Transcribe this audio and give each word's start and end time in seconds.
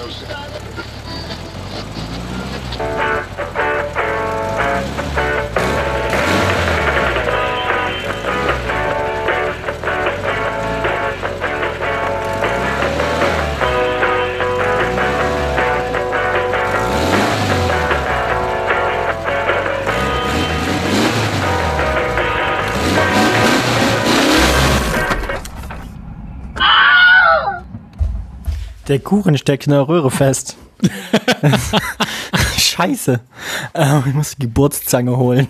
Ocean 0.00 0.30
Island. 0.30 2.17
Der 28.88 28.98
Kuchen 28.98 29.36
steckt 29.36 29.66
in 29.66 29.72
der 29.72 29.86
Röhre 29.86 30.10
fest. 30.10 30.56
Scheiße. 32.56 33.20
Ähm, 33.74 34.02
ich 34.06 34.14
muss 34.14 34.36
die 34.36 34.46
Geburtszange 34.46 35.16
holen. 35.16 35.48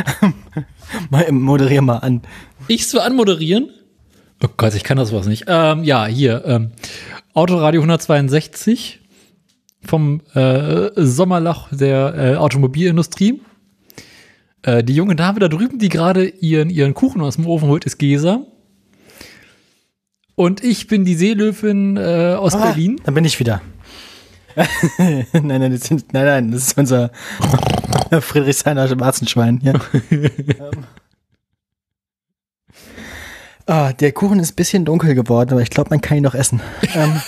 mal, 1.10 1.30
moderier 1.32 1.82
mal 1.82 1.98
an. 1.98 2.22
Ich 2.68 2.88
zu 2.88 3.02
anmoderieren? 3.02 3.70
Oh 4.44 4.48
Gott, 4.56 4.74
ich 4.74 4.84
kann 4.84 4.96
das 4.96 5.12
was 5.12 5.26
nicht. 5.26 5.46
Ähm, 5.48 5.82
ja, 5.82 6.06
hier. 6.06 6.44
Ähm, 6.46 6.70
Autoradio 7.34 7.80
162 7.80 9.00
vom 9.82 10.20
äh, 10.34 10.90
Sommerloch 10.94 11.68
der 11.72 12.14
äh, 12.14 12.36
Automobilindustrie. 12.36 13.42
Äh, 14.62 14.84
die 14.84 14.94
junge 14.94 15.16
Dame 15.16 15.40
da 15.40 15.48
drüben, 15.48 15.80
die 15.80 15.88
gerade 15.88 16.26
ihren, 16.28 16.70
ihren 16.70 16.94
Kuchen 16.94 17.22
aus 17.22 17.36
dem 17.36 17.46
Ofen 17.46 17.68
holt, 17.68 17.84
ist 17.86 17.98
Gesa. 17.98 18.46
Und 20.40 20.64
ich 20.64 20.86
bin 20.86 21.04
die 21.04 21.16
Seelöwin 21.16 21.98
äh, 21.98 22.34
aus 22.34 22.54
ah, 22.54 22.64
Berlin. 22.64 22.98
Dann 23.04 23.12
bin 23.12 23.26
ich 23.26 23.38
wieder. 23.38 23.60
nein, 24.96 25.26
nein, 25.42 25.70
das 25.70 25.82
sind, 25.82 26.14
nein, 26.14 26.24
nein, 26.24 26.50
das 26.50 26.68
ist 26.68 26.78
unser 26.78 27.10
Friedrichshainer 28.22 28.98
Warzenschwein. 28.98 29.60
Ja. 29.62 29.74
ah, 33.66 33.92
der 33.92 34.12
Kuchen 34.12 34.40
ist 34.40 34.52
ein 34.52 34.56
bisschen 34.56 34.86
dunkel 34.86 35.14
geworden, 35.14 35.50
aber 35.50 35.60
ich 35.60 35.68
glaube, 35.68 35.90
man 35.90 36.00
kann 36.00 36.16
ihn 36.16 36.22
noch 36.22 36.34
essen. 36.34 36.62
ähm, 36.94 37.20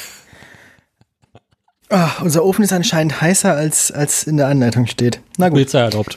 ah, 1.91 2.13
unser 2.23 2.47
Ofen 2.47 2.65
ist 2.65 2.73
anscheinend 2.73 3.21
heißer, 3.21 3.53
als, 3.53 3.93
als 3.93 4.23
in 4.23 4.39
der 4.39 4.47
Anleitung 4.49 4.87
steht. 4.87 5.21
Na 5.37 5.51
gut. 5.51 5.57
Polizei 5.57 5.81
erlaubt. 5.81 6.17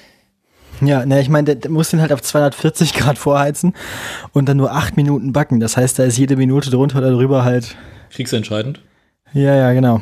Ja, 0.82 1.06
ne, 1.06 1.22
ich 1.22 1.30
meine, 1.30 1.56
der 1.56 1.72
muss 1.72 1.90
den 1.90 2.02
halt 2.02 2.12
auf 2.12 2.22
240 2.22 2.94
Grad 2.94 3.18
vorheizen 3.18 3.74
und 4.34 4.50
dann 4.50 4.58
nur 4.58 4.72
acht 4.74 4.98
Minuten 4.98 5.32
backen. 5.32 5.60
Das 5.60 5.78
heißt, 5.78 5.98
da 6.00 6.04
ist 6.04 6.18
jede 6.18 6.36
Minute 6.36 6.70
drunter 6.70 6.98
oder 6.98 7.12
drüber 7.12 7.44
halt. 7.44 7.76
Kriegsentscheidend. 8.12 8.82
Ja, 9.34 9.56
ja, 9.56 9.74
genau. 9.74 10.02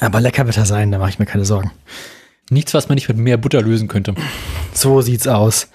Aber 0.00 0.20
lecker 0.20 0.46
wird 0.46 0.56
er 0.56 0.66
sein, 0.66 0.90
da 0.90 0.98
mache 0.98 1.10
ich 1.10 1.18
mir 1.18 1.26
keine 1.26 1.44
Sorgen. 1.44 1.70
Nichts, 2.50 2.74
was 2.74 2.88
man 2.88 2.96
nicht 2.96 3.08
mit 3.08 3.16
mehr 3.16 3.36
Butter 3.36 3.62
lösen 3.62 3.88
könnte. 3.88 4.14
So 4.72 5.00
sieht's 5.00 5.26
aus. 5.26 5.68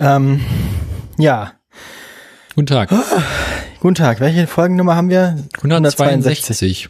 Ähm, 0.00 0.40
ja. 1.18 1.52
Guten 2.54 2.66
Tag. 2.66 2.90
Oh, 2.90 3.20
guten 3.80 3.94
Tag. 3.94 4.20
Welche 4.20 4.46
Folgennummer 4.46 4.96
haben 4.96 5.10
wir? 5.10 5.36
162. 5.58 6.88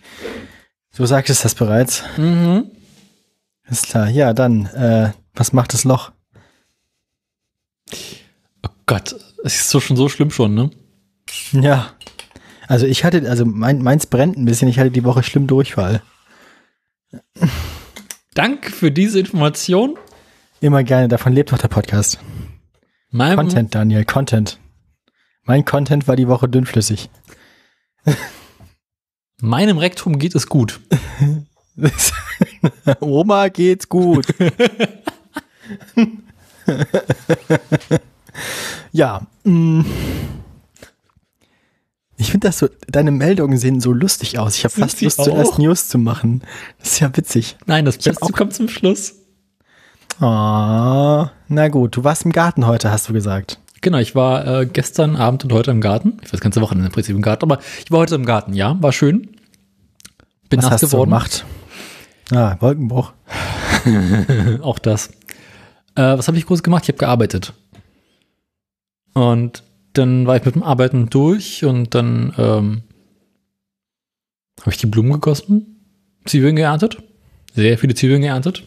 Du 0.97 1.07
sagtest 1.07 1.45
das 1.45 1.55
bereits. 1.55 2.03
Mhm. 2.17 2.71
Ist 3.69 3.89
klar. 3.89 4.09
Ja, 4.09 4.33
dann 4.33 4.67
äh, 4.67 5.11
was 5.35 5.53
macht 5.53 5.73
das 5.75 5.85
Loch? 5.85 6.13
Oh 8.67 8.71
Gott, 8.87 9.15
es 9.45 9.57
ist 9.61 9.71
so 9.71 9.81
schon 9.81 9.97
so 9.97 10.09
schlimm 10.09 10.31
schon, 10.31 10.55
ne? 10.55 10.71
Ja. 11.53 11.93
Also 12.67 12.87
ich 12.87 13.05
hatte, 13.05 13.29
also 13.29 13.45
mein, 13.45 13.83
meins 13.83 14.07
brennt 14.07 14.37
ein 14.39 14.45
bisschen, 14.45 14.69
ich 14.69 14.79
hatte 14.79 14.91
die 14.91 15.05
Woche 15.05 15.23
schlimm 15.23 15.47
Durchfall. 15.47 16.03
Danke 18.35 18.71
für 18.71 18.91
diese 18.91 19.21
Information. 19.21 19.99
Immer 20.61 20.83
gerne, 20.83 21.09
davon 21.09 21.33
lebt 21.33 21.53
doch 21.53 21.59
der 21.59 21.69
Podcast. 21.69 22.19
Mein 23.11 23.37
Content, 23.37 23.75
Daniel, 23.75 24.05
Content. 24.05 24.59
Mein 25.45 25.65
Content 25.65 26.09
war 26.09 26.17
die 26.17 26.27
Woche 26.27 26.49
dünnflüssig. 26.49 27.11
Meinem 29.41 29.79
Rektum 29.79 30.19
geht 30.19 30.35
es 30.35 30.49
gut. 30.49 30.81
Oma 33.01 33.49
geht's 33.49 33.89
gut. 33.89 34.27
ja. 38.93 39.27
Mm. 39.45 39.83
Ich 42.17 42.31
finde 42.31 42.49
das 42.49 42.59
so, 42.59 42.69
deine 42.89 43.11
Meldungen 43.11 43.59
sehen 43.59 43.81
so 43.81 43.93
lustig 43.93 44.39
aus. 44.39 44.57
Ich 44.57 44.65
habe 44.65 44.75
fast 44.75 45.01
Lust, 45.03 45.19
auch? 45.19 45.25
zuerst 45.25 45.59
News 45.59 45.89
zu 45.89 45.99
machen. 45.99 46.43
Das 46.79 46.93
ist 46.93 47.01
ja 47.01 47.17
witzig. 47.17 47.57
Nein, 47.67 47.85
das 47.85 47.99
Beste 47.99 48.33
kommt 48.33 48.55
zum 48.55 48.69
Schluss. 48.69 49.15
Oh, 50.21 51.27
na 51.49 51.69
gut, 51.71 51.97
du 51.97 52.05
warst 52.05 52.25
im 52.25 52.33
Garten 52.33 52.67
heute, 52.67 52.91
hast 52.91 53.09
du 53.09 53.13
gesagt. 53.13 53.59
Genau, 53.81 53.99
ich 53.99 54.15
war 54.15 54.47
äh, 54.47 54.67
gestern 54.67 55.17
Abend 55.17 55.45
und 55.45 55.53
heute 55.53 55.73
im 55.73 55.81
Garten. 55.81 56.19
Ich 56.23 56.33
weiß 56.33 56.41
ganze 56.41 56.61
Wochenende 56.61 56.87
im 56.87 56.93
Prinzip 56.93 57.17
im 57.17 57.23
Garten, 57.23 57.45
aber 57.45 57.61
ich 57.85 57.91
war 57.91 57.99
heute 57.99 58.15
im 58.15 58.25
Garten, 58.25 58.55
ja, 58.55 58.81
war 58.81 58.93
schön. 58.93 59.29
Bin 60.49 60.59
Was 60.59 60.71
nass 60.71 60.73
hast 60.75 60.91
geworden. 60.91 61.11
Du 61.11 61.17
gemacht? 61.17 61.45
Ah, 62.33 62.57
Wolkenbruch. 62.61 63.13
Auch 64.63 64.79
das. 64.79 65.11
Äh, 65.97 66.19
was 66.19 66.29
habe 66.29 66.37
ich 66.37 66.47
groß 66.47 66.63
gemacht? 66.63 66.85
Ich 66.85 66.89
habe 66.89 66.99
gearbeitet. 66.99 67.53
Und 69.15 69.63
dann 69.93 70.27
war 70.27 70.37
ich 70.37 70.45
mit 70.45 70.55
dem 70.55 70.63
Arbeiten 70.63 71.09
durch 71.09 71.65
und 71.65 71.95
dann 71.95 72.35
ähm, 72.37 72.83
habe 74.61 74.71
ich 74.71 74.77
die 74.77 74.87
Blumen 74.87 75.13
gegossen, 75.13 75.77
Zwiebeln 76.25 76.57
geerntet, 76.57 77.03
sehr 77.55 77.79
viele 77.79 77.95
Zwiebeln 77.95 78.23
geerntet, 78.23 78.65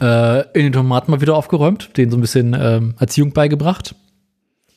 äh, 0.00 0.42
in 0.52 0.64
den 0.64 0.72
Tomaten 0.72 1.10
mal 1.10 1.20
wieder 1.20 1.34
aufgeräumt, 1.34 1.96
denen 1.96 2.12
so 2.12 2.16
ein 2.16 2.20
bisschen 2.20 2.56
ähm, 2.58 2.94
Erziehung 2.98 3.32
beigebracht. 3.32 3.96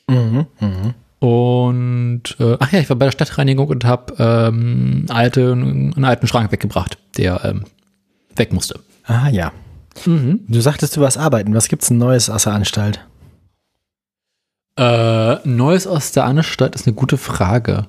Mhm, 0.07 0.47
mh. 0.59 0.93
Und 1.19 2.35
äh, 2.39 2.57
ach 2.59 2.71
ja, 2.71 2.79
ich 2.79 2.89
war 2.89 2.97
bei 2.97 3.05
der 3.05 3.11
Stadtreinigung 3.11 3.67
und 3.67 3.85
habe 3.85 4.13
ähm, 4.19 5.05
alte, 5.09 5.51
einen 5.51 6.03
alten 6.03 6.27
Schrank 6.27 6.51
weggebracht, 6.51 6.97
der 7.17 7.43
ähm, 7.45 7.65
weg 8.35 8.53
musste. 8.53 8.79
Ah 9.05 9.29
ja. 9.29 9.51
Mhm. 10.05 10.41
Du 10.47 10.61
sagtest, 10.61 10.97
du 10.97 11.01
warst 11.01 11.17
arbeiten. 11.17 11.53
Was 11.53 11.67
gibt's 11.67 11.87
denn 11.87 11.97
Neues 11.97 12.29
aus 12.29 12.43
der 12.43 12.53
Anstalt? 12.53 13.05
Äh, 14.77 15.35
Neues 15.47 15.87
aus 15.87 16.11
der 16.11 16.25
Anstalt 16.25 16.75
ist 16.75 16.85
eine 16.85 16.95
gute 16.95 17.17
Frage. 17.17 17.87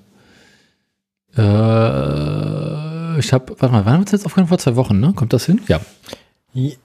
Äh, 1.36 3.18
ich 3.18 3.32
habe, 3.32 3.56
warte 3.58 3.72
mal, 3.72 3.84
wann 3.84 3.92
haben 3.92 3.98
wir 3.98 4.00
uns 4.00 4.12
jetzt 4.12 4.26
aufgenommen? 4.26 4.48
Vor 4.48 4.58
zwei 4.58 4.76
Wochen, 4.76 5.00
ne? 5.00 5.12
Kommt 5.14 5.32
das 5.32 5.46
hin? 5.46 5.60
Ja. 5.68 5.80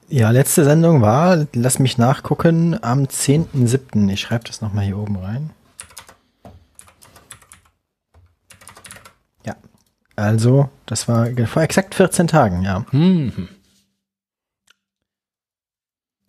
Ja, 0.09 0.31
letzte 0.31 0.65
Sendung 0.65 1.01
war, 1.01 1.47
lass 1.53 1.79
mich 1.79 1.97
nachgucken, 1.97 2.77
am 2.83 3.03
10.7. 3.03 4.11
Ich 4.11 4.19
schreibe 4.19 4.43
das 4.43 4.59
nochmal 4.61 4.83
hier 4.83 4.97
oben 4.97 5.15
rein. 5.15 5.51
Ja, 9.45 9.55
also, 10.17 10.69
das 10.85 11.07
war 11.07 11.27
vor 11.45 11.61
exakt 11.61 11.95
14 11.95 12.27
Tagen, 12.27 12.63
ja. 12.63 12.85
Mhm. 12.91 13.47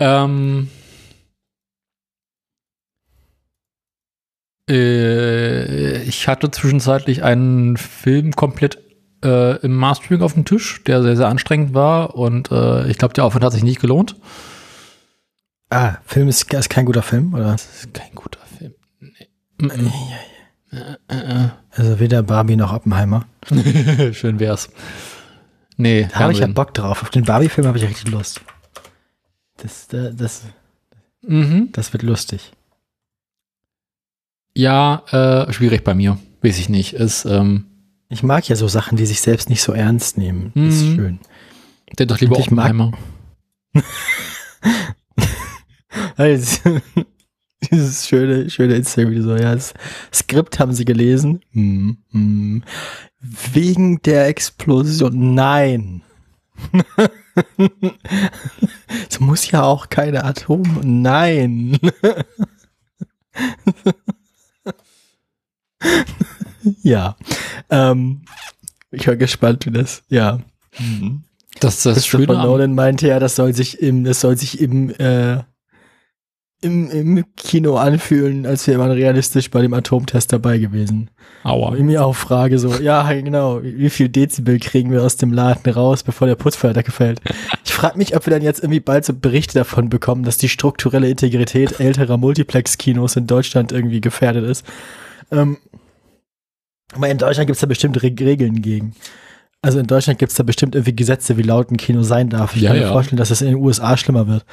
Ähm, 0.03 0.69
äh, 4.69 6.03
ich 6.03 6.27
hatte 6.27 6.51
zwischenzeitlich 6.51 7.23
einen 7.23 7.77
Film 7.77 8.33
komplett 8.33 8.79
äh, 9.25 9.59
im 9.61 9.77
Mastering 9.77 10.23
auf 10.23 10.33
dem 10.33 10.45
Tisch, 10.45 10.83
der 10.85 11.05
sehr, 11.05 11.17
sehr 11.17 11.29
anstrengend 11.29 11.73
war 11.73 12.17
und 12.17 12.51
äh, 12.51 12.89
ich 12.89 12.99
glaube, 12.99 13.15
der 13.15 13.25
Aufwand 13.25 13.45
hat 13.45 13.53
sich 13.53 13.63
nicht 13.63 13.81
gelohnt. 13.81 14.17
Ah, 15.71 15.99
Film 16.05 16.27
ist, 16.27 16.53
ist 16.53 16.69
kein 16.69 16.85
guter 16.85 17.03
Film, 17.03 17.33
oder? 17.33 17.53
Das 17.53 17.85
ist 17.85 17.95
kein 17.95 18.13
guter 18.17 18.41
Film. 18.59 18.75
Nee. 19.59 19.93
Also 21.71 22.01
weder 22.01 22.25
Barbie 22.25 22.57
noch 22.57 22.73
Oppenheimer. 22.73 23.27
Schön 24.13 24.41
wär's. 24.41 24.69
Nee, 25.77 26.09
da 26.11 26.21
habe 26.21 26.33
ich 26.33 26.41
ja 26.41 26.47
Bock 26.49 26.75
drauf. 26.75 27.03
Auf 27.03 27.11
den 27.11 27.25
Barbie-Film 27.25 27.67
habe 27.67 27.79
ich 27.79 27.85
richtig 27.85 28.11
Lust. 28.11 28.41
Das, 29.63 29.87
das, 29.89 30.43
mhm. 31.23 31.69
das 31.73 31.93
wird 31.93 32.03
lustig. 32.03 32.53
Ja, 34.55 35.03
äh, 35.11 35.53
schwierig 35.53 35.85
bei 35.85 35.95
mir. 35.95 36.19
Weiß 36.43 36.59
ich 36.59 36.69
nicht. 36.69 36.95
Ist, 36.95 37.25
ähm, 37.25 37.67
ich 38.09 38.23
mag 38.23 38.49
ja 38.49 38.57
so 38.57 38.67
Sachen, 38.69 38.97
die 38.99 39.07
sich 39.07 39.21
selbst 39.21 39.49
nicht 39.49 39.63
so 39.63 39.73
ernst 39.73 40.19
nehmen. 40.19 40.53
Das 40.55 40.63
mhm. 40.63 40.69
ist 40.71 40.95
schön. 40.95 41.19
Der 41.99 42.07
doch 42.07 42.21
lieber 42.21 42.39
Oppenheimer. 42.39 42.93
also, 46.17 46.81
dieses 47.71 48.09
schöne, 48.09 48.51
schöne 48.51 48.75
Instagram-Video 48.75 49.23
so, 49.23 49.37
ja, 49.37 49.55
das 49.55 49.75
Skript 50.13 50.59
haben 50.59 50.73
sie 50.73 50.85
gelesen. 50.85 51.41
Hm, 51.53 51.99
hm. 52.11 52.65
Wegen 53.21 54.03
der 54.03 54.27
Explosion. 54.27 55.35
Nein. 55.35 56.03
Es 59.09 59.21
muss 59.21 59.51
ja 59.51 59.63
auch 59.63 59.89
keine 59.89 60.25
Atom. 60.25 60.63
Nein. 60.83 61.79
ja. 66.83 67.17
Ähm, 67.71 68.23
Ich 68.91 69.07
war 69.07 69.17
gespannt, 69.17 69.67
wie 69.67 69.71
das, 69.71 70.03
ja. 70.09 70.41
Mhm. 70.79 71.25
Das 71.61 71.77
ist 71.77 71.87
das 71.87 71.95
Christopher 71.95 72.25
Schöne 72.27 72.43
Nolan 72.43 72.75
meinte 72.75 73.09
ja, 73.09 73.19
das 73.19 73.37
soll 73.37 73.55
sich 73.55 73.81
im, 73.81 74.05
das 74.05 74.21
soll 74.21 74.37
sich 74.37 74.61
im, 74.61 74.91
äh, 74.91 75.43
im, 76.63 76.91
im 76.91 77.25
Kino 77.37 77.77
anfühlen, 77.77 78.47
als 78.47 78.67
wäre 78.67 78.79
man 78.79 78.91
realistisch 78.93 79.51
bei 79.51 79.61
dem 79.61 79.75
Atomtest 79.75 80.33
dabei 80.33 80.59
gewesen. 80.59 81.11
Aua. 81.43 81.75
Ich 81.75 81.83
mir 81.83 82.05
auch 82.05 82.15
frage 82.15 82.59
so, 82.59 82.75
ja, 82.77 83.13
genau, 83.13 83.63
wie 83.63 83.91
viel 83.91 84.09
Dezibel 84.09 84.59
kriegen 84.61 84.93
wir 84.93 85.03
aus 85.03 85.17
dem 85.17 85.33
Laden 85.33 85.73
raus, 85.73 86.05
bevor 86.05 86.29
der 86.29 86.37
Putz 86.37 86.55
vor 86.55 86.69
der 86.69 86.83
Decke 86.83 86.93
fällt? 86.93 87.21
Ich 87.65 87.73
frage 87.73 87.99
mich, 87.99 88.17
ob 88.17 88.27
wir 88.27 88.31
dann 88.33 88.43
jetzt 88.43 88.61
irgendwie 88.61 88.81
bald 88.81 89.05
so 89.05 89.13
Berichte 89.13 89.59
davon 89.59 89.89
bekommen, 89.89 90.23
dass 90.23 90.39
die 90.39 90.49
strukturelle 90.49 91.11
Integrität 91.11 91.81
älterer 91.81 92.17
Multiplex-Kinos 92.17 93.17
in 93.17 93.27
Deutschland 93.27 93.73
irgendwie 93.73 94.01
gefährdet 94.01 94.45
ist. 94.49 94.65
Ähm, 95.33 95.59
aber 96.95 97.09
in 97.09 97.19
Deutschland 97.19 97.49
gibt 97.49 97.57
es 97.57 97.61
da 97.61 97.67
bestimmt 97.67 98.03
Re 98.03 98.13
Regeln 98.21 98.63
gegen. 98.63 98.95
Also 99.63 99.79
in 99.79 99.87
Deutschland 99.87 100.19
gibt 100.19 100.31
es 100.31 100.37
da 100.37 100.45
bestimmt 100.45 100.75
irgendwie 100.75 100.95
Gesetze, 100.95 101.37
wie 101.39 101.43
laut 101.43 101.71
ein 101.71 101.77
Kino 101.77 102.03
sein 102.03 102.29
darf. 102.29 102.55
Ich 102.55 102.63
Ja, 102.63 102.71
kann 102.71 102.79
mir 102.79 102.85
ja. 102.85 102.93
vorstellen, 102.93 103.19
dass 103.19 103.31
es 103.31 103.43
in 103.43 103.49
den 103.49 103.57
USA 103.57 103.97
schlimmer 103.97 104.29
wird. 104.29 104.45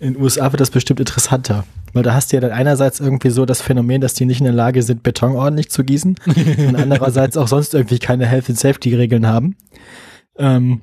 In 0.00 0.14
den 0.14 0.22
USA 0.22 0.50
wird 0.50 0.60
das 0.60 0.70
bestimmt 0.70 0.98
interessanter. 0.98 1.64
Weil 1.92 2.02
da 2.02 2.14
hast 2.14 2.32
du 2.32 2.36
ja 2.36 2.40
dann 2.40 2.52
einerseits 2.52 3.00
irgendwie 3.00 3.28
so 3.28 3.44
das 3.44 3.60
Phänomen, 3.60 4.00
dass 4.00 4.14
die 4.14 4.24
nicht 4.24 4.40
in 4.40 4.44
der 4.44 4.54
Lage 4.54 4.82
sind, 4.82 5.02
Beton 5.02 5.36
ordentlich 5.36 5.70
zu 5.70 5.84
gießen. 5.84 6.16
und 6.26 6.76
andererseits 6.76 7.36
auch 7.36 7.48
sonst 7.48 7.74
irgendwie 7.74 7.98
keine 7.98 8.26
Health 8.26 8.48
and 8.48 8.58
Safety 8.58 8.94
Regeln 8.94 9.26
haben. 9.26 9.56
Ähm, 10.38 10.80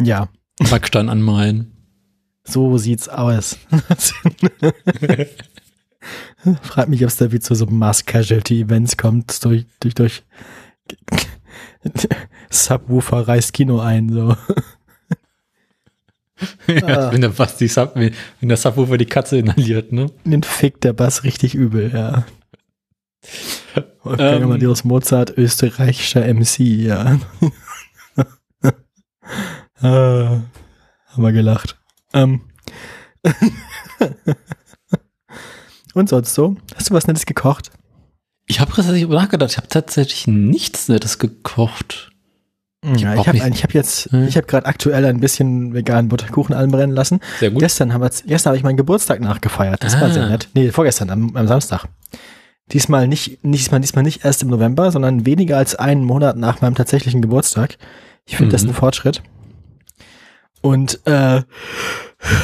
ja, 0.00 0.28
Backstein 0.70 1.08
anmalen. 1.08 1.70
so 2.44 2.78
sieht's 2.78 3.08
aus. 3.08 3.56
Frag 6.62 6.88
mich, 6.88 7.02
ob 7.02 7.08
es 7.08 7.16
da 7.16 7.30
wie 7.30 7.38
zu 7.38 7.54
so 7.54 7.66
Mass 7.66 8.04
Casualty 8.04 8.62
Events 8.62 8.96
kommt, 8.96 9.44
durch, 9.44 9.66
durch, 9.78 9.94
durch 9.94 10.24
Subwoofer 12.50 13.28
reißt 13.28 13.52
Kino 13.52 13.78
ein, 13.78 14.08
so. 14.08 14.36
ja, 16.66 17.12
wenn 17.12 17.20
der 17.20 17.30
Bass 17.30 17.56
die 17.56 17.68
Sub, 17.68 17.94
wenn 17.94 18.12
der 18.40 18.56
Subwoofer 18.56 18.98
die 18.98 19.06
Katze 19.06 19.38
inhaliert, 19.38 19.92
ne? 19.92 20.06
Den 20.24 20.42
fickt 20.42 20.84
der 20.84 20.92
Bass 20.92 21.24
richtig 21.24 21.54
übel, 21.54 21.90
ja. 21.92 22.24
Ähm. 24.04 24.42
Amadeus 24.44 24.84
Mozart, 24.84 25.36
österreichischer 25.36 26.22
MC, 26.32 26.58
ja. 26.60 27.18
ah, 29.80 30.40
haben 31.06 31.22
wir 31.22 31.32
gelacht. 31.32 31.78
Ähm. 32.12 32.42
Und 35.94 36.08
sonst 36.08 36.34
so? 36.34 36.56
Hast 36.74 36.90
du 36.90 36.94
was 36.94 37.06
Nettes 37.06 37.26
gekocht? 37.26 37.70
Ich 38.46 38.60
habe 38.60 38.72
tatsächlich 38.72 39.08
nachgedacht, 39.08 39.52
ich 39.52 39.56
habe 39.56 39.68
tatsächlich 39.68 40.26
nichts 40.26 40.88
Nettes 40.88 41.18
gekocht. 41.18 42.11
Ja, 42.84 43.14
ich 43.14 43.28
habe 43.28 43.38
nicht- 43.38 43.54
ich 43.56 43.62
hab 43.62 43.74
jetzt, 43.74 44.10
Hm. 44.10 44.26
ich 44.26 44.36
habe 44.36 44.46
gerade 44.46 44.66
aktuell 44.66 45.04
ein 45.04 45.20
bisschen 45.20 45.72
veganen 45.72 46.08
Butterkuchen 46.08 46.54
anbrennen 46.54 46.94
lassen. 46.96 47.20
Sehr 47.38 47.50
gut. 47.50 47.60
Gestern 47.60 47.92
habe 47.92 48.10
ich 48.56 48.62
meinen 48.64 48.76
Geburtstag 48.76 49.20
nachgefeiert. 49.20 49.84
Das 49.84 50.00
war 50.00 50.08
Ah. 50.08 50.12
sehr 50.12 50.28
nett. 50.28 50.48
Nee, 50.54 50.70
vorgestern, 50.72 51.10
am, 51.10 51.36
am 51.36 51.46
Samstag. 51.46 51.84
Diesmal 52.72 53.06
nicht, 53.06 53.38
diesmal, 53.42 53.80
diesmal 53.80 54.02
nicht 54.02 54.24
erst 54.24 54.42
im 54.42 54.48
November, 54.48 54.90
sondern 54.90 55.26
weniger 55.26 55.58
als 55.58 55.74
einen 55.76 56.04
Monat 56.04 56.36
nach 56.36 56.60
meinem 56.60 56.74
tatsächlichen 56.74 57.22
Geburtstag. 57.22 57.76
Ich 58.24 58.36
finde 58.36 58.52
das 58.52 58.62
Mhm. 58.64 58.70
ein 58.70 58.74
Fortschritt. 58.74 59.22
Und 60.60 61.00
äh, 61.06 61.42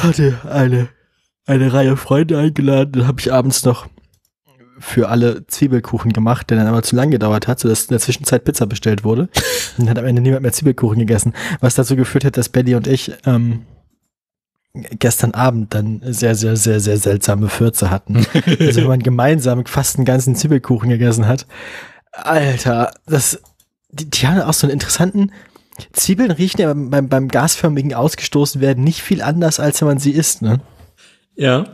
hatte 0.03 0.39
eine, 0.49 0.89
eine 1.45 1.73
Reihe 1.73 1.97
Freunde 1.97 2.37
eingeladen. 2.37 2.91
Dann 2.93 3.07
habe 3.07 3.19
ich 3.19 3.31
abends 3.33 3.63
noch 3.65 3.87
für 4.79 5.09
alle 5.09 5.45
Zwiebelkuchen 5.47 6.13
gemacht, 6.13 6.49
der 6.49 6.57
dann 6.57 6.67
aber 6.67 6.83
zu 6.83 6.95
lang 6.95 7.11
gedauert 7.11 7.47
hat, 7.47 7.59
sodass 7.59 7.83
in 7.83 7.89
der 7.89 7.99
Zwischenzeit 7.99 8.43
Pizza 8.43 8.65
bestellt 8.65 9.03
wurde. 9.03 9.23
Und 9.23 9.29
dann 9.77 9.89
hat 9.89 9.99
am 9.99 10.05
Ende 10.05 10.21
niemand 10.21 10.43
mehr 10.43 10.53
Zwiebelkuchen 10.53 10.99
gegessen, 10.99 11.33
was 11.59 11.75
dazu 11.75 11.95
geführt 11.95 12.25
hat, 12.25 12.37
dass 12.37 12.49
Betty 12.49 12.75
und 12.75 12.87
ich 12.87 13.11
ähm, 13.25 13.65
gestern 14.73 15.31
Abend 15.31 15.73
dann 15.73 16.01
sehr, 16.03 16.35
sehr, 16.35 16.55
sehr, 16.55 16.79
sehr 16.79 16.97
seltsame 16.97 17.49
Fürze 17.49 17.89
hatten. 17.89 18.25
Also 18.59 18.81
wenn 18.81 18.87
man 18.87 19.03
gemeinsam 19.03 19.65
fast 19.65 19.97
einen 19.97 20.05
ganzen 20.05 20.35
Zwiebelkuchen 20.35 20.89
gegessen 20.89 21.27
hat. 21.27 21.45
Alter, 22.11 22.91
das, 23.05 23.41
die, 23.89 24.09
die 24.09 24.27
haben 24.27 24.41
auch 24.41 24.53
so 24.53 24.67
einen 24.67 24.73
interessanten, 24.73 25.31
Zwiebeln 25.93 26.31
riechen 26.31 26.61
ja 26.61 26.67
beim, 26.67 26.89
beim, 26.89 27.09
beim 27.09 27.27
gasförmigen 27.29 27.93
ausgestoßen 27.93 28.61
werden 28.61 28.83
nicht 28.83 29.01
viel 29.01 29.21
anders, 29.21 29.59
als 29.59 29.81
wenn 29.81 29.87
man 29.87 29.99
sie 29.99 30.11
isst, 30.11 30.41
ne? 30.41 30.59
Ja. 31.35 31.65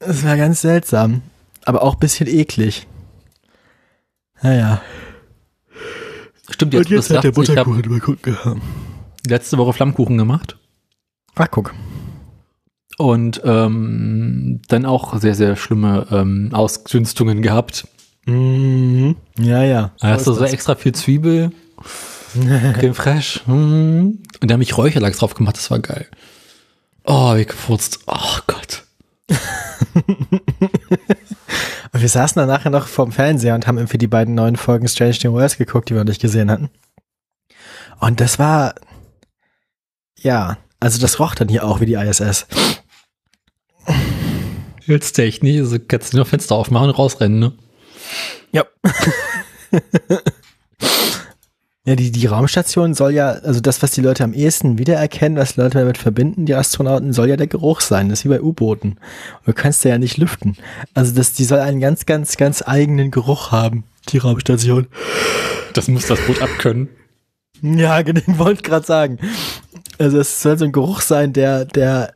Das 0.00 0.24
war 0.24 0.36
ganz 0.36 0.60
seltsam. 0.60 1.22
Aber 1.68 1.82
auch 1.82 1.96
ein 1.96 2.00
bisschen 2.00 2.26
eklig. 2.28 2.86
Naja. 4.40 4.80
Stimmt, 6.48 6.72
jetzt, 6.72 6.88
jetzt 6.88 7.08
sagst, 7.08 7.26
ich 7.26 7.56
habe 7.58 7.70
mal 7.70 8.00
gucken. 8.00 8.62
letzte 9.26 9.58
Woche 9.58 9.74
Flammkuchen 9.74 10.16
gemacht 10.16 10.56
Ach, 11.34 11.48
guck. 11.50 11.74
und 12.96 13.42
ähm, 13.44 14.62
dann 14.68 14.86
auch 14.86 15.18
sehr, 15.18 15.34
sehr 15.34 15.56
schlimme 15.56 16.06
ähm, 16.10 16.48
Ausdünstungen 16.54 17.42
gehabt. 17.42 17.86
Mhm. 18.24 19.16
Ja, 19.38 19.62
ja. 19.62 19.92
Da 20.00 20.08
hast 20.08 20.26
du 20.26 20.32
so 20.32 20.46
extra 20.46 20.74
viel 20.74 20.94
Zwiebel, 20.94 21.52
Creme 22.32 22.94
fraiche 22.94 23.40
mm. 23.46 24.22
und 24.40 24.50
da 24.50 24.54
habe 24.54 24.62
ich 24.62 24.74
Räucherlachs 24.74 25.18
drauf 25.18 25.34
gemacht, 25.34 25.58
das 25.58 25.70
war 25.70 25.80
geil. 25.80 26.06
Oh, 27.04 27.36
wie 27.36 27.44
gefurzt. 27.44 28.00
Oh 28.06 28.38
Gott. 28.46 28.87
Und 31.92 32.00
wir 32.02 32.08
saßen 32.08 32.38
dann 32.38 32.48
nachher 32.48 32.70
noch 32.70 32.86
vorm 32.86 33.12
Fernseher 33.12 33.54
und 33.54 33.66
haben 33.66 33.78
irgendwie 33.78 33.98
die 33.98 34.06
beiden 34.06 34.34
neuen 34.34 34.56
Folgen 34.56 34.88
Strange 34.88 35.16
New 35.24 35.32
Worlds 35.32 35.56
geguckt, 35.56 35.88
die 35.88 35.94
wir 35.94 36.00
noch 36.00 36.08
nicht 36.08 36.20
gesehen 36.20 36.50
hatten. 36.50 36.68
Und 38.00 38.20
das 38.20 38.38
war, 38.38 38.74
ja, 40.18 40.58
also 40.80 41.00
das 41.00 41.18
roch 41.18 41.34
dann 41.34 41.48
hier 41.48 41.64
auch 41.64 41.80
wie 41.80 41.86
die 41.86 41.94
ISS. 41.94 42.46
Jetzt 44.86 45.18
echt 45.18 45.42
nicht, 45.42 45.58
also 45.58 45.78
kannst 45.78 46.12
du 46.12 46.18
nur 46.18 46.26
Fenster 46.26 46.54
aufmachen 46.54 46.88
und 46.88 46.98
rausrennen, 46.98 47.38
ne? 47.38 47.52
Ja. 48.52 48.64
ja, 51.88 51.96
die, 51.96 52.12
die 52.12 52.26
Raumstation 52.26 52.92
soll 52.92 53.12
ja, 53.12 53.30
also 53.30 53.60
das, 53.60 53.82
was 53.82 53.92
die 53.92 54.02
Leute 54.02 54.22
am 54.22 54.34
ehesten 54.34 54.76
wiedererkennen, 54.76 55.38
was 55.38 55.56
Leute 55.56 55.78
damit 55.78 55.96
verbinden, 55.96 56.44
die 56.44 56.54
Astronauten, 56.54 57.14
soll 57.14 57.30
ja 57.30 57.38
der 57.38 57.46
Geruch 57.46 57.80
sein. 57.80 58.10
Das 58.10 58.18
ist 58.18 58.24
wie 58.26 58.28
bei 58.28 58.42
U-Booten. 58.42 58.98
Du 59.46 59.54
kannst 59.54 59.86
ja 59.86 59.96
nicht 59.96 60.18
lüften. 60.18 60.58
Also 60.92 61.14
das, 61.14 61.32
die 61.32 61.44
soll 61.44 61.60
einen 61.60 61.80
ganz, 61.80 62.04
ganz, 62.04 62.36
ganz 62.36 62.62
eigenen 62.66 63.10
Geruch 63.10 63.52
haben, 63.52 63.84
die 64.10 64.18
Raumstation. 64.18 64.88
Das 65.72 65.88
muss 65.88 66.06
das 66.06 66.20
Boot 66.26 66.42
abkönnen. 66.42 66.90
Ja, 67.62 68.02
genau, 68.02 68.20
wollte 68.36 68.64
gerade 68.64 68.84
sagen. 68.84 69.18
Also 69.98 70.18
es 70.18 70.42
soll 70.42 70.58
so 70.58 70.66
ein 70.66 70.72
Geruch 70.72 71.00
sein, 71.00 71.32
der, 71.32 71.64
der, 71.64 72.12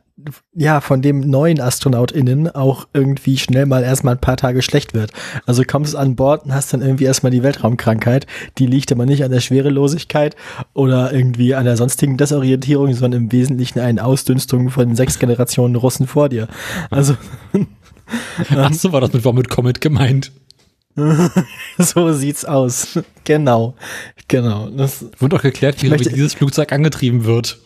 ja, 0.53 0.81
von 0.81 1.01
dem 1.01 1.19
neuen 1.21 1.59
AstronautInnen 1.59 2.49
auch 2.53 2.87
irgendwie 2.93 3.37
schnell 3.37 3.65
mal 3.65 3.83
erstmal 3.83 4.15
ein 4.15 4.21
paar 4.21 4.37
Tage 4.37 4.61
schlecht 4.61 4.93
wird. 4.93 5.11
Also 5.45 5.63
kommst 5.65 5.95
an 5.95 6.15
Bord 6.15 6.45
und 6.45 6.53
hast 6.53 6.73
dann 6.73 6.81
irgendwie 6.81 7.05
erstmal 7.05 7.31
die 7.31 7.43
Weltraumkrankheit. 7.43 8.27
Die 8.57 8.65
liegt 8.67 8.91
aber 8.91 9.05
nicht 9.05 9.23
an 9.23 9.31
der 9.31 9.39
Schwerelosigkeit 9.41 10.35
oder 10.73 11.11
irgendwie 11.13 11.55
an 11.55 11.65
der 11.65 11.77
sonstigen 11.77 12.17
Desorientierung, 12.17 12.93
sondern 12.93 13.23
im 13.23 13.31
Wesentlichen 13.31 13.79
an 13.79 13.99
Ausdünstung 13.99 14.69
von 14.69 14.95
sechs 14.95 15.19
Generationen 15.19 15.75
Russen 15.75 16.07
vor 16.07 16.29
dir. 16.29 16.47
Also 16.89 17.15
Ach 18.55 18.73
so 18.73 18.91
war 18.91 19.01
das 19.01 19.13
mit 19.13 19.23
Vomit 19.25 19.49
Comet 19.49 19.81
gemeint. 19.81 20.31
so 21.77 22.13
sieht's 22.13 22.45
aus. 22.45 22.99
Genau. 23.23 23.75
Genau. 24.27 24.69
Das, 24.69 25.05
Wurde 25.19 25.37
auch 25.37 25.41
geklärt, 25.41 25.81
wie 25.81 25.89
möchte- 25.89 26.09
dieses 26.13 26.33
Flugzeug 26.35 26.71
angetrieben 26.71 27.25
wird. 27.25 27.59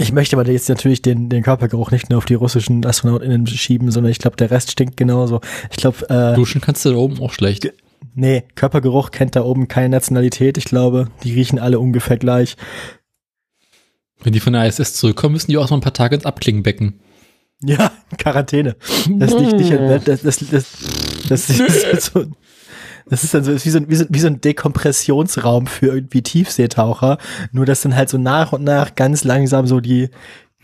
Ich 0.00 0.12
möchte 0.12 0.34
aber 0.34 0.50
jetzt 0.50 0.68
natürlich 0.70 1.02
den, 1.02 1.28
den 1.28 1.42
Körpergeruch 1.42 1.90
nicht 1.90 2.08
nur 2.08 2.16
auf 2.18 2.24
die 2.24 2.34
russischen 2.34 2.84
AstronautInnen 2.86 3.46
schieben, 3.46 3.90
sondern 3.90 4.10
ich 4.10 4.18
glaube, 4.18 4.36
der 4.36 4.50
Rest 4.50 4.70
stinkt 4.70 4.96
genauso. 4.96 5.42
Ich 5.70 5.76
glaube, 5.76 6.08
äh, 6.08 6.34
Duschen 6.34 6.62
kannst 6.62 6.86
du 6.86 6.90
da 6.90 6.96
oben 6.96 7.20
auch 7.20 7.34
schlecht. 7.34 7.70
nee, 8.14 8.44
Körpergeruch 8.54 9.10
kennt 9.10 9.36
da 9.36 9.42
oben 9.42 9.68
keine 9.68 9.90
Nationalität. 9.90 10.56
Ich 10.56 10.64
glaube, 10.64 11.08
die 11.22 11.34
riechen 11.34 11.58
alle 11.58 11.78
ungefähr 11.78 12.16
gleich. 12.16 12.56
Wenn 14.22 14.32
die 14.32 14.40
von 14.40 14.54
der 14.54 14.66
ISS 14.66 14.94
zurückkommen, 14.94 15.34
müssen 15.34 15.50
die 15.50 15.58
auch 15.58 15.68
noch 15.68 15.76
ein 15.76 15.82
paar 15.82 15.92
Tage 15.92 16.14
ins 16.14 16.24
Abklingenbecken. 16.24 17.00
Ja, 17.62 17.92
Quarantäne. 18.16 18.76
Das 19.18 19.38
liegt 19.38 19.52
nicht 19.52 19.70
in, 19.70 19.86
das, 19.86 20.22
das, 20.22 20.22
das, 20.22 20.48
das, 21.28 21.50
ist 21.50 22.12
so, 22.12 22.24
das 23.10 23.22
ist 23.24 23.34
dann 23.34 23.44
so, 23.44 23.52
ist 23.52 23.66
wie 23.66 23.70
so, 23.70 23.78
ein- 23.78 23.90
wie 23.90 23.96
so, 23.96 24.04
wie 24.08 24.18
so 24.20 24.26
ein 24.28 24.40
Dekompressionsraum 24.40 25.66
für 25.66 25.86
irgendwie 25.88 26.22
Tiefseetaucher. 26.22 27.18
Nur, 27.52 27.66
dass 27.66 27.82
dann 27.82 27.94
halt 27.94 28.08
so 28.08 28.16
nach 28.18 28.52
und 28.52 28.64
nach 28.64 28.94
ganz 28.94 29.24
langsam 29.24 29.66
so 29.66 29.80
die, 29.80 30.08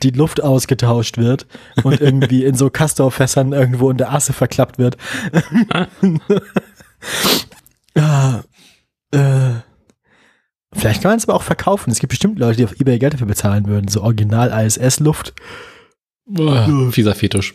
die 0.02 0.10
Luft 0.10 0.42
ausgetauscht 0.42 1.18
wird 1.18 1.46
und 1.84 2.00
irgendwie 2.00 2.44
in 2.44 2.54
so 2.54 2.70
Castorfässern 2.70 3.52
irgendwo 3.52 3.90
in 3.90 3.96
der 3.98 4.12
Asse 4.12 4.32
verklappt 4.32 4.78
wird. 4.78 4.96
ja, 7.96 8.42
äh, 9.12 9.50
vielleicht 10.74 11.02
kann 11.02 11.10
man 11.12 11.18
es 11.18 11.26
aber 11.28 11.34
auch 11.34 11.42
verkaufen. 11.42 11.90
Es 11.90 11.98
gibt 11.98 12.10
bestimmt 12.10 12.38
Leute, 12.38 12.58
die 12.58 12.64
auf 12.64 12.78
Ebay 12.80 12.98
Geld 12.98 13.14
dafür 13.14 13.26
bezahlen 13.26 13.66
würden. 13.66 13.88
So 13.88 14.02
Original 14.02 14.50
ISS-Luft. 14.66 15.34
Boah, 16.26 16.90
fieser 16.92 17.14
Fetisch. 17.14 17.54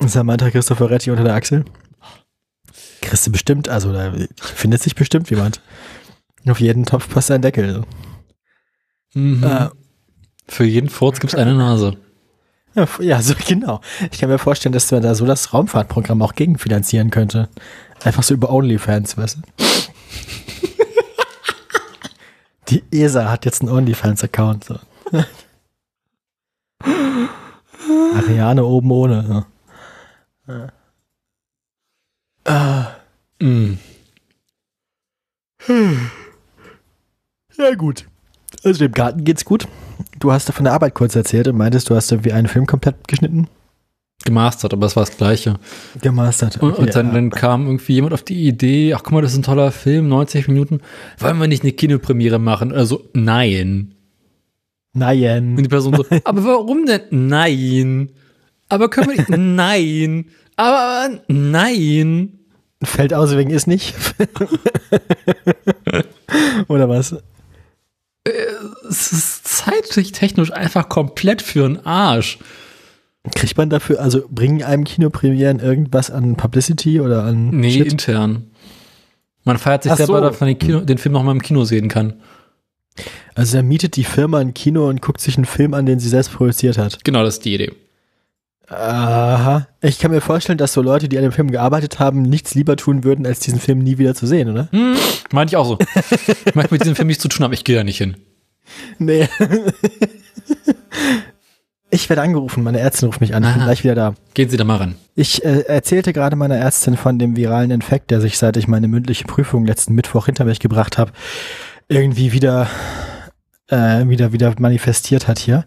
Samantha 0.00 0.50
Christopher 0.50 0.90
Retti 0.90 1.10
unter 1.10 1.24
der 1.24 1.34
Achsel. 1.34 1.64
Kriegst 3.06 3.26
du 3.26 3.32
bestimmt, 3.32 3.68
also 3.68 3.92
da 3.92 4.12
findet 4.40 4.82
sich 4.82 4.94
bestimmt 4.94 5.30
jemand. 5.30 5.60
Auf 6.48 6.60
jeden 6.60 6.84
Topf 6.84 7.08
passt 7.08 7.30
ein 7.30 7.42
Deckel. 7.42 7.82
Mhm. 9.14 9.42
Äh, 9.42 9.68
Für 10.48 10.64
jeden 10.64 10.88
Furz 10.90 11.18
gibt 11.20 11.32
es 11.32 11.38
eine 11.38 11.54
Nase. 11.54 11.96
ja, 13.00 13.22
so 13.22 13.34
genau. 13.46 13.80
Ich 14.12 14.18
kann 14.20 14.28
mir 14.28 14.38
vorstellen, 14.38 14.72
dass 14.72 14.90
man 14.90 15.02
da 15.02 15.14
so 15.14 15.24
das 15.26 15.52
Raumfahrtprogramm 15.52 16.22
auch 16.22 16.34
gegenfinanzieren 16.34 17.10
könnte. 17.10 17.48
Einfach 18.04 18.22
so 18.22 18.34
über 18.34 18.50
OnlyFans, 18.50 19.16
weißt 19.16 19.38
du? 19.38 19.42
Die 22.68 22.82
ESA 22.90 23.30
hat 23.30 23.44
jetzt 23.44 23.62
einen 23.62 23.70
OnlyFans-Account. 23.70 24.64
So. 24.64 24.78
Ariane 28.16 28.64
oben 28.64 28.90
ohne. 28.90 29.46
Ja. 30.48 30.72
Mhm. 33.46 33.78
Ja, 37.58 37.74
gut. 37.76 38.06
Also 38.64 38.78
dem 38.80 38.92
Garten 38.92 39.24
geht's 39.24 39.44
gut. 39.44 39.66
Du 40.18 40.32
hast 40.32 40.48
da 40.48 40.52
von 40.52 40.64
der 40.64 40.72
Arbeit 40.74 40.94
kurz 40.94 41.14
erzählt 41.16 41.48
und 41.48 41.56
meintest, 41.56 41.88
du 41.90 41.94
hast 41.94 42.10
irgendwie 42.10 42.32
einen 42.32 42.48
Film 42.48 42.66
komplett 42.66 43.08
geschnitten, 43.08 43.48
Gemastert, 44.24 44.72
aber 44.72 44.86
es 44.86 44.96
war 44.96 45.04
das 45.04 45.16
Gleiche. 45.16 45.58
gemastert. 46.00 46.56
Und, 46.60 46.72
Okay, 46.72 46.82
und 46.82 46.94
dann, 46.96 47.06
ja. 47.08 47.12
dann 47.14 47.30
kam 47.30 47.66
irgendwie 47.66 47.92
jemand 47.94 48.12
auf 48.14 48.22
die 48.22 48.46
Idee, 48.48 48.92
ach 48.94 49.02
guck 49.04 49.12
mal, 49.12 49.22
das 49.22 49.32
ist 49.32 49.38
ein 49.38 49.42
toller 49.42 49.70
Film, 49.70 50.08
90 50.08 50.48
Minuten. 50.48 50.80
Wollen 51.18 51.38
wir 51.38 51.46
nicht 51.46 51.62
eine 51.62 51.72
Kinopremiere 51.72 52.38
machen? 52.38 52.72
Also, 52.72 53.04
nein. 53.12 53.92
Und 54.94 55.00
Nein. 55.00 55.56
die 55.56 55.68
Person 55.68 55.94
so, 55.94 56.04
aber 56.24 56.44
warum 56.44 56.86
denn? 56.86 57.02
Nein. 57.10 58.10
Aber 58.68 58.88
können 58.88 59.10
wir 59.10 59.16
nicht? 59.16 59.28
Nein. 59.28 60.26
Aber 60.56 61.10
nein. 61.28 62.35
Fällt 62.82 63.14
aus 63.14 63.36
wegen 63.36 63.50
ist 63.50 63.66
nicht. 63.66 63.94
Oder 66.68 66.88
was? 66.88 67.14
Es 68.88 69.12
ist 69.12 69.46
zeitlich 69.48 70.12
technisch 70.12 70.52
einfach 70.52 70.88
komplett 70.88 71.42
für 71.42 71.68
den 71.68 71.84
Arsch. 71.86 72.38
Kriegt 73.34 73.56
man 73.56 73.70
dafür, 73.70 74.00
also 74.00 74.22
bringen 74.30 74.62
einem 74.62 74.84
Kinopremieren 74.84 75.58
irgendwas 75.58 76.10
an 76.10 76.36
Publicity 76.36 77.00
oder 77.00 77.24
an 77.24 77.50
Nee, 77.50 77.72
Shit? 77.72 77.92
intern. 77.92 78.50
Man 79.44 79.58
feiert 79.58 79.82
sich 79.82 79.92
Ach 79.92 79.96
selber, 79.96 80.20
so. 80.20 80.28
dass 80.28 80.40
man 80.40 80.48
den, 80.48 80.58
Kino, 80.58 80.80
den 80.80 80.98
Film 80.98 81.12
noch 81.12 81.22
mal 81.24 81.32
im 81.32 81.42
Kino 81.42 81.64
sehen 81.64 81.88
kann. 81.88 82.14
Also 83.34 83.56
dann 83.56 83.66
mietet 83.66 83.96
die 83.96 84.04
Firma 84.04 84.38
ein 84.38 84.54
Kino 84.54 84.88
und 84.88 85.02
guckt 85.02 85.20
sich 85.20 85.36
einen 85.36 85.44
Film 85.44 85.74
an, 85.74 85.86
den 85.86 85.98
sie 85.98 86.08
selbst 86.08 86.32
produziert 86.32 86.78
hat. 86.78 87.02
Genau, 87.04 87.22
das 87.24 87.34
ist 87.34 87.44
die 87.44 87.54
Idee. 87.54 87.72
Aha. 88.68 89.68
Ich 89.80 89.98
kann 89.98 90.10
mir 90.10 90.20
vorstellen, 90.20 90.58
dass 90.58 90.72
so 90.72 90.82
Leute, 90.82 91.08
die 91.08 91.16
an 91.16 91.22
dem 91.22 91.32
Film 91.32 91.50
gearbeitet 91.50 92.00
haben, 92.00 92.22
nichts 92.22 92.54
lieber 92.54 92.76
tun 92.76 93.04
würden, 93.04 93.26
als 93.26 93.40
diesen 93.40 93.60
Film 93.60 93.78
nie 93.78 93.98
wieder 93.98 94.14
zu 94.14 94.26
sehen, 94.26 94.50
oder? 94.50 94.68
Hm, 94.72 94.96
meinte 95.30 95.52
ich 95.52 95.56
auch 95.56 95.66
so. 95.66 95.78
ich 96.44 96.54
möchte 96.54 96.74
mit 96.74 96.82
diesem 96.82 96.96
Film 96.96 97.08
nichts 97.08 97.22
zu 97.22 97.28
tun 97.28 97.44
haben, 97.44 97.52
ich 97.52 97.64
gehe 97.64 97.76
da 97.76 97.84
nicht 97.84 97.98
hin. 97.98 98.16
Nee. 98.98 99.28
ich 101.90 102.08
werde 102.08 102.22
angerufen, 102.22 102.64
meine 102.64 102.80
Ärztin 102.80 103.06
ruft 103.06 103.20
mich 103.20 103.34
an, 103.34 103.44
ich 103.44 103.50
bin 103.50 103.60
Aha. 103.60 103.66
gleich 103.66 103.84
wieder 103.84 103.94
da. 103.94 104.14
Gehen 104.34 104.48
Sie 104.48 104.56
da 104.56 104.64
mal 104.64 104.78
ran. 104.78 104.96
Ich 105.14 105.44
äh, 105.44 105.60
erzählte 105.60 106.12
gerade 106.12 106.34
meiner 106.34 106.56
Ärztin 106.56 106.96
von 106.96 107.20
dem 107.20 107.36
viralen 107.36 107.70
Infekt, 107.70 108.10
der 108.10 108.20
sich 108.20 108.36
seit 108.36 108.56
ich 108.56 108.66
meine 108.66 108.88
mündliche 108.88 109.24
Prüfung 109.24 109.64
letzten 109.64 109.94
Mittwoch 109.94 110.26
hinter 110.26 110.44
mich 110.44 110.58
gebracht 110.58 110.98
habe, 110.98 111.12
irgendwie 111.88 112.32
wieder, 112.32 112.68
äh, 113.68 114.08
wieder, 114.08 114.32
wieder 114.32 114.54
manifestiert 114.58 115.28
hat 115.28 115.38
hier. 115.38 115.64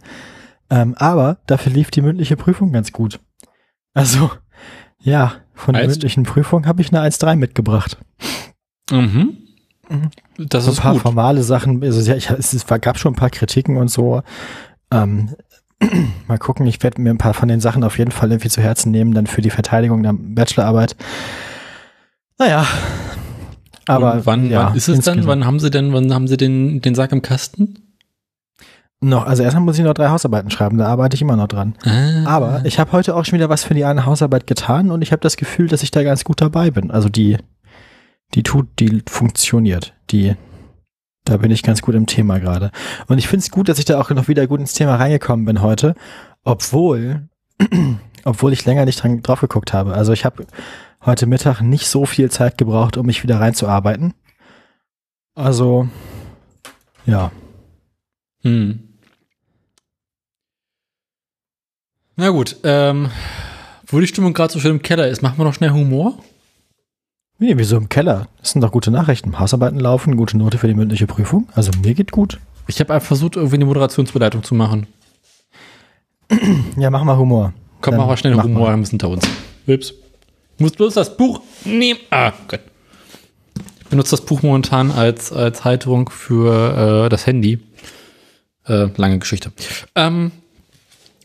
Ähm, 0.69 0.95
aber 0.97 1.37
dafür 1.47 1.71
lief 1.71 1.91
die 1.91 2.01
mündliche 2.01 2.37
Prüfung 2.37 2.71
ganz 2.71 2.91
gut. 2.91 3.19
Also, 3.93 4.31
ja, 5.01 5.33
von 5.53 5.73
der 5.73 5.87
mündlichen 5.87 6.23
Prüfung 6.23 6.65
habe 6.67 6.81
ich 6.81 6.93
eine 6.93 7.07
1-3 7.07 7.35
mitgebracht. 7.35 7.97
Mhm. 8.91 9.37
Mhm. 9.89 10.11
Das 10.37 10.65
so 10.65 10.71
ein 10.71 10.73
ist 10.73 10.81
paar 10.81 10.93
gut. 10.93 11.01
formale 11.01 11.43
Sachen, 11.43 11.83
also 11.83 11.99
ja, 12.01 12.15
ich, 12.15 12.29
es, 12.29 12.65
gab 12.81 12.99
schon 12.99 13.13
ein 13.13 13.17
paar 13.17 13.31
Kritiken 13.31 13.77
und 13.77 13.89
so. 13.89 14.21
Ähm, 14.91 15.35
mal 16.27 16.37
gucken, 16.37 16.67
ich 16.67 16.81
werde 16.83 17.01
mir 17.01 17.09
ein 17.09 17.17
paar 17.17 17.33
von 17.33 17.47
den 17.47 17.59
Sachen 17.59 17.83
auf 17.83 17.97
jeden 17.97 18.11
Fall 18.11 18.31
irgendwie 18.31 18.49
zu 18.49 18.61
Herzen 18.61 18.91
nehmen, 18.91 19.13
dann 19.13 19.27
für 19.27 19.41
die 19.41 19.49
Verteidigung 19.49 20.03
der 20.03 20.13
Bachelorarbeit. 20.13 20.95
Naja. 22.37 22.65
Aber 23.85 24.13
Und 24.13 24.25
wann, 24.27 24.49
ja, 24.49 24.67
wann 24.67 24.75
ist 24.75 24.87
es 24.87 25.03
dann? 25.03 25.15
insgesamt 25.17 25.27
Wann 25.27 25.45
haben 25.45 25.59
Sie 25.59 25.71
denn, 25.71 25.91
wann 25.93 26.13
haben 26.13 26.27
Sie 26.27 26.37
den, 26.37 26.81
den 26.81 26.93
Sack 26.93 27.11
im 27.11 27.23
Kasten? 27.23 27.88
Noch, 29.01 29.25
also 29.25 29.43
erstmal 29.43 29.63
muss 29.63 29.77
ich 29.77 29.85
noch 29.85 29.93
drei 29.93 30.09
Hausarbeiten 30.09 30.51
schreiben, 30.51 30.77
da 30.77 30.87
arbeite 30.87 31.15
ich 31.15 31.21
immer 31.21 31.37
noch 31.37 31.47
dran. 31.47 31.75
Ah. 31.85 32.25
Aber 32.25 32.65
ich 32.65 32.79
habe 32.79 32.91
heute 32.91 33.15
auch 33.15 33.23
schon 33.23 33.37
wieder 33.37 33.47
was 33.47 33.63
für 33.63 33.73
die 33.73 33.85
eine 33.85 34.05
Hausarbeit 34.05 34.45
getan 34.45 34.91
und 34.91 35.01
ich 35.01 35.13
habe 35.13 35.21
das 35.21 35.37
Gefühl, 35.37 35.69
dass 35.69 35.83
ich 35.83 35.91
da 35.91 36.03
ganz 36.03 36.25
gut 36.25 36.41
dabei 36.41 36.69
bin. 36.69 36.91
Also 36.91 37.07
die, 37.07 37.37
die 38.33 38.43
tut, 38.43 38.67
die 38.79 39.01
funktioniert. 39.07 39.93
Die, 40.09 40.35
da 41.23 41.37
bin 41.37 41.49
ich 41.49 41.63
ganz 41.63 41.81
gut 41.81 41.95
im 41.95 42.07
Thema 42.07 42.39
gerade. 42.39 42.71
Und 43.07 43.19
ich 43.19 43.29
finde 43.29 43.43
es 43.43 43.51
gut, 43.51 43.69
dass 43.69 43.79
ich 43.79 43.85
da 43.85 44.01
auch 44.01 44.09
noch 44.09 44.27
wieder 44.27 44.47
gut 44.47 44.59
ins 44.59 44.73
Thema 44.73 44.95
reingekommen 44.95 45.45
bin 45.45 45.61
heute, 45.61 45.95
obwohl, 46.43 47.29
obwohl 48.25 48.51
ich 48.51 48.65
länger 48.65 48.83
nicht 48.83 49.01
dran, 49.01 49.23
drauf 49.23 49.39
geguckt 49.39 49.71
habe. 49.71 49.93
Also 49.93 50.11
ich 50.11 50.25
habe 50.25 50.45
heute 51.05 51.25
Mittag 51.25 51.61
nicht 51.61 51.87
so 51.87 52.05
viel 52.05 52.29
Zeit 52.29 52.57
gebraucht, 52.57 52.97
um 52.97 53.05
mich 53.05 53.23
wieder 53.23 53.39
reinzuarbeiten. 53.39 54.13
Also, 55.35 55.87
ja. 57.05 57.31
Hm. 58.41 58.88
Na 62.19 62.31
gut, 62.31 62.57
ähm, 62.65 63.09
wo 63.87 63.97
die 64.01 64.07
Stimmung 64.07 64.33
gerade 64.33 64.51
so 64.51 64.59
schön 64.59 64.71
im 64.71 64.81
Keller 64.81 65.07
ist, 65.07 65.21
machen 65.21 65.37
wir 65.37 65.45
noch 65.45 65.53
schnell 65.53 65.69
Humor? 65.69 66.17
Nee, 67.37 67.53
wieso 67.55 67.77
im 67.77 67.87
Keller? 67.87 68.27
Das 68.41 68.51
sind 68.51 68.59
doch 68.61 68.73
gute 68.73 68.91
Nachrichten. 68.91 69.39
Hausarbeiten 69.39 69.79
laufen, 69.79 70.17
gute 70.17 70.37
Note 70.37 70.57
für 70.57 70.67
die 70.67 70.73
mündliche 70.73 71.07
Prüfung. 71.07 71.47
Also 71.55 71.71
mir 71.81 71.93
geht 71.93 72.11
gut. 72.11 72.37
Ich 72.67 72.77
habe 72.81 72.93
einfach 72.93 73.07
versucht, 73.07 73.37
irgendwie 73.37 73.55
eine 73.55 73.63
Moderationsbeleitung 73.63 74.43
zu 74.43 74.53
machen. 74.53 74.87
Ja, 76.75 76.89
mach 76.89 77.05
mal 77.05 77.15
Humor. 77.17 77.53
Komm, 77.79 77.93
Dann 77.93 78.01
mach 78.01 78.07
mal 78.07 78.17
schnell 78.17 78.35
mach 78.35 78.43
Humor, 78.43 78.67
mal. 78.67 78.75
wir 78.75 78.83
es 78.83 78.89
hinter 78.89 79.07
uns. 79.07 79.25
Ups. 79.65 79.93
Ich 80.57 80.59
muss 80.59 80.73
bloß 80.73 80.95
das 80.95 81.15
Buch 81.15 81.39
nehmen. 81.63 82.01
Ah, 82.09 82.33
Gott. 82.49 82.59
Ich 83.79 83.85
benutze 83.85 84.11
das 84.11 84.25
Buch 84.25 84.41
momentan 84.41 84.91
als, 84.91 85.31
als 85.31 85.63
Halterung 85.63 86.09
für 86.09 87.05
äh, 87.05 87.09
das 87.09 87.25
Handy. 87.25 87.59
Äh, 88.67 88.89
lange 88.97 89.19
Geschichte. 89.19 89.53
Ähm, 89.95 90.33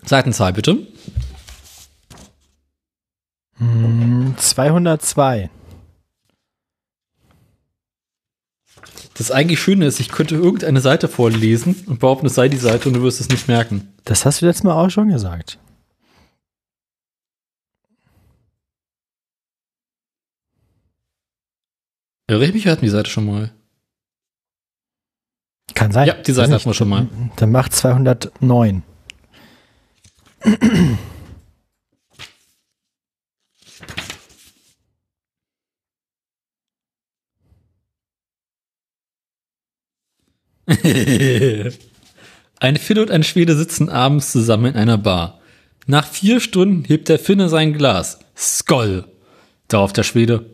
Seitenzahl 0.04 0.52
bitte. 0.52 0.86
Hm, 3.58 4.34
202. 4.36 5.50
Das 9.16 9.30
eigentlich 9.30 9.60
Schöne 9.60 9.86
ist, 9.86 10.00
ich 10.00 10.08
könnte 10.08 10.34
irgendeine 10.34 10.80
Seite 10.80 11.08
vorlesen 11.08 11.84
und 11.86 12.00
behaupten, 12.00 12.26
es 12.26 12.34
sei 12.34 12.48
die 12.48 12.56
Seite 12.56 12.88
und 12.88 12.94
du 12.94 13.02
wirst 13.02 13.20
es 13.20 13.28
nicht 13.28 13.46
merken. 13.46 13.94
Das 14.04 14.26
hast 14.26 14.42
du 14.42 14.46
letztes 14.46 14.64
Mal 14.64 14.74
auch 14.74 14.90
schon 14.90 15.08
gesagt. 15.08 15.58
Irre 22.26 22.46
ich 22.46 22.54
mich, 22.54 22.64
wir 22.64 22.72
hatten 22.72 22.84
die 22.84 22.90
Seite 22.90 23.08
schon 23.08 23.26
mal. 23.26 23.52
Kann 25.74 25.92
sein. 25.92 26.08
Ja, 26.08 26.14
die 26.14 26.32
Seite 26.32 26.52
hatten 26.52 26.66
wir 26.66 26.74
schon 26.74 26.88
mal. 26.88 27.08
Dann 27.36 27.52
macht 27.52 27.72
209. 27.72 28.82
Ein 42.60 42.76
Finne 42.76 43.02
und 43.02 43.10
ein 43.10 43.22
Schwede 43.22 43.56
sitzen 43.56 43.88
abends 43.88 44.32
zusammen 44.32 44.66
in 44.66 44.76
einer 44.76 44.98
Bar. 44.98 45.40
Nach 45.86 46.06
vier 46.06 46.40
Stunden 46.40 46.84
hebt 46.84 47.08
der 47.08 47.18
Finne 47.18 47.48
sein 47.48 47.72
Glas. 47.72 48.18
Skoll. 48.36 49.06
Darauf 49.68 49.92
der 49.92 50.02
Schwede. 50.02 50.46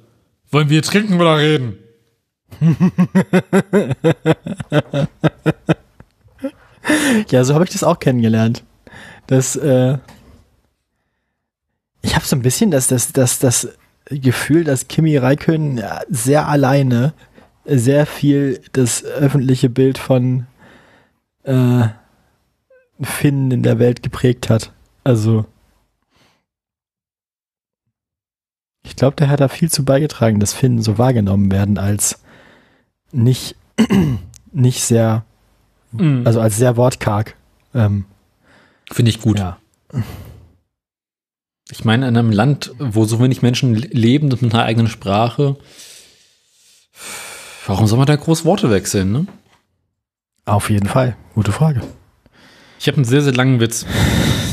Wollen 0.51 0.71
wir 0.71 0.83
trinken 0.83 1.21
oder 1.21 1.39
reden? 1.39 1.79
Ja, 7.31 7.45
so 7.45 7.55
habe 7.55 7.65
ich 7.65 7.71
das 7.71 7.85
auch 7.85 8.01
kennengelernt. 8.01 8.65
Das, 9.31 9.55
äh, 9.55 9.97
ich 12.03 12.17
habe 12.17 12.25
so 12.25 12.35
ein 12.35 12.43
bisschen 12.43 12.73
das, 12.73 12.89
das, 12.89 13.13
das, 13.13 13.39
das 13.39 13.69
Gefühl, 14.07 14.65
dass 14.65 14.89
Kimi 14.89 15.17
Räikkönen 15.17 15.81
sehr 16.09 16.49
alleine 16.49 17.15
sehr 17.65 18.07
viel 18.07 18.61
das 18.73 19.05
öffentliche 19.05 19.71
Bild 19.71 19.99
von 19.99 20.49
äh, 21.45 21.87
Finnen 23.01 23.53
in 23.53 23.63
der 23.63 23.79
Welt 23.79 24.03
geprägt 24.03 24.51
hat. 24.51 24.73
Also 25.05 25.47
ich 28.83 28.97
glaube, 28.97 29.15
der 29.15 29.29
hat 29.29 29.39
da 29.39 29.47
viel 29.47 29.71
zu 29.71 29.85
beigetragen, 29.85 30.41
dass 30.41 30.55
Finnen 30.55 30.83
so 30.83 30.99
wahrgenommen 30.99 31.53
werden 31.53 31.79
als 31.79 32.21
nicht, 33.13 33.55
nicht 34.53 34.83
sehr, 34.83 35.25
also 36.25 36.41
als 36.41 36.57
sehr 36.57 36.77
wortkarg. 36.77 37.37
Ähm, 37.75 38.07
Finde 38.91 39.11
ich 39.11 39.21
gut. 39.21 39.39
ja. 39.39 39.59
Ich 41.71 41.85
meine, 41.85 42.09
in 42.09 42.17
einem 42.17 42.33
Land, 42.33 42.73
wo 42.79 43.05
so 43.05 43.21
wenig 43.21 43.43
Menschen 43.43 43.75
leben 43.75 44.29
mit 44.29 44.43
einer 44.43 44.65
eigenen 44.65 44.89
Sprache, 44.89 45.57
warum 47.67 47.87
soll 47.87 47.99
man 47.99 48.07
da 48.07 48.17
groß 48.17 48.45
Worte 48.45 48.71
wechseln, 48.71 49.13
ne? 49.13 49.27
Auf 50.47 50.71
jeden 50.71 50.89
Fall. 50.89 51.17
Gute 51.35 51.53
Frage. 51.53 51.83
Ich 52.81 52.89
habe 52.89 52.97
einen 52.97 53.05
sehr, 53.05 53.23
sehr 53.23 53.35
langen 53.35 53.61
Witz. 53.61 53.87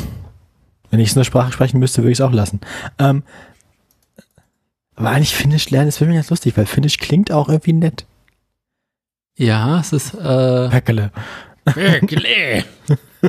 Wenn 0.91 0.99
ich 0.99 1.11
so 1.11 1.19
eine 1.19 1.25
Sprache 1.25 1.51
sprechen 1.51 1.79
müsste, 1.79 2.03
würde 2.03 2.11
ich 2.11 2.19
es 2.19 2.21
auch 2.21 2.31
lassen. 2.31 2.61
Ähm, 2.99 3.23
aber 4.95 5.09
eigentlich 5.09 5.35
Finnisch 5.35 5.69
lernen 5.69 5.89
ist 5.89 5.97
für 5.97 6.05
mich 6.05 6.15
ganz 6.15 6.29
lustig, 6.29 6.55
weil 6.55 6.65
Finnisch 6.65 6.97
klingt 6.97 7.31
auch 7.31 7.49
irgendwie 7.49 7.73
nett. 7.73 8.05
Ja, 9.35 9.79
es 9.79 9.93
ist 9.93 10.13
äh, 10.13 10.69
Päckele. 10.69 11.11
Wirklich? 11.65 12.65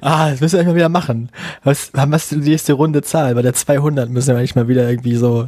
Ah, 0.00 0.30
das 0.30 0.40
müssen 0.40 0.58
wir 0.58 0.64
mal 0.64 0.74
wieder 0.74 0.88
machen. 0.88 1.30
Was, 1.62 1.90
was 1.92 2.32
ist 2.32 2.44
die 2.44 2.50
nächste 2.50 2.72
Runde 2.74 3.02
Zahl? 3.02 3.34
Bei 3.34 3.42
der 3.42 3.54
200 3.54 4.10
müssen 4.10 4.28
wir 4.28 4.36
eigentlich 4.36 4.54
mal 4.54 4.68
wieder 4.68 4.88
irgendwie 4.88 5.16
so 5.16 5.46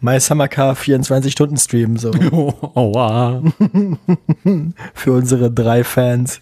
My 0.00 0.18
Summer 0.18 0.48
Car 0.48 0.74
24 0.74 1.32
Stunden 1.32 1.56
streamen, 1.56 1.96
so. 1.96 2.12
oh, 2.32 2.52
oh, 2.74 2.94
wow. 2.94 3.52
Für 4.94 5.12
unsere 5.12 5.50
drei 5.50 5.84
Fans. 5.84 6.40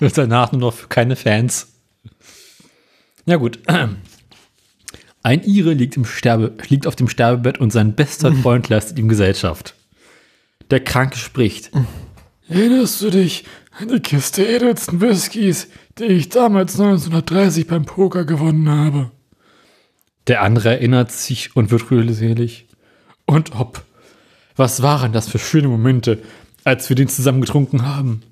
Und 0.00 0.16
danach 0.16 0.52
nur 0.52 0.60
noch 0.60 0.74
für 0.74 0.88
keine 0.88 1.16
Fans. 1.16 1.68
Ja 3.26 3.36
gut. 3.36 3.58
Ein 5.22 5.44
Ire 5.44 5.72
liegt, 5.72 5.96
im 5.96 6.04
Sterbe, 6.04 6.54
liegt 6.68 6.86
auf 6.86 6.96
dem 6.96 7.08
Sterbebett 7.08 7.58
und 7.58 7.72
sein 7.72 7.94
bester 7.94 8.32
Freund 8.32 8.68
leistet 8.68 8.98
ihm 8.98 9.08
Gesellschaft. 9.08 9.74
Der 10.70 10.80
Kranke 10.80 11.16
spricht. 11.16 11.70
Erinnerst 12.48 13.00
du 13.02 13.10
dich 13.10 13.44
an 13.78 13.88
die 13.88 14.00
Kiste 14.00 14.44
edelsten 14.44 15.00
Whiskys, 15.00 15.68
die 15.98 16.04
ich 16.04 16.28
damals 16.28 16.78
1930 16.78 17.66
beim 17.66 17.84
Poker 17.84 18.24
gewonnen 18.24 18.68
habe? 18.68 19.10
Der 20.26 20.42
andere 20.42 20.70
erinnert 20.70 21.10
sich 21.10 21.56
und 21.56 21.70
wird 21.70 21.90
rührselig. 21.90 22.66
Und 23.24 23.58
ob. 23.58 23.84
Was 24.56 24.82
waren 24.82 25.12
das 25.12 25.28
für 25.28 25.38
schöne 25.38 25.68
Momente, 25.68 26.22
als 26.64 26.88
wir 26.88 26.96
den 26.96 27.08
zusammen 27.08 27.40
getrunken 27.40 27.86
haben? 27.86 28.22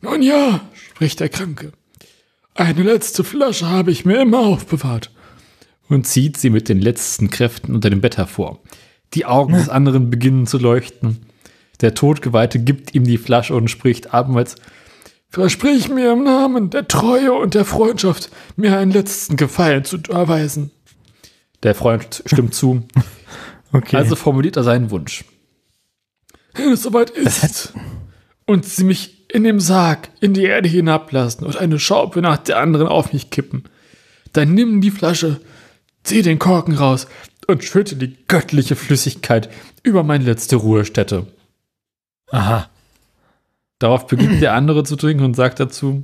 Nun 0.00 0.22
ja, 0.22 0.60
spricht 0.90 1.20
der 1.20 1.28
Kranke. 1.28 1.72
Eine 2.54 2.82
letzte 2.82 3.24
Flasche 3.24 3.68
habe 3.68 3.90
ich 3.90 4.04
mir 4.04 4.20
immer 4.20 4.38
aufbewahrt. 4.38 5.10
Und 5.88 6.06
zieht 6.06 6.36
sie 6.36 6.50
mit 6.50 6.68
den 6.68 6.80
letzten 6.80 7.30
Kräften 7.30 7.74
unter 7.74 7.90
dem 7.90 8.00
Bett 8.00 8.16
hervor. 8.16 8.60
Die 9.12 9.26
Augen 9.26 9.54
des 9.54 9.68
anderen 9.70 10.08
beginnen 10.08 10.46
zu 10.46 10.58
leuchten. 10.58 11.26
Der 11.80 11.94
Todgeweihte 11.94 12.58
gibt 12.58 12.94
ihm 12.94 13.04
die 13.04 13.18
Flasche 13.18 13.54
und 13.54 13.68
spricht 13.68 14.14
abermals, 14.14 14.56
Versprich 15.34 15.88
mir 15.88 16.12
im 16.12 16.22
Namen 16.22 16.70
der 16.70 16.86
Treue 16.86 17.32
und 17.32 17.54
der 17.54 17.64
Freundschaft, 17.64 18.30
mir 18.54 18.78
einen 18.78 18.92
letzten 18.92 19.36
Gefallen 19.36 19.84
zu 19.84 19.98
erweisen. 20.08 20.70
der 21.64 21.74
Freund 21.74 22.22
stimmt 22.26 22.54
zu. 22.54 22.86
Okay. 23.72 23.96
Also 23.96 24.14
formuliert 24.14 24.56
er 24.56 24.62
seinen 24.62 24.92
Wunsch. 24.92 25.24
Wenn 26.54 26.70
es 26.70 26.84
soweit 26.84 27.10
ist 27.10 27.72
und 28.46 28.64
sie 28.64 28.84
mich 28.84 29.28
in 29.28 29.42
dem 29.42 29.58
Sarg 29.58 30.10
in 30.20 30.32
die 30.32 30.44
Erde 30.44 30.68
hinablassen 30.68 31.44
und 31.44 31.56
eine 31.56 31.80
Schaupe 31.80 32.22
nach 32.22 32.36
der 32.36 32.60
anderen 32.60 32.86
auf 32.86 33.12
mich 33.12 33.30
kippen, 33.30 33.64
dann 34.32 34.54
nimm 34.54 34.80
die 34.80 34.92
Flasche, 34.92 35.40
zieh 36.04 36.22
den 36.22 36.38
Korken 36.38 36.74
raus 36.74 37.08
und 37.48 37.64
schütte 37.64 37.96
die 37.96 38.16
göttliche 38.28 38.76
Flüssigkeit 38.76 39.50
über 39.82 40.04
meine 40.04 40.22
letzte 40.22 40.54
Ruhestätte. 40.54 41.26
Aha. 42.34 42.68
Darauf 43.78 44.08
beginnt 44.08 44.42
der 44.42 44.54
andere 44.54 44.82
zu 44.82 44.96
trinken 44.96 45.24
und 45.24 45.36
sagt 45.36 45.60
dazu, 45.60 46.02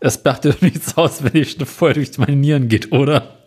es 0.00 0.22
macht 0.22 0.44
dir 0.44 0.52
doch 0.52 0.60
nichts 0.60 0.98
aus, 0.98 1.24
wenn 1.24 1.32
die 1.32 1.46
Stimme 1.46 1.64
voll 1.66 1.94
durch 1.94 2.18
meine 2.18 2.36
Nieren 2.36 2.68
geht, 2.68 2.92
oder? 2.92 3.38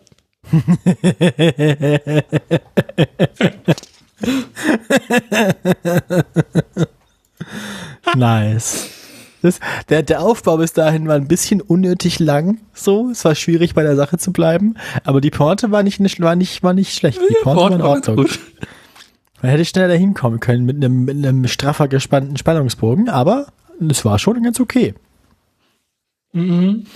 Nice. 8.16 8.90
Das, 9.42 9.60
der, 9.88 10.02
der 10.02 10.22
Aufbau 10.22 10.56
bis 10.56 10.72
dahin 10.72 11.06
war 11.06 11.14
ein 11.14 11.28
bisschen 11.28 11.60
unnötig 11.60 12.18
lang, 12.18 12.58
so. 12.74 13.10
Es 13.10 13.24
war 13.24 13.36
schwierig 13.36 13.74
bei 13.74 13.82
der 13.82 13.94
Sache 13.96 14.18
zu 14.18 14.32
bleiben, 14.32 14.74
aber 15.04 15.20
die 15.20 15.30
Porte 15.30 15.70
war 15.70 15.82
nicht, 15.84 16.00
war 16.20 16.36
nicht, 16.36 16.62
war 16.64 16.74
nicht 16.74 16.94
schlecht. 16.94 17.20
Die 17.28 17.34
Porte 17.42 17.60
war 17.60 17.72
in 17.72 17.78
ganz 17.78 18.08
Ordnung. 18.08 18.26
Man 19.42 19.50
hätte 19.50 19.64
schneller 19.64 19.96
hinkommen 19.96 20.38
können 20.38 20.64
mit 20.64 20.76
einem, 20.76 21.04
mit 21.04 21.16
einem 21.16 21.48
straffer 21.48 21.88
gespannten 21.88 22.36
Spannungsbogen, 22.36 23.08
aber 23.08 23.48
es 23.90 24.04
war 24.04 24.20
schon 24.20 24.40
ganz 24.40 24.60
okay. 24.60 24.94
Ein 26.32 26.86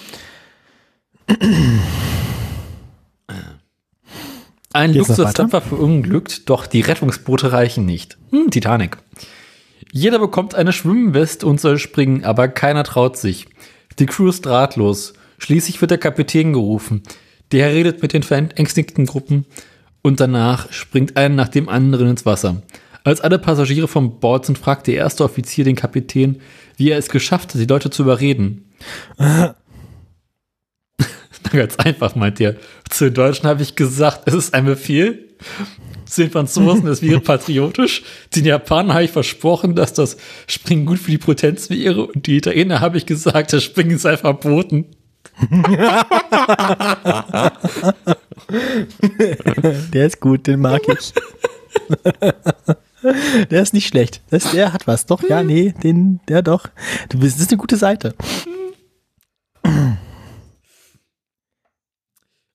noch 4.73 4.79
weiter? 4.79 4.93
Luxusdampfer 4.95 5.61
verunglückt, 5.61 6.49
doch 6.49 6.67
die 6.67 6.83
Rettungsboote 6.83 7.51
reichen 7.51 7.85
nicht. 7.85 8.17
Hm, 8.31 8.51
Titanic. 8.53 8.99
Jeder 9.91 10.21
bekommt 10.21 10.55
eine 10.55 10.73
Schwimmweste 10.73 11.47
und 11.47 11.61
soll 11.61 11.79
springen, 11.79 12.25
aber 12.25 12.47
keiner 12.47 12.85
traut 12.85 13.17
sich. 13.17 13.49
Die 13.99 14.07
Crew 14.07 14.29
ist 14.29 14.47
ratlos. 14.47 15.15
Schließlich 15.39 15.81
wird 15.81 15.91
der 15.91 15.99
Kapitän 15.99 16.53
gerufen. 16.53 17.03
Der 17.51 17.73
redet 17.73 18.03
mit 18.03 18.13
den 18.13 18.23
verängstigten 18.23 19.07
Gruppen 19.07 19.47
und 20.07 20.21
danach 20.21 20.73
springt 20.73 21.17
einer 21.17 21.35
nach 21.35 21.49
dem 21.49 21.69
anderen 21.69 22.11
ins 22.11 22.25
Wasser. 22.25 22.63
Als 23.03 23.21
alle 23.21 23.41
Passagiere 23.41 23.89
vom 23.89 24.21
Bord 24.21 24.47
sind, 24.47 24.57
fragt 24.57 24.87
der 24.87 24.95
erste 24.95 25.25
Offizier 25.25 25.65
den 25.65 25.75
Kapitän, 25.75 26.41
wie 26.77 26.91
er 26.91 26.99
es 26.99 27.09
geschafft 27.09 27.53
hat, 27.53 27.61
die 27.61 27.67
Leute 27.67 27.91
zu 27.91 28.05
überreden. 28.05 28.73
Ganz 31.53 31.77
einfach, 31.77 32.15
meint 32.15 32.41
er. 32.41 32.55
Zu 32.89 33.07
den 33.07 33.15
Deutschen 33.15 33.49
habe 33.49 33.65
ich 33.65 33.75
gesagt, 33.75 34.23
es 34.27 34.35
ist 34.35 34.55
ein 34.55 34.65
Befehl. 34.65 35.29
Zu 36.05 36.23
den 36.23 36.31
Franzosen, 36.31 36.87
es 36.87 37.03
wäre 37.03 37.21
patriotisch. 37.21 38.05
Den 38.37 38.45
Japanern 38.45 38.95
habe 38.95 39.05
ich 39.05 39.11
versprochen, 39.11 39.75
dass 39.75 39.93
das 39.93 40.19
Springen 40.47 40.87
gut 40.87 41.01
für 41.01 41.11
die 41.11 41.19
Potenz 41.19 41.69
wäre. 41.69 42.07
Und 42.07 42.29
die 42.29 42.37
Italiener 42.37 42.81
habe 42.81 42.97
ich 42.97 43.07
gesagt, 43.07 43.53
das 43.53 43.65
Springen 43.65 43.99
sei 43.99 44.17
verboten. 44.17 44.87
Der 49.93 50.07
ist 50.07 50.21
gut, 50.21 50.47
den 50.47 50.61
mag 50.61 50.83
ich. 50.89 51.13
der 53.51 53.63
ist 53.63 53.75
nicht 53.75 53.89
schlecht. 53.89 54.23
Das, 54.31 54.51
der 54.53 54.73
hat 54.73 54.87
was. 54.87 55.07
Doch, 55.07 55.23
ja, 55.29 55.43
nee, 55.43 55.75
den, 55.83 56.21
der 56.29 56.43
doch. 56.43 56.69
Du 57.09 57.19
bist, 57.19 57.37
das 57.37 57.43
ist 57.43 57.51
eine 57.51 57.59
gute 57.59 57.77
Seite. 57.77 58.15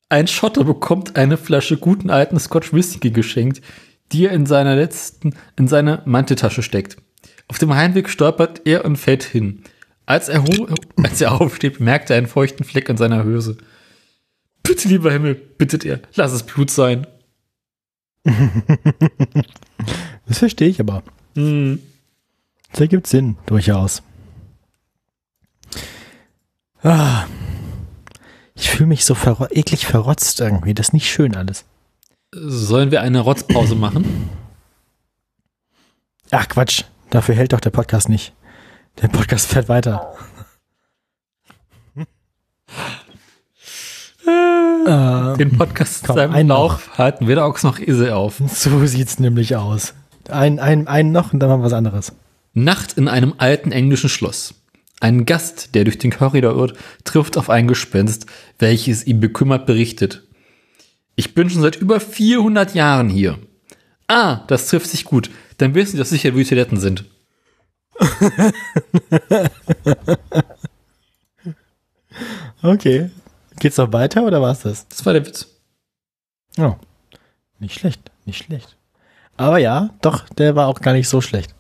Ein 0.10 0.28
Schotter 0.28 0.64
bekommt 0.64 1.16
eine 1.16 1.38
Flasche 1.38 1.78
guten 1.78 2.10
alten 2.10 2.40
Scotch 2.40 2.74
Whisky 2.74 3.12
geschenkt, 3.12 3.62
die 4.12 4.26
er 4.26 4.34
in 4.34 4.46
seiner 4.46 4.76
letzten, 4.76 5.36
in 5.58 5.68
seine 5.68 6.02
Manteltasche 6.06 6.64
steckt. 6.64 6.98
Auf 7.48 7.60
dem 7.60 7.74
Heimweg 7.74 8.10
stolpert 8.10 8.62
er 8.66 8.86
und 8.86 8.98
fällt 8.98 9.24
hin. 9.24 9.64
Als 10.12 10.28
er, 10.28 10.44
als 10.98 11.22
er 11.22 11.40
aufsteht, 11.40 11.78
bemerkt 11.78 12.10
er 12.10 12.18
einen 12.18 12.28
feuchten 12.28 12.66
Fleck 12.66 12.90
in 12.90 12.98
seiner 12.98 13.24
Hose. 13.24 13.56
Bitte, 14.62 14.90
lieber 14.90 15.10
Himmel, 15.10 15.36
bittet 15.36 15.86
er, 15.86 16.02
lass 16.16 16.34
es 16.34 16.44
Blut 16.44 16.70
sein. 16.70 17.08
Das 20.28 20.38
verstehe 20.40 20.68
ich 20.68 20.80
aber. 20.80 21.04
Hm. 21.36 21.82
Das 22.72 22.82
ergibt 22.82 23.08
Sinn, 23.08 23.38
durchaus. 23.46 24.04
Ah. 26.84 27.26
Ich 28.54 28.70
fühle 28.70 28.88
mich 28.88 29.04
so 29.04 29.16
verro 29.16 29.48
eklig 29.50 29.86
verrotzt 29.88 30.40
irgendwie. 30.40 30.74
Das 30.74 30.90
ist 30.90 30.94
nicht 30.94 31.10
schön 31.10 31.36
alles. 31.36 31.66
Sollen 32.34 32.92
wir 32.92 33.02
eine 33.02 33.22
Rotzpause 33.22 33.76
machen? 33.76 34.30
Ach 36.32 36.48
Quatsch, 36.48 36.84
dafür 37.10 37.36
hält 37.36 37.54
doch 37.54 37.60
der 37.62 37.72
Podcast 37.72 38.08
nicht. 38.08 38.34
Der 39.00 39.08
Podcast 39.08 39.48
fährt 39.48 39.70
weiter. 39.70 40.14
äh, 44.26 45.38
Den 45.38 45.58
Podcast 45.58 46.04
Komm, 46.06 46.16
seinem 46.16 46.48
Lauf 46.48 46.98
halten 46.98 47.28
wir 47.28 47.44
auch 47.46 47.62
noch 47.64 47.80
Esel 47.80 48.12
auf. 48.12 48.42
so 48.48 48.86
sieht's 48.86 49.20
nämlich 49.20 49.56
aus. 49.56 49.94
Ein, 50.30 50.60
ein, 50.60 50.88
einen 50.88 51.12
noch 51.12 51.34
und 51.34 51.40
dann 51.40 51.50
machen 51.50 51.62
wir 51.62 51.66
was 51.66 51.74
anderes. 51.74 52.14
Nacht 52.54 52.98
in 52.98 53.08
einem 53.08 53.34
alten 53.38 53.72
englischen 53.72 54.10
Schloss. 54.10 54.54
Ein 55.00 55.26
Gast, 55.26 55.74
der 55.74 55.84
durch 55.84 55.98
den 55.98 56.12
Korridor 56.12 56.56
irrt, 56.56 56.78
trifft 57.06 57.38
auf 57.38 57.50
ein 57.50 57.68
Gespenst, 57.68 58.28
welches 58.60 59.06
ihm 59.08 59.20
bekümmert 59.20 59.66
berichtet. 59.66 60.24
Ich 61.16 61.34
bin 61.34 61.50
schon 61.50 61.62
seit 61.62 61.76
über 61.78 62.00
400 62.00 62.76
Jahren 62.76 63.10
hier. 63.10 63.40
Ah, 64.08 64.42
das 64.48 64.68
trifft 64.68 64.88
sich 64.88 65.06
gut. 65.06 65.32
Dann 65.58 65.74
wissen 65.74 65.94
Sie 65.94 65.98
doch 65.98 66.06
sicher, 66.06 66.36
wie 66.36 66.44
die 66.44 66.50
Toiletten 66.50 66.80
sind. 66.80 67.06
Okay. 72.62 73.10
Geht's 73.60 73.78
noch 73.78 73.94
weiter 73.94 74.24
oder 74.24 74.42
war's 74.42 74.62
das? 74.62 74.88
Das 74.88 75.06
war 75.06 75.14
der 75.14 75.26
Witz. 75.26 75.48
Oh. 76.58 76.76
Nicht 77.60 77.80
schlecht, 77.80 78.12
nicht 78.26 78.44
schlecht. 78.44 78.76
Aber 79.38 79.58
ja, 79.58 79.92
doch, 80.02 80.28
der 80.30 80.56
war 80.56 80.68
auch 80.68 80.82
gar 80.82 80.94
nicht 80.94 81.08
so 81.08 81.22
schlecht. 81.22 81.54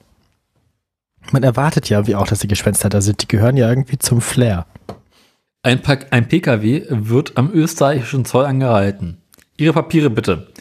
Man 1.32 1.44
erwartet 1.44 1.90
ja 1.90 2.08
wie 2.08 2.16
auch, 2.16 2.28
dass 2.28 2.40
die 2.40 2.48
Gespenster 2.48 3.02
sind. 3.02 3.22
Die 3.22 3.28
gehören 3.28 3.58
ja 3.58 3.70
irgendwie 3.70 4.00
zum 4.00 4.22
Flair. 4.22 4.66
Ein, 5.64 5.82
Pack, 5.82 6.08
ein 6.12 6.28
PKW 6.28 6.86
wird 6.90 7.38
am 7.38 7.52
österreichischen 7.52 8.26
Zoll 8.26 8.46
angehalten. 8.46 9.22
Ihre 9.58 9.74
Papiere 9.74 10.10
bitte. 10.10 10.52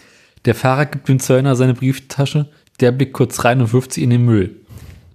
Der 0.45 0.55
Fahrer 0.55 0.87
gibt 0.87 1.09
dem 1.09 1.21
Zöllner 1.21 1.57
seine 1.57 1.75
Brieftasche. 1.75 2.51
Der 2.81 2.93
blickt 2.93 3.15
kurz 3.15 3.45
rein 3.45 3.61
und 3.61 3.73
wirft 3.73 3.95
sie 3.95 4.03
in 4.03 4.11
den 4.11 4.25
Müll. 4.25 4.60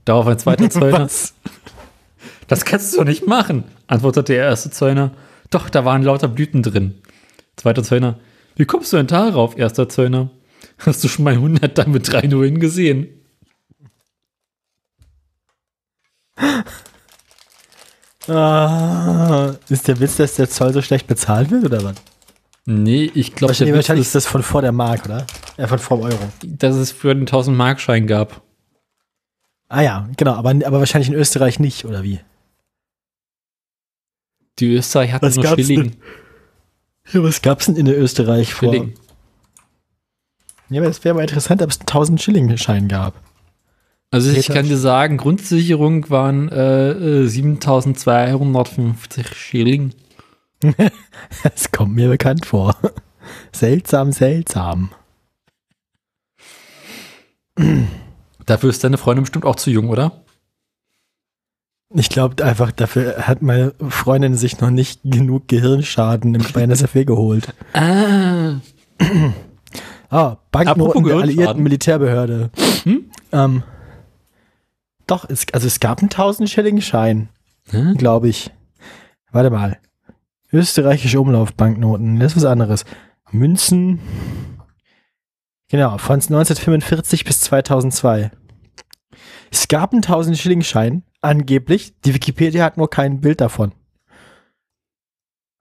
Darauf 0.06 0.28
ein 0.28 0.40
zweiter 0.40 0.70
Zöllner. 0.70 1.02
Was? 1.02 1.34
Das 2.48 2.64
kannst 2.64 2.94
du 2.94 2.98
doch 3.00 3.06
nicht 3.06 3.28
machen, 3.28 3.64
antwortete 3.88 4.34
der 4.34 4.44
erste 4.46 4.70
Zöllner. 4.70 5.12
Doch, 5.50 5.70
da 5.70 5.84
waren 5.86 6.04
lauter 6.04 6.28
Blüten 6.28 6.62
drin. 6.64 6.96
Zweiter 7.56 7.84
Zöllner. 7.84 8.20
Wie 8.56 8.66
kommst 8.66 8.94
du 8.94 8.98
denn 8.98 9.08
darauf, 9.08 9.58
erster 9.58 9.90
Zöllner? 9.90 10.30
Hast 10.80 11.04
du 11.04 11.08
schon 11.08 11.26
mal 11.26 11.34
100 11.34 11.78
da 11.78 11.86
mit 11.86 12.12
drei 12.12 12.22
Nullen 12.28 12.60
gesehen? 12.60 13.08
Ah, 18.28 19.54
ist 19.70 19.88
der 19.88 20.00
Witz, 20.00 20.16
dass 20.18 20.34
der 20.36 20.50
Zoll 20.50 20.74
so 20.74 20.82
schlecht 20.82 21.06
bezahlt 21.06 21.52
wird 21.52 21.66
oder 21.66 21.84
was? 21.84 21.96
Nee, 22.66 23.12
ich 23.14 23.36
glaube, 23.36 23.50
Wahrscheinlich, 23.50 23.76
wahrscheinlich 23.76 24.08
ist 24.08 24.16
das 24.16 24.26
von 24.26 24.42
vor 24.42 24.64
der 24.64 24.72
Mark, 24.72 25.06
oder? 25.06 25.28
Ja, 25.58 25.68
von 25.68 25.78
vor 25.78 25.98
dem 25.98 26.06
Euro. 26.08 26.20
dass 26.44 26.76
es 26.76 26.92
für 26.92 27.14
den 27.14 27.28
1000-Mark-Schein 27.28 28.08
gab. 28.08 28.42
Ah 29.68 29.82
ja, 29.82 30.10
genau, 30.16 30.34
aber, 30.34 30.52
aber 30.52 30.80
wahrscheinlich 30.80 31.10
in 31.10 31.16
Österreich 31.16 31.60
nicht, 31.60 31.86
oder 31.86 32.04
wie? 32.04 32.20
Die 34.60 34.76
Österreich 34.76 35.12
hatten 35.12 35.26
Was 35.26 35.36
nur 35.36 35.48
Schilling. 35.48 35.96
Ja, 37.12 37.24
was 37.24 37.42
gab's 37.42 37.66
denn 37.66 37.76
in 37.76 37.88
Österreich 37.88 38.54
vor? 38.54 38.72
Schilling. 38.72 38.94
Ja, 40.70 40.82
aber 40.82 40.90
es 40.90 41.04
wäre 41.04 41.16
mal 41.16 41.22
interessant, 41.22 41.62
ob 41.62 41.70
es 41.70 41.80
einen 41.80 41.88
1000 41.88 42.22
Schilling-Schein 42.22 42.88
gab. 42.88 43.16
Also 44.12 44.32
ich 44.32 44.48
kann 44.48 44.68
dir 44.68 44.78
sagen, 44.78 45.18
Grundsicherung 45.18 46.10
waren 46.10 46.50
äh, 46.50 46.92
äh, 46.92 47.28
7250 47.28 49.36
Schilling. 49.36 49.94
Das 51.44 51.72
kommt 51.72 51.96
mir 51.96 52.10
bekannt 52.10 52.46
vor. 52.46 52.78
Seltsam, 53.52 54.12
seltsam. 54.12 54.92
Dafür 58.46 58.70
ist 58.70 58.84
deine 58.84 58.98
Freundin 58.98 59.24
bestimmt 59.24 59.46
auch 59.46 59.56
zu 59.56 59.70
jung, 59.72 59.90
oder? 59.90 60.24
Ich 61.94 62.10
glaube 62.10 62.44
einfach, 62.44 62.72
dafür 62.72 63.28
hat 63.28 63.42
meine 63.42 63.74
Freundin 63.90 64.36
sich 64.36 64.60
noch 64.60 64.70
nicht 64.72 65.02
genug 65.04 65.48
Gehirnschaden 65.48 66.36
im 66.36 66.44
bei 66.54 66.62
NSFW 66.64 67.06
geholt. 67.06 67.54
Ah. 67.74 68.56
Ah, 70.10 70.38
Banknoten 70.52 71.04
der 71.04 71.18
alliierten 71.18 71.64
Militärbehörde. 71.64 72.50
Hm? 72.84 73.06
Ähm, 73.32 73.64
doch, 75.08 75.30
es, 75.30 75.46
also 75.54 75.68
es 75.68 75.80
gab 75.80 76.00
einen 76.00 76.10
1000 76.10 76.50
Schilling-Schein, 76.50 77.30
Hm? 77.70 77.96
glaube 77.98 78.30
ich. 78.30 78.52
Warte 79.32 79.50
mal. 79.50 79.78
Österreichische 80.52 81.20
Umlaufbanknoten, 81.20 82.20
das 82.20 82.32
ist 82.34 82.38
was 82.38 82.46
anderes. 82.46 82.86
Münzen. 83.32 84.00
Genau, 85.70 85.98
von 85.98 86.16
1945 86.16 87.24
bis 87.26 87.42
2002. 87.42 88.32
Es 89.52 89.68
gab 89.68 89.94
einen 89.94 90.04
1000 90.04 90.38
Schilling-Schein, 90.38 91.04
angeblich. 91.22 91.94
Die 92.02 92.14
Wikipedia 92.14 92.64
hat 92.64 92.78
nur 92.78 92.90
kein 92.90 93.22
Bild 93.22 93.42
davon. 93.42 93.74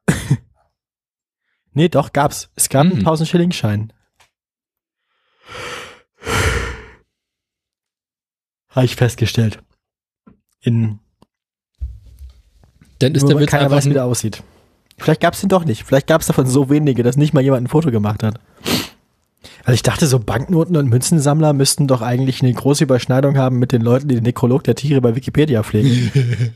nee, 1.72 1.88
doch, 1.88 2.12
gab's. 2.12 2.50
Es 2.54 2.68
gab 2.68 2.82
einen 2.82 2.92
Hm. 2.92 2.98
1000 3.00 3.28
Schilling-Schein. 3.28 3.92
Habe 8.68 8.86
ich 8.86 8.96
festgestellt. 8.96 9.62
In 10.60 10.98
Dann 12.98 13.14
ist 13.14 13.26
der 13.28 13.36
weil 13.36 13.42
Witz 13.42 13.50
keiner 13.50 13.70
weiß, 13.70 13.86
wie 13.86 13.92
der 13.92 14.04
aussieht. 14.04 14.42
Vielleicht 14.98 15.20
gab 15.20 15.34
es 15.34 15.40
den 15.40 15.48
doch 15.48 15.64
nicht. 15.64 15.84
Vielleicht 15.84 16.06
gab 16.06 16.20
es 16.20 16.26
davon 16.26 16.46
so 16.46 16.70
wenige, 16.70 17.02
dass 17.02 17.16
nicht 17.16 17.34
mal 17.34 17.42
jemand 17.42 17.64
ein 17.64 17.68
Foto 17.68 17.90
gemacht 17.90 18.22
hat. 18.22 18.40
Weil 19.64 19.74
ich 19.74 19.83
dachte, 19.83 20.07
so 20.07 20.18
Banknoten 20.18 20.76
und 20.76 20.88
Münzensammler 20.88 21.52
müssten 21.52 21.87
doch 21.87 22.02
eigentlich 22.02 22.42
eine 22.42 22.52
große 22.52 22.85
Überschneidung 22.85 23.37
haben 23.37 23.59
mit 23.59 23.72
den 23.72 23.83
Leuten, 23.83 24.09
die 24.09 24.16
den 24.16 24.24
Nekrolog 24.24 24.64
der 24.64 24.74
Tiere 24.74 25.00
bei 25.00 25.16
Wikipedia 25.16 25.62
pflegen. 25.62 26.11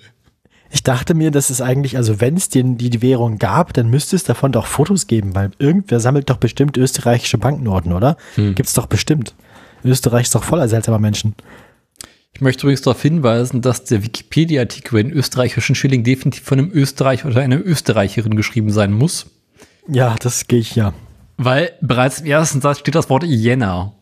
ich 0.71 0.83
dachte 0.83 1.15
mir, 1.15 1.31
dass 1.31 1.51
es 1.51 1.61
eigentlich, 1.61 1.97
also 1.97 2.21
wenn 2.21 2.37
es 2.37 2.49
die, 2.49 2.63
die 2.63 3.03
Währung 3.03 3.39
gab, 3.39 3.73
dann 3.75 3.89
müsste 3.89 4.17
es 4.17 4.25
davon 4.25 4.53
doch 4.53 4.67
Fotos 4.67 5.07
geben, 5.07 5.35
weil 5.35 5.51
irgendwer 5.59 6.01
sammelt 6.01 6.31
doch 6.31 6.39
bestimmt 6.39 6.77
österreichische 6.77 7.39
Banknoten, 7.39 7.93
oder? 7.93 8.17
Hm. 8.35 8.55
Gibt's 8.55 8.75
doch 8.75 8.87
bestimmt. 8.87 9.35
Österreich 9.85 10.25
ist 10.25 10.35
doch 10.35 10.45
voller 10.45 10.69
seltsamer 10.69 10.99
Menschen. 10.99 11.35
Ich 12.35 12.41
möchte 12.41 12.63
übrigens 12.67 12.83
darauf 12.83 13.03
hinweisen, 13.03 13.63
dass 13.63 13.85
der 13.85 14.05
Wikipedia-Artikel 14.05 15.01
in 15.01 15.11
österreichischen 15.11 15.75
Schilling 15.75 16.05
definitiv 16.05 16.45
von 16.45 16.59
einem 16.59 16.71
Österreicher 16.73 17.29
oder 17.29 17.41
einer 17.41 17.65
Österreicherin 17.65 18.37
geschrieben 18.37 18.71
sein 18.71 18.93
muss. 18.93 19.27
Ja, 19.89 20.15
das 20.21 20.47
gehe 20.47 20.61
ich 20.61 20.77
ja. 20.77 20.93
Weil 21.39 21.73
bereits 21.81 22.21
im 22.21 22.27
ersten 22.27 22.61
Satz 22.61 22.81
steht 22.81 22.97
das 22.97 23.09
Wort 23.09 23.23
Jänner. 23.23 23.95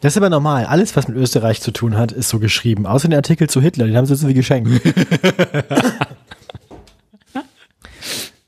Das 0.00 0.12
ist 0.12 0.16
aber 0.16 0.30
normal. 0.30 0.64
Alles, 0.64 0.96
was 0.96 1.06
mit 1.06 1.18
Österreich 1.18 1.60
zu 1.60 1.70
tun 1.70 1.98
hat, 1.98 2.12
ist 2.12 2.30
so 2.30 2.38
geschrieben. 2.38 2.86
Außer 2.86 3.08
den 3.08 3.16
Artikel 3.16 3.48
zu 3.48 3.60
Hitler, 3.60 3.86
den 3.86 3.96
haben 3.96 4.06
sie 4.06 4.16
so 4.16 4.26
wie 4.26 4.32
geschenkt. 4.34 4.70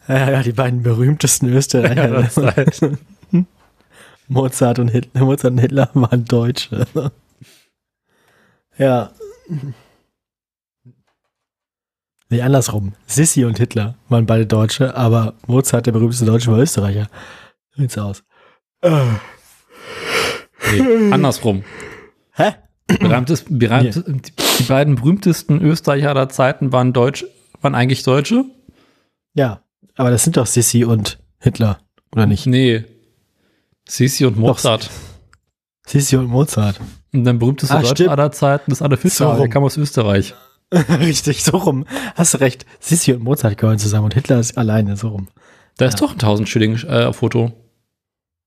ja, 0.09 0.31
ja, 0.31 0.43
die 0.43 0.53
beiden 0.53 0.83
berühmtesten 0.83 1.53
Österreicher. 1.53 2.31
Mozart 4.29 4.79
und 4.79 4.89
Hitler, 4.89 5.25
Mozart 5.25 5.53
und 5.53 5.59
Hitler 5.59 5.91
waren 5.93 6.25
Deutsche. 6.25 6.87
ja. 8.79 9.11
Nee, 12.29 12.43
andersrum. 12.43 12.95
Sissi 13.07 13.45
und 13.45 13.59
Hitler 13.59 13.95
waren 14.09 14.27
beide 14.27 14.47
Deutsche, 14.47 14.97
aber 14.97 15.35
Mozart, 15.47 15.87
der 15.87 15.93
berühmteste 15.93 16.25
Deutsche, 16.25 16.51
war 16.51 16.59
Österreicher. 16.59 17.09
So 17.75 17.83
Sieht's 17.83 17.99
aus. 17.99 18.25
Nee, 20.73 21.13
andersrum. 21.13 21.63
Hä? 22.33 22.53
Berühmtes, 22.87 23.45
berühmtes, 23.49 24.05
die 24.59 24.63
beiden 24.65 24.95
berühmtesten 24.97 25.61
Österreicher 25.61 26.11
aller 26.11 26.29
Zeiten 26.29 26.73
waren 26.73 26.93
Deutsch, 26.93 27.25
waren 27.61 27.75
eigentlich 27.75 28.03
Deutsche? 28.05 28.45
Ja, 29.35 29.63
aber 29.97 30.11
das 30.11 30.25
sind 30.25 30.37
doch 30.37 30.47
Sissi 30.47 30.85
und 30.85 31.19
Hitler, 31.41 31.81
oder 32.13 32.27
nicht? 32.27 32.47
Nee. 32.47 32.85
Sisi 33.89 34.25
und 34.25 34.37
Mozart. 34.39 34.91
Sissi 35.87 36.17
und 36.17 36.27
Mozart. 36.27 36.81
Und 37.13 37.25
dann 37.25 37.39
berühmteste 37.39 37.75
Ah, 37.75 37.83
Deutsche 37.83 38.11
aller 38.11 38.31
Zeiten 38.33 38.71
ist 38.73 38.83
Adolf 38.83 39.03
So 39.03 39.09
Hitler, 39.09 39.27
der 39.33 39.39
rum. 39.43 39.51
kam 39.51 39.65
aus 39.65 39.77
Österreich. 39.77 40.35
Richtig, 41.01 41.45
so 41.45 41.57
rum. 41.57 41.87
Hast 42.15 42.35
du 42.35 42.39
recht. 42.39 42.67
Sissi 42.81 43.13
und 43.13 43.23
Mozart 43.23 43.57
gehören 43.59 43.79
zusammen 43.79 44.07
und 44.07 44.15
Hitler 44.15 44.41
ist 44.41 44.59
alleine, 44.59 44.97
so 44.97 45.09
rum. 45.09 45.29
Da 45.79 45.87
ist 45.87 46.01
doch 46.01 46.11
ein 46.11 46.19
1000 46.19 46.49
Schilling 46.49 46.77
äh, 46.85 47.13
Foto. 47.13 47.53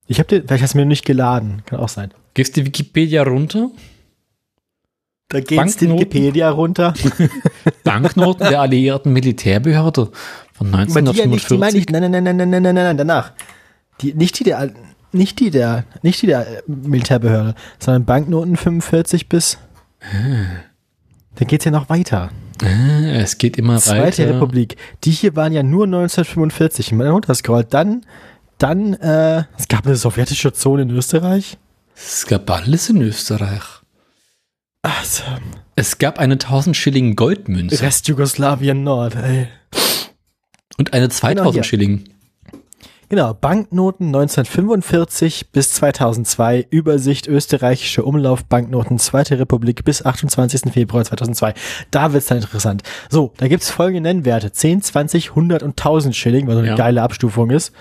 Ich 0.08 0.20
habe 0.20 0.28
den, 0.28 0.48
vielleicht 0.48 0.64
hast 0.64 0.74
du 0.74 0.80
mir 0.80 0.86
nicht 0.86 1.06
geladen. 1.06 1.62
Kann 1.66 1.80
auch 1.80 1.90
sein. 1.90 2.12
Gehst 2.34 2.56
die 2.56 2.66
Wikipedia 2.66 3.24
runter? 3.24 3.70
Da 5.30 5.40
geht's 5.40 5.78
die? 5.78 5.88
Wikipedia 5.88 6.50
runter. 6.50 6.94
Banknoten 7.84 8.50
der 8.50 8.62
alliierten 8.62 9.14
Militärbehörde 9.14 10.12
von 10.54 10.74
Aber 10.74 10.86
die 10.86 11.18
ja 11.20 11.28
nicht, 11.28 11.50
die 11.50 11.58
meine 11.58 11.78
1945. 11.78 11.80
ich, 11.80 11.90
nein, 11.90 12.02
nein, 12.02 12.24
nein, 12.24 12.24
nein, 12.24 12.50
nein, 12.50 12.50
nein, 12.50 12.76
nein, 12.76 12.76
nein, 12.76 12.98
danach. 12.98 13.34
Die, 14.02 14.16
nicht 14.16 14.40
die 14.40 14.44
der, 14.44 14.74
nicht 15.12 15.40
die 15.40 15.52
der, 15.52 15.86
nicht 16.02 16.22
die 16.24 16.28
der 16.28 16.48
äh, 16.48 16.62
Militärbehörde, 16.66 17.54
sondern 17.78 18.06
Banknoten 18.06 18.58
45 18.58 19.30
bis, 19.30 19.60
dann 21.36 21.48
geht's 21.48 21.66
ja 21.66 21.72
noch 21.72 21.90
weiter. 21.90 22.30
Ah, 22.62 23.12
es 23.16 23.38
geht 23.38 23.58
immer 23.58 23.80
Zweite 23.80 24.24
weiter. 24.24 24.36
Republik. 24.36 24.76
Die 25.04 25.12
hier 25.12 25.36
waren 25.36 25.54
ja 25.54 25.64
nur 25.64 25.86
1945. 25.86 26.92
Wenn 26.92 26.98
man 26.98 27.08
runterscrollt, 27.08 27.74
dann, 27.74 28.06
dann, 28.58 28.94
äh, 28.96 29.44
es 29.58 29.68
gab 29.70 29.86
eine 29.86 29.96
sowjetische 29.96 30.52
Zone 30.52 30.82
in 30.84 30.90
Österreich. 30.90 31.58
Es 31.96 32.26
gab 32.26 32.50
alles 32.50 32.90
in 32.90 33.02
Österreich. 33.02 33.64
Also, 34.82 35.24
Es 35.76 35.98
gab 35.98 36.20
eine 36.20 36.34
1000 36.34 36.76
Schilling 36.76 37.16
Goldmünze 37.16 37.82
Rest 37.82 38.08
Jugoslawien 38.08 38.84
Nord, 38.84 39.16
ey. 39.16 39.48
und 40.78 40.94
eine 40.94 41.08
Genau 41.08 41.16
2000 41.20 41.54
hier. 41.54 41.64
Schilling. 41.64 42.04
Genau, 43.10 43.34
Banknoten 43.34 44.08
1945 44.08 45.52
bis 45.52 45.74
2002, 45.74 46.68
Übersicht 46.70 47.28
österreichische 47.28 48.04
Umlaufbanknoten, 48.06 49.00
Zweite 49.00 49.40
Republik 49.40 49.84
bis 49.84 50.06
28. 50.06 50.72
Februar 50.72 51.04
2002. 51.04 51.56
Da 51.90 52.14
wird's 52.14 52.28
dann 52.28 52.38
interessant. 52.38 52.84
So, 53.10 53.34
da 53.38 53.48
gibt's 53.48 53.72
folgende 53.72 54.02
Nennwerte. 54.02 54.52
10, 54.52 54.84
20, 54.84 55.30
100 55.30 55.64
und 55.64 55.72
1000 55.72 56.16
Schilling, 56.16 56.46
was 56.46 56.54
so 56.54 56.60
eine 56.60 56.68
Ja. 56.70 56.76
geile 56.76 57.02
Abstufung 57.02 57.50
ist. 57.50 57.74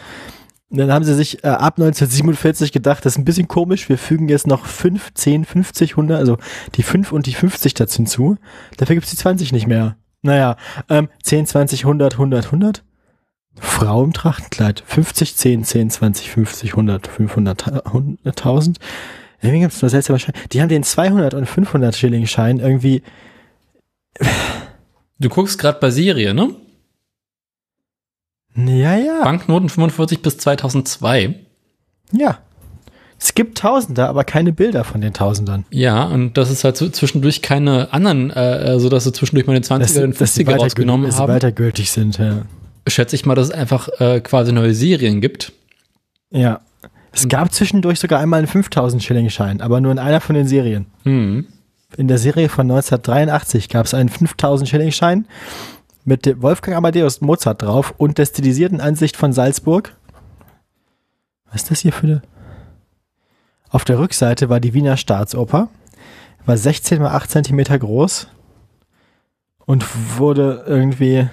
Und 0.70 0.78
dann 0.78 0.90
haben 0.92 1.04
sie 1.04 1.14
sich 1.14 1.44
äh, 1.44 1.48
ab 1.48 1.74
1947 1.78 2.72
gedacht, 2.72 3.04
das 3.04 3.12
ist 3.14 3.18
ein 3.18 3.24
bisschen 3.24 3.48
komisch, 3.48 3.88
wir 3.90 3.96
fügen 3.98 4.28
jetzt 4.28 4.46
noch 4.46 4.64
5, 4.66 5.12
10, 5.14 5.44
50, 5.44 5.92
100, 5.92 6.18
also 6.18 6.38
die 6.74 6.82
5 6.82 7.12
und 7.12 7.26
die 7.26 7.34
50 7.34 7.74
dazu 7.74 7.98
hinzu. 7.98 8.36
Dafür 8.78 8.96
gibt's 8.96 9.10
die 9.10 9.16
20 9.16 9.52
nicht 9.52 9.66
mehr. 9.66 9.96
Naja, 10.22 10.56
ähm, 10.88 11.08
10, 11.22 11.46
20, 11.46 11.84
100, 11.84 12.14
100, 12.14 12.46
100. 12.46 12.82
Frau 13.60 14.04
im 14.04 14.12
Trachtenkleid. 14.12 14.82
50, 14.86 15.36
10, 15.36 15.64
10, 15.64 15.90
20, 15.90 16.30
50, 16.30 16.70
100, 16.70 17.06
500, 17.06 17.86
1000. 18.24 18.78
Irgendwie 19.40 19.60
gibt 19.60 19.72
es 19.72 19.82
nur 19.82 19.88
seltsame 19.88 20.18
Scheine. 20.18 20.36
Die 20.52 20.60
haben 20.60 20.68
den 20.68 20.82
200 20.82 21.34
und 21.34 21.46
500 21.46 21.94
Schilling 21.94 22.26
Schein 22.26 22.58
irgendwie. 22.58 23.02
Du 25.18 25.28
guckst 25.28 25.58
gerade 25.58 25.78
bei 25.80 25.90
Serie, 25.90 26.34
ne? 26.34 26.54
Ja, 28.54 28.96
ja. 28.96 29.22
Banknoten 29.22 29.68
45 29.68 30.22
bis 30.22 30.38
2002. 30.38 31.34
Ja. 32.12 32.38
Es 33.20 33.34
gibt 33.34 33.58
Tausender, 33.58 34.08
aber 34.08 34.22
keine 34.22 34.52
Bilder 34.52 34.84
von 34.84 35.00
den 35.00 35.12
Tausendern. 35.12 35.64
Ja, 35.70 36.04
und 36.04 36.36
das 36.36 36.50
ist 36.50 36.62
halt 36.62 36.76
so 36.76 36.88
zwischendurch 36.88 37.42
keine 37.42 37.92
anderen, 37.92 38.30
äh, 38.30 38.78
so 38.78 38.88
dass 38.88 39.04
sie 39.04 39.12
zwischendurch 39.12 39.46
mal 39.46 39.54
den 39.54 39.64
20er 39.64 40.04
und 40.04 40.20
dass 40.20 40.34
sie 40.34 40.44
50er 40.44 40.56
rausgenommen 40.56 41.06
dass 41.06 41.16
sie 41.16 41.22
haben. 41.22 41.32
weitergültig 41.32 41.90
sind, 41.90 42.18
ja. 42.18 42.42
Schätze 42.90 43.16
ich 43.16 43.26
mal, 43.26 43.34
dass 43.34 43.48
es 43.48 43.54
einfach 43.54 43.88
äh, 44.00 44.20
quasi 44.20 44.52
neue 44.52 44.74
Serien 44.74 45.20
gibt. 45.20 45.52
Ja. 46.30 46.60
Es 47.12 47.28
gab 47.28 47.52
zwischendurch 47.52 47.98
sogar 47.98 48.20
einmal 48.20 48.38
einen 48.38 48.46
5000 48.46 49.02
Schilling 49.02 49.30
Schein, 49.30 49.60
aber 49.60 49.80
nur 49.80 49.92
in 49.92 49.98
einer 49.98 50.20
von 50.20 50.34
den 50.34 50.46
Serien. 50.46 50.86
Hm. 51.04 51.46
In 51.96 52.06
der 52.06 52.18
Serie 52.18 52.48
von 52.48 52.70
1983 52.70 53.68
gab 53.68 53.86
es 53.86 53.94
einen 53.94 54.08
5000 54.08 54.68
Schilling 54.68 54.92
Schein 54.92 55.26
mit 56.04 56.26
dem 56.26 56.42
Wolfgang 56.42 56.76
Amadeus 56.76 57.20
Mozart 57.20 57.62
drauf 57.62 57.94
und 57.96 58.18
der 58.18 58.26
stilisierten 58.26 58.80
Ansicht 58.80 59.16
von 59.16 59.32
Salzburg. 59.32 59.94
Was 61.46 61.62
ist 61.62 61.70
das 61.70 61.80
hier 61.80 61.92
für 61.92 62.06
eine? 62.06 62.22
Auf 63.70 63.84
der 63.84 63.98
Rückseite 63.98 64.48
war 64.48 64.60
die 64.60 64.74
Wiener 64.74 64.96
Staatsoper, 64.96 65.68
war 66.46 66.56
16 66.56 67.02
mal 67.02 67.14
8 67.14 67.30
Zentimeter 67.30 67.78
groß 67.78 68.28
und 69.66 69.84
wurde 70.18 70.64
irgendwie 70.66 71.28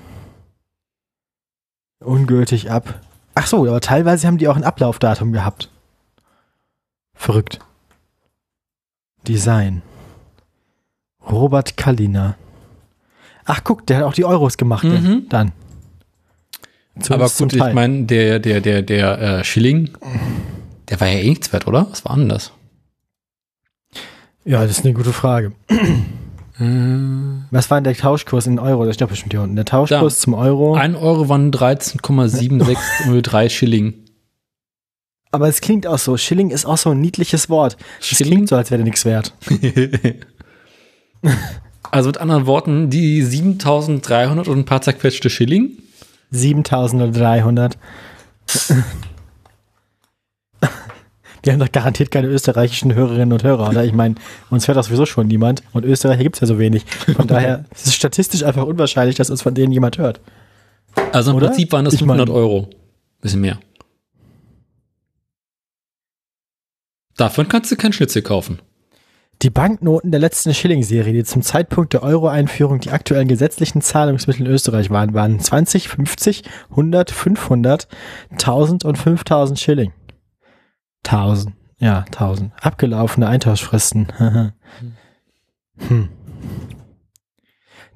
ungültig 1.99 2.71
ab. 2.71 3.01
Ach 3.34 3.47
so, 3.47 3.67
aber 3.67 3.81
teilweise 3.81 4.27
haben 4.27 4.38
die 4.38 4.47
auch 4.47 4.55
ein 4.55 4.63
Ablaufdatum 4.63 5.31
gehabt. 5.34 5.69
Verrückt. 7.13 7.60
Design. 9.27 9.81
Robert 11.29 11.75
Kalliner. 11.77 12.36
Ach, 13.45 13.62
guck, 13.63 13.86
der 13.88 13.97
hat 13.97 14.03
auch 14.03 14.13
die 14.13 14.25
Euros 14.25 14.58
gemacht, 14.58 14.84
der- 14.84 14.99
Mhm. 14.99 15.25
dann. 15.29 15.51
Aber 16.95 17.03
Zumindest 17.03 17.38
zum 17.38 17.49
gut, 17.49 17.67
ich 17.67 17.73
meine, 17.73 18.03
der, 18.05 18.39
der, 18.39 18.62
der, 18.62 18.81
der 18.81 19.19
äh, 19.21 19.43
Schilling, 19.43 19.89
der 20.89 20.99
war 21.01 21.08
ja 21.08 21.19
eh 21.19 21.29
nichts 21.29 21.51
wert, 21.51 21.67
oder? 21.67 21.88
Was 21.89 22.05
war 22.05 22.15
denn 22.15 22.29
das? 22.29 22.51
Ja, 24.45 24.62
das 24.62 24.77
ist 24.79 24.86
eine 24.86 24.93
gute 24.93 25.12
Frage. 25.12 25.51
Was 26.58 27.70
war 27.70 27.78
denn 27.82 27.84
der 27.84 27.96
Tauschkurs 27.96 28.48
in 28.48 28.60
Euro? 28.60 28.86
Das 28.86 28.96
steht 28.96 29.06
doch 29.06 29.10
bestimmt 29.10 29.34
hier 29.34 29.41
unten. 29.41 29.58
Der 29.58 29.65
Tauschkurs 29.65 30.15
Da. 30.15 30.22
zum 30.22 30.34
Euro. 30.36 30.76
Ein 30.76 30.96
Euro 30.96 31.28
waren 31.28 31.52
13,7603 31.52 33.50
Schilling. 33.50 33.94
Aber 35.32 35.50
es 35.50 35.60
klingt 35.60 35.86
auch 35.86 35.98
so. 35.98 36.15
Schilling 36.15 36.52
ist 36.52 36.65
auch 36.65 36.78
so 36.78 36.91
ein 36.91 37.02
niedliches 37.02 37.50
Wort. 37.50 37.76
Es 38.00 38.18
klingt 38.18 38.48
so, 38.48 38.56
als 38.56 38.72
wäre 38.72 38.78
der 38.80 38.86
nichts 38.86 39.04
wert. 39.06 39.34
Also 41.91 42.10
mit 42.10 42.18
anderen 42.18 42.46
Worten, 42.46 42.89
die 42.89 43.22
7300 43.22 44.48
und 44.48 44.60
ein 44.60 44.65
paar 44.65 44.82
zerquetschte 44.82 45.30
Schilling. 45.30 45.78
7300. 46.32 47.78
Wir 51.45 51.53
haben 51.53 51.60
doch 51.60 51.71
garantiert 51.71 52.10
keine 52.10 52.27
österreichischen 52.27 52.95
Hörerinnen 52.95 53.31
und 53.31 53.43
Hörer, 53.43 53.69
oder? 53.69 53.86
Ich 53.86 53.93
meine, 53.93 54.15
uns 54.49 54.67
hört 54.67 54.77
das 54.77 54.88
sowieso 54.88 55.05
schon 55.05 55.27
niemand. 55.27 55.62
Und 55.73 55.86
Österreicher 55.86 56.23
gibt 56.23 56.36
es 56.38 56.39
ja 56.41 56.47
so 56.47 56.58
wenig. 56.58 56.86
Von 57.15 57.27
daher 57.27 57.65
ist 57.71 57.86
es 57.86 57.93
statistisch 57.93 58.41
einfach 58.43 58.65
unwahrscheinlich, 58.65 59.15
dass 59.15 59.29
uns 59.29 59.43
von 59.43 59.53
denen 59.53 59.71
jemand 59.71 59.99
hört. 59.99 60.21
Also 61.12 61.29
im 61.31 61.38
Oder? 61.38 61.47
Prinzip 61.49 61.71
waren 61.71 61.86
das 61.86 61.93
Ich 61.93 62.01
mein- 62.01 62.17
500 62.17 62.36
Euro. 62.36 62.69
Bisschen 63.21 63.41
mehr. 63.41 63.60
Davon 67.15 67.47
kannst 67.47 67.71
du 67.71 67.75
kein 67.75 67.93
Schnitzel 67.93 68.21
kaufen. 68.23 68.60
Die 69.41 69.49
Banknoten 69.49 70.12
der 70.12 70.19
letzten 70.19 70.53
Schilling-Serie, 70.53 71.13
die 71.13 71.23
zum 71.25 71.41
Zeitpunkt 71.41 71.93
der 71.93 72.03
Euro-Einführung 72.03 72.79
die 72.79 72.89
aktuellen 72.91 73.27
gesetzlichen 73.27 73.81
Zahlungsmittel 73.81 74.45
in 74.47 74.51
Österreich 74.51 74.89
waren, 74.89 75.13
waren 75.13 75.39
20, 75.39 75.89
50, 75.89 76.43
100, 76.71 77.12
500, 77.12 77.88
1000 78.31 78.86
und 78.86 78.97
5000 78.97 79.60
Schilling. 79.60 79.91
1000. 81.06 81.56
Ja, 81.78 82.06
1000. 82.06 82.52
Abgelaufene 82.62 83.28
Eintauschfristen. 83.28 84.08
hm. 85.78 86.10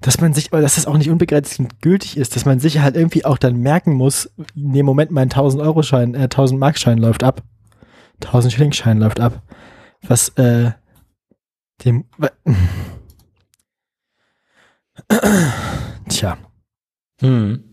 Dass 0.01 0.21
man 0.21 0.33
sich, 0.33 0.51
aber 0.53 0.61
dass 0.61 0.75
das 0.75 0.85
auch 0.85 0.97
nicht 0.97 1.09
unbegrenzt 1.09 1.61
gültig 1.81 2.15
ist, 2.17 2.35
dass 2.35 2.45
man 2.45 2.59
sich 2.59 2.79
halt 2.79 2.95
irgendwie 2.95 3.25
auch 3.25 3.37
dann 3.37 3.57
merken 3.57 3.93
muss, 3.93 4.31
in 4.55 4.73
dem 4.73 4.85
Moment 4.85 5.11
mein 5.11 5.29
1000 5.29 5.61
Euro 5.61 5.83
Schein, 5.83 6.13
äh, 6.15 6.29
1000 6.29 6.59
Mark 6.59 6.77
Schein 6.77 6.97
läuft 6.99 7.23
ab. 7.23 7.43
1000 8.23 8.53
Schilling 8.53 8.71
Schein 8.71 8.99
läuft 8.99 9.19
ab. 9.19 9.41
Was, 10.07 10.29
äh, 10.29 10.71
dem. 11.83 12.05
Tja, 16.09 16.37
Hm. 17.21 17.68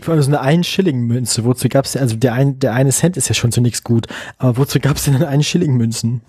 Vor 0.00 0.14
allem 0.14 0.22
so 0.22 0.28
eine 0.28 0.40
Ein-Schilling-Münze. 0.40 1.44
Wozu 1.44 1.68
gab 1.68 1.84
es 1.84 1.96
also 1.96 2.16
der, 2.16 2.32
ein, 2.32 2.58
der 2.58 2.72
eine 2.72 2.90
Cent 2.90 3.16
ist 3.16 3.28
ja 3.28 3.34
schon 3.34 3.52
zu 3.52 3.60
nichts 3.60 3.84
gut, 3.84 4.06
aber 4.38 4.56
wozu 4.56 4.80
gab 4.80 4.96
es 4.96 5.04
denn 5.04 5.14
dann 5.14 5.24
einen 5.24 5.42
Schilling-Münzen? 5.42 6.22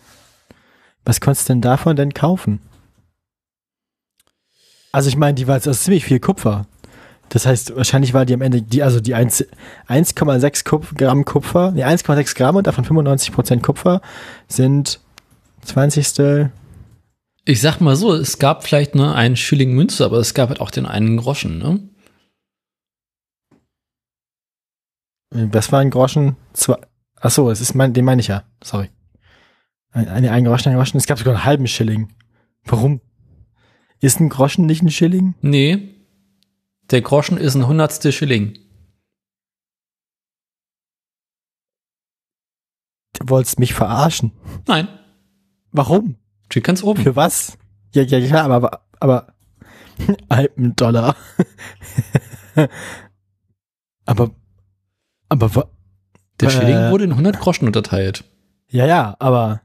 Was 1.05 1.21
konntest 1.21 1.47
du 1.47 1.53
denn 1.53 1.61
davon 1.61 1.95
denn 1.95 2.13
kaufen? 2.13 2.59
Also 4.91 5.09
ich 5.09 5.17
meine, 5.17 5.35
die 5.35 5.47
war 5.47 5.55
das 5.55 5.67
ist 5.67 5.83
ziemlich 5.83 6.05
viel 6.05 6.19
Kupfer. 6.19 6.67
Das 7.29 7.45
heißt, 7.45 7.75
wahrscheinlich 7.75 8.13
war 8.13 8.25
die 8.25 8.33
am 8.33 8.41
Ende, 8.41 8.61
die, 8.61 8.83
also 8.83 8.99
die 8.99 9.15
1 9.15 9.45
1,6 9.87 10.65
Kupf- 10.65 10.95
Gramm 10.95 11.25
Kupfer, 11.25 11.71
nee, 11.71 11.83
1,6 11.83 12.35
Gramm 12.35 12.57
und 12.57 12.67
davon 12.67 12.83
95 12.85 13.31
Prozent 13.31 13.63
Kupfer 13.63 14.01
sind 14.47 14.99
20. 15.63 16.49
Ich 17.45 17.59
sag 17.59 17.79
mal 17.81 17.95
so, 17.95 18.13
es 18.13 18.37
gab 18.37 18.63
vielleicht 18.63 18.95
nur 18.95 19.15
einen 19.15 19.35
Schilling 19.35 19.73
Münze, 19.73 20.05
aber 20.05 20.17
es 20.17 20.33
gab 20.33 20.49
halt 20.49 20.61
auch 20.61 20.71
den 20.71 20.85
einen 20.85 21.17
Groschen, 21.17 21.57
ne? 21.57 21.79
Was 25.33 25.71
war 25.71 25.79
ein 25.79 25.89
Groschen? 25.89 26.35
Zwei. 26.53 26.77
Ach 27.19 27.31
so, 27.31 27.49
es 27.49 27.59
ist 27.59 27.73
mein, 27.73 27.93
den 27.93 28.05
meine 28.05 28.21
ich 28.21 28.27
ja. 28.27 28.43
Sorry. 28.63 28.89
Ein, 29.91 30.07
ein, 30.07 30.25
ein 30.27 30.45
Groschen, 30.45 30.69
ein 30.69 30.77
Groschen. 30.77 30.97
Es 30.97 31.07
gab 31.07 31.17
sogar 31.17 31.33
einen 31.33 31.45
halben 31.45 31.67
Schilling. 31.67 32.13
Warum? 32.65 33.01
Ist 33.99 34.19
ein 34.19 34.29
Groschen 34.29 34.65
nicht 34.65 34.83
ein 34.83 34.91
Schilling? 34.91 35.35
Nee. 35.41 35.95
Der 36.91 37.01
Groschen 37.01 37.37
ist 37.37 37.55
ein 37.55 37.67
hundertstel 37.67 38.11
Schilling. 38.11 38.59
Du 43.13 43.29
wolltest 43.29 43.59
mich 43.59 43.73
verarschen. 43.73 44.31
Nein. 44.67 44.87
Warum? 45.71 46.17
Steht 46.49 46.65
ganz 46.65 46.83
oben. 46.83 47.01
Für 47.01 47.15
was? 47.15 47.57
Ja, 47.93 48.03
ja, 48.03 48.17
ja, 48.17 48.43
aber, 48.43 48.85
aber, 48.99 49.33
ein 50.29 50.75
Dollar. 50.75 51.15
aber, 54.05 54.31
aber, 55.33 55.69
Der 56.39 56.47
Äh. 56.47 56.51
Schilling 56.51 56.91
wurde 56.91 57.03
in 57.05 57.11
100 57.11 57.39
Groschen 57.39 57.65
unterteilt. 57.67 58.23
ja, 58.69 58.85
ja, 58.85 59.15
aber 59.19 59.61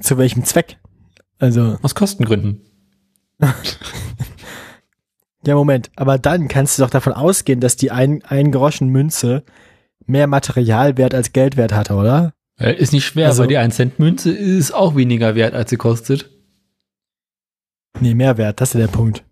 zu 0.00 0.18
welchem 0.18 0.44
Zweck? 0.44 0.78
Also, 1.38 1.78
Aus 1.82 1.94
Kostengründen. 1.94 2.60
Ja, 5.46 5.54
Moment, 5.54 5.90
aber 5.96 6.18
dann 6.18 6.48
kannst 6.48 6.78
du 6.78 6.82
doch 6.82 6.90
davon 6.90 7.12
ausgehen, 7.12 7.60
dass 7.60 7.76
die 7.76 7.90
ein, 7.90 8.22
ein 8.24 8.50
Groschen 8.50 8.88
Münze 8.88 9.44
mehr 10.06 10.26
Materialwert 10.26 11.14
als 11.14 11.32
Geldwert 11.32 11.72
hatte, 11.74 11.94
oder? 11.94 12.32
Äh, 12.58 12.74
Ist 12.76 12.92
nicht 12.92 13.04
schwer, 13.04 13.26
Also- 13.28 13.42
weil 13.42 13.48
die 13.48 13.58
1 13.58 13.76
Cent 13.76 13.98
Münze 13.98 14.30
ist 14.32 14.72
auch 14.72 14.96
weniger 14.96 15.34
wert, 15.34 15.54
als 15.54 15.70
sie 15.70 15.76
kostet. 15.76 16.30
Nee, 18.00 18.14
Mehrwert, 18.14 18.60
das 18.60 18.70
ist 18.70 18.74
ja 18.74 18.80
der 18.80 18.92
Punkt. 18.92 19.22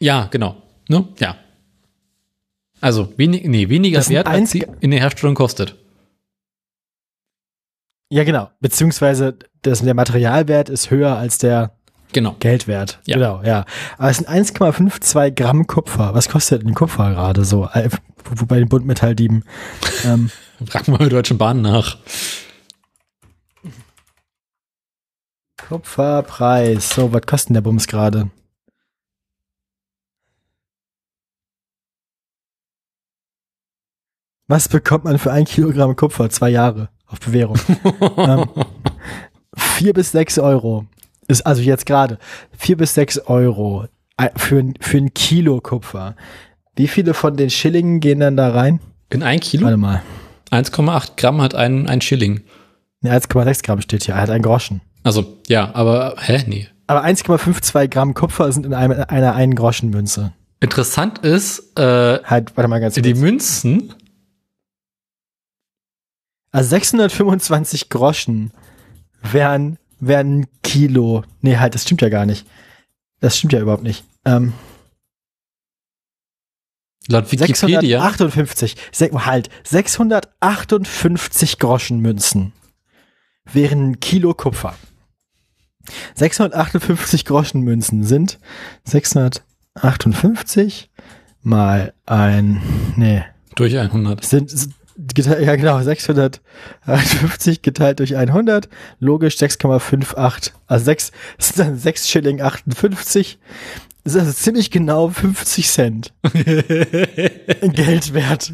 Ja, 0.00 0.26
genau. 0.30 0.62
Ne? 0.88 1.08
Ja. 1.18 1.36
Also 2.80 3.12
wenig, 3.16 3.44
nee, 3.44 3.68
weniger 3.68 4.06
wert, 4.08 4.26
als 4.26 4.50
sie 4.52 4.66
in 4.80 4.90
der 4.90 5.00
Herstellung 5.00 5.34
kostet. 5.34 5.76
Ja, 8.10 8.24
genau. 8.24 8.50
Beziehungsweise 8.60 9.38
das, 9.62 9.82
der 9.82 9.94
Materialwert 9.94 10.68
ist 10.68 10.90
höher 10.90 11.16
als 11.16 11.38
der 11.38 11.72
Genau. 12.12 12.36
Geldwert. 12.40 13.00
Ja. 13.06 13.16
Genau, 13.16 13.42
ja. 13.42 13.64
Aber 13.98 14.08
es 14.10 14.16
sind 14.16 14.28
1,52 14.30 15.32
Gramm 15.32 15.66
Kupfer. 15.66 16.14
Was 16.14 16.28
kostet 16.30 16.62
denn 16.62 16.74
Kupfer 16.74 17.10
gerade 17.10 17.44
so? 17.44 17.66
Äh, 17.72 17.90
wo- 18.24 18.40
wo 18.40 18.46
bei 18.46 18.58
den 18.58 18.68
Buntmetalldieben. 18.68 19.44
ähm, 20.04 20.30
Frag 20.66 20.88
mal 20.88 20.96
bei 20.98 21.08
Deutschen 21.10 21.36
Bahn 21.36 21.60
nach. 21.60 21.98
Kupferpreis. 25.68 26.90
So, 26.94 27.12
was 27.12 27.22
kostet 27.26 27.50
denn 27.50 27.54
der 27.54 27.60
Bums 27.62 27.86
gerade? 27.86 28.30
Was 34.48 34.68
bekommt 34.68 35.04
man 35.04 35.18
für 35.18 35.30
ein 35.32 35.44
Kilogramm 35.44 35.94
Kupfer? 35.94 36.30
Zwei 36.30 36.48
Jahre 36.50 36.88
auf 37.06 37.20
Bewährung. 37.20 37.58
ähm, 38.16 38.46
vier 39.56 39.92
bis 39.92 40.12
sechs 40.12 40.38
Euro. 40.38 40.86
Ist 41.26 41.42
also 41.46 41.60
jetzt 41.62 41.84
gerade 41.86 42.18
vier 42.56 42.76
bis 42.76 42.94
sechs 42.94 43.18
Euro 43.18 43.84
äh, 44.16 44.30
für, 44.36 44.58
ein- 44.60 44.74
für 44.80 44.96
ein 44.98 45.12
Kilo 45.14 45.60
Kupfer. 45.60 46.16
Wie 46.76 46.88
viele 46.88 47.12
von 47.12 47.36
den 47.36 47.50
Schillingen 47.50 48.00
gehen 48.00 48.20
dann 48.20 48.36
da 48.36 48.50
rein? 48.50 48.80
In 49.10 49.22
ein 49.22 49.40
Kilo? 49.40 49.64
Warte 49.64 49.76
mal. 49.76 50.02
1,8 50.50 51.10
Gramm 51.16 51.42
hat 51.42 51.54
ein, 51.54 51.86
ein 51.88 52.00
Schilling. 52.00 52.40
Ne, 53.02 53.12
1,6 53.12 53.62
Gramm 53.62 53.80
steht 53.82 54.04
hier. 54.04 54.14
Er 54.14 54.22
hat 54.22 54.30
einen 54.30 54.42
Groschen. 54.42 54.80
Also, 55.04 55.36
ja, 55.48 55.74
aber, 55.74 56.14
hä? 56.20 56.42
Nee. 56.46 56.68
Aber 56.86 57.04
1,52 57.04 57.88
Gramm 57.88 58.14
Kupfer 58.14 58.50
sind 58.50 58.64
in 58.64 58.72
einem, 58.72 59.04
einer 59.08 59.34
1 59.34 59.54
Groschen 59.56 59.90
Münze. 59.90 60.32
Interessant 60.60 61.18
ist, 61.18 61.78
äh, 61.78 62.18
Halt, 62.24 62.56
warte 62.56 62.68
mal 62.68 62.80
ganz 62.80 62.94
die 62.94 63.02
kurz. 63.02 63.18
Münzen, 63.18 63.94
Also 66.50 66.70
625 66.70 67.88
Groschen 67.90 68.52
wären, 69.22 69.78
wären 70.00 70.40
ein 70.40 70.46
Kilo. 70.62 71.22
Nee, 71.42 71.58
halt, 71.58 71.74
das 71.74 71.82
stimmt 71.82 72.00
ja 72.02 72.08
gar 72.08 72.24
nicht. 72.26 72.46
Das 73.20 73.36
stimmt 73.36 73.52
ja 73.52 73.60
überhaupt 73.60 73.82
nicht. 73.82 74.04
Ähm, 74.24 74.52
laut 77.08 77.30
Wikipedia, 77.32 78.00
658, 78.00 78.76
se- 78.92 79.10
halt, 79.26 79.50
658 79.64 81.58
Groschen 81.58 81.98
Münzen 82.00 82.52
wären 83.50 83.90
ein 83.90 83.98
Kilo 84.00 84.34
Kupfer. 84.34 84.74
658 86.14 87.24
Groschen 87.24 87.62
Münzen 87.62 88.04
sind 88.04 88.38
658 88.84 90.90
mal 91.42 91.94
ein, 92.04 92.60
nee, 92.96 93.24
durch 93.54 93.78
100. 93.78 94.22
sind, 94.24 94.50
sind 94.50 94.74
geteilt, 94.98 95.46
ja 95.46 95.56
genau, 95.56 95.80
658 95.80 97.62
geteilt 97.62 98.00
durch 98.00 98.16
100, 98.16 98.68
logisch 98.98 99.36
6,58, 99.36 100.52
also 100.66 100.84
6, 100.84 101.12
das 101.36 101.48
sind 101.54 101.58
dann 101.58 101.78
6 101.78 102.08
Schilling 102.08 102.42
58, 102.42 103.38
das 104.04 104.14
ist 104.14 104.20
also 104.20 104.32
ziemlich 104.32 104.70
genau 104.70 105.08
50 105.08 105.68
Cent 105.68 106.12
Geld 107.62 108.14
wert. 108.14 108.52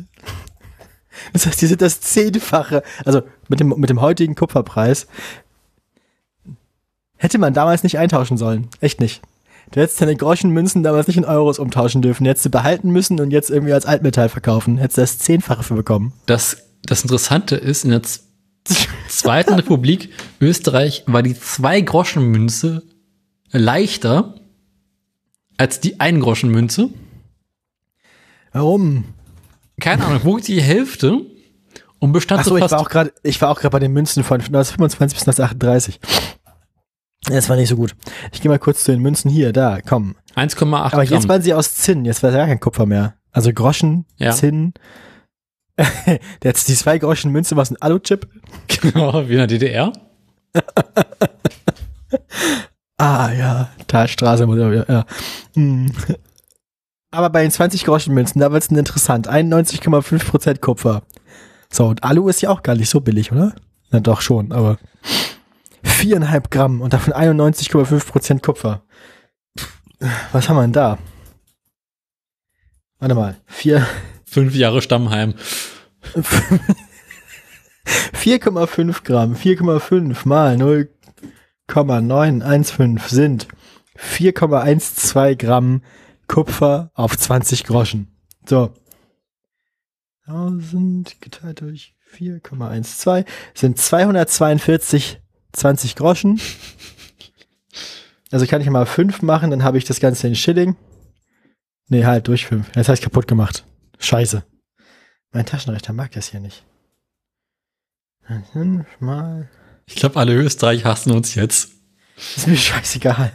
Das 1.33 1.47
heißt, 1.47 1.63
die 1.63 1.67
sind 1.67 1.81
das 1.81 2.01
Zehnfache, 2.01 2.83
also 3.05 3.23
mit 3.49 3.61
dem, 3.61 3.69
mit 3.77 3.89
dem 3.89 4.01
heutigen 4.01 4.35
Kupferpreis, 4.35 5.07
hätte 7.17 7.39
man 7.39 7.55
damals 7.55 7.85
nicht 7.85 7.99
eintauschen 7.99 8.37
sollen. 8.37 8.69
Echt 8.81 9.01
nicht. 9.01 9.23
Du 9.71 9.81
hättest 9.81 10.01
deine 10.01 10.17
Groschenmünzen 10.17 10.83
damals 10.83 11.07
nicht 11.07 11.17
in 11.17 11.25
Euros 11.25 11.59
umtauschen 11.59 12.03
dürfen. 12.03 12.27
Hättest 12.27 12.47
du 12.47 12.51
behalten 12.51 12.91
müssen 12.91 13.21
und 13.21 13.31
jetzt 13.31 13.51
irgendwie 13.51 13.73
als 13.73 13.87
Altmetall 13.87 14.29
verkaufen. 14.29 14.79
Hättest 14.79 14.99
du 14.99 15.03
das 15.03 15.19
Zehnfache 15.19 15.63
für 15.63 15.75
bekommen. 15.75 16.13
Das, 16.27 16.59
das 16.85 17.03
Interessante 17.03 17.57
ist, 17.57 17.85
in 17.85 17.91
der 17.91 18.03
Z 18.03 18.23
Zweiten 19.09 19.53
Republik 19.55 20.11
Österreich 20.41 21.05
war 21.07 21.23
die 21.23 21.39
Zwei-Groschen-Münze 21.39 22.83
leichter 23.51 24.37
als 25.59 25.81
die 25.81 26.01
Ein-Groschen-Münze. 26.01 26.89
Warum? 28.53 29.05
Keine 29.81 30.05
Ahnung, 30.07 30.25
wog 30.25 30.43
die 30.43 30.63
Hälfte 30.63 31.27
und 31.99 32.13
bestand 32.13 32.41
Achso, 32.41 32.51
so 32.51 32.57
ich 32.57 32.63
fast 32.63 32.73
war 32.73 32.81
auch 32.81 32.89
gerade, 32.89 33.13
ich 33.23 33.41
war 33.41 33.51
auch 33.51 33.61
gerade 33.61 33.73
bei 33.73 33.79
den 33.81 33.93
Münzen 33.93 34.25
von 34.25 34.41
1925 34.41 35.19
bis 35.19 35.29
1938. 35.29 36.01
Das 37.29 37.49
war 37.49 37.57
nicht 37.57 37.69
so 37.69 37.77
gut. 37.77 37.95
Ich 38.33 38.41
gehe 38.41 38.51
mal 38.51 38.59
kurz 38.59 38.85
zu 38.85 38.93
den 38.93 39.01
Münzen 39.01 39.31
hier, 39.31 39.53
da, 39.53 39.81
komm. 39.81 40.15
1,8 40.37 40.75
Aber 40.75 41.03
jetzt 41.03 41.11
Gramm. 41.11 41.29
waren 41.29 41.43
sie 41.43 41.55
aus 41.55 41.75
Zinn, 41.75 42.05
jetzt 42.05 42.23
war 42.23 42.33
gar 42.33 42.47
kein 42.47 42.61
Kupfer 42.61 42.87
mehr. 42.87 43.15
Also 43.33 43.53
Groschen, 43.53 44.05
Ja. 44.19 44.33
Zinn. 44.33 44.75
Jetzt 46.45 46.69
die 46.69 46.75
zwei 46.75 46.99
Groschen 46.99 47.33
Münze 47.33 47.57
war 47.57 47.67
ein 47.69 47.83
Alu-Chip. 47.83 48.29
Genau, 48.81 49.27
wie 49.29 49.33
in 49.33 49.39
der 49.39 49.47
DDR. 49.49 49.93
Ah 52.97 53.33
ja, 53.33 53.71
Talstraße, 53.89 54.45
ja. 54.47 54.85
ja. 54.89 55.05
Hm. 55.57 55.91
Aber 57.11 57.29
bei 57.31 57.43
den 57.43 57.51
20 57.51 57.85
Groschen 57.85 58.15
Münzen, 58.15 58.39
da 58.41 58.53
wird's 58.53 58.69
denn 58.69 58.79
interessant. 58.79 59.29
91,5% 59.29 60.61
Kupfer. 60.61 61.03
So, 61.71 61.87
und 61.87 62.05
Alu 62.05 62.29
ist 62.29 62.41
ja 62.43 62.51
auch 62.51 62.63
gar 62.63 62.77
nicht 62.77 62.89
so 62.89 63.01
billig, 63.01 63.33
oder? 63.33 63.53
Na 63.91 63.99
doch 64.01 64.21
schon, 64.21 64.53
aber 64.53 64.79
4,5 65.85 66.51
Gramm 66.51 66.81
und 66.81 66.93
davon 66.93 67.13
91,5% 67.13 68.43
Kupfer. 68.43 68.83
Was 70.33 70.49
haben 70.49 70.57
wir 70.57 70.63
denn 70.63 70.73
da? 70.73 70.99
Warte 72.99 73.15
mal, 73.15 73.37
4, 73.47 73.87
Fünf 74.35 74.55
Jahre 74.57 74.83
Stammheim. 74.83 75.35
4,5 78.15 79.05
Gramm, 79.05 79.35
4,5 79.35 80.27
mal 80.27 80.57
0,915 81.69 82.99
sind 83.07 83.47
4,12 83.97 85.37
Gramm 85.37 85.83
Kupfer 86.27 86.91
auf 86.95 87.17
20 87.17 87.63
Groschen. 87.63 88.09
So. 88.45 88.75
1000 90.27 91.21
geteilt 91.21 91.61
durch 91.61 91.95
4,12 92.13 93.27
sind 93.55 93.79
242 93.79 95.21
20 95.55 95.97
Groschen. 95.97 96.41
Also 98.31 98.47
kann 98.47 98.61
ich 98.61 98.69
mal 98.69 98.87
5 98.87 99.23
machen, 99.23 99.51
dann 99.51 99.63
habe 99.63 99.79
ich 99.79 99.85
das 99.85 100.01
Ganze 100.01 100.27
in 100.27 100.35
Schilling. 100.35 100.77
Nee, 101.89 102.05
halt, 102.05 102.29
durch 102.29 102.47
5. 102.47 102.75
Jetzt 102.75 102.89
habe 102.89 102.95
ich 102.95 103.03
kaputt 103.03 103.29
gemacht. 103.29 103.65
Scheiße. 103.99 104.45
Mein 105.33 105.47
Taschenrechner 105.47 105.95
mag 105.95 106.13
das 106.13 106.31
hier 106.31 106.41
nicht. 106.41 106.65
5 108.53 109.01
mal. 109.01 109.51
Ich 109.87 109.97
glaube, 109.97 110.19
alle 110.19 110.35
Österreich 110.35 110.85
hassen 110.85 111.13
uns 111.13 111.35
jetzt. 111.35 111.71
Ist 112.17 112.47
mir 112.47 112.57
scheißegal. 112.57 113.33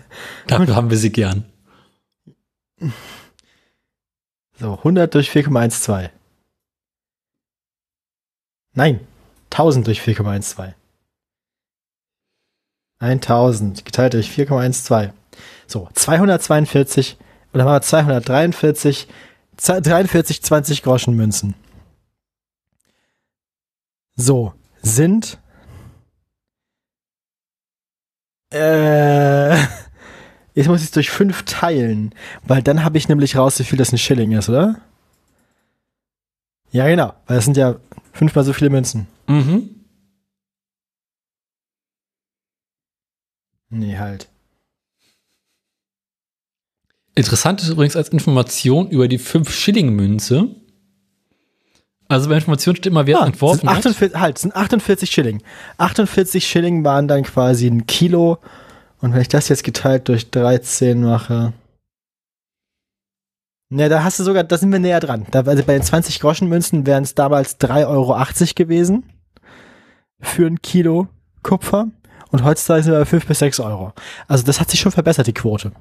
Dafür 0.48 0.76
haben 0.76 0.90
wir 0.90 0.98
sie 0.98 1.12
gern. 1.12 1.46
So, 4.58 4.78
100 4.78 5.14
durch 5.14 5.30
4,12. 5.32 6.10
Nein, 8.74 9.06
1000 9.52 9.88
durch 9.88 10.02
4,12. 10.02 10.74
1000 13.00 13.86
geteilt 13.86 14.14
durch 14.14 14.30
4,12. 14.30 15.12
So, 15.68 15.90
242 15.94 17.18
oder 17.54 17.64
machen 17.64 17.76
wir 17.76 17.82
243, 17.82 19.08
43 19.58 20.44
20 20.44 20.84
Groschen 20.84 21.16
Münzen. 21.16 21.56
So, 24.16 24.54
sind 24.82 25.40
äh, 28.52 29.56
jetzt 30.54 30.68
muss 30.68 30.80
ich 30.82 30.88
es 30.88 30.92
durch 30.92 31.10
5 31.10 31.44
teilen, 31.44 32.14
weil 32.46 32.62
dann 32.62 32.84
habe 32.84 32.98
ich 32.98 33.08
nämlich 33.08 33.36
raus, 33.36 33.60
wie 33.60 33.64
viel 33.64 33.78
das 33.78 33.92
ein 33.92 33.98
Schilling 33.98 34.32
ist, 34.34 34.50
oder? 34.50 34.80
Ja, 36.72 36.88
genau, 36.88 37.14
weil 37.28 37.38
das 37.38 37.46
sind 37.46 37.58
ja 37.58 37.76
fünfmal 38.14 38.44
so 38.44 38.54
viele 38.54 38.70
Münzen. 38.70 39.08
Mhm. 39.28 39.79
Nee, 43.70 43.98
halt. 43.98 44.28
Interessant 47.16 47.62
ist 47.62 47.70
übrigens 47.70 47.96
als 47.96 48.10
Information 48.10 48.90
über 48.90 49.08
die 49.08 49.20
5-Schilling-Münze. 49.20 50.56
Also 52.08 52.30
bei 52.30 52.36
Information 52.36 52.76
steht 52.76 52.88
immer, 52.88 53.06
wer 53.06 53.18
Ah, 53.20 53.22
es 53.22 53.28
entworfen 53.28 53.60
sind 53.60 53.70
hat. 53.70 53.78
48, 53.78 54.20
halt, 54.20 54.38
sind 54.40 54.56
48 54.56 55.12
Schilling. 55.12 55.44
48 55.78 56.48
Schilling 56.48 56.84
waren 56.84 57.08
dann 57.08 57.24
quasi 57.24 57.68
ein 57.68 57.86
Kilo. 57.86 58.40
Und 59.00 59.14
wenn 59.14 59.22
ich 59.22 59.28
das 59.28 59.50
jetzt 59.50 59.64
geteilt 59.64 60.08
durch 60.08 60.32
13 60.32 61.04
mache. 61.04 61.54
Ne, 63.72 63.88
da 63.88 64.04
hast 64.04 64.18
du 64.18 64.24
sogar, 64.24 64.44
da 64.44 64.58
sind 64.58 64.72
wir 64.72 64.80
näher 64.80 65.00
dran. 65.00 65.28
Da, 65.30 65.42
also 65.42 65.64
bei 65.64 65.74
den 65.74 65.84
20 65.84 66.20
Groschen 66.20 66.50
Münzen 66.50 66.88
wären 66.88 67.04
es 67.04 67.14
damals 67.14 67.60
3,80 67.60 67.88
Euro 67.88 68.16
gewesen. 68.56 69.04
Für 70.20 70.48
ein 70.48 70.62
Kilo 70.62 71.08
Kupfer. 71.44 71.90
Und 72.32 72.44
heutzutage 72.44 72.84
sind 72.84 72.94
wir 72.94 73.00
bei 73.00 73.06
5 73.06 73.26
bis 73.26 73.40
6 73.40 73.60
Euro. 73.60 73.94
Also 74.28 74.44
das 74.44 74.60
hat 74.60 74.70
sich 74.70 74.80
schon 74.80 74.92
verbessert, 74.92 75.28
die 75.28 75.34
Quote. 75.34 75.72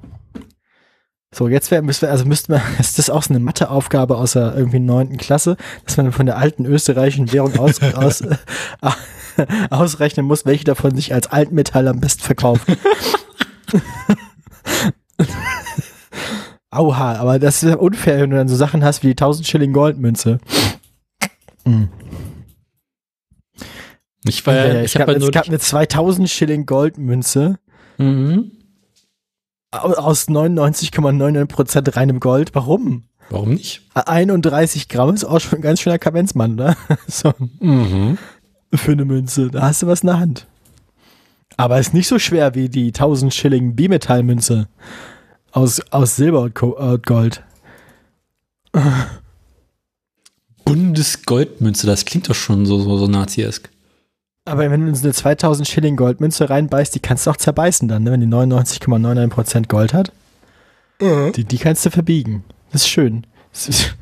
So, 1.31 1.47
jetzt 1.47 1.69
wär, 1.69 1.83
müssen 1.83 2.03
wir, 2.03 2.11
also 2.11 2.25
müssten 2.25 2.53
wir, 2.53 2.61
ist 2.79 2.97
das 2.97 3.09
auch 3.09 3.23
so 3.23 3.33
eine 3.33 3.39
Matheaufgabe 3.39 4.17
aus 4.17 4.33
der 4.33 4.55
irgendwie 4.55 4.79
neunten 4.79 5.17
Klasse, 5.17 5.57
dass 5.85 5.97
man 5.97 6.11
von 6.11 6.25
der 6.25 6.37
alten 6.37 6.65
österreichischen 6.65 7.31
Währung 7.31 7.57
aus, 7.59 7.81
aus, 7.95 8.21
äh, 8.21 8.37
ausrechnen 9.69 10.25
muss, 10.25 10.45
welche 10.45 10.63
davon 10.63 10.95
sich 10.95 11.13
als 11.13 11.27
Altmetall 11.27 11.87
am 11.87 11.99
besten 11.99 12.23
verkauft. 12.23 12.67
Auha, 16.71 17.15
aber 17.15 17.39
das 17.39 17.63
ist 17.63 17.69
ja 17.69 17.77
unfair, 17.77 18.21
wenn 18.21 18.29
du 18.31 18.37
dann 18.37 18.47
so 18.47 18.55
Sachen 18.55 18.83
hast 18.83 19.03
wie 19.03 19.07
die 19.07 19.13
1000 19.13 19.47
Schilling 19.47 19.73
Goldmünze. 19.73 20.39
Mhm. 21.65 21.89
Ich, 24.29 24.45
war, 24.45 24.55
ja, 24.55 24.67
Ja, 24.73 24.81
ich 24.83 24.93
gab, 24.93 25.01
habe 25.01 25.11
ja 25.13 25.17
es 25.17 25.23
nur. 25.23 25.31
gab 25.31 25.47
eine 25.47 25.59
2000 25.59 26.29
Schilling 26.29 26.65
Goldmünze 26.65 27.59
Mhm. 27.97 28.51
au- 29.71 29.93
aus 29.93 30.27
99,99% 30.29 31.95
reinem 31.95 32.19
Gold. 32.19 32.55
Warum? 32.55 33.03
Warum 33.29 33.53
nicht? 33.53 33.81
31 33.93 34.87
Gramm 34.89 35.13
ist 35.13 35.23
auch 35.25 35.39
schon 35.39 35.59
ein 35.59 35.61
ganz 35.61 35.81
schöner 35.81 35.99
Kavenzmann, 35.99 36.53
oder? 36.53 36.75
so, 37.07 37.33
Mhm. 37.59 38.17
für 38.73 38.91
eine 38.93 39.05
Münze. 39.05 39.49
Da 39.49 39.61
hast 39.63 39.81
du 39.83 39.87
was 39.87 40.01
in 40.01 40.07
der 40.07 40.19
Hand. 40.19 40.47
Aber 41.57 41.79
ist 41.79 41.93
nicht 41.93 42.07
so 42.07 42.19
schwer 42.19 42.55
wie 42.55 42.69
die 42.69 42.91
1000 42.93 43.33
Schilling 43.33 43.75
Bimetallmünze 43.75 44.67
aus, 45.51 45.81
aus 45.91 46.15
Silber 46.15 46.41
und 46.41 46.55
Co- 46.55 46.77
und 46.77 47.05
Gold. 47.05 47.43
Bundesgoldmünze, 50.65 51.87
das 51.87 52.05
klingt 52.05 52.29
doch 52.29 52.35
schon 52.35 52.65
so, 52.65 52.79
so, 52.79 52.97
so 52.97 53.07
naziesk. 53.07 53.69
Aber 54.49 54.69
wenn 54.71 54.81
du 54.81 54.87
in 54.87 54.95
so 54.95 55.03
eine 55.03 55.13
2000 55.13 55.67
Schilling 55.67 55.95
Goldmünze 55.95 56.49
reinbeißt, 56.49 56.95
die 56.95 56.99
kannst 56.99 57.27
du 57.27 57.31
auch 57.31 57.37
zerbeißen 57.37 57.87
dann, 57.87 58.03
ne? 58.03 58.11
wenn 58.11 58.21
die 58.21 58.27
99,99% 58.27 59.67
Gold 59.67 59.93
hat. 59.93 60.11
Die, 61.35 61.43
die 61.43 61.57
kannst 61.59 61.85
du 61.85 61.91
verbiegen. 61.91 62.43
Das 62.71 62.81
ist 62.81 62.89
schön. 62.89 63.27
Das 63.53 63.69
ist, 63.69 63.95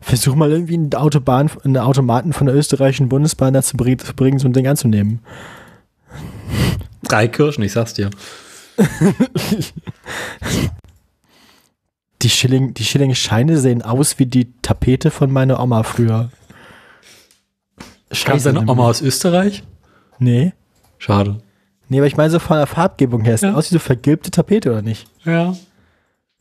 versuch 0.00 0.34
mal 0.34 0.50
irgendwie 0.50 0.74
eine 0.74 0.90
Autobahn, 0.98 1.50
einen 1.64 1.76
Automaten 1.78 2.32
von 2.32 2.46
der 2.46 2.56
österreichischen 2.56 3.08
Bundesbahn 3.08 3.54
dazu 3.54 3.76
bring- 3.76 3.98
zu 4.00 4.12
bringen, 4.14 4.38
so 4.40 4.48
ein 4.48 4.52
Ding 4.52 4.66
anzunehmen. 4.66 5.20
Drei 7.04 7.28
Kirschen, 7.28 7.62
ich 7.62 7.72
sag's 7.72 7.94
dir. 7.94 8.10
Die 12.22 12.30
Schilling, 12.30 12.72
die 12.74 12.84
Schilling-Scheine 12.84 13.58
sehen 13.58 13.82
aus 13.82 14.18
wie 14.20 14.26
die 14.26 14.52
Tapete 14.62 15.10
von 15.10 15.30
meiner 15.32 15.58
Oma 15.60 15.82
früher. 15.82 16.30
Kam 18.24 18.38
seine 18.38 18.58
nämlich. 18.60 18.70
Oma 18.70 18.88
aus 18.88 19.00
Österreich? 19.02 19.64
Nee. 20.18 20.52
Schade. 20.98 21.38
Nee, 21.88 21.98
aber 21.98 22.06
ich 22.06 22.16
meine 22.16 22.30
so 22.30 22.38
von 22.38 22.56
der 22.56 22.66
Farbgebung 22.66 23.22
her. 23.22 23.34
Es 23.34 23.40
sieht 23.40 23.50
Ja. 23.50 23.56
aus 23.56 23.70
wie 23.70 23.74
so 23.74 23.78
vergilbte 23.78 24.30
Tapete, 24.30 24.70
oder 24.70 24.82
nicht? 24.82 25.06
Ja. 25.24 25.54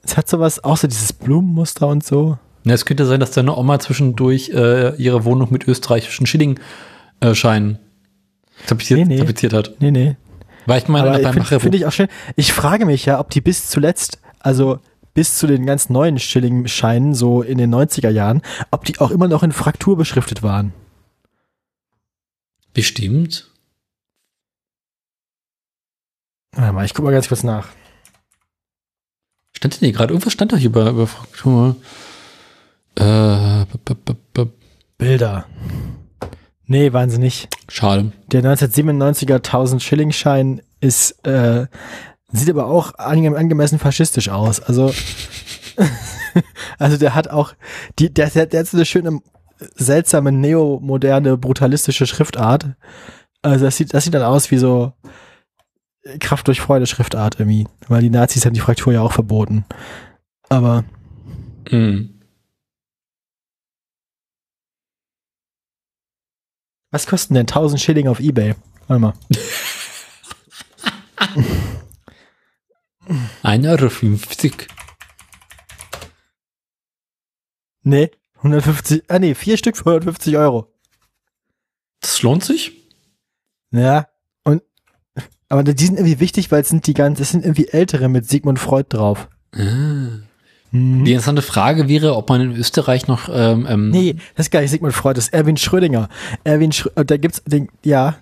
Es 0.03 0.17
hat 0.17 0.27
sowas, 0.29 0.63
auch 0.63 0.77
so 0.77 0.87
dieses 0.87 1.13
Blumenmuster 1.13 1.87
und 1.87 2.03
so. 2.05 2.37
Ja, 2.63 2.73
es 2.73 2.85
könnte 2.85 3.05
sein, 3.05 3.19
dass 3.19 3.31
deine 3.31 3.55
Oma 3.55 3.79
zwischendurch 3.79 4.49
äh, 4.49 4.95
ihre 4.95 5.25
Wohnung 5.25 5.51
mit 5.51 5.67
österreichischen 5.67 6.25
Schilling-Scheinen 6.27 7.79
tapeziert, 8.67 8.99
Nee, 8.99 9.05
nee. 9.05 9.17
tapeziert 9.17 9.53
hat. 9.53 9.73
Nee, 9.79 9.91
nee. 9.91 10.15
War 10.67 10.77
ich 10.77 10.87
mal 10.87 11.01
Aber 11.07 11.19
beim 11.19 11.33
finde 11.33 11.59
find 11.59 11.75
ich 11.75 11.85
auch 11.87 11.91
schön. 11.91 12.07
Ich 12.35 12.53
frage 12.53 12.85
mich 12.85 13.05
ja, 13.05 13.19
ob 13.19 13.31
die 13.31 13.41
bis 13.41 13.67
zuletzt, 13.67 14.19
also 14.39 14.79
bis 15.15 15.37
zu 15.37 15.47
den 15.47 15.65
ganz 15.65 15.89
neuen 15.89 16.19
Schilling-Scheinen, 16.19 17.13
so 17.15 17.41
in 17.41 17.57
den 17.57 17.73
90er 17.73 18.09
Jahren, 18.09 18.41
ob 18.69 18.85
die 18.85 18.99
auch 18.99 19.11
immer 19.11 19.27
noch 19.27 19.43
in 19.43 19.51
Fraktur 19.51 19.97
beschriftet 19.97 20.43
waren. 20.43 20.71
Bestimmt. 22.73 23.50
Warte 26.53 26.73
mal, 26.73 26.85
ich 26.85 26.93
guck 26.93 27.05
mal 27.05 27.11
ganz 27.11 27.27
kurz 27.27 27.43
nach. 27.43 27.67
Stand 29.55 29.75
denn 29.75 29.85
hier 29.87 29.91
gerade? 29.93 30.13
Irgendwas 30.13 30.33
stand 30.33 30.51
da 30.51 30.57
hier 30.57 30.69
über, 30.69 30.89
über 30.89 31.07
Fraktur. 31.07 31.75
Äh, 32.95 33.65
b- 33.85 33.93
b- 33.95 34.13
b- 34.33 34.49
Bilder. 34.97 35.45
Nee, 36.65 36.93
waren 36.93 37.09
sie 37.09 37.17
nicht. 37.19 37.49
schade. 37.69 38.11
Der 38.27 38.43
1997er 38.43 39.35
1000 39.35 39.81
Schilling-Schein 39.81 40.61
ist, 40.79 41.25
äh, 41.25 41.67
sieht 42.31 42.49
aber 42.49 42.67
auch 42.67 42.95
ange 42.97 43.35
angemessen 43.37 43.79
faschistisch 43.79 44.29
aus. 44.29 44.59
Also, 44.59 44.93
also 46.79 46.97
der 46.97 47.15
hat 47.15 47.29
auch, 47.29 47.53
die, 47.99 48.13
der, 48.13 48.29
der, 48.29 48.45
der 48.45 48.61
hat 48.61 48.67
so 48.67 48.77
eine 48.77 48.85
schöne, 48.85 49.19
seltsame, 49.75 50.31
neomoderne, 50.31 51.37
brutalistische 51.37 52.05
Schriftart. 52.07 52.67
Also 53.41 53.65
das 53.65 53.77
sieht, 53.77 53.93
das 53.93 54.03
sieht 54.03 54.13
dann 54.13 54.23
aus 54.23 54.51
wie 54.51 54.57
so 54.57 54.93
Kraft 56.19 56.47
durch 56.47 56.61
Freude 56.61 56.87
Schriftart 56.87 57.39
irgendwie. 57.39 57.67
Weil 57.87 58.01
die 58.01 58.09
Nazis 58.09 58.45
haben 58.45 58.53
die 58.53 58.59
Fraktur 58.59 58.93
ja 58.93 59.01
auch 59.01 59.13
verboten. 59.13 59.65
Aber 60.49 60.83
Mhm. 61.71 62.19
was 66.91 67.05
kosten 67.07 67.35
denn 67.35 67.45
1000 67.47 67.79
Schilling 67.81 68.07
auf 68.07 68.19
Ebay? 68.19 68.55
Warte 68.87 68.99
mal. 68.99 69.13
1,50 73.43 74.51
Euro. 74.51 74.65
Nee, 77.83 78.11
150, 78.37 79.03
ah 79.09 79.19
nee, 79.19 79.33
vier 79.35 79.57
Stück 79.57 79.75
für 79.77 79.85
150 79.85 80.37
Euro. 80.37 80.71
Das 81.99 82.21
lohnt 82.21 82.43
sich? 82.43 82.89
Ja, 83.71 84.07
aber 85.51 85.63
die 85.63 85.85
sind 85.85 85.97
irgendwie 85.97 86.21
wichtig, 86.21 86.49
weil 86.49 86.61
es 86.61 86.69
sind 86.69 86.87
die 86.87 86.93
ganz, 86.93 87.19
es 87.19 87.31
sind 87.31 87.43
irgendwie 87.43 87.67
ältere 87.67 88.07
mit 88.07 88.25
Sigmund 88.25 88.57
Freud 88.57 88.85
drauf. 88.87 89.27
Ah. 89.51 89.59
Mhm. 90.71 91.03
Die 91.03 91.11
interessante 91.11 91.41
Frage 91.41 91.89
wäre, 91.89 92.15
ob 92.15 92.29
man 92.29 92.39
in 92.39 92.55
Österreich 92.55 93.07
noch 93.07 93.27
ähm, 93.29 93.67
ähm, 93.69 93.89
Nee, 93.89 94.15
das 94.37 94.45
ist 94.45 94.51
gar 94.51 94.61
nicht 94.61 94.71
Sigmund 94.71 94.93
Freud, 94.93 95.17
das 95.17 95.25
ist 95.25 95.33
Erwin 95.33 95.57
Schrödinger. 95.57 96.07
Erwin 96.45 96.71
Schrö 96.71 96.89
äh, 96.95 97.03
da 97.03 97.17
gibt's 97.17 97.43
den, 97.45 97.67
ja, 97.83 98.15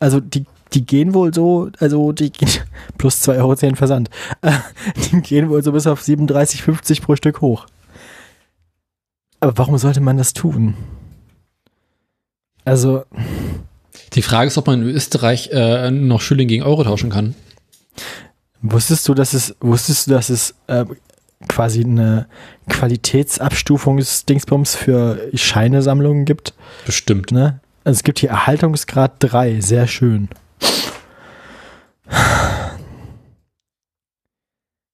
also 0.00 0.18
die, 0.18 0.44
die 0.72 0.84
gehen 0.84 1.14
wohl 1.14 1.32
so, 1.32 1.70
also 1.78 2.10
die 2.10 2.32
gehen, 2.32 2.50
plus 2.98 3.22
2,10 3.28 3.38
Euro 3.38 3.76
Versand, 3.76 4.10
äh, 4.40 4.50
die 5.12 5.20
gehen 5.20 5.50
wohl 5.50 5.62
so 5.62 5.70
bis 5.70 5.86
auf 5.86 6.02
37,50 6.02 7.00
pro 7.00 7.14
Stück 7.14 7.40
hoch. 7.42 7.66
Aber 9.38 9.56
warum 9.56 9.78
sollte 9.78 10.00
man 10.00 10.16
das 10.16 10.32
tun? 10.32 10.74
Also, 12.64 13.04
Die 14.14 14.22
Frage 14.22 14.48
ist, 14.48 14.58
ob 14.58 14.66
man 14.66 14.82
in 14.82 14.88
Österreich 14.88 15.48
äh, 15.52 15.90
noch 15.90 16.20
Schilling 16.20 16.48
gegen 16.48 16.62
Euro 16.62 16.84
tauschen 16.84 17.08
kann. 17.10 17.34
Wusstest 18.60 19.08
du, 19.08 19.14
dass 19.14 19.32
es, 19.32 19.56
wusstest 19.60 20.06
du, 20.06 20.10
dass 20.12 20.28
es 20.28 20.54
äh, 20.66 20.84
quasi 21.48 21.82
eine 21.82 22.26
Qualitätsabstufungsdingsbums 22.68 24.76
für 24.76 25.18
Scheinesammlungen 25.34 26.24
gibt? 26.24 26.54
Bestimmt. 26.86 27.32
Ne? 27.32 27.58
Also 27.84 27.98
es 27.98 28.04
gibt 28.04 28.20
hier 28.20 28.30
Erhaltungsgrad 28.30 29.16
3, 29.18 29.60
sehr 29.60 29.88
schön. 29.88 30.28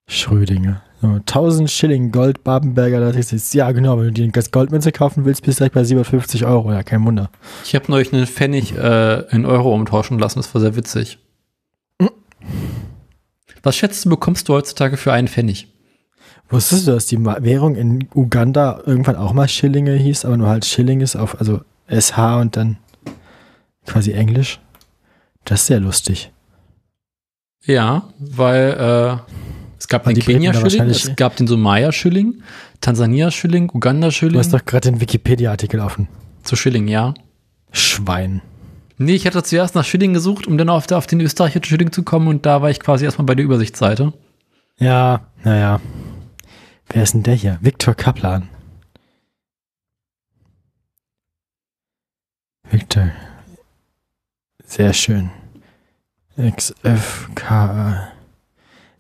Schrödinger. 0.09 0.83
So, 1.01 1.07
1000 1.07 1.71
Schilling 1.71 2.11
Gold 2.11 2.43
Babenberger, 2.43 3.13
das 3.13 3.33
ist 3.33 3.55
ja 3.55 3.71
genau, 3.71 3.99
wenn 3.99 4.07
du 4.07 4.13
die 4.13 4.33
als 4.35 4.51
Goldmünze 4.51 4.91
kaufen 4.91 5.25
willst, 5.25 5.45
bist 5.45 5.61
du 5.61 5.63
gleich 5.63 5.73
bei 5.73 5.85
750 5.85 6.45
Euro, 6.45 6.73
ja, 6.73 6.83
kein 6.83 7.05
Wunder. 7.05 7.31
Ich 7.65 7.77
habe 7.77 7.85
neulich 7.89 8.13
einen 8.13 8.27
Pfennig 8.27 8.77
äh, 8.77 9.21
in 9.31 9.47
Euro 9.47 9.73
umtauschen 9.73 10.19
lassen, 10.19 10.41
das 10.41 10.53
war 10.53 10.61
sehr 10.61 10.75
witzig. 10.75 11.19
Hm. 12.03 12.11
Was 13.63 13.77
schätzt 13.77 14.05
du, 14.05 14.09
bekommst 14.09 14.49
du 14.49 14.55
heutzutage 14.55 14.97
für 14.97 15.13
einen 15.13 15.29
Pfennig? 15.29 15.69
Wusstest 16.49 16.89
du, 16.89 16.93
dass 16.93 17.07
die 17.07 17.23
Währung 17.25 17.77
in 17.77 18.09
Uganda 18.15 18.83
irgendwann 18.87 19.17
auch 19.17 19.35
mal 19.35 19.49
Schillinge 19.49 19.95
hieß, 19.95 20.25
aber 20.25 20.37
nur 20.37 20.49
halt 20.49 20.65
Schilling 20.65 21.01
ist 21.01 21.15
auf, 21.15 21.39
also 21.39 21.61
SH 21.89 22.41
und 22.41 22.57
dann 22.57 22.79
quasi 23.87 24.13
Englisch? 24.13 24.59
Das 25.45 25.61
ist 25.61 25.67
sehr 25.67 25.81
lustig. 25.81 26.33
Ja, 27.65 28.09
weil 28.19 29.21
äh, 29.29 29.33
es 29.79 29.89
gab 29.89 30.05
den 30.05 30.19
Kenia-Schilling, 30.19 30.89
es 30.89 31.15
gab 31.17 31.37
den 31.37 31.47
Somaya-Schilling, 31.47 32.43
Tansania-Schilling, 32.81 33.69
Du 33.69 33.75
Uganda-Schilling. 33.77 34.39
hast 34.39 34.53
doch 34.53 34.65
gerade 34.65 34.91
den 34.91 35.01
Wikipedia-Artikel 35.01 35.81
offen. 35.81 36.09
Zu 36.43 36.57
Schilling, 36.57 36.89
ja. 36.89 37.15
Schwein. 37.73 38.43
Nee, 38.97 39.15
ich 39.15 39.27
hatte 39.27 39.43
zuerst 39.43 39.75
nach 39.77 39.85
Schilling 39.85 40.13
gesucht, 40.13 40.47
um 40.49 40.59
dann 40.59 40.69
auf, 40.69 40.91
auf 40.91 41.07
den 41.07 41.21
österreichischen 41.21 41.65
Schilling 41.65 41.93
zu 41.93 42.03
kommen 42.03 42.27
und 42.27 42.45
da 42.45 42.63
war 42.63 42.71
ich 42.71 42.81
quasi 42.81 43.05
erstmal 43.05 43.27
bei 43.27 43.35
der 43.37 43.45
Übersichtsseite. 43.45 44.13
Ja, 44.79 45.29
naja. 45.45 45.81
Wer 46.91 47.03
ist 47.03 47.15
denn 47.15 47.23
der 47.23 47.35
hier? 47.35 47.59
Viktor 47.61 47.95
Kaplan. 47.95 48.49
Viktor. 52.71 53.11
Sehr 54.65 54.93
schön. 54.93 55.31
XFK. 56.37 58.13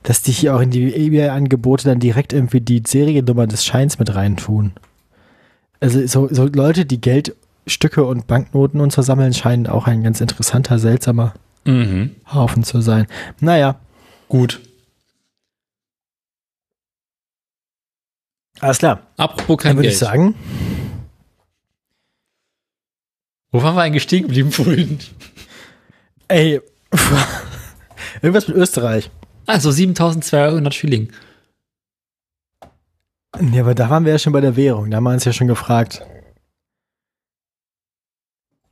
Dass 0.08 0.22
die 0.22 0.32
hier 0.32 0.56
auch 0.56 0.60
in 0.60 0.70
die 0.70 0.94
eBay-Angebote 0.94 1.84
dann 1.84 2.00
direkt 2.00 2.32
irgendwie 2.32 2.62
die 2.62 2.82
Seriennummer 2.86 3.46
des 3.46 3.66
Scheins 3.66 3.98
mit 3.98 4.14
reintun. 4.14 4.72
Also 5.80 6.06
so, 6.06 6.28
so 6.32 6.46
Leute, 6.46 6.86
die 6.86 6.98
Geldstücke 6.98 8.02
und 8.06 8.26
Banknoten 8.26 8.80
und 8.80 8.90
so 8.90 9.02
sammeln, 9.02 9.34
scheinen 9.34 9.66
auch 9.66 9.86
ein 9.86 10.02
ganz 10.02 10.22
interessanter, 10.22 10.78
seltsamer 10.78 11.34
Mhm. 11.66 12.16
Haufen 12.32 12.62
zu 12.64 12.80
sein. 12.80 13.06
Naja, 13.40 13.78
Gut. 14.28 14.60
alles 18.60 18.78
klar. 18.78 19.02
Apropos 19.18 19.58
Dann 19.58 19.58
kein 19.58 19.76
würde 19.76 19.82
Geld. 19.88 19.92
ich 19.92 19.98
sagen, 19.98 20.34
Wo 23.50 23.62
waren 23.62 23.74
wir 23.76 23.82
eigentlich 23.82 24.02
stehen 24.04 24.22
geblieben 24.22 24.52
vorhin? 24.52 24.98
ey, 26.28 26.60
irgendwas 28.22 28.48
mit 28.48 28.56
Österreich. 28.56 29.10
Also 29.48 29.70
7200 29.70 30.74
Schilling. 30.74 31.10
Ja, 33.52 33.62
aber 33.62 33.74
da 33.74 33.88
waren 33.88 34.04
wir 34.04 34.12
ja 34.12 34.18
schon 34.18 34.32
bei 34.32 34.40
der 34.40 34.56
Währung. 34.56 34.90
Da 34.90 34.98
haben 34.98 35.04
wir 35.04 35.12
uns 35.12 35.24
ja 35.24 35.32
schon 35.32 35.48
gefragt. 35.48 36.02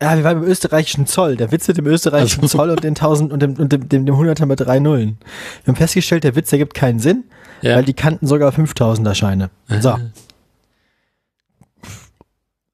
Ja, 0.02 0.14
wir 0.16 0.24
waren 0.24 0.40
beim 0.40 0.48
österreichischen 0.48 1.06
Zoll. 1.06 1.36
Der 1.36 1.50
Witz 1.50 1.66
mit 1.68 1.78
dem 1.78 1.86
österreichischen 1.86 2.42
Also- 2.42 2.58
Zoll 2.58 2.70
und 2.70 2.84
den 2.84 2.94
1000 2.94 3.32
und 3.32 3.40
dem, 3.40 3.54
und 3.54 3.72
dem, 3.72 3.88
dem, 3.88 4.04
dem 4.04 4.14
100er 4.14 4.44
mit 4.44 4.60
drei 4.60 4.78
Nullen. 4.78 5.16
Wir 5.64 5.72
haben 5.72 5.76
festgestellt, 5.76 6.24
der 6.24 6.36
Witz 6.36 6.52
ergibt 6.52 6.74
keinen 6.74 6.98
Sinn, 6.98 7.24
Ja. 7.62 7.76
weil 7.76 7.84
die 7.84 7.94
kannten 7.94 8.26
sogar 8.26 8.52
5000er 8.52 9.14
Scheine. 9.14 9.48
So, 9.80 9.96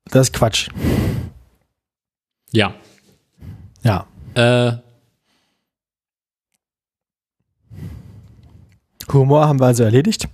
das 0.07 0.28
ist 0.28 0.32
Quatsch. 0.32 0.68
Ja. 2.50 2.74
Ja. 3.84 4.07
Äh, 4.34 4.72
Humor 9.12 9.46
haben 9.48 9.61
wir 9.61 9.66
also 9.66 9.84
erledigt. 9.84 10.28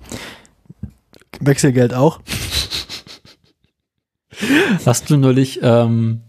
Wechselgeld 1.40 1.94
auch. 1.94 2.20
hast 4.86 5.10
du 5.10 5.16
neulich 5.16 5.60
ähm, 5.62 6.20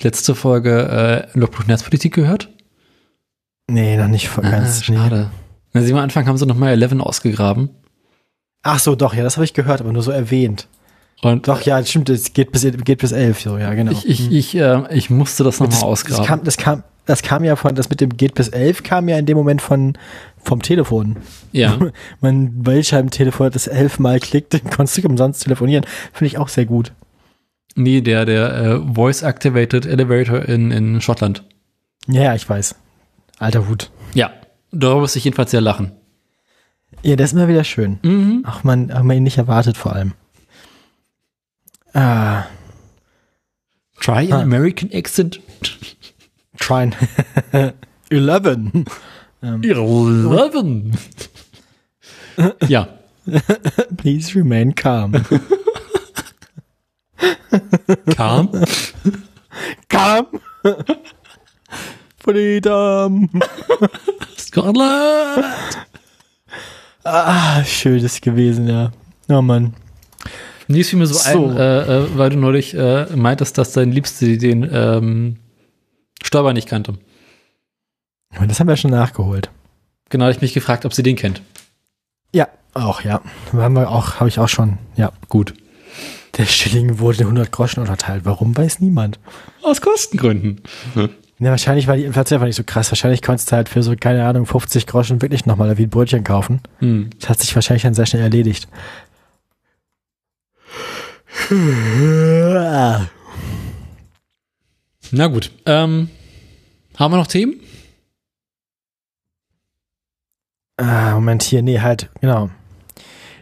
letzte 0.00 0.34
Folge 0.34 1.28
äh, 1.34 1.38
Logbuch 1.38 1.66
Netzpolitik 1.66 2.14
gehört? 2.14 2.48
Nee, 3.68 3.96
noch 3.96 4.08
nicht 4.08 4.28
voll 4.28 4.44
ganz. 4.44 4.80
ah, 4.80 4.82
schade. 4.82 5.30
Na, 5.72 5.82
Sie 5.82 5.92
am 5.92 5.98
Anfang 5.98 6.26
haben 6.26 6.36
sie 6.36 6.46
nochmal 6.46 6.70
11 6.70 7.00
ausgegraben. 7.00 7.70
Ach 8.62 8.78
so, 8.78 8.94
doch, 8.94 9.14
ja, 9.14 9.22
das 9.22 9.36
habe 9.36 9.44
ich 9.44 9.54
gehört, 9.54 9.80
aber 9.80 9.92
nur 9.92 10.02
so 10.02 10.10
erwähnt. 10.10 10.68
Und 11.22 11.48
Doch, 11.48 11.60
ja, 11.62 11.84
stimmt, 11.84 12.08
es 12.08 12.32
geht 12.32 12.50
bis, 12.50 12.62
geht 12.62 12.98
bis 12.98 13.12
elf, 13.12 13.40
so, 13.40 13.58
ja, 13.58 13.74
genau. 13.74 13.92
ich, 13.92 14.08
ich, 14.08 14.32
ich, 14.32 14.56
äh, 14.56 14.82
ich 14.90 15.10
musste 15.10 15.44
das 15.44 15.60
nochmal 15.60 15.82
ausgraben. 15.82 16.18
das, 16.18 16.26
kam, 16.26 16.44
das, 16.44 16.56
kam, 16.56 16.82
das 17.10 17.22
kam 17.22 17.44
ja 17.44 17.56
von, 17.56 17.74
das 17.74 17.90
mit 17.90 18.00
dem 18.00 18.16
geht 18.16 18.34
bis 18.34 18.48
elf 18.48 18.82
kam 18.82 19.08
ja 19.08 19.18
in 19.18 19.26
dem 19.26 19.36
Moment 19.36 19.60
von, 19.60 19.98
vom 20.42 20.62
Telefon. 20.62 21.16
ja. 21.52 21.76
Wählscheibentelefon 22.20 23.46
hat 23.46 23.54
das 23.54 23.66
elfmal 23.66 24.20
klickt, 24.20 24.54
dann 24.54 24.64
konntest 24.70 24.98
du 24.98 25.08
umsonst 25.08 25.42
telefonieren. 25.42 25.84
Finde 26.12 26.26
ich 26.26 26.38
auch 26.38 26.48
sehr 26.48 26.66
gut. 26.66 26.92
Nee, 27.74 28.00
der, 28.00 28.24
der 28.24 28.54
äh, 28.54 28.94
Voice-Activated 28.94 29.86
Elevator 29.86 30.42
in, 30.42 30.70
in 30.70 31.00
Schottland. 31.00 31.44
Ja, 32.06 32.22
ja, 32.22 32.34
ich 32.34 32.48
weiß. 32.48 32.74
Alter 33.38 33.68
Hut. 33.68 33.90
Ja. 34.14 34.30
Darüber 34.72 35.00
muss 35.00 35.16
ich 35.16 35.24
jedenfalls 35.24 35.50
sehr 35.50 35.60
lachen. 35.60 35.92
Ja, 37.02 37.16
das 37.16 37.30
ist 37.30 37.32
immer 37.32 37.48
wieder 37.48 37.64
schön. 37.64 37.98
Mhm. 38.02 38.44
Auch 38.46 38.64
man, 38.64 38.90
auch 38.90 39.02
man 39.02 39.16
ihn 39.16 39.22
nicht 39.22 39.38
erwartet 39.38 39.76
vor 39.76 39.94
allem. 39.94 40.12
Ah, 41.92 42.44
Try 44.00 44.32
an 44.32 44.32
Ah. 44.32 44.42
American 44.42 44.90
accent. 44.92 45.40
Trine. 46.60 46.92
11. 48.10 48.84
Eleven. 49.42 50.92
ja. 52.68 52.88
Please 53.96 54.34
remain 54.34 54.74
calm. 54.74 55.12
Calm. 58.16 58.48
calm. 59.88 60.26
Freedom. 62.18 63.28
Scotland. 64.38 65.44
Ah, 67.04 67.64
schön 67.64 68.02
ist 68.04 68.22
gewesen, 68.22 68.68
ja. 68.68 68.92
Oh 69.28 69.42
Mann. 69.42 69.74
Nee, 70.68 70.80
es 70.80 70.90
fiel 70.90 70.98
mir 70.98 71.06
so, 71.06 71.14
So. 71.14 71.46
ein, 71.48 71.56
äh, 71.56 71.82
äh, 71.98 72.06
weil 72.16 72.30
du 72.30 72.36
neulich 72.38 72.74
äh, 72.74 73.06
meintest, 73.16 73.58
dass 73.58 73.72
dein 73.72 73.90
Liebste 73.92 74.38
den 74.38 74.68
ähm, 74.72 75.36
Steuer 76.22 76.52
nicht 76.52 76.68
kannte. 76.68 76.94
Das 78.46 78.60
haben 78.60 78.68
wir 78.68 78.76
schon 78.76 78.90
nachgeholt. 78.90 79.50
Genau, 80.08 80.28
ich 80.28 80.40
mich 80.40 80.54
gefragt, 80.54 80.84
ob 80.84 80.94
sie 80.94 81.02
den 81.02 81.16
kennt. 81.16 81.42
Ja, 82.32 82.48
auch, 82.74 83.02
ja. 83.02 83.20
Haben 83.52 83.74
wir 83.74 83.90
auch, 83.90 84.16
habe 84.16 84.28
ich 84.28 84.38
auch 84.38 84.48
schon, 84.48 84.78
ja. 84.96 85.12
Gut. 85.28 85.54
Der 86.36 86.46
Schilling 86.46 86.98
wurde 87.00 87.18
in 87.18 87.24
100 87.24 87.50
Groschen 87.50 87.80
unterteilt. 87.80 88.24
Warum 88.24 88.56
weiß 88.56 88.80
niemand? 88.80 89.18
Aus 89.62 89.80
Kostengründen. 89.80 90.60
Ja, 90.94 91.50
wahrscheinlich 91.50 91.86
war 91.86 91.96
die 91.96 92.04
Inflation 92.04 92.36
einfach 92.36 92.46
nicht 92.46 92.56
so 92.56 92.64
krass. 92.64 92.90
Wahrscheinlich 92.90 93.22
konntest 93.22 93.50
du 93.50 93.56
halt 93.56 93.68
für 93.68 93.82
so, 93.82 93.94
keine 93.98 94.26
Ahnung, 94.26 94.46
50 94.46 94.86
Groschen 94.86 95.22
wirklich 95.22 95.46
nochmal 95.46 95.76
wie 95.78 95.84
ein 95.84 95.90
Brötchen 95.90 96.22
kaufen. 96.22 96.60
Hm. 96.78 97.10
Das 97.18 97.30
hat 97.30 97.40
sich 97.40 97.54
wahrscheinlich 97.54 97.82
dann 97.82 97.94
sehr 97.94 98.06
schnell 98.06 98.22
erledigt. 98.22 98.68
Na 105.12 105.26
gut. 105.26 105.50
Ähm, 105.66 106.08
haben 106.96 107.12
wir 107.12 107.18
noch 107.18 107.26
Themen? 107.26 107.60
Ah, 110.76 111.14
Moment, 111.14 111.42
hier, 111.42 111.62
nee, 111.62 111.80
halt, 111.80 112.08
genau. 112.20 112.50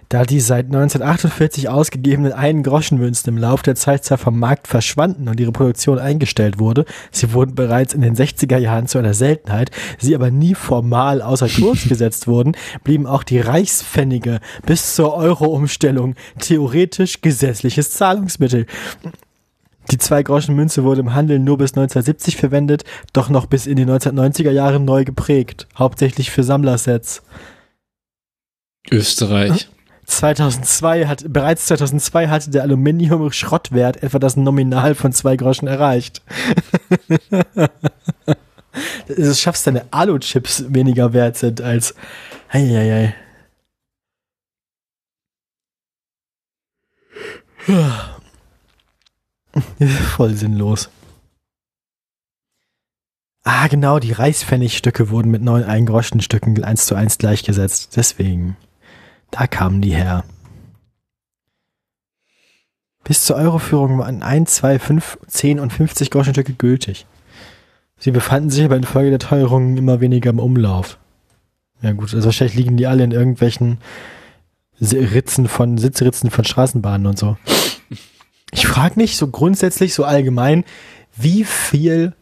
Da 0.09 0.25
die 0.25 0.41
seit 0.41 0.67
1948 0.67 1.69
ausgegebenen 1.69 2.33
einen 2.33 2.63
Groschenmünzen 2.63 3.35
im 3.35 3.39
Lauf 3.39 3.61
der 3.63 3.75
Zeit 3.75 4.07
zwar 4.07 4.17
vom 4.17 4.39
Markt 4.39 4.67
verschwanden 4.67 5.29
und 5.29 5.39
ihre 5.39 5.53
Produktion 5.53 5.99
eingestellt 5.99 6.59
wurde, 6.59 6.87
sie 7.11 7.35
wurden 7.35 7.55
bereits 7.55 7.93
in 7.93 8.01
den 8.01 8.17
60er 8.17 8.57
Jahren 8.57 8.87
zu 8.87 8.97
einer 8.97 9.13
Seltenheit, 9.13 9.71
sie 9.99 10.15
aber 10.15 10.31
nie 10.31 10.55
formal 10.55 11.21
außer 11.21 11.49
Kurs 11.61 11.87
gesetzt 11.87 12.27
wurden, 12.27 12.57
blieben 12.85 13.07
auch 13.07 13.23
die 13.23 13.39
Reichspfennige 13.39 14.41
bis 14.65 14.95
zur 14.95 15.15
Euro-Umstellung 15.15 16.15
theoretisch 16.41 17.21
gesetzliches 17.21 17.91
Zahlungsmittel. 17.91 18.65
Die 19.91 19.99
Zwei-Groschen-Münze 19.99 20.85
wurde 20.85 21.01
im 21.01 21.15
Handel 21.15 21.39
nur 21.39 21.57
bis 21.57 21.71
1970 21.71 22.37
verwendet, 22.37 22.85
doch 23.13 23.31
noch 23.31 23.47
bis 23.47 23.67
in 23.67 23.77
die 23.77 23.87
1990er 23.87 24.51
Jahre 24.51 24.81
neu 24.81 25.05
geprägt, 25.05 25.67
hauptsächlich 25.79 26.31
für 26.31 26.43
Sammlersets. 26.43 27.23
Österreich. 28.91 29.69
2002 30.05 31.07
hat, 31.07 31.25
bereits 31.29 31.67
2002 31.67 32.29
hatte 32.29 32.51
der 32.51 32.63
Aluminium-Schrottwert 32.63 34.03
etwa 34.03 34.19
das 34.19 34.37
Nominal 34.37 34.95
von 34.95 35.13
zwei 35.13 35.37
Groschen 35.37 35.69
erreicht. 35.69 36.23
du 39.09 39.35
schaffst, 39.35 39.67
deine 39.67 39.85
Alu-Chips 39.91 40.65
weniger 40.69 41.13
wert 41.13 41.37
sind 41.37 41.61
als, 41.61 41.95
Eieiei. 42.51 43.15
Voll 50.17 50.35
sinnlos. 50.35 50.91
Ah, 53.45 53.67
genau, 53.69 53.99
die 53.99 54.13
Reichspfennigstücke 54.13 55.11
wurden 55.11 55.31
mit 55.31 55.43
neuen 55.43 55.65
Eingroschenstücken 55.65 56.63
eins 56.65 56.87
zu 56.87 56.95
eins 56.95 57.19
gleichgesetzt. 57.19 57.97
Deswegen. 57.97 58.57
Da 59.31 59.47
kamen 59.47 59.81
die 59.81 59.95
her. 59.95 60.25
Bis 63.05 63.25
zur 63.25 63.37
Euroführung 63.37 63.99
waren 63.99 64.23
1, 64.23 64.55
2, 64.57 64.79
5, 64.79 65.19
10 65.27 65.61
und 65.61 65.73
50 65.73 66.11
Groschenstücke 66.11 66.53
gültig. 66.53 67.07
Sie 67.99 68.11
befanden 68.11 68.51
sich 68.51 68.65
aber 68.65 68.77
infolge 68.77 69.11
der 69.11 69.19
Teuerungen 69.19 69.77
immer 69.77 70.01
weniger 70.01 70.31
im 70.31 70.39
Umlauf. 70.39 70.99
Ja 71.81 71.93
gut, 71.93 72.13
also 72.15 72.27
wahrscheinlich 72.27 72.57
liegen 72.57 72.77
die 72.77 72.87
alle 72.87 73.05
in 73.05 73.13
irgendwelchen 73.13 73.79
Ritzen 74.81 75.49
von, 75.49 75.79
Sitzritzen 75.79 76.31
von 76.31 76.45
Straßenbahnen 76.45 77.07
und 77.07 77.19
so. 77.19 77.37
Ich 78.53 78.67
frage 78.67 78.95
mich 78.97 79.17
so 79.17 79.29
grundsätzlich, 79.29 79.95
so 79.95 80.05
allgemein, 80.05 80.65
wie 81.17 81.45
viel 81.45 82.15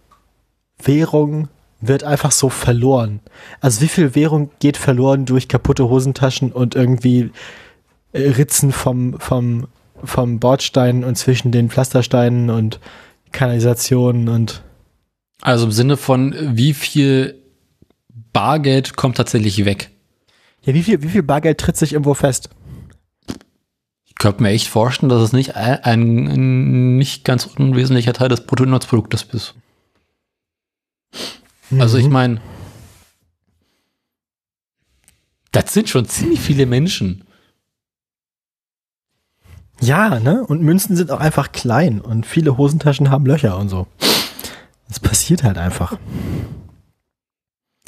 Währung 0.82 1.48
wird 1.80 2.04
einfach 2.04 2.32
so 2.32 2.48
verloren? 2.48 3.20
Also 3.60 3.80
wie 3.82 3.88
viel 3.88 4.14
Währung 4.14 4.50
geht 4.58 4.76
verloren 4.76 5.26
durch 5.26 5.48
kaputte 5.48 5.88
Hosentaschen 5.88 6.52
und 6.52 6.74
irgendwie 6.74 7.30
äh, 8.12 8.30
Ritzen 8.30 8.72
vom, 8.72 9.20
vom, 9.20 9.68
vom 10.02 10.40
Bordstein 10.40 11.04
und 11.04 11.16
zwischen 11.16 11.52
den 11.52 11.70
Pflastersteinen 11.70 12.50
und 12.50 12.80
Kanalisationen 13.32 14.28
und 14.28 14.62
Also 15.42 15.66
im 15.66 15.72
Sinne 15.72 15.96
von, 15.96 16.34
wie 16.56 16.74
viel 16.74 17.42
Bargeld 18.32 18.96
kommt 18.96 19.16
tatsächlich 19.16 19.64
weg? 19.64 19.90
ja, 20.66 20.74
wie 20.74 20.82
viel, 20.82 21.02
wie 21.02 21.08
viel 21.08 21.22
Bargeld 21.22 21.58
tritt 21.58 21.76
sich 21.76 21.92
irgendwo 21.92 22.14
fest? 22.14 22.50
Könnte 24.18 24.42
mir 24.42 24.50
echt 24.50 24.68
vorstellen, 24.68 25.10
dass 25.10 25.22
es 25.22 25.32
nicht 25.32 25.56
ein, 25.56 26.26
ein 26.26 26.96
nicht 26.96 27.24
ganz 27.24 27.44
unwesentlicher 27.46 28.12
Teil 28.14 28.28
des 28.30 28.46
Bruttoinlandsproduktes 28.46 29.24
ist. 29.32 29.54
Also 31.78 31.98
ich 31.98 32.06
Mhm. 32.06 32.12
meine, 32.12 32.40
das 35.52 35.72
sind 35.72 35.88
schon 35.88 36.06
ziemlich 36.06 36.40
viele 36.40 36.66
Menschen. 36.66 37.24
Ja, 39.80 40.18
ne? 40.20 40.42
Und 40.46 40.62
Münzen 40.62 40.96
sind 40.96 41.10
auch 41.10 41.20
einfach 41.20 41.52
klein 41.52 42.00
und 42.00 42.24
viele 42.24 42.56
Hosentaschen 42.56 43.10
haben 43.10 43.26
Löcher 43.26 43.58
und 43.58 43.68
so. 43.68 43.86
Das 44.88 45.00
passiert 45.00 45.42
halt 45.42 45.58
einfach. 45.58 45.98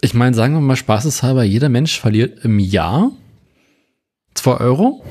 Ich 0.01 0.12
meine, 0.12 0.35
sagen 0.35 0.55
wir 0.55 0.61
mal 0.61 0.76
spaßeshalber, 0.76 1.43
jeder 1.45 1.68
Mensch 1.70 1.99
verliert 1.99 2.45
im 2.45 2.59
Jahr 2.59 3.11
2 4.35 4.59
Euro 4.59 5.03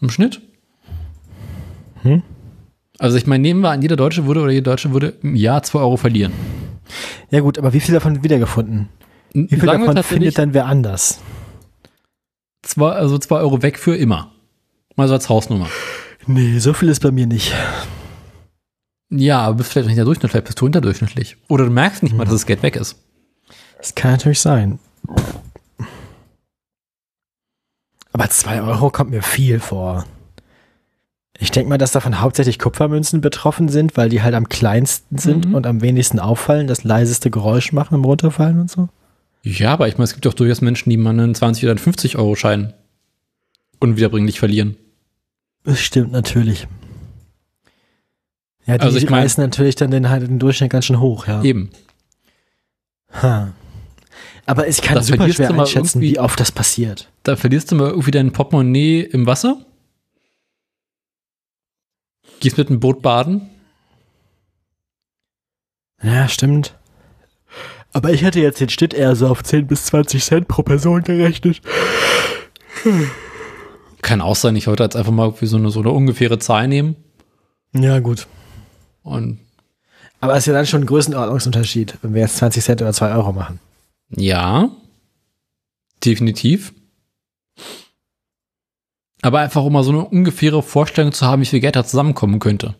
im 0.00 0.10
Schnitt. 0.10 0.40
Hm? 2.02 2.22
Also 2.98 3.16
ich 3.16 3.26
meine, 3.26 3.42
nehmen 3.42 3.60
wir 3.60 3.70
an, 3.70 3.82
jeder 3.82 3.96
Deutsche 3.96 4.26
würde 4.26 4.40
oder 4.40 4.52
jede 4.52 4.64
Deutsche 4.64 4.92
würde 4.92 5.14
im 5.22 5.34
Jahr 5.34 5.62
2 5.62 5.78
Euro 5.78 5.96
verlieren. 5.96 6.32
Ja 7.30 7.40
gut, 7.40 7.58
aber 7.58 7.72
wie 7.72 7.80
viel 7.80 7.94
davon 7.94 8.22
wiedergefunden? 8.22 8.88
Wie 9.32 9.48
viel 9.48 9.60
Sagen 9.60 9.86
davon 9.86 10.02
findet 10.02 10.38
dann 10.38 10.54
wer 10.54 10.66
anders? 10.66 11.20
zwei, 12.62 12.92
also 12.92 13.18
2 13.18 13.36
Euro 13.36 13.62
weg 13.62 13.78
für 13.78 13.96
immer. 13.96 14.32
Mal 14.96 15.08
so 15.08 15.14
als 15.14 15.28
Hausnummer. 15.28 15.68
Nee, 16.26 16.58
so 16.58 16.72
viel 16.72 16.88
ist 16.88 17.02
bei 17.02 17.10
mir 17.10 17.26
nicht. 17.26 17.54
Ja, 19.08 19.40
aber 19.40 19.56
bist 19.56 19.72
vielleicht 19.72 19.88
nicht 19.88 19.96
der 19.96 20.04
Durchschnitt, 20.04 20.30
vielleicht 20.30 20.46
bist 20.46 20.60
du 20.60 20.66
unterdurchschnittlich. 20.66 21.36
Oder 21.48 21.64
du 21.64 21.70
merkst 21.70 22.02
nicht 22.02 22.14
mal, 22.14 22.24
dass 22.24 22.34
das 22.34 22.46
Geld 22.46 22.62
weg 22.62 22.76
ist. 22.76 22.96
Das 23.78 23.94
kann 23.94 24.12
natürlich 24.12 24.40
sein. 24.40 24.78
Aber 28.12 28.28
zwei 28.30 28.60
Euro 28.62 28.90
kommt 28.90 29.10
mir 29.10 29.22
viel 29.22 29.60
vor. 29.60 30.04
Ich 31.38 31.50
denke 31.50 31.68
mal, 31.70 31.78
dass 31.78 31.92
davon 31.92 32.20
hauptsächlich 32.20 32.58
Kupfermünzen 32.58 33.20
betroffen 33.20 33.68
sind, 33.68 33.96
weil 33.96 34.08
die 34.10 34.22
halt 34.22 34.34
am 34.34 34.48
kleinsten 34.48 35.16
sind 35.16 35.46
Mhm. 35.48 35.54
und 35.54 35.66
am 35.66 35.80
wenigsten 35.80 36.18
auffallen, 36.18 36.66
das 36.66 36.84
leiseste 36.84 37.30
Geräusch 37.30 37.72
machen 37.72 37.94
im 37.94 38.04
Runterfallen 38.04 38.60
und 38.60 38.70
so. 38.70 38.88
Ja, 39.42 39.72
aber 39.72 39.88
ich 39.88 39.94
meine, 39.94 40.04
es 40.04 40.12
gibt 40.12 40.26
doch 40.26 40.34
durchaus 40.34 40.60
Menschen, 40.60 40.90
die 40.90 40.96
mal 40.98 41.10
einen 41.10 41.34
20 41.34 41.64
oder 41.64 41.70
einen 41.72 41.78
50 41.78 42.18
Euro 42.18 42.34
Schein 42.36 42.74
unwiederbringlich 43.78 44.38
verlieren. 44.38 44.76
Das 45.64 45.80
stimmt 45.80 46.12
natürlich. 46.12 46.66
Ja, 48.66 48.76
die, 48.76 48.82
Also 48.84 48.98
ich 48.98 49.08
mein- 49.08 49.22
reißen 49.22 49.42
natürlich 49.42 49.76
dann 49.76 49.90
den, 49.90 50.10
halt 50.10 50.22
den 50.28 50.38
Durchschnitt 50.38 50.70
ganz 50.70 50.84
schön 50.84 51.00
hoch, 51.00 51.26
ja. 51.26 51.42
Eben. 51.42 51.70
Ha. 53.22 53.52
Aber 54.50 54.66
ich 54.66 54.82
kann 54.82 54.96
Da 54.96 55.02
super 55.04 55.18
verlierst 55.18 55.36
schwer 55.36 55.48
du 55.50 55.54
mal 55.54 55.62
einschätzen, 55.62 56.00
wie 56.00 56.18
oft 56.18 56.40
das 56.40 56.50
passiert. 56.50 57.08
Da 57.22 57.36
verlierst 57.36 57.70
du 57.70 57.76
mal 57.76 57.90
irgendwie 57.90 58.10
dein 58.10 58.32
Portemonnaie 58.32 59.02
im 59.02 59.24
Wasser. 59.24 59.64
Gehst 62.40 62.58
mit 62.58 62.68
dem 62.68 62.80
Boot 62.80 63.00
baden. 63.00 63.48
Ja, 66.02 66.26
stimmt. 66.26 66.74
Aber 67.92 68.12
ich 68.12 68.22
hätte 68.22 68.40
jetzt 68.40 68.60
den 68.60 68.68
Schnitt 68.68 68.92
eher 68.92 69.14
so 69.14 69.28
auf 69.28 69.44
10 69.44 69.68
bis 69.68 69.84
20 69.84 70.24
Cent 70.24 70.48
pro 70.48 70.64
Person 70.64 71.04
gerechnet. 71.04 71.60
Kann 74.02 74.20
auch 74.20 74.34
sein, 74.34 74.56
ich 74.56 74.66
wollte 74.66 74.82
jetzt 74.82 74.96
einfach 74.96 75.12
mal 75.12 75.32
so 75.40 75.58
eine, 75.58 75.70
so 75.70 75.78
eine 75.78 75.90
ungefähre 75.90 76.40
Zahl 76.40 76.66
nehmen. 76.66 76.96
Ja, 77.72 78.00
gut. 78.00 78.26
Und 79.04 79.38
Aber 80.20 80.32
es 80.32 80.40
ist 80.40 80.46
ja 80.46 80.54
dann 80.54 80.66
schon 80.66 80.82
ein 80.82 80.86
Größenordnungsunterschied, 80.86 81.98
wenn 82.02 82.14
wir 82.14 82.22
jetzt 82.22 82.38
20 82.38 82.64
Cent 82.64 82.82
oder 82.82 82.92
2 82.92 83.14
Euro 83.14 83.32
machen. 83.32 83.60
Ja, 84.16 84.70
definitiv. 86.04 86.74
Aber 89.22 89.40
einfach 89.40 89.62
um 89.62 89.72
mal 89.72 89.84
so 89.84 89.90
eine 89.90 90.04
ungefähre 90.04 90.62
Vorstellung 90.62 91.12
zu 91.12 91.26
haben, 91.26 91.42
wie 91.42 91.46
viel 91.46 91.60
Geld 91.60 91.76
da 91.76 91.84
zusammenkommen 91.84 92.38
könnte. 92.38 92.74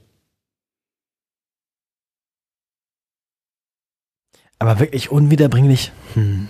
Aber 4.59 4.79
wirklich 4.79 5.11
unwiederbringlich. 5.11 5.93
Hm. 6.15 6.49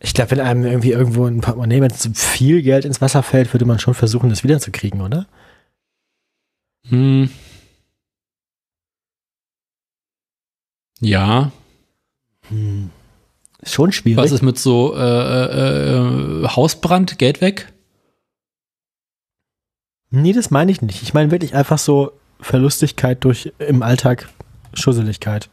Ich 0.00 0.14
glaube, 0.14 0.32
wenn 0.32 0.40
einem 0.40 0.64
irgendwie 0.64 0.90
irgendwo 0.90 1.24
ein 1.26 1.40
Portemonnaie 1.40 1.80
mit 1.80 1.96
so 1.96 2.10
viel 2.12 2.62
Geld 2.62 2.84
ins 2.84 3.00
Wasser 3.00 3.22
fällt, 3.22 3.52
würde 3.54 3.64
man 3.64 3.78
schon 3.78 3.94
versuchen, 3.94 4.30
das 4.30 4.44
wiederzukriegen, 4.44 5.00
oder? 5.00 5.26
Hm. 6.88 7.30
Ja, 11.00 11.52
Hm. 12.48 12.90
Ist 13.64 13.72
schon 13.72 13.92
schwierig. 13.92 14.22
was 14.22 14.30
ist 14.30 14.42
mit 14.42 14.58
so 14.58 14.94
äh, 14.94 15.00
äh, 15.00 15.96
äh, 15.96 16.48
Hausbrand, 16.48 17.18
Geld 17.18 17.40
weg? 17.40 17.72
Nee, 20.10 20.32
das 20.32 20.50
meine 20.50 20.70
ich 20.70 20.82
nicht. 20.82 21.02
Ich 21.02 21.14
meine 21.14 21.30
wirklich 21.30 21.54
einfach 21.54 21.78
so 21.78 22.12
Verlustigkeit 22.40 23.24
durch 23.24 23.52
im 23.58 23.82
Alltag 23.82 24.28
Schusseligkeit. 24.74 25.48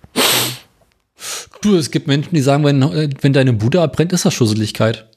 Du, 1.62 1.76
es 1.76 1.90
gibt 1.92 2.08
Menschen, 2.08 2.36
die 2.36 2.42
sagen, 2.42 2.66
wenn, 2.66 2.82
wenn 3.22 3.34
deine 3.34 3.54
Bude 3.54 3.82
abbrennt, 3.82 4.12
ist 4.12 4.26
das 4.26 4.34
Schusseligkeit. 4.34 5.08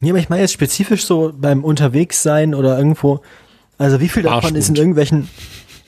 Nee, 0.00 0.10
aber 0.10 0.18
ich 0.18 0.28
meine 0.28 0.42
jetzt 0.42 0.52
spezifisch 0.52 1.04
so 1.04 1.32
beim 1.34 1.64
Unterwegssein 1.64 2.54
oder 2.54 2.78
irgendwo. 2.78 3.22
Also 3.76 4.00
wie 4.00 4.08
viel 4.08 4.22
davon 4.22 4.54
ist 4.54 4.68
in 4.68 4.76
irgendwelchen. 4.76 5.28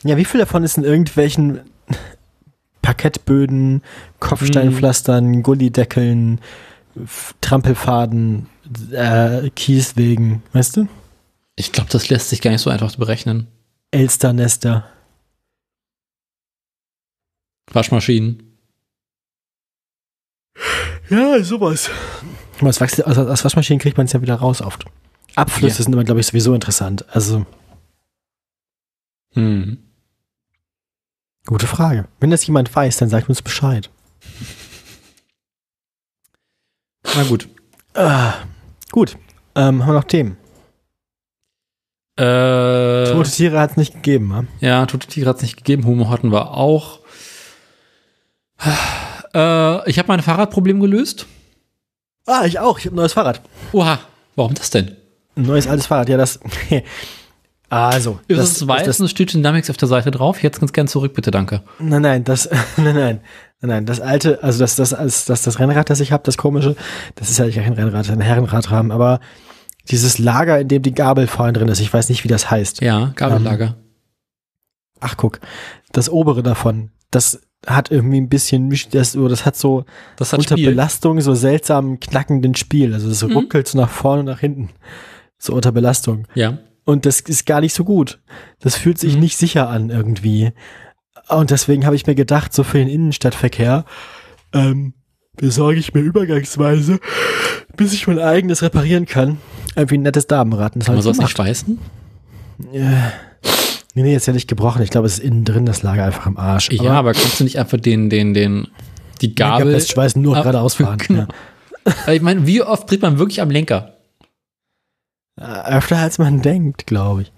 Ja, 0.03 0.17
wie 0.17 0.25
viel 0.25 0.41
davon 0.41 0.65
ist 0.65 0.77
in 0.77 0.85
irgendwelchen 0.85 1.61
Parkettböden, 2.87 3.83
Kopfsteinpflastern, 4.21 5.43
Gullideckeln, 5.43 6.41
F- 7.03 7.35
Trampelfaden, 7.41 8.47
äh, 8.93 9.51
Kieswegen, 9.51 10.45
weißt 10.53 10.77
du? 10.77 10.89
Ich 11.57 11.73
glaube, 11.73 11.91
das 11.91 12.09
lässt 12.11 12.29
sich 12.29 12.41
gar 12.41 12.53
nicht 12.53 12.61
so 12.61 12.71
einfach 12.71 12.95
berechnen. 12.95 13.49
Elsternester. 13.91 14.85
Waschmaschinen. 17.73 18.57
Ja, 21.11 21.43
sowas. 21.43 21.91
Aus, 22.61 22.81
Wachs- 22.81 23.01
aus, 23.01 23.45
Waschmaschinen 23.45 23.81
kriegt 23.81 23.97
man 23.97 24.07
es 24.07 24.13
ja 24.13 24.23
wieder 24.23 24.37
raus 24.37 24.63
oft. 24.63 24.85
Abflüsse 25.35 25.79
Ja. 25.79 25.85
sind 25.85 25.95
aber, 25.95 26.05
glaube 26.05 26.21
ich, 26.21 26.27
sowieso 26.29 26.55
interessant. 26.55 27.05
Also, 27.09 27.47
Hm. 29.35 29.79
Gute 31.47 31.67
Frage. 31.67 32.07
Wenn 32.21 32.31
das 32.31 32.47
jemand 32.47 32.75
weiß, 32.75 32.99
dann 32.99 33.09
sagt 33.09 33.29
uns 33.29 33.43
Bescheid. 33.43 33.91
Na 37.15 37.23
gut. 37.25 37.49
Ah, 37.95 38.35
gut. 38.91 39.17
Ähm, 39.55 39.83
haben 39.83 39.89
wir 39.89 39.95
noch 39.95 40.05
Themen? 40.05 40.37
Äh, 42.19 43.13
Tote 43.13 43.31
Tiere 43.31 43.61
hat 43.61 43.73
es 43.73 43.77
nicht 43.77 43.95
gegeben, 43.95 44.31
wa? 44.31 44.45
ja, 44.61 44.87
tote 44.87 45.07
Tiere 45.07 45.29
hat 45.29 45.37
es 45.37 45.43
nicht 45.43 45.57
gegeben. 45.59 45.85
Humor 45.85 46.11
hatten 46.11 46.33
wir 46.33 46.53
auch. 46.53 47.01
Äh, 49.35 49.91
ich 49.91 49.99
habe 49.99 50.09
mein 50.09 50.23
Fahrradproblem 50.23 50.81
gelöst. 50.81 51.27
Ah, 52.27 52.45
ich 52.47 52.59
auch. 52.59 52.79
Ich 52.79 52.87
habe 52.87 52.95
ein 52.95 52.97
neues 52.97 53.13
Fahrrad. 53.13 53.43
Oha, 53.73 53.99
warum 54.35 54.55
das 54.55 54.71
denn? 54.71 54.97
Ein 55.37 55.43
neues 55.43 55.67
altes 55.67 55.87
Fahrrad. 55.87 56.09
Ja, 56.09 56.17
das. 56.17 56.41
also. 57.69 58.21
Das, 58.29 58.53
ist 58.53 58.69
weiß 58.69 58.85
das, 58.87 59.01
es 59.01 59.11
steht 59.11 59.33
Dynamics 59.33 59.71
auf 59.71 59.77
der 59.77 59.89
Seite 59.89 60.11
drauf. 60.11 60.43
Jetzt 60.43 60.61
ganz 60.61 60.73
gern 60.73 60.87
zurück, 60.89 61.15
bitte, 61.15 61.31
danke. 61.31 61.63
Nein, 61.79 62.03
nein, 62.03 62.25
das, 62.25 62.49
nein, 62.77 62.95
nein, 62.95 63.21
nein, 63.61 63.87
das 63.87 64.01
alte, 64.01 64.43
also 64.43 64.61
das, 64.61 64.77
das, 64.77 64.91
das, 64.91 65.25
das, 65.25 65.43
das 65.43 65.59
Rennrad, 65.59 65.91
das 65.91 66.01
ich 66.01 66.13
habe, 66.13 66.23
das 66.25 66.37
komische, 66.39 66.77
das 67.17 67.31
ist 67.31 67.39
ja 67.39 67.49
kein 67.51 67.73
Rennrad, 67.73 68.09
ein 68.11 68.21
Herrenradrahmen, 68.21 68.93
aber 68.93 69.21
dieses 69.91 70.19
Lager, 70.19 70.61
in 70.61 70.69
dem 70.69 70.83
die 70.83 70.95
Gabel 70.95 71.27
vorne 71.27 71.53
drin 71.53 71.69
ist, 71.69 71.81
ich 71.81 71.93
weiß 71.93 72.09
nicht, 72.09 72.25
wie 72.25 72.29
das 72.29 72.51
heißt. 72.51 72.81
Ja, 72.83 73.13
Gabellager. 73.17 73.77
Ach, 75.01 75.17
guck, 75.17 75.41
das 75.93 76.09
obere 76.09 76.43
davon, 76.43 76.91
das 77.11 77.41
hat 77.67 77.91
irgendwie 77.91 78.21
ein 78.21 78.29
bisschen, 78.29 78.71
das, 78.93 79.13
das 79.13 79.47
hat 79.47 79.57
so 79.57 79.85
das 80.17 80.33
hat 80.33 80.39
unter 80.41 80.57
Spiel. 80.57 80.71
Belastung 80.71 81.21
so 81.21 81.35
seltsam 81.35 81.99
knackenden 82.01 82.55
Spiel, 82.55 82.95
also 82.95 83.09
das 83.09 83.23
Mhm. 83.25 83.33
ruckelt 83.33 83.67
so 83.69 83.79
nach 83.79 83.91
vorne 83.91 84.21
und 84.21 84.27
nach 84.27 84.41
hinten, 84.41 84.71
so 85.39 85.53
unter 85.53 85.73
Belastung. 85.73 86.27
Ja. 86.35 86.59
Und 86.87 87.05
das 87.05 87.21
ist 87.21 87.45
gar 87.45 87.61
nicht 87.61 87.75
so 87.75 87.85
gut. 87.85 88.21
Das 88.61 88.77
fühlt 88.77 88.97
sich 88.99 89.15
Mhm. 89.17 89.21
nicht 89.21 89.37
sicher 89.37 89.69
an 89.69 89.91
irgendwie. 89.91 90.53
Und 91.29 91.51
deswegen 91.51 91.85
habe 91.85 91.97
ich 91.97 92.07
mir 92.07 92.15
gedacht, 92.15 92.55
so 92.55 92.63
für 92.63 92.79
den 92.79 92.89
Innenstadtverkehr 92.89 93.85
ähm, 94.55 94.95
besorge 95.37 95.79
ich 95.79 95.93
mir 95.93 96.01
übergangsweise, 96.01 96.99
bis 97.77 97.93
ich 97.93 98.07
mein 98.07 98.19
eigenes 98.21 98.63
reparieren 98.63 99.05
kann, 99.07 99.39
irgendwie 99.75 99.99
ein 99.99 100.03
nettes 100.03 100.27
Damenrad. 100.29 100.73
Das 100.77 100.87
Kann 100.87 100.95
man 100.95 101.03
sowas 101.03 101.19
nicht 101.19 101.31
schweißen? 101.31 101.79
Ja. 102.73 103.13
Nee, 103.95 104.03
nee, 104.03 104.15
ist 104.15 104.27
ja 104.27 104.33
nicht 104.33 104.49
gebrochen. 104.49 104.83
Ich 104.83 104.91
glaube, 104.91 105.07
es 105.07 105.15
ist 105.19 105.25
innen 105.25 105.45
drin 105.45 105.67
das 105.67 105.83
Lager 105.83 106.05
einfach 106.05 106.27
im 106.27 106.37
Arsch. 106.37 106.71
ja, 106.71 106.93
aber 106.93 107.13
kannst 107.15 107.41
du 107.41 107.45
nicht 107.45 107.59
einfach 107.59 107.79
den, 107.81 108.09
den, 108.11 108.33
den, 108.35 108.69
die 109.21 109.35
Gabel, 109.35 109.73
Gabel. 109.73 109.81
schweißen 109.81 110.23
nur 110.23 110.37
Ah, 110.37 110.41
geradeaus 110.43 110.75
fahren. 110.75 110.99
genau. 111.07 111.27
ja. 112.07 112.13
Ich 112.13 112.23
meine, 112.23 112.47
wie 112.47 112.63
oft 112.63 112.89
dreht 112.91 113.03
man 113.03 113.19
wirklich 113.19 113.41
am 113.43 113.51
Lenker? 113.51 113.96
Äh, 115.39 115.77
Öfter 115.77 115.99
als 115.99 116.19
man 116.19 116.41
denkt, 116.43 116.87
glaube 116.87 117.23
ich. 117.23 117.33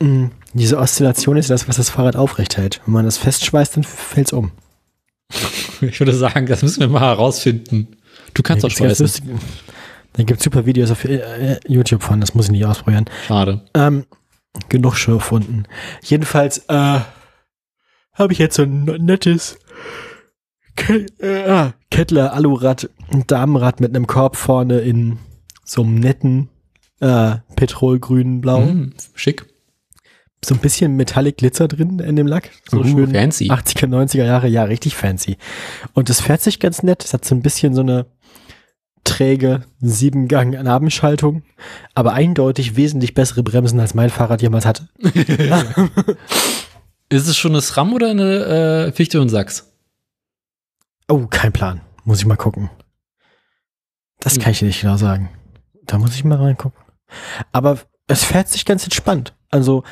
Mm, 0.00 0.26
Diese 0.54 0.78
Oszillation 0.78 1.36
ist 1.36 1.50
das, 1.50 1.68
was 1.68 1.76
das 1.76 1.90
Fahrrad 1.90 2.16
aufrecht 2.16 2.56
hält. 2.56 2.80
Wenn 2.86 2.94
man 2.94 3.04
das 3.04 3.18
festschweißt, 3.18 3.76
dann 3.76 3.84
fällt 3.84 4.28
es 4.28 4.32
um. 4.32 4.52
Ich 5.80 5.98
würde 5.98 6.14
sagen, 6.14 6.46
das 6.46 6.62
müssen 6.62 6.78
wir 6.80 6.86
mal 6.88 7.00
herausfinden. 7.00 7.96
Du 8.34 8.42
kannst 8.44 8.62
doch 8.62 8.70
schweißen. 8.70 9.04
lustige- 9.04 9.38
Da 10.12 10.22
gibt 10.22 10.38
es 10.40 10.44
super 10.44 10.64
Videos 10.64 10.92
auf 10.92 11.04
äh, 11.04 11.58
YouTube 11.66 12.02
von, 12.04 12.20
das 12.20 12.34
muss 12.34 12.44
ich 12.46 12.52
nicht 12.52 12.64
ausprobieren. 12.64 13.06
Schade. 13.26 13.62
Ähm, 13.74 14.04
genug 14.68 14.94
Schürfwunden. 14.96 15.66
Jedenfalls 16.02 16.58
äh, 16.68 17.00
habe 18.14 18.32
ich 18.32 18.38
jetzt 18.38 18.54
so 18.56 18.62
ein 18.62 18.84
nettes 18.84 19.58
Ke 20.76 21.06
äh, 21.18 21.50
ah, 21.50 21.74
Kettler 21.90 22.32
Alurad, 22.32 22.88
ein 23.10 23.26
Damenrad 23.26 23.80
mit 23.80 23.90
einem 23.96 24.06
Korb 24.06 24.36
vorne 24.36 24.80
in 24.80 25.18
so 25.64 25.82
einem 25.82 25.96
netten 25.96 26.48
äh, 27.00 27.36
Petrolgrün 27.56 28.40
Blau. 28.40 28.60
Mhm, 28.60 28.94
schick. 29.14 29.46
So 30.44 30.54
ein 30.54 30.60
bisschen 30.60 30.96
Metallic 30.96 31.36
Glitzer 31.36 31.68
drin 31.68 32.00
in 32.00 32.16
dem 32.16 32.26
Lack. 32.26 32.50
So 32.68 32.80
Uh, 32.80 32.84
schön 32.84 33.12
fancy. 33.14 33.50
80er, 33.50 33.86
90er 33.86 34.24
Jahre, 34.24 34.48
ja, 34.48 34.64
richtig 34.64 34.96
fancy. 34.96 35.36
Und 35.94 36.08
das 36.08 36.20
fährt 36.20 36.40
sich 36.42 36.58
ganz 36.58 36.82
nett. 36.82 37.04
Es 37.04 37.14
hat 37.14 37.24
so 37.24 37.34
ein 37.34 37.42
bisschen 37.42 37.74
so 37.74 37.82
eine 37.82 38.06
träge 39.04 39.62
Siebengang-Nabenschaltung, 39.80 41.42
aber 41.94 42.12
eindeutig 42.12 42.76
wesentlich 42.76 43.14
bessere 43.14 43.42
Bremsen, 43.42 43.80
als 43.80 43.94
mein 43.94 44.10
Fahrrad 44.10 44.42
jemals 44.42 44.64
hatte. 44.66 44.88
Ist 47.08 47.28
es 47.28 47.36
schon 47.36 47.52
eine 47.52 47.60
SRAM 47.60 47.92
oder 47.92 48.10
eine 48.10 48.86
äh, 48.88 48.92
Fichte 48.92 49.20
und 49.20 49.28
Sachs? 49.28 49.72
Oh, 51.08 51.26
kein 51.26 51.52
Plan. 51.52 51.80
Muss 52.04 52.20
ich 52.20 52.26
mal 52.26 52.36
gucken. 52.36 52.70
Das 54.20 54.38
kann 54.38 54.52
ich 54.52 54.60
dir 54.60 54.66
nicht 54.66 54.80
genau 54.80 54.96
sagen. 54.96 55.28
Da 55.86 55.98
muss 55.98 56.14
ich 56.14 56.24
mal 56.24 56.38
reingucken. 56.38 56.80
Aber 57.52 57.78
es 58.06 58.24
fährt 58.24 58.48
sich 58.48 58.64
ganz 58.64 58.84
entspannt. 58.84 59.34
Also, 59.50 59.84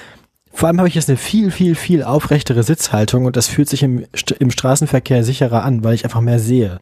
vor 0.52 0.68
allem 0.68 0.78
habe 0.78 0.88
ich 0.88 0.94
jetzt 0.94 1.08
eine 1.08 1.16
viel, 1.16 1.50
viel, 1.50 1.74
viel 1.74 2.02
aufrechtere 2.02 2.62
Sitzhaltung 2.62 3.24
und 3.24 3.36
das 3.36 3.46
fühlt 3.46 3.68
sich 3.68 3.82
im, 3.82 4.04
im 4.38 4.50
Straßenverkehr 4.50 5.22
sicherer 5.22 5.64
an, 5.64 5.84
weil 5.84 5.94
ich 5.94 6.04
einfach 6.04 6.20
mehr 6.20 6.40
sehe. 6.40 6.80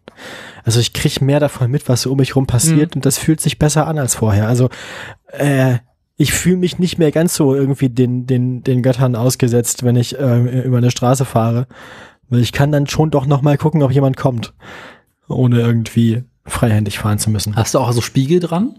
Also 0.64 0.80
ich 0.80 0.94
kriege 0.94 1.24
mehr 1.24 1.38
davon 1.38 1.70
mit, 1.70 1.88
was 1.88 2.02
so 2.02 2.12
um 2.12 2.16
mich 2.18 2.34
rum 2.34 2.46
passiert 2.46 2.96
und 2.96 3.04
das 3.04 3.18
fühlt 3.18 3.40
sich 3.40 3.58
besser 3.58 3.86
an 3.86 3.98
als 3.98 4.14
vorher. 4.14 4.48
Also 4.48 4.70
äh, 5.32 5.78
ich 6.16 6.32
fühle 6.32 6.56
mich 6.56 6.78
nicht 6.78 6.98
mehr 6.98 7.12
ganz 7.12 7.34
so 7.34 7.54
irgendwie 7.54 7.90
den, 7.90 8.26
den, 8.26 8.62
den 8.64 8.82
Göttern 8.82 9.14
ausgesetzt, 9.14 9.84
wenn 9.84 9.96
ich 9.96 10.18
äh, 10.18 10.62
über 10.62 10.78
eine 10.78 10.90
Straße 10.90 11.24
fahre. 11.24 11.66
Weil 12.28 12.40
ich 12.40 12.52
kann 12.52 12.72
dann 12.72 12.86
schon 12.86 13.10
doch 13.10 13.26
noch 13.26 13.42
mal 13.42 13.56
gucken, 13.56 13.82
ob 13.82 13.92
jemand 13.92 14.16
kommt, 14.16 14.54
ohne 15.28 15.60
irgendwie 15.60 16.24
freihändig 16.44 16.98
fahren 16.98 17.18
zu 17.18 17.30
müssen. 17.30 17.54
Hast 17.54 17.74
du 17.74 17.78
auch 17.78 17.92
so 17.92 18.00
Spiegel 18.00 18.40
dran? 18.40 18.74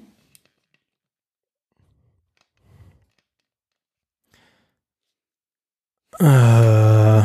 Äh, 6.19 7.23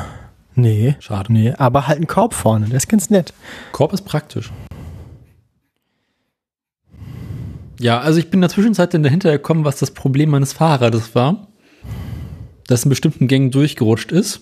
nee. 0.54 0.96
Schade. 1.00 1.32
Nee, 1.32 1.52
aber 1.52 1.86
halt 1.86 2.00
ein 2.00 2.06
Korb 2.06 2.34
vorne, 2.34 2.66
das 2.66 2.84
ist 2.84 2.88
ganz 2.88 3.10
nett. 3.10 3.34
Korb 3.72 3.92
ist 3.92 4.02
praktisch. 4.02 4.52
Ja, 7.80 8.00
also 8.00 8.18
ich 8.18 8.30
bin 8.30 8.38
in 8.38 8.42
der 8.42 8.50
Zwischenzeit 8.50 8.94
dann 8.94 9.02
dahinter 9.02 9.32
gekommen, 9.32 9.64
was 9.64 9.78
das 9.78 9.90
Problem 9.90 10.30
meines 10.30 10.52
Fahrrades 10.52 11.14
war. 11.14 11.48
Das 12.66 12.84
in 12.84 12.88
bestimmten 12.88 13.28
Gängen 13.28 13.50
durchgerutscht 13.50 14.12
ist. 14.12 14.40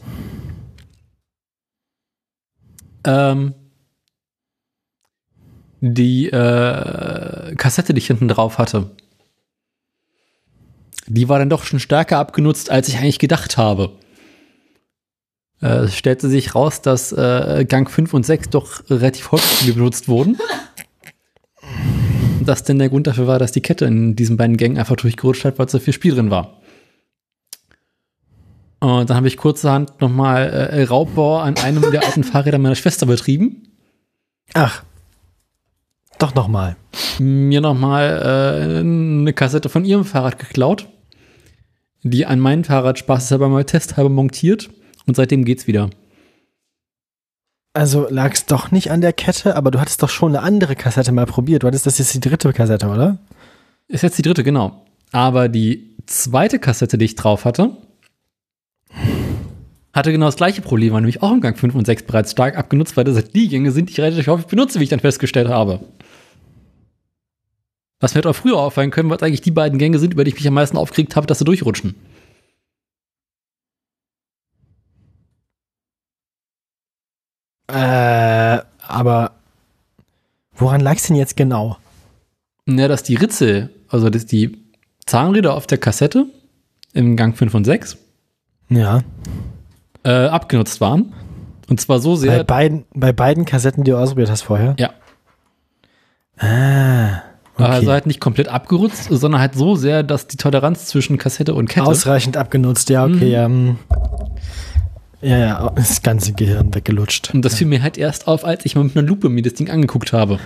Ähm, 3.05 3.55
die 5.81 6.29
äh, 6.29 7.55
Kassette, 7.57 7.95
die 7.95 7.99
ich 7.99 8.07
hinten 8.07 8.29
drauf 8.29 8.59
hatte, 8.59 8.91
die 11.09 11.29
war 11.29 11.41
dann 11.41 11.51
doch 11.51 11.65
schon 11.65 11.81
stärker 11.81 12.19
abgenutzt, 12.19 12.71
als 12.71 12.87
ich 12.89 12.99
eigentlich 12.99 13.19
gedacht 13.19 13.57
habe. 13.57 13.91
Äh, 15.63 15.85
es 15.85 15.97
stellte 15.97 16.29
sich 16.29 16.55
raus, 16.55 16.83
dass 16.83 17.13
äh, 17.13 17.65
Gang 17.69 17.89
5 17.89 18.13
und 18.13 18.27
6 18.27 18.51
doch 18.51 18.91
relativ 18.91 19.33
häufig 19.33 19.75
benutzt 19.75 20.09
wurden. 20.09 20.37
Und 22.41 22.49
das 22.49 22.65
denn 22.65 22.79
der 22.79 22.89
Grund 22.89 23.07
dafür 23.07 23.29
war, 23.29 23.39
dass 23.39 23.53
die 23.53 23.61
Kette 23.61 23.85
in 23.85 24.17
diesen 24.17 24.37
beiden 24.37 24.57
Gängen 24.57 24.77
einfach 24.77 24.97
durchgerutscht 24.97 25.45
hat, 25.45 25.59
weil 25.59 25.69
so 25.69 25.79
viel 25.79 25.95
Spiel 25.95 26.15
drin 26.15 26.31
war. 26.31 26.61
Und 28.81 29.09
dann 29.09 29.17
habe 29.17 29.29
ich 29.29 29.37
kurzerhand 29.37 30.01
nochmal 30.01 30.51
äh, 30.51 30.83
Raubbau 30.83 31.39
an 31.39 31.57
einem 31.59 31.89
der 31.93 32.05
alten 32.05 32.25
Fahrräder 32.25 32.59
meiner 32.59 32.75
Schwester 32.75 33.07
betrieben. 33.07 33.69
Ach. 34.55 34.83
Doch 36.19 36.35
nochmal. 36.35 36.77
Mir 37.21 37.61
nochmal 37.61 38.21
äh, 38.25 38.79
eine 38.81 39.33
Kassette 39.33 39.69
von 39.69 39.85
ihrem 39.85 40.05
Fahrrad 40.05 40.41
geklaut. 40.41 40.89
Die 42.03 42.27
an 42.27 42.41
mein 42.41 42.65
Fahrrad 42.65 42.99
spaßeshalber 42.99 43.49
mal 43.49 43.65
testhalber 43.65 44.11
montiert. 44.11 44.69
Und 45.07 45.17
seitdem 45.17 45.45
geht's 45.45 45.67
wieder. 45.67 45.91
Also 47.75 48.07
lag 48.11 48.35
es 48.35 48.47
doch 48.47 48.71
nicht 48.71 48.91
an 48.91 49.01
der 49.01 49.13
Kette, 49.13 49.57
aber 49.57 49.71
du 49.71 49.81
hattest 49.81 50.03
doch 50.03 50.11
schon 50.11 50.37
eine 50.37 50.45
andere 50.45 50.77
Kassette 50.77 51.13
mal 51.13 51.27
probiert. 51.27 51.63
Du 51.63 51.67
hattest 51.67 51.87
das 51.87 51.99
jetzt 51.99 52.13
die 52.15 52.21
dritte 52.21 52.53
Kassette, 52.53 52.87
oder? 52.87 53.19
Ist 53.89 54.03
jetzt 54.03 54.19
die 54.19 54.23
dritte, 54.23 54.45
genau. 54.45 54.85
Aber 55.11 55.49
die 55.49 55.97
zweite 56.07 56.59
Kassette, 56.59 56.99
die 56.99 57.07
ich 57.07 57.15
drauf 57.15 57.45
hatte, 57.45 57.77
hatte 59.95 60.13
genau 60.13 60.27
das 60.27 60.37
gleiche 60.37 60.63
Problem, 60.63 60.93
war 60.93 61.01
nämlich 61.01 61.23
auch 61.23 61.33
im 61.33 61.41
Gang 61.41 61.57
5 61.57 61.75
und 61.75 61.87
6 61.87 62.05
bereits 62.05 62.33
stark 62.33 62.57
abgenutzt, 62.57 62.97
weil 62.97 63.05
das 63.05 63.17
halt 63.17 63.35
die 63.35 63.49
Gänge 63.49 63.73
sind, 63.73 63.89
die 63.89 63.93
ich 63.93 64.01
relativ 64.01 64.27
häufig 64.27 64.47
benutze, 64.47 64.79
wie 64.79 64.85
ich 64.85 64.91
dann 64.91 65.01
festgestellt 65.01 65.49
habe. 65.49 65.81
Was 68.01 68.13
mir 68.13 68.17
halt 68.17 68.27
auch 68.27 68.35
früher 68.35 68.59
auffallen 68.59 68.91
können, 68.91 69.11
was 69.11 69.23
eigentlich 69.23 69.43
die 69.43 69.51
beiden 69.51 69.79
Gänge 69.79 69.99
sind, 69.99 70.13
über 70.13 70.25
die 70.25 70.31
ich 70.31 70.37
mich 70.37 70.49
am 70.49 70.55
meisten 70.55 70.77
aufgeregt 70.77 71.15
habe, 71.15 71.27
dass 71.27 71.39
sie 71.39 71.45
durchrutschen. 71.45 71.95
Äh, 77.69 78.59
aber 78.87 79.33
woran 80.55 80.81
lag 80.81 80.97
es 80.97 81.05
denn 81.05 81.17
jetzt 81.17 81.37
genau? 81.37 81.77
Ja, 82.69 82.89
dass 82.89 83.03
die 83.03 83.15
Ritze, 83.15 83.71
also 83.89 84.11
dass 84.11 84.27
die 84.27 84.59
Zahnräder 85.07 85.55
auf 85.55 85.67
der 85.67 85.79
Kassette 85.79 86.27
im 86.93 87.17
Gang 87.17 87.37
5 87.37 87.55
und 87.55 87.65
6 87.65 87.97
Ja. 88.69 89.01
äh, 90.05 90.27
abgenutzt 90.27 90.81
waren. 90.81 91.13
Und 91.69 91.81
zwar 91.81 92.01
so 92.01 92.11
Bei 92.13 92.17
sehr. 92.17 92.45
beiden, 92.45 92.85
bei 92.95 93.13
beiden 93.13 93.45
Kassetten, 93.45 93.85
die 93.85 93.91
du 93.93 93.97
ausprobiert 93.99 94.31
hast 94.31 94.43
vorher? 94.43 94.75
Ja. 94.79 94.91
Ah. 96.39 97.23
Okay. 97.55 97.65
Also 97.71 97.93
halt 97.93 98.07
nicht 98.07 98.19
komplett 98.21 98.49
abgerutzt, 98.49 99.09
sondern 99.11 99.41
halt 99.41 99.55
so 99.55 99.77
sehr, 99.77 100.03
dass 100.03 100.27
die 100.27 100.37
Toleranz 100.39 100.87
zwischen 100.87 101.19
Kassette 101.19 101.55
und 101.55 101.69
Kette. 101.69 101.87
Ausreichend 101.87 102.37
abgenutzt, 102.37 102.89
ja, 102.89 103.05
okay, 103.05 103.47
Mhm. 103.49 103.77
ja. 103.91 103.97
Ja, 105.23 105.39
ja, 105.39 105.71
das 105.77 106.03
ganze 106.03 106.33
Gehirn 106.33 106.75
weggelutscht. 106.75 107.33
und 107.33 107.43
das 107.45 107.55
fiel 107.55 107.67
mir 107.69 107.83
halt 107.83 107.97
erst 107.97 108.27
auf, 108.27 108.45
als 108.45 108.65
ich 108.67 108.75
mal 108.75 108.85
mit 108.85 108.97
einer 108.97 109.07
Lupe 109.07 109.29
mir 109.29 109.43
das 109.43 109.55
Ding 109.55 109.71
angeguckt 109.71 110.13
habe. 110.13 110.39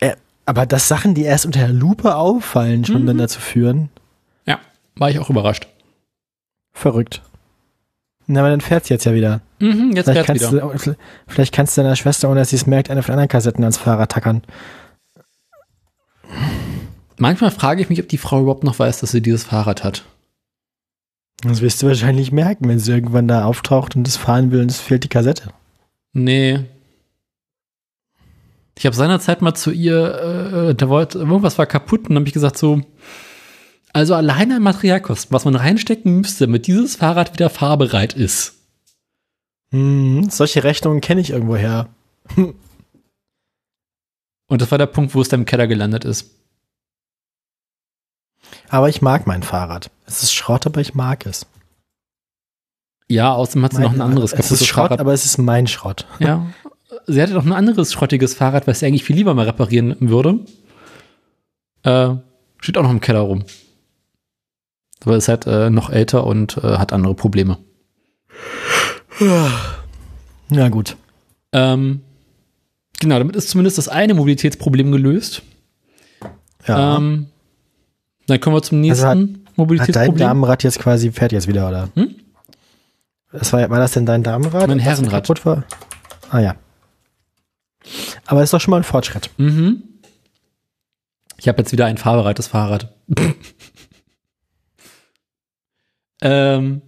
Äh, 0.00 0.14
aber 0.44 0.66
dass 0.66 0.88
Sachen, 0.88 1.14
die 1.14 1.22
erst 1.22 1.46
unter 1.46 1.60
der 1.60 1.68
Lupe 1.72 2.14
auffallen, 2.16 2.84
schon 2.84 3.02
Mhm. 3.02 3.06
dann 3.06 3.18
dazu 3.18 3.40
führen, 3.40 3.88
Ja, 4.46 4.58
war 4.96 5.08
ich 5.10 5.18
auch 5.18 5.30
überrascht. 5.30 5.66
verrückt. 6.72 7.22
Na, 8.26 8.40
aber 8.40 8.50
dann 8.50 8.60
fährt's 8.60 8.90
jetzt 8.90 9.06
ja 9.06 9.14
wieder. 9.14 9.40
Mhm, 9.58 9.92
jetzt 9.96 10.04
Vielleicht 10.04 10.26
fährt's 10.26 10.26
kannst, 10.26 10.52
wieder. 10.52 10.92
du, 10.92 10.96
vielleicht 11.26 11.54
kannst 11.54 11.76
du 11.78 11.82
deiner 11.82 11.96
Schwester, 11.96 12.28
ohne 12.28 12.40
dass 12.40 12.50
sie 12.50 12.56
es 12.56 12.66
merkt, 12.66 12.90
eine 12.90 13.02
von 13.02 13.12
den 13.12 13.20
anderen 13.20 13.28
Kassetten 13.30 13.64
ans 13.64 13.78
Fahrrad 13.78 14.12
tackern. 14.12 14.42
Manchmal 17.16 17.50
frage 17.50 17.80
ich 17.82 17.88
mich, 17.88 18.00
ob 18.02 18.08
die 18.08 18.18
Frau 18.18 18.40
überhaupt 18.42 18.64
noch 18.64 18.78
weiß, 18.78 19.00
dass 19.00 19.10
sie 19.12 19.22
dieses 19.22 19.44
Fahrrad 19.44 19.82
hat. 19.82 20.04
Das 21.42 21.60
wirst 21.60 21.82
du 21.82 21.86
wahrscheinlich 21.86 22.32
merken, 22.32 22.68
wenn 22.68 22.78
sie 22.78 22.92
irgendwann 22.92 23.28
da 23.28 23.44
auftaucht 23.44 23.94
und 23.94 24.04
das 24.04 24.16
fahren 24.16 24.50
will 24.50 24.60
und 24.60 24.70
es 24.70 24.80
fehlt 24.80 25.04
die 25.04 25.08
Kassette. 25.08 25.50
Nee. 26.12 26.60
Ich 28.76 28.86
habe 28.86 28.96
seinerzeit 28.96 29.42
mal 29.42 29.54
zu 29.54 29.70
ihr, 29.70 30.68
äh, 30.70 30.74
da 30.74 30.88
wollte, 30.88 31.18
irgendwas 31.18 31.58
war 31.58 31.66
kaputt 31.66 32.00
und 32.02 32.10
dann 32.10 32.18
habe 32.18 32.28
ich 32.28 32.34
gesagt 32.34 32.58
so, 32.58 32.80
also 33.92 34.14
alleine 34.14 34.56
an 34.56 34.62
Materialkosten, 34.62 35.32
was 35.32 35.44
man 35.44 35.56
reinstecken 35.56 36.20
müsste, 36.20 36.46
damit 36.46 36.66
dieses 36.66 36.96
Fahrrad 36.96 37.32
wieder 37.32 37.50
fahrbereit 37.50 38.14
ist. 38.14 38.54
Hm, 39.70 40.30
solche 40.30 40.64
Rechnungen 40.64 41.00
kenne 41.00 41.20
ich 41.20 41.30
irgendwoher. 41.30 41.88
Und 44.50 44.62
das 44.62 44.70
war 44.70 44.78
der 44.78 44.86
Punkt, 44.86 45.14
wo 45.14 45.20
es 45.20 45.28
dann 45.28 45.40
im 45.40 45.46
Keller 45.46 45.66
gelandet 45.66 46.06
ist. 46.06 46.30
Aber 48.68 48.88
ich 48.88 49.02
mag 49.02 49.26
mein 49.26 49.42
Fahrrad. 49.42 49.90
Es 50.06 50.22
ist 50.22 50.32
Schrott, 50.34 50.66
aber 50.66 50.80
ich 50.80 50.94
mag 50.94 51.26
es. 51.26 51.46
Ja, 53.08 53.32
außerdem 53.32 53.64
hat 53.64 53.72
sie 53.72 53.80
noch 53.80 53.92
ein 53.92 53.98
Mein- 53.98 54.08
anderes 54.10 54.32
Es 54.32 54.50
ist 54.50 54.66
Schrott, 54.66 54.88
Fahrrad. 54.88 55.00
aber 55.00 55.12
es 55.14 55.24
ist 55.24 55.38
mein 55.38 55.66
Schrott. 55.66 56.06
Ja. 56.18 56.46
Sie 57.06 57.22
hatte 57.22 57.32
doch 57.34 57.44
ein 57.46 57.52
anderes 57.52 57.92
schrottiges 57.92 58.34
Fahrrad, 58.34 58.66
was 58.66 58.80
sie 58.80 58.86
eigentlich 58.86 59.04
viel 59.04 59.16
lieber 59.16 59.32
mal 59.34 59.46
reparieren 59.46 59.96
würde. 60.00 60.40
Äh, 61.84 62.16
steht 62.60 62.76
auch 62.76 62.82
noch 62.82 62.90
im 62.90 63.00
Keller 63.00 63.20
rum. 63.20 63.44
Aber 65.04 65.16
ist 65.16 65.28
halt 65.28 65.46
äh, 65.46 65.70
noch 65.70 65.90
älter 65.90 66.26
und 66.26 66.58
äh, 66.58 66.76
hat 66.76 66.92
andere 66.92 67.14
Probleme. 67.14 67.56
Ja, 70.50 70.68
gut. 70.68 70.96
Ähm, 71.52 72.02
genau, 73.00 73.18
damit 73.18 73.36
ist 73.36 73.48
zumindest 73.50 73.78
das 73.78 73.88
eine 73.88 74.14
Mobilitätsproblem 74.14 74.92
gelöst. 74.92 75.42
Ja. 76.66 76.96
Ähm, 76.96 77.26
dann 78.28 78.40
kommen 78.40 78.56
wir 78.56 78.62
zum 78.62 78.80
nächsten 78.80 79.04
Also 79.04 79.08
hat- 79.08 79.18
Hat 79.18 79.26
dein 79.26 79.52
Mobilitätsproblem. 79.56 80.16
Damenrad 80.16 80.62
jetzt 80.62 80.78
quasi, 80.78 81.10
fährt 81.12 81.32
jetzt 81.32 81.48
wieder, 81.48 81.68
oder? 81.68 81.88
Hm? 81.94 82.14
Das 83.32 83.52
war, 83.52 83.68
war 83.68 83.78
das 83.78 83.92
denn 83.92 84.06
dein 84.06 84.22
Damenrad? 84.22 84.68
Mein 84.68 84.78
Herrenrad. 84.78 85.24
kaputt 85.26 85.44
war? 85.44 85.64
Ah 86.30 86.38
ja. 86.40 86.56
Aber 88.26 88.42
ist 88.42 88.52
doch 88.52 88.60
schon 88.60 88.70
mal 88.70 88.78
ein 88.78 88.84
Fortschritt. 88.84 89.30
Mhm. 89.38 89.82
Ich 91.38 91.48
habe 91.48 91.58
jetzt 91.58 91.72
wieder 91.72 91.86
ein 91.86 91.98
fahrbereites 91.98 92.46
Fahrrad. 92.48 92.94
ähm, 96.22 96.82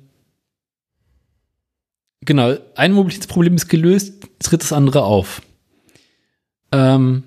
genau, 2.22 2.54
ein 2.74 2.92
Mobilitätsproblem 2.92 3.54
ist 3.54 3.68
gelöst, 3.68 4.26
tritt 4.40 4.62
das 4.62 4.72
andere 4.72 5.04
auf. 5.04 5.42
Ähm, 6.72 7.24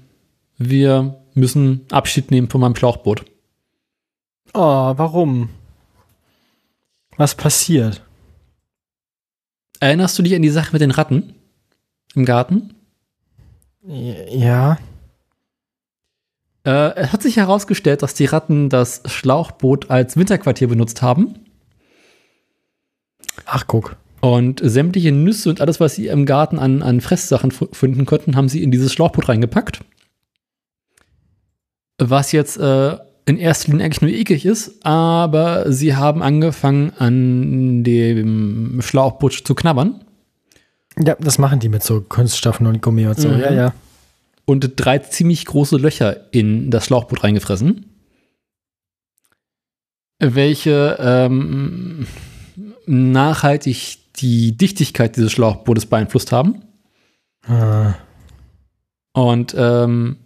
wir 0.58 1.22
müssen 1.34 1.86
Abschied 1.92 2.32
nehmen 2.32 2.50
von 2.50 2.62
meinem 2.62 2.76
Schlauchboot. 2.76 3.26
Oh, 4.54 4.94
warum? 4.96 5.50
Was 7.18 7.36
passiert? 7.36 8.02
Erinnerst 9.80 10.18
du 10.18 10.24
dich 10.24 10.36
an 10.36 10.42
die 10.42 10.50
Sache 10.50 10.72
mit 10.74 10.82
den 10.82 10.92
Ratten 10.92 11.34
im 12.16 12.26
Garten? 12.26 12.76
Ja. 13.86 14.78
Äh, 16.66 16.96
es 16.96 17.12
hat 17.12 17.22
sich 17.24 17.38
herausgestellt, 17.38 18.02
dass 18.02 18.14
die 18.14 18.26
Ratten 18.26 18.70
das 18.70 19.02
Schlauchboot 19.06 19.90
als 19.90 20.16
Winterquartier 20.16 20.68
benutzt 20.68 21.02
haben. 21.02 21.40
Ach, 23.46 23.66
guck. 23.68 23.98
Und 24.22 24.62
sämtliche 24.64 25.12
Nüsse 25.12 25.50
und 25.50 25.60
alles, 25.60 25.80
was 25.80 25.96
sie 25.96 26.08
im 26.08 26.26
Garten 26.26 26.60
an, 26.60 26.82
an 26.82 27.02
Fresssachen 27.02 27.52
finden 27.52 28.06
konnten, 28.06 28.38
haben 28.38 28.48
sie 28.48 28.64
in 28.64 28.72
dieses 28.72 28.94
Schlauchboot 28.94 29.28
reingepackt. 29.28 29.82
Was 31.98 32.32
jetzt 32.32 32.58
äh, 32.58 32.98
in 33.26 33.38
erster 33.38 33.72
Linie 33.72 33.86
eigentlich 33.86 34.02
nur 34.02 34.12
eklig 34.12 34.46
ist, 34.46 34.86
aber 34.86 35.72
sie 35.72 35.96
haben 35.96 36.22
angefangen, 36.22 36.92
an 36.98 37.84
dem 37.84 38.80
Schlauchboot 38.82 39.34
zu 39.46 39.56
knabbern 39.56 40.04
Ja, 40.98 41.16
das 41.20 41.38
machen 41.38 41.60
die 41.60 41.70
mit 41.70 41.84
so 41.84 42.02
Kunststoffen 42.02 42.68
und 42.68 42.82
Gummi 42.82 43.08
und 43.08 43.20
so. 43.20 43.30
Mhm. 43.30 43.40
Ja, 43.40 43.54
ja. 43.54 43.74
und 44.46 44.74
drei 44.76 45.00
ziemlich 45.00 45.46
große 45.46 45.78
Löcher 45.78 46.34
in 46.34 46.70
das 46.70 46.86
Schlauchboot 46.86 47.24
reingefressen. 47.24 47.86
Welche 50.20 50.98
ähm, 51.00 52.08
nachhaltig 52.86 54.00
die 54.18 54.56
Dichtigkeit 54.56 55.16
dieses 55.16 55.32
Schlauchbootes 55.32 55.86
beeinflusst 55.86 56.32
haben. 56.32 56.62
Ah. 57.48 57.96
Und 59.14 59.56
ähm, 59.58 60.18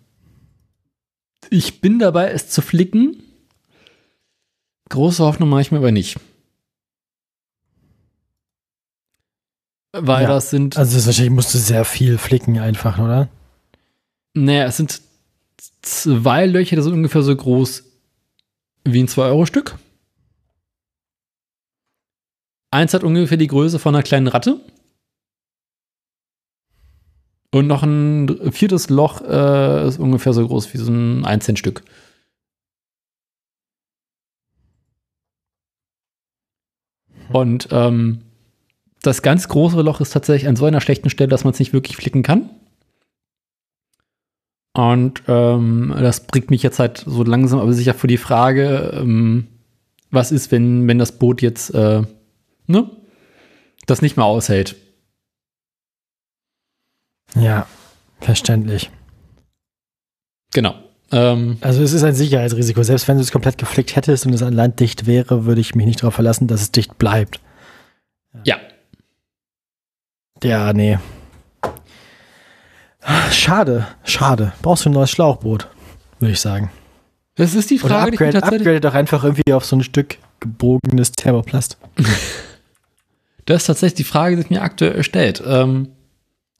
ich 1.49 1.81
bin 1.81 1.99
dabei, 1.99 2.31
es 2.31 2.49
zu 2.49 2.61
flicken. 2.61 3.21
Große 4.89 5.23
Hoffnung 5.23 5.49
mache 5.49 5.61
ich 5.61 5.71
mir 5.71 5.77
aber 5.79 5.91
nicht. 5.91 6.17
Weil 9.93 10.23
Ja. 10.23 10.27
das 10.29 10.49
sind, 10.49 10.77
Also 10.77 10.95
das 10.95 11.05
wahrscheinlich 11.05 11.33
musst 11.33 11.53
du 11.53 11.57
sehr 11.57 11.85
viel 11.85 12.17
flicken 12.17 12.59
einfach, 12.59 12.99
oder? 12.99 13.29
naja, 14.33 14.65
es 14.65 14.77
sind 14.77 15.01
zwei 15.81 16.45
Löcher, 16.45 16.75
die 16.75 16.81
sind 16.83 16.93
ungefähr 16.93 17.23
so 17.23 17.35
groß 17.35 17.83
wie 18.83 18.99
ein 19.01 19.07
2-Euro-Stück. 19.07 19.77
Eins 22.71 22.93
hat 22.93 23.03
ungefähr 23.03 23.37
die 23.37 23.47
Größe 23.47 23.79
von 23.79 23.95
einer 23.95 24.03
kleinen 24.03 24.27
Ratte. 24.27 24.59
Und 27.51 27.67
noch 27.67 27.83
ein 27.83 28.51
viertes 28.51 28.89
Loch 28.89 29.21
äh, 29.21 29.87
ist 29.87 29.99
ungefähr 29.99 30.33
so 30.33 30.45
groß 30.45 30.73
wie 30.73 30.77
so 30.77 30.91
ein 30.91 31.25
1-Cent-Stück. 31.25 31.83
Und 37.31 37.69
ähm, 37.71 38.19
das 39.01 39.21
ganz 39.21 39.47
große 39.47 39.81
Loch 39.81 40.01
ist 40.01 40.11
tatsächlich 40.11 40.47
an 40.47 40.55
so 40.55 40.65
einer 40.65 40.81
schlechten 40.81 41.09
Stelle, 41.09 41.29
dass 41.29 41.43
man 41.43 41.53
es 41.53 41.59
nicht 41.59 41.73
wirklich 41.73 41.97
flicken 41.97 42.23
kann. 42.23 42.49
Und 44.73 45.23
ähm, 45.27 45.95
das 45.99 46.27
bringt 46.27 46.51
mich 46.51 46.61
jetzt 46.63 46.79
halt 46.79 47.03
so 47.05 47.23
langsam 47.23 47.59
aber 47.59 47.73
sicher 47.73 47.93
vor 47.93 48.07
die 48.07 48.17
Frage, 48.17 48.91
ähm, 48.93 49.47
was 50.11 50.31
ist, 50.31 50.51
wenn, 50.51 50.87
wenn 50.87 50.99
das 50.99 51.17
Boot 51.17 51.41
jetzt 51.41 51.73
äh, 51.73 52.03
ne, 52.67 52.89
das 53.87 54.01
nicht 54.01 54.17
mehr 54.17 54.25
aushält? 54.25 54.75
Ja, 57.35 57.67
verständlich. 58.19 58.89
Genau. 60.53 60.75
Ähm, 61.11 61.57
Also 61.61 61.83
es 61.83 61.93
ist 61.93 62.03
ein 62.03 62.15
Sicherheitsrisiko. 62.15 62.83
Selbst 62.83 63.07
wenn 63.07 63.17
du 63.17 63.21
es 63.23 63.31
komplett 63.31 63.57
geflickt 63.57 63.95
hättest 63.95 64.25
und 64.25 64.33
es 64.33 64.41
an 64.41 64.53
Land 64.53 64.79
dicht 64.79 65.05
wäre, 65.05 65.45
würde 65.45 65.61
ich 65.61 65.75
mich 65.75 65.85
nicht 65.85 66.01
darauf 66.01 66.15
verlassen, 66.15 66.47
dass 66.47 66.61
es 66.61 66.71
dicht 66.71 66.97
bleibt. 66.97 67.39
ja. 68.43 68.57
Ja, 70.43 70.71
nee. 70.71 70.99
Schade, 73.31 73.87
schade. 74.03 74.53
Brauchst 74.61 74.85
du 74.85 74.89
ein 74.89 74.93
neues 74.93 75.09
Schlauchboot, 75.09 75.67
würde 76.19 76.33
ich 76.33 76.39
sagen. 76.39 76.69
Das 77.35 77.55
ist 77.55 77.69
die 77.71 77.79
Oder 77.81 77.89
Frage, 77.95 78.11
die 78.11 78.17
upgrade, 78.17 78.33
tatsächlich. 78.33 78.61
upgrade 78.67 78.81
doch 78.81 78.93
einfach 78.93 79.23
irgendwie 79.23 79.53
auf 79.53 79.65
so 79.65 79.77
ein 79.77 79.83
Stück 79.83 80.17
gebogenes 80.39 81.11
Thermoplast. 81.11 81.77
Das 83.45 83.61
ist 83.61 83.67
tatsächlich 83.67 83.95
die 83.95 84.03
Frage, 84.03 84.35
die 84.35 84.41
sich 84.41 84.51
mir 84.51 84.61
aktuell 84.61 85.01
stellt. 85.03 85.41
Ähm, 85.47 85.87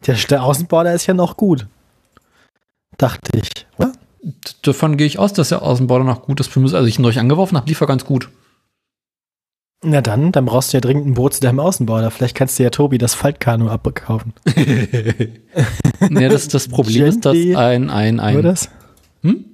Der, 0.06 0.16
der 0.16 0.44
Außenborder 0.44 0.94
ist 0.94 1.08
ja 1.08 1.14
noch 1.14 1.38
gut. 1.38 1.68
Dachte 2.98 3.38
ich, 3.38 3.50
oder? 3.78 3.92
davon 4.62 4.98
gehe 4.98 5.08
ich 5.08 5.20
aus, 5.20 5.34
dass 5.34 5.50
der 5.50 5.62
Außenborder 5.62 6.04
noch 6.04 6.24
gut 6.24 6.40
ist. 6.40 6.56
Also 6.56 6.86
ich 6.86 7.00
ihn 7.00 7.02
neulich 7.02 7.20
angeworfen 7.20 7.58
habe, 7.58 7.68
lief 7.68 7.82
er 7.82 7.88
ganz 7.88 8.06
gut. 8.06 8.30
Na 9.84 10.02
dann, 10.02 10.32
dann 10.32 10.46
brauchst 10.46 10.74
du 10.74 10.78
ja 10.78 10.82
dringend 10.82 11.06
ein 11.06 11.14
Boot 11.14 11.36
zu 11.36 11.42
deinem 11.42 11.60
Außenborder. 11.60 12.10
Vielleicht 12.10 12.36
kannst 12.36 12.58
du 12.58 12.64
ja 12.64 12.72
Tobi 12.72 12.98
das 12.98 13.14
Faltkanu 13.14 13.70
abkaufen. 13.70 14.34
ja, 16.10 16.30
das, 16.30 16.48
das 16.48 16.68
Problem 16.68 17.06
ist, 17.06 17.26
dass 17.26 17.36
ein, 17.36 17.90
ein, 17.92 18.20
ein 18.20 18.42
das? 18.42 18.70
Hm? 19.22 19.46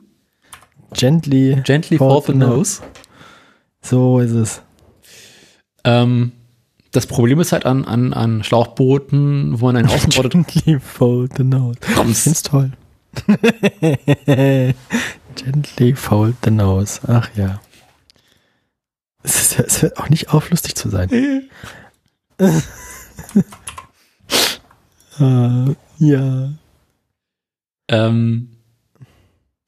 Gently. 0.94 1.62
Gently 1.66 1.98
the 1.98 2.22
the 2.26 2.34
Nose. 2.34 2.82
So 3.82 4.20
ist 4.20 4.32
es. 4.32 4.62
Ähm, 5.84 6.32
das 6.94 7.08
Problem 7.08 7.40
ist 7.40 7.52
halt 7.52 7.66
an, 7.66 7.84
an, 7.86 8.14
an 8.14 8.44
Schlauchbooten, 8.44 9.60
wo 9.60 9.66
man 9.66 9.76
einen 9.76 9.90
Außenborder 9.94 10.30
Gently 10.30 10.80
fold 10.80 11.34
the 11.36 11.44
nose. 11.44 11.78
Ich 11.90 11.98
Rums. 11.98 12.24
find's 12.24 12.44
toll. 12.44 12.72
Gently 15.36 15.96
fold 15.96 16.36
the 16.44 16.52
nose. 16.52 17.02
Ach 17.08 17.30
ja. 17.36 17.60
Es, 19.24 19.42
ist, 19.42 19.60
es 19.60 19.82
hört 19.82 19.98
auch 19.98 20.10
nicht 20.10 20.30
auf, 20.34 20.50
lustig 20.50 20.76
zu 20.76 20.90
sein. 20.90 21.10
äh, 25.20 25.76
ja. 26.00 26.54
Ähm, 27.88 28.50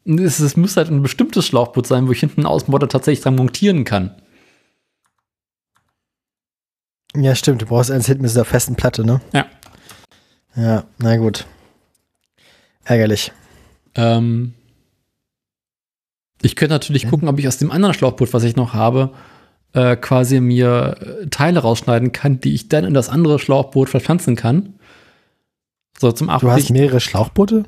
es, 0.05 0.39
es 0.39 0.57
muss 0.57 0.77
halt 0.77 0.89
ein 0.89 1.01
bestimmtes 1.01 1.47
Schlauchboot 1.47 1.87
sein, 1.87 2.07
wo 2.07 2.11
ich 2.11 2.19
hinten 2.19 2.41
einen 2.41 2.47
Außenborder 2.47 2.87
tatsächlich 2.87 3.23
dran 3.23 3.35
montieren 3.35 3.83
kann. 3.83 4.15
Ja, 7.17 7.35
stimmt. 7.35 7.61
Du 7.61 7.65
brauchst 7.65 7.91
eins 7.91 8.05
hinten 8.07 8.23
mit 8.23 8.31
dieser 8.31 8.45
festen 8.45 8.75
Platte, 8.75 9.05
ne? 9.05 9.21
Ja. 9.33 9.45
Ja, 10.55 10.83
na 10.99 11.17
gut. 11.17 11.45
Ärgerlich. 12.83 13.31
Ähm, 13.95 14.53
ich 16.41 16.55
könnte 16.55 16.73
natürlich 16.73 17.03
Ja. 17.03 17.09
gucken, 17.09 17.27
ob 17.27 17.39
ich 17.39 17.47
aus 17.47 17.57
dem 17.57 17.71
anderen 17.71 17.93
Schlauchboot, 17.93 18.33
was 18.33 18.43
ich 18.43 18.55
noch 18.55 18.73
habe, 18.73 19.13
äh, 19.73 19.95
quasi 19.95 20.39
mir 20.39 20.95
äh, 21.23 21.27
Teile 21.27 21.59
rausschneiden 21.59 22.11
kann, 22.11 22.39
die 22.39 22.53
ich 22.53 22.69
dann 22.69 22.83
in 22.85 22.93
das 22.93 23.09
andere 23.09 23.39
Schlauchboot 23.39 23.89
verpflanzen 23.89 24.35
kann. 24.35 24.75
So 25.99 26.11
zum 26.11 26.27
Du 26.27 26.51
hast 26.51 26.69
mehrere 26.71 26.99
Schlauchboote? 26.99 27.63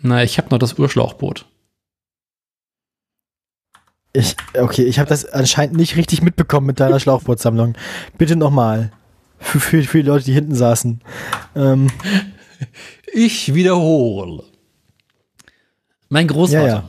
Na, 0.00 0.22
ich 0.22 0.38
habe 0.38 0.48
noch 0.50 0.58
das 0.58 0.78
Urschlauchboot. 0.78 1.46
Ich, 4.14 4.36
okay, 4.58 4.82
ich 4.84 4.98
habe 4.98 5.08
das 5.08 5.24
anscheinend 5.24 5.76
nicht 5.76 5.96
richtig 5.96 6.22
mitbekommen 6.22 6.66
mit 6.66 6.80
deiner 6.80 7.00
Schlauchbootsammlung. 7.00 7.74
Bitte 8.18 8.36
nochmal. 8.36 8.92
Für, 9.38 9.58
für, 9.58 9.82
für 9.82 10.02
die 10.02 10.08
Leute, 10.08 10.24
die 10.26 10.34
hinten 10.34 10.54
saßen. 10.54 11.00
Ähm, 11.56 11.90
Ich 13.14 13.54
wiederhole. 13.54 14.44
Mein 16.08 16.28
Großvater 16.28 16.66
Ja, 16.66 16.74
ja. 16.74 16.88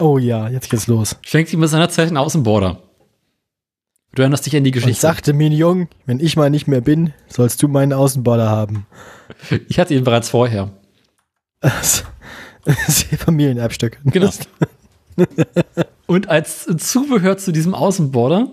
oh 0.00 0.18
ja, 0.18 0.48
jetzt 0.48 0.70
geht's 0.70 0.86
los. 0.86 1.16
schenkte 1.22 1.54
ihm 1.56 1.66
seinerzeit 1.66 2.08
einen 2.08 2.16
Außenborder. 2.16 2.80
Du 4.14 4.22
erinnerst 4.22 4.46
dich 4.46 4.56
an 4.56 4.62
die 4.62 4.70
Geschichte. 4.70 5.00
sagte 5.00 5.32
mir, 5.32 5.48
Jung, 5.48 5.88
wenn 6.06 6.20
ich 6.20 6.36
mal 6.36 6.48
nicht 6.48 6.68
mehr 6.68 6.80
bin, 6.80 7.12
sollst 7.28 7.60
du 7.62 7.68
meinen 7.68 7.92
Außenborder 7.92 8.48
haben. 8.48 8.86
ich 9.68 9.78
hatte 9.80 9.94
ihn 9.94 10.04
bereits 10.04 10.28
vorher. 10.28 10.70
Das 12.66 12.88
ist 12.88 13.04
Familienerbstück. 13.20 13.98
Genau. 14.04 14.30
Und 16.06 16.28
als 16.28 16.66
Zubehör 16.78 17.38
zu 17.38 17.52
diesem 17.52 17.74
Außenborder 17.74 18.52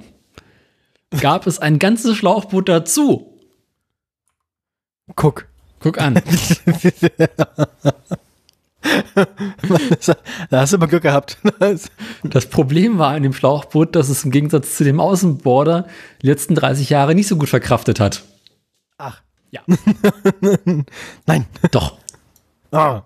gab 1.20 1.48
es 1.48 1.60
ein 1.60 1.80
ganzes 1.80 2.16
Schlauchboot 2.16 2.70
dazu. 2.70 3.40
Guck. 5.16 5.48
Guck 5.80 6.00
an. 6.00 6.14
da 10.50 10.62
hast 10.62 10.74
du 10.74 10.78
mal 10.78 10.88
Glück 10.88 11.04
gehabt. 11.04 11.38
Das 12.24 12.46
Problem 12.48 12.98
war 12.98 13.18
in 13.18 13.24
dem 13.24 13.34
Schlauchboot, 13.34 13.96
dass 13.96 14.10
es 14.10 14.24
im 14.24 14.32
Gegensatz 14.32 14.76
zu 14.78 14.84
dem 14.84 15.00
Außenborder 15.00 15.88
die 16.22 16.28
letzten 16.28 16.56
30 16.56 16.90
Jahre 16.90 17.16
nicht 17.16 17.28
so 17.28 17.36
gut 17.38 17.50
verkraftet 17.50 18.00
hat. 18.00 18.24
Ach. 18.98 19.22
Ja. 19.50 19.62
Nein. 21.26 21.46
Doch. 21.72 21.98
Ah. 22.72 23.02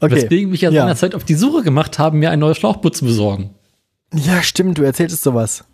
Okay. 0.00 0.14
Weswegen 0.14 0.50
mich 0.50 0.60
ja 0.60 0.70
seinerzeit 0.70 1.14
auf 1.14 1.24
die 1.24 1.34
Suche 1.34 1.62
gemacht 1.62 1.98
haben, 1.98 2.18
mir 2.18 2.30
ein 2.30 2.38
neues 2.38 2.56
Schlauchboot 2.58 2.96
zu 2.96 3.04
besorgen. 3.04 3.50
Ja, 4.14 4.42
stimmt, 4.42 4.78
du 4.78 4.82
erzähltest 4.82 5.22
sowas. 5.22 5.64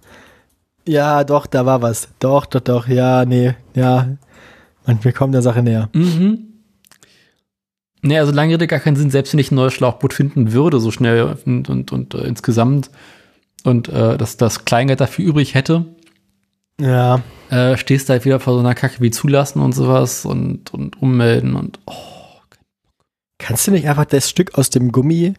Ja, 0.87 1.25
doch, 1.25 1.47
da 1.47 1.67
war 1.67 1.83
was. 1.83 2.09
Doch, 2.19 2.47
doch, 2.47 2.61
doch, 2.61 2.89
ja, 2.89 3.25
nee, 3.25 3.55
ja. 3.75 4.17
Und 4.87 5.05
wir 5.05 5.13
kommen 5.13 5.33
der 5.33 5.43
Sache 5.43 5.63
näher. 5.63 5.89
Mhm. 5.93 6.49
Nee, 8.03 8.19
also 8.19 8.33
lange 8.33 8.55
Rede 8.55 8.67
gar 8.67 8.81
keinen 8.81 8.97
Sinn, 8.97 9.11
selbst 9.11 9.33
wenn 9.33 9.41
ich 9.41 9.51
ein 9.51 9.55
neues 9.55 9.73
Schlauchboot 9.73 10.13
finden 10.13 10.53
würde, 10.53 10.79
so 10.79 10.91
schnell 10.91 11.37
und, 11.47 11.71
und, 11.71 11.91
und 11.91 12.15
äh, 12.15 12.27
insgesamt 12.27 12.91
und 13.63 13.89
äh, 13.89 14.19
dass 14.19 14.37
das 14.37 14.67
Kleingeld 14.67 15.01
dafür 15.01 15.25
übrig 15.25 15.55
hätte, 15.55 15.87
Ja, 16.81 17.23
äh, 17.51 17.77
stehst 17.77 18.09
du 18.09 18.13
halt 18.13 18.25
wieder 18.25 18.41
vor 18.41 18.55
so 18.55 18.61
einer 18.61 18.75
Kacke 18.75 19.01
wie 19.01 19.11
zulassen 19.11 19.61
und 19.61 19.73
sowas 19.73 20.25
und, 20.25 20.75
und 20.75 21.01
ummelden 21.01 21.55
und 21.55 21.79
oh. 21.87 22.14
Kannst 23.45 23.67
du 23.67 23.73
nicht 23.73 23.87
einfach 23.87 24.07
das 24.07 24.31
Stück 24.31 24.55
aus 24.55 24.71
dem 24.71 24.91
Gummi, 24.91 25.35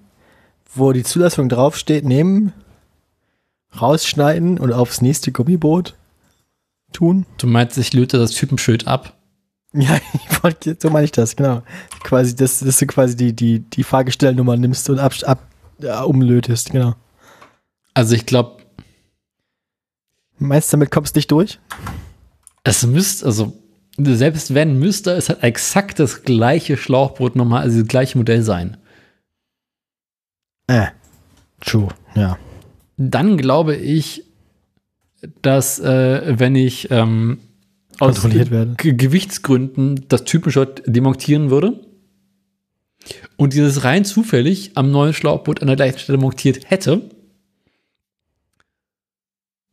wo 0.76 0.92
die 0.92 1.02
Zulassung 1.02 1.50
draufsteht, 1.50 2.06
nehmen, 2.06 2.54
rausschneiden 3.82 4.60
und 4.60 4.72
aufs 4.72 5.02
nächste 5.02 5.32
Gummiboot 5.32 5.96
tun? 6.94 7.26
Du 7.40 7.48
meinst, 7.48 7.80
ich 7.80 7.94
löte 7.94 8.20
das 8.20 8.32
Typenschild 8.32 8.86
ab? 8.86 9.18
Ja, 9.74 10.00
ich 10.14 10.44
wollte, 10.44 10.78
so 10.80 10.92
meine 10.92 11.06
ich 11.06 11.14
das, 11.14 11.36
genau. 11.36 11.64
Quasi, 12.04 12.36
dass, 12.36 12.60
dass 12.60 12.78
du 12.78 12.86
quasi 12.86 13.16
die, 13.16 13.34
die, 13.34 13.60
die 13.62 13.84
Fahrgestellnummer 13.84 14.56
nimmst 14.56 14.88
und 14.92 15.00
ab, 15.00 15.14
ab, 15.24 15.40
ja, 15.80 16.04
umlötest, 16.04 16.72
genau. 16.72 16.94
Also 17.96 18.14
ich 18.14 18.28
glaube, 18.28 18.62
Meinst 20.38 20.72
du, 20.72 20.78
damit 20.78 20.92
kommst 20.92 21.16
du 21.16 21.18
nicht 21.18 21.32
durch? 21.32 21.60
es 22.64 22.86
müsste, 22.86 23.26
also 23.26 23.54
selbst 23.98 24.54
wenn, 24.54 24.78
müsste 24.80 25.12
es 25.12 25.30
halt 25.30 25.44
exakt 25.44 26.00
das 26.00 26.24
gleiche 26.24 26.78
Schlauchboot 26.78 27.36
nochmal, 27.36 27.62
also 27.64 27.80
das 27.80 27.88
gleiche 27.88 28.18
Modell 28.18 28.42
sein. 28.42 28.78
Äh, 30.68 30.88
true, 31.62 31.90
ja. 32.16 32.38
Dann 32.98 33.38
glaube 33.38 33.76
ich, 33.76 34.24
dass 35.42 35.80
äh, 35.80 36.40
wenn 36.40 36.56
ich 36.56 36.92
ähm, 36.92 37.40
aus. 38.00 38.22
Ge 38.24 38.94
Gewichtsgründen 38.94 40.06
das 40.08 40.24
Typenshot 40.26 40.84
demontieren 40.86 41.50
würde 41.50 41.80
und 43.38 43.54
dieses 43.54 43.84
rein 43.84 44.06
zufällig 44.06 44.72
am 44.76 44.92
neuen 44.92 45.14
Schlauchboot 45.14 45.62
an 45.62 45.68
der 45.68 45.76
gleichen 45.76 46.00
Stelle 46.00 46.18
montiert 46.18 46.70
hätte, 46.70 47.10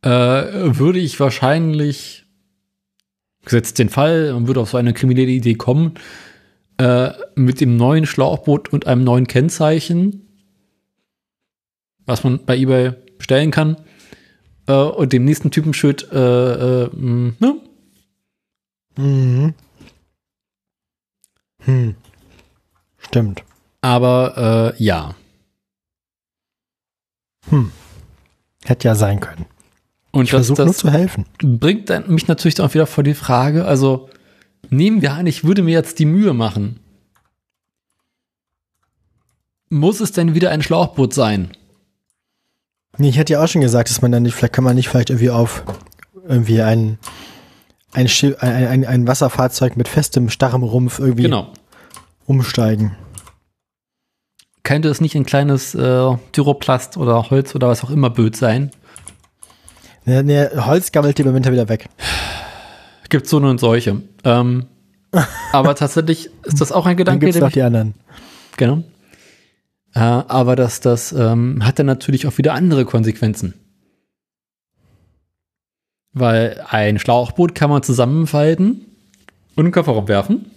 äh, 0.01 0.09
würde 0.09 0.99
ich 0.99 1.19
wahrscheinlich 1.19 2.22
gesetzt 3.43 3.79
den 3.79 3.89
Fall, 3.89 4.33
man 4.33 4.47
würde 4.47 4.61
auf 4.61 4.71
so 4.71 4.77
eine 4.77 4.93
kriminelle 4.93 5.31
Idee 5.31 5.55
kommen, 5.55 5.95
äh, 6.77 7.11
mit 7.35 7.61
dem 7.61 7.77
neuen 7.77 8.05
Schlauchboot 8.05 8.71
und 8.71 8.87
einem 8.87 9.03
neuen 9.03 9.27
Kennzeichen, 9.27 10.27
was 12.05 12.23
man 12.23 12.45
bei 12.45 12.57
eBay 12.57 12.93
bestellen 13.17 13.51
kann, 13.51 13.77
äh, 14.67 14.73
und 14.73 15.13
dem 15.13 15.25
nächsten 15.25 15.51
Typenschild, 15.51 16.11
äh, 16.11 16.83
äh, 16.83 16.89
mh, 16.93 17.33
ne? 17.39 17.61
Mhm. 18.95 19.53
Hm. 21.59 21.95
Stimmt. 22.97 23.43
Aber 23.81 24.73
äh, 24.77 24.83
ja. 24.83 25.15
Hm. 27.49 27.71
Hätte 28.65 28.87
ja 28.87 28.95
sein 28.95 29.19
können. 29.19 29.45
Und 30.13 30.25
Ich 30.25 30.29
das, 30.31 30.45
versuche 30.47 30.61
nur 30.61 30.67
das 30.67 30.77
zu 30.77 30.89
helfen. 30.91 31.25
bringt 31.41 31.89
mich 32.07 32.27
natürlich 32.27 32.61
auch 32.61 32.73
wieder 32.73 32.85
vor 32.85 33.03
die 33.03 33.15
Frage, 33.15 33.65
also 33.65 34.09
nehmen 34.69 35.01
wir 35.01 35.13
an, 35.13 35.25
ich 35.27 35.43
würde 35.43 35.63
mir 35.63 35.71
jetzt 35.71 35.97
die 35.99 36.05
Mühe 36.05 36.33
machen. 36.33 36.79
Muss 39.69 39.99
es 39.99 40.11
denn 40.11 40.35
wieder 40.35 40.51
ein 40.51 40.61
Schlauchboot 40.61 41.13
sein? 41.13 41.51
Nee, 42.97 43.09
ich 43.09 43.17
hatte 43.17 43.33
ja 43.33 43.43
auch 43.43 43.47
schon 43.47 43.61
gesagt, 43.61 43.89
dass 43.89 44.01
man 44.03 44.11
dann 44.11 44.23
nicht, 44.23 44.35
vielleicht 44.35 44.53
kann 44.53 44.63
man 44.63 44.75
nicht 44.75 44.87
vielleicht 44.87 45.09
irgendwie 45.09 45.31
auf 45.31 45.63
irgendwie 46.27 46.61
ein, 46.61 46.99
ein, 47.93 48.07
Schiff, 48.07 48.37
ein, 48.39 48.67
ein, 48.67 48.85
ein 48.85 49.07
Wasserfahrzeug 49.07 49.75
mit 49.75 49.87
festem, 49.87 50.29
starrem 50.29 50.61
Rumpf 50.63 50.99
irgendwie 50.99 51.23
Genau. 51.23 51.51
umsteigen. 52.27 52.95
Könnte 54.61 54.89
es 54.89 55.01
nicht 55.01 55.15
ein 55.15 55.25
kleines 55.25 55.73
äh, 55.73 56.15
Tyroplast 56.31 56.97
oder 56.97 57.31
Holz 57.31 57.55
oder 57.55 57.67
was 57.67 57.83
auch 57.83 57.89
immer 57.89 58.11
Böot 58.11 58.35
sein? 58.35 58.69
Nee, 60.05 60.23
nee, 60.23 60.47
Holz 60.55 60.91
gammelt 60.91 61.17
die 61.17 61.21
im 61.21 61.33
Winter 61.33 61.51
wieder 61.51 61.69
weg. 61.69 61.89
Gibt 63.09 63.27
so 63.27 63.37
und 63.37 63.59
solche. 63.59 64.01
Ähm, 64.23 64.65
aber 65.51 65.75
tatsächlich 65.75 66.29
ist 66.43 66.61
das 66.61 66.71
auch 66.71 66.85
ein 66.85 66.91
Dann 66.91 66.97
Gedanke, 66.97 67.25
gibt's 67.25 67.37
der 67.37 67.43
noch 67.47 67.51
die 67.51 67.61
anderen. 67.61 67.93
genau. 68.57 68.83
Äh, 69.93 69.99
aber 69.99 70.55
das, 70.55 70.79
das 70.79 71.11
ähm, 71.11 71.63
hat 71.63 71.79
dann 71.79 71.85
natürlich 71.85 72.25
auch 72.27 72.37
wieder 72.37 72.53
andere 72.53 72.85
Konsequenzen. 72.85 73.53
Weil 76.11 76.63
ein 76.69 76.99
Schlauchboot 76.99 77.55
kann 77.55 77.69
man 77.69 77.83
zusammenfalten 77.83 78.85
und 79.55 79.57
in 79.57 79.65
den 79.65 79.71
Kofferraum 79.71 80.07
werfen. 80.07 80.51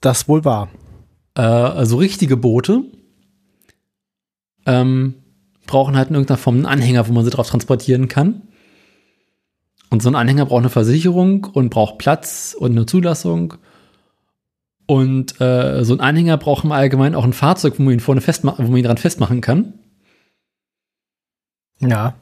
Das 0.00 0.28
wohl 0.28 0.44
wahr. 0.44 0.68
Äh, 1.34 1.42
also 1.42 1.96
richtige 1.98 2.36
Boote 2.36 2.84
ähm, 4.66 5.14
brauchen 5.66 5.96
halt 5.96 6.08
in 6.08 6.14
irgendeiner 6.14 6.38
Form 6.38 6.56
einen 6.56 6.66
Anhänger, 6.66 7.08
wo 7.08 7.12
man 7.12 7.24
sie 7.24 7.30
drauf 7.30 7.48
transportieren 7.48 8.08
kann. 8.08 8.42
Und 9.90 10.02
so 10.02 10.08
ein 10.08 10.14
Anhänger 10.14 10.46
braucht 10.46 10.60
eine 10.60 10.70
Versicherung 10.70 11.44
und 11.44 11.70
braucht 11.70 11.98
Platz 11.98 12.56
und 12.58 12.72
eine 12.72 12.86
Zulassung. 12.86 13.54
Und 14.86 15.40
äh, 15.40 15.84
so 15.84 15.94
ein 15.94 16.00
Anhänger 16.00 16.36
braucht 16.36 16.64
im 16.64 16.72
Allgemeinen 16.72 17.14
auch 17.14 17.24
ein 17.24 17.32
Fahrzeug, 17.32 17.78
wo 17.78 17.82
man 17.82 17.94
ihn 17.94 18.00
vorne 18.00 18.20
festmachen, 18.20 18.66
wo 18.66 18.70
man 18.70 18.78
ihn 18.78 18.84
dran 18.84 18.98
festmachen 18.98 19.40
kann. 19.40 19.74
Ja. 21.80 22.14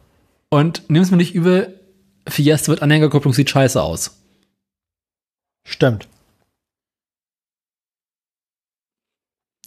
Und 0.51 0.88
nimm's 0.88 1.11
mir 1.11 1.16
nicht 1.16 1.34
übel, 1.34 1.80
Fiesta 2.28 2.72
mit 2.72 2.82
Anhängerkupplung 2.82 3.34
sieht 3.34 3.51
scheiße 3.51 3.82
aus. 3.82 4.22
Stimmt. 5.66 6.09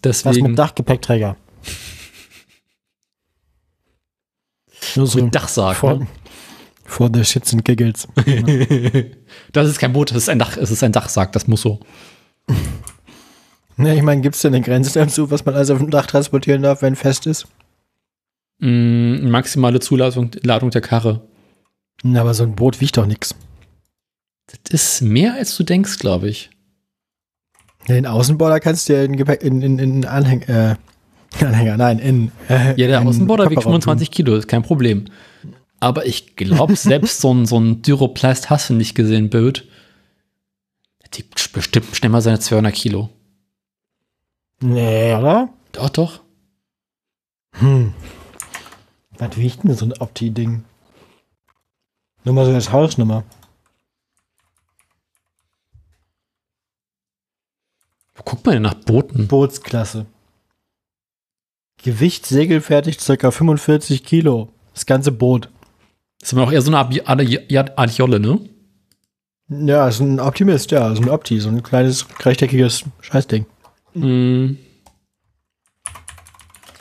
Was 0.03 0.23
Deswegen 0.23 0.49
mit 0.49 0.59
Dachgepäckträger? 0.59 1.37
Nur 4.95 5.07
so 5.07 5.21
mit 5.23 5.33
Dachsarg. 5.35 5.75
for, 5.77 5.97
Ne? 5.99 6.07
for 6.85 7.09
the 7.13 7.23
shits 7.25 7.53
and 7.53 7.65
giggles. 7.65 8.07
das 9.51 9.67
ist 9.69 9.79
kein 9.79 9.93
Boot, 9.93 10.11
das 10.11 10.17
ist 10.17 10.29
ein 10.29 10.39
Dach, 10.39 10.55
es 10.57 10.71
ist 10.71 10.83
ein 10.83 10.91
Dachsarg, 10.93 11.31
das 11.33 11.47
muss 11.47 11.61
so. 11.61 11.79
Ne, 13.75 13.95
ich 13.95 14.01
meine, 14.01 14.21
gibt 14.21 14.35
es 14.35 14.41
denn 14.41 14.55
eine 14.55 14.63
Grenze 14.63 14.97
dazu, 14.97 15.29
was 15.29 15.45
man 15.45 15.53
also 15.55 15.73
auf 15.73 15.79
dem 15.79 15.91
Dach 15.91 16.05
transportieren 16.07 16.63
darf, 16.63 16.81
wenn 16.81 16.95
fest 16.95 17.27
ist? 17.27 17.47
Mm, 18.59 19.29
maximale 19.29 19.79
Zuladung 19.79 20.31
Ladung 20.41 20.71
der 20.71 20.81
Karre. 20.81 21.27
Na, 22.03 22.21
aber 22.21 22.33
so 22.33 22.43
ein 22.43 22.55
Boot 22.55 22.81
wiegt 22.81 22.97
doch 22.97 23.05
nichts. 23.05 23.35
Das 24.47 24.73
ist 24.73 25.01
mehr 25.01 25.33
als 25.33 25.55
du 25.57 25.63
denkst, 25.63 25.99
glaube 25.99 26.29
ich. 26.29 26.49
Den 27.87 28.05
Außenborder 28.05 28.59
kannst 28.59 28.89
du 28.89 28.93
ja 28.93 29.03
in, 29.03 29.15
Gepäck, 29.17 29.43
in, 29.43 29.61
in, 29.61 29.77
in 29.79 30.05
Anhänger, 30.05 30.71
äh, 30.71 30.75
Anhänger, 31.39 31.77
nein, 31.77 31.99
in. 31.99 32.31
Äh, 32.49 32.79
Ja, 32.79 32.87
der 32.87 33.01
Außenborder 33.01 33.45
wiegt 33.45 33.55
Kofferraum 33.57 33.81
25 33.81 34.11
Kilo, 34.11 34.35
ist 34.35 34.47
kein 34.47 34.63
Problem. 34.63 35.05
Aber 35.79 36.05
ich 36.05 36.35
glaube, 36.35 36.75
selbst 36.77 37.21
so 37.21 37.33
ein, 37.33 37.45
so 37.45 37.59
ein 37.59 37.81
Dyroplast 37.81 38.49
hast 38.49 38.69
du 38.69 38.73
nicht 38.73 38.95
gesehen, 38.95 39.29
Bild. 39.29 39.67
Die 41.13 41.23
bestimmt 41.53 41.95
schnell 41.95 42.09
mal 42.11 42.21
seine 42.21 42.39
200 42.39 42.73
Kilo. 42.73 43.09
Nee, 44.59 45.13
oder? 45.13 45.49
Doch, 45.71 45.89
doch. 45.89 46.21
Hm. 47.53 47.93
Was 49.17 49.37
wiegt 49.37 49.63
denn 49.63 49.73
so 49.75 49.85
ein 49.85 49.93
Opti-Ding? 49.93 50.63
Nur 52.23 52.33
mal 52.35 52.45
so 52.45 52.53
als 52.53 52.71
Hausnummer. 52.71 53.23
Wo 58.15 58.23
guckt 58.23 58.45
man 58.45 58.53
denn 58.53 58.63
nach 58.63 58.73
Booten? 58.73 59.27
Bootsklasse. 59.27 60.05
Gewicht 61.83 62.25
segelfertig 62.25 62.97
ca. 62.97 63.31
45 63.31 64.03
Kilo. 64.03 64.49
Das 64.73 64.85
ganze 64.85 65.11
Boot. 65.11 65.49
Das 66.19 66.29
ist 66.29 66.33
aber 66.33 66.47
auch 66.47 66.51
eher 66.51 66.61
so 66.61 66.71
eine 66.73 67.07
Art, 67.77 67.97
Jolle, 67.97 68.19
ne? 68.19 68.39
Ja, 69.49 69.87
ist 69.87 69.99
ein 69.99 70.19
Optimist, 70.19 70.71
ja, 70.71 70.91
ist 70.91 70.99
ein 70.99 71.09
Opti, 71.09 71.39
so 71.39 71.49
ein 71.49 71.63
kleines, 71.63 72.05
rechteckiges 72.25 72.83
Scheißding. 73.01 73.45
Mhm. 73.93 74.57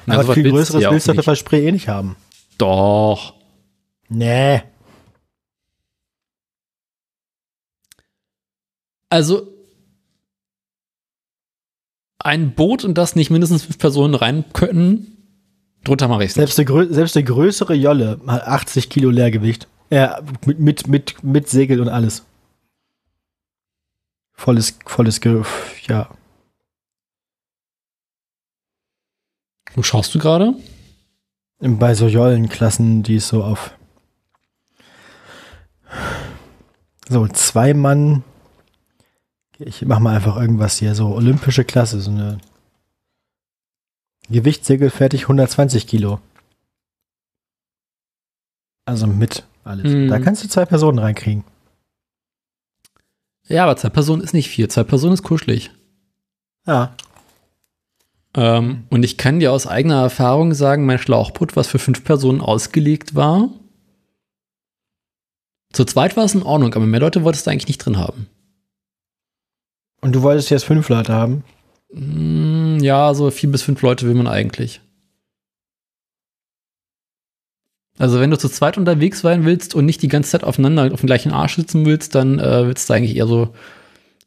Na, 0.06 0.18
Aber 0.18 0.34
viel 0.34 0.50
größeres 0.50 0.82
ja 0.82 0.90
willst 0.90 1.08
du 1.08 1.12
der 1.12 1.36
Spray 1.36 1.66
eh 1.66 1.72
nicht 1.72 1.88
haben. 1.88 2.16
Doch. 2.58 3.34
Nee. 4.08 4.62
Also 9.08 9.55
ein 12.26 12.54
Boot, 12.54 12.84
in 12.84 12.94
das 12.94 13.14
nicht 13.14 13.30
mindestens 13.30 13.62
fünf 13.62 13.78
Personen 13.78 14.14
rein 14.14 14.44
können, 14.52 15.16
drunter 15.84 16.08
mache 16.08 16.24
ich 16.24 16.30
es 16.30 16.34
Selbst 16.34 16.56
selbst 16.56 17.14
der 17.14 17.22
größere 17.22 17.74
Jolle 17.74 18.20
hat 18.26 18.46
80 18.46 18.90
Kilo 18.90 19.10
Leergewicht. 19.10 19.68
Ja, 19.90 20.20
mit, 20.44 20.58
mit, 20.58 20.88
mit, 20.88 21.22
mit 21.22 21.48
Segel 21.48 21.80
und 21.80 21.88
alles. 21.88 22.24
Volles, 24.32 24.76
volles, 24.84 25.20
Ge 25.20 25.42
ja. 25.86 26.10
Wo 29.74 29.82
schaust 29.82 30.14
du 30.14 30.18
gerade? 30.18 30.54
Bei 31.60 31.94
so 31.94 32.08
Jollenklassen, 32.08 33.02
die 33.02 33.16
es 33.16 33.28
so 33.28 33.44
auf 33.44 33.72
so 37.08 37.26
zwei 37.28 37.72
Mann. 37.72 38.24
Ich 39.58 39.84
mach 39.86 39.98
mal 40.00 40.14
einfach 40.14 40.36
irgendwas 40.36 40.78
hier, 40.78 40.94
so 40.94 41.14
olympische 41.14 41.64
Klasse, 41.64 42.00
so 42.00 42.10
eine 42.10 42.38
Gewicht 44.28 44.64
segelfertig 44.64 45.22
120 45.22 45.86
Kilo. 45.86 46.20
Also 48.84 49.06
mit 49.06 49.44
alles. 49.64 49.92
Mhm. 49.92 50.08
Da 50.08 50.18
kannst 50.18 50.44
du 50.44 50.48
zwei 50.48 50.64
Personen 50.64 50.98
reinkriegen. 50.98 51.44
Ja, 53.48 53.64
aber 53.64 53.76
zwei 53.76 53.90
Personen 53.90 54.22
ist 54.22 54.34
nicht 54.34 54.48
viel. 54.48 54.68
Zwei 54.68 54.84
Personen 54.84 55.14
ist 55.14 55.22
kuschelig. 55.22 55.70
Ja. 56.66 56.94
Ähm, 58.34 58.84
und 58.90 59.04
ich 59.04 59.16
kann 59.16 59.40
dir 59.40 59.52
aus 59.52 59.66
eigener 59.66 60.02
Erfahrung 60.02 60.52
sagen, 60.52 60.84
mein 60.84 60.98
Schlauchboot, 60.98 61.56
was 61.56 61.68
für 61.68 61.78
fünf 61.78 62.04
Personen 62.04 62.40
ausgelegt 62.40 63.14
war, 63.14 63.48
zu 65.72 65.84
zweit 65.84 66.16
war 66.16 66.24
es 66.24 66.34
in 66.34 66.42
Ordnung, 66.42 66.74
aber 66.74 66.86
mehr 66.86 67.00
Leute 67.00 67.22
wolltest 67.22 67.46
du 67.46 67.50
eigentlich 67.50 67.68
nicht 67.68 67.78
drin 67.78 67.98
haben. 67.98 68.28
Und 70.06 70.12
du 70.12 70.22
wolltest 70.22 70.50
jetzt 70.50 70.66
fünf 70.66 70.88
Leute 70.88 71.12
haben. 71.12 71.42
Mm, 71.92 72.78
ja, 72.78 73.12
so 73.12 73.28
vier 73.32 73.50
bis 73.50 73.62
fünf 73.62 73.82
Leute 73.82 74.06
will 74.06 74.14
man 74.14 74.28
eigentlich. 74.28 74.80
Also 77.98 78.20
wenn 78.20 78.30
du 78.30 78.38
zu 78.38 78.48
zweit 78.48 78.78
unterwegs 78.78 79.20
sein 79.22 79.44
willst 79.44 79.74
und 79.74 79.84
nicht 79.84 80.00
die 80.02 80.08
ganze 80.08 80.30
Zeit 80.30 80.44
aufeinander 80.44 80.92
auf 80.94 81.00
dem 81.00 81.08
gleichen 81.08 81.32
Arsch 81.32 81.56
sitzen 81.56 81.84
willst, 81.84 82.14
dann 82.14 82.38
äh, 82.38 82.68
willst 82.68 82.88
du 82.88 82.94
eigentlich 82.94 83.16
eher 83.16 83.26
so 83.26 83.52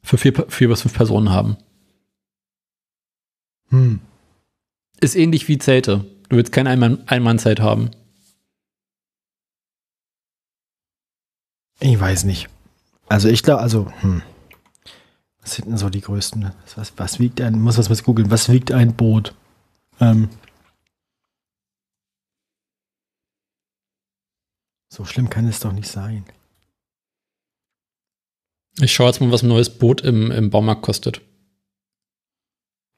für 0.04 0.18
vier, 0.18 0.34
vier 0.50 0.68
bis 0.68 0.82
fünf 0.82 0.96
Personen 0.96 1.30
haben. 1.30 1.56
Hm. 3.70 4.02
Ist 5.00 5.16
ähnlich 5.16 5.48
wie 5.48 5.60
Zelte. 5.60 6.04
Du 6.28 6.36
willst 6.36 6.52
kein 6.52 6.68
Einmann- 6.68 7.08
Einmann-Zelt 7.08 7.62
haben. 7.62 7.92
Ich 11.80 11.98
weiß 11.98 12.26
nicht. 12.26 12.50
Also 13.08 13.30
ich 13.30 13.44
glaube, 13.44 13.62
also, 13.62 13.90
hm. 14.02 14.24
Was 15.50 15.56
sind 15.56 15.68
denn 15.68 15.78
so 15.78 15.90
die 15.90 16.02
größten? 16.02 16.52
Was, 16.76 16.94
was 16.98 17.18
wiegt 17.18 17.42
ein, 17.42 17.60
muss 17.60 17.80
was 17.80 17.90
mal 17.90 17.98
googeln, 18.04 18.30
was 18.30 18.50
wiegt 18.50 18.72
ein 18.72 18.96
Boot? 18.96 19.34
Ähm. 20.00 20.30
So 24.94 25.06
schlimm 25.06 25.32
kann 25.32 25.48
es 25.48 25.60
doch 25.60 25.72
nicht 25.72 25.88
sein. 25.88 26.24
Ich 28.80 28.94
schaue 28.94 29.08
jetzt 29.08 29.22
mal, 29.22 29.32
was 29.32 29.42
ein 29.42 29.48
neues 29.48 29.76
Boot 29.76 30.02
im, 30.02 30.30
im 30.30 30.52
Baumarkt 30.52 30.84
kostet. 30.84 31.22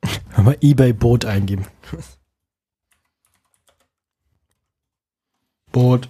Mal 0.35 0.57
eBay 0.59 0.91
Boot 0.91 1.23
eingeben. 1.23 1.67
Boot. 5.71 6.09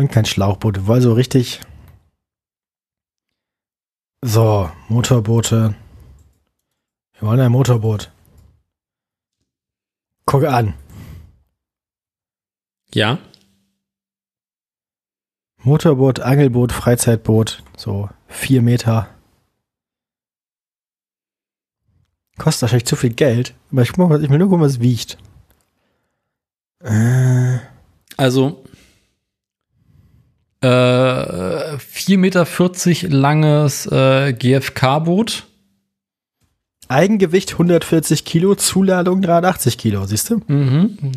Und 0.00 0.10
kein 0.10 0.24
Schlauchboot. 0.24 0.86
Wollen 0.86 1.02
so 1.02 1.12
richtig. 1.12 1.60
So, 4.24 4.70
Motorboote. 4.88 5.74
Wir 7.18 7.28
wollen 7.28 7.38
ein 7.40 7.52
Motorboot. 7.52 8.10
Guck 10.24 10.44
an. 10.44 10.72
Ja. 12.94 13.18
Motorboot, 15.58 16.20
Angelboot, 16.20 16.72
Freizeitboot. 16.72 17.62
So, 17.76 18.08
vier 18.26 18.62
Meter. 18.62 19.14
Kostet 22.38 22.62
wahrscheinlich 22.62 22.86
zu 22.86 22.96
viel 22.96 23.12
Geld. 23.12 23.54
Aber 23.70 23.82
ich, 23.82 23.90
ich 23.90 23.98
will 23.98 24.38
nur 24.38 24.48
gucken, 24.48 24.64
was 24.64 24.72
es 24.72 24.80
wiegt. 24.80 25.18
Äh, 26.82 27.58
Also 28.16 28.64
äh, 30.62 30.66
4,40 30.66 32.16
Meter 32.16 32.46
langes 33.08 33.86
äh, 33.86 34.32
GFK-Boot. 34.32 35.46
Eigengewicht 36.88 37.52
140 37.52 38.24
Kilo, 38.24 38.56
Zuladung 38.56 39.22
83 39.22 39.78
Kilo, 39.78 40.06
siehst 40.06 40.30
du? 40.30 40.42
Mhm. 40.46 41.12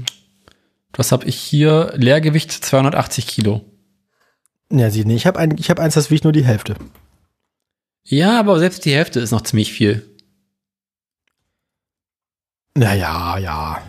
Das 0.92 1.12
habe 1.12 1.26
ich 1.26 1.36
hier. 1.36 1.94
Leergewicht 1.96 2.52
280 2.52 3.26
Kilo. 3.26 3.62
Ja, 4.72 4.90
sieh, 4.90 5.04
nee, 5.04 5.16
ich 5.16 5.26
habe 5.26 5.40
ein, 5.40 5.58
ich 5.58 5.70
hab 5.70 5.80
eins, 5.80 5.96
das 5.96 6.12
wiegt 6.12 6.24
nur 6.24 6.34
die 6.34 6.46
Hälfte. 6.46 6.76
Ja, 8.04 8.40
aber 8.40 8.60
selbst 8.60 8.86
die 8.86 8.94
Hälfte 8.94 9.20
ist 9.20 9.32
noch 9.32 9.42
ziemlich 9.42 9.72
viel. 9.74 10.08
Naja, 12.76 13.38
ja. 13.38 13.82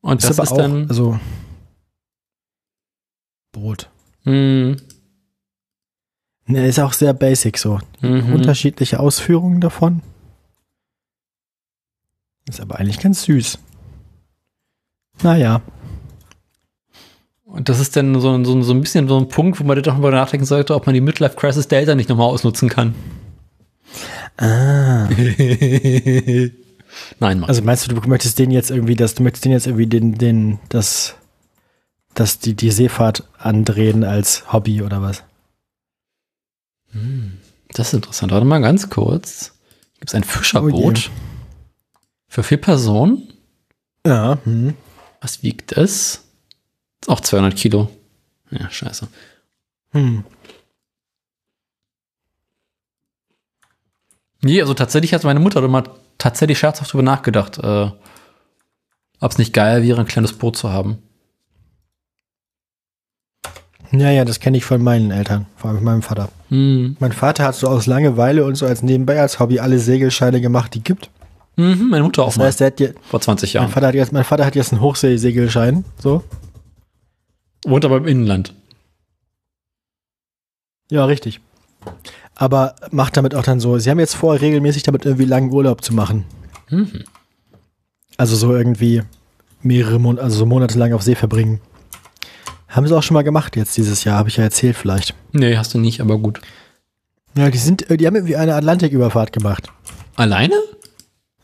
Und 0.00 0.22
das 0.24 0.38
aber 0.38 0.44
ist 0.44 0.52
auch, 0.52 0.56
dann. 0.56 0.88
also 0.88 1.18
Boot. 3.52 3.90
Mh, 4.24 4.76
Ne, 6.50 6.66
ist 6.66 6.80
auch 6.80 6.92
sehr 6.94 7.12
basic 7.14 7.58
so. 7.58 7.78
mhm. 8.00 8.32
Unterschiedliche 8.34 8.98
Ausführungen 8.98 9.60
davon. 9.60 10.02
Ist 12.48 12.60
aber 12.60 12.80
eigentlich 12.80 12.98
ganz 12.98 13.22
süß. 13.22 13.58
Naja. 15.22 15.62
Und 17.44 17.68
das 17.68 17.78
ist 17.78 17.94
dann 17.96 18.20
so, 18.20 18.42
so, 18.44 18.62
so 18.62 18.72
ein 18.72 18.80
bisschen 18.80 19.06
so 19.06 19.16
ein 19.16 19.28
Punkt, 19.28 19.60
wo 19.60 19.64
man 19.64 19.80
doch 19.80 19.96
mal 19.96 20.10
nachdenken 20.10 20.46
sollte, 20.46 20.74
ob 20.74 20.86
man 20.86 20.94
die 20.94 21.00
Midlife 21.00 21.36
Crisis 21.36 21.68
Delta 21.68 21.94
nicht 21.94 22.08
nochmal 22.08 22.28
ausnutzen 22.28 22.68
kann. 22.68 22.94
Ah. 24.36 25.08
Nein, 27.20 27.38
Mann. 27.40 27.44
Also 27.44 27.62
meinst 27.62 27.88
du, 27.88 27.94
du 27.94 28.08
möchtest 28.08 28.40
den 28.40 28.50
jetzt 28.50 28.70
irgendwie, 28.72 28.96
dass 28.96 29.14
du 29.14 29.22
möchtest 29.22 29.44
den 29.44 29.52
jetzt 29.52 29.68
irgendwie 29.68 29.86
den, 29.86 30.18
den, 30.18 30.58
das, 30.68 31.14
das, 32.14 32.38
die, 32.38 32.54
die 32.54 32.70
Seefahrt 32.70 33.28
andrehen 33.38 34.04
als 34.04 34.52
Hobby 34.52 34.82
oder 34.82 35.02
was? 35.02 35.22
das 37.68 37.88
ist 37.88 37.94
interessant. 37.94 38.32
Warte 38.32 38.46
mal 38.46 38.60
ganz 38.60 38.90
kurz. 38.90 39.52
Gibt 39.94 40.10
es 40.10 40.14
ein 40.14 40.24
Fischerboot 40.24 41.08
Oh 41.08 41.30
für 42.28 42.42
vier 42.42 42.60
Personen? 42.60 43.32
Ja. 44.06 44.38
Hm. 44.44 44.74
Was 45.20 45.42
wiegt 45.42 45.72
es? 45.72 46.24
Ist 47.00 47.08
auch 47.08 47.20
200 47.20 47.56
Kilo. 47.56 47.90
Ja, 48.50 48.70
scheiße. 48.70 49.08
Hm. 49.92 50.24
Nee, 54.42 54.60
also 54.60 54.74
tatsächlich 54.74 55.12
hat 55.12 55.24
meine 55.24 55.40
Mutter 55.40 55.66
mal 55.68 55.84
tatsächlich 56.18 56.58
scherzhaft 56.58 56.92
drüber 56.92 57.02
nachgedacht, 57.02 57.58
äh, 57.58 57.90
ob 59.20 59.30
es 59.30 59.38
nicht 59.38 59.52
geil 59.52 59.82
wäre, 59.82 60.00
ein 60.00 60.06
kleines 60.06 60.32
Boot 60.32 60.56
zu 60.56 60.70
haben. 60.70 61.02
Ja, 63.92 64.10
ja, 64.10 64.24
das 64.24 64.38
kenne 64.38 64.56
ich 64.56 64.64
von 64.64 64.82
meinen 64.82 65.10
Eltern, 65.10 65.46
vor 65.56 65.68
allem 65.70 65.78
von 65.78 65.84
meinem 65.84 66.02
Vater. 66.02 66.28
Hm. 66.48 66.96
Mein 67.00 67.12
Vater 67.12 67.44
hat 67.44 67.56
so 67.56 67.66
aus 67.66 67.86
Langeweile 67.86 68.44
und 68.44 68.54
so 68.54 68.66
als 68.66 68.82
nebenbei 68.82 69.20
als 69.20 69.40
Hobby 69.40 69.58
alle 69.58 69.78
Segelscheine 69.78 70.40
gemacht, 70.40 70.74
die 70.74 70.82
gibt. 70.82 71.10
Mhm, 71.56 71.88
meine 71.90 72.04
Mutter 72.04 72.22
auch 72.22 72.28
Das 72.28 72.38
mal. 72.38 72.44
heißt, 72.46 72.60
der 72.60 72.66
hat 72.68 72.80
jetzt, 72.80 72.98
Vor 73.08 73.20
20 73.20 73.54
mein 73.54 73.62
Jahren. 73.62 73.72
Vater 73.72 73.86
hat 73.88 73.94
jetzt, 73.94 74.12
mein 74.12 74.24
Vater 74.24 74.46
hat 74.46 74.54
jetzt 74.54 74.72
einen 74.72 74.80
Hochseesegelschein, 74.80 75.84
so. 75.98 76.22
Wohnt 77.66 77.84
aber 77.84 77.96
im 77.96 78.06
Inland. 78.06 78.54
Ja, 80.90 81.04
richtig. 81.04 81.40
Aber 82.36 82.76
macht 82.90 83.16
damit 83.16 83.34
auch 83.34 83.42
dann 83.42 83.60
so, 83.60 83.78
sie 83.78 83.90
haben 83.90 83.98
jetzt 83.98 84.14
vor, 84.14 84.40
regelmäßig 84.40 84.82
damit 84.84 85.04
irgendwie 85.04 85.24
langen 85.26 85.50
Urlaub 85.52 85.82
zu 85.84 85.94
machen. 85.94 86.24
Mhm. 86.70 87.04
Also 88.16 88.36
so 88.36 88.54
irgendwie 88.54 89.02
mehrere 89.62 89.98
Monate, 89.98 90.24
also 90.24 90.38
so 90.38 90.46
monatelang 90.46 90.92
auf 90.92 91.02
See 91.02 91.14
verbringen. 91.14 91.60
Haben 92.70 92.86
sie 92.86 92.96
auch 92.96 93.02
schon 93.02 93.14
mal 93.14 93.22
gemacht 93.22 93.56
jetzt 93.56 93.76
dieses 93.76 94.04
Jahr, 94.04 94.16
habe 94.16 94.28
ich 94.28 94.36
ja 94.36 94.44
erzählt 94.44 94.76
vielleicht. 94.76 95.14
Nee, 95.32 95.56
hast 95.56 95.74
du 95.74 95.78
nicht, 95.78 96.00
aber 96.00 96.18
gut. 96.18 96.40
Ja, 97.36 97.50
die 97.50 97.58
sind, 97.58 97.86
die 97.90 98.06
haben 98.06 98.14
irgendwie 98.14 98.36
eine 98.36 98.54
Atlantiküberfahrt 98.54 99.32
gemacht. 99.32 99.68
Alleine? 100.14 100.54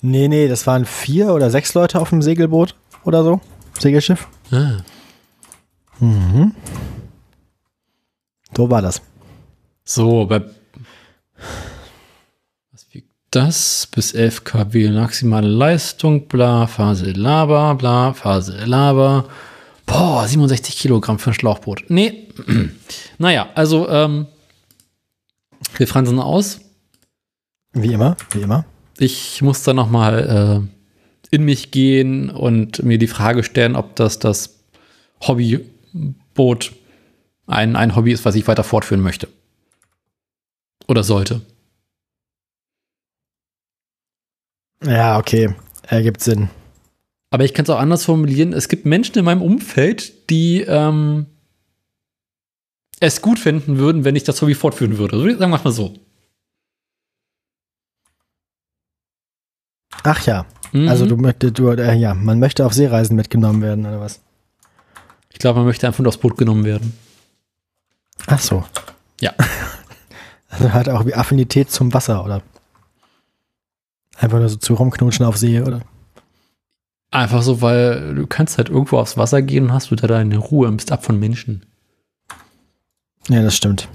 Nee, 0.03 0.29
nee, 0.29 0.47
das 0.47 0.67
waren 0.69 0.85
vier 0.85 1.33
oder 1.33 1.51
sechs 1.51 1.75
Leute 1.75 2.01
auf 2.01 2.11
dem 2.11 2.23
Segelboot 2.23 2.77
oder 3.05 3.25
so. 3.25 3.41
Segelschiff. 3.79 4.29
Ah. 4.53 4.79
Mhm. 5.99 6.55
So 8.57 8.71
war 8.71 8.83
das. 8.83 9.03
So, 9.85 10.27
bei. 10.27 10.43
Was 12.73 12.87
wiegt 12.93 13.11
das? 13.31 13.89
Bis 13.91 14.13
11 14.13 14.45
kW 14.45 14.91
maximale 14.91 15.49
Leistung, 15.49 16.29
bla, 16.29 16.69
Phase 16.69 17.11
Lava, 17.13 17.75
bla, 17.75 18.13
Phase 18.13 18.65
Lava. 18.65 19.25
Boah, 19.87 20.27
67 20.27 20.77
Kilogramm 20.77 21.19
für 21.19 21.31
ein 21.31 21.35
Schlauchboot. 21.35 21.85
Nee. 21.89 22.29
naja, 23.19 23.49
also, 23.55 23.89
ähm, 23.89 24.27
wir 25.77 25.87
fransen 25.87 26.19
aus. 26.19 26.61
Wie 27.73 27.93
immer, 27.93 28.17
wie 28.33 28.41
immer. 28.41 28.65
Ich 28.99 29.43
muss 29.43 29.63
da 29.63 29.73
noch 29.73 29.89
mal 29.91 30.67
äh, 31.31 31.35
in 31.35 31.45
mich 31.45 31.71
gehen 31.71 32.31
und 32.31 32.83
mir 32.83 32.99
die 32.99 33.07
Frage 33.07 33.45
stellen, 33.45 33.77
ob 33.77 33.95
das 33.97 34.19
das 34.19 34.59
Hobbyboot 35.27 36.73
ein, 37.47 37.77
ein 37.77 37.95
Hobby 37.95 38.13
ist, 38.13 38.25
was 38.25 38.35
ich 38.35 38.49
weiter 38.49 38.65
fortführen 38.65 39.03
möchte. 39.03 39.29
Oder 40.89 41.03
sollte. 41.05 41.43
Ja, 44.85 45.19
okay. 45.19 45.55
Ergibt 45.83 46.23
Sinn. 46.23 46.49
Aber 47.37 47.45
ich 47.45 47.53
kann 47.53 47.65
es 47.65 47.69
auch 47.69 47.79
anders 47.79 48.03
formulieren. 48.07 48.55
Es 48.55 48.67
gibt 48.67 48.87
Menschen 48.87 49.19
in 49.19 49.27
meinem 49.27 49.43
Umfeld, 49.43 50.31
die 50.31 50.63
ähm, 50.63 51.27
es 52.99 53.21
gut 53.21 53.39
finden 53.39 53.77
würden, 53.77 54.07
wenn 54.07 54.17
ich 54.17 54.25
das 54.25 54.41
Hobby 54.41 54.55
fortführen 54.55 54.97
würde. 54.97 55.19
So, 55.19 55.29
Sagen 55.39 55.53
wir 55.53 55.61
mal 55.63 55.71
so. 55.71 55.93
Ach 60.03 60.25
ja. 60.25 60.47
Mhm. 60.73 60.89
Also 60.89 61.05
du 61.05 61.19
möchtest, 61.19 61.59
du, 61.59 61.69
äh, 61.69 61.95
ja, 61.97 62.15
man 62.15 62.39
möchte 62.39 62.65
auf 62.65 62.73
Seereisen 62.73 63.17
mitgenommen 63.17 63.61
werden, 63.61 63.85
oder 63.85 64.01
was? 64.01 64.23
ich 65.31 65.39
glaube, 65.39 65.59
man 65.59 65.67
möchte 65.67 65.87
einfach 65.87 66.01
nur 66.01 66.09
aufs 66.09 66.17
Boot 66.17 66.39
genommen 66.39 66.65
werden. 66.65 66.97
Ach 68.29 68.41
so. 68.41 68.65
Ja. 69.21 69.35
Also 70.49 70.73
hat 70.73 70.89
auch 70.89 71.05
wie 71.05 71.15
Affinität 71.15 71.71
zum 71.71 71.93
Wasser, 71.93 72.25
oder? 72.25 72.41
Einfach 74.17 74.39
nur 74.39 74.49
so 74.49 74.57
zu 74.57 74.73
rumknutschen 74.73 75.27
auf 75.27 75.37
See, 75.37 75.61
oder? 75.61 75.83
Einfach 77.11 77.43
so, 77.43 77.63
weil 77.63 78.15
du 78.15 78.27
kannst 78.27 78.59
halt 78.59 78.69
irgendwo 78.69 78.99
aufs 78.99 79.17
Wasser 79.17 79.41
gehen 79.43 79.65
und 79.65 79.73
hast 79.73 79.91
du 79.91 79.97
da 79.97 80.07
deine 80.07 80.37
Ruhe 80.39 80.69
und 80.69 80.77
bist 80.79 80.93
ab 80.93 81.05
von 81.05 81.19
Menschen. 81.19 81.65
Ja, 83.29 83.43
das 83.43 83.57
stimmt. 83.57 83.89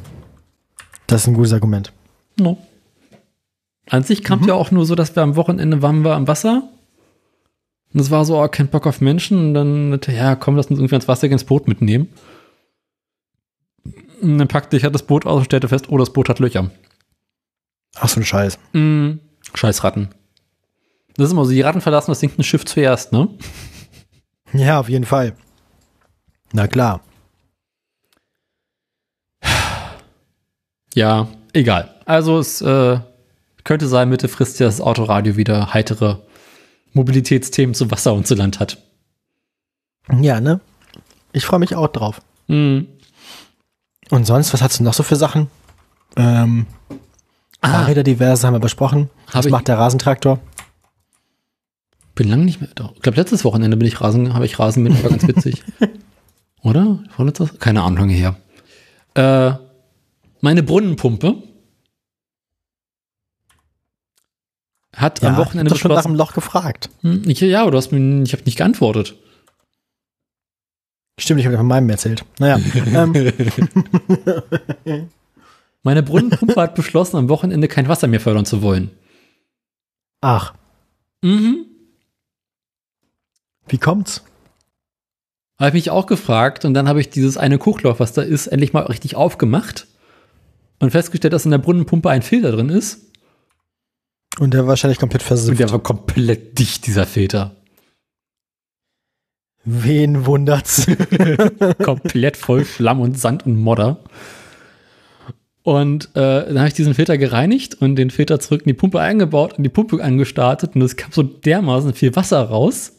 Das 1.08 1.22
ist 1.22 1.28
ein 1.28 1.34
gutes 1.34 1.54
Argument. 1.54 1.92
No. 2.40 2.58
An 3.90 4.04
sich 4.04 4.24
kam 4.24 4.42
Mhm. 4.42 4.48
ja 4.48 4.54
auch 4.54 4.72
nur 4.72 4.86
so, 4.86 4.96
dass 4.96 5.16
wir 5.16 5.24
am 5.24 5.36
Wochenende 5.36 5.82
waren 5.82 6.04
wir 6.04 6.16
am 6.16 6.28
Wasser. 6.28 6.64
Und 7.94 8.00
es 8.00 8.10
war 8.10 8.24
so, 8.24 8.42
oh, 8.42 8.48
kein 8.48 8.70
Bock 8.70 8.88
auf 8.88 9.02
Menschen. 9.02 9.38
Und 9.38 9.54
dann, 9.54 10.00
ja, 10.08 10.36
komm, 10.36 10.56
lass 10.56 10.68
uns 10.68 10.80
irgendwie 10.80 10.96
ans 10.96 11.08
Wasser 11.10 11.28
gehen, 11.28 11.34
ins 11.34 11.44
Boot 11.44 11.68
mitnehmen. 11.68 12.08
Und 14.22 14.38
dann 14.38 14.48
packte 14.48 14.78
ich 14.78 14.84
halt 14.84 14.96
das 14.96 15.04
Boot 15.06 15.26
aus 15.26 15.40
und 15.40 15.46
stellte 15.46 15.68
fest, 15.68 15.88
oh, 15.90 15.98
das 15.98 16.14
Boot 16.14 16.30
hat 16.30 16.40
Löcher. 16.40 16.72
Ach 17.96 18.08
so 18.08 18.22
ein 18.22 18.26
Scheiß. 18.26 18.58
Mm, 18.72 19.14
scheiß 19.54 19.84
Ratten. 19.84 20.10
Das 21.18 21.28
ist 21.28 21.34
immer 21.34 21.46
so, 21.46 21.52
die 21.52 21.62
Ratten 21.62 21.82
verlassen 21.82 22.12
das 22.12 22.20
sinkende 22.20 22.44
Schiff 22.44 22.66
zuerst, 22.66 23.12
ne? 23.12 23.28
Ja, 24.54 24.80
auf 24.80 24.90
jeden 24.90 25.06
Fall. 25.06 25.36
Na 26.54 26.68
klar. 26.68 27.02
Ja, 30.94 31.28
egal. 31.54 31.96
Also 32.06 32.40
es 32.40 32.62
äh, 32.62 33.00
könnte 33.64 33.88
sein, 33.88 34.10
mittelfristig, 34.10 34.66
dass 34.66 34.78
das 34.78 34.86
Autoradio 34.86 35.38
wieder 35.38 35.74
heitere 35.74 36.18
Mobilitätsthemen 36.94 37.74
zu 37.74 37.90
Wasser 37.92 38.14
und 38.14 38.28
zu 38.28 38.36
Land 38.36 38.60
hat. 38.60 38.78
Ja, 40.20 40.42
ne? 40.42 40.60
Ich 41.32 41.46
freue 41.46 41.60
mich 41.60 41.76
auch 41.76 41.88
drauf. 41.88 42.22
Mhm. 42.48 42.88
Und 44.10 44.26
sonst, 44.26 44.54
was 44.54 44.62
hast 44.62 44.80
du 44.80 44.84
noch 44.84 44.94
so 44.94 45.04
für 45.04 45.16
Sachen? 45.16 45.50
Ähm, 46.18 46.66
Fahrräder 47.64 48.04
diverse 48.04 48.46
haben 48.46 48.56
wir 48.56 48.60
besprochen. 48.60 49.10
Was 49.32 49.48
macht 49.48 49.70
der 49.70 49.78
Rasentraktor? 49.78 50.40
Bin 52.22 52.30
lange 52.30 52.46
nicht 52.46 52.62
mehr. 52.62 52.70
Doch. 52.76 52.94
Ich 52.96 53.02
glaube, 53.02 53.18
letztes 53.18 53.44
Wochenende 53.44 53.76
bin 53.78 53.88
ich 53.88 54.00
Rasen, 54.00 54.36
habe 54.36 54.46
ich 54.46 54.60
Rasen 54.60 54.84
mit, 54.84 55.02
war 55.04 55.10
ganz 55.10 55.28
witzig. 55.28 55.64
Oder? 56.62 57.04
Vorletztes? 57.10 57.58
Keine 57.58 57.82
Ahnung, 57.82 57.98
lange 57.98 58.14
her. 58.14 58.36
Äh, 59.16 59.54
meine 60.40 60.62
Brunnenpumpe 60.62 61.42
hat 64.96 65.24
am 65.24 65.34
ich 65.34 65.40
Wochenende 65.40 65.72
doch 65.72 65.78
schon 65.80 65.92
nach 65.92 66.04
dem 66.04 66.14
Loch 66.14 66.34
gefragt. 66.34 66.92
Hm, 67.02 67.24
Ich, 67.28 67.42
ja, 67.42 67.64
aber 67.64 67.72
du 67.72 67.78
hast 67.78 67.92
mir, 67.92 68.22
ich 68.22 68.34
habe 68.34 68.44
nicht 68.44 68.60
geantwortet. 68.60 69.16
Stimmt, 71.20 71.40
ich 71.40 71.48
habe 71.48 71.58
von 71.58 71.66
meinem 71.66 71.90
erzählt. 71.90 72.24
Naja, 72.38 72.60
ähm, 72.94 73.14
Meine 75.82 76.04
Brunnenpumpe 76.04 76.62
hat 76.62 76.76
beschlossen, 76.76 77.18
am 77.18 77.30
Wochenende 77.30 77.68
kein 77.68 77.88
Wasser 77.88 78.06
mehr 78.06 78.20
fördern 78.20 78.46
zu 78.46 78.62
wollen. 78.62 78.92
ach, 80.22 80.54
Mhm. 81.24 81.66
Wie 83.68 83.78
kommt's? 83.78 84.24
Habe 85.60 85.70
ich 85.70 85.74
mich 85.86 85.90
auch 85.92 86.08
gefragt 86.08 86.66
und 86.66 86.74
dann 86.74 86.88
habe 86.88 87.00
ich 87.02 87.10
dieses 87.10 87.38
eine 87.38 87.58
Kuchloch, 87.58 88.00
was 88.00 88.14
da 88.14 88.22
ist, 88.22 88.48
endlich 88.48 88.74
mal 88.74 88.82
richtig 88.82 89.16
aufgemacht 89.16 89.88
und 90.80 90.92
festgestellt, 90.92 91.34
dass 91.34 91.46
in 91.46 91.52
der 91.52 91.60
Brunnenpumpe 91.60 92.10
ein 92.10 92.24
Filter 92.24 92.52
drin 92.52 92.70
ist. 92.70 93.12
Und 94.40 94.54
der 94.54 94.62
war 94.62 94.70
wahrscheinlich 94.70 94.98
komplett 94.98 95.22
Und 95.22 95.28
versifft. 95.28 95.60
der 95.60 95.72
war 95.72 95.80
komplett 95.80 96.58
dicht, 96.58 96.88
dieser 96.88 97.06
Filter. 97.06 97.56
Wen 99.64 100.26
wundert's? 100.26 100.88
komplett 101.84 102.38
voll 102.38 102.66
Schlamm 102.66 103.00
und 103.00 103.20
Sand 103.20 103.46
und 103.46 103.58
Modder. 103.58 104.04
Und 105.64 106.06
äh, 106.16 106.46
dann 106.48 106.58
habe 106.58 106.70
ich 106.70 106.74
diesen 106.74 106.96
Filter 106.96 107.20
gereinigt 107.20 107.76
und 107.76 107.96
den 107.96 108.10
Filter 108.10 108.40
zurück 108.40 108.62
in 108.62 108.70
die 108.70 108.74
Pumpe 108.74 109.00
eingebaut 109.00 109.54
und 109.54 109.64
die 109.64 109.70
Pumpe 109.70 110.04
angestartet 110.04 110.76
und 110.76 110.82
es 110.82 110.96
kam 110.96 111.12
so 111.12 111.22
dermaßen 111.22 111.94
viel 111.94 112.16
Wasser 112.16 112.42
raus, 112.42 112.98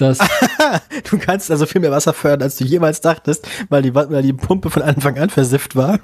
dass 0.00 0.18
Du 1.10 1.18
kannst 1.18 1.50
also 1.50 1.66
viel 1.66 1.80
mehr 1.80 1.90
Wasser 1.90 2.12
fördern, 2.12 2.42
als 2.42 2.56
du 2.56 2.64
jemals 2.64 3.00
dachtest, 3.00 3.46
weil 3.68 3.82
die, 3.82 3.94
weil 3.94 4.22
die 4.22 4.32
Pumpe 4.32 4.70
von 4.70 4.82
Anfang 4.82 5.18
an 5.18 5.30
versifft 5.30 5.76
war. 5.76 5.98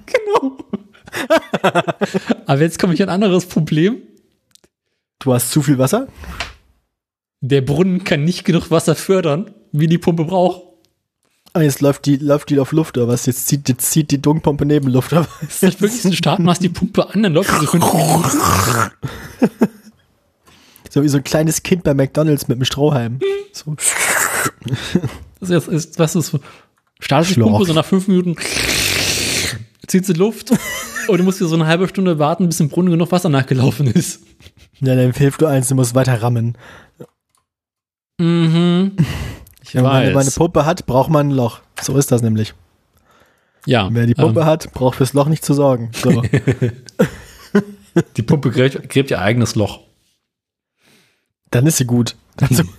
aber 2.47 2.61
jetzt 2.61 2.79
komme 2.79 2.95
ich 2.95 3.03
an 3.03 3.09
ein 3.09 3.23
anderes 3.23 3.47
Problem. 3.47 3.99
Du 5.19 5.33
hast 5.33 5.51
zu 5.51 5.63
viel 5.63 5.79
Wasser? 5.79 6.09
Der 7.41 7.61
Brunnen 7.61 8.05
kann 8.05 8.25
nicht 8.25 8.45
genug 8.45 8.71
Wasser 8.71 8.95
fördern, 8.95 9.51
wie 9.73 9.87
die 9.87 9.99
Pumpe 9.99 10.25
braucht. 10.25 10.63
Ah, 11.53 11.63
jetzt 11.63 11.81
läuft 11.81 12.05
die, 12.05 12.17
läuft 12.17 12.51
die 12.51 12.59
auf 12.59 12.73
Luft 12.73 12.99
oder 12.99 13.09
was? 13.09 13.25
Jetzt 13.25 13.47
zieht, 13.47 13.69
jetzt 13.69 13.91
zieht 13.91 14.11
die 14.11 14.21
Dunkpumpe 14.21 14.67
neben 14.67 14.89
Luft 14.89 15.13
oder 15.13 15.27
was? 15.41 15.63
Ich 15.63 15.81
wirklich 15.81 16.03
so 16.03 16.13
starten, 16.13 16.45
machst 16.45 16.63
die 16.63 16.69
Pumpe 16.69 17.09
an, 17.09 17.23
dann 17.23 17.33
läuft 17.33 17.51
sie 17.51 17.61
so 17.61 17.67
fünf 17.67 17.93
Minuten. 17.93 19.71
So 20.97 21.03
wie 21.03 21.09
so 21.09 21.19
ein 21.19 21.25
kleines 21.25 21.63
Kind 21.63 21.85
bei 21.85 21.93
McDonalds 21.93 22.49
mit 22.49 22.57
einem 22.57 22.65
Strohhalm. 22.65 23.21
So. 23.53 23.77
Das 25.39 25.51
ist, 25.51 25.69
ist, 25.69 25.99
was 25.99 26.17
ist, 26.17 26.35
startet 26.99 27.37
die. 27.37 27.41
Pumpe 27.41 27.67
so 27.67 27.75
nach 27.75 27.85
fünf 27.85 28.09
Minuten, 28.09 28.35
zieht 29.87 30.07
sie 30.07 30.15
Luft 30.15 30.53
und 31.09 31.19
du 31.19 31.23
musst 31.23 31.37
hier 31.37 31.47
so 31.47 31.55
eine 31.55 31.67
halbe 31.67 31.87
Stunde 31.87 32.19
warten, 32.19 32.47
bis 32.47 32.59
im 32.61 32.71
Brunnen 32.71 32.91
genug 32.91 33.13
Wasser 33.13 33.29
nachgelaufen 33.29 33.87
ist. 33.87 34.23
Ja, 34.81 34.97
dann 34.97 35.13
hilft 35.13 35.43
du 35.43 35.47
eins, 35.47 35.69
du 35.69 35.75
musst 35.75 35.95
weiter 35.95 36.23
rammen. 36.23 36.57
Mhm. 38.19 38.97
Ich 39.63 39.75
Ja, 39.75 39.83
wenn 39.83 39.91
man 39.91 39.97
eine 39.97 40.15
weiß. 40.15 40.35
Pumpe 40.35 40.65
hat, 40.65 40.87
braucht 40.87 41.11
man 41.11 41.29
ein 41.29 41.33
Loch. 41.33 41.61
So 41.83 41.99
ist 41.99 42.11
das 42.11 42.23
nämlich. 42.23 42.55
ja, 43.67 43.91
Wer 43.93 44.07
die 44.07 44.15
Pumpe 44.15 44.41
ähm, 44.41 44.47
hat, 44.47 44.73
braucht 44.73 44.97
fürs 44.97 45.13
Loch 45.13 45.29
nicht 45.29 45.45
zu 45.45 45.53
sorgen. 45.53 45.91
So. 45.93 46.23
die 48.17 48.23
Pumpe 48.23 48.51
gräbt, 48.51 48.89
gräbt 48.89 49.11
ihr 49.11 49.21
eigenes 49.21 49.57
Loch. 49.57 49.86
Dann 51.57 51.67
ist 51.67 51.79
sie 51.79 51.87
gut. 51.87 52.15
Also, 52.41 52.63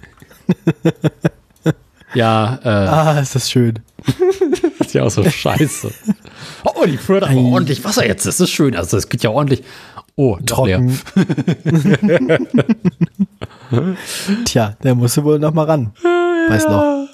Ja, 2.14 2.60
äh, 2.64 2.70
ah, 2.70 3.20
ist 3.20 3.36
das 3.36 3.52
schön. 3.52 3.80
ist 4.80 4.94
ja 4.94 5.04
auch 5.04 5.10
so 5.10 5.30
scheiße. 5.30 5.92
Oh, 6.64 6.86
die 6.86 6.98
fördert 6.98 7.32
aber 7.32 7.42
ordentlich 7.42 7.84
Wasser 7.84 8.08
jetzt. 8.08 8.26
Das 8.26 8.40
ist 8.40 8.50
schön. 8.50 8.76
Also, 8.76 8.98
es 8.98 9.10
geht 9.10 9.24
ja 9.24 9.32
ordentlich. 9.32 9.64
Oh. 10.16 10.38
Trocken. 10.46 11.00
Tja, 14.46 14.78
der 14.82 14.96
musste 14.96 15.24
wohl 15.24 15.38
noch 15.38 15.54
mal 15.54 15.66
ran. 15.66 15.94
Weiß 16.48 16.68
noch. 16.68 17.08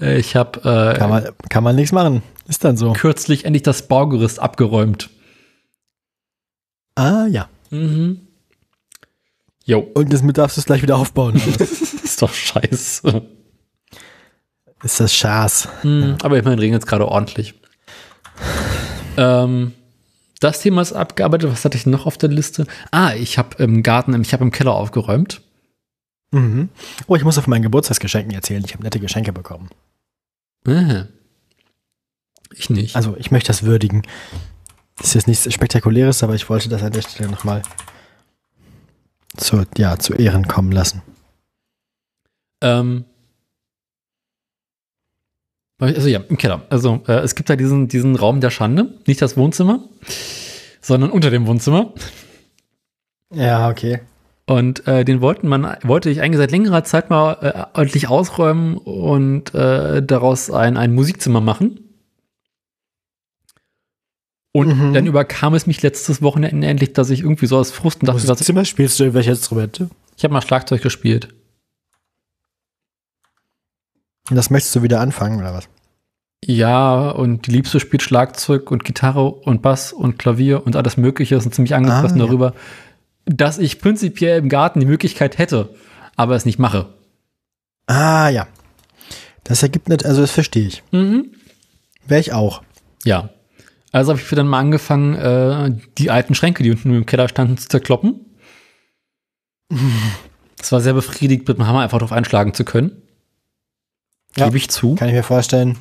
Ich 0.00 0.36
habe 0.36 0.60
äh, 0.60 0.96
Kann 0.96 1.10
man, 1.10 1.28
kann 1.50 1.64
man 1.64 1.76
nichts 1.76 1.92
machen. 1.92 2.22
Ist 2.48 2.64
dann 2.64 2.76
so. 2.76 2.92
kürzlich 2.92 3.44
endlich 3.44 3.62
das 3.62 3.88
Baugerüst 3.88 4.38
abgeräumt. 4.38 5.10
Ah, 6.94 7.26
ja. 7.26 7.48
Mhm. 7.70 8.20
Jo, 9.64 9.78
Und 9.94 10.12
das 10.12 10.22
mit 10.22 10.38
darfst 10.38 10.56
du 10.56 10.60
es 10.60 10.66
gleich 10.66 10.82
wieder 10.82 10.96
aufbauen. 10.96 11.36
ist 12.04 12.20
doch 12.20 12.32
scheiße. 12.32 13.22
ist 14.82 15.00
das 15.00 15.14
Schaß. 15.14 15.68
Hm, 15.82 16.16
Aber 16.22 16.38
immerhin 16.38 16.58
regnet 16.58 16.82
es 16.82 16.86
gerade 16.88 17.06
ordentlich. 17.08 17.54
Ähm, 19.16 19.72
das 20.40 20.60
Thema 20.60 20.82
ist 20.82 20.92
abgearbeitet. 20.92 21.50
Was 21.52 21.64
hatte 21.64 21.76
ich 21.78 21.86
noch 21.86 22.06
auf 22.06 22.18
der 22.18 22.28
Liste? 22.30 22.66
Ah, 22.90 23.14
ich 23.14 23.38
habe 23.38 23.62
im 23.62 23.82
Garten, 23.82 24.20
ich 24.20 24.32
habe 24.32 24.42
im 24.42 24.50
Keller 24.50 24.74
aufgeräumt. 24.74 25.42
Mhm. 26.32 26.70
Oh, 27.06 27.14
ich 27.14 27.24
muss 27.24 27.38
auf 27.38 27.46
meinen 27.46 27.62
Geburtstagsgeschenken 27.62 28.34
erzählen. 28.34 28.64
Ich 28.64 28.72
habe 28.72 28.82
nette 28.82 28.98
Geschenke 28.98 29.32
bekommen. 29.32 29.68
Ah. 30.66 31.04
Ich 32.54 32.70
nicht. 32.70 32.96
Also, 32.96 33.16
ich 33.18 33.30
möchte 33.30 33.48
das 33.48 33.62
würdigen. 33.62 34.02
Das 34.96 35.08
ist 35.08 35.14
jetzt 35.14 35.28
nichts 35.28 35.52
Spektakuläres, 35.52 36.22
aber 36.22 36.34
ich 36.34 36.48
wollte 36.48 36.68
das 36.68 36.82
an 36.82 36.92
der 36.92 37.02
Stelle 37.02 37.30
nochmal 37.30 37.62
zu, 39.36 39.64
ja, 39.76 39.98
zu 39.98 40.14
Ehren 40.14 40.46
kommen 40.46 40.72
lassen. 40.72 41.02
Ähm, 42.60 43.04
also 45.78 46.08
ja, 46.08 46.20
im 46.28 46.38
Keller. 46.38 46.62
Also 46.70 47.02
äh, 47.08 47.20
es 47.20 47.34
gibt 47.34 47.50
da 47.50 47.56
diesen, 47.56 47.88
diesen 47.88 48.14
Raum 48.14 48.40
der 48.40 48.50
Schande, 48.50 48.94
nicht 49.06 49.20
das 49.20 49.36
Wohnzimmer, 49.36 49.80
sondern 50.80 51.10
unter 51.10 51.30
dem 51.30 51.46
Wohnzimmer. 51.46 51.92
Ja, 53.34 53.68
okay. 53.68 54.00
Und 54.46 54.86
äh, 54.86 55.04
den 55.04 55.20
wollten 55.20 55.48
man, 55.48 55.76
wollte 55.82 56.10
ich 56.10 56.20
eigentlich 56.20 56.38
seit 56.38 56.50
längerer 56.50 56.84
Zeit 56.84 57.10
mal 57.10 57.36
äh, 57.40 57.78
ordentlich 57.78 58.08
ausräumen 58.08 58.76
und 58.76 59.54
äh, 59.54 60.02
daraus 60.02 60.50
ein, 60.50 60.76
ein 60.76 60.94
Musikzimmer 60.94 61.40
machen. 61.40 61.91
Und 64.54 64.68
Mhm. 64.68 64.92
dann 64.94 65.06
überkam 65.06 65.54
es 65.54 65.66
mich 65.66 65.80
letztes 65.82 66.20
Wochenende 66.20 66.66
endlich, 66.66 66.92
dass 66.92 67.08
ich 67.10 67.20
irgendwie 67.20 67.46
so 67.46 67.56
aus 67.56 67.70
Frust 67.70 68.00
und 68.02 68.08
dachte, 68.08 68.20
ich, 68.30 68.38
Zimmer 68.44 68.64
spielst 68.66 68.98
du 68.98 69.04
irgendwelche 69.04 69.30
Instrumente? 69.30 69.88
ich 70.16 70.24
habe 70.24 70.34
mal 70.34 70.42
Schlagzeug 70.42 70.82
gespielt. 70.82 71.28
Und 74.30 74.36
das 74.36 74.50
möchtest 74.50 74.76
du 74.76 74.82
wieder 74.82 75.00
anfangen, 75.00 75.38
oder 75.40 75.54
was? 75.54 75.68
Ja, 76.44 77.10
und 77.10 77.46
die 77.46 77.50
Liebste 77.52 77.80
spielt 77.80 78.02
Schlagzeug 78.02 78.70
und 78.70 78.84
Gitarre 78.84 79.26
und 79.32 79.62
Bass 79.62 79.92
und 79.92 80.18
Klavier 80.18 80.64
und 80.66 80.76
alles 80.76 80.96
Mögliche 80.96 81.40
sind 81.40 81.54
ziemlich 81.54 81.74
angefressen 81.74 82.18
Ah, 82.20 82.20
ja. 82.20 82.26
darüber, 82.26 82.54
dass 83.24 83.58
ich 83.58 83.80
prinzipiell 83.80 84.38
im 84.38 84.48
Garten 84.48 84.80
die 84.80 84.86
Möglichkeit 84.86 85.38
hätte, 85.38 85.74
aber 86.16 86.34
es 86.34 86.44
nicht 86.44 86.58
mache. 86.58 86.88
Ah, 87.86 88.28
ja. 88.28 88.46
Das 89.44 89.62
ergibt 89.62 89.88
nicht, 89.88 90.04
also 90.04 90.20
das 90.20 90.30
verstehe 90.30 90.66
ich. 90.66 90.82
Mhm. 90.92 91.32
Wäre 92.06 92.20
ich 92.20 92.32
auch. 92.32 92.62
Ja. 93.04 93.30
Also 93.92 94.12
habe 94.12 94.20
ich 94.20 94.28
dann 94.28 94.48
mal 94.48 94.58
angefangen, 94.58 95.14
äh, 95.14 95.78
die 95.98 96.10
alten 96.10 96.34
Schränke, 96.34 96.62
die 96.62 96.70
unten 96.70 96.94
im 96.94 97.06
Keller 97.06 97.28
standen, 97.28 97.58
zu 97.58 97.68
zerkloppen. 97.68 98.24
Das 100.56 100.72
war 100.72 100.80
sehr 100.80 100.94
befriedigt, 100.94 101.46
mit 101.46 101.58
dem 101.58 101.66
Hammer 101.66 101.80
einfach 101.80 101.98
drauf 101.98 102.12
einschlagen 102.12 102.54
zu 102.54 102.64
können. 102.64 103.02
Ja. 104.36 104.46
Gebe 104.46 104.56
ich 104.56 104.70
zu. 104.70 104.94
Kann 104.94 105.08
ich 105.08 105.14
mir 105.14 105.22
vorstellen. 105.22 105.78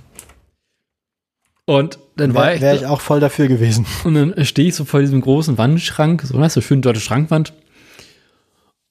Und 1.66 2.00
dann 2.18 2.34
war 2.34 2.46
Wäre 2.46 2.56
ich, 2.56 2.62
wär 2.62 2.76
ich 2.76 2.86
auch 2.86 3.00
voll 3.00 3.22
dafür 3.22 3.48
gewesen. 3.48 3.86
Und 4.04 4.16
dann 4.16 4.46
stehe 4.46 4.68
ich 4.68 4.76
so 4.76 4.84
vor 4.84 5.00
diesem 5.00 5.22
großen 5.22 5.58
Wandschrank, 5.58 6.24
so 6.24 6.38
weißt 6.38 6.58
du, 6.58 6.62
schön 6.62 6.82
dort 6.82 6.98
Schrankwand. 6.98 7.54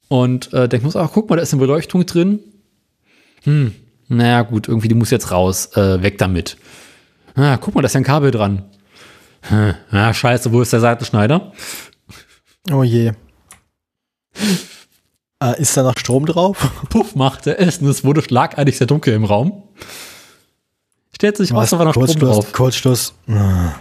Und 0.08 0.52
äh, 0.54 0.66
denke 0.68 0.86
mir 0.86 0.92
so, 0.92 0.98
ach, 0.98 1.10
guck 1.12 1.28
mal, 1.28 1.36
da 1.36 1.42
ist 1.42 1.52
eine 1.52 1.60
Beleuchtung 1.60 2.06
drin. 2.06 2.40
Hm, 3.42 3.74
naja, 4.08 4.42
gut, 4.42 4.66
irgendwie, 4.66 4.88
die 4.88 4.94
muss 4.94 5.10
jetzt 5.10 5.30
raus. 5.30 5.76
Äh, 5.76 6.02
weg 6.02 6.18
damit. 6.18 6.56
Ah, 7.34 7.58
guck 7.58 7.74
mal, 7.74 7.82
da 7.82 7.86
ist 7.86 7.94
ja 7.94 8.00
ein 8.00 8.04
Kabel 8.04 8.30
dran. 8.30 8.64
Hm, 9.42 9.74
ah, 9.90 10.12
scheiße, 10.12 10.52
wo 10.52 10.60
ist 10.60 10.72
der 10.72 10.80
Seitenschneider? 10.80 11.52
Oh 12.70 12.82
je. 12.82 13.12
Äh, 15.42 15.60
ist 15.60 15.76
da 15.76 15.82
noch 15.82 15.94
Strom 15.98 16.26
drauf? 16.26 16.70
Puff 16.90 17.14
machte 17.14 17.56
es 17.58 17.78
und 17.78 17.88
es 17.88 18.04
wurde 18.04 18.22
schlagartig 18.22 18.76
sehr 18.76 18.86
dunkel 18.86 19.14
im 19.14 19.24
Raum. 19.24 19.62
Stellt 21.14 21.36
sich 21.38 21.52
raus, 21.52 21.62
Was? 21.62 21.70
da 21.70 21.78
war 21.78 21.84
noch 21.86 21.92
Strom 21.92 22.06
Kurzschluss. 22.06 22.36
drauf. 22.36 22.52
Kurzschluss. 22.52 23.14
Ah. 23.28 23.72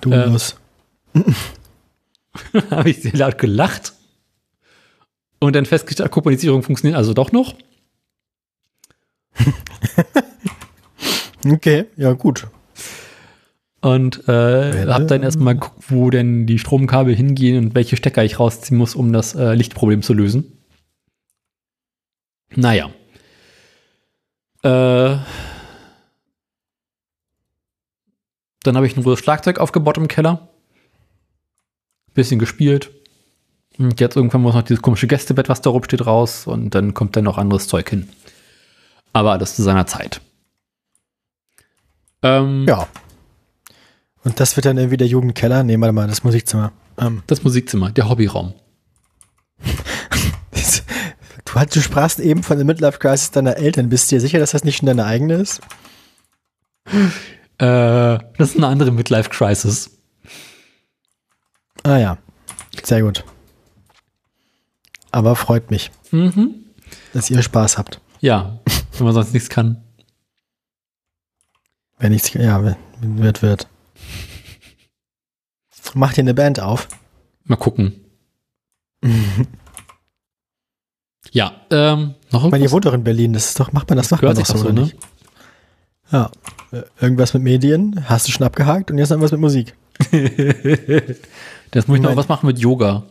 Du 0.00 0.12
Ähm. 0.12 0.32
musst. 0.32 0.56
habe 2.70 2.90
ich 2.90 3.02
sehr 3.02 3.12
laut 3.14 3.38
gelacht. 3.38 3.92
Und 5.40 5.54
dann 5.56 5.66
festgestellt, 5.66 6.12
Sicherung 6.38 6.62
funktioniert 6.62 6.96
also 6.96 7.14
doch 7.14 7.32
noch. 7.32 7.54
Okay, 11.42 11.86
ja 11.96 12.12
gut. 12.12 12.46
Und 13.82 14.24
äh, 14.24 14.26
Werde- 14.28 14.94
hab 14.94 15.08
dann 15.08 15.22
erstmal 15.22 15.54
geguckt, 15.54 15.84
wo 15.88 16.10
denn 16.10 16.46
die 16.46 16.58
Stromkabel 16.58 17.14
hingehen 17.14 17.64
und 17.64 17.74
welche 17.74 17.96
Stecker 17.96 18.22
ich 18.24 18.38
rausziehen 18.38 18.76
muss, 18.76 18.94
um 18.94 19.12
das 19.12 19.34
äh, 19.34 19.54
Lichtproblem 19.54 20.02
zu 20.02 20.12
lösen. 20.12 20.58
Naja. 22.54 22.90
Äh, 24.62 25.16
dann 28.62 28.76
habe 28.76 28.86
ich 28.86 28.96
ein 28.96 29.02
großes 29.02 29.20
Schlagzeug 29.20 29.58
aufgebaut 29.58 29.96
im 29.96 30.08
Keller. 30.08 30.48
Bisschen 32.12 32.38
gespielt. 32.38 32.90
Und 33.78 33.98
jetzt 34.00 34.16
irgendwann 34.16 34.42
muss 34.42 34.54
noch 34.54 34.62
dieses 34.62 34.82
komische 34.82 35.06
Gästebett, 35.06 35.48
was 35.48 35.62
da 35.62 35.70
rumsteht, 35.70 36.04
raus. 36.04 36.46
Und 36.46 36.74
dann 36.74 36.92
kommt 36.92 37.16
dann 37.16 37.24
noch 37.24 37.38
anderes 37.38 37.66
Zeug 37.68 37.88
hin. 37.88 38.10
Aber 39.14 39.32
alles 39.32 39.56
zu 39.56 39.62
seiner 39.62 39.86
Zeit. 39.86 40.20
Ähm, 42.22 42.66
Ja. 42.68 42.86
Und 44.24 44.38
das 44.40 44.56
wird 44.56 44.66
dann 44.66 44.76
irgendwie 44.78 44.96
der 44.98 45.06
Jugendkeller? 45.06 45.62
Nee, 45.62 45.78
warte 45.80 45.92
mal, 45.92 46.06
das 46.08 46.24
Musikzimmer. 46.24 46.72
Ähm, 46.98 47.22
Das 47.26 47.42
Musikzimmer, 47.42 47.90
der 47.90 48.08
Hobbyraum. 48.08 48.54
du, 51.44 51.54
halt, 51.54 51.74
du 51.74 51.80
sprachst 51.80 52.20
eben 52.20 52.42
von 52.42 52.56
der 52.56 52.66
Midlife 52.66 52.98
Crisis 52.98 53.30
deiner 53.30 53.56
Eltern. 53.56 53.88
Bist 53.88 54.10
du 54.10 54.16
dir 54.16 54.20
sicher, 54.20 54.38
dass 54.38 54.50
das 54.52 54.64
nicht 54.64 54.76
schon 54.78 54.86
deine 54.86 55.04
eigene 55.06 55.34
ist? 55.34 55.60
Äh, 56.86 58.18
das 58.38 58.50
ist 58.50 58.56
eine 58.56 58.66
andere 58.66 58.90
Midlife 58.90 59.30
Crisis. 59.30 59.98
Ah 61.82 61.96
ja, 61.96 62.18
sehr 62.82 63.02
gut. 63.02 63.24
Aber 65.12 65.34
freut 65.34 65.70
mich, 65.70 65.90
Mhm. 66.10 66.54
dass 67.12 67.30
ihr 67.30 67.42
Spaß 67.42 67.78
habt. 67.78 68.00
Ja, 68.20 68.58
wenn 68.98 69.04
man 69.04 69.14
sonst 69.14 69.32
nichts 69.32 69.48
kann. 69.48 69.82
Wenn 71.98 72.12
nichts, 72.12 72.32
ja, 72.34 72.62
wird, 73.00 73.42
wird. 73.42 73.66
Macht 75.94 76.18
ihr 76.18 76.22
eine 76.22 76.34
Band 76.34 76.60
auf? 76.60 76.88
Mal 77.44 77.56
gucken. 77.56 78.04
ja, 81.32 81.52
ähm, 81.70 82.14
noch 82.30 82.44
Ich 82.44 82.50
meine, 82.50 82.64
ihr 82.64 82.70
irgendwas? 82.70 82.72
wohnt 82.72 82.84
doch 82.84 82.94
in 82.94 83.04
Berlin, 83.04 83.32
das 83.32 83.46
ist 83.48 83.60
doch, 83.60 83.72
macht 83.72 83.88
man 83.88 83.96
das, 83.96 84.10
man 84.10 84.20
doch 84.20 84.34
so, 84.34 84.52
doch 84.52 84.58
so, 84.58 84.64
oder 84.66 84.72
ne? 84.74 84.80
nicht? 84.82 84.96
Ja. 86.12 86.30
Äh, 86.72 86.82
Irgendwas 87.00 87.34
mit 87.34 87.42
Medien, 87.42 88.04
hast 88.08 88.28
du 88.28 88.32
schon 88.32 88.46
abgehakt 88.46 88.90
und 88.90 88.98
jetzt 88.98 89.08
noch 89.10 89.16
irgendwas 89.16 89.32
mit 89.32 89.40
Musik. 89.40 89.74
Das 91.72 91.86
muss 91.86 91.98
ich 91.98 92.02
noch 92.02 92.16
was 92.16 92.28
machen 92.28 92.46
mit 92.46 92.58
Yoga. 92.58 93.04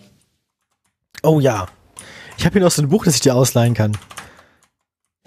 Oh 1.24 1.40
ja. 1.40 1.68
Ich 2.38 2.46
habe 2.46 2.54
hier 2.54 2.62
noch 2.62 2.72
so 2.72 2.82
ein 2.82 2.90
Buch, 2.90 3.06
das 3.06 3.16
ich 3.16 3.22
dir 3.22 3.36
ausleihen 3.36 3.74
kann. 3.74 3.98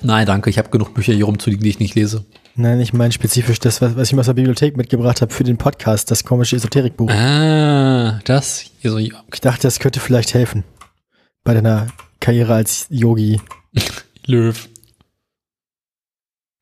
Nein, 0.03 0.27
danke, 0.27 0.51
ich 0.51 0.59
habe 0.59 0.69
genug 0.69 0.93
Bücher 0.93 1.15
hier 1.15 1.25
rumzuliegen, 1.25 1.63
die 1.63 1.71
ich 1.71 1.79
nicht 1.79 1.95
lese. 1.95 2.27
Nein, 2.55 2.81
ich 2.81 2.93
meine 2.93 3.13
spezifisch 3.13 3.59
das, 3.61 3.81
was, 3.81 3.97
was 3.97 4.09
ich 4.09 4.13
mir 4.15 4.21
aus 4.21 4.27
der 4.27 4.35
Bibliothek 4.35 4.77
mitgebracht 4.77 5.23
habe 5.23 5.33
für 5.33 5.43
den 5.45 5.57
Podcast, 5.57 6.11
das 6.11 6.25
komische 6.25 6.57
Esoterikbuch. 6.57 7.11
Ah, 7.11 8.21
das 8.25 8.65
hier 8.81 8.91
so. 8.91 8.99
Ich 8.99 9.13
dachte, 9.41 9.63
das 9.63 9.79
könnte 9.79 10.01
vielleicht 10.01 10.35
helfen. 10.35 10.65
Bei 11.45 11.55
deiner 11.55 11.87
Karriere 12.21 12.55
als 12.55 12.87
Yogi. 12.91 13.41
Löw. 14.27 14.69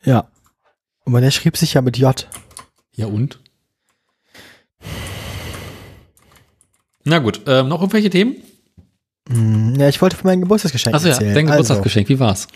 Ja. 0.04 0.28
Aber 1.04 1.20
der 1.20 1.32
schrieb 1.32 1.56
sich 1.56 1.74
ja 1.74 1.82
mit 1.82 1.98
J. 1.98 2.28
Ja 2.94 3.06
und? 3.06 3.40
Na 7.04 7.18
gut, 7.18 7.40
ähm, 7.46 7.68
noch 7.68 7.80
irgendwelche 7.80 8.10
Themen? 8.10 8.36
Hm, 9.28 9.74
Ja, 9.78 9.88
ich 9.88 10.00
wollte 10.00 10.16
von 10.16 10.28
meinem 10.28 10.42
Geburtstagsgeschenk 10.42 10.94
Achso 10.94 11.08
ja, 11.08 11.14
erzählen. 11.14 11.34
dein 11.34 11.46
Also, 11.46 11.52
Geburtstagsgeschenk, 11.62 12.08
wie 12.08 12.18
war's? 12.20 12.46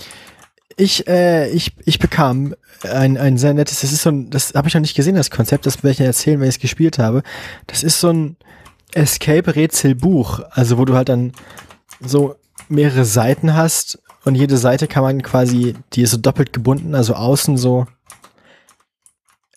Ich, 0.77 1.07
äh, 1.07 1.49
ich, 1.51 1.75
ich 1.85 1.99
bekam 1.99 2.55
ein, 2.83 3.17
ein 3.17 3.39
sehr 3.39 3.55
nettes, 3.55 3.81
das 3.81 3.93
ist 3.93 4.03
so 4.03 4.11
ein, 4.11 4.31
das 4.31 4.55
habe 4.55 4.69
ich 4.69 4.75
noch 4.75 4.81
nicht 4.81 4.97
gesehen, 4.97 5.15
das 5.15 5.31
Konzept, 5.31 5.67
das 5.67 5.79
werde 5.79 5.91
ich 5.91 5.97
dir 5.99 6.05
erzählen, 6.05 6.41
wenn 6.41 6.49
ich 6.49 6.57
es 6.57 6.61
gespielt 6.61 6.99
habe. 6.99 7.23
Das 7.67 7.83
ist 7.83 8.01
so 8.01 8.11
ein 8.11 8.37
Escape-Rätsel-Buch, 8.93 10.41
also 10.51 10.79
wo 10.79 10.85
du 10.85 10.95
halt 10.95 11.09
dann 11.09 11.33
so 12.01 12.37
mehrere 12.69 13.05
Seiten 13.05 13.55
hast 13.55 13.99
und 14.25 14.35
jede 14.35 14.57
Seite 14.57 14.89
kann 14.89 15.03
man 15.03 15.23
quasi, 15.23 15.75
die 15.93 16.03
ist 16.03 16.11
so 16.11 16.17
doppelt 16.17 16.53
gebunden, 16.53 16.95
also 16.95 17.15
außen 17.15 17.57
so, 17.57 17.87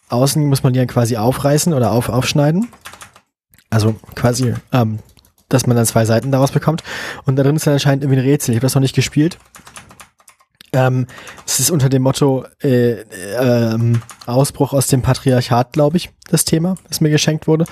außen 0.10 0.46
muss 0.46 0.64
man 0.64 0.74
die 0.74 0.80
dann 0.80 0.88
quasi 0.88 1.18
aufreißen 1.18 1.74
oder 1.74 1.92
auf, 1.92 2.10
aufschneiden. 2.10 2.68
Also 3.70 3.96
quasi, 4.16 4.54
ähm, 4.72 5.00
dass 5.50 5.68
man 5.68 5.76
dann 5.76 5.86
zwei 5.86 6.06
Seiten 6.06 6.32
daraus 6.32 6.52
bekommt. 6.52 6.84
Und 7.26 7.36
da 7.36 7.44
drin 7.44 7.56
ist 7.56 7.68
dann 7.68 7.74
anscheinend 7.74 8.04
irgendwie 8.04 8.22
ein 8.22 8.26
Rätsel. 8.26 8.52
Ich 8.52 8.58
habe 8.58 8.66
das 8.66 8.76
noch 8.76 8.82
nicht 8.82 8.96
gespielt. 8.96 9.38
Ähm, 10.80 11.08
es 11.46 11.60
ist 11.60 11.72
unter 11.72 11.90
dem 11.90 12.04
Motto 12.04 12.46
äh, 12.62 13.02
ähm, 13.40 14.02
Ausbruch 14.28 14.74
aus 14.74 14.86
dem 14.88 15.02
Patriarchat, 15.02 15.74
glaube 15.74 15.98
ich, 15.98 16.12
das 16.30 16.46
Thema, 16.46 16.76
das 16.88 17.02
mir 17.02 17.10
geschenkt 17.10 17.48
wurde. 17.48 17.66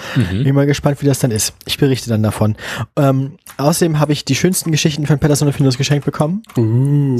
Bin 0.43 0.55
mal 0.55 0.65
gespannt, 0.65 1.01
wie 1.03 1.05
das 1.05 1.19
dann 1.19 1.29
ist. 1.29 1.53
Ich 1.65 1.77
berichte 1.77 2.09
dann 2.09 2.23
davon. 2.23 2.55
Ähm, 2.95 3.37
außerdem 3.57 3.99
habe 3.99 4.11
ich 4.13 4.25
die 4.25 4.33
schönsten 4.35 4.71
Geschichten 4.71 5.05
von 5.05 5.19
Patterson 5.19 5.47
und 5.49 5.53
Findus 5.53 5.77
geschenkt 5.77 6.05
bekommen. 6.05 6.41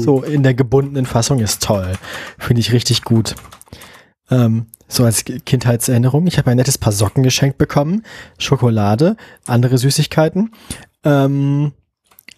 So 0.00 0.22
in 0.22 0.42
der 0.42 0.54
gebundenen 0.54 1.06
Fassung 1.06 1.38
ist 1.38 1.62
toll. 1.62 1.92
Finde 2.38 2.60
ich 2.60 2.72
richtig 2.72 3.02
gut. 3.04 3.36
Ähm, 4.28 4.66
so 4.88 5.04
als 5.04 5.24
Ki- 5.24 5.38
Kindheitserinnerung. 5.40 6.26
Ich 6.26 6.38
habe 6.38 6.50
ein 6.50 6.56
nettes 6.56 6.78
Paar 6.78 6.92
Socken 6.92 7.22
geschenkt 7.22 7.58
bekommen, 7.58 8.02
Schokolade, 8.38 9.16
andere 9.46 9.78
Süßigkeiten, 9.78 10.50
ähm, 11.04 11.72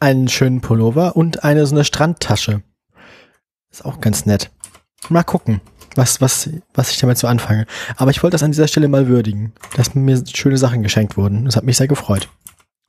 einen 0.01 0.29
schönen 0.29 0.61
Pullover 0.61 1.17
und 1.17 1.45
eine 1.45 1.65
so 1.67 1.75
eine 1.75 1.85
Strandtasche. 1.85 2.63
Ist 3.79 3.85
auch 3.85 4.01
ganz 4.01 4.27
nett. 4.27 4.51
Mal 5.09 5.23
gucken, 5.23 5.61
was, 5.95 6.21
was, 6.21 6.51
was 6.75 6.91
ich 6.91 6.99
damit 6.99 7.17
so 7.17 7.29
anfange. 7.29 7.65
Aber 7.97 8.11
ich 8.11 8.25
wollte 8.25 8.35
das 8.35 8.43
an 8.43 8.51
dieser 8.51 8.67
Stelle 8.67 8.89
mal 8.89 9.07
würdigen, 9.07 9.53
dass 9.77 9.95
mir 9.95 10.21
schöne 10.35 10.59
Sachen 10.59 10.83
geschenkt 10.83 11.17
wurden. 11.17 11.45
Das 11.45 11.55
hat 11.55 11.63
mich 11.63 11.77
sehr 11.77 11.87
gefreut. 11.87 12.29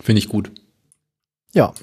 Finde 0.01 0.17
ich 0.17 0.29
gut. 0.29 0.51
Ja. 1.53 1.73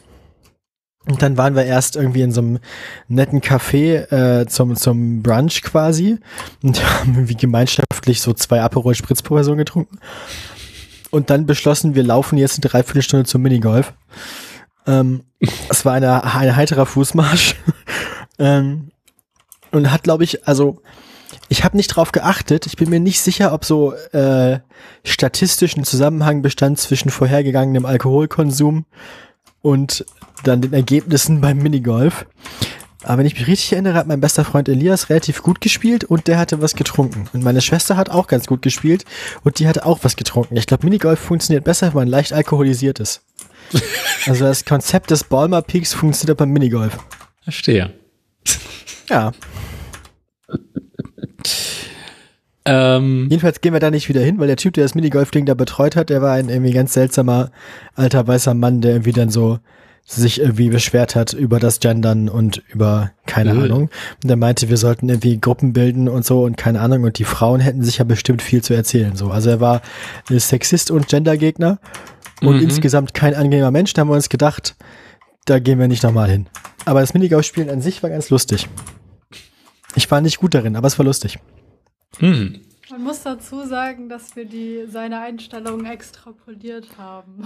Und 1.05 1.23
dann 1.23 1.37
waren 1.37 1.55
wir 1.55 1.65
erst 1.65 1.95
irgendwie 1.95 2.23
in 2.23 2.33
so 2.33 2.41
einem 2.41 2.59
netten 3.07 3.41
Café 3.43 4.11
äh, 4.11 4.49
zum, 4.49 4.75
zum 4.75 5.23
Brunch 5.23 5.63
quasi 5.63 6.19
und 6.65 6.85
haben 6.99 7.15
irgendwie 7.15 7.37
gemeinschaftlich 7.37 8.21
so 8.21 8.33
zwei 8.33 8.61
Aperol 8.61 8.97
Spritz 8.97 9.23
pro 9.23 9.37
Person 9.37 9.59
getrunken. 9.59 10.01
Und 11.13 11.31
dann 11.31 11.47
beschlossen, 11.47 11.95
wir 11.95 12.03
laufen 12.03 12.39
jetzt 12.39 12.57
eine 12.57 12.69
Dreiviertelstunde 12.69 13.25
zum 13.25 13.41
Minigolf. 13.43 13.93
Ähm, 14.85 15.23
es 15.69 15.85
war 15.85 15.93
eine, 15.93 16.25
ein 16.25 16.57
heiterer 16.57 16.87
Fußmarsch. 16.87 17.55
ähm, 18.41 18.91
und 19.73 19.91
hat, 19.91 20.05
glaube 20.05 20.25
ich, 20.25 20.47
also 20.47 20.81
ich 21.49 21.65
habe 21.65 21.77
nicht 21.77 21.89
drauf 21.89 22.13
geachtet. 22.13 22.67
Ich 22.67 22.77
bin 22.77 22.91
mir 22.91 23.01
nicht 23.01 23.21
sicher, 23.21 23.53
ob 23.53 23.65
so 23.65 23.93
äh, 24.13 24.61
statistischen 25.05 25.85
Zusammenhang 25.85 26.43
bestand 26.43 26.79
zwischen 26.79 27.11
vorhergegangenem 27.11 27.87
Alkoholkonsum 27.87 28.85
und 29.63 30.05
dann 30.45 30.61
den 30.61 30.73
Ergebnissen 30.73 31.41
beim 31.41 31.59
Minigolf. 31.59 32.27
Aber 33.03 33.19
wenn 33.19 33.27
ich 33.27 33.35
mich 33.35 33.47
richtig 33.47 33.73
erinnere, 33.73 33.95
hat 33.95 34.09
mein 34.09 34.21
bester 34.21 34.45
Freund 34.45 34.69
Elias 34.69 35.11
relativ 35.11 35.43
gut 35.43 35.61
gespielt 35.61 36.03
und 36.03 36.27
der 36.27 36.39
hatte 36.39 36.61
was 36.61 36.75
getrunken. 36.75 37.29
Und 37.33 37.45
meine 37.45 37.61
Schwester 37.61 37.97
hat 37.97 38.11
auch 38.11 38.27
ganz 38.27 38.47
gut 38.47 38.63
gespielt 38.63 39.05
und 39.45 39.61
die 39.61 39.69
hatte 39.69 39.87
auch 39.87 40.01
was 40.03 40.17
getrunken. 40.17 40.57
Ich 40.57 40.67
glaube, 40.67 40.85
Minigolf 40.85 41.21
funktioniert 41.21 41.63
besser, 41.63 41.89
wenn 41.89 41.95
man 41.95 42.09
leicht 42.09 42.33
alkoholisiert 42.33 43.01
ist. 43.01 43.23
Also 44.27 44.45
das 44.45 44.65
Konzept 44.65 45.13
des 45.13 45.23
Balmer 45.23 45.63
Peaks 45.63 45.95
funktioniert 45.95 46.37
beim 46.37 46.51
Minigolf. 46.51 46.99
Verstehe. 47.45 47.93
Ja. 49.09 49.31
Ähm, 52.69 53.29
Jedenfalls 53.31 53.61
gehen 53.61 53.73
wir 53.75 53.79
da 53.81 53.93
nicht 53.93 54.09
wieder 54.09 54.21
hin, 54.23 54.41
weil 54.41 54.49
der 54.49 54.57
Typ, 54.57 54.75
der 54.75 54.85
das 54.85 54.97
Minigolf-Ding 54.97 55.47
da 55.47 55.55
betreut 55.55 55.95
hat, 55.95 56.11
der 56.11 56.21
war 56.21 56.33
ein 56.33 56.49
irgendwie 56.49 56.73
ganz 56.73 56.95
seltsamer 56.95 57.53
alter 57.95 58.27
weißer 58.27 58.55
Mann, 58.55 58.81
der 58.81 58.91
irgendwie 58.93 59.13
dann 59.13 59.31
so 59.31 59.61
sich 60.05 60.41
irgendwie 60.41 60.69
beschwert 60.71 61.15
hat 61.15 61.33
über 61.33 61.61
das 61.61 61.79
Gendern 61.79 62.29
und 62.29 62.63
über 62.73 63.13
keine 63.27 63.51
Äh. 63.51 63.63
Ahnung. 63.65 63.83
Und 64.23 64.29
der 64.29 64.37
meinte, 64.37 64.69
wir 64.69 64.77
sollten 64.79 65.09
irgendwie 65.09 65.41
Gruppen 65.41 65.73
bilden 65.75 66.09
und 66.09 66.25
so 66.27 66.43
und 66.43 66.57
keine 66.57 66.81
Ahnung 66.81 67.05
und 67.05 67.19
die 67.21 67.25
Frauen 67.25 67.61
hätten 67.61 67.85
sich 67.85 67.99
ja 67.99 68.05
bestimmt 68.05 68.43
viel 68.43 68.63
zu 68.63 68.75
erzählen. 68.75 69.15
So, 69.15 69.31
also 69.31 69.51
er 69.51 69.61
war 69.61 69.81
Sexist 70.29 70.91
und 70.91 71.07
Gendergegner 71.07 71.79
und 72.43 72.57
Mhm. 72.57 72.63
insgesamt 72.63 73.15
kein 73.15 73.35
angenehmer 73.35 73.71
Mensch. 73.71 73.93
Da 73.93 74.01
haben 74.01 74.09
wir 74.09 74.15
uns 74.15 74.29
gedacht, 74.29 74.75
da 75.45 75.61
gehen 75.61 75.79
wir 75.79 75.87
nicht 75.87 76.03
nochmal 76.03 76.29
hin. 76.31 76.47
Aber 76.85 77.01
das 77.01 77.15
Minigolf-Spielen 77.15 77.71
an 77.71 77.81
sich 77.81 78.03
war 78.03 78.11
ganz 78.11 78.31
lustig. 78.31 78.69
Ich 79.97 80.11
war 80.11 80.21
nicht 80.21 80.39
gut 80.39 80.55
darin, 80.55 80.77
aber 80.77 80.87
es 80.87 80.99
war 80.99 81.05
lustig. 81.05 81.39
hm. 82.19 82.61
Man 82.89 83.03
muss 83.03 83.23
dazu 83.23 83.67
sagen, 83.67 84.09
dass 84.09 84.37
wir 84.37 84.45
die, 84.45 84.85
seine 84.89 85.19
Einstellungen 85.21 85.87
extrapoliert 85.87 86.99
haben. 86.99 87.45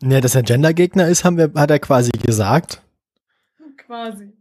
Ja, 0.00 0.20
dass 0.20 0.36
er 0.36 0.44
Gendergegner 0.44 1.08
ist, 1.08 1.24
haben 1.24 1.36
wir, 1.36 1.50
hat 1.56 1.72
er 1.72 1.80
quasi 1.80 2.12
gesagt. 2.12 2.82
Quasi. 3.76 4.32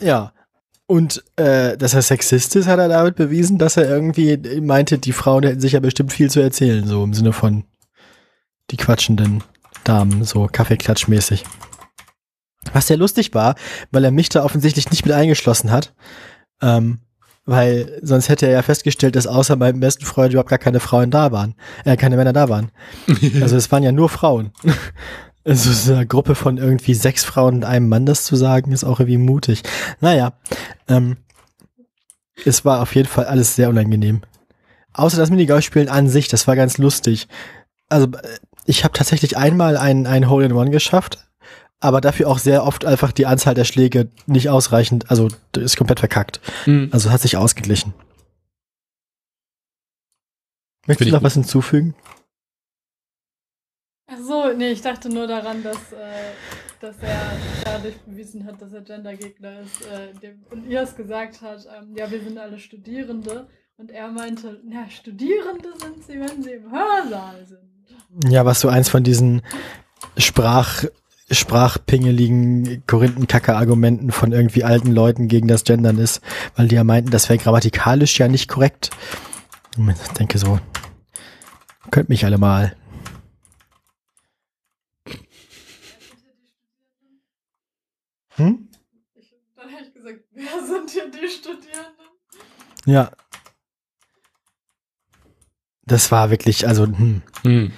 Ja. 0.00 0.32
Und 0.86 1.24
äh, 1.36 1.76
dass 1.76 1.94
er 1.94 2.02
Sexist 2.02 2.54
ist, 2.56 2.68
hat 2.68 2.78
er 2.78 2.88
damit 2.88 3.16
bewiesen, 3.16 3.58
dass 3.58 3.76
er 3.76 3.88
irgendwie 3.88 4.36
meinte, 4.60 4.98
die 4.98 5.12
Frauen 5.12 5.42
hätten 5.42 5.60
sich 5.60 5.72
ja 5.72 5.80
bestimmt 5.80 6.12
viel 6.12 6.30
zu 6.30 6.40
erzählen, 6.40 6.86
so 6.86 7.02
im 7.02 7.12
Sinne 7.12 7.32
von 7.32 7.64
die 8.70 8.76
quatschenden 8.76 9.42
Damen, 9.84 10.24
so 10.24 10.48
Kaffeeklatschmäßig. 10.50 11.44
Was 12.72 12.86
sehr 12.86 12.96
lustig 12.96 13.34
war, 13.34 13.54
weil 13.90 14.04
er 14.04 14.10
mich 14.10 14.28
da 14.28 14.44
offensichtlich 14.44 14.90
nicht 14.90 15.04
mit 15.04 15.14
eingeschlossen 15.14 15.70
hat, 15.70 15.94
Ähm, 16.60 17.00
weil 17.46 17.98
sonst 18.02 18.28
hätte 18.28 18.46
er 18.46 18.52
ja 18.52 18.62
festgestellt, 18.62 19.16
dass 19.16 19.26
außer 19.26 19.56
meinem 19.56 19.80
besten 19.80 20.04
Freund 20.04 20.32
überhaupt 20.32 20.50
gar 20.50 20.58
keine 20.58 20.80
Frauen 20.80 21.10
da 21.10 21.32
waren. 21.32 21.54
Äh, 21.84 21.96
keine 21.96 22.16
Männer 22.16 22.32
da 22.34 22.48
waren. 22.48 22.70
Also 23.40 23.56
es 23.56 23.72
waren 23.72 23.82
ja 23.82 23.92
nur 23.92 24.08
Frauen. 24.10 24.52
Also 25.44 25.72
so 25.72 25.94
eine 25.94 26.06
Gruppe 26.06 26.34
von 26.34 26.58
irgendwie 26.58 26.92
sechs 26.92 27.24
Frauen 27.24 27.54
und 27.56 27.64
einem 27.64 27.88
Mann 27.88 28.04
das 28.04 28.24
zu 28.24 28.36
sagen, 28.36 28.70
ist 28.70 28.84
auch 28.84 29.00
irgendwie 29.00 29.16
mutig. 29.16 29.62
Naja, 30.00 30.34
ähm, 30.88 31.16
es 32.44 32.66
war 32.66 32.82
auf 32.82 32.94
jeden 32.94 33.08
Fall 33.08 33.24
alles 33.24 33.54
sehr 33.56 33.70
unangenehm. 33.70 34.20
Außer 34.92 35.16
das 35.16 35.30
Minigolfspielen 35.30 35.88
an 35.88 36.08
sich, 36.08 36.28
das 36.28 36.46
war 36.48 36.56
ganz 36.56 36.76
lustig. 36.76 37.28
Also 37.88 38.08
äh, 38.08 38.38
ich 38.66 38.84
habe 38.84 38.92
tatsächlich 38.92 39.38
einmal 39.38 39.78
ein, 39.78 40.06
ein 40.06 40.28
Hole-in-One 40.28 40.70
geschafft, 40.70 41.26
aber 41.80 42.00
dafür 42.00 42.28
auch 42.28 42.38
sehr 42.38 42.64
oft 42.64 42.84
einfach 42.84 43.12
die 43.12 43.26
Anzahl 43.26 43.54
der 43.54 43.64
Schläge 43.64 44.08
nicht 44.26 44.48
ausreichend, 44.48 45.10
also 45.10 45.28
ist 45.56 45.76
komplett 45.76 46.00
verkackt. 46.00 46.40
Mhm. 46.66 46.88
Also 46.92 47.10
hat 47.10 47.20
sich 47.20 47.36
ausgeglichen. 47.36 47.94
Möchtest 50.86 51.10
du 51.10 51.14
noch 51.14 51.22
was 51.22 51.34
hinzufügen? 51.34 51.94
Ach 54.10 54.18
so, 54.26 54.52
nee, 54.56 54.70
ich 54.70 54.80
dachte 54.80 55.10
nur 55.10 55.26
daran, 55.26 55.62
dass, 55.62 55.92
äh, 55.92 56.32
dass 56.80 56.96
er 57.02 57.36
dadurch 57.62 57.98
bewiesen 57.98 58.46
hat, 58.46 58.60
dass 58.60 58.72
er 58.72 58.80
Gendergegner 58.80 59.60
ist. 59.60 59.84
Äh, 59.84 60.14
dem, 60.14 60.42
und 60.50 60.66
ihr 60.66 60.80
es 60.80 60.96
gesagt 60.96 61.42
hat, 61.42 61.66
ähm, 61.66 61.94
ja, 61.94 62.10
wir 62.10 62.22
sind 62.22 62.38
alle 62.38 62.58
Studierende. 62.58 63.48
Und 63.76 63.90
er 63.90 64.08
meinte, 64.08 64.60
na, 64.64 64.88
Studierende 64.88 65.68
sind 65.78 66.04
sie, 66.04 66.18
wenn 66.18 66.42
sie 66.42 66.52
im 66.52 66.72
Hörsaal 66.72 67.46
sind. 67.46 68.32
Ja, 68.32 68.46
was 68.46 68.60
so 68.60 68.68
eins 68.68 68.88
von 68.88 69.04
diesen 69.04 69.42
Sprach, 70.16 70.84
sprachpingeligen 71.30 72.82
Korinthenkacker-Argumenten 72.86 74.12
von 74.12 74.32
irgendwie 74.32 74.64
alten 74.64 74.92
Leuten 74.92 75.28
gegen 75.28 75.48
das 75.48 75.64
Gendern 75.64 75.98
ist, 75.98 76.22
weil 76.56 76.68
die 76.68 76.76
ja 76.76 76.84
meinten, 76.84 77.10
das 77.10 77.28
wäre 77.28 77.38
grammatikalisch 77.38 78.18
ja 78.18 78.28
nicht 78.28 78.48
korrekt. 78.48 78.90
Und 79.76 79.90
ich 79.90 80.12
denke 80.12 80.38
so, 80.38 80.58
könnt 81.90 82.08
mich 82.08 82.24
alle 82.24 82.38
mal. 82.38 82.74
Hm? 88.36 88.68
Dann 89.56 89.72
habe 89.72 89.82
ich 89.82 89.92
gesagt, 89.92 90.20
wer 90.30 90.66
sind 90.66 90.90
hier 90.90 91.10
die 91.10 91.28
Studierenden? 91.28 92.06
Ja. 92.86 93.10
Das 95.82 96.12
war 96.12 96.30
wirklich, 96.30 96.68
also, 96.68 96.86
hm. 96.86 97.22
Mhm. 97.44 97.72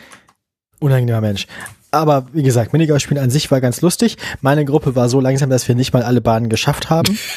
unangenehmer 0.80 1.20
Mensch. 1.20 1.46
Aber 1.90 2.26
wie 2.32 2.42
gesagt, 2.42 2.72
Minigolfspielen 2.72 3.22
an 3.22 3.30
sich 3.30 3.50
war 3.50 3.60
ganz 3.60 3.80
lustig. 3.80 4.16
Meine 4.40 4.64
Gruppe 4.64 4.94
war 4.94 5.08
so 5.08 5.20
langsam, 5.20 5.50
dass 5.50 5.66
wir 5.66 5.74
nicht 5.74 5.92
mal 5.92 6.02
alle 6.02 6.20
Bahnen 6.20 6.48
geschafft 6.48 6.90
haben. 6.90 7.18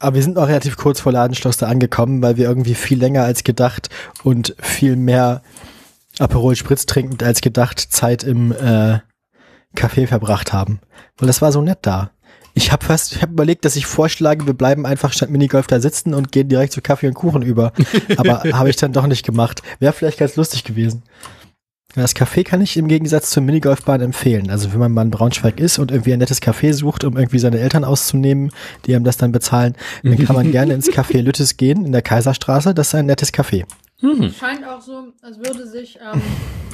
Aber 0.00 0.16
wir 0.16 0.22
sind 0.22 0.38
auch 0.38 0.48
relativ 0.48 0.76
kurz 0.76 1.00
vor 1.00 1.12
Ladenschluss 1.12 1.56
da 1.56 1.66
angekommen, 1.66 2.20
weil 2.20 2.36
wir 2.36 2.46
irgendwie 2.46 2.74
viel 2.74 2.98
länger 2.98 3.24
als 3.24 3.42
gedacht 3.42 3.88
und 4.22 4.54
viel 4.60 4.96
mehr 4.96 5.42
Aperol 6.18 6.56
Spritz 6.56 6.86
trinkend 6.86 7.22
als 7.22 7.40
gedacht 7.40 7.80
Zeit 7.80 8.22
im 8.22 8.52
äh, 8.52 8.98
Café 9.74 10.06
verbracht 10.06 10.52
haben. 10.52 10.80
Weil 11.16 11.26
das 11.26 11.42
war 11.42 11.52
so 11.52 11.62
nett 11.62 11.78
da. 11.82 12.10
Ich 12.56 12.70
habe 12.70 12.84
fast, 12.84 13.16
ich 13.16 13.22
habe 13.22 13.32
überlegt, 13.32 13.64
dass 13.64 13.74
ich 13.74 13.86
vorschlage, 13.86 14.46
wir 14.46 14.54
bleiben 14.54 14.86
einfach 14.86 15.12
statt 15.12 15.30
Minigolf 15.30 15.66
da 15.66 15.80
sitzen 15.80 16.14
und 16.14 16.30
gehen 16.30 16.48
direkt 16.48 16.72
zu 16.72 16.82
Kaffee 16.82 17.08
und 17.08 17.14
Kuchen 17.14 17.42
über. 17.42 17.72
Aber 18.16 18.44
habe 18.52 18.70
ich 18.70 18.76
dann 18.76 18.92
doch 18.92 19.06
nicht 19.08 19.24
gemacht. 19.26 19.62
Wäre 19.80 19.92
vielleicht 19.92 20.18
ganz 20.18 20.36
lustig 20.36 20.62
gewesen. 20.62 21.02
Das 21.94 22.16
Café 22.16 22.42
kann 22.42 22.60
ich 22.60 22.76
im 22.76 22.88
Gegensatz 22.88 23.30
zur 23.30 23.44
Minigolfbahn 23.44 24.00
empfehlen. 24.00 24.50
Also 24.50 24.72
wenn 24.72 24.80
man 24.80 24.90
mal 24.92 25.02
in 25.02 25.10
Braunschweig 25.10 25.60
ist 25.60 25.78
und 25.78 25.92
irgendwie 25.92 26.12
ein 26.12 26.18
nettes 26.18 26.42
Café 26.42 26.72
sucht, 26.72 27.04
um 27.04 27.16
irgendwie 27.16 27.38
seine 27.38 27.60
Eltern 27.60 27.84
auszunehmen, 27.84 28.50
die 28.84 28.96
einem 28.96 29.04
das 29.04 29.16
dann 29.16 29.30
bezahlen, 29.30 29.76
dann 30.02 30.18
kann 30.18 30.34
man 30.34 30.50
gerne 30.52 30.74
ins 30.74 30.88
Café 30.88 31.20
Lüttes 31.20 31.56
gehen, 31.56 31.86
in 31.86 31.92
der 31.92 32.02
Kaiserstraße. 32.02 32.74
Das 32.74 32.88
ist 32.88 32.96
ein 32.96 33.06
nettes 33.06 33.32
Café. 33.32 33.64
Mhm. 34.00 34.32
Scheint 34.32 34.66
auch 34.66 34.80
so, 34.80 35.12
als 35.22 35.38
würde 35.38 35.68
sich, 35.68 36.00
ähm, 36.00 36.20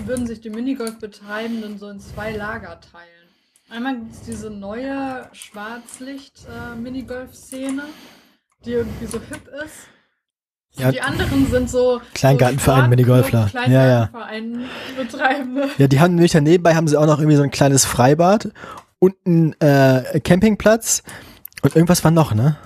würden 0.06 0.26
sich 0.26 0.40
die 0.40 0.48
Minigolf-Betreibenden 0.48 1.76
so 1.78 1.90
in 1.90 2.00
zwei 2.00 2.32
Lager 2.32 2.80
teilen. 2.80 3.28
Einmal 3.68 3.96
gibt 3.96 4.14
es 4.14 4.22
diese 4.22 4.48
neue 4.50 5.28
Schwarzlicht-Minigolf-Szene, 5.32 7.82
die 8.64 8.72
irgendwie 8.72 9.06
so 9.06 9.20
hip 9.20 9.46
ist. 9.64 9.90
Ja, 10.76 10.92
die 10.92 11.00
anderen 11.00 11.50
sind 11.50 11.68
so 11.68 12.00
Kleingartenverein, 12.14 12.84
so 12.84 12.88
Minigolfler. 12.88 13.50
Ja, 13.66 13.86
ja. 13.86 14.10
Betreibende. 14.96 15.68
Ja, 15.78 15.88
die 15.88 16.00
haben 16.00 16.14
nämlich 16.14 16.32
daneben 16.32 16.66
haben 16.74 16.88
sie 16.88 16.96
auch 16.96 17.06
noch 17.06 17.18
irgendwie 17.18 17.36
so 17.36 17.42
ein 17.42 17.50
kleines 17.50 17.84
Freibad 17.84 18.50
und 18.98 19.14
einen 19.26 19.60
äh, 19.60 20.20
Campingplatz 20.20 21.02
und 21.62 21.74
irgendwas 21.74 22.04
war 22.04 22.10
noch, 22.10 22.34
ne? 22.34 22.56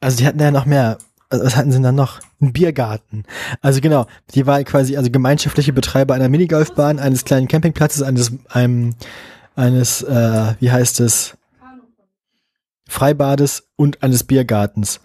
Also 0.00 0.16
die 0.16 0.26
hatten 0.26 0.40
ja 0.40 0.50
noch 0.50 0.64
mehr. 0.64 0.98
Also 1.28 1.44
Was 1.44 1.56
hatten 1.56 1.70
sie 1.70 1.80
denn 1.80 1.94
noch? 1.94 2.20
Ein 2.40 2.52
Biergarten. 2.52 3.24
Also 3.60 3.80
genau, 3.80 4.06
die 4.34 4.46
war 4.46 4.62
quasi 4.64 4.96
also 4.96 5.10
gemeinschaftliche 5.10 5.72
Betreiber 5.72 6.14
einer 6.14 6.28
Minigolfbahn, 6.28 6.98
eines 6.98 7.24
kleinen 7.24 7.46
Campingplatzes, 7.46 8.02
eines 8.02 8.32
einem, 8.48 8.94
eines 9.54 10.02
äh, 10.02 10.54
wie 10.58 10.72
heißt 10.72 11.00
es 11.00 11.36
Freibades 12.88 13.68
und 13.76 14.02
eines 14.02 14.24
Biergartens. 14.24 15.00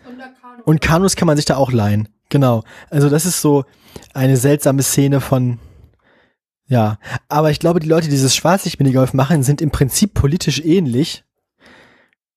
Und 0.66 0.82
Kanus 0.82 1.16
kann 1.16 1.28
man 1.28 1.38
sich 1.38 1.46
da 1.46 1.58
auch 1.58 1.72
leihen. 1.72 2.10
Genau. 2.30 2.64
Also 2.90 3.10
das 3.10 3.26
ist 3.26 3.42
so 3.42 3.66
eine 4.14 4.36
seltsame 4.36 4.84
Szene 4.84 5.22
von, 5.22 5.60
ja. 6.68 6.98
Aber 7.30 7.52
ich 7.52 7.60
glaube, 7.60 7.80
die 7.80 7.88
Leute, 7.88 8.08
die 8.08 8.12
dieses 8.12 8.36
Schwarzlicht-Minigolf 8.36 9.14
machen, 9.14 9.44
sind 9.44 9.62
im 9.62 9.72
Prinzip 9.72 10.14
politisch 10.14 10.60
ähnlich. 10.60 11.24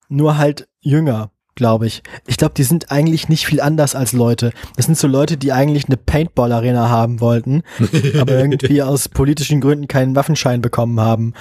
Nur 0.09 0.39
halt 0.39 0.69
jünger, 0.81 1.31
glaube 1.55 1.87
ich. 1.87 2.03
Ich 2.27 2.37
glaube, 2.37 2.55
die 2.55 2.65
sind 2.65 2.91
eigentlich 2.93 3.29
nicht 3.29 3.47
viel 3.47 3.61
anders 3.61 3.95
als 3.95 4.13
Leute. 4.13 4.53
Das 4.77 4.87
sind 4.87 4.97
so 4.97 5.09
Leute, 5.09 5.37
die 5.37 5.53
eigentlich 5.53 5.87
eine 5.87 5.97
Paintball-Arena 5.97 6.89
haben 6.89 7.21
wollten, 7.21 7.63
aber 8.21 8.33
irgendwie 8.33 8.83
aus 8.83 9.09
politischen 9.09 9.61
Gründen 9.61 9.89
keinen 9.89 10.15
Waffenschein 10.15 10.61
bekommen 10.61 11.01
haben. 11.01 11.35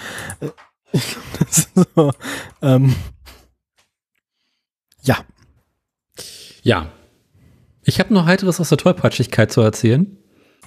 Ich 0.91 1.05
glaube, 1.09 1.27
das 1.39 1.57
ist 1.57 1.69
so. 1.95 2.11
Ähm, 2.61 2.95
ja. 5.03 5.17
Ja. 6.67 6.91
Ich 7.85 8.01
habe 8.01 8.13
noch 8.13 8.25
heiteres 8.25 8.59
aus 8.59 8.67
der 8.67 8.77
Tollpatschigkeit 8.77 9.53
zu 9.53 9.61
erzählen. 9.61 10.17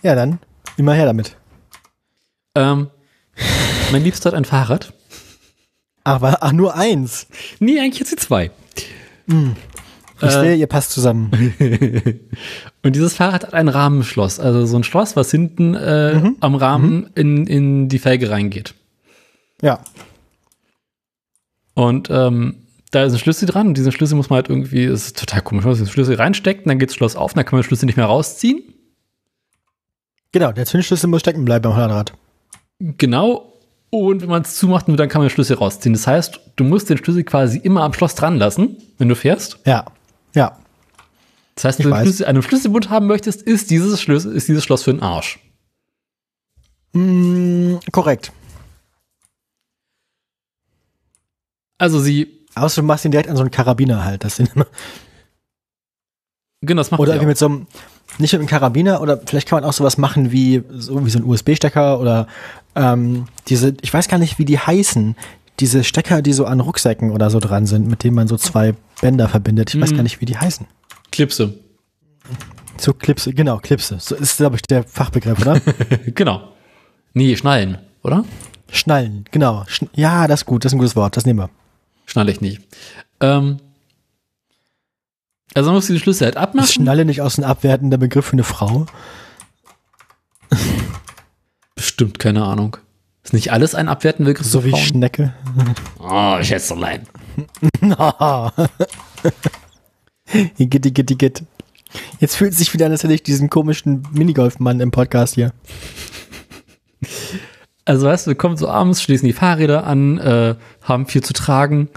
Ja, 0.03 0.15
dann 0.15 0.39
immer 0.79 0.95
her 0.95 1.05
damit. 1.05 1.37
Ähm, 2.55 2.89
mein 3.93 4.03
Liebster 4.03 4.31
hat 4.31 4.35
ein 4.35 4.47
Fahrrad. 4.47 4.95
Aber 6.03 6.39
ach, 6.41 6.53
nur 6.53 6.75
eins. 6.75 7.27
Nee, 7.59 7.79
eigentlich 7.79 7.99
jetzt 8.01 8.13
die 8.13 8.17
zwei. 8.17 8.51
Ich 9.29 9.35
Äh. 10.23 10.31
sehe, 10.31 10.55
ihr 10.55 10.67
passt 10.69 10.93
zusammen. 10.93 11.31
Und 12.83 12.97
dieses 12.97 13.15
Fahrrad 13.15 13.45
hat 13.49 13.53
ein 13.55 13.69
Rahmenschloss, 13.69 14.41
also 14.41 14.65
so 14.65 14.79
ein 14.79 14.85
Schloss, 14.85 15.17
was 15.17 15.31
hinten 15.31 15.75
äh, 15.75 16.15
Mhm. 16.15 16.37
am 16.41 16.55
Rahmen 16.55 17.11
in, 17.15 17.47
in 17.47 17.89
die 17.91 17.99
Felge 17.99 18.31
reingeht. 18.31 18.75
Ja. 19.61 19.81
Und 21.75 22.09
ähm, 22.11 22.60
da 22.91 23.05
ist 23.05 23.13
ein 23.13 23.19
Schlüssel 23.19 23.47
dran 23.47 23.69
und 23.69 23.77
diesen 23.77 23.93
Schlüssel 23.93 24.17
muss 24.17 24.31
man 24.31 24.39
halt 24.39 24.49
irgendwie, 24.49 24.87
das 24.87 25.07
ist 25.07 25.19
total 25.19 25.43
komisch, 25.43 25.65
man 25.65 25.71
muss 25.73 25.79
den 25.79 25.89
Schlüssel 25.89 26.17
reinstecken, 26.17 26.65
dann 26.67 26.79
geht 26.79 26.91
das 26.91 26.97
Schloss 26.97 27.17
auf, 27.17 27.35
dann 27.35 27.45
kann 27.45 27.57
man 27.57 27.63
den 27.63 27.69
Schlüssel 27.69 27.87
nicht 27.87 27.97
mehr 27.97 28.07
rausziehen. 28.07 28.63
Genau, 30.33 30.53
der 30.53 30.67
Zündschlüssel 30.67 31.09
muss 31.09 31.21
stecken 31.21 31.45
bleiben 31.45 31.63
beim 31.63 31.77
Hollandrad. 31.77 32.13
Genau. 32.79 33.59
Und 33.91 34.23
wenn 34.23 34.29
man 34.29 34.43
es 34.43 34.57
zumacht, 34.57 34.87
dann 34.89 34.97
kann 35.09 35.21
man 35.21 35.29
den 35.29 35.35
Schlüssel 35.35 35.57
rausziehen. 35.57 35.93
Das 35.93 36.07
heißt, 36.07 36.41
du 36.55 36.65
musst 36.65 36.89
den 36.89 36.97
Schlüssel 36.97 37.25
quasi 37.25 37.59
immer 37.59 37.83
am 37.83 37.93
Schloss 37.93 38.15
dran 38.15 38.39
lassen, 38.39 38.77
wenn 38.99 39.09
du 39.09 39.17
fährst. 39.17 39.59
Ja. 39.67 39.85
Ja. 40.35 40.57
Das 41.57 41.65
heißt, 41.65 41.79
wenn 41.81 41.91
du. 41.91 41.97
Schlüssel, 41.97 42.27
einen 42.27 42.43
Schlüsselbund 42.43 42.89
haben 42.89 43.09
möchtest, 43.09 43.43
ist 43.43 43.71
dieses, 43.71 44.01
Schlüssel, 44.01 44.33
ist 44.33 44.47
dieses 44.47 44.63
Schloss 44.63 44.85
für 44.85 44.93
den 44.93 45.03
Arsch. 45.03 45.41
Mm, 46.93 47.77
korrekt. 47.91 48.33
Also 51.79 51.99
sie, 51.99 52.40
Außer 52.55 52.81
du 52.83 52.87
machst 52.87 53.05
ihn 53.05 53.11
direkt 53.11 53.29
an 53.31 53.37
so 53.37 53.43
einen 53.43 53.51
Karabiner 53.51 54.05
halt. 54.05 54.25
Das 54.25 54.37
sind 54.37 54.55
immer, 54.55 54.67
genau, 56.63 56.81
das 56.81 56.91
macht 56.91 57.01
oder 57.01 57.13
irgendwie 57.15 57.25
auch. 57.27 57.29
mit 57.29 57.39
so 57.39 57.47
einem, 57.47 57.67
nicht 58.19 58.33
mit 58.33 58.41
einem 58.41 58.49
Karabiner, 58.49 59.01
oder 59.01 59.19
vielleicht 59.25 59.49
kann 59.49 59.61
man 59.61 59.69
auch 59.69 59.73
sowas 59.73 59.99
machen 59.99 60.33
wie 60.33 60.63
so, 60.71 61.05
wie 61.07 61.11
so 61.11 61.19
ein 61.19 61.25
USB-Stecker 61.25 62.01
oder 62.01 62.27
ähm, 62.75 63.27
diese, 63.49 63.75
ich 63.83 63.93
weiß 63.93 64.09
gar 64.09 64.19
nicht, 64.19 64.39
wie 64.39 64.45
die 64.45 64.59
heißen. 64.59 65.17
Diese 65.61 65.85
Stecker, 65.85 66.23
die 66.23 66.33
so 66.33 66.47
an 66.47 66.61
Rucksäcken 66.61 67.11
oder 67.11 67.29
so 67.29 67.39
dran 67.39 67.67
sind, 67.67 67.87
mit 67.87 68.03
denen 68.03 68.15
man 68.17 68.29
so 68.29 68.37
zwei 68.39 68.75
Bänder 69.03 69.29
verbindet. 69.29 69.75
Ich 69.75 69.81
weiß 69.81 69.91
Mhm. 69.93 69.97
gar 69.97 70.03
nicht, 70.03 70.21
wie 70.21 70.25
die 70.25 70.39
heißen. 70.39 70.67
Klipse. 71.13 71.55
So 72.79 72.95
Klipse, 72.95 73.35
genau, 73.35 73.59
Klipse. 73.59 73.99
So 74.01 74.15
ist, 74.15 74.39
glaube 74.39 74.57
ich, 74.57 74.63
der 74.63 74.85
Fachbegriff, 74.85 75.39
oder? 75.41 75.61
genau. 76.15 76.53
Nee, 77.13 77.37
schnallen, 77.37 77.77
oder? 78.03 78.25
Schnallen, 78.73 79.25
genau. 79.31 79.65
Schn 79.67 79.91
ja, 79.95 80.27
das 80.29 80.41
ist 80.43 80.47
gut, 80.47 80.65
das 80.65 80.71
ist 80.73 80.77
ein 80.77 80.79
gutes 80.79 80.97
Wort, 80.97 81.17
das 81.17 81.27
nehmen 81.27 81.41
wir. 81.41 81.51
Schnalle 82.11 82.33
ich 82.33 82.41
nicht. 82.41 82.61
Ähm, 83.21 83.59
also 85.55 85.69
man 85.69 85.77
muss 85.77 85.87
die 85.87 85.99
Schlüssel 85.99 86.25
halt 86.25 86.35
Ist 86.35 86.43
abmachen. 86.43 86.69
Schnalle 86.69 87.05
nicht 87.05 87.21
aus 87.21 87.39
ein 87.39 87.45
abwertender 87.45 87.99
Begriff 87.99 88.27
für 88.27 88.33
eine 88.33 88.43
Frau? 88.43 88.87
Bestimmt, 91.77 92.19
keine 92.19 92.45
Ahnung. 92.45 92.77
Ist 93.23 93.33
nicht 93.33 93.53
alles 93.53 93.77
ein 93.77 93.87
abwertender 93.89 94.33
Begriff 94.33 94.47
So 94.49 94.63
für 94.63 94.67
wie 94.67 94.71
Frauen? 94.73 94.83
Schnecke. 94.83 95.35
Oh, 96.01 96.43
Schätzelein. 96.43 97.07
Igitt, 100.59 100.87
igitt, 100.87 101.11
igitt. 101.13 101.45
Jetzt 102.19 102.35
fühlt 102.37 102.53
es 102.53 102.59
sich 102.59 102.75
wieder 102.75 102.87
an, 102.87 102.93
als 102.93 103.05
hätte 103.05 103.15
ich 103.15 103.23
diesen 103.23 103.51
komischen 103.51 104.03
Minigolfmann 104.13 104.81
im 104.81 104.91
Podcast 104.91 105.35
hier. 105.35 105.53
Also 107.91 108.07
weißt 108.07 108.27
du, 108.27 108.31
wir 108.31 108.37
kommen 108.37 108.57
so 108.57 108.69
abends, 108.69 109.03
schließen 109.03 109.27
die 109.27 109.33
Fahrräder 109.33 109.85
an, 109.85 110.19
äh, 110.19 110.55
haben 110.83 111.07
viel 111.07 111.25
zu 111.25 111.33
tragen. 111.33 111.89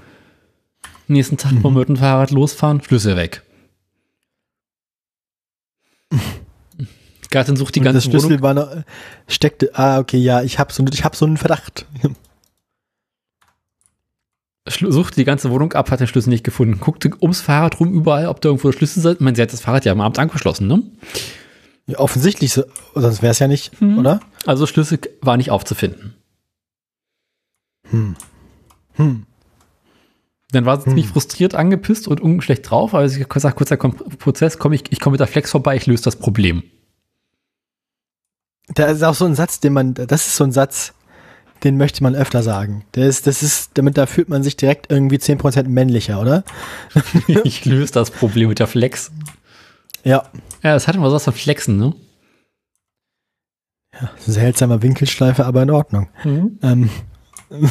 Nächsten 1.07 1.37
Tag 1.37 1.51
wollen 1.61 1.75
wir 1.75 1.81
mit 1.81 1.89
dem 1.89 1.97
Fahrrad 1.97 2.31
losfahren, 2.31 2.81
Schlüssel 2.81 3.15
weg. 3.15 3.43
Gattin 7.29 7.55
sucht 7.55 7.75
die 7.75 7.79
Und 7.79 7.83
ganze 7.85 7.97
das 7.99 8.05
Schlüssel 8.05 8.29
Wohnung. 8.29 8.41
war 8.41 8.53
noch, 8.55 8.69
steckte, 9.27 9.69
ah, 9.73 9.99
okay, 9.99 10.17
ja, 10.17 10.41
ich 10.41 10.57
habe 10.57 10.73
so, 10.73 10.83
ich 10.91 11.03
hab 11.03 11.15
so 11.15 11.25
einen 11.25 11.37
Verdacht. 11.37 11.85
Suchte 14.67 15.15
die 15.15 15.25
ganze 15.25 15.51
Wohnung 15.51 15.73
ab, 15.73 15.91
hat 15.91 15.99
den 15.99 16.07
Schlüssel 16.07 16.29
nicht 16.29 16.43
gefunden. 16.43 16.79
Guckte 16.79 17.11
ums 17.21 17.41
Fahrrad 17.41 17.79
rum 17.79 17.93
überall, 17.93 18.27
ob 18.27 18.39
da 18.41 18.49
irgendwo 18.49 18.69
der 18.71 18.77
Schlüssel 18.77 18.99
ist. 18.99 19.05
Ich 19.15 19.19
meine, 19.19 19.35
sie 19.35 19.41
hat 19.43 19.53
das 19.53 19.61
Fahrrad 19.61 19.85
ja 19.85 19.91
am 19.91 20.01
Abend 20.01 20.17
angeschlossen, 20.19 20.67
ne? 20.67 20.81
Ja, 21.85 21.99
offensichtlich, 21.99 22.53
so, 22.53 22.63
sonst 22.95 23.21
wäre 23.21 23.31
es 23.31 23.39
ja 23.39 23.47
nicht, 23.47 23.79
Mhm. 23.81 23.97
oder? 23.99 24.21
Also 24.45 24.65
Schlüssel 24.67 24.99
war 25.21 25.37
nicht 25.37 25.51
aufzufinden. 25.51 26.15
Hm. 27.89 28.15
Hm. 28.93 29.25
Dann 30.51 30.65
war 30.65 30.77
sie 30.77 30.85
ziemlich 30.85 31.05
Hm. 31.05 31.13
frustriert, 31.13 31.55
angepisst 31.55 32.07
und 32.07 32.21
un- 32.21 32.41
schlecht 32.41 32.69
drauf. 32.69 32.93
Also 32.93 33.19
ich 33.19 33.27
gesagt, 33.27 33.57
kurzer 33.57 33.77
Prozess, 33.77 34.59
komm, 34.59 34.73
ich, 34.73 34.83
ich 34.91 34.99
komme 34.99 35.13
mit 35.13 35.19
der 35.19 35.27
Flex 35.27 35.51
vorbei, 35.51 35.75
ich 35.75 35.87
löse 35.87 36.03
das 36.03 36.15
Problem. 36.17 36.63
Da 38.67 38.85
ist 38.85 39.03
auch 39.03 39.15
so 39.15 39.25
ein 39.25 39.35
Satz, 39.35 39.59
den 39.59 39.73
man, 39.73 39.93
das 39.93 40.27
ist 40.27 40.35
so 40.35 40.43
ein 40.43 40.51
Satz, 40.51 40.93
den 41.63 41.77
möchte 41.77 42.03
man 42.03 42.15
öfter 42.15 42.43
sagen. 42.43 42.85
Der 42.95 43.07
ist, 43.07 43.25
das 43.27 43.41
ist, 43.43 43.71
damit 43.77 43.97
da 43.97 44.05
fühlt 44.05 44.29
man 44.29 44.43
sich 44.43 44.55
direkt 44.57 44.91
irgendwie 44.91 45.17
10% 45.17 45.67
männlicher, 45.67 46.19
oder? 46.21 46.43
ich 47.43 47.65
löse 47.65 47.93
das 47.93 48.11
Problem 48.11 48.49
mit 48.49 48.59
der 48.59 48.67
Flex. 48.67 49.11
Ja. 50.03 50.23
Ja, 50.61 50.73
das 50.73 50.87
hatten 50.87 50.99
wir 51.01 51.11
was 51.11 51.23
von 51.23 51.33
Flexen, 51.33 51.77
ne? 51.77 51.93
Seltsamer 54.19 54.81
Winkelschleife, 54.81 55.45
aber 55.45 55.63
in 55.63 55.69
Ordnung. 55.71 56.09
Ähm. 56.25 56.89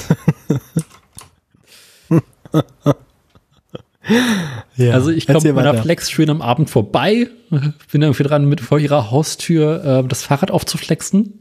ja, 4.76 4.92
Also 4.92 5.10
ich 5.10 5.26
komme 5.26 5.52
meiner. 5.52 5.74
Flex 5.74 6.10
schön 6.10 6.30
am 6.30 6.42
Abend 6.42 6.70
vorbei, 6.70 7.28
bin 7.50 8.02
irgendwie 8.02 8.22
dran, 8.22 8.46
mit 8.48 8.60
vor 8.60 8.78
ihrer 8.78 9.10
Haustür 9.10 9.84
äh, 10.04 10.08
das 10.08 10.22
Fahrrad 10.22 10.50
aufzuflexen. 10.50 11.38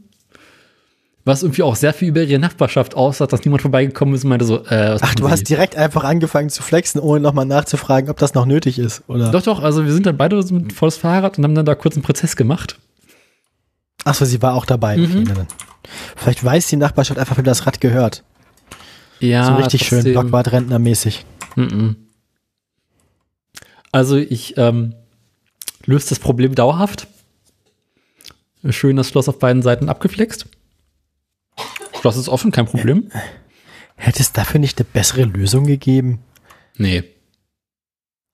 Was 1.24 1.44
irgendwie 1.44 1.62
auch 1.62 1.76
sehr 1.76 1.94
viel 1.94 2.08
über 2.08 2.22
ihre 2.22 2.40
Nachbarschaft 2.40 2.96
aussah, 2.96 3.28
dass 3.28 3.44
niemand 3.44 3.62
vorbeigekommen 3.62 4.12
ist 4.12 4.24
und 4.24 4.30
meinte 4.30 4.44
so, 4.44 4.64
äh, 4.66 4.98
Ach, 5.00 5.14
du 5.14 5.26
Sie? 5.26 5.30
hast 5.30 5.44
direkt 5.48 5.76
einfach 5.76 6.02
angefangen 6.02 6.50
zu 6.50 6.64
flexen, 6.64 7.00
ohne 7.00 7.20
nochmal 7.20 7.46
nachzufragen, 7.46 8.10
ob 8.10 8.16
das 8.18 8.34
noch 8.34 8.44
nötig 8.44 8.80
ist, 8.80 9.04
oder? 9.06 9.30
Doch, 9.30 9.42
doch, 9.42 9.62
also 9.62 9.84
wir 9.84 9.92
sind 9.92 10.04
dann 10.06 10.16
beide 10.16 10.36
mit 10.52 10.72
volles 10.72 10.96
Fahrrad 10.96 11.38
und 11.38 11.44
haben 11.44 11.54
dann 11.54 11.64
da 11.64 11.76
kurz 11.76 11.94
einen 11.94 12.02
Prozess 12.02 12.34
gemacht. 12.34 12.80
Ach 14.04 14.14
so, 14.14 14.24
sie 14.24 14.42
war 14.42 14.54
auch 14.54 14.66
dabei. 14.66 14.96
Mhm. 14.96 15.46
Vielleicht 16.16 16.44
weiß 16.44 16.68
die 16.68 16.76
Nachbarschaft 16.76 17.18
einfach, 17.18 17.38
wie 17.38 17.42
das 17.42 17.66
Rad 17.66 17.80
gehört. 17.80 18.24
Ja, 19.20 19.46
so 19.46 19.54
richtig 19.54 19.86
schön, 19.86 19.98
trotzdem. 19.98 20.12
Blockwart-Rentner-mäßig. 20.14 21.24
Mhm. 21.56 21.96
Also 23.92 24.16
ich 24.16 24.56
ähm, 24.56 24.94
löse 25.84 26.08
das 26.08 26.18
Problem 26.18 26.54
dauerhaft. 26.54 27.06
Schön 28.70 28.96
das 28.96 29.08
Schloss 29.08 29.28
auf 29.28 29.38
beiden 29.38 29.62
Seiten 29.62 29.88
abgeflext. 29.88 30.46
Schloss 32.00 32.16
ist 32.16 32.28
offen, 32.28 32.50
kein 32.52 32.66
Problem. 32.66 33.10
Hätte 33.96 34.20
es 34.20 34.32
dafür 34.32 34.58
nicht 34.58 34.78
eine 34.78 34.88
bessere 34.92 35.24
Lösung 35.24 35.66
gegeben? 35.66 36.20
Nee. 36.76 37.04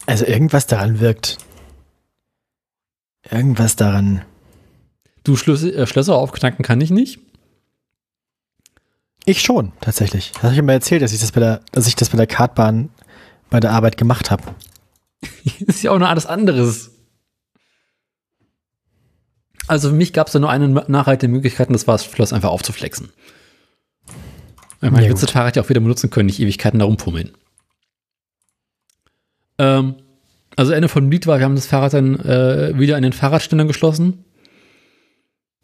Also 0.06 0.24
irgendwas 0.24 0.66
daran 0.66 1.00
wirkt. 1.00 1.38
Irgendwas 3.30 3.76
daran. 3.76 4.22
Du 5.28 5.36
Schlüssel, 5.36 5.76
äh, 5.76 5.86
Schlösser 5.86 6.14
aufknacken 6.14 6.64
kann 6.64 6.80
ich 6.80 6.88
nicht. 6.88 7.18
Ich 9.26 9.42
schon, 9.42 9.72
tatsächlich. 9.82 10.32
Das 10.32 10.44
habe 10.44 10.54
ich 10.54 10.62
mir 10.62 10.72
erzählt, 10.72 11.02
dass 11.02 11.12
ich 11.12 11.20
das 11.20 11.32
bei 11.32 11.40
der, 11.40 11.60
dass 11.70 11.86
ich 11.86 11.94
das 11.96 12.08
bei 12.08 12.16
der 12.16 12.26
Kartbahn 12.26 12.88
bei 13.50 13.60
der 13.60 13.72
Arbeit 13.72 13.98
gemacht 13.98 14.30
habe. 14.30 14.42
ist 15.58 15.82
ja 15.82 15.90
auch 15.90 15.98
noch 15.98 16.08
alles 16.08 16.24
anderes. 16.24 16.92
Also 19.66 19.90
für 19.90 19.94
mich 19.94 20.14
gab 20.14 20.28
es 20.28 20.32
da 20.32 20.38
nur 20.38 20.48
eine 20.48 20.66
nachhaltige 20.66 21.30
Möglichkeit 21.30 21.68
und 21.68 21.74
das 21.74 21.86
war 21.86 21.96
das 21.96 22.06
Schloss 22.06 22.32
einfach 22.32 22.48
aufzuflexen. 22.48 23.10
Ich 24.80 24.90
meine, 24.90 25.04
Ja, 25.04 25.12
ich 25.12 25.20
das 25.20 25.30
Fahrrad 25.30 25.56
ja 25.56 25.62
auch 25.62 25.68
wieder 25.68 25.80
benutzen 25.80 26.08
können, 26.08 26.24
nicht 26.24 26.40
Ewigkeiten 26.40 26.78
da 26.78 26.86
rumpummeln. 26.86 27.32
Ähm, 29.58 29.96
also 30.56 30.72
Ende 30.72 30.88
von 30.88 31.10
Lied 31.10 31.26
war, 31.26 31.38
wir 31.38 31.44
haben 31.44 31.54
das 31.54 31.66
Fahrrad 31.66 31.92
dann 31.92 32.18
äh, 32.18 32.78
wieder 32.78 32.96
an 32.96 33.02
den 33.02 33.12
Fahrradständer 33.12 33.66
geschlossen. 33.66 34.24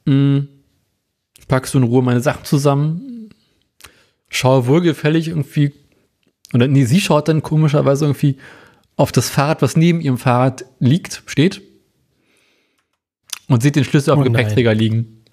Hm. 0.07 0.49
Packst 1.49 1.75
du 1.75 1.79
in 1.79 1.85
Ruhe 1.85 2.03
meine 2.03 2.21
Sachen 2.21 2.45
zusammen. 2.45 3.31
Schaue 4.29 4.67
wohlgefällig 4.67 5.29
irgendwie, 5.29 5.73
oder 6.53 6.67
nee, 6.67 6.85
sie 6.85 7.01
schaut 7.01 7.29
dann 7.29 7.43
komischerweise 7.43 8.07
irgendwie 8.07 8.37
auf 8.97 9.13
das 9.13 9.29
Fahrrad, 9.29 9.63
was 9.63 9.77
neben 9.77 10.01
ihrem 10.01 10.19
Fahrrad 10.19 10.65
liegt, 10.79 11.23
steht. 11.27 11.63
Und 13.49 13.63
sieht 13.63 13.77
den 13.77 13.85
Schlüssel 13.85 14.13
auf 14.13 14.21
Oh 14.21 14.23
dem 14.23 14.33
nein. 14.33 14.43
Gepäckträger 14.43 14.75
liegen. 14.75 15.25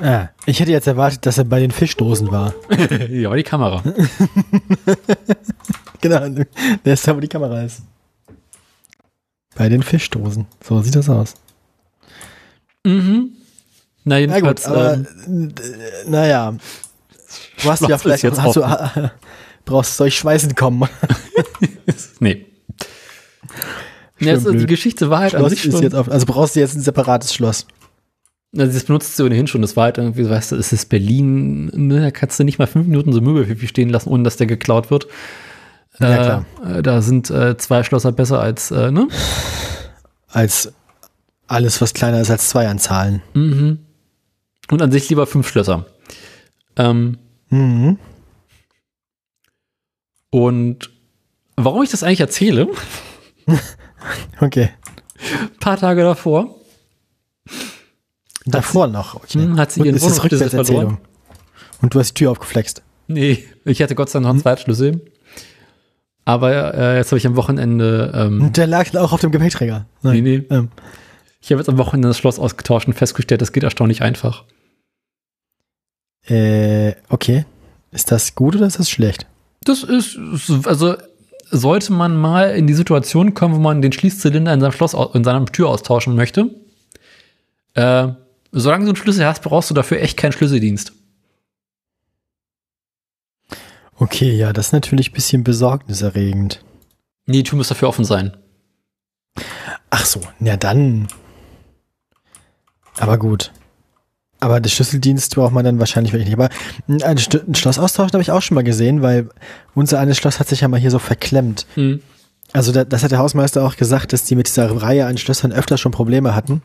Ah, 0.00 0.28
ich 0.46 0.60
hätte 0.60 0.72
jetzt 0.72 0.86
erwartet, 0.86 1.26
dass 1.26 1.36
er 1.36 1.44
bei 1.44 1.60
den 1.60 1.70
Fischdosen 1.70 2.30
war. 2.30 2.54
ja, 3.10 3.34
die 3.34 3.42
Kamera. 3.42 3.82
genau, 6.00 6.44
der 6.84 6.94
ist 6.94 7.06
da, 7.06 7.14
wo 7.14 7.20
die 7.20 7.28
Kamera 7.28 7.62
ist. 7.62 7.82
Bei 9.56 9.68
den 9.68 9.82
Fischdosen. 9.82 10.46
So 10.64 10.80
sieht 10.80 10.96
das 10.96 11.10
aus. 11.10 11.34
Mhm. 12.86 13.32
Na, 14.04 14.14
Na 14.14 14.18
jedenfalls, 14.18 14.64
gut, 14.64 14.72
aber 14.72 14.94
ähm, 15.26 15.52
äh, 15.58 16.10
naja. 16.10 16.54
Du 17.62 17.70
hast 17.70 17.82
ja 17.86 17.98
vielleicht 17.98 18.22
jetzt 18.22 18.40
hast 18.40 18.56
du, 18.56 19.10
brauchst 19.64 19.96
soll 19.96 20.08
ich 20.08 20.16
schweißen 20.18 20.54
kommen. 20.54 20.88
nee. 22.20 22.46
Ja, 24.18 24.32
also 24.32 24.52
die. 24.52 24.66
Geschichte 24.66 25.10
war 25.10 25.20
halt 25.20 25.34
an 25.34 25.40
Schloss 25.40 25.52
sich 25.52 25.64
ist 25.66 25.72
schon, 25.72 25.82
jetzt 25.82 25.94
auf, 25.94 26.10
also 26.10 26.26
brauchst 26.26 26.56
du 26.56 26.60
jetzt 26.60 26.74
ein 26.76 26.80
separates 26.82 27.32
Schloss. 27.34 27.66
also 28.56 28.72
das 28.72 28.84
benutzt 28.84 29.16
sie 29.16 29.24
ohnehin 29.24 29.46
schon, 29.46 29.62
das 29.62 29.76
war 29.76 29.84
halt 29.84 29.98
irgendwie, 29.98 30.28
weißt 30.28 30.52
du, 30.52 30.56
es 30.56 30.72
ist 30.72 30.88
Berlin, 30.88 31.66
ne, 31.74 32.00
da 32.00 32.10
kannst 32.10 32.38
du 32.38 32.44
nicht 32.44 32.58
mal 32.58 32.66
fünf 32.66 32.86
Minuten 32.86 33.12
so 33.12 33.20
Möbelpipi 33.20 33.66
stehen 33.68 33.88
lassen, 33.90 34.08
ohne 34.10 34.22
dass 34.24 34.36
der 34.36 34.46
geklaut 34.46 34.90
wird. 34.90 35.06
Ja, 35.98 36.12
Äh, 36.12 36.16
klar. 36.24 36.44
äh, 36.78 36.82
da 36.82 37.00
sind 37.02 37.30
äh, 37.30 37.56
zwei 37.56 37.82
Schlosser 37.82 38.12
besser 38.12 38.40
als, 38.40 38.70
äh, 38.70 38.90
ne? 38.90 39.08
Als 40.28 40.72
alles, 41.50 41.80
was 41.80 41.94
kleiner 41.94 42.20
ist 42.20 42.30
als 42.30 42.48
zwei 42.48 42.68
an 42.68 42.78
Zahlen. 42.78 43.22
Mhm. 43.34 43.78
Und 44.70 44.82
an 44.82 44.92
sich 44.92 45.08
lieber 45.08 45.26
fünf 45.26 45.48
Schlösser. 45.48 45.86
Ähm, 46.76 47.18
Mhm. 47.50 47.98
und 50.30 50.90
warum 51.56 51.82
ich 51.82 51.90
das 51.90 52.02
eigentlich 52.02 52.20
erzähle, 52.20 52.68
Okay. 54.40 54.70
ein 55.32 55.58
paar 55.58 55.76
Tage 55.76 56.02
davor, 56.02 56.54
Davor 58.46 58.86
noch. 58.86 59.16
Okay. 59.16 59.38
hm, 59.38 59.58
hat 59.58 59.70
sie 59.70 59.80
Und 59.80 59.86
ihren 59.86 59.96
ist 59.96 60.04
das 60.04 60.12
Wohnungsschlüssel 60.16 60.46
Rückwärtserzählung. 60.48 60.98
Und 61.82 61.94
du 61.94 61.98
hast 61.98 62.10
die 62.10 62.14
Tür 62.14 62.30
aufgeflext. 62.30 62.82
Nee, 63.06 63.44
ich 63.64 63.82
hatte 63.82 63.94
Gott 63.94 64.08
sei 64.08 64.14
Dank 64.18 64.24
noch 64.24 64.30
einen 64.30 64.40
Zweitschlüssel. 64.40 65.04
Aber 66.24 66.74
äh, 66.74 66.96
jetzt 66.96 67.10
habe 67.12 67.18
ich 67.18 67.26
am 67.26 67.36
Wochenende, 67.36 68.12
ähm, 68.14 68.40
Und 68.40 68.56
der 68.56 68.66
lag 68.66 68.94
auch 68.96 69.12
auf 69.12 69.20
dem 69.20 69.30
Gepäckträger. 69.30 69.86
nee, 70.02 70.20
nee, 70.22 70.36
Ähm, 70.50 70.70
ich 71.42 71.50
habe 71.50 71.60
jetzt 71.60 71.68
am 71.68 71.78
Wochenende 71.78 72.08
das 72.08 72.18
Schloss 72.18 72.38
ausgetauscht 72.38 72.86
und 72.86 72.94
festgestellt, 72.94 73.40
das 73.40 73.52
geht 73.52 73.62
erstaunlich 73.62 74.02
einfach. 74.02 74.44
äh, 76.26 76.94
okay. 77.08 77.44
Ist 77.92 78.12
das 78.12 78.34
gut 78.34 78.54
oder 78.54 78.66
ist 78.66 78.78
das 78.78 78.88
schlecht? 78.88 79.26
Das 79.62 79.82
ist, 79.82 80.16
also 80.64 80.96
sollte 81.50 81.92
man 81.92 82.16
mal 82.16 82.54
in 82.54 82.66
die 82.68 82.74
Situation 82.74 83.34
kommen, 83.34 83.56
wo 83.56 83.58
man 83.58 83.82
den 83.82 83.92
Schließzylinder 83.92 84.54
in 84.54 84.60
seinem 84.60 84.72
Schloss, 84.72 84.94
in 85.14 85.24
seiner 85.24 85.44
Tür 85.46 85.68
austauschen 85.68 86.14
möchte, 86.14 86.54
äh, 87.74 88.08
solange 88.52 88.84
du 88.84 88.90
einen 88.90 88.96
Schlüssel 88.96 89.26
hast, 89.26 89.42
brauchst 89.42 89.70
du 89.70 89.74
dafür 89.74 90.00
echt 90.00 90.16
keinen 90.16 90.32
Schlüsseldienst. 90.32 90.92
Okay, 93.96 94.34
ja, 94.34 94.52
das 94.52 94.68
ist 94.68 94.72
natürlich 94.72 95.10
ein 95.10 95.14
bisschen 95.14 95.44
besorgniserregend. 95.44 96.64
Nee, 97.26 97.38
die 97.38 97.42
Tür 97.42 97.56
muss 97.58 97.68
dafür 97.68 97.88
offen 97.88 98.04
sein. 98.04 98.36
Ach 99.90 100.04
so, 100.06 100.20
ja 100.40 100.56
dann. 100.56 101.08
Aber 102.98 103.18
gut. 103.18 103.52
Aber 104.40 104.58
den 104.60 104.70
Schlüsseldienst 104.70 105.34
braucht 105.34 105.52
man 105.52 105.64
dann 105.64 105.78
wahrscheinlich 105.78 106.12
wirklich 106.12 106.28
nicht. 106.28 106.38
Aber 106.38 106.48
ein, 106.88 107.18
St- 107.18 107.46
ein 107.46 107.54
Schloss 107.54 107.78
austauschen 107.78 108.12
habe 108.14 108.22
ich 108.22 108.30
auch 108.30 108.40
schon 108.42 108.54
mal 108.54 108.64
gesehen, 108.64 109.02
weil 109.02 109.28
unser 109.74 110.00
eines 110.00 110.16
Schloss 110.16 110.40
hat 110.40 110.48
sich 110.48 110.62
ja 110.62 110.68
mal 110.68 110.80
hier 110.80 110.90
so 110.90 110.98
verklemmt. 110.98 111.66
Hm. 111.74 112.00
Also 112.52 112.72
da, 112.72 112.84
das 112.84 113.02
hat 113.04 113.10
der 113.12 113.18
Hausmeister 113.18 113.62
auch 113.64 113.76
gesagt, 113.76 114.12
dass 114.12 114.24
die 114.24 114.34
mit 114.36 114.48
dieser 114.48 114.82
Reihe 114.82 115.06
an 115.06 115.18
Schlössern 115.18 115.52
öfter 115.52 115.76
schon 115.78 115.92
Probleme 115.92 116.34
hatten 116.34 116.62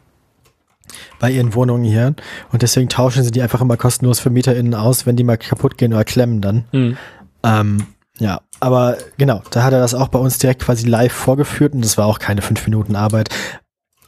bei 1.20 1.30
ihren 1.32 1.54
Wohnungen 1.54 1.84
hier. 1.84 2.16
Und 2.52 2.62
deswegen 2.62 2.90
tauschen 2.90 3.24
sie 3.24 3.32
die 3.32 3.42
einfach 3.42 3.62
immer 3.62 3.78
kostenlos 3.78 4.20
für 4.20 4.30
MieterInnen 4.30 4.74
aus, 4.74 5.06
wenn 5.06 5.16
die 5.18 5.24
mal 5.24 5.38
kaputt 5.38 5.78
gehen 5.78 5.94
oder 5.94 6.06
klemmen 6.06 6.42
dann. 6.42 6.66
Hm. 6.72 6.98
Ähm, 7.44 7.88
Ja, 8.20 8.40
aber 8.62 8.98
genau, 9.18 9.42
da 9.52 9.64
hat 9.64 9.74
er 9.74 9.80
das 9.80 9.94
auch 9.94 10.08
bei 10.08 10.20
uns 10.20 10.38
direkt 10.38 10.62
quasi 10.62 10.88
live 10.88 11.12
vorgeführt 11.12 11.74
und 11.74 11.84
das 11.84 11.98
war 11.98 12.06
auch 12.06 12.20
keine 12.20 12.42
fünf 12.42 12.66
Minuten 12.66 12.96
Arbeit. 12.96 13.30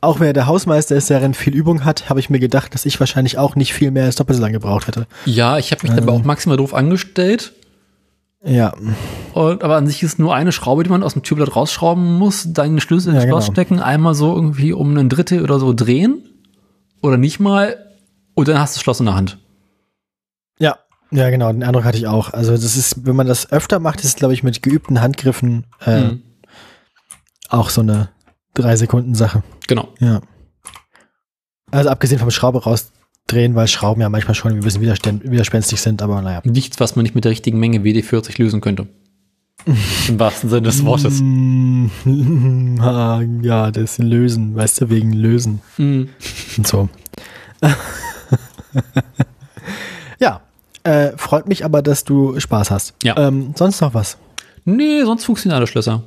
Auch 0.01 0.19
wenn 0.19 0.27
er 0.27 0.33
der 0.33 0.45
Hausmeister 0.47 0.95
ist, 0.95 1.09
der 1.09 1.19
darin 1.19 1.33
viel 1.33 1.55
Übung 1.55 1.83
hat, 1.83 2.09
habe 2.09 2.19
ich 2.19 2.29
mir 2.29 2.39
gedacht, 2.39 2.73
dass 2.73 2.85
ich 2.85 2.99
wahrscheinlich 2.99 3.37
auch 3.37 3.55
nicht 3.55 3.73
viel 3.73 3.89
mehr 3.91 4.05
als 4.05 4.15
doppelt 4.15 4.35
so 4.37 4.41
lange 4.43 4.53
gebraucht 4.53 4.87
hätte. 4.87 5.07
Ja, 5.25 5.57
ich 5.57 5.71
habe 5.71 5.85
mich 5.87 5.95
dabei 5.95 6.11
auch 6.13 6.23
maximal 6.23 6.57
doof 6.57 6.73
angestellt. 6.73 7.53
Ja, 8.43 8.73
Und, 9.33 9.63
aber 9.63 9.75
an 9.77 9.87
sich 9.87 10.03
ist 10.03 10.19
nur 10.19 10.35
eine 10.35 10.51
Schraube, 10.51 10.83
die 10.83 10.89
man 10.91 11.01
aus 11.03 11.13
dem 11.13 11.23
Türblatt 11.23 11.55
rausschrauben 11.55 12.13
muss, 12.19 12.53
deinen 12.53 12.79
Schlüssel 12.79 13.13
ins 13.15 13.23
Ja, 13.23 13.27
Schloss 13.29 13.45
genau. 13.45 13.53
stecken, 13.55 13.79
einmal 13.79 14.13
so 14.13 14.33
irgendwie 14.35 14.73
um 14.73 14.95
ein 14.95 15.09
Drittel 15.09 15.41
oder 15.41 15.59
so 15.59 15.73
drehen. 15.73 16.23
Oder 17.01 17.17
nicht 17.17 17.39
mal. 17.39 17.77
Und 18.35 18.47
dann 18.47 18.59
hast 18.59 18.75
du 18.75 18.77
das 18.77 18.83
Schloss 18.83 18.99
in 18.99 19.07
der 19.07 19.15
Hand. 19.15 19.39
ja, 20.59 20.77
ja, 21.09 21.29
genau, 21.29 21.51
den 21.51 21.63
Eindruck 21.63 21.85
hatte 21.85 21.97
ich 21.97 22.05
auch. 22.07 22.33
Also 22.33 22.51
das 22.51 22.75
ist, 22.75 23.05
wenn 23.05 23.15
man 23.15 23.27
das 23.27 23.51
öfter 23.51 23.79
macht, 23.79 23.99
ist 24.01 24.05
es, 24.05 24.15
glaube 24.17 24.33
ich, 24.33 24.43
mit 24.43 24.61
geübten 24.61 24.99
Handgriffen 25.01 25.65
äh, 25.85 26.01
Mhm. 26.03 26.21
auch 27.49 27.69
so 27.69 27.79
eine 27.81 28.09
drei 28.57 28.75
Sekunden 28.75 29.15
Sache. 29.15 29.43
Genau. 29.67 29.89
Ja. 29.99 30.21
Also 31.71 31.89
abgesehen 31.89 32.19
vom 32.19 32.31
Schraube 32.31 32.63
rausdrehen, 32.63 33.55
weil 33.55 33.67
Schrauben 33.67 34.01
ja 34.01 34.09
manchmal 34.09 34.35
schon 34.35 34.53
ein 34.53 34.59
bisschen 34.61 34.81
widerspenstig 34.81 35.81
sind, 35.81 36.01
aber 36.01 36.21
naja. 36.21 36.41
Nichts, 36.45 36.79
was 36.79 36.95
man 36.95 37.03
nicht 37.03 37.15
mit 37.15 37.25
der 37.25 37.31
richtigen 37.31 37.59
Menge 37.59 37.79
WD-40 37.79 38.41
lösen 38.41 38.61
könnte. 38.61 38.87
Im 40.07 40.19
wahrsten 40.19 40.49
Sinne 40.49 40.61
des 40.63 40.85
Wortes. 40.85 41.19
Mm, 41.21 41.87
ja, 43.43 43.71
das 43.71 43.97
Lösen, 43.97 44.55
weißt 44.55 44.81
du, 44.81 44.89
wegen 44.89 45.11
Lösen 45.13 45.61
Mhm. 45.77 46.09
und 46.57 46.67
so. 46.67 46.87
ja, 50.19 50.41
äh, 50.83 51.11
freut 51.17 51.47
mich 51.47 51.65
aber, 51.65 51.81
dass 51.81 52.03
du 52.03 52.39
Spaß 52.39 52.71
hast. 52.71 52.93
Ja. 53.03 53.17
Ähm, 53.17 53.53
sonst 53.57 53.81
noch 53.81 53.93
was? 53.93 54.17
Nee, 54.63 55.03
sonst 55.03 55.25
funktionieren 55.25 55.57
alle 55.57 55.67
Schlösser. 55.67 56.03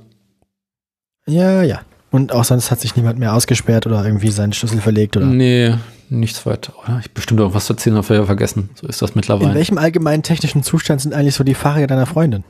Ja, 1.27 1.63
ja. 1.63 1.81
Und 2.11 2.33
auch 2.33 2.45
sonst 2.45 2.71
hat 2.71 2.81
sich 2.81 2.97
niemand 2.97 3.19
mehr 3.19 3.35
ausgesperrt 3.35 3.87
oder 3.87 4.05
irgendwie 4.05 4.31
seinen 4.31 4.53
Schlüssel 4.53 4.81
verlegt 4.81 5.17
oder. 5.17 5.27
Nee, 5.27 5.75
nichts 6.09 6.45
weiter. 6.45 6.73
Oder? 6.83 6.99
Ich 7.01 7.13
bestimmt 7.13 7.39
irgendwas 7.41 7.67
zu 7.67 7.75
erzählen, 7.75 7.97
habe 7.97 8.15
ich 8.15 8.27
vergessen. 8.27 8.71
So 8.75 8.87
ist 8.89 9.01
das 9.01 9.11
In 9.11 9.17
mittlerweile. 9.17 9.55
welchem 9.55 9.79
allgemeinen 9.79 10.23
technischen 10.23 10.63
Zustand 10.65 11.01
sind 11.01 11.15
eigentlich 11.15 11.37
so 11.37 11.45
die 11.45 11.55
Fahrräder 11.55 11.87
deiner 11.89 12.07
Freundin? 12.07 12.43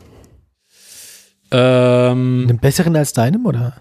In 1.52 1.58
Ähm, 1.58 2.46
einem 2.48 2.58
besseren 2.58 2.96
als 2.96 3.12
deinem 3.12 3.44
oder? 3.44 3.74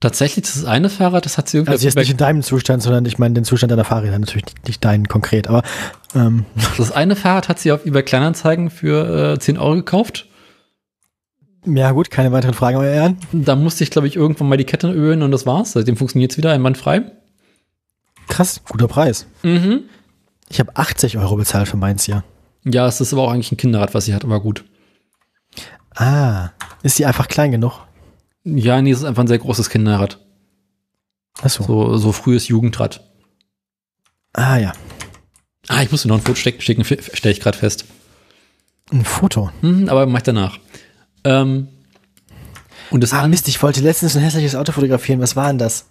tatsächlich, 0.00 0.44
das 0.44 0.64
eine 0.66 0.90
Fahrrad, 0.90 1.24
das 1.24 1.38
hat 1.38 1.48
sie 1.48 1.56
irgendwie 1.56 1.72
Also 1.72 1.86
jetzt 1.86 1.96
nicht 1.96 2.10
in 2.10 2.18
deinem 2.18 2.42
Zustand, 2.42 2.82
sondern 2.82 3.06
ich 3.06 3.18
meine 3.18 3.34
den 3.34 3.44
Zustand 3.44 3.72
deiner 3.72 3.84
Fahrräder, 3.84 4.18
natürlich 4.18 4.44
nicht, 4.44 4.66
nicht 4.68 4.84
deinen 4.84 5.08
konkret, 5.08 5.48
aber 5.48 5.62
ähm, 6.14 6.44
Das 6.76 6.92
eine 6.92 7.16
Fahrrad 7.16 7.48
hat 7.48 7.58
sie 7.58 7.72
auf 7.72 7.86
eBay 7.86 8.02
Kleinanzeigen 8.02 8.68
für 8.68 9.32
äh, 9.34 9.38
10 9.38 9.56
Euro 9.56 9.76
gekauft. 9.76 10.26
Ja 11.66 11.90
gut, 11.92 12.10
keine 12.10 12.32
weiteren 12.32 12.54
Fragen, 12.54 12.76
euer 12.78 12.92
Ehren. 12.92 13.18
Da 13.32 13.56
musste 13.56 13.84
ich, 13.84 13.90
glaube 13.90 14.06
ich, 14.08 14.16
irgendwann 14.16 14.48
mal 14.48 14.56
die 14.56 14.64
Kette 14.64 14.90
ölen 14.90 15.22
und 15.22 15.30
das 15.30 15.46
war's. 15.46 15.72
Seitdem 15.72 15.96
funktioniert 15.96 16.32
es 16.32 16.38
wieder 16.38 16.52
einwandfrei. 16.52 17.02
Krass, 18.28 18.62
guter 18.68 18.88
Preis. 18.88 19.26
Mhm. 19.42 19.82
Ich 20.48 20.60
habe 20.60 20.76
80 20.76 21.18
Euro 21.18 21.36
bezahlt 21.36 21.68
für 21.68 21.76
meins 21.76 22.04
hier. 22.04 22.24
Ja, 22.64 22.86
es 22.86 23.00
ist 23.00 23.12
aber 23.12 23.22
auch 23.22 23.32
eigentlich 23.32 23.52
ein 23.52 23.56
Kinderrad, 23.56 23.94
was 23.94 24.04
sie 24.06 24.14
hat, 24.14 24.24
aber 24.24 24.40
gut. 24.40 24.64
Ah, 25.94 26.50
ist 26.82 26.98
die 26.98 27.06
einfach 27.06 27.28
klein 27.28 27.50
genug? 27.52 27.80
Ja, 28.44 28.80
nee, 28.82 28.90
es 28.90 28.98
ist 28.98 29.04
einfach 29.04 29.22
ein 29.22 29.28
sehr 29.28 29.38
großes 29.38 29.70
Kinderrad. 29.70 30.18
Achso. 31.42 31.62
So, 31.64 31.96
so 31.96 32.12
frühes 32.12 32.48
Jugendrad. 32.48 33.08
Ah 34.32 34.56
ja, 34.58 34.72
Ah, 35.68 35.82
ich 35.82 35.90
muss 35.90 36.02
dir 36.02 36.08
noch 36.08 36.16
ein 36.18 36.22
Foto 36.22 36.34
stecken, 36.34 36.60
schicken, 36.60 36.84
stelle 36.84 37.32
ich 37.32 37.40
gerade 37.40 37.56
fest. 37.56 37.86
ein 38.92 39.04
Foto. 39.04 39.50
Mhm, 39.62 39.88
aber 39.88 40.06
mach 40.06 40.18
ich 40.18 40.24
danach. 40.24 40.58
Ähm, 41.24 41.68
und 42.90 43.02
das 43.02 43.12
Ah 43.12 43.26
Mist, 43.28 43.48
ich 43.48 43.62
wollte 43.62 43.80
letztens 43.80 44.16
ein 44.16 44.22
hässliches 44.22 44.54
Auto 44.54 44.72
fotografieren. 44.72 45.20
Was 45.20 45.36
war 45.36 45.48
denn 45.48 45.58
das? 45.58 45.86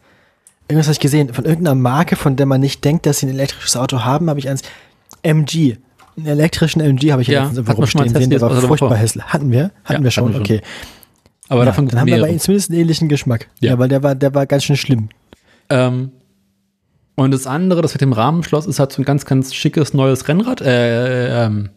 Irgendwas 0.68 0.88
habe 0.88 0.94
ich 0.94 1.00
gesehen. 1.00 1.34
Von 1.34 1.46
irgendeiner 1.46 1.76
Marke, 1.76 2.16
von 2.16 2.36
der 2.36 2.46
man 2.46 2.62
nicht 2.62 2.84
denkt, 2.86 3.06
dass 3.06 3.20
sie 3.20 3.26
ein 3.26 3.30
elektrisches 3.30 3.76
Auto 3.76 4.04
haben, 4.06 4.30
habe 4.30 4.40
ich 4.40 4.48
eins. 4.50 4.62
MG. 5.24 5.78
Einen 6.16 6.28
elektrischen 6.28 6.80
MG 6.82 7.12
habe 7.12 7.22
ich 7.24 7.28
Ja, 7.28 7.46
letztens 7.46 7.68
mal 7.68 7.74
rumstehen 7.74 8.10
sehen. 8.10 8.30
Der 8.30 8.42
war 8.42 8.50
der 8.50 8.62
furchtbar 8.62 8.96
hässlich. 8.96 9.24
Hatten 9.26 9.52
wir? 9.52 9.72
Hatten 9.84 10.02
Ja, 10.02 10.04
wir 10.04 10.12
schon, 10.12 10.26
hatten 10.34 10.34
wir 10.40 10.46
schon. 10.46 10.58
okay. 10.58 10.62
aber 11.50 11.62
ja, 11.62 11.66
davon 11.66 11.88
dann 11.88 12.00
haben 12.02 12.08
wir 12.08 12.28
ihm 12.28 12.40
zumindest 12.40 12.70
einen 12.70 12.80
ähnlichen 12.80 13.10
Geschmack. 13.10 13.50
Ja. 13.60 13.72
Ja, 13.72 13.80
weil 13.80 13.90
der 13.90 14.04
war, 14.04 14.14
der 14.16 14.34
war 14.36 14.46
ganz 14.46 14.64
schön 14.64 14.78
schlimm. 14.78 15.10
Ähm, 15.70 16.12
und 17.16 17.32
das 17.32 17.48
andere, 17.48 17.82
das 17.82 17.94
mit 17.94 18.02
dem 18.02 18.14
Rahmenschloss, 18.14 18.66
ist 18.68 18.80
halt 18.80 18.92
so 18.92 19.02
ein 19.02 19.06
ganz, 19.06 19.26
ganz 19.26 19.54
schickes 19.54 19.94
neues 19.94 20.28
Rennrad. 20.28 20.62
Äh, 20.62 21.46
ähm, 21.46 21.70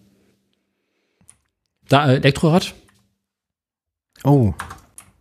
da, 1.89 2.11
äh, 2.11 2.17
Elektrorad. 2.17 2.75
Oh, 4.27 4.55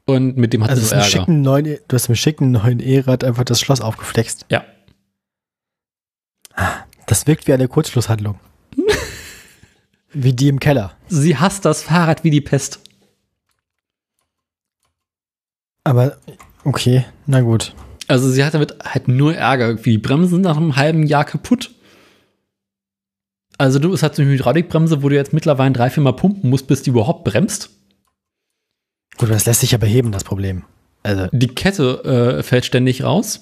Und 0.05 0.35
mit 0.35 0.51
dem 0.51 0.63
hat 0.63 0.71
also 0.71 0.81
sie 0.81 0.87
so 0.87 0.95
Ärger. 0.95 1.07
schicken 1.07 1.41
neuen, 1.41 1.77
du 1.87 1.93
hast 1.93 2.09
mit 2.09 2.17
schicken 2.17 2.51
neuen 2.51 2.79
E-Rad 2.79 3.23
einfach 3.23 3.43
das 3.43 3.61
Schloss 3.61 3.79
aufgeflext. 3.79 4.47
Ja. 4.49 4.65
Das 7.05 7.27
wirkt 7.27 7.47
wie 7.47 7.53
eine 7.53 7.67
Kurzschlusshandlung. 7.67 8.39
wie 10.13 10.33
die 10.33 10.47
im 10.47 10.59
Keller. 10.59 10.93
Sie 11.07 11.37
hasst 11.37 11.65
das 11.65 11.83
Fahrrad 11.83 12.23
wie 12.23 12.31
die 12.31 12.41
Pest. 12.41 12.79
Aber 15.83 16.17
okay, 16.63 17.05
na 17.27 17.41
gut. 17.41 17.75
Also 18.07 18.27
sie 18.31 18.43
hat 18.43 18.55
damit 18.55 18.75
halt 18.83 19.07
nur 19.07 19.35
Ärger. 19.35 19.67
Irgendwie 19.67 19.91
die 19.91 19.97
Bremsen 19.99 20.29
sind 20.29 20.41
nach 20.41 20.57
einem 20.57 20.75
halben 20.75 21.05
Jahr 21.05 21.25
kaputt. 21.25 21.75
Also 23.59 23.77
du, 23.77 23.93
es 23.93 24.01
hat 24.01 24.15
so 24.15 24.23
eine 24.23 24.31
Hydraulikbremse, 24.31 25.03
wo 25.03 25.09
du 25.09 25.15
jetzt 25.15 25.31
mittlerweile 25.31 25.73
drei, 25.73 25.91
vier 25.91 26.01
Mal 26.01 26.13
pumpen 26.13 26.49
musst, 26.49 26.65
bis 26.65 26.81
die 26.81 26.89
überhaupt 26.89 27.23
bremst. 27.23 27.69
Gut, 29.17 29.29
das 29.29 29.45
lässt 29.45 29.61
sich 29.61 29.71
ja 29.71 29.77
beheben, 29.77 30.11
das 30.11 30.23
Problem. 30.23 30.63
Also 31.03 31.27
Die 31.31 31.47
Kette 31.47 32.37
äh, 32.39 32.43
fällt 32.43 32.65
ständig 32.65 33.03
raus. 33.03 33.41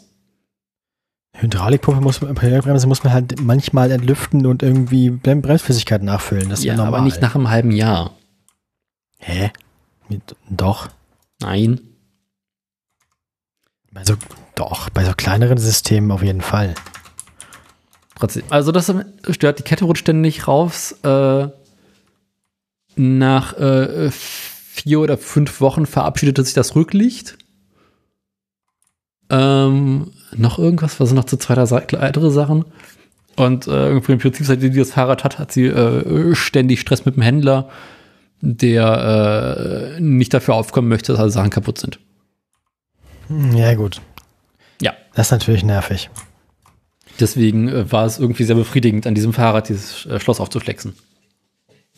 Hydraulikpumpe 1.35 2.01
muss 2.01 2.21
man, 2.21 2.31
Hydraulikbremse 2.39 2.85
muss 2.87 3.03
man 3.03 3.11
halt 3.13 3.39
manchmal 3.41 3.89
entlüften 3.91 4.45
und 4.45 4.61
irgendwie 4.61 5.09
Brem- 5.09 5.41
Bremsflüssigkeit 5.41 6.03
nachfüllen. 6.03 6.49
Das 6.49 6.59
ist 6.59 6.65
ja, 6.65 6.73
Ja, 6.73 6.77
normal. 6.77 6.93
aber 6.99 7.03
nicht 7.05 7.21
nach 7.21 7.33
einem 7.35 7.49
halben 7.49 7.71
Jahr. 7.71 8.11
Hä? 9.17 9.51
Mit, 10.09 10.35
doch. 10.49 10.89
Nein. 11.41 11.79
Also 13.95 14.15
doch, 14.55 14.89
bei 14.89 15.05
so 15.05 15.13
kleineren 15.15 15.57
Systemen 15.57 16.11
auf 16.11 16.21
jeden 16.23 16.41
Fall. 16.41 16.75
Trotzdem. 18.15 18.43
Also 18.49 18.71
das 18.71 18.93
stört, 19.31 19.59
die 19.59 19.63
Kette 19.63 19.85
rutscht 19.85 20.01
ständig 20.03 20.47
raus. 20.47 20.91
Äh, 21.03 21.47
nach 22.95 23.53
äh, 23.57 24.11
vier 24.73 24.99
oder 24.99 25.17
fünf 25.17 25.61
Wochen 25.61 25.85
verabschiedete 25.85 26.43
sich 26.43 26.55
das 26.55 26.75
Rücklicht. 26.75 27.37
Ähm, 29.29 30.11
noch 30.35 30.57
irgendwas, 30.57 30.99
was 30.99 31.09
sind 31.09 31.15
noch 31.15 31.25
zu 31.25 31.37
zweiter 31.37 31.67
Seite, 31.67 32.01
weitere 32.01 32.31
Sachen. 32.31 32.65
Und 33.35 33.67
äh, 33.67 33.91
im 33.91 34.01
Prinzip, 34.01 34.35
seitdem 34.41 34.73
die 34.73 34.79
das 34.79 34.91
Fahrrad 34.91 35.23
hat, 35.23 35.37
hat 35.37 35.51
sie 35.51 35.65
äh, 35.65 36.33
ständig 36.33 36.81
Stress 36.81 37.05
mit 37.05 37.15
dem 37.15 37.21
Händler, 37.21 37.69
der 38.41 39.95
äh, 39.97 40.01
nicht 40.01 40.33
dafür 40.33 40.55
aufkommen 40.55 40.87
möchte, 40.87 41.11
dass 41.11 41.21
alle 41.21 41.29
Sachen 41.29 41.51
kaputt 41.51 41.77
sind. 41.77 41.99
Hm, 43.27 43.55
Ja, 43.55 43.75
gut. 43.75 44.01
Ja. 44.81 44.93
Das 45.13 45.27
ist 45.27 45.31
natürlich 45.31 45.63
nervig. 45.63 46.09
Deswegen 47.19 47.69
äh, 47.69 47.91
war 47.91 48.05
es 48.05 48.17
irgendwie 48.17 48.43
sehr 48.43 48.55
befriedigend, 48.55 49.05
an 49.05 49.13
diesem 49.13 49.33
Fahrrad 49.33 49.69
dieses 49.69 50.07
äh, 50.07 50.19
Schloss 50.19 50.39
aufzuflexen. 50.39 50.95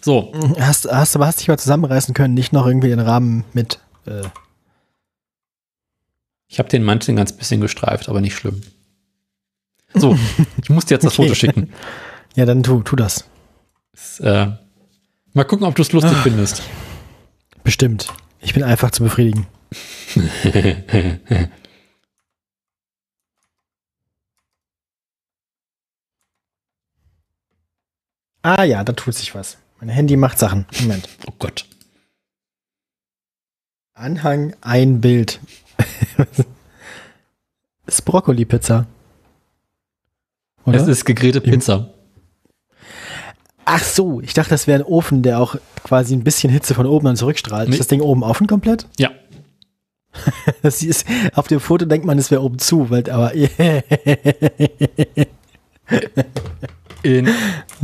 So, 0.05 0.31
Hast, 0.59 0.85
hast, 0.85 1.15
aber 1.15 1.25
hast 1.25 1.39
dich 1.39 1.47
mal 1.47 1.57
zusammenreißen 1.57 2.13
können, 2.13 2.35
nicht 2.35 2.53
noch 2.53 2.67
irgendwie 2.67 2.89
den 2.89 2.99
Rahmen 2.99 3.43
mit. 3.53 3.79
Äh, 4.05 4.21
Ich 6.47 6.59
habe 6.59 6.69
den 6.69 6.83
Mantel 6.83 7.09
ein 7.13 7.15
ganz 7.15 7.33
bisschen 7.33 7.59
gestreift, 7.59 8.07
aber 8.07 8.21
nicht 8.21 8.35
schlimm. 8.35 8.61
So, 9.95 10.15
ich 10.61 10.69
muss 10.69 10.85
dir 10.85 10.93
jetzt 10.93 11.05
das 11.05 11.13
Okay. 11.17 11.23
Foto 11.29 11.33
schicken. 11.33 11.73
ja, 12.35 12.45
dann 12.45 12.61
tu, 12.61 12.83
tu 12.83 12.95
das. 12.95 13.25
Das, 13.93 14.19
äh, 14.19 14.51
mal 15.33 15.43
gucken, 15.45 15.65
ob 15.65 15.73
du 15.73 15.81
es 15.81 15.91
lustig 15.91 16.13
Ah. 16.15 16.21
findest. 16.21 16.61
Bestimmt. 17.63 18.13
Ich 18.41 18.53
bin 18.53 18.61
einfach 18.61 18.91
zu 18.91 19.01
befriedigen. 19.01 19.47
Ah 28.43 28.63
ja, 28.63 28.83
da 28.83 28.93
tut 28.93 29.15
sich 29.15 29.33
was. 29.35 29.57
Mein 29.79 29.89
Handy 29.89 30.15
macht 30.15 30.39
Sachen. 30.39 30.65
Moment. 30.81 31.07
oh 31.27 31.33
Gott. 31.37 31.65
Anhang 33.93 34.55
ein 34.61 34.99
Bild. 35.01 35.39
ist 37.85 38.05
Brokkoli-Pizza. 38.05 38.87
Oder? 40.65 40.81
Es 40.81 40.87
ist 40.87 41.05
gegrillte 41.05 41.41
Pizza. 41.41 41.91
Ach 43.65 43.83
so, 43.83 44.21
ich 44.21 44.33
dachte, 44.33 44.51
das 44.51 44.67
wäre 44.67 44.79
ein 44.83 44.85
Ofen, 44.85 45.23
der 45.23 45.39
auch 45.39 45.55
quasi 45.83 46.15
ein 46.15 46.23
bisschen 46.23 46.51
Hitze 46.51 46.73
von 46.75 46.85
oben 46.85 47.05
dann 47.05 47.15
zurückstrahlt. 47.15 47.67
Nee. 47.69 47.75
Ist 47.75 47.79
das 47.79 47.87
Ding 47.87 48.01
oben 48.01 48.23
offen 48.23 48.47
komplett? 48.47 48.87
Ja. 48.97 49.11
Das 50.61 50.81
ist, 50.81 51.05
auf 51.33 51.47
dem 51.47 51.59
Foto 51.59 51.85
denkt 51.85 52.05
man, 52.07 52.17
es 52.17 52.31
wäre 52.31 52.41
oben 52.41 52.57
zu, 52.57 52.89
weil, 52.89 53.07
aber 53.09 53.33
In, 57.05 57.29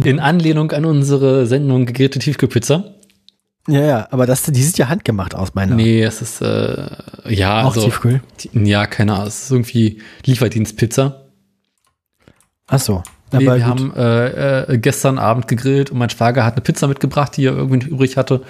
in 0.04 0.20
Anlehnung 0.20 0.72
an 0.72 0.86
unsere 0.86 1.46
Sendung 1.46 1.86
gegrillte 1.86 2.20
Tiefkühlpizza 2.20 2.96
Ja, 3.68 3.82
ja, 3.82 4.08
aber 4.10 4.26
das, 4.26 4.44
die 4.44 4.64
sieht 4.64 4.78
ja 4.78 4.90
handgemacht 4.90 5.36
aus, 5.36 5.54
meiner. 5.54 5.76
Nee, 5.76 6.04
es 6.04 6.22
ist, 6.22 6.42
äh, 6.42 6.88
ja, 7.30 7.62
Auch 7.62 7.76
also, 7.76 7.86
Tiefkühl. 7.86 8.22
ja, 8.54 8.88
keine 8.88 9.14
Ahnung, 9.14 9.28
es 9.28 9.44
ist 9.44 9.52
irgendwie 9.52 10.02
Lieferdienstpizza. 10.26 11.26
Ach 12.68 12.80
so. 12.80 13.04
Nee, 13.34 13.46
wir 13.46 13.56
gut. 13.56 13.64
haben 13.64 13.94
äh, 13.96 14.62
äh, 14.64 14.78
gestern 14.78 15.18
Abend 15.18 15.48
gegrillt 15.48 15.92
und 15.92 15.98
mein 15.98 16.10
Schwager 16.10 16.44
hat 16.44 16.54
eine 16.54 16.62
Pizza 16.62 16.88
mitgebracht, 16.88 17.38
die 17.38 17.46
er 17.46 17.56
irgendwie 17.56 17.90
übrig 17.90 18.18
hatte. 18.18 18.42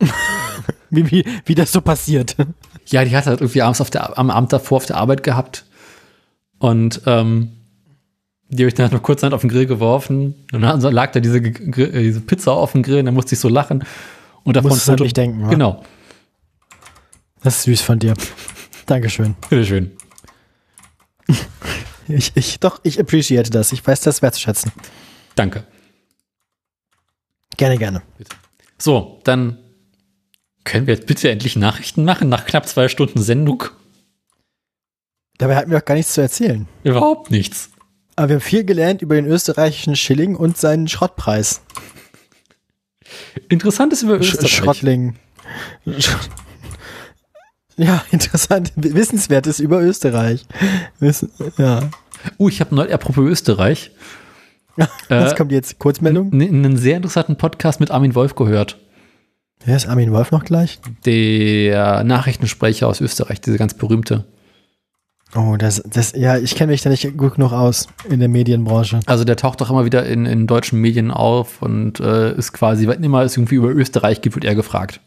wie, 0.90 1.10
wie, 1.10 1.24
wie 1.44 1.54
das 1.54 1.72
so 1.72 1.80
passiert. 1.80 2.36
Ja, 2.86 3.04
die 3.04 3.14
hat 3.16 3.26
er 3.26 3.30
halt 3.30 3.40
irgendwie 3.40 3.62
abends 3.62 3.80
auf 3.80 3.90
der, 3.90 4.18
am 4.18 4.30
Abend 4.30 4.52
davor 4.52 4.76
auf 4.78 4.86
der 4.86 4.96
Arbeit 4.96 5.22
gehabt. 5.22 5.64
Und 6.58 7.02
ähm, 7.06 7.52
die 8.48 8.62
habe 8.62 8.68
ich 8.68 8.74
dann 8.74 8.84
halt 8.84 8.92
noch 8.92 9.02
kurz 9.02 9.24
auf 9.24 9.40
den 9.40 9.50
Grill 9.50 9.66
geworfen. 9.66 10.34
Und 10.52 10.60
dann 10.60 10.80
lag 10.80 11.12
da 11.12 11.20
diese, 11.20 11.38
äh, 11.38 12.02
diese 12.02 12.20
Pizza 12.20 12.52
auf 12.52 12.72
dem 12.72 12.82
Grill 12.82 13.00
und 13.00 13.06
dann 13.06 13.14
musste 13.14 13.34
ich 13.34 13.40
so 13.40 13.48
lachen. 13.48 13.84
Und 14.44 14.56
davon 14.56 14.70
Musstest 14.70 14.88
du 14.88 14.92
an 14.92 15.00
mich 15.00 15.14
denken, 15.14 15.42
wa? 15.42 15.48
Genau. 15.48 15.82
Das 17.42 17.56
ist 17.56 17.62
süß 17.64 17.80
von 17.82 17.98
dir. 17.98 18.14
Dankeschön. 18.86 19.34
Bitteschön. 19.48 19.92
Ich, 22.06 22.32
ich, 22.34 22.60
doch, 22.60 22.80
ich 22.82 23.00
appreciate 23.00 23.48
das. 23.48 23.72
Ich 23.72 23.86
weiß 23.86 24.02
das 24.02 24.20
wertzuschätzen. 24.20 24.72
Danke. 25.36 25.64
Gerne, 27.56 27.78
gerne. 27.78 28.02
So, 28.76 29.22
dann 29.24 29.58
können 30.64 30.86
wir 30.86 30.94
jetzt 30.94 31.06
bitte 31.06 31.30
endlich 31.30 31.56
Nachrichten 31.56 32.04
machen 32.04 32.28
nach 32.28 32.44
knapp 32.44 32.68
zwei 32.68 32.88
Stunden 32.88 33.22
Sendung. 33.22 33.64
Dabei 35.38 35.56
hatten 35.56 35.70
wir 35.70 35.78
auch 35.78 35.84
gar 35.84 35.94
nichts 35.94 36.12
zu 36.12 36.20
erzählen. 36.20 36.68
Überhaupt 36.82 37.30
nichts. 37.30 37.70
Aber 38.16 38.28
wir 38.28 38.34
haben 38.36 38.42
viel 38.42 38.64
gelernt 38.64 39.02
über 39.02 39.16
den 39.16 39.26
österreichischen 39.26 39.96
Schilling 39.96 40.36
und 40.36 40.56
seinen 40.56 40.88
Schrottpreis. 40.88 41.62
Interessantes 43.48 44.02
über 44.02 44.22
Sch 44.22 44.34
Österreich. 44.34 44.52
Schrottling. 44.52 45.16
Sch 45.98 46.10
ja, 47.76 48.04
interessant. 48.12 48.72
Wissenswertes 48.76 49.58
über 49.58 49.80
Österreich. 49.82 50.46
Wissen, 51.00 51.30
ja. 51.58 51.90
Uh, 52.38 52.48
ich 52.48 52.60
habe 52.60 52.74
neu, 52.74 52.92
apropos 52.92 53.24
Österreich, 53.26 53.90
Was 54.76 55.32
Äh, 55.32 55.34
kommt 55.36 55.52
jetzt? 55.52 55.78
Kurzmeldung? 55.78 56.32
einen 56.32 56.76
sehr 56.76 56.96
interessanten 56.96 57.36
Podcast 57.36 57.80
mit 57.80 57.90
Armin 57.90 58.14
Wolf 58.14 58.34
gehört. 58.34 58.78
Wer 59.64 59.76
ist 59.76 59.86
Armin 59.86 60.12
Wolf 60.12 60.30
noch 60.30 60.44
gleich? 60.44 60.78
Der 61.04 62.04
Nachrichtensprecher 62.04 62.86
aus 62.88 63.00
Österreich, 63.00 63.40
diese 63.40 63.56
ganz 63.56 63.74
berühmte. 63.74 64.24
Oh, 65.36 65.56
das, 65.56 65.82
das, 65.84 66.12
ja, 66.12 66.36
ich 66.38 66.54
kenne 66.54 66.70
mich 66.72 66.82
da 66.82 66.90
nicht 66.90 67.16
gut 67.16 67.34
genug 67.34 67.52
aus 67.52 67.88
in 68.08 68.20
der 68.20 68.28
Medienbranche. 68.28 69.00
Also 69.06 69.24
der 69.24 69.36
taucht 69.36 69.60
doch 69.60 69.70
immer 69.70 69.84
wieder 69.84 70.06
in, 70.06 70.26
in 70.26 70.46
deutschen 70.46 70.80
Medien 70.80 71.10
auf 71.10 71.60
und 71.60 71.98
äh, 71.98 72.36
ist 72.36 72.52
quasi, 72.52 72.86
wenn 72.86 73.02
immer 73.02 73.22
es 73.22 73.36
irgendwie 73.36 73.56
über 73.56 73.68
Österreich 73.68 74.20
gibt, 74.20 74.36
wird 74.36 74.44
er 74.44 74.54
gefragt. 74.54 75.00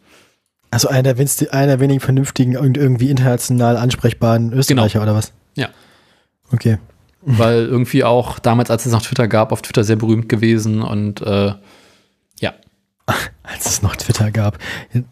Also 0.69 0.89
einer 0.89 1.13
der, 1.13 1.27
einer 1.51 1.67
der 1.67 1.79
wenigen 1.79 2.01
vernünftigen 2.01 2.53
irgendwie 2.53 3.09
international 3.09 3.77
ansprechbaren 3.77 4.51
Österreicher 4.51 5.01
oder 5.01 5.15
was? 5.15 5.31
Ja. 5.55 5.69
Okay. 6.51 6.77
Weil 7.21 7.65
irgendwie 7.65 8.03
auch 8.03 8.39
damals, 8.39 8.69
als 8.69 8.85
es 8.85 8.91
noch 8.91 9.01
Twitter 9.01 9.29
gab, 9.29 9.53
auf 9.53 9.61
Twitter 9.61 9.85
sehr 9.85 9.95
berühmt 9.95 10.27
gewesen 10.29 10.81
und 10.81 11.21
äh. 11.21 11.53
Als 13.43 13.65
es 13.65 13.81
noch 13.81 13.95
Twitter 13.95 14.31
gab. 14.31 14.57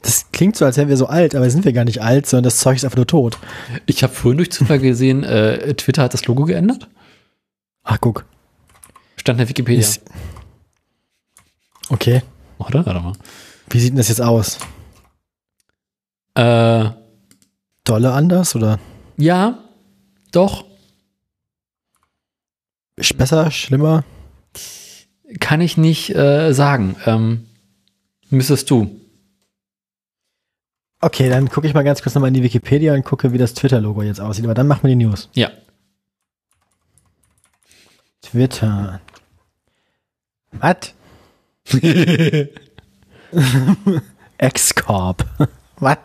Das 0.02 0.30
klingt 0.34 0.56
so, 0.58 0.66
als 0.66 0.76
wären 0.78 0.90
wir 0.90 0.98
so 0.98 1.08
alt, 1.08 1.34
aber 1.36 1.50
sind 1.50 1.64
wir 1.64 1.72
gar 1.74 1.86
nicht 1.86 2.02
alt, 2.02 2.28
sondern 2.28 2.44
das 2.44 2.60
Zeug 2.60 2.76
ist 2.76 2.84
einfach 2.84 2.98
nur 2.98 3.08
tot. 3.08 3.38
Ich 3.86 4.04
habe 4.04 4.14
vorhin 4.14 4.38
durch 4.38 4.52
Zufall 4.52 4.80
gesehen, 4.80 5.24
äh, 5.24 5.74
Twitter 5.76 6.04
hat 6.04 6.14
das 6.14 6.26
Logo 6.26 6.44
geändert. 6.44 6.90
Ach, 7.84 7.98
guck. 8.02 8.26
Stand 9.16 9.38
in 9.40 9.46
der 9.46 9.50
Wikipedia. 9.50 9.80
Ist- 9.80 10.02
Okay. 11.90 12.24
Oder? 12.58 12.86
Warte 12.86 13.00
mal. 13.00 13.14
Wie 13.70 13.80
sieht 13.80 13.92
denn 13.92 13.98
das 13.98 14.10
jetzt 14.10 14.22
aus? 14.22 14.58
Äh, 16.34 16.90
Dolle 17.86 18.12
anders 18.12 18.56
oder 18.56 18.80
ja, 19.18 19.60
doch. 20.32 20.66
besser, 23.16 23.52
schlimmer? 23.52 24.04
Kann 25.40 25.62
ich 25.62 25.78
nicht 25.78 26.14
äh, 26.16 26.54
sagen. 26.54 26.96
Ähm, 27.06 27.46
müsstest 28.30 28.70
du. 28.70 29.02
Okay, 31.02 31.30
dann 31.30 31.50
gucke 31.50 31.68
ich 31.68 31.74
mal 31.74 31.84
ganz 31.84 32.02
kurz 32.02 32.16
nochmal 32.16 32.30
in 32.30 32.34
die 32.34 32.44
Wikipedia 32.44 32.94
und 32.94 33.04
gucke, 33.04 33.32
wie 33.32 33.38
das 33.38 33.54
Twitter-Logo 33.54 34.02
jetzt 34.02 34.22
aussieht. 34.22 34.46
Aber 34.46 34.54
dann 34.54 34.68
machen 34.68 34.84
wir 34.84 34.90
die 34.90 35.06
News. 35.06 35.30
Ja. 35.34 35.52
Twitter. 38.22 39.02
Was? 40.54 40.94
X-Corp. 44.40 45.26
Was? 45.78 45.98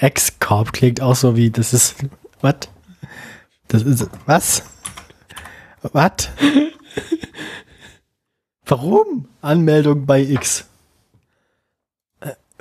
X-Corp 0.00 0.72
klingt 0.72 1.00
auch 1.00 1.16
so 1.16 1.36
wie, 1.36 1.50
das 1.50 1.72
ist, 1.72 1.96
was? 2.40 2.56
Das 3.68 3.82
ist, 3.82 4.08
was? 4.26 4.62
Was? 5.92 6.30
Warum? 8.66 9.28
Anmeldung 9.40 10.06
bei 10.06 10.22
X. 10.22 10.66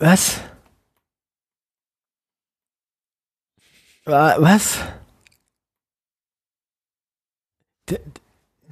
Was? 0.03 0.41
Wa- 4.03 4.35
Was? 4.37 4.79
Der, 7.89 7.99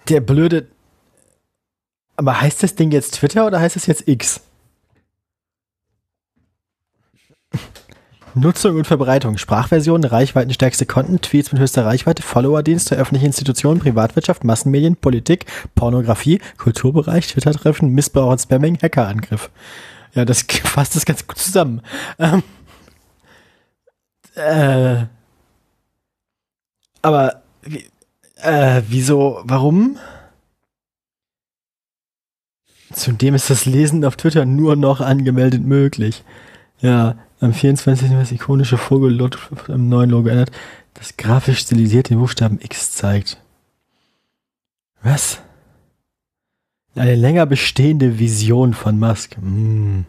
der 0.10 0.20
blöde. 0.20 0.68
Aber 2.18 2.42
heißt 2.42 2.64
das 2.64 2.76
Ding 2.76 2.92
jetzt 2.92 3.12
Twitter 3.16 3.48
oder 3.48 3.62
heißt 3.62 3.78
es 3.78 3.86
jetzt 3.86 4.10
X? 4.10 4.42
Nutzung 8.36 8.76
und 8.76 8.86
Verbreitung, 8.86 9.38
Sprachversion, 9.38 10.04
reichweitenstärkste 10.04 10.86
Content, 10.86 11.22
Tweets 11.22 11.54
mit 11.54 11.62
höchster 11.62 11.86
Reichweite, 11.86 12.24
Followerdienste, 12.24 12.98
öffentliche 12.98 13.28
Institutionen, 13.28 13.80
Privatwirtschaft, 13.80 14.44
Massenmedien, 14.44 14.98
Politik, 14.98 15.46
Pornografie, 15.76 16.42
Kulturbereich, 16.58 17.28
Twitter-Treffen, 17.28 17.88
Missbrauch 17.90 18.32
und 18.32 18.40
Spamming, 18.42 18.78
Hackerangriff. 18.82 19.50
Ja, 20.14 20.26
das 20.26 20.42
fasst 20.64 20.96
das 20.96 21.06
ganz 21.06 21.26
gut 21.26 21.38
zusammen. 21.38 21.82
Ähm, 22.20 22.44
äh, 24.36 25.06
aber 27.02 27.42
äh, 28.38 28.82
wieso, 28.88 29.42
warum? 29.44 29.98
Zudem 32.94 33.36
ist 33.36 33.50
das 33.50 33.66
Lesen 33.66 34.04
auf 34.04 34.18
Twitter 34.18 34.46
nur 34.46 34.76
noch 34.76 35.00
angemeldet 35.00 35.64
möglich. 35.64 36.24
Ja, 36.80 37.16
am 37.40 37.54
24. 37.54 38.10
wird 38.10 38.22
das 38.22 38.32
ikonische 38.32 38.78
Vogel 38.78 39.30
am 39.68 39.90
neuen 39.90 40.10
Logo 40.10 40.24
geändert, 40.24 40.52
das 40.94 41.18
grafisch 41.18 41.60
stilisiert 41.60 42.10
den 42.10 42.20
Buchstaben 42.20 42.60
X 42.62 42.92
zeigt. 42.92 43.38
Was? 45.02 45.40
Eine 46.96 47.16
länger 47.16 47.46
bestehende 47.46 48.20
Vision 48.20 48.74
von 48.74 49.00
Musk. 49.00 49.36
Hm. 49.38 50.06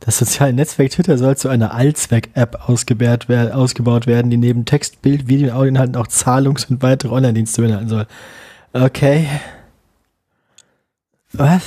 Das 0.00 0.18
soziale 0.18 0.52
Netzwerk 0.52 0.90
Twitter 0.90 1.18
soll 1.18 1.36
zu 1.36 1.48
einer 1.48 1.74
Allzweck-App 1.74 2.68
ausgebaut, 2.68 3.24
wer- 3.28 3.56
ausgebaut 3.56 4.06
werden, 4.06 4.30
die 4.30 4.36
neben 4.36 4.64
Text, 4.64 5.02
Bild, 5.02 5.26
Video 5.28 5.48
und 5.48 5.54
Audioinhalten 5.54 5.96
auch 5.96 6.06
Zahlungs- 6.06 6.70
und 6.70 6.82
weitere 6.82 7.12
Online-Dienste 7.12 7.62
beinhalten 7.62 7.88
soll. 7.88 8.06
Okay. 8.72 9.28
Was? 11.32 11.64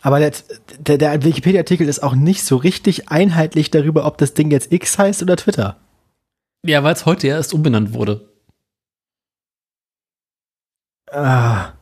Aber 0.00 0.18
der, 0.18 0.32
der, 0.80 0.98
der 0.98 1.22
Wikipedia-Artikel 1.24 1.86
ist 1.88 2.02
auch 2.02 2.14
nicht 2.16 2.42
so 2.44 2.56
richtig 2.56 3.10
einheitlich 3.10 3.70
darüber, 3.70 4.06
ob 4.06 4.18
das 4.18 4.34
Ding 4.34 4.50
jetzt 4.50 4.72
X 4.72 4.98
heißt 4.98 5.22
oder 5.22 5.36
Twitter. 5.36 5.76
Ja, 6.64 6.82
weil 6.82 6.94
es 6.94 7.06
heute 7.06 7.28
erst 7.28 7.54
umbenannt 7.54 7.92
wurde. 7.92 8.28
Ah, 11.10 11.72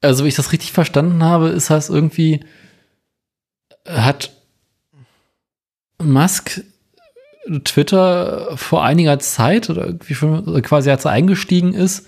Also, 0.00 0.22
wenn 0.22 0.28
ich 0.28 0.36
das 0.36 0.52
richtig 0.52 0.72
verstanden 0.72 1.22
habe, 1.24 1.48
ist 1.48 1.70
das 1.70 1.88
irgendwie, 1.88 2.44
hat 3.86 4.32
Musk 6.00 6.62
Twitter 7.64 8.56
vor 8.56 8.84
einiger 8.84 9.18
Zeit 9.18 9.70
oder 9.70 9.86
irgendwie 9.86 10.14
schon, 10.14 10.62
quasi 10.62 10.90
als 10.90 11.04
er 11.04 11.12
eingestiegen 11.12 11.72
ist, 11.74 12.06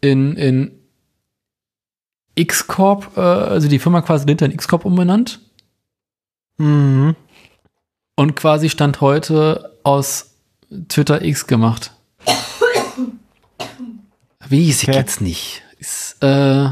in, 0.00 0.36
in 0.36 0.72
X-Corp, 2.34 3.16
äh, 3.16 3.20
also 3.20 3.68
die 3.68 3.78
Firma 3.78 4.02
quasi 4.02 4.26
hinter 4.26 4.46
in 4.46 4.52
X-Corp 4.52 4.84
umbenannt 4.84 5.40
mhm. 6.58 7.14
und 8.16 8.34
quasi 8.36 8.68
Stand 8.68 9.00
heute 9.00 9.78
aus 9.84 10.34
Twitter 10.88 11.22
X 11.22 11.46
gemacht. 11.46 11.92
Weiß 14.40 14.82
ich 14.82 14.88
Okay. 14.88 14.98
jetzt 14.98 15.20
nicht. 15.20 15.62
Ist, 15.84 16.22
äh, 16.22 16.70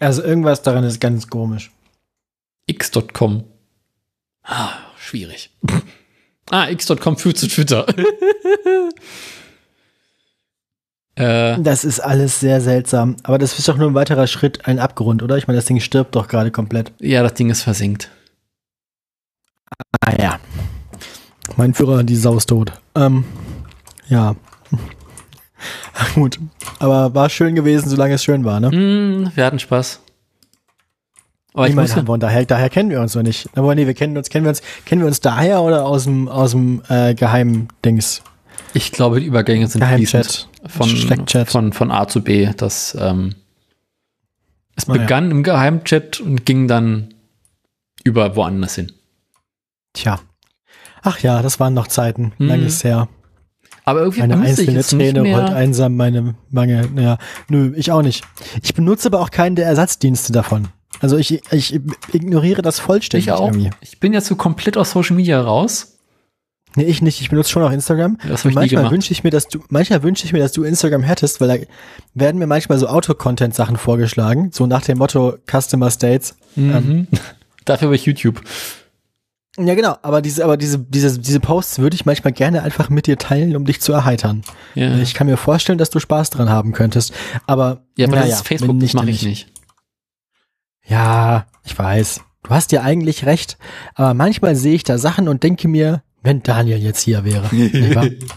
Also 0.00 0.22
irgendwas 0.22 0.62
daran 0.62 0.84
ist 0.84 1.00
ganz 1.00 1.26
komisch. 1.28 1.72
x.com. 2.66 3.44
Ah, 4.44 4.70
schwierig. 4.96 5.50
ah, 6.50 6.68
x.com 6.68 7.16
führt 7.16 7.38
zu 7.38 7.48
Twitter. 7.48 7.86
Äh, 11.16 11.60
Das 11.62 11.84
ist 11.84 12.00
alles 12.00 12.40
sehr 12.40 12.60
seltsam. 12.60 13.16
Aber 13.22 13.38
das 13.38 13.56
ist 13.56 13.68
doch 13.68 13.76
nur 13.76 13.86
ein 13.88 13.94
weiterer 13.94 14.26
Schritt, 14.26 14.66
ein 14.66 14.80
Abgrund, 14.80 15.22
oder? 15.22 15.36
Ich 15.38 15.46
meine, 15.46 15.58
das 15.58 15.64
Ding 15.66 15.78
stirbt 15.78 16.16
doch 16.16 16.26
gerade 16.26 16.50
komplett. 16.50 16.92
ja, 16.98 17.22
das 17.22 17.34
Ding 17.34 17.50
ist 17.50 17.62
versinkt. 17.62 18.10
Ah 20.00 20.20
ja. 20.20 20.40
Mein 21.56 21.72
Führer, 21.72 22.02
die 22.02 22.16
Sau 22.16 22.36
ist 22.36 22.46
tot. 22.48 22.72
Ähm, 22.96 23.24
ja. 24.08 24.34
Gut. 26.14 26.38
Aber 26.78 27.14
war 27.14 27.28
schön 27.30 27.54
gewesen, 27.54 27.88
solange 27.88 28.14
es 28.14 28.24
schön 28.24 28.44
war, 28.44 28.60
ne? 28.60 28.70
Hm, 28.70 29.32
wir 29.34 29.44
hatten 29.44 29.58
Spaß. 29.58 30.00
Aber 31.54 31.68
ich 31.68 31.74
meine, 31.74 32.18
daher, 32.18 32.44
daher 32.46 32.68
kennen 32.68 32.90
wir 32.90 33.00
uns 33.00 33.14
noch 33.14 33.22
nicht. 33.22 33.48
Aber 33.56 33.74
nee, 33.76 33.86
wir 33.86 33.94
kennen 33.94 34.16
uns, 34.16 34.28
kennen 34.28 34.44
wir 34.44 34.48
uns, 34.50 34.60
kennen 34.84 35.02
wir 35.02 35.06
uns 35.06 35.20
daher 35.20 35.62
oder 35.62 35.86
aus 35.86 36.04
dem, 36.04 36.28
aus 36.28 36.50
dem 36.50 36.82
äh, 36.88 37.14
Geheimdings? 37.14 38.22
ich 38.74 38.90
glaube, 38.90 39.20
die 39.20 39.26
Übergänge 39.26 39.68
sind. 39.68 39.80
Geheimchat. 39.80 40.48
Von, 40.66 40.88
Steckchat. 40.88 41.48
von, 41.48 41.72
von 41.72 41.90
A 41.90 42.08
zu 42.08 42.22
B. 42.22 42.50
Das, 42.56 42.96
ähm, 43.00 43.36
es 44.76 44.88
Ah, 44.88 44.94
ja. 44.94 45.00
begann 45.02 45.30
im 45.30 45.42
Geheimchat 45.44 46.20
und 46.20 46.44
ging 46.44 46.66
dann 46.66 47.14
über 48.02 48.34
woanders 48.36 48.74
hin. 48.74 48.92
Tja. 49.92 50.18
Ach 51.02 51.20
ja, 51.20 51.40
das 51.42 51.60
waren 51.60 51.74
noch 51.74 51.86
Zeiten. 51.86 52.32
Mhm. 52.38 52.46
Lang 52.48 52.64
ist 52.64 52.82
her. 52.82 53.08
Aber 53.86 54.00
irgendwie 54.00 54.22
Eine 54.22 54.34
vermisse 54.34 54.62
ich 54.62 54.68
einzelne 54.68 54.78
jetzt 54.78 54.92
nicht 54.94 55.14
Träne 55.14 55.34
rollt 55.36 55.48
mehr. 55.48 55.56
einsam 55.56 55.96
meine 55.96 56.34
Wange. 56.50 56.88
Ja, 56.96 57.18
nö, 57.48 57.72
ich 57.76 57.92
auch 57.92 58.02
nicht. 58.02 58.24
Ich 58.62 58.74
benutze 58.74 59.08
aber 59.08 59.20
auch 59.20 59.30
keinen 59.30 59.56
der 59.56 59.66
Ersatzdienste 59.66 60.32
davon. 60.32 60.68
Also 61.00 61.18
ich, 61.18 61.42
ich 61.52 61.74
ignoriere 62.12 62.62
das 62.62 62.78
vollständig 62.78 63.26
Ich 63.26 63.32
auch. 63.32 63.48
irgendwie. 63.48 63.70
Ich 63.82 64.00
bin 64.00 64.12
jetzt 64.14 64.26
so 64.26 64.36
komplett 64.36 64.78
aus 64.78 64.92
Social 64.92 65.16
Media 65.16 65.40
raus. 65.40 65.98
Nee, 66.76 66.84
ich 66.84 67.02
nicht. 67.02 67.20
Ich 67.20 67.28
benutze 67.28 67.50
schon 67.50 67.62
auch 67.62 67.70
Instagram. 67.70 68.18
Das 68.26 68.44
ich 68.44 68.54
manchmal 68.54 68.90
wünsche 68.90 69.12
ich 69.12 69.22
mir, 69.22 69.30
dass 69.30 69.46
du, 69.48 69.60
manchmal 69.68 70.02
wünsche 70.02 70.24
ich 70.24 70.32
mir, 70.32 70.40
dass 70.40 70.52
du 70.52 70.64
Instagram 70.64 71.02
hättest, 71.02 71.40
weil 71.40 71.48
da 71.48 71.64
werden 72.14 72.38
mir 72.38 72.46
manchmal 72.46 72.78
so 72.78 72.88
Auto-Content-Sachen 72.88 73.76
vorgeschlagen, 73.76 74.50
so 74.52 74.66
nach 74.66 74.82
dem 74.82 74.98
Motto 74.98 75.34
Customer 75.48 75.90
States. 75.90 76.36
Mhm. 76.56 77.06
Dafür 77.64 77.86
habe 77.86 77.96
ich 77.96 78.06
YouTube. 78.06 78.40
Ja, 79.56 79.74
genau. 79.74 79.96
Aber 80.02 80.20
diese, 80.20 80.44
aber 80.44 80.56
diese, 80.56 80.78
diese, 80.78 81.18
diese 81.18 81.38
Posts 81.38 81.78
würde 81.78 81.94
ich 81.94 82.04
manchmal 82.04 82.32
gerne 82.32 82.62
einfach 82.62 82.90
mit 82.90 83.06
dir 83.06 83.18
teilen, 83.18 83.54
um 83.54 83.64
dich 83.64 83.80
zu 83.80 83.92
erheitern. 83.92 84.42
Ja, 84.74 84.98
Ich 84.98 85.14
kann 85.14 85.28
mir 85.28 85.36
vorstellen, 85.36 85.78
dass 85.78 85.90
du 85.90 86.00
Spaß 86.00 86.30
dran 86.30 86.48
haben 86.48 86.72
könntest. 86.72 87.12
Aber, 87.46 87.84
ja 87.96 88.06
aber 88.08 88.16
naja, 88.16 88.30
das 88.30 88.40
ist 88.40 88.48
Facebook, 88.48 88.80
das 88.80 88.94
mache 88.94 89.10
ich 89.10 89.22
nicht. 89.22 89.48
Ja, 90.86 91.46
ich 91.64 91.78
weiß. 91.78 92.20
Du 92.42 92.50
hast 92.50 92.72
ja 92.72 92.82
eigentlich 92.82 93.26
recht. 93.26 93.56
Aber 93.94 94.12
manchmal 94.12 94.56
sehe 94.56 94.74
ich 94.74 94.82
da 94.82 94.98
Sachen 94.98 95.28
und 95.28 95.42
denke 95.42 95.68
mir, 95.68 96.02
wenn 96.22 96.42
Daniel 96.42 96.78
jetzt 96.78 97.02
hier 97.02 97.24
wäre. 97.24 97.54
nicht? 97.54 97.74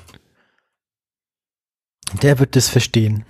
Der 2.22 2.40
wird 2.40 2.56
das 2.56 2.70
verstehen. 2.70 3.26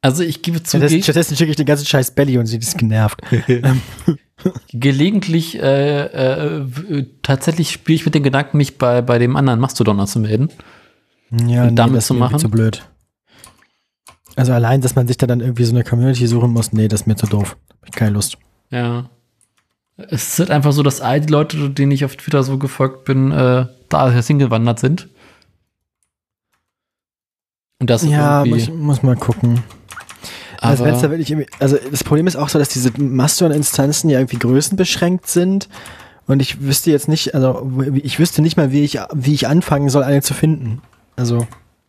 Also 0.00 0.22
ich 0.22 0.42
gebe 0.42 0.62
zu, 0.62 0.76
Stattdessen, 0.76 1.02
stattdessen 1.02 1.36
schicke 1.36 1.50
ich 1.50 1.56
den 1.56 1.66
ganzen 1.66 1.86
Scheiß 1.86 2.14
Belly 2.14 2.38
und 2.38 2.46
sie 2.46 2.58
ist 2.58 2.76
genervt. 2.76 3.20
gelegentlich 4.72 5.60
äh, 5.60 6.04
äh, 6.04 7.06
tatsächlich 7.22 7.70
spiele 7.72 7.96
ich 7.96 8.04
mit 8.04 8.14
den 8.14 8.22
Gedanken, 8.22 8.56
mich 8.56 8.78
bei, 8.78 9.02
bei 9.02 9.18
dem 9.18 9.36
anderen 9.36 9.60
Mastodon 9.60 9.98
anzumelden. 10.00 10.50
Ja, 11.46 11.64
Und 11.68 11.76
damit 11.76 11.96
das 11.98 12.06
zu 12.06 12.14
ist 12.14 12.18
mir 12.18 12.24
irgendwie 12.26 12.32
machen? 12.34 12.40
zu 12.40 12.50
blöd. 12.50 12.88
Also 14.36 14.52
allein, 14.52 14.80
dass 14.80 14.94
man 14.94 15.08
sich 15.08 15.16
da 15.16 15.26
dann 15.26 15.40
irgendwie 15.40 15.64
so 15.64 15.74
eine 15.74 15.84
Community 15.84 16.26
suchen 16.26 16.52
muss, 16.52 16.72
nee, 16.72 16.88
das 16.88 17.00
ist 17.02 17.06
mir 17.06 17.16
zu 17.16 17.26
doof. 17.26 17.56
Hab 17.80 17.88
ich 17.88 17.94
keine 17.94 18.12
Lust. 18.12 18.38
Ja. 18.70 19.10
Es 19.96 20.28
ist 20.28 20.38
halt 20.38 20.52
einfach 20.52 20.72
so, 20.72 20.84
dass 20.84 21.00
all 21.00 21.20
die 21.20 21.32
Leute, 21.32 21.70
denen 21.70 21.90
ich 21.90 22.04
auf 22.04 22.14
Twitter 22.14 22.44
so 22.44 22.56
gefolgt 22.56 23.04
bin, 23.04 23.32
äh, 23.32 23.66
da 23.88 24.10
hingewandert 24.12 24.78
sind. 24.78 25.08
Und 27.80 27.90
das 27.90 28.04
Ja, 28.04 28.44
irgendwie, 28.44 28.60
ich 28.60 28.72
muss 28.72 29.02
mal 29.02 29.16
gucken. 29.16 29.62
Also, 30.60 30.84
wenn's 30.84 31.00
da 31.00 31.10
wirklich 31.10 31.34
also 31.60 31.76
das 31.90 32.02
Problem 32.02 32.26
ist 32.26 32.36
auch 32.36 32.48
so, 32.48 32.58
dass 32.58 32.68
diese 32.68 32.90
Mastodon-Instanzen 33.00 34.10
ja 34.10 34.18
irgendwie 34.18 34.38
größenbeschränkt 34.38 35.26
sind. 35.28 35.68
Und 36.26 36.40
ich 36.40 36.60
wüsste 36.60 36.90
jetzt 36.90 37.08
nicht, 37.08 37.34
also 37.34 37.70
ich 37.94 38.18
wüsste 38.18 38.42
nicht 38.42 38.56
mal, 38.56 38.70
wie 38.70 38.84
ich, 38.84 38.98
wie 39.14 39.34
ich 39.34 39.46
anfangen 39.46 39.88
soll, 39.88 40.02
eine 40.02 40.20
zu 40.20 40.34
finden. 40.34 40.82
Also 41.16 41.46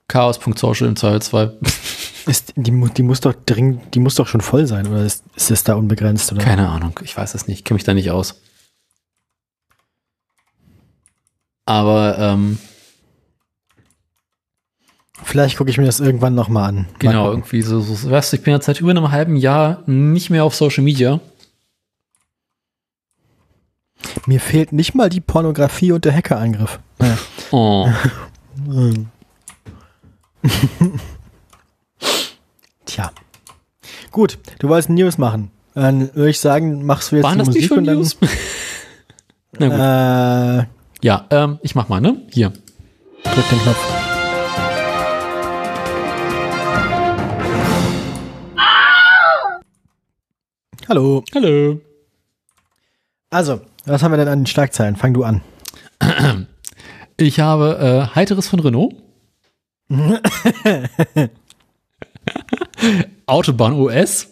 Chaos.social 0.08 0.88
im 0.88 0.96
Zweifelsfall. 0.96 1.58
ist, 2.26 2.54
die, 2.56 2.72
die 2.72 3.04
muss 3.04 3.22
doch 3.22 3.34
dringend, 3.46 3.96
die 3.96 4.00
muss 4.00 4.16
doch 4.16 4.28
schon 4.28 4.42
voll 4.42 4.68
sein, 4.68 4.88
oder 4.88 5.04
ist, 5.04 5.24
ist 5.36 5.52
es 5.52 5.64
da 5.64 5.76
unbegrenzt, 5.76 6.32
oder? 6.32 6.42
Keine 6.42 6.70
Ahnung, 6.70 7.00
ich 7.04 7.18
weiß 7.18 7.36
es 7.36 7.48
nicht, 7.48 7.66
kenne 7.66 7.76
mich 7.76 7.84
da 7.84 7.94
nicht 7.94 8.12
aus. 8.12 8.42
Aber 11.66 12.18
ähm, 12.18 12.58
Vielleicht 15.24 15.58
gucke 15.58 15.70
ich 15.70 15.78
mir 15.78 15.86
das 15.86 16.00
irgendwann 16.00 16.34
nochmal 16.36 16.70
an. 16.70 16.76
Mal 16.76 16.86
genau, 17.00 17.24
gucken. 17.26 17.40
irgendwie 17.40 17.62
so, 17.62 17.80
so, 17.82 18.10
weißt 18.10 18.32
du, 18.34 18.38
ich 18.38 18.44
bin 18.44 18.54
jetzt 18.54 18.66
seit 18.66 18.80
über 18.80 18.92
einem 18.92 19.12
halben 19.12 19.36
Jahr 19.36 19.84
nicht 19.86 20.30
mehr 20.30 20.44
auf 20.44 20.56
Social 20.56 20.84
Media. 20.84 21.20
Mir 24.26 24.40
fehlt 24.40 24.72
nicht 24.72 24.96
mal 24.96 25.10
die 25.10 25.22
Pornografie 25.22 25.92
und 25.92 26.06
der 26.06 26.14
Hackerangriff. 26.16 26.80
Naja. 27.00 27.18
Oh. 27.52 27.90
Tja. 32.86 33.12
Gut, 34.12 34.38
du 34.60 34.70
wolltest 34.70 34.90
News 34.90 35.18
machen. 35.18 35.52
Dann 35.76 36.14
würde 36.16 36.30
ich 36.32 36.40
sagen, 36.40 36.86
machst 36.86 37.12
du 37.12 37.18
jetzt 37.18 37.24
Waren 37.26 37.40
die 37.40 37.46
das 37.46 37.48
nicht 37.50 37.56
Musik 37.56 37.70
schon 37.70 37.78
und 37.80 37.86
dann. 37.86 37.96
News? 37.98 38.18
Na 39.60 39.68
gut. 39.68 40.66
Äh, 40.66 41.06
Ja, 41.06 41.26
ähm, 41.30 41.60
ich 41.62 41.76
mach 41.76 41.88
mal, 41.90 42.02
ne? 42.02 42.22
Hier. 42.32 42.50
drück 43.24 43.50
den 43.50 43.60
Knopf. 43.60 43.99
Hallo. 50.90 51.24
Hallo. 51.36 51.80
Also, 53.30 53.62
was 53.86 54.02
haben 54.02 54.12
wir 54.12 54.18
denn 54.18 54.28
an 54.28 54.40
den 54.40 54.46
Schlagzeilen? 54.48 54.96
Fang 54.96 55.14
du 55.14 55.24
an. 55.24 55.42
Ich 57.22 57.42
habe 57.42 58.08
äh, 58.12 58.16
Heiteres 58.16 58.48
von 58.48 58.62
Renault. 58.62 58.96
Autobahn 63.26 63.74
OS 63.74 64.30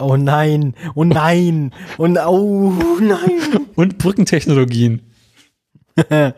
Oh 0.00 0.16
nein, 0.16 0.74
oh 0.96 1.04
nein, 1.04 1.72
und 1.98 2.18
oh 2.18 2.72
nein. 3.00 3.68
und 3.76 3.98
Brückentechnologien. 3.98 5.02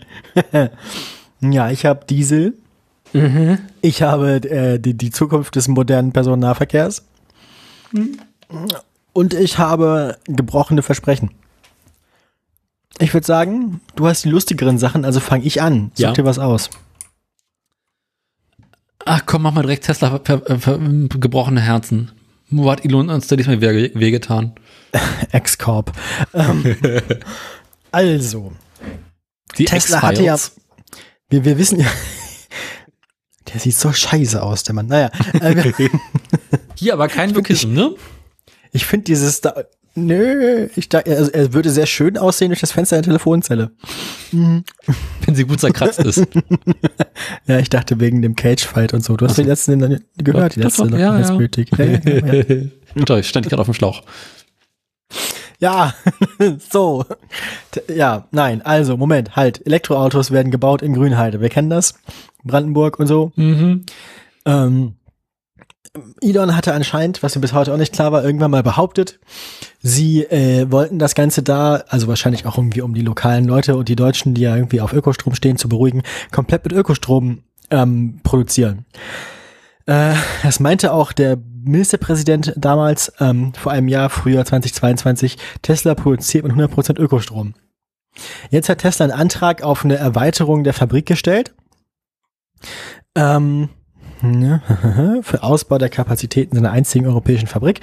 Ja, 1.42 1.70
ich 1.70 1.86
habe 1.86 2.04
Diesel. 2.04 2.58
Ich 3.80 4.02
habe 4.02 4.34
äh, 4.34 4.78
die, 4.78 4.92
die 4.92 5.10
Zukunft 5.10 5.56
des 5.56 5.68
modernen 5.68 6.12
Personennahverkehrs. 6.12 7.06
Und 9.12 9.34
ich 9.34 9.58
habe 9.58 10.18
gebrochene 10.24 10.82
Versprechen. 10.82 11.30
Ich 12.98 13.14
würde 13.14 13.26
sagen, 13.26 13.80
du 13.96 14.06
hast 14.06 14.24
die 14.24 14.28
lustigeren 14.30 14.78
Sachen, 14.78 15.04
also 15.04 15.20
fange 15.20 15.44
ich 15.44 15.62
an. 15.62 15.90
Such 15.94 16.00
Ja. 16.02 16.12
dir 16.12 16.24
was 16.24 16.38
aus. 16.38 16.70
Ach 19.06 19.22
komm, 19.26 19.42
mach 19.42 19.52
mal 19.52 19.62
direkt 19.62 19.84
Tesla 19.84 20.18
gebrochene 20.18 21.60
Herzen. 21.60 22.12
Wo 22.50 22.70
hat 22.70 22.84
Elon 22.84 23.08
uns 23.10 23.28
da 23.28 23.36
diesmal 23.36 23.60
weh- 23.60 23.92
wehgetan? 23.94 24.52
X-Corp. 25.32 25.92
Ähm, 26.34 26.76
also, 27.92 28.52
Die 29.56 29.64
Tesla 29.64 30.02
hatte 30.02 30.22
ja, 30.22 30.36
wir, 31.30 31.44
wir 31.44 31.58
wissen 31.58 31.80
ja, 31.80 31.86
der 33.52 33.60
sieht 33.60 33.76
so 33.76 33.92
scheiße 33.92 34.42
aus, 34.42 34.64
der 34.64 34.74
Mann. 34.74 34.86
Naja, 34.88 35.10
äh, 35.40 35.72
Hier 36.74 36.92
aber 36.92 37.08
kein 37.08 37.32
Lokism, 37.32 37.72
ne? 37.72 37.94
Ich 38.72 38.86
finde 38.86 39.04
dieses, 39.04 39.40
da, 39.40 39.54
nö, 39.94 40.68
ich 40.76 40.88
da, 40.88 40.98
also 41.00 41.30
er 41.30 41.52
würde 41.52 41.70
sehr 41.70 41.86
schön 41.86 42.16
aussehen 42.18 42.48
durch 42.48 42.60
das 42.60 42.72
Fenster 42.72 42.96
der 42.96 43.04
Telefonzelle. 43.04 43.70
Wenn 44.32 45.34
sie 45.34 45.44
gut 45.44 45.60
zerkratzt 45.60 46.00
ist. 46.00 46.26
Ja, 47.46 47.58
ich 47.58 47.68
dachte 47.68 48.00
wegen 48.00 48.22
dem 48.22 48.34
Cage-Fight 48.34 48.94
und 48.94 49.04
so. 49.04 49.16
Du 49.16 49.26
hast 49.26 49.36
den 49.36 49.46
letzten 49.46 49.78
dann 49.78 50.00
gehört, 50.16 50.56
die 50.56 50.60
letzte 50.60 50.86
doch, 50.88 50.98
ja, 50.98 51.18
ja. 51.18 51.36
Kritik. 51.36 51.68
Ja, 51.76 51.84
ja, 51.84 52.34
ja. 52.34 53.04
Toll, 53.04 53.20
ich 53.20 53.28
stand 53.28 53.48
gerade 53.48 53.60
auf 53.60 53.66
dem 53.66 53.74
Schlauch. 53.74 54.02
ja. 55.58 55.94
so. 56.70 57.04
Ja, 57.94 58.26
nein, 58.30 58.62
also, 58.62 58.96
Moment, 58.96 59.36
halt. 59.36 59.66
Elektroautos 59.66 60.30
werden 60.30 60.50
gebaut 60.50 60.80
in 60.80 60.94
Grünheide. 60.94 61.40
Wir 61.40 61.50
kennen 61.50 61.68
das. 61.70 61.94
Brandenburg 62.42 62.98
und 62.98 63.06
so. 63.06 63.32
Mhm. 63.36 63.84
Ähm, 64.46 64.94
Elon 66.20 66.54
hatte 66.54 66.72
anscheinend, 66.72 67.22
was 67.22 67.34
mir 67.34 67.40
bis 67.40 67.52
heute 67.52 67.72
auch 67.72 67.76
nicht 67.76 67.92
klar 67.92 68.12
war, 68.12 68.24
irgendwann 68.24 68.52
mal 68.52 68.62
behauptet, 68.62 69.18
sie 69.82 70.22
äh, 70.22 70.70
wollten 70.70 71.00
das 71.00 71.16
Ganze 71.16 71.42
da, 71.42 71.82
also 71.88 72.06
wahrscheinlich 72.06 72.46
auch 72.46 72.56
irgendwie 72.56 72.82
um 72.82 72.94
die 72.94 73.02
lokalen 73.02 73.44
Leute 73.44 73.76
und 73.76 73.88
die 73.88 73.96
Deutschen, 73.96 74.34
die 74.34 74.42
ja 74.42 74.54
irgendwie 74.54 74.80
auf 74.80 74.92
Ökostrom 74.92 75.34
stehen, 75.34 75.56
zu 75.56 75.68
beruhigen, 75.68 76.02
komplett 76.30 76.64
mit 76.64 76.72
Ökostrom 76.72 77.42
ähm, 77.70 78.20
produzieren. 78.22 78.84
Äh, 79.86 80.14
das 80.44 80.60
meinte 80.60 80.92
auch 80.92 81.12
der 81.12 81.36
Ministerpräsident 81.36 82.54
damals, 82.56 83.12
ähm, 83.18 83.52
vor 83.54 83.72
einem 83.72 83.88
Jahr, 83.88 84.10
Frühjahr 84.10 84.44
2022, 84.44 85.38
Tesla 85.62 85.94
produziert 85.96 86.44
mit 86.44 86.52
100% 86.52 87.00
Ökostrom. 87.00 87.54
Jetzt 88.50 88.68
hat 88.68 88.78
Tesla 88.78 89.06
einen 89.06 89.20
Antrag 89.20 89.62
auf 89.62 89.84
eine 89.84 89.96
Erweiterung 89.96 90.62
der 90.62 90.74
Fabrik 90.74 91.06
gestellt. 91.06 91.52
Ähm, 93.16 93.70
für 95.22 95.42
Ausbau 95.42 95.78
der 95.78 95.88
Kapazitäten 95.88 96.56
seiner 96.56 96.72
einzigen 96.72 97.06
europäischen 97.06 97.46
Fabrik. 97.46 97.80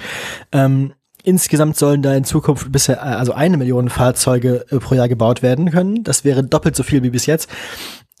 Ähm, 0.52 0.92
insgesamt 1.24 1.76
sollen 1.76 2.02
da 2.02 2.14
in 2.14 2.24
Zukunft 2.24 2.70
bisher 2.72 2.96
äh, 2.96 3.00
also 3.00 3.32
eine 3.32 3.56
Million 3.56 3.88
Fahrzeuge 3.88 4.66
äh, 4.70 4.78
pro 4.78 4.94
Jahr 4.94 5.08
gebaut 5.08 5.42
werden 5.42 5.70
können. 5.70 6.04
Das 6.04 6.24
wäre 6.24 6.44
doppelt 6.44 6.76
so 6.76 6.82
viel 6.82 7.02
wie 7.02 7.10
bis 7.10 7.26
jetzt. 7.26 7.48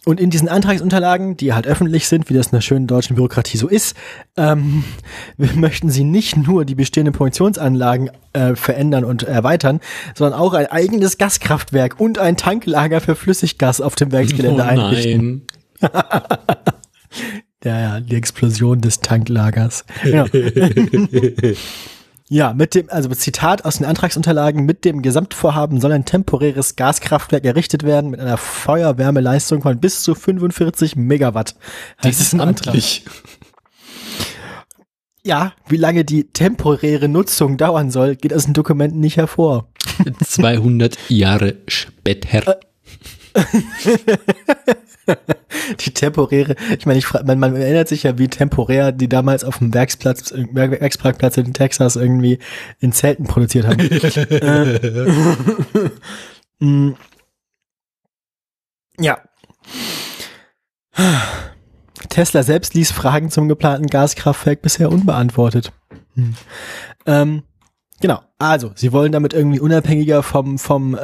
Und 0.04 0.20
in 0.20 0.30
diesen 0.30 0.48
Antragsunterlagen, 0.48 1.36
die 1.36 1.52
halt 1.52 1.66
öffentlich 1.66 2.08
sind, 2.08 2.30
wie 2.30 2.34
das 2.34 2.46
in 2.46 2.52
der 2.52 2.60
schönen 2.60 2.86
deutschen 2.86 3.16
Bürokratie 3.16 3.58
so 3.58 3.68
ist, 3.68 3.96
ähm, 4.36 4.84
möchten 5.36 5.90
sie 5.90 6.04
nicht 6.04 6.36
nur 6.36 6.64
die 6.64 6.74
bestehenden 6.74 7.12
Produktionsanlagen 7.12 8.10
äh, 8.32 8.54
verändern 8.54 9.04
und 9.04 9.24
erweitern, 9.24 9.80
sondern 10.14 10.38
auch 10.38 10.54
ein 10.54 10.66
eigenes 10.66 11.18
Gaskraftwerk 11.18 12.00
und 12.00 12.18
ein 12.18 12.36
Tanklager 12.36 13.00
für 13.00 13.16
Flüssiggas 13.16 13.80
auf 13.80 13.96
dem 13.96 14.12
Werksgelände 14.12 14.62
oh 14.62 14.66
einrichten. 14.66 15.46
Ja, 17.64 17.80
ja, 17.80 18.00
die 18.00 18.14
Explosion 18.14 18.80
des 18.80 19.00
Tanklagers. 19.00 19.84
Ja. 20.04 20.26
ja, 22.28 22.54
mit 22.54 22.76
dem, 22.76 22.88
also 22.88 23.08
Zitat 23.10 23.64
aus 23.64 23.78
den 23.78 23.86
Antragsunterlagen, 23.86 24.64
mit 24.64 24.84
dem 24.84 25.02
Gesamtvorhaben 25.02 25.80
soll 25.80 25.90
ein 25.90 26.04
temporäres 26.04 26.76
Gaskraftwerk 26.76 27.44
errichtet 27.44 27.82
werden 27.82 28.10
mit 28.10 28.20
einer 28.20 28.36
Feuerwärmeleistung 28.36 29.62
von 29.62 29.80
bis 29.80 30.02
zu 30.02 30.14
45 30.14 30.94
Megawatt. 30.94 31.56
Das 32.00 32.20
ist 32.20 32.32
ein 32.32 32.40
Antrag. 32.40 32.68
amtlich. 32.68 33.04
Ja, 35.24 35.52
wie 35.68 35.76
lange 35.76 36.04
die 36.04 36.32
temporäre 36.32 37.08
Nutzung 37.08 37.56
dauern 37.56 37.90
soll, 37.90 38.14
geht 38.14 38.32
aus 38.32 38.44
den 38.44 38.54
Dokumenten 38.54 39.00
nicht 39.00 39.16
hervor. 39.16 39.68
200 40.24 40.96
Jahre 41.08 41.56
später. 41.66 42.60
Die 45.80 45.90
temporäre, 45.92 46.54
ich 46.78 46.86
meine, 46.86 46.98
ich 46.98 47.12
man, 47.12 47.38
man 47.38 47.56
erinnert 47.56 47.88
sich 47.88 48.02
ja, 48.02 48.18
wie 48.18 48.28
temporär 48.28 48.92
die 48.92 49.08
damals 49.08 49.44
auf 49.44 49.58
dem 49.58 49.72
Werksplatz, 49.72 50.32
äh, 50.32 50.46
Werk- 50.52 50.80
Werksparkplatz 50.80 51.36
in 51.38 51.54
Texas 51.54 51.96
irgendwie 51.96 52.38
in 52.80 52.92
Zelten 52.92 53.24
produziert 53.24 53.66
haben. 53.66 53.80
äh, 53.80 55.90
mm. 56.64 56.94
ja. 59.00 59.18
Tesla 62.08 62.42
selbst 62.42 62.74
ließ 62.74 62.90
Fragen 62.90 63.30
zum 63.30 63.48
geplanten 63.48 63.86
Gaskraftwerk 63.86 64.62
bisher 64.62 64.90
unbeantwortet. 64.90 65.72
Hm. 66.14 66.34
Ähm, 67.06 67.42
genau, 68.00 68.20
also, 68.38 68.70
sie 68.76 68.92
wollen 68.92 69.10
damit 69.10 69.32
irgendwie 69.34 69.58
unabhängiger 69.58 70.22
vom, 70.22 70.58
vom 70.58 70.94
äh, 70.94 70.98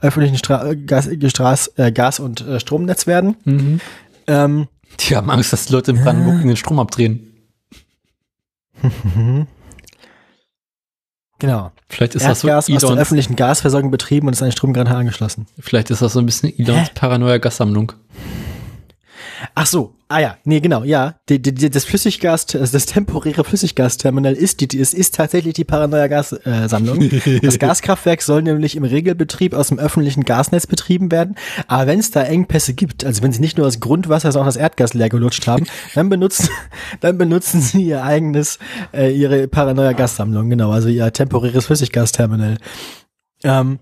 öffentlichen 0.00 0.36
Stra 0.38 0.74
Gas, 0.74 1.08
Straß, 1.26 1.72
äh, 1.76 1.92
Gas- 1.92 2.18
und 2.18 2.40
äh, 2.40 2.58
Stromnetz 2.58 3.06
werden. 3.06 3.36
Mhm. 3.44 3.80
Ähm, 4.26 4.66
Die 4.98 5.14
haben 5.16 5.30
Angst, 5.30 5.52
dass 5.52 5.66
die 5.66 5.72
Leute 5.72 5.92
in 5.92 6.02
Brandenburg 6.02 6.42
in 6.42 6.48
den 6.48 6.56
Strom 6.56 6.80
abdrehen. 6.80 7.28
genau. 11.38 11.70
Vielleicht 11.88 12.16
ist 12.16 12.26
das 12.26 12.40
so 12.40 12.48
Erdgas 12.48 12.64
aus 12.64 12.80
der 12.80 12.88
Elons, 12.88 13.00
öffentlichen 13.00 13.36
Gasversorgung 13.36 13.92
betrieben 13.92 14.26
und 14.26 14.32
ist 14.32 14.42
an 14.42 14.48
den 14.48 14.52
Stromgranate 14.52 14.96
angeschlossen. 14.96 15.46
vielleicht 15.60 15.90
ist 15.90 16.02
das 16.02 16.14
so 16.14 16.18
ein 16.18 16.26
bisschen 16.26 16.52
Elons 16.58 16.90
paranoia 16.94 17.38
Gassammlung. 17.38 17.92
Ach 19.54 19.66
so, 19.66 19.94
ah 20.08 20.20
ja, 20.20 20.36
nee, 20.44 20.60
genau, 20.60 20.84
ja. 20.84 21.16
Die, 21.28 21.40
die, 21.40 21.52
die, 21.52 21.70
das 21.70 21.84
Flüssiggas, 21.84 22.54
also 22.54 22.72
das 22.72 22.86
temporäre 22.86 23.44
Flüssiggasterminal 23.44 24.34
ist 24.34 24.60
die, 24.60 24.68
die 24.68 24.80
es 24.80 24.94
ist 24.94 25.14
tatsächlich 25.14 25.54
die 25.54 25.64
Paranoia 25.64 26.06
Gassammlung. 26.06 27.00
Äh, 27.00 27.40
das 27.42 27.58
Gaskraftwerk 27.58 28.22
soll 28.22 28.42
nämlich 28.42 28.76
im 28.76 28.84
Regelbetrieb 28.84 29.54
aus 29.54 29.68
dem 29.68 29.78
öffentlichen 29.78 30.24
Gasnetz 30.24 30.66
betrieben 30.66 31.10
werden. 31.10 31.36
Aber 31.66 31.86
wenn 31.86 31.98
es 31.98 32.10
da 32.10 32.22
Engpässe 32.22 32.74
gibt, 32.74 33.04
also 33.04 33.22
wenn 33.22 33.32
sie 33.32 33.40
nicht 33.40 33.56
nur 33.56 33.66
das 33.66 33.80
Grundwasser, 33.80 34.32
sondern 34.32 34.48
auch 34.48 34.54
das 34.54 34.60
Erdgas 34.60 34.94
leer 34.94 35.08
gelutscht 35.08 35.46
haben, 35.46 35.66
dann 35.94 36.08
benutzen, 36.08 36.48
dann 37.00 37.18
benutzen 37.18 37.60
sie 37.60 37.82
ihr 37.84 38.04
eigenes, 38.04 38.58
äh, 38.92 39.10
ihre 39.10 39.48
Paranoia 39.48 39.92
Gassammlung, 39.92 40.50
genau, 40.50 40.70
also 40.70 40.88
ihr 40.88 41.12
temporäres 41.12 41.66
Flüssiggasterminal. 41.66 42.58
Ähm, 43.44 43.78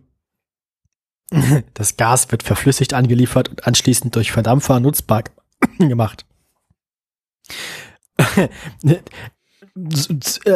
das 1.75 1.97
Gas 1.97 2.31
wird 2.31 2.43
verflüssigt 2.43 2.95
angeliefert 2.95 3.49
und 3.49 3.67
anschließend 3.67 4.15
durch 4.17 4.33
Verdampfer 4.33 4.81
nutzbar 4.81 5.25
gemacht. 5.79 6.25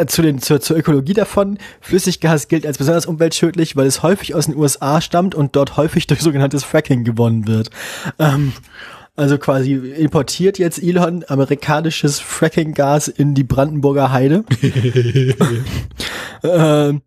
Zu, 0.07 0.21
den, 0.21 0.39
zur, 0.39 0.59
zur 0.59 0.77
Ökologie 0.77 1.13
davon. 1.13 1.57
Flüssiggas 1.81 2.47
gilt 2.47 2.65
als 2.65 2.77
besonders 2.77 3.05
umweltschädlich, 3.05 3.75
weil 3.75 3.87
es 3.87 4.03
häufig 4.03 4.35
aus 4.35 4.45
den 4.45 4.55
USA 4.55 5.01
stammt 5.01 5.35
und 5.35 5.55
dort 5.55 5.77
häufig 5.77 6.05
durch 6.07 6.21
sogenanntes 6.21 6.63
Fracking 6.63 7.03
gewonnen 7.05 7.47
wird. 7.47 7.69
Ähm, 8.19 8.53
also 9.15 9.37
quasi 9.37 9.73
importiert 9.73 10.59
jetzt 10.59 10.83
Elon 10.83 11.23
amerikanisches 11.27 12.19
Fracking-Gas 12.19 13.07
in 13.07 13.33
die 13.33 13.45
Brandenburger 13.45 14.11
Heide. 14.11 14.43
ähm, 16.43 17.01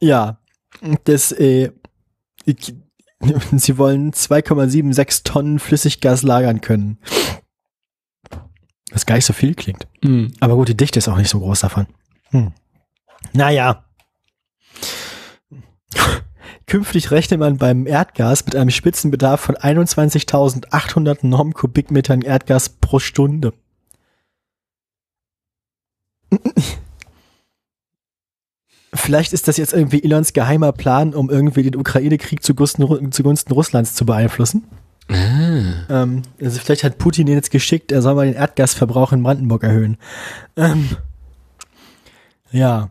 ja, 0.00 0.38
das, 1.04 1.32
äh, 1.32 1.70
ich, 2.46 2.74
sie 3.52 3.78
wollen 3.78 4.12
2,76 4.12 5.24
Tonnen 5.24 5.58
Flüssiggas 5.58 6.22
lagern 6.22 6.60
können. 6.60 6.98
Was 8.90 9.06
gar 9.06 9.16
nicht 9.16 9.24
so 9.24 9.32
viel 9.32 9.54
klingt. 9.54 9.86
Mhm. 10.02 10.32
Aber 10.40 10.54
gut, 10.56 10.68
die 10.68 10.76
Dichte 10.76 10.98
ist 10.98 11.08
auch 11.08 11.16
nicht 11.16 11.30
so 11.30 11.40
groß 11.40 11.60
davon. 11.60 11.86
Hm. 12.30 12.52
Naja. 13.32 13.84
Künftig 16.66 17.10
rechnet 17.10 17.40
man 17.40 17.58
beim 17.58 17.86
Erdgas 17.86 18.44
mit 18.44 18.56
einem 18.56 18.70
Spitzenbedarf 18.70 19.40
von 19.40 19.56
21.800 19.56 21.26
Normkubikmetern 21.26 22.22
Erdgas 22.22 22.68
pro 22.68 22.98
Stunde. 22.98 23.52
Vielleicht 28.96 29.32
ist 29.32 29.48
das 29.48 29.56
jetzt 29.56 29.72
irgendwie 29.72 30.02
Elons 30.02 30.32
geheimer 30.32 30.72
Plan, 30.72 31.14
um 31.14 31.30
irgendwie 31.30 31.62
den 31.62 31.76
Ukraine-Krieg 31.76 32.42
zugunsten, 32.42 33.12
zugunsten 33.12 33.52
Russlands 33.52 33.94
zu 33.94 34.06
beeinflussen. 34.06 34.64
Ah. 35.08 36.02
Ähm, 36.02 36.22
also 36.40 36.58
vielleicht 36.58 36.82
hat 36.82 36.98
Putin 36.98 37.26
den 37.26 37.36
jetzt 37.36 37.50
geschickt, 37.50 37.92
er 37.92 38.02
soll 38.02 38.14
mal 38.14 38.26
den 38.26 38.34
Erdgasverbrauch 38.34 39.12
in 39.12 39.22
Brandenburg 39.22 39.62
erhöhen. 39.62 39.98
Ähm, 40.56 40.88
ja. 42.50 42.88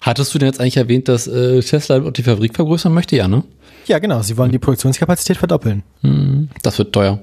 Hattest 0.00 0.32
du 0.32 0.38
denn 0.38 0.46
jetzt 0.46 0.60
eigentlich 0.60 0.76
erwähnt, 0.76 1.08
dass 1.08 1.26
äh, 1.26 1.60
Tesla 1.60 1.98
die 2.10 2.22
Fabrik 2.22 2.54
vergrößern 2.54 2.92
möchte? 2.92 3.16
Ja, 3.16 3.26
ne? 3.26 3.42
Ja, 3.86 3.98
genau. 3.98 4.22
Sie 4.22 4.36
wollen 4.36 4.52
die 4.52 4.58
Produktionskapazität 4.58 5.36
verdoppeln. 5.36 5.82
Mhm. 6.02 6.50
Das 6.62 6.78
wird 6.78 6.92
teuer. 6.92 7.20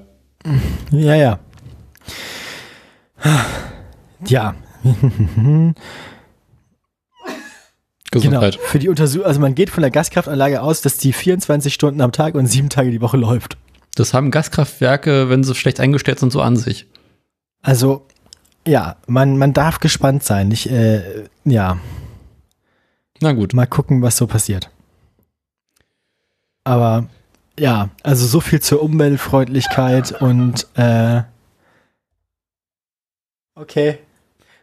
Ja, 0.90 1.14
ja. 1.14 1.38
Ja. 4.26 4.54
genau. 8.20 8.40
Gesundheit. 8.40 8.56
Für 8.56 8.78
die 8.78 8.88
Untersuchung, 8.88 9.26
also 9.26 9.40
man 9.40 9.54
geht 9.54 9.70
von 9.70 9.82
der 9.82 9.90
Gaskraftanlage 9.90 10.62
aus, 10.62 10.82
dass 10.82 10.96
die 10.98 11.12
24 11.12 11.72
Stunden 11.72 12.00
am 12.00 12.12
Tag 12.12 12.34
und 12.34 12.46
sieben 12.46 12.68
Tage 12.68 12.90
die 12.90 13.00
Woche 13.00 13.16
läuft. 13.16 13.56
Das 13.94 14.12
haben 14.12 14.30
Gaskraftwerke, 14.30 15.30
wenn 15.30 15.42
sie 15.42 15.54
schlecht 15.54 15.80
eingestellt 15.80 16.18
sind, 16.18 16.30
so 16.30 16.42
an 16.42 16.56
sich. 16.56 16.86
Also, 17.62 18.06
ja, 18.66 18.96
man, 19.06 19.38
man 19.38 19.52
darf 19.52 19.80
gespannt 19.80 20.22
sein. 20.22 20.50
Ich, 20.50 20.70
äh, 20.70 21.24
ja, 21.44 21.78
Na 23.20 23.32
gut. 23.32 23.54
mal 23.54 23.66
gucken, 23.66 24.02
was 24.02 24.16
so 24.16 24.26
passiert. 24.26 24.70
Aber 26.64 27.06
ja, 27.58 27.90
also 28.02 28.26
so 28.26 28.40
viel 28.40 28.60
zur 28.60 28.82
Umweltfreundlichkeit 28.82 30.20
und 30.20 30.66
äh, 30.74 31.22
okay. 33.54 33.98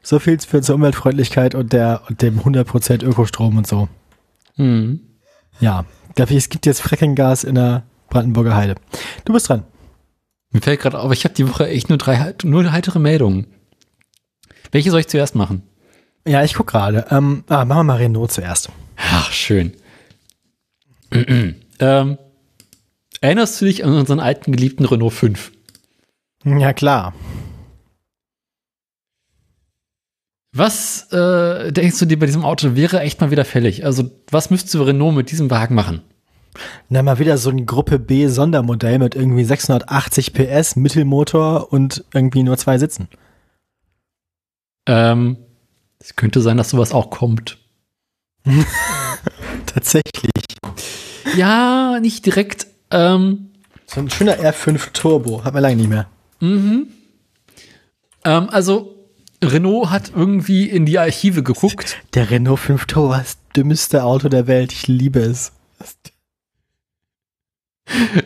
So 0.03 0.19
viel 0.19 0.37
für 0.39 0.61
zur 0.61 0.75
Umweltfreundlichkeit 0.75 1.55
und 1.55 1.71
der 1.71 2.01
und 2.09 2.21
dem 2.21 2.41
100% 2.41 3.03
Ökostrom 3.03 3.57
und 3.57 3.65
so. 3.65 3.87
Mhm. 4.57 4.99
Ja, 5.59 5.85
dafür 6.15 6.37
es 6.37 6.49
gibt 6.49 6.65
jetzt 6.65 6.81
Frackinggas 6.81 7.45
in 7.45 7.55
der 7.55 7.83
Brandenburger 8.09 8.55
Heide. 8.55 8.75
Du 9.23 9.33
bist 9.33 9.47
dran. 9.47 9.63
Mir 10.51 10.61
fällt 10.61 10.81
gerade 10.81 10.99
auf, 10.99 11.11
ich 11.13 11.23
habe 11.23 11.33
die 11.33 11.49
Woche 11.49 11.67
echt 11.67 11.89
nur 11.89 11.97
drei 11.97 12.35
nur 12.43 12.71
heitere 12.71 12.99
Meldungen. 12.99 13.47
Welche 14.71 14.91
soll 14.91 14.99
ich 14.99 15.07
zuerst 15.07 15.35
machen? 15.35 15.63
Ja, 16.27 16.43
ich 16.43 16.53
guck 16.53 16.67
gerade. 16.67 17.07
Ähm, 17.09 17.43
ah, 17.47 17.65
machen 17.65 17.79
wir 17.79 17.83
mal 17.83 17.97
Renault 17.97 18.31
zuerst. 18.31 18.69
Ach, 18.97 19.31
schön. 19.31 19.73
ähm, 21.79 22.17
erinnerst 23.21 23.61
du 23.61 23.65
dich 23.65 23.83
an 23.83 23.93
unseren 23.93 24.19
alten 24.19 24.51
geliebten 24.51 24.85
Renault 24.85 25.13
5? 25.13 25.51
Ja, 26.43 26.73
klar. 26.73 27.13
Was 30.55 31.11
äh, 31.11 31.71
denkst 31.71 31.97
du 31.99 32.05
dir 32.05 32.19
bei 32.19 32.27
diesem 32.27 32.45
Auto 32.45 32.75
wäre 32.75 32.99
echt 32.99 33.19
mal 33.19 33.31
wieder 33.31 33.43
fällig? 33.43 33.85
Also, 33.85 34.11
was 34.29 34.51
müsste 34.51 34.85
Renault 34.85 35.15
mit 35.15 35.31
diesem 35.31 35.49
Wagen 35.49 35.73
machen? 35.73 36.03
Na, 36.89 37.01
mal 37.01 37.17
wieder 37.17 37.39
so 37.39 37.49
ein 37.49 37.65
Gruppe 37.65 37.97
B 37.97 38.27
Sondermodell 38.27 38.99
mit 38.99 39.15
irgendwie 39.15 39.43
680 39.43 40.33
PS, 40.33 40.75
Mittelmotor 40.75 41.73
und 41.73 42.05
irgendwie 42.13 42.43
nur 42.43 42.57
zwei 42.57 42.77
Sitzen. 42.77 43.07
Ähm, 44.85 45.37
es 45.97 46.15
könnte 46.15 46.41
sein, 46.41 46.57
dass 46.57 46.69
sowas 46.69 46.91
auch 46.91 47.09
kommt. 47.09 47.57
Tatsächlich. 49.65 50.31
Ja, 51.35 51.97
nicht 51.99 52.25
direkt. 52.27 52.67
Ähm, 52.91 53.49
So 53.87 54.01
ein 54.01 54.09
schöner 54.11 54.35
R5 54.35 54.91
Turbo. 54.93 55.43
Hat 55.43 55.53
man 55.55 55.63
lange 55.63 55.77
nicht 55.77 55.89
mehr. 55.89 56.07
mhm. 56.39 56.87
Ähm, 58.25 58.49
also, 58.51 58.92
Renault 59.43 59.89
hat 59.89 60.11
irgendwie 60.15 60.69
in 60.69 60.85
die 60.85 60.99
Archive 60.99 61.43
geguckt. 61.43 61.97
Der 62.13 62.29
Renault 62.29 62.59
5 62.59 62.85
Turbo 62.85 63.09
war 63.09 63.19
das 63.19 63.37
dümmste 63.55 64.03
Auto 64.03 64.29
der 64.29 64.47
Welt. 64.47 64.71
Ich 64.71 64.87
liebe 64.87 65.19
es. 65.19 65.51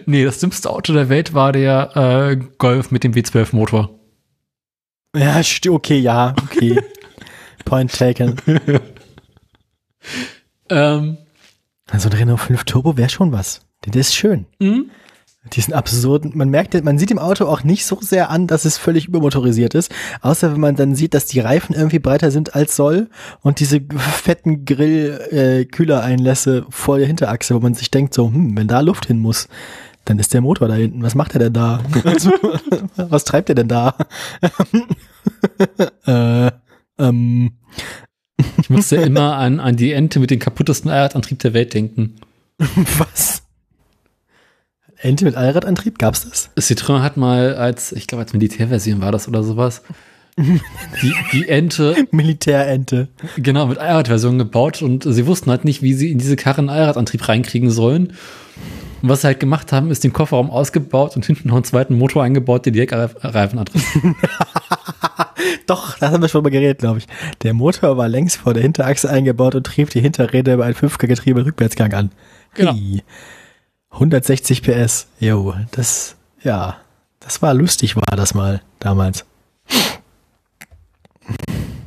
Nee, 0.05 0.23
das 0.23 0.39
dümmste 0.39 0.69
Auto 0.69 0.93
der 0.93 1.09
Welt 1.09 1.33
war 1.33 1.51
der 1.51 1.95
äh, 1.95 2.35
Golf 2.57 2.91
mit 2.91 3.03
dem 3.03 3.13
W12-Motor. 3.13 3.89
Ja, 5.15 5.41
okay, 5.69 5.97
ja, 5.99 6.35
okay. 6.43 6.79
Point 7.65 7.91
taken. 7.91 8.35
Ähm, 10.69 11.17
Also 11.89 12.09
ein 12.09 12.13
Renault 12.15 12.39
5 12.41 12.63
Turbo 12.65 12.97
wäre 12.97 13.09
schon 13.09 13.31
was. 13.31 13.61
Der 13.85 13.99
ist 13.99 14.15
schön. 14.15 14.45
mh, 14.59 14.83
Diesen 15.53 15.73
absurden, 15.73 16.31
man 16.35 16.49
merkt, 16.49 16.83
man 16.83 16.97
sieht 16.97 17.11
im 17.11 17.19
Auto 17.19 17.45
auch 17.45 17.63
nicht 17.63 17.85
so 17.85 17.99
sehr 18.01 18.29
an, 18.29 18.47
dass 18.47 18.65
es 18.65 18.77
völlig 18.77 19.07
übermotorisiert 19.07 19.75
ist, 19.75 19.91
außer 20.21 20.53
wenn 20.53 20.59
man 20.59 20.75
dann 20.75 20.95
sieht, 20.95 21.13
dass 21.13 21.25
die 21.25 21.39
Reifen 21.39 21.75
irgendwie 21.75 21.99
breiter 21.99 22.31
sind 22.31 22.55
als 22.55 22.75
soll 22.75 23.09
und 23.41 23.59
diese 23.59 23.81
fetten 23.97 24.65
Grill-Kühlereinlässe 24.65 26.65
vor 26.69 26.97
der 26.97 27.07
Hinterachse, 27.07 27.55
wo 27.55 27.59
man 27.59 27.73
sich 27.73 27.91
denkt 27.91 28.13
so, 28.13 28.27
hm, 28.27 28.57
wenn 28.57 28.67
da 28.67 28.81
Luft 28.81 29.05
hin 29.05 29.19
muss, 29.19 29.47
dann 30.05 30.19
ist 30.19 30.33
der 30.33 30.41
Motor 30.41 30.67
da 30.67 30.75
hinten. 30.75 31.03
Was 31.03 31.15
macht 31.15 31.33
er 31.33 31.39
denn 31.39 31.53
da? 31.53 31.81
Also, 32.03 32.31
was 32.95 33.25
treibt 33.25 33.49
er 33.49 33.55
denn 33.55 33.67
da? 33.67 33.95
äh, 36.47 36.51
ähm, 36.97 37.51
ich 38.59 38.69
musste 38.69 38.97
immer 38.97 39.35
an, 39.35 39.59
an 39.59 39.75
die 39.75 39.91
Ente 39.91 40.19
mit 40.19 40.31
dem 40.31 40.39
kaputtesten 40.39 40.89
Allradantrieb 40.89 41.39
der 41.39 41.53
Welt 41.53 41.73
denken. 41.73 42.15
was? 42.97 43.43
Ente 44.99 45.25
mit 45.25 45.35
Allradantrieb, 45.35 45.99
gab's 45.99 46.27
das? 46.27 46.49
Citroën 46.57 47.01
hat 47.01 47.17
mal 47.17 47.55
als, 47.55 47.91
ich 47.91 48.07
glaube 48.07 48.23
als 48.23 48.33
Militärversion 48.33 49.01
war 49.01 49.11
das 49.11 49.27
oder 49.27 49.43
sowas, 49.43 49.83
die, 50.37 51.13
die 51.33 51.49
Ente 51.49 52.07
Militärente. 52.11 53.07
genau 53.37 53.67
mit 53.67 53.77
Allradversion 53.79 54.37
gebaut 54.37 54.81
und 54.81 55.03
sie 55.03 55.25
wussten 55.25 55.49
halt 55.49 55.65
nicht, 55.65 55.81
wie 55.81 55.93
sie 55.93 56.11
in 56.11 56.19
diese 56.19 56.35
Karre 56.35 56.59
einen 56.59 56.69
Allradantrieb 56.69 57.27
reinkriegen 57.27 57.71
sollen. 57.71 58.13
Und 59.01 59.09
was 59.09 59.21
sie 59.21 59.27
halt 59.27 59.39
gemacht 59.39 59.71
haben, 59.71 59.91
ist 59.91 60.03
den 60.03 60.13
Kofferraum 60.13 60.49
ausgebaut 60.49 61.15
und 61.15 61.25
hinten 61.25 61.49
noch 61.49 61.55
einen 61.55 61.63
zweiten 61.63 61.97
Motor 61.97 62.23
eingebaut, 62.23 62.65
der 62.65 62.73
direkt 62.73 62.93
Reifen 62.93 63.59
hat. 63.59 63.71
Doch, 65.67 65.97
da 65.99 66.11
haben 66.11 66.21
wir 66.21 66.29
schon 66.29 66.43
mal 66.43 66.49
geredet, 66.49 66.79
glaube 66.79 66.99
ich. 66.99 67.07
Der 67.43 67.53
Motor 67.53 67.97
war 67.97 68.07
längs 68.07 68.35
vor 68.35 68.53
der 68.53 68.63
Hinterachse 68.63 69.09
eingebaut 69.09 69.53
und 69.53 69.65
trieb 69.65 69.89
die 69.89 70.01
Hinterräder 70.01 70.55
über 70.55 70.65
ein 70.65 70.73
5K-Getriebe 70.73 71.45
Rückwärtsgang 71.45 71.93
an. 71.93 72.11
Genau. 72.53 72.73
Hey. 72.73 73.03
160 73.97 74.61
PS. 74.61 75.07
Jo, 75.19 75.55
das, 75.71 76.15
ja, 76.43 76.77
das 77.19 77.41
war 77.41 77.53
lustig, 77.55 77.95
war 77.95 78.15
das 78.15 78.35
mal 78.35 78.61
damals. 78.79 79.25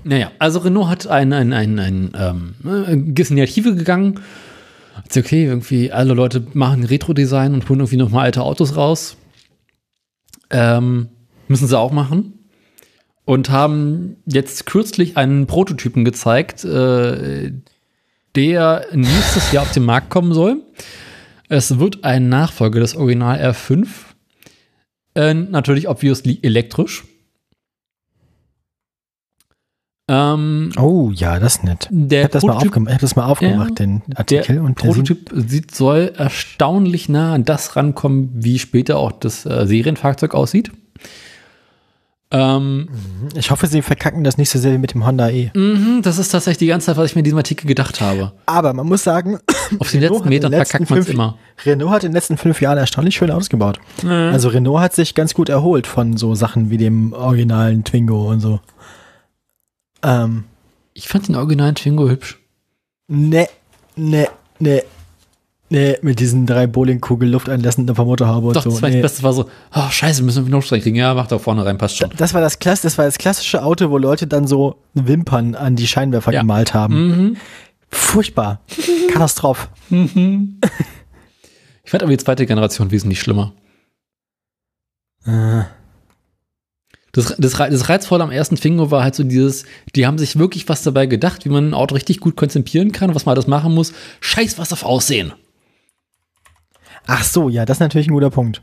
Naja, 0.03 0.33
also 0.41 0.59
Renault 0.59 0.89
hat 0.89 1.07
ein, 1.07 1.33
ein, 1.33 1.53
ein, 1.53 1.79
ein 1.79 2.13
ähm, 2.17 2.55
äh, 3.17 3.21
ist 3.21 3.31
in 3.31 3.37
die 3.37 3.43
Archive 3.43 3.77
gegangen. 3.77 4.19
Gesagt, 5.07 5.27
okay, 5.27 5.45
irgendwie 5.45 5.93
alle 5.93 6.15
Leute 6.15 6.45
machen 6.53 6.85
Retro-Design 6.85 7.55
und 7.55 7.69
holen 7.69 7.81
irgendwie 7.81 7.97
nochmal 7.97 8.25
alte 8.25 8.43
Autos 8.43 8.77
raus. 8.77 9.17
Ähm, 10.51 11.11
müssen 11.47 11.69
sie 11.69 11.79
auch 11.79 11.93
machen. 11.93 12.39
Und 13.25 13.51
haben 13.51 14.17
jetzt 14.27 14.67
kürzlich 14.67 15.17
einen 15.17 15.47
Prototypen 15.47 16.05
gezeigt, 16.05 16.65
äh, 16.65 17.53
der 18.35 18.87
nächstes 18.93 19.53
Jahr 19.53 19.63
auf 19.63 19.73
den 19.73 19.85
Markt 19.85 20.11
kommen 20.11 20.33
soll. 20.33 20.63
Es 21.53 21.79
wird 21.81 22.05
ein 22.05 22.29
Nachfolger 22.29 22.79
des 22.79 22.95
Original 22.97 23.39
R5. 23.41 23.89
Äh, 25.17 25.35
natürlich 25.35 25.89
obviously 25.89 26.39
elektrisch. 26.43 27.03
Ähm, 30.09 30.71
Oh, 30.77 31.11
ja, 31.13 31.39
das 31.41 31.57
ist 31.57 31.65
nett. 31.65 31.89
Ich 31.91 32.19
habe 32.19 32.29
das, 32.29 32.43
mal 32.45 32.53
Prototyp- 32.55 32.69
aufgem- 32.71 32.87
ich 32.87 32.95
hab 32.95 33.01
das 33.01 33.17
mal 33.17 33.27
aufgemacht, 33.27 33.71
Ja, 33.71 33.75
den 33.87 34.03
Artikel. 34.15 34.61
und 34.61 34.81
der 34.83 34.93
sieht, 34.93 35.05
Prototyp 35.07 35.31
sieht, 35.51 35.75
soll 35.75 36.13
erstaunlich 36.17 37.09
nah 37.09 37.35
an 37.35 37.45
das 37.45 37.75
rankommen, 37.77 38.31
wie 38.35 38.59
später 38.61 38.99
auch 38.99 39.11
das 39.13 39.45
äh, 39.45 39.67
Serienfahrzeug 39.67 40.35
aussieht. 40.35 40.71
Ähm, 42.33 42.89
ich 43.35 43.51
hoffe, 43.51 43.67
sie 43.67 43.83
verkacken 43.83 44.23
das 44.23 44.39
nicht 44.39 44.51
so 44.51 44.59
sehr 44.61 44.73
wie 44.73 44.79
mit 44.79 44.95
dem 44.95 45.05
Honda 45.05 45.29
E. 45.31 45.51
mhm, 45.55 46.01
das 46.03 46.17
ist 46.19 46.29
tatsächlich 46.29 46.59
die 46.59 46.67
ganze 46.67 46.87
Zeit, 46.87 46.97
was 46.97 47.07
ich 47.11 47.17
mir 47.17 47.21
in 47.21 47.25
diesem 47.25 47.39
Artikel 47.39 47.67
gedacht 47.67 48.01
habe. 48.01 48.33
Aber 48.47 48.73
man 48.73 48.87
muss 48.87 49.03
sagen, 49.03 49.39
Auf 49.81 49.91
den 49.91 50.01
Renault 50.05 50.13
letzten 50.13 50.15
hat 50.15 50.25
in 50.25 50.29
Metern 50.29 50.53
den 50.53 50.59
letzten 50.61 50.71
verkackt 50.87 50.91
man 50.91 50.99
es 51.01 51.09
immer. 51.09 51.39
Renault 51.65 51.91
hat 51.91 52.05
in 52.05 52.11
den 52.11 52.15
letzten 52.15 52.37
fünf 52.37 52.61
Jahren 52.61 52.79
erstaunlich 52.79 53.17
schöne 53.17 53.35
Autos 53.35 53.49
gebaut. 53.49 53.81
Also 54.07 54.49
Renault 54.49 54.81
hat 54.81 54.95
sich 54.95 55.15
ganz 55.17 55.35
gut 55.35 55.49
erholt 55.49 55.87
von 55.89 56.17
so 56.17 56.35
Sachen 56.37 56.71
wie 56.71 56.77
dem 56.79 57.13
originalen 57.13 57.83
Twingo 57.85 58.29
und 58.31 58.39
so. 58.41 58.61
Ähm, 60.03 60.45
Ich 60.95 61.09
fand 61.09 61.29
den 61.29 61.35
originalen 61.37 61.75
Twingo 61.75 62.09
hübsch. 62.09 62.39
ne, 63.09 63.49
ne, 63.97 64.29
ne, 64.61 64.83
ne, 65.71 65.99
mit 66.03 66.21
diesen 66.21 66.45
drei 66.47 66.67
Bowlingkugel 66.67 67.29
Lufteinlässen 67.31 67.89
auf 67.89 67.97
der 67.97 68.05
Motorhaube 68.05 68.49
und 68.49 68.57
Doch, 68.57 68.63
so. 68.65 68.71
das, 68.71 68.83
war 68.83 68.91
nee. 68.91 69.01
das 69.01 69.13
Beste 69.13 69.23
war 69.23 69.33
so, 69.33 69.49
oh, 69.75 69.89
scheiße, 69.91 70.23
müssen 70.23 70.45
wir 70.47 70.51
noch 70.51 70.65
kriegen. 70.67 70.97
Ja, 70.97 71.15
mach 71.15 71.27
da 71.29 71.39
vorne 71.39 71.65
rein, 71.65 71.79
passt 71.79 71.97
schon. 71.97 72.11
Das 72.17 72.35
war 72.35 72.41
das, 72.43 72.59
Klass 72.59 72.83
das 72.83 72.99
war 72.99 73.07
das 73.07 73.17
klassische 73.17 73.63
Auto, 73.63 73.91
wo 73.91 73.97
Leute 73.99 74.27
dann 74.27 74.47
so 74.47 74.77
Wimpern 74.95 75.55
an 75.55 75.77
die 75.77 75.87
Scheinwerfer 75.87 76.33
Ja. 76.33 76.41
gemalt 76.43 76.75
haben. 76.75 77.07
Mhm. 77.09 77.37
Furchtbar. 77.91 78.61
Katastrophe. 79.13 79.69
Ich 81.83 81.91
fand 81.91 82.05
aber 82.05 82.13
die 82.13 82.19
zweite 82.19 82.47
Generation 82.47 82.93
wesentlich 82.93 83.19
schlimmer. 83.21 83.53
Äh, 85.27 85.63
Das, 87.13 87.35
das, 87.37 87.53
das 87.55 87.89
Reizvolle 87.89 88.23
am 88.23 88.31
ersten 88.31 88.55
Twingo 88.55 88.93
war 88.93 89.03
halt 89.03 89.17
so 89.17 89.25
dieses, 89.25 89.65
die 89.97 90.07
haben 90.07 90.17
sich 90.19 90.39
wirklich 90.39 90.69
was 90.69 90.85
dabei 90.85 91.07
gedacht, 91.07 91.45
wie 91.45 91.49
man 91.49 91.71
ein 91.71 91.75
Auto 91.75 91.95
richtig 91.97 92.21
gut 92.21 92.37
konzipieren 92.37 92.93
kann, 92.93 93.17
was 93.17 93.27
man 93.27 93.35
alles 93.35 93.49
machen 93.49 93.75
muss. 93.75 93.93
Scheiß 94.21 94.59
was 94.59 94.73
auf 94.73 94.85
Aussehen. 94.85 95.33
Ach 97.11 97.25
so, 97.25 97.49
ja, 97.49 97.65
das 97.65 97.79
ist 97.79 97.81
natürlich 97.81 98.07
ein 98.07 98.13
guter 98.13 98.31
Punkt. 98.31 98.63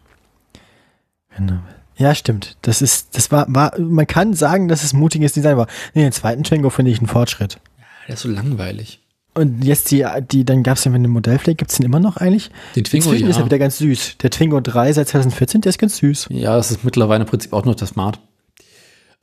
Ja, 1.98 2.16
stimmt. 2.16 2.56
Das 2.62 2.82
ist, 2.82 3.18
das 3.18 3.30
war, 3.30 3.46
war, 3.50 3.78
man 3.78 4.08
kann 4.08 4.34
sagen, 4.34 4.70
dass 4.70 4.86
es 4.86 4.94
mutiges 4.94 5.34
Design 5.34 5.58
war. 5.58 5.68
Nee, 5.94 6.04
den 6.04 6.14
zweiten 6.14 6.44
Twingo 6.44 6.70
finde 6.70 6.92
ich 6.92 7.00
einen 7.00 7.08
Fortschritt. 7.08 7.60
Der 8.08 8.14
ist 8.14 8.22
so 8.22 8.30
langweilig. 8.30 9.02
Und 9.34 9.66
jetzt 9.66 9.92
die, 9.92 10.06
die, 10.32 10.46
dann 10.46 10.64
gab 10.64 10.78
es 10.78 10.86
ja 10.86 10.92
mit 10.92 11.04
dem 11.04 11.12
Modellpflege, 11.12 11.58
gibt 11.58 11.72
es 11.72 11.78
den 11.78 11.86
immer 11.86 12.00
noch 12.00 12.16
eigentlich? 12.18 12.50
Den 12.76 12.86
Twingo, 12.86 13.10
Inzwischen 13.10 13.30
ist 13.30 13.36
er 13.36 13.42
ja. 13.42 13.46
wieder 13.46 13.60
ganz 13.60 13.80
süß. 13.80 14.18
Der 14.20 14.30
Twingo 14.30 14.62
3 14.62 14.94
seit 14.94 15.10
2014, 15.10 15.62
der 15.62 15.72
ist 15.72 15.78
ganz 15.78 15.98
süß. 15.98 16.28
Ja, 16.30 16.56
das 16.56 16.72
ist 16.72 16.86
mittlerweile 16.86 17.26
im 17.26 17.30
Prinzip 17.30 17.52
auch 17.52 17.66
noch 17.66 17.76
das 17.76 17.90
Smart. 17.90 18.20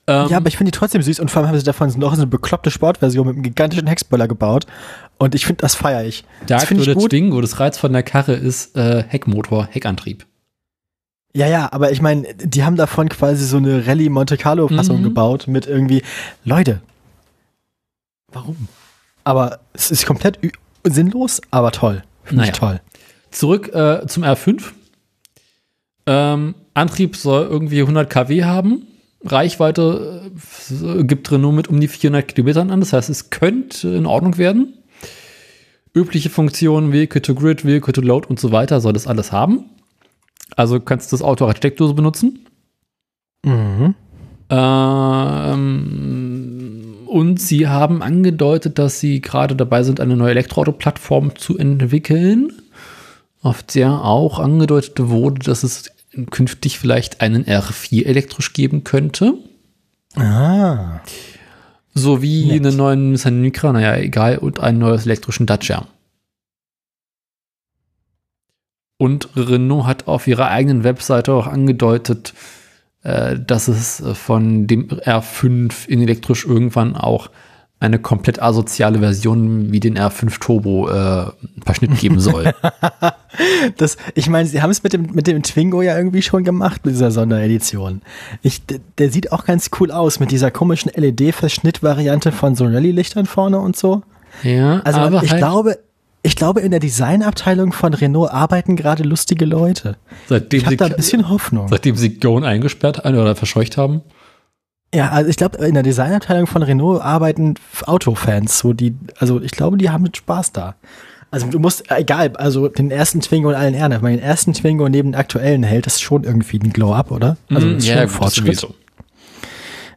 Ähm, 0.06 0.28
Ja, 0.28 0.36
aber 0.36 0.48
ich 0.48 0.56
finde 0.56 0.70
die 0.70 0.78
trotzdem 0.78 1.00
süß 1.02 1.20
und 1.20 1.30
vor 1.30 1.40
allem 1.42 1.48
haben 1.50 1.58
sie 1.58 1.64
davon 1.64 1.88
noch 1.98 2.14
so 2.14 2.20
eine 2.22 2.26
bekloppte 2.26 2.70
Sportversion 2.70 3.26
mit 3.26 3.34
einem 3.36 3.42
gigantischen 3.42 3.86
Heckspoiler 3.86 4.28
gebaut. 4.28 4.66
Und 5.18 5.34
ich 5.34 5.46
finde, 5.46 5.62
das 5.62 5.74
feiere 5.74 6.04
ich. 6.04 6.24
das 6.46 6.64
finde 6.64 6.82
ich 6.84 6.94
gut. 6.96 7.10
Twingo, 7.10 7.40
das 7.40 7.60
Reiz 7.60 7.78
von 7.78 7.92
der 7.92 8.02
Karre 8.02 8.34
ist 8.34 8.76
äh, 8.76 9.02
Heckmotor, 9.06 9.66
Heckantrieb. 9.70 10.26
Ja, 11.36 11.46
ja, 11.48 11.72
aber 11.72 11.90
ich 11.90 12.00
meine, 12.00 12.32
die 12.34 12.64
haben 12.64 12.76
davon 12.76 13.08
quasi 13.08 13.44
so 13.44 13.56
eine 13.56 13.86
Rallye 13.86 14.08
Monte 14.08 14.36
Carlo 14.36 14.68
Fassung 14.68 14.98
Mhm. 15.00 15.04
gebaut 15.04 15.46
mit 15.48 15.66
irgendwie, 15.66 16.02
Leute, 16.44 16.80
warum? 18.32 18.68
Aber 19.24 19.60
es 19.72 19.90
ist 19.90 20.06
komplett 20.06 20.38
sinnlos, 20.84 21.40
aber 21.50 21.72
toll. 21.72 22.04
Finde 22.24 22.42
Naja. 22.42 22.52
ich 22.52 22.58
toll. 22.58 22.80
Zurück 23.30 23.68
äh, 23.74 24.06
zum 24.06 24.22
R5. 24.22 24.62
Ähm, 26.06 26.54
Antrieb 26.74 27.16
soll 27.16 27.46
irgendwie 27.46 27.80
100 27.80 28.10
kW 28.10 28.44
haben. 28.44 28.86
Reichweite 29.24 30.30
äh, 30.70 31.04
gibt 31.04 31.30
Renault 31.30 31.54
mit 31.54 31.68
um 31.68 31.80
die 31.80 31.88
400 31.88 32.28
Kilometern 32.28 32.70
an. 32.70 32.80
Das 32.80 32.92
heißt, 32.92 33.08
es 33.10 33.30
könnte 33.30 33.88
in 33.88 34.06
Ordnung 34.06 34.38
werden. 34.38 34.74
Übliche 35.94 36.30
Funktionen, 36.30 36.92
Vehicle 36.92 37.22
to 37.22 37.34
Grid, 37.34 37.64
Vehicle 37.64 37.92
to 37.92 38.00
Load 38.00 38.26
und 38.28 38.40
so 38.40 38.52
weiter 38.52 38.80
soll 38.80 38.92
das 38.92 39.06
alles 39.06 39.32
haben. 39.32 39.66
Also 40.56 40.80
kannst 40.80 41.12
du 41.12 41.16
das 41.16 41.22
Auto 41.22 41.46
als 41.46 41.58
Steckdose 41.58 41.94
benutzen. 41.94 42.46
Mhm. 43.44 43.94
Ähm, 44.50 45.84
und 47.06 47.40
sie 47.40 47.68
haben 47.68 48.02
angedeutet, 48.02 48.78
dass 48.78 49.00
sie 49.00 49.20
gerade 49.20 49.56
dabei 49.56 49.82
sind, 49.84 50.00
eine 50.00 50.16
neue 50.16 50.32
Elektroauto-Plattform 50.32 51.36
zu 51.36 51.56
entwickeln, 51.56 52.52
auf 53.40 53.62
der 53.62 54.04
auch 54.04 54.38
angedeutet 54.38 54.98
wurde, 54.98 55.40
dass 55.40 55.62
es 55.62 55.93
künftig 56.30 56.78
vielleicht 56.78 57.20
einen 57.20 57.44
R4 57.44 58.04
elektrisch 58.04 58.52
geben 58.52 58.84
könnte. 58.84 59.34
Ah. 60.16 61.00
Sowie 61.94 62.46
Nett. 62.46 62.66
einen 62.66 62.76
neuen 62.76 63.10
Nissan 63.12 63.40
Micra, 63.40 63.72
naja, 63.72 63.96
egal, 63.96 64.38
und 64.38 64.60
einen 64.60 64.78
neues 64.78 65.06
elektrischen 65.06 65.46
Dacia. 65.46 65.86
Und 68.96 69.28
Renault 69.36 69.86
hat 69.86 70.06
auf 70.06 70.26
ihrer 70.26 70.50
eigenen 70.50 70.84
Webseite 70.84 71.32
auch 71.32 71.46
angedeutet, 71.46 72.32
äh, 73.02 73.38
dass 73.38 73.68
es 73.68 74.02
von 74.14 74.66
dem 74.66 74.88
R5 74.88 75.88
in 75.88 76.00
elektrisch 76.00 76.46
irgendwann 76.46 76.96
auch 76.96 77.30
eine 77.80 77.98
komplett 77.98 78.40
asoziale 78.40 79.00
Version 79.00 79.70
wie 79.72 79.80
den 79.80 79.98
R5 79.98 80.40
Turbo 80.40 80.88
äh, 80.88 81.26
Verschnitt 81.64 81.98
geben 81.98 82.20
soll. 82.20 82.54
Das, 83.78 83.96
ich 84.14 84.28
meine, 84.28 84.46
sie 84.46 84.62
haben 84.62 84.70
es 84.70 84.84
mit 84.84 84.92
dem, 84.92 85.10
mit 85.12 85.26
dem 85.26 85.42
Twingo 85.42 85.82
ja 85.82 85.96
irgendwie 85.96 86.22
schon 86.22 86.44
gemacht, 86.44 86.86
mit 86.86 86.94
dieser 86.94 87.10
Sonderedition. 87.10 88.00
Ich, 88.42 88.62
der 88.98 89.10
sieht 89.10 89.32
auch 89.32 89.44
ganz 89.44 89.70
cool 89.80 89.90
aus, 89.90 90.20
mit 90.20 90.30
dieser 90.30 90.52
komischen 90.52 90.92
LED-Verschnitt-Variante 90.94 92.30
von 92.30 92.54
so 92.54 92.64
Rallye-Lichtern 92.64 93.26
vorne 93.26 93.58
und 93.58 93.76
so. 93.76 94.02
ja, 94.44 94.80
Also 94.84 95.00
aber 95.00 95.24
ich 95.24 95.32
halt, 95.32 95.40
glaube, 95.40 95.78
ich 96.22 96.36
glaube, 96.36 96.60
in 96.60 96.70
der 96.70 96.78
Designabteilung 96.80 97.72
von 97.72 97.92
Renault 97.92 98.30
arbeiten 98.30 98.76
gerade 98.76 99.02
lustige 99.02 99.44
Leute. 99.46 99.96
seitdem, 100.28 100.58
Ich 100.60 100.64
habe 100.66 100.72
sie, 100.74 100.76
da 100.76 100.86
ein 100.86 100.96
bisschen 100.96 101.28
Hoffnung. 101.28 101.66
seitdem 101.68 101.96
sie 101.96 102.18
Gone 102.20 102.46
eingesperrt 102.46 103.04
haben 103.04 103.18
oder 103.18 103.34
verscheucht 103.34 103.76
haben. 103.76 104.02
Ja, 104.94 105.10
also 105.10 105.28
ich 105.28 105.36
glaube, 105.36 105.58
in 105.66 105.74
der 105.74 105.82
Designabteilung 105.82 106.46
von 106.46 106.62
Renault 106.62 107.02
arbeiten 107.02 107.54
Autofans, 107.86 108.58
so 108.58 108.72
die, 108.72 108.94
also 109.18 109.40
ich 109.42 109.50
glaube, 109.50 109.76
die 109.76 109.90
haben 109.90 110.06
Spaß 110.14 110.52
da. 110.52 110.76
Also 111.32 111.48
du 111.48 111.58
musst, 111.58 111.90
äh, 111.90 111.96
egal, 111.96 112.36
also 112.36 112.68
den 112.68 112.92
ersten 112.92 113.20
Twingo 113.20 113.50
in 113.50 113.56
allen 113.56 113.74
Ehren, 113.74 113.90
wenn 113.90 114.00
man 114.02 114.12
den 114.12 114.20
ersten 114.22 114.52
Twingo 114.52 114.88
neben 114.88 115.10
den 115.12 115.18
aktuellen 115.18 115.64
hält, 115.64 115.86
das 115.86 115.94
ist 115.94 116.02
schon 116.02 116.22
irgendwie 116.22 116.58
ein 116.60 116.72
Glow-Up, 116.72 117.10
oder? 117.10 117.36
Also 117.52 117.66
Mm, 117.66 117.76
ist 117.78 117.86
ja, 117.88 117.94
schon 117.94 118.02
ein 118.02 118.06
gut, 118.08 118.14
das 118.14 118.16
Fortschritt. 118.34 118.56
sowieso. 118.60 118.74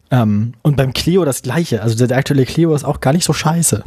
Ähm, 0.10 0.54
und 0.64 0.78
beim 0.78 0.94
Clio 0.94 1.26
das 1.26 1.42
gleiche, 1.44 1.82
also 1.84 1.96
der, 1.96 2.08
der 2.08 2.18
aktuelle 2.18 2.46
Clio 2.46 2.74
ist 2.74 2.84
auch 2.86 3.02
gar 3.02 3.14
nicht 3.14 3.26
so 3.26 3.34
scheiße. 3.34 3.84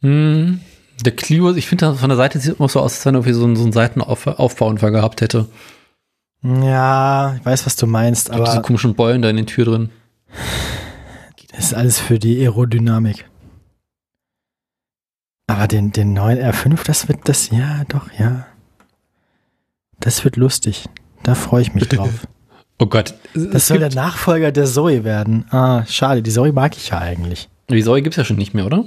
Hm, 0.00 0.60
der 1.04 1.12
Clio, 1.12 1.54
ich 1.54 1.66
finde, 1.68 1.94
von 1.94 2.08
der 2.08 2.16
Seite 2.16 2.40
sieht 2.40 2.58
immer 2.58 2.68
so 2.68 2.80
aus, 2.80 2.94
als 2.94 3.06
wenn 3.06 3.14
er 3.14 3.22
so 3.34 3.44
einen, 3.44 3.54
so 3.56 3.62
einen 3.62 3.72
Seitenaufbauunfall 3.72 4.90
gehabt 4.90 5.20
hätte. 5.20 5.46
Ja, 6.42 7.36
ich 7.38 7.44
weiß, 7.46 7.66
was 7.66 7.76
du 7.76 7.86
meinst, 7.86 8.30
Aber 8.30 8.44
diese 8.44 8.60
komischen 8.62 8.94
Beulen 8.94 9.22
da 9.22 9.30
in 9.30 9.36
den 9.36 9.46
Tür 9.46 9.64
drin. 9.64 9.90
Das 11.50 11.66
ist 11.66 11.74
alles 11.74 11.98
für 12.00 12.18
die 12.18 12.40
Aerodynamik. 12.40 13.28
Aber 15.46 15.68
den, 15.68 15.92
den 15.92 16.12
neuen 16.14 16.38
R5, 16.38 16.84
das 16.84 17.08
wird 17.08 17.28
das, 17.28 17.50
ja, 17.50 17.84
doch, 17.88 18.10
ja. 18.18 18.46
Das 20.00 20.24
wird 20.24 20.36
lustig. 20.36 20.88
Da 21.22 21.34
freue 21.34 21.62
ich 21.62 21.74
mich 21.74 21.88
drauf. 21.88 22.26
Oh 22.80 22.86
Gott. 22.86 23.14
Das 23.34 23.68
soll 23.68 23.78
der 23.78 23.94
Nachfolger 23.94 24.50
der 24.50 24.64
Zoe 24.64 25.04
werden. 25.04 25.46
Ah, 25.50 25.86
schade. 25.86 26.22
Die 26.22 26.30
Zoe 26.32 26.52
mag 26.52 26.76
ich 26.76 26.88
ja 26.88 26.98
eigentlich. 26.98 27.48
die 27.70 27.80
Säule 27.80 28.02
gibt 28.02 28.14
es 28.14 28.16
ja 28.16 28.24
schon 28.24 28.36
nicht 28.36 28.52
mehr, 28.52 28.66
oder? 28.66 28.84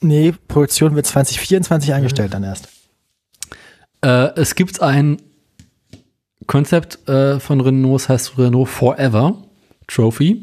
Nee, 0.00 0.34
Produktion 0.48 0.96
wird 0.96 1.06
2024 1.06 1.94
eingestellt 1.94 2.34
dann 2.34 2.42
erst. 2.42 2.68
Äh, 4.02 4.34
es 4.34 4.56
gibt 4.56 4.82
ein 4.82 5.22
Konzept 6.48 7.08
äh, 7.08 7.38
von 7.38 7.60
Renault, 7.60 8.02
das 8.02 8.08
heißt 8.08 8.38
Renault 8.38 8.68
Forever 8.68 9.45
Trophy. 9.86 10.42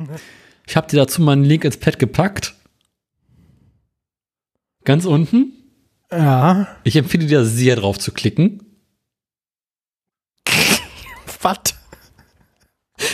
Ich 0.68 0.76
habe 0.76 0.88
dir 0.88 0.98
dazu 0.98 1.22
mal 1.22 1.34
einen 1.34 1.44
Link 1.44 1.64
ins 1.65 1.78
Pad 1.78 1.99
gepackt. 1.99 2.56
Ganz 4.86 5.06
unten. 5.06 5.53
Ja. 6.11 6.68
Ich 6.84 6.95
empfehle 6.95 7.26
dir 7.26 7.45
sehr 7.45 7.76
drauf 7.76 7.98
zu 7.98 8.11
klicken. 8.11 8.61
Was? 11.41 11.57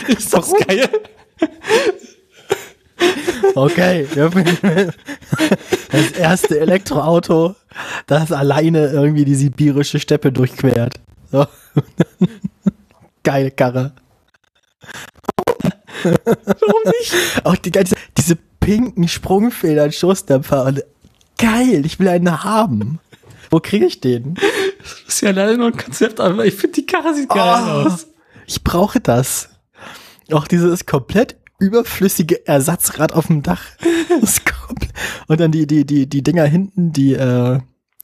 Ist 0.08 0.34
das 0.34 0.52
geil? 0.66 0.88
Okay. 3.54 4.06
Das 5.92 6.12
erste 6.12 6.60
Elektroauto, 6.60 7.56
das 8.06 8.30
alleine 8.30 8.90
irgendwie 8.90 9.24
die 9.24 9.34
sibirische 9.34 9.98
Steppe 9.98 10.30
durchquert. 10.30 11.00
So. 11.32 11.46
Geile 13.24 13.50
Karre. 13.50 13.92
Warum 16.24 16.82
nicht? 16.98 17.14
Auch 17.44 17.56
die 17.56 17.70
ganze, 17.70 17.94
diese 18.16 18.36
pinken 18.60 19.08
Sprungfedern, 19.08 19.92
Stoßdämpfer. 19.92 20.64
Und 20.66 20.84
geil, 21.38 21.84
ich 21.84 21.98
will 21.98 22.08
einen 22.08 22.44
haben. 22.44 22.98
Wo 23.50 23.58
kriege 23.60 23.86
ich 23.86 24.00
den? 24.00 24.34
Das 24.80 25.14
ist 25.14 25.20
ja 25.22 25.30
leider 25.32 25.56
nur 25.56 25.68
ein 25.68 25.76
Konzept, 25.76 26.20
aber 26.20 26.44
ich 26.46 26.54
finde 26.54 26.74
die 26.80 26.86
Karre 26.86 27.14
sieht 27.14 27.28
geil 27.28 27.38
Ah, 27.40 27.82
aus. 27.84 28.06
Ich 28.46 28.62
brauche 28.62 29.00
das. 29.00 29.48
Auch 30.32 30.46
dieses 30.46 30.86
komplett 30.86 31.36
überflüssige 31.58 32.46
Ersatzrad 32.46 33.12
auf 33.12 33.26
dem 33.26 33.42
Dach. 33.42 33.62
Und 35.28 35.40
dann 35.40 35.52
die, 35.52 35.66
die, 35.66 35.84
die, 35.84 36.08
die 36.08 36.22
Dinger 36.22 36.44
hinten, 36.44 36.92
die, 36.92 37.14
äh, 37.14 37.58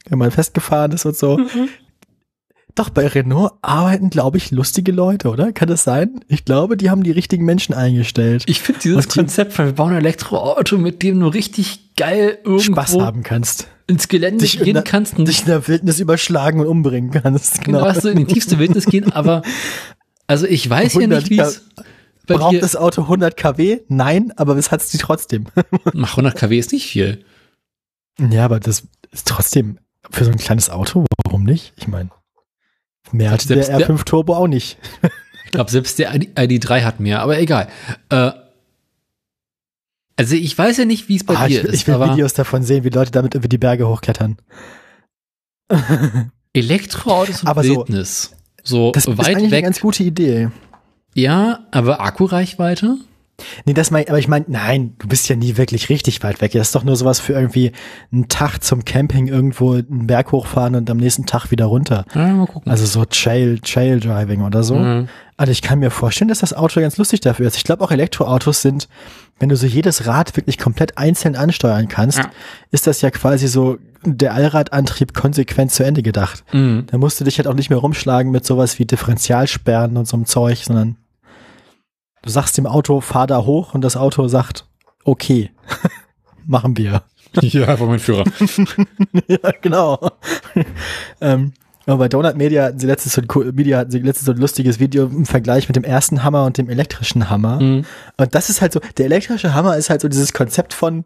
wenn 0.08 0.18
man 0.18 0.30
festgefahren 0.30 0.92
ist 0.92 1.06
und 1.06 1.16
so. 1.16 1.40
Doch, 2.76 2.90
bei 2.90 3.06
Renault 3.06 3.52
arbeiten, 3.62 4.10
glaube 4.10 4.36
ich, 4.36 4.50
lustige 4.50 4.92
Leute, 4.92 5.30
oder? 5.30 5.52
Kann 5.52 5.66
das 5.68 5.82
sein? 5.82 6.20
Ich 6.28 6.44
glaube, 6.44 6.76
die 6.76 6.90
haben 6.90 7.02
die 7.02 7.10
richtigen 7.10 7.44
Menschen 7.44 7.74
eingestellt. 7.74 8.44
Ich 8.46 8.60
finde 8.60 8.82
dieses 8.82 9.08
Konzept 9.08 9.54
von 9.54 9.64
wir 9.66 9.72
bauen 9.72 9.92
ein 9.92 9.98
Elektroauto, 9.98 10.76
mit 10.78 11.02
dem 11.02 11.18
du 11.20 11.26
richtig 11.28 11.94
geil 11.96 12.38
irgendwo 12.44 12.58
Spaß 12.74 12.98
haben 12.98 13.22
kannst. 13.22 13.66
ins 13.86 14.08
Gelände 14.08 14.42
Dich 14.44 14.58
gehen 14.60 14.74
der- 14.74 14.82
kannst 14.82 15.18
und 15.18 15.26
Dich 15.26 15.40
in 15.40 15.46
der 15.46 15.66
Wildnis 15.66 16.00
überschlagen 16.00 16.60
und 16.60 16.66
umbringen 16.66 17.10
kannst. 17.12 17.64
genau. 17.64 17.78
Genau. 17.78 17.90
weißt 17.90 18.04
du, 18.04 18.08
in 18.10 18.18
die 18.18 18.26
tiefste 18.26 18.58
Wildnis 18.58 18.84
gehen, 18.84 19.10
aber 19.12 19.40
also 20.26 20.46
ich 20.46 20.68
weiß 20.68 20.92
ja 20.94 21.00
100 21.00 21.20
nicht, 21.22 21.30
wie 21.30 21.38
es 21.40 21.64
bei 22.26 22.34
Braucht 22.36 22.60
das 22.60 22.76
Auto 22.76 23.02
100 23.02 23.36
kW? 23.38 23.80
Nein, 23.88 24.32
aber 24.36 24.56
es 24.56 24.70
hat 24.70 24.82
sie 24.82 24.98
trotzdem. 24.98 25.46
Mach 25.94 26.10
100 26.10 26.34
kW 26.36 26.58
ist 26.58 26.72
nicht 26.72 26.86
viel. 26.86 27.24
Ja, 28.18 28.44
aber 28.44 28.60
das 28.60 28.82
ist 29.12 29.26
trotzdem 29.28 29.78
für 30.10 30.24
so 30.24 30.30
ein 30.30 30.36
kleines 30.36 30.68
Auto, 30.68 31.06
warum 31.24 31.44
nicht? 31.44 31.72
Ich 31.76 31.86
meine, 31.88 32.10
mehr 33.12 33.30
hat 33.30 33.48
der 33.48 33.62
Selbst 33.62 33.68
der- 33.88 33.88
R5 33.96 34.04
Turbo 34.04 34.34
auch 34.34 34.48
nicht. 34.48 34.78
Ich 35.46 35.52
glaube, 35.52 35.70
selbst 35.70 35.98
der 36.00 36.12
ID, 36.12 36.36
ID3 36.36 36.82
hat 36.82 36.98
mehr, 36.98 37.22
aber 37.22 37.38
egal. 37.38 37.68
Äh, 38.10 38.32
also 40.16 40.34
ich 40.34 40.58
weiß 40.58 40.76
ja 40.78 40.84
nicht, 40.84 41.08
wie 41.08 41.16
es 41.16 41.24
bei 41.24 41.36
Ah, 41.36 41.46
dir 41.46 41.60
ich, 41.60 41.66
ist, 41.68 41.74
ich 41.74 41.86
will 41.86 42.00
Videos 42.00 42.34
davon 42.34 42.64
sehen, 42.64 42.82
wie 42.82 42.88
Leute 42.88 43.12
damit 43.12 43.34
über 43.34 43.46
die 43.46 43.56
Berge 43.56 43.86
hochklettern. 43.88 44.38
Elektroautos 46.52 47.42
und 47.42 47.48
Aber 47.48 47.62
so- 47.62 47.76
Wildnis. 47.76 48.32
So, 48.64 48.90
Das 48.90 49.06
ist 49.06 49.16
weit 49.18 49.26
eigentlich 49.28 49.44
eine 49.44 49.50
weg. 49.52 49.64
ganz 49.64 49.80
gute 49.80 50.02
Idee. 50.02 50.48
Ja, 51.14 51.60
aber 51.70 52.00
Akkureichweite? 52.00 52.96
Nee, 53.66 53.74
das 53.74 53.90
mein, 53.90 54.08
aber 54.08 54.18
ich 54.18 54.28
meine, 54.28 54.46
nein, 54.48 54.94
du 54.98 55.08
bist 55.08 55.28
ja 55.28 55.36
nie 55.36 55.56
wirklich 55.58 55.88
richtig 55.90 56.22
weit 56.22 56.40
weg. 56.40 56.52
Das 56.52 56.68
ist 56.68 56.74
doch 56.74 56.84
nur 56.84 56.96
sowas 56.96 57.20
für 57.20 57.34
irgendwie 57.34 57.72
einen 58.10 58.28
Tag 58.28 58.60
zum 58.64 58.84
Camping 58.84 59.28
irgendwo 59.28 59.74
einen 59.74 60.06
Berg 60.06 60.32
hochfahren 60.32 60.74
und 60.74 60.88
am 60.88 60.96
nächsten 60.96 61.26
Tag 61.26 61.50
wieder 61.50 61.66
runter. 61.66 62.06
Ja, 62.14 62.28
mal 62.28 62.46
gucken. 62.46 62.70
Also 62.70 62.86
so 62.86 63.04
Trail, 63.04 63.58
Trail 63.58 64.00
Driving 64.00 64.40
oder 64.42 64.62
so. 64.62 64.76
Mhm. 64.76 65.08
Also 65.36 65.52
ich 65.52 65.60
kann 65.60 65.80
mir 65.80 65.90
vorstellen, 65.90 66.28
dass 66.28 66.38
das 66.38 66.54
Auto 66.54 66.80
ganz 66.80 66.96
lustig 66.96 67.20
dafür 67.20 67.46
ist. 67.46 67.56
Ich 67.58 67.64
glaube 67.64 67.84
auch 67.84 67.90
Elektroautos 67.90 68.62
sind, 68.62 68.88
wenn 69.38 69.50
du 69.50 69.56
so 69.56 69.66
jedes 69.66 70.06
Rad 70.06 70.34
wirklich 70.38 70.56
komplett 70.56 70.96
einzeln 70.96 71.36
ansteuern 71.36 71.88
kannst, 71.88 72.18
Ja. 72.18 72.30
ist 72.70 72.86
das 72.86 73.02
ja 73.02 73.10
quasi 73.10 73.48
so 73.48 73.76
der 74.02 74.32
Allradantrieb 74.32 75.12
konsequent 75.12 75.72
zu 75.72 75.82
Ende 75.84 76.02
gedacht. 76.02 76.42
Mhm. 76.54 76.84
Da 76.90 76.96
musst 76.96 77.20
du 77.20 77.24
dich 77.24 77.36
halt 77.36 77.48
auch 77.48 77.54
nicht 77.54 77.68
mehr 77.68 77.78
rumschlagen 77.80 78.32
mit 78.32 78.46
sowas 78.46 78.78
wie 78.78 78.86
Differentialsperren 78.86 79.98
und 79.98 80.08
so 80.08 80.16
einem 80.16 80.24
Zeug, 80.24 80.62
sondern 80.64 80.96
du 82.26 82.32
sagst 82.32 82.58
dem 82.58 82.66
Auto, 82.66 83.00
fahr 83.00 83.26
da 83.26 83.44
hoch 83.44 83.72
und 83.74 83.80
das 83.82 83.96
Auto 83.96 84.26
sagt, 84.28 84.66
okay, 85.04 85.50
machen 86.46 86.76
wir. 86.76 87.02
Ja, 87.42 87.66
einfach 87.68 87.86
mein 87.86 87.98
Führer. 87.98 88.24
ja, 89.28 89.50
genau. 89.60 90.10
ähm, 91.20 91.52
aber 91.84 91.98
bei 91.98 92.08
Donut 92.08 92.34
Media 92.36 92.64
hatten 92.64 92.78
sie 92.78 92.86
letztes 92.86 93.12
so 93.12 93.20
ein, 93.20 93.54
Media 93.54 93.78
hatten 93.78 93.90
sie 93.90 93.98
letztes 93.98 94.24
so 94.24 94.32
ein 94.32 94.38
lustiges 94.38 94.80
Video 94.80 95.04
im 95.04 95.26
Vergleich 95.26 95.68
mit 95.68 95.76
dem 95.76 95.84
ersten 95.84 96.24
Hammer 96.24 96.44
und 96.46 96.56
dem 96.56 96.70
elektrischen 96.70 97.28
Hammer. 97.28 97.60
Mhm. 97.60 97.84
Und 98.16 98.34
das 98.34 98.48
ist 98.48 98.62
halt 98.62 98.72
so, 98.72 98.80
der 98.96 99.04
elektrische 99.04 99.52
Hammer 99.52 99.76
ist 99.76 99.90
halt 99.90 100.00
so 100.00 100.08
dieses 100.08 100.32
Konzept 100.32 100.72
von, 100.72 101.04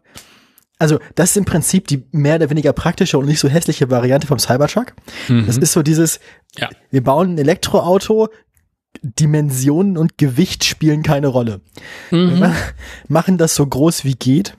also 0.79 0.99
das 1.15 1.31
ist 1.31 1.37
im 1.37 1.43
Prinzip 1.45 1.87
die 1.87 2.05
mehr 2.11 2.35
oder 2.37 2.49
weniger 2.49 2.71
praktische 2.71 3.17
und 3.17 3.25
nicht 3.25 3.39
so 3.39 3.49
hässliche 3.49 3.89
Variante 3.91 4.25
vom 4.25 4.39
Cybertruck. 4.39 4.93
Das 5.27 5.57
ist 5.57 5.73
so 5.73 5.83
dieses, 5.83 6.19
Ja. 6.57 6.69
wir 6.91 7.03
bauen 7.03 7.35
ein 7.35 7.37
Elektroauto, 7.39 8.29
Dimensionen 9.01 9.97
und 9.97 10.17
Gewicht 10.17 10.63
spielen 10.63 11.03
keine 11.03 11.27
Rolle. 11.27 11.61
Wir 12.09 12.17
Mhm. 12.19 12.39
ma- 12.39 12.55
machen 13.07 13.37
das 13.37 13.55
so 13.55 13.65
groß 13.65 14.03
wie 14.05 14.13
geht. 14.15 14.55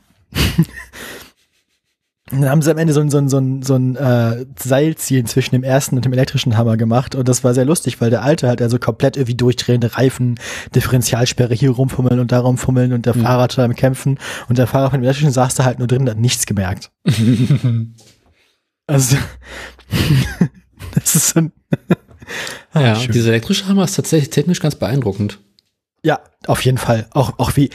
Und 2.31 2.41
dann 2.41 2.49
haben 2.51 2.63
sie 2.63 2.71
am 2.71 2.79
Ende 2.79 2.93
so 2.95 3.01
ein, 3.01 3.11
so 3.11 3.19
ein, 3.19 3.29
so 3.29 3.37
ein, 3.39 3.63
so 3.63 3.75
ein 3.75 3.95
äh, 3.97 4.47
Seilziehen 4.59 5.27
zwischen 5.27 5.55
dem 5.55 5.63
ersten 5.63 5.97
und 5.97 6.05
dem 6.07 6.13
elektrischen 6.15 6.57
Hammer 6.57 6.77
gemacht. 6.79 7.15
Und 7.15 7.29
das 7.29 7.45
war 7.45 7.53
sehr 7.53 7.67
lustig, 7.67 8.01
weil 8.01 8.09
der 8.11 8.23
alte 8.23 8.49
halt 8.49 8.63
also 8.63 8.79
komplett 8.79 9.17
irgendwie 9.19 9.35
durchdrehende 9.35 9.97
Reifen, 9.97 10.39
Differentialsperre 10.75 11.55
hier 11.55 11.71
rumfummeln 11.71 12.19
und 12.21 12.33
da 12.33 12.41
rumfummeln 12.41 12.95
und 12.95 13.05
der 13.05 13.15
Fahrer 13.15 13.49
total 13.49 13.67
am 13.67 13.75
Kämpfen. 13.77 14.19
Und 14.49 14.57
der 14.59 14.67
Fahrer 14.67 14.91
von 14.91 15.01
dem 15.01 15.05
elektrischen 15.05 15.33
saß 15.33 15.55
da 15.57 15.65
halt 15.65 15.79
nur 15.79 15.89
drin 15.89 16.03
und 16.03 16.11
hat 16.11 16.19
nichts 16.19 16.47
gemerkt. 16.47 16.91
Also, 18.89 19.17
das 20.95 21.15
ist 21.15 21.29
so 21.31 21.39
ein, 21.41 21.53
ja, 22.75 22.97
schön. 22.97 23.13
dieser 23.13 23.31
elektrische 23.31 23.67
Hammer 23.67 23.85
ist 23.85 23.95
tatsächlich 23.95 24.31
technisch 24.31 24.61
ganz 24.61 24.75
beeindruckend. 24.77 25.39
Ja, 26.05 26.21
auf 26.47 26.65
jeden 26.65 26.79
Fall. 26.79 27.07
Auch, 27.13 27.39
auch 27.39 27.57
wie 27.57 27.71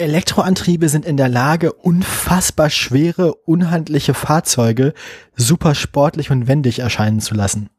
Elektroantriebe 0.00 0.88
sind 0.88 1.04
in 1.04 1.16
der 1.16 1.28
Lage, 1.28 1.72
unfassbar 1.72 2.70
schwere, 2.70 3.34
unhandliche 3.34 4.14
Fahrzeuge 4.14 4.94
super 5.36 5.74
sportlich 5.74 6.30
und 6.30 6.48
wendig 6.48 6.78
erscheinen 6.78 7.20
zu 7.20 7.34
lassen. 7.34 7.70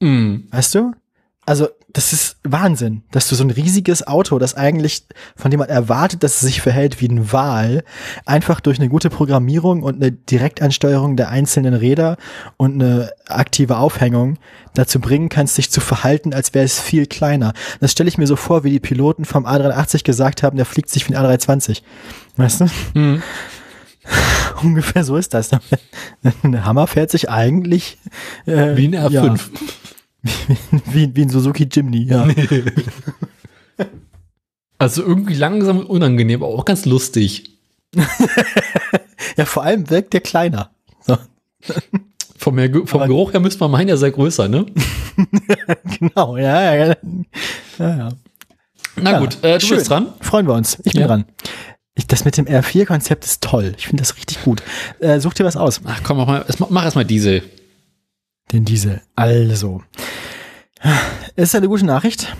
Mhm. 0.00 0.48
Weißt 0.50 0.74
du? 0.74 0.92
Also, 1.44 1.68
das 1.90 2.12
ist 2.12 2.36
Wahnsinn, 2.44 3.02
dass 3.12 3.28
du 3.28 3.34
so 3.34 3.42
ein 3.42 3.50
riesiges 3.50 4.06
Auto, 4.06 4.38
das 4.38 4.54
eigentlich, 4.54 5.04
von 5.36 5.50
dem 5.50 5.60
man 5.60 5.70
erwartet, 5.70 6.22
dass 6.22 6.34
es 6.34 6.40
sich 6.40 6.60
verhält 6.60 7.00
wie 7.00 7.08
ein 7.08 7.32
Wal, 7.32 7.82
einfach 8.26 8.60
durch 8.60 8.78
eine 8.78 8.90
gute 8.90 9.08
Programmierung 9.08 9.82
und 9.82 9.96
eine 9.96 10.12
Direktansteuerung 10.12 11.16
der 11.16 11.30
einzelnen 11.30 11.72
Räder 11.72 12.18
und 12.58 12.74
eine 12.74 13.10
aktive 13.26 13.78
Aufhängung 13.78 14.36
dazu 14.74 15.00
bringen 15.00 15.30
kannst, 15.30 15.54
sich 15.54 15.70
zu 15.70 15.80
verhalten, 15.80 16.34
als 16.34 16.52
wäre 16.52 16.66
es 16.66 16.78
viel 16.78 17.06
kleiner. 17.06 17.54
Das 17.80 17.92
stelle 17.92 18.08
ich 18.08 18.18
mir 18.18 18.26
so 18.26 18.36
vor, 18.36 18.64
wie 18.64 18.70
die 18.70 18.80
Piloten 18.80 19.24
vom 19.24 19.46
A380 19.46 20.04
gesagt 20.04 20.42
haben, 20.42 20.58
der 20.58 20.66
fliegt 20.66 20.90
sich 20.90 21.08
wie 21.08 21.16
ein 21.16 21.24
A320. 21.24 21.82
Weißt 22.36 22.60
du? 22.60 22.66
Mhm. 22.94 23.22
Ungefähr 24.62 25.04
so 25.04 25.16
ist 25.16 25.32
das. 25.32 25.50
Ein 26.42 26.64
Hammer 26.64 26.86
fährt 26.86 27.10
sich 27.10 27.30
eigentlich 27.30 27.98
äh, 28.46 28.76
Wie 28.76 28.86
ein 28.86 28.94
R5. 28.94 29.10
Ja, 29.10 29.36
wie, 30.92 31.14
wie 31.14 31.22
ein 31.22 31.30
Suzuki 31.30 31.68
Jimny, 31.70 32.04
ja. 32.04 32.26
Also 34.80 35.02
irgendwie 35.02 35.34
langsam 35.34 35.78
und 35.80 35.86
unangenehm, 35.86 36.42
aber 36.42 36.52
auch 36.54 36.64
ganz 36.64 36.84
lustig. 36.84 37.58
Ja, 39.36 39.44
vor 39.44 39.62
allem 39.64 39.88
wirkt 39.90 40.12
der 40.14 40.20
kleiner. 40.20 40.70
So, 41.00 41.16
Vom, 42.36 42.54
Mer- 42.56 42.70
vom 42.86 43.00
Aber- 43.00 43.06
Geruch 43.08 43.32
her 43.32 43.40
müsste 43.40 43.60
man 43.60 43.70
meinen, 43.72 43.88
er 43.88 43.96
sei 43.96 44.10
größer, 44.10 44.48
ne? 44.48 44.66
genau, 45.98 46.36
ja, 46.36 46.74
ja, 46.74 46.86
ja. 46.86 46.96
ja. 47.78 48.08
Na 48.96 49.12
Ja, 49.12 49.18
gut, 49.20 49.38
äh, 49.42 49.58
du 49.58 49.66
schön. 49.66 49.76
bist 49.78 49.90
dran. 49.90 50.08
Freuen 50.20 50.46
wir 50.48 50.54
uns. 50.54 50.78
Ich 50.84 50.92
bin 50.92 51.02
Ja. 51.02 51.06
dran. 51.08 51.24
Ich, 51.94 52.06
das 52.08 52.24
mit 52.24 52.36
dem 52.36 52.46
R4-Konzept 52.46 53.24
ist 53.24 53.42
toll. 53.44 53.74
Ich 53.76 53.86
finde 53.88 54.02
das 54.02 54.16
richtig 54.16 54.42
gut. 54.42 54.62
Äh, 55.00 55.20
such 55.20 55.34
dir 55.34 55.44
was 55.44 55.56
aus. 55.56 55.80
Ach 55.84 56.00
komm, 56.02 56.16
mach, 56.16 56.26
mal, 56.26 56.44
erst 56.46 56.58
mal- 56.60 56.68
mach 56.70 56.84
erstmal 56.84 57.04
diese. 57.04 57.42
Den 58.52 58.64
Diesel. 58.64 59.02
Also. 59.16 59.82
Ist 61.36 61.54
eine 61.54 61.68
gute 61.68 61.86
Nachricht. 61.86 62.34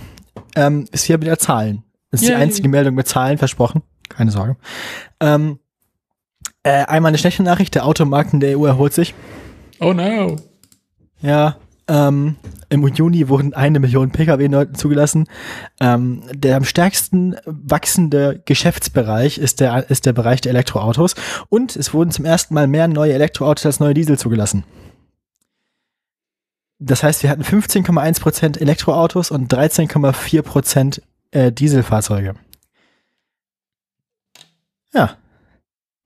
Ähm, 0.57 0.87
ist 0.91 1.05
hier 1.05 1.21
wieder 1.21 1.39
Zahlen. 1.39 1.85
Das 2.11 2.23
ist 2.23 2.29
Yay. 2.29 2.37
die 2.37 2.43
einzige 2.43 2.69
Meldung 2.69 2.95
mit 2.95 3.07
Zahlen 3.07 3.39
versprochen. 3.39 3.83
Keine 4.09 4.31
Sorge. 4.31 4.57
Ähm, 5.21 5.59
äh, 6.63 6.85
einmal 6.85 7.11
eine 7.11 7.19
schlechte 7.19 7.43
Nachricht. 7.43 7.75
Der 7.75 7.85
Automarkt 7.85 8.33
in 8.33 8.41
der 8.41 8.59
EU 8.59 8.65
erholt 8.65 8.95
sich. 8.95 9.15
Oh 9.81 9.93
no. 9.93 10.37
Ja, 11.21 11.57
ähm, 11.89 12.37
im 12.69 12.87
Juni 12.87 13.29
wurden 13.29 13.55
eine 13.55 13.81
Million 13.81 14.11
Pkw 14.11 14.49
neu 14.49 14.67
zugelassen. 14.67 15.27
Ähm, 15.81 16.23
der 16.33 16.57
am 16.57 16.65
stärksten 16.65 17.37
wachsende 17.47 18.43
Geschäftsbereich 18.45 19.39
ist 19.39 19.61
der, 19.61 19.89
ist 19.91 20.05
der 20.05 20.13
Bereich 20.13 20.43
der 20.43 20.51
Elektroautos. 20.51 21.15
Und 21.49 21.77
es 21.77 21.95
wurden 21.95 22.11
zum 22.11 22.25
ersten 22.27 22.55
Mal 22.55 22.67
mehr 22.67 22.89
neue 22.89 23.15
Elektroautos 23.15 23.65
als 23.67 23.81
neue 23.81 23.95
Diesel 23.95 24.19
zugelassen. 24.19 24.65
Das 26.79 27.03
heißt, 27.03 27.23
wir 27.23 27.31
hatten 27.31 27.43
15,1% 27.43 28.61
Elektroautos 28.61 29.31
und 29.31 29.53
13,4% 29.53 31.01
äh, 31.33 31.53
Dieselfahrzeuge. 31.53 32.35
Ja. 34.93 35.17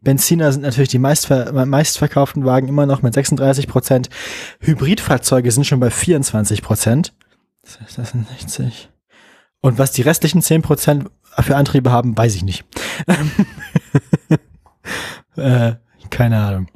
Benziner 0.00 0.50
sind 0.50 0.62
natürlich 0.62 0.88
die 0.88 0.98
meistver 0.98 1.52
meistverkauften 1.64 2.44
Wagen 2.44 2.66
immer 2.66 2.86
noch 2.86 3.02
mit 3.02 3.14
36 3.14 3.68
Prozent. 3.68 4.10
Hybridfahrzeuge 4.60 5.52
sind 5.52 5.64
schon 5.64 5.78
bei 5.78 5.90
24 5.90 6.62
Prozent. 6.62 7.12
Das 7.62 7.80
heißt, 7.80 7.98
das 7.98 8.10
sind 8.10 8.28
60. 8.28 8.88
Und 9.60 9.78
was 9.78 9.92
die 9.92 10.02
restlichen 10.02 10.42
10 10.42 10.62
Prozent 10.62 11.10
für 11.38 11.56
Antriebe 11.56 11.92
haben, 11.92 12.16
weiß 12.16 12.34
ich 12.34 12.42
nicht. 12.42 12.64
äh, 15.36 15.74
keine 16.10 16.38
Ahnung. 16.38 16.68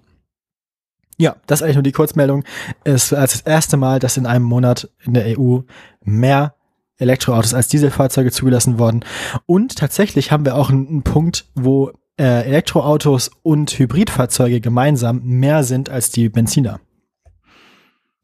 Ja, 1.18 1.36
das 1.46 1.60
ist 1.60 1.64
eigentlich 1.64 1.76
nur 1.76 1.82
die 1.82 1.92
Kurzmeldung. 1.92 2.44
Es 2.84 3.04
ist 3.04 3.12
das 3.12 3.40
erste 3.40 3.76
Mal, 3.76 3.98
dass 3.98 4.16
in 4.16 4.26
einem 4.26 4.44
Monat 4.44 4.90
in 5.04 5.14
der 5.14 5.38
EU 5.38 5.60
mehr 6.04 6.54
Elektroautos 6.98 7.54
als 7.54 7.68
Dieselfahrzeuge 7.68 8.30
zugelassen 8.30 8.78
worden. 8.78 9.04
Und 9.46 9.76
tatsächlich 9.76 10.30
haben 10.32 10.44
wir 10.44 10.56
auch 10.56 10.70
einen, 10.70 11.02
Punkt, 11.02 11.46
wo 11.54 11.90
äh, 12.18 12.44
Elektroautos 12.46 13.30
und 13.42 13.70
Hybridfahrzeuge 13.78 14.60
gemeinsam 14.60 15.22
mehr 15.22 15.64
sind 15.64 15.90
als 15.90 16.10
die 16.10 16.28
Benziner, 16.28 16.80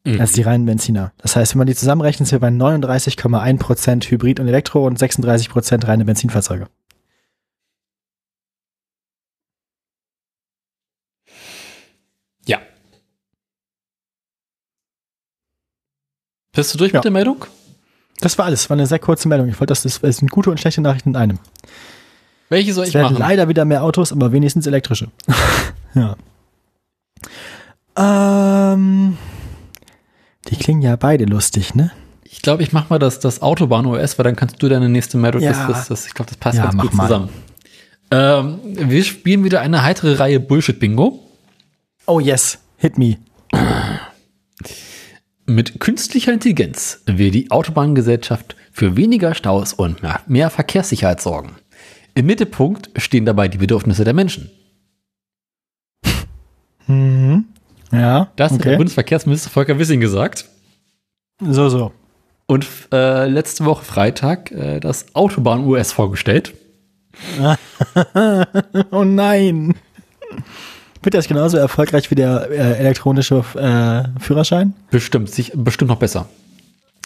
Mhm. 0.05 0.21
als 0.21 0.33
die 0.33 0.43
reinen 0.43 0.65
Benziner. 0.67 1.13
Das 1.19 1.37
heißt, 1.37 1.55
wenn 1.55 1.59
man 1.59 1.67
die 1.67 1.75
zusammenrechnet, 1.75 2.29
sind 2.29 2.41
wir 2.41 2.49
bei 2.49 2.51
39,1 2.51 3.59
Prozent 3.59 4.11
Hybrid 4.11 4.41
und 4.41 4.49
Elektro 4.49 4.87
und 4.87 4.99
36 4.99 5.49
Prozent 5.51 5.87
reine 5.87 6.05
Benzinfahrzeuge. 6.05 6.69
Ja. 12.47 12.61
Bist 16.55 16.75
du 16.75 16.79
durch 16.79 16.93
Ja. 16.93 16.99
mit 16.99 17.05
der 17.05 17.11
Meldung? 17.13 17.45
Das 18.21 18.37
war 18.39 18.45
alles. 18.45 18.69
War 18.71 18.77
eine 18.77 18.87
sehr 18.87 18.99
kurze 18.99 19.27
Meldung. 19.29 19.49
Ich 19.49 19.55
wollte, 19.59 19.73
das, 19.73 19.83
das 19.83 19.99
es 20.03 20.17
sind 20.19 20.31
gute 20.31 20.51
und 20.51 20.61
schlechte 20.61 20.81
Nachrichten 20.81 21.11
in 21.11 21.17
einem. 21.17 21.39
Welche 22.51 22.75
soll 22.75 22.85
Es 22.85 22.91
ich 22.91 23.01
machen? 23.01 23.17
leider 23.17 23.49
wieder 23.49 23.65
mehr 23.65 23.83
Autos, 23.83 24.13
aber 24.13 24.33
wenigstens 24.33 24.67
elektrische. 24.67 25.09
ja. 25.95 26.17
Ähm, 27.97 29.17
die 30.49 30.57
klingen 30.57 30.83
ja 30.83 30.97
beide 30.97 31.25
lustig, 31.25 31.75
ne? 31.75 31.91
Ich 32.25 32.43
glaube, 32.43 32.63
ich 32.63 32.73
mache 32.73 32.87
mal 32.91 32.99
das, 32.99 33.21
das 33.21 33.43
Autobahn-OS, 33.43 34.19
weil 34.19 34.25
dann 34.25 34.37
kannst 34.37 34.63
du 34.63 34.69
deine 34.69 34.89
nächste 34.89 35.17
Meldung. 35.19 35.43
Ja. 35.43 35.53
Das, 35.53 35.67
das, 35.67 35.89
das, 35.89 36.07
ich 36.07 36.15
glaube, 36.15 36.31
das 36.31 36.39
passt 36.39 36.59
Ja, 36.59 36.65
ganz 36.65 36.81
gut 36.81 36.95
mal. 36.95 37.05
zusammen. 37.05 37.29
Ähm, 38.11 38.59
wir 38.63 39.05
spielen 39.05 39.45
wieder 39.45 39.61
eine 39.61 39.83
heitere 39.83 40.19
Reihe 40.19 40.41
Bullshit-Bingo. 40.41 41.21
Oh 42.07 42.21
yes, 42.21 42.59
hit 42.77 42.99
me. 42.99 43.17
Mit 45.47 45.81
künstlicher 45.81 46.33
Intelligenz 46.33 47.03
will 47.07 47.31
die 47.31 47.51
Autobahngesellschaft 47.51 48.57
für 48.71 48.97
weniger 48.97 49.35
Staus 49.35 49.73
und 49.73 50.01
mehr, 50.27 50.51
Verkehrssicherheit 50.51 51.21
sorgen. 51.21 51.57
Im 52.15 52.27
Mittelpunkt 52.27 52.91
stehen 52.97 53.25
dabei 53.25 53.49
die 53.49 53.59
Bedürfnisse 53.59 54.05
der 54.05 54.15
Menschen. 54.15 54.51
Mhm. 56.87 57.47
Ja, 57.91 58.33
Das 58.37 58.53
hat 58.53 58.61
der 58.61 58.73
okay. 58.73 58.77
Bundesverkehrsminister 58.77 59.51
Volker 59.51 59.79
Wissing 59.79 60.01
gesagt. 60.01 60.47
So, 61.41 61.69
so. 61.69 61.93
Und 62.47 62.67
äh, 62.93 63.27
letzte 63.27 63.65
Woche 63.65 63.85
Freitag 63.85 64.51
äh, 64.53 64.81
das 64.81 65.15
Autobahn-US 65.15 65.93
vorgestellt. 65.93 66.55
Oh 68.91 69.05
nein. 69.05 69.75
Wird 71.03 71.15
das 71.15 71.27
genauso 71.27 71.57
erfolgreich 71.57 72.11
wie 72.11 72.15
der 72.15 72.49
äh, 72.51 72.79
elektronische 72.79 73.45
äh, 73.57 74.21
Führerschein? 74.21 74.75
Bestimmt, 74.91 75.31
sich, 75.31 75.53
bestimmt 75.55 75.89
noch 75.89 75.99
besser. 75.99 76.29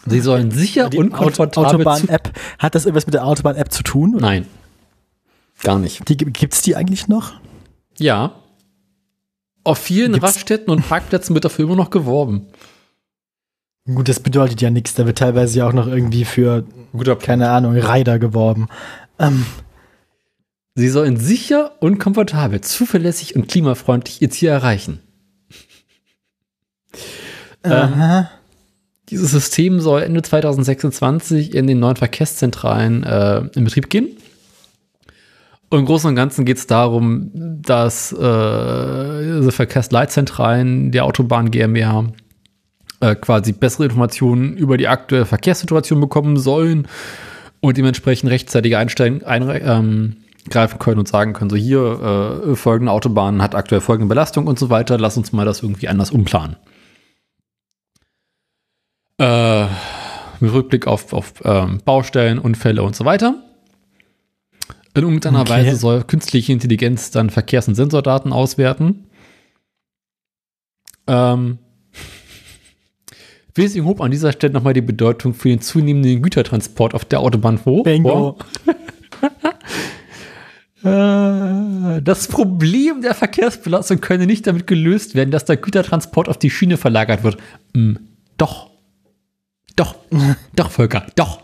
Sie 0.06 0.20
sollen 0.20 0.51
sicher 0.51 0.90
Die 0.90 0.98
und 0.98 1.12
komfortabel 1.12 1.81
Autobahn-App, 1.86 2.31
hat 2.59 2.74
das 2.74 2.85
irgendwas 2.85 3.06
mit 3.06 3.14
der 3.14 3.24
Autobahn-App 3.24 3.73
zu 3.73 3.82
tun? 3.82 4.14
Oder? 4.14 4.27
Nein. 4.27 4.47
Gar 5.62 5.78
nicht. 5.78 6.09
Die, 6.09 6.16
gibt's 6.16 6.62
die 6.62 6.77
eigentlich 6.77 7.09
noch? 7.09 7.32
Ja. 7.98 8.32
Auf 9.64 9.78
vielen 9.78 10.12
Gibt's- 10.12 10.28
Raststätten 10.28 10.70
und 10.70 10.86
Parkplätzen 10.89 11.35
wird 11.35 11.44
dafür 11.44 11.64
immer 11.64 11.77
noch 11.77 11.90
geworben. 11.90 12.47
Gut, 13.86 14.09
das 14.09 14.20
bedeutet 14.20 14.60
ja 14.60 14.70
nichts. 14.70 14.94
Da 14.94 15.06
wird 15.06 15.18
teilweise 15.18 15.59
ja 15.59 15.68
auch 15.68 15.73
noch 15.73 15.86
irgendwie 15.86 16.24
für, 16.24 16.64
keine 17.20 17.51
Ahnung, 17.51 17.74
Rider 17.77 18.18
geworben. 18.18 18.68
Ähm, 19.18 19.47
Sie 20.78 20.89
sollen 20.90 21.16
sicher 21.16 21.73
und 21.81 21.98
komfortabel, 21.98 22.61
zuverlässig 22.61 23.35
und 23.35 23.48
klimafreundlich 23.48 24.20
ihr 24.20 24.31
Ziel 24.31 24.51
erreichen. 24.51 25.01
Ähm. 27.65 28.27
Dieses 29.09 29.31
System 29.31 29.81
soll 29.81 30.03
Ende 30.03 30.20
2026 30.20 31.55
in 31.55 31.66
den 31.66 31.78
neuen 31.78 31.97
Verkehrszentralen 31.97 33.05
äh, 33.05 33.43
in 33.55 33.65
Betrieb 33.65 33.89
gehen. 33.89 34.09
Und 35.70 35.78
im 35.81 35.86
Großen 35.86 36.11
und 36.11 36.16
Ganzen 36.16 36.44
geht 36.44 36.59
es 36.59 36.66
darum, 36.66 37.31
dass 37.32 38.12
äh, 38.12 39.51
Verkehrsleitzentralen 39.51 40.93
der 40.93 41.05
Autobahn 41.05 41.51
GmbH 41.51 42.12
äh, 43.01 43.15
quasi 43.15 43.53
bessere 43.53 43.85
Informationen 43.85 44.57
über 44.57 44.77
die 44.77 44.89
aktuelle 44.89 45.24
Verkehrssituation 45.24 46.01
bekommen 46.01 46.36
sollen 46.36 46.86
und 47.61 47.77
dementsprechend 47.77 48.31
rechtzeitig 48.31 48.77
einsteigen, 48.77 49.23
einre- 49.23 49.62
ähm, 49.62 50.16
greifen 50.51 50.78
können 50.78 50.98
und 50.98 51.09
sagen 51.09 51.32
können, 51.32 51.51
so 51.51 51.56
hier 51.56 52.43
äh, 52.48 52.56
folgende 52.56 52.93
Autobahn 52.93 53.43
hat 53.43 53.55
aktuell 53.55 53.81
folgende 53.81 54.09
Belastung 54.09 54.47
und 54.47 54.59
so 54.59 54.70
weiter, 54.70 54.98
lass 54.98 55.16
uns 55.16 55.32
mal 55.32 55.44
das 55.44 55.62
irgendwie 55.62 55.89
anders 55.89 56.10
umplanen. 56.10 56.56
Äh, 59.18 59.66
mit 60.40 60.52
Rückblick 60.52 60.86
auf, 60.86 61.12
auf 61.12 61.35
ähm, 61.44 61.81
Baustellen, 61.85 62.39
Unfälle 62.39 62.82
und 62.82 62.94
so 62.94 63.05
weiter. 63.05 63.43
In 64.94 65.02
irgendeiner 65.02 65.40
Okay. 65.43 65.51
Weise 65.51 65.77
soll 65.77 66.05
künstliche 66.05 66.52
Intelligenz 66.52 67.10
dann 67.10 67.31
Verkehrs- 67.31 67.68
und 67.68 67.74
Sensordaten 67.74 68.32
auswerten. 68.32 69.06
Ähm, 71.06 71.59
Wesing 73.55 73.85
hob 73.85 74.01
an 74.01 74.10
dieser 74.10 74.32
Stelle 74.32 74.52
nochmal 74.52 74.74
die 74.74 74.82
Bedeutung 74.82 75.35
für 75.35 75.48
den 75.48 75.60
zunehmenden 75.60 76.23
Gütertransport 76.23 76.94
auf 76.94 77.05
der 77.05 77.20
Autobahn 77.20 77.64
hoch. 77.64 77.85
Bingo. 77.85 78.39
Äh, 80.82 82.03
Das 82.03 82.28
Problem 82.28 83.03
der 83.03 83.15
Verkehrsbelastung 83.15 84.01
könne 84.01 84.27
nicht 84.27 84.47
damit 84.47 84.66
gelöst 84.66 85.15
werden, 85.15 85.31
dass 85.31 85.44
der 85.44 85.57
Gütertransport 85.57 86.28
auf 86.28 86.39
die 86.39 86.51
Schiene 86.51 86.77
verlagert 86.77 87.23
wird. 87.23 87.39
Hm, 87.74 87.98
doch. 88.36 88.70
Doch, 89.74 89.94
doch, 90.57 90.70
Volker, 90.70 91.07
doch. 91.16 91.40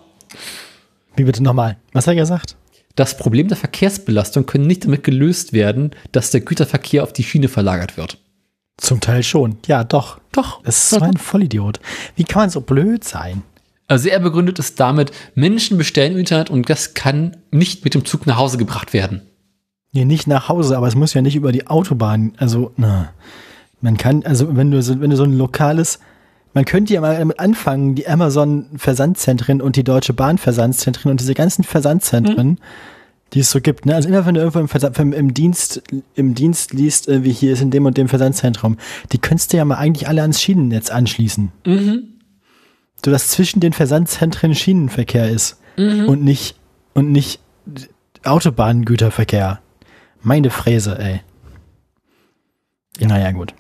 Wie 1.17 1.25
bitte 1.25 1.43
nochmal? 1.43 1.77
Was 1.93 2.07
hat 2.07 2.13
er 2.15 2.21
gesagt? 2.21 2.57
Das 2.97 3.17
Problem 3.17 3.49
der 3.49 3.57
Verkehrsbelastung 3.57 4.45
können 4.47 4.67
nicht 4.67 4.85
damit 4.85 5.03
gelöst 5.03 5.53
werden, 5.53 5.93
dass 6.13 6.31
der 6.31 6.43
Güterverkehr 6.43 7.03
auf 7.03 7.13
die 7.13 7.25
Schiene 7.25 7.49
verlagert 7.49 7.97
wird. 7.97 8.19
Zum 8.77 9.01
Teil 9.01 9.23
schon. 9.23 9.57
Ja, 9.67 9.85
doch. 9.85 10.21
Doch. 10.33 10.63
Das 10.63 10.77
ist 10.77 10.91
so 10.91 11.01
ein 11.01 11.17
Vollidiot. 11.17 11.81
Wie 12.17 12.25
kann 12.25 12.43
man 12.43 12.51
so 12.51 12.61
blöd 12.63 13.05
sein? 13.05 13.43
Also 13.93 14.09
er 14.09 14.21
begründet 14.21 14.59
es 14.59 14.75
damit, 14.75 15.13
Menschen 15.35 15.77
bestellen 15.77 16.13
im 16.13 16.19
Internet 16.19 16.49
und 16.49 16.69
das 16.71 16.95
kann 16.95 17.37
nicht 17.51 17.85
mit 17.85 17.93
dem 17.95 18.07
Zug 18.07 18.27
nach 18.27 18.39
Hause 18.39 18.57
gebracht 18.57 18.95
werden. 18.95 19.21
Nee, 19.93 20.07
nicht 20.07 20.27
nach 20.27 20.49
Hause, 20.49 20.79
aber 20.79 20.89
es 20.89 20.95
muss 20.95 21.13
ja 21.13 21.21
nicht 21.21 21.37
über 21.37 21.53
die 21.53 21.67
Autobahn. 21.67 22.33
Also, 22.39 22.73
na. 22.77 23.13
Man 23.83 23.99
kann, 23.99 24.25
also 24.25 24.57
wenn 24.57 24.71
du 24.71 24.81
so, 24.81 24.99
wenn 25.01 25.11
du 25.11 25.17
so 25.17 25.25
ein 25.25 25.37
lokales, 25.37 25.99
man 26.55 26.65
könnte 26.65 26.95
ja 26.95 27.03
mal 27.03 27.19
damit 27.19 27.39
anfangen, 27.39 27.95
die 27.95 28.09
Amazon-Versandzentren 28.09 29.61
und 29.61 29.77
die 29.77 29.85
Deutsche 29.85 30.15
Bahn-Versandzentren 30.15 31.11
und 31.11 31.21
diese 31.21 31.35
ganzen 31.35 31.63
Versandzentren, 31.63 32.59
die 33.35 33.41
es 33.41 33.51
so 33.51 33.61
gibt. 33.61 33.85
Ne? 33.85 33.95
Also 33.95 34.09
immer 34.09 34.25
wenn 34.25 34.35
du 34.35 34.41
irgendwo 34.41 34.61
im, 34.61 34.69
Versand, 34.69 34.99
im, 34.99 35.35
Dienst, 35.35 35.83
im 36.15 36.35
Dienst 36.35 36.73
liest, 36.73 37.09
äh, 37.09 37.25
wie 37.25 37.33
hier 37.33 37.53
ist 37.53 37.61
in 37.61 37.71
dem 37.71 37.85
und 37.85 37.97
dem 37.99 38.09
Versandzentrum, 38.09 38.79
die 39.11 39.19
könntest 39.19 39.53
du 39.53 39.59
ja 39.59 39.65
mal 39.65 39.77
eigentlich 39.77 40.09
alle 40.09 40.23
ans 40.23 40.41
Schienennetz 40.41 40.91
anschließen. 40.91 41.53
So 41.65 42.03
dass 43.11 43.29
zwischen 43.29 43.61
den 43.61 43.73
Versandzentren 43.73 44.55
Schienenverkehr 44.55 45.29
ist 45.29 45.61
und 45.77 46.23
nicht 46.23 46.57
und 46.95 47.11
nicht 47.11 47.41
Autobahngüterverkehr. 48.25 49.61
Meine 50.23 50.51
Fräse, 50.51 50.99
ey. 50.99 51.21
Naja, 53.01 53.33
gut. 53.33 53.55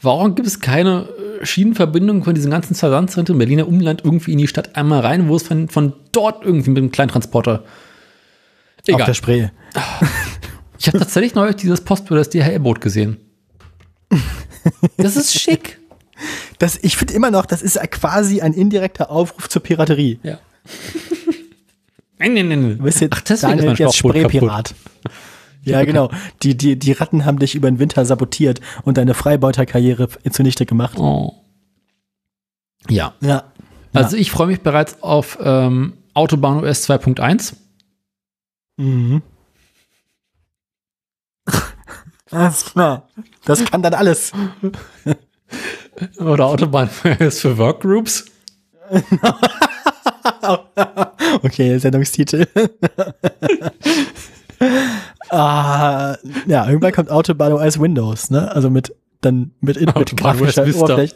Warum 0.00 0.34
gibt 0.34 0.48
es 0.48 0.60
keine 0.60 1.08
äh, 1.40 1.44
Schienenverbindung 1.44 2.24
von 2.24 2.34
diesen 2.34 2.50
ganzen 2.50 2.74
Versandzentren 2.74 3.34
im 3.34 3.38
Berliner 3.38 3.68
Umland 3.68 4.02
irgendwie 4.04 4.32
in 4.32 4.38
die 4.38 4.48
Stadt 4.48 4.76
einmal 4.76 5.00
rein, 5.00 5.28
wo 5.28 5.36
es 5.36 5.42
von, 5.42 5.68
von 5.68 5.92
dort 6.12 6.44
irgendwie 6.44 6.70
mit 6.70 6.78
einem 6.78 6.90
Kleintransporter. 6.90 7.64
Auf 7.64 8.82
der 8.86 8.94
Egal. 8.94 9.14
Spree. 9.14 9.48
Ich 10.78 10.86
habe 10.86 10.98
tatsächlich 10.98 11.34
neulich 11.34 11.56
dieses 11.56 11.82
Post 11.82 12.08
für 12.08 12.14
das 12.14 12.30
DHL-Boot 12.30 12.80
gesehen. 12.80 13.18
Das 14.98 15.16
ist 15.16 15.40
schick. 15.40 15.80
Das, 16.60 16.78
ich 16.82 16.98
finde 16.98 17.14
immer 17.14 17.30
noch, 17.30 17.46
das 17.46 17.62
ist 17.62 17.80
quasi 17.90 18.42
ein 18.42 18.52
indirekter 18.52 19.10
Aufruf 19.10 19.48
zur 19.48 19.62
Piraterie. 19.62 20.20
Ja. 20.22 20.38
Nein, 22.18 22.34
nein, 22.34 22.48
nein. 22.48 22.76
Du 22.76 22.84
bist 22.84 23.00
jetzt 23.00 23.14
Ach, 23.16 23.22
deswegen 23.22 23.56
Daniel 23.56 23.72
ist 23.72 23.78
jetzt. 23.78 23.96
Spraypirat. 23.96 24.74
Ja, 25.62 25.82
genau. 25.84 26.10
Die, 26.42 26.54
die, 26.54 26.78
die 26.78 26.92
Ratten 26.92 27.24
haben 27.24 27.38
dich 27.38 27.54
über 27.54 27.70
den 27.70 27.78
Winter 27.78 28.04
sabotiert 28.04 28.60
und 28.82 28.98
deine 28.98 29.14
Freibeuterkarriere 29.14 30.10
zunichte 30.30 30.66
gemacht. 30.66 30.98
Oh. 30.98 31.32
Ja. 32.90 33.14
Ja. 33.22 33.44
Also 33.94 34.18
ich 34.18 34.30
freue 34.30 34.48
mich 34.48 34.60
bereits 34.60 35.02
auf 35.02 35.38
ähm, 35.42 35.94
Autobahn 36.12 36.62
OS 36.62 36.90
2.1. 36.90 37.54
Mhm. 38.76 39.22
Alles 42.30 42.66
klar. 42.66 43.08
Das 43.46 43.64
kann 43.64 43.80
dann 43.82 43.94
alles. 43.94 44.32
Oder 46.18 46.46
Autobahn 46.46 46.88
OS 47.20 47.40
für 47.42 47.58
Workgroups. 47.58 48.26
Okay, 51.42 51.78
Sendungstitel. 51.78 52.46
ah, 55.30 56.16
ja, 56.46 56.66
irgendwann 56.66 56.92
kommt 56.92 57.10
Autobahn 57.10 57.52
OS 57.52 57.80
Windows, 57.80 58.30
ne? 58.30 58.50
Also 58.50 58.70
mit 58.70 58.94
dann 59.20 59.52
mit, 59.60 59.80
mit 59.80 59.96
Autobahn 59.96 60.38
grafischer. 60.38 60.66
Oberfläche. 60.74 61.14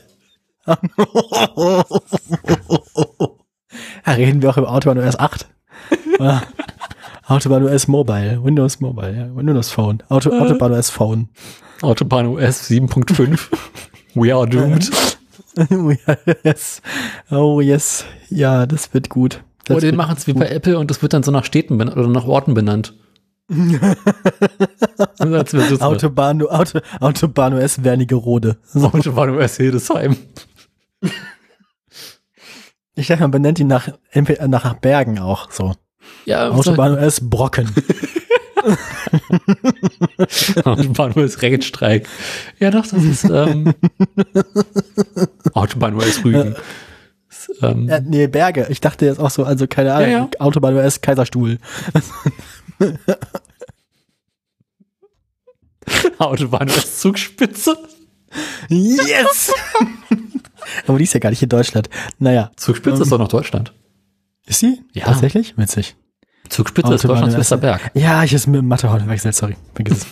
ja, 4.06 4.12
reden 4.12 4.42
wir 4.42 4.50
auch 4.50 4.56
über 4.56 4.70
Autobahn 4.70 4.98
OS 4.98 5.18
8. 5.18 5.46
Ah, 6.18 6.42
Autobahn 7.26 7.64
OS 7.64 7.88
Mobile, 7.88 8.42
Windows 8.42 8.80
Mobile, 8.80 9.16
ja, 9.16 9.34
Windows 9.34 9.70
Phone, 9.70 10.02
Auto, 10.08 10.30
Autobahn 10.30 10.72
OS 10.72 10.90
Phone. 10.90 11.28
Autobahn 11.82 12.26
OS 12.26 12.70
7.5. 12.70 13.48
We 14.14 14.34
are 14.34 14.46
doomed. 14.46 14.90
oh 15.70 15.92
yes, 16.44 16.82
oh 17.30 17.60
yes, 17.60 18.04
ja, 18.30 18.66
das 18.66 18.92
wird 18.94 19.08
gut. 19.08 19.42
Das 19.64 19.78
Oder 19.78 19.90
die 19.90 19.96
machen 19.96 20.16
es 20.16 20.26
wie 20.26 20.34
bei 20.34 20.48
Apple 20.48 20.78
und 20.78 20.90
das 20.90 21.00
wird 21.02 21.12
dann 21.14 21.22
so 21.22 21.30
nach 21.30 21.44
Städten 21.44 21.78
benannt 21.78 21.96
oder 21.96 22.08
nach 22.08 22.26
Orten 22.26 22.54
benannt. 22.54 22.94
Autobahn, 25.80 26.42
Auto, 26.42 26.80
Autobahn 27.00 27.54
OS 27.54 27.84
Wernigerode. 27.84 28.56
So. 28.64 28.86
Autobahn 28.92 29.30
OS 29.30 29.56
Hildesheim. 29.56 30.16
Ich 32.94 33.08
dachte, 33.08 33.22
man 33.22 33.30
benennt 33.30 33.58
ihn 33.58 33.66
nach, 33.66 33.88
nach 34.46 34.74
Bergen 34.74 35.18
auch, 35.18 35.50
so. 35.50 35.74
Ja, 36.26 36.50
Autobahn 36.50 36.98
OS 36.98 37.20
Brocken. 37.28 37.70
Autobahn 40.64 41.12
OS 41.12 41.42
Regenstreik. 41.42 42.08
Ja, 42.58 42.70
doch, 42.70 42.86
das 42.86 43.02
ist 43.02 43.24
ähm, 43.24 43.74
Autobahn 45.52 45.94
OS 45.96 46.24
Rügen. 46.24 46.54
Das, 47.28 47.50
ähm, 47.62 47.88
Ja, 47.88 48.00
nee, 48.00 48.26
Berge. 48.26 48.66
Ich 48.70 48.80
dachte 48.80 49.06
jetzt 49.06 49.20
auch 49.20 49.30
so, 49.30 49.44
also 49.44 49.66
keine 49.66 49.94
Ahnung, 49.94 50.10
Ja, 50.10 50.18
ja. 50.18 50.28
Autobahn 50.40 50.76
OS 50.76 51.00
Kaiserstuhl. 51.00 51.58
Autobahn 56.18 56.68
OS 56.70 57.00
Zugspitze. 57.00 57.76
Yes! 58.68 59.52
Aber 60.86 60.98
die 60.98 61.04
ist 61.04 61.14
ja 61.14 61.20
gar 61.20 61.30
nicht 61.30 61.42
in 61.42 61.48
Deutschland. 61.48 61.88
Naja. 62.18 62.50
Zugspitze 62.56 63.02
ist 63.02 63.12
doch 63.12 63.18
noch 63.18 63.28
Deutschland. 63.28 63.72
Ist 64.46 64.60
sie? 64.60 64.80
Ja. 64.92 65.04
Tatsächlich? 65.06 65.56
Witzig. 65.56 65.96
Zugspitze 66.48 66.94
ist 66.94 67.04
Deutschlands 67.04 67.60
Berg. 67.60 67.90
Ja, 67.94 68.24
ich 68.24 68.32
ist 68.32 68.46
mit 68.46 68.62
Mathe 68.62 68.90
heute 68.90 69.08
wechselt, 69.08 69.34
sorry. 69.34 69.56
Vergiss 69.74 69.98
es. 69.98 70.06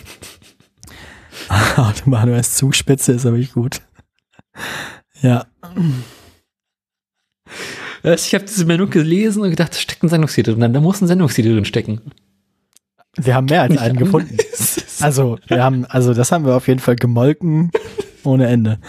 Autobahn 1.77 2.29
OS 2.33 2.55
Zugspitze 2.55 3.13
ist 3.13 3.25
aber 3.25 3.37
nicht 3.37 3.53
gut. 3.53 3.81
Ja. 5.21 5.45
Ich 8.03 8.33
habe 8.35 8.45
diese 8.45 8.65
Meldung 8.65 8.89
gelesen 8.89 9.41
und 9.43 9.49
gedacht, 9.49 9.73
da 9.73 9.77
steckt 9.77 10.03
ein 10.03 10.09
Sendungstitel 10.09 10.55
drin. 10.55 10.73
Da 10.73 10.81
muss 10.81 11.01
ein 11.01 11.07
Sendungstitel 11.07 11.53
drin 11.53 11.65
stecken. 11.65 12.01
Wir 13.15 13.35
haben 13.35 13.45
mehr 13.45 13.61
als 13.61 13.77
einen 13.77 13.97
gefunden. 13.97 14.37
Also, 14.99 15.37
wir 15.47 15.61
haben, 15.61 15.85
also 15.85 16.13
das 16.13 16.31
haben 16.31 16.45
wir 16.45 16.55
auf 16.55 16.69
jeden 16.69 16.79
Fall 16.79 16.95
gemolken 16.95 17.71
ohne 18.25 18.47
Ende. 18.47 18.79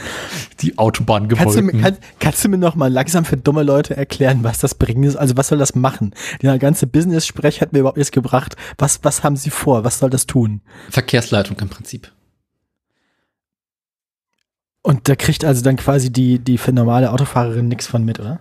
Die 0.61 0.79
Autobahn 0.79 1.29
Kannst 1.29 1.57
du, 1.57 1.67
kann, 1.67 1.97
kannst 2.19 2.45
du 2.45 2.49
mir 2.49 2.59
noch 2.59 2.75
mal 2.75 2.93
langsam 2.93 3.25
für 3.25 3.37
dumme 3.37 3.63
Leute 3.63 3.97
erklären, 3.97 4.41
was 4.43 4.59
das 4.59 4.75
bringen 4.75 5.05
ist? 5.05 5.17
Also 5.17 5.37
was 5.37 5.49
soll 5.49 5.59
das 5.59 5.75
machen? 5.75 6.15
Der 6.43 6.59
ganze 6.59 6.87
Business-Sprech 6.87 7.61
hat 7.61 7.73
mir 7.73 7.81
überhaupt 7.81 7.99
nichts 7.99 8.13
gebracht. 8.13 8.57
Was, 8.79 9.01
was 9.03 9.23
haben 9.23 9.37
sie 9.37 9.51
vor? 9.51 9.85
Was 9.85 9.99
soll 9.99 10.11
das 10.11 10.27
tun? 10.27 10.61
Verkehrsleitung 10.91 11.59
im 11.61 11.69
Prinzip. 11.69 12.13
Und 14.83 15.09
da 15.09 15.17
kriegt 15.17 15.45
also 15.45 15.63
dann 15.63 15.77
quasi 15.77 16.13
die, 16.13 16.39
die 16.39 16.59
für 16.59 16.73
normale 16.73 17.11
Autofahrerin 17.11 17.69
nichts 17.69 17.87
von 17.87 18.05
mit, 18.05 18.21
oder? 18.21 18.41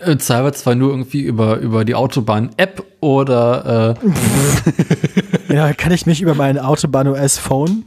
Äh, 0.00 0.16
Zahlbar 0.18 0.52
zwar 0.52 0.76
nur 0.76 0.90
irgendwie 0.90 1.22
über, 1.22 1.56
über 1.56 1.84
die 1.84 1.96
Autobahn-App 1.96 2.84
oder 3.00 3.96
äh, 3.98 5.54
Ja, 5.54 5.72
kann 5.72 5.92
ich 5.92 6.06
mich 6.06 6.22
über 6.22 6.34
meinen 6.34 6.58
Autobahn 6.58 7.08
OS 7.08 7.38
Phone 7.38 7.84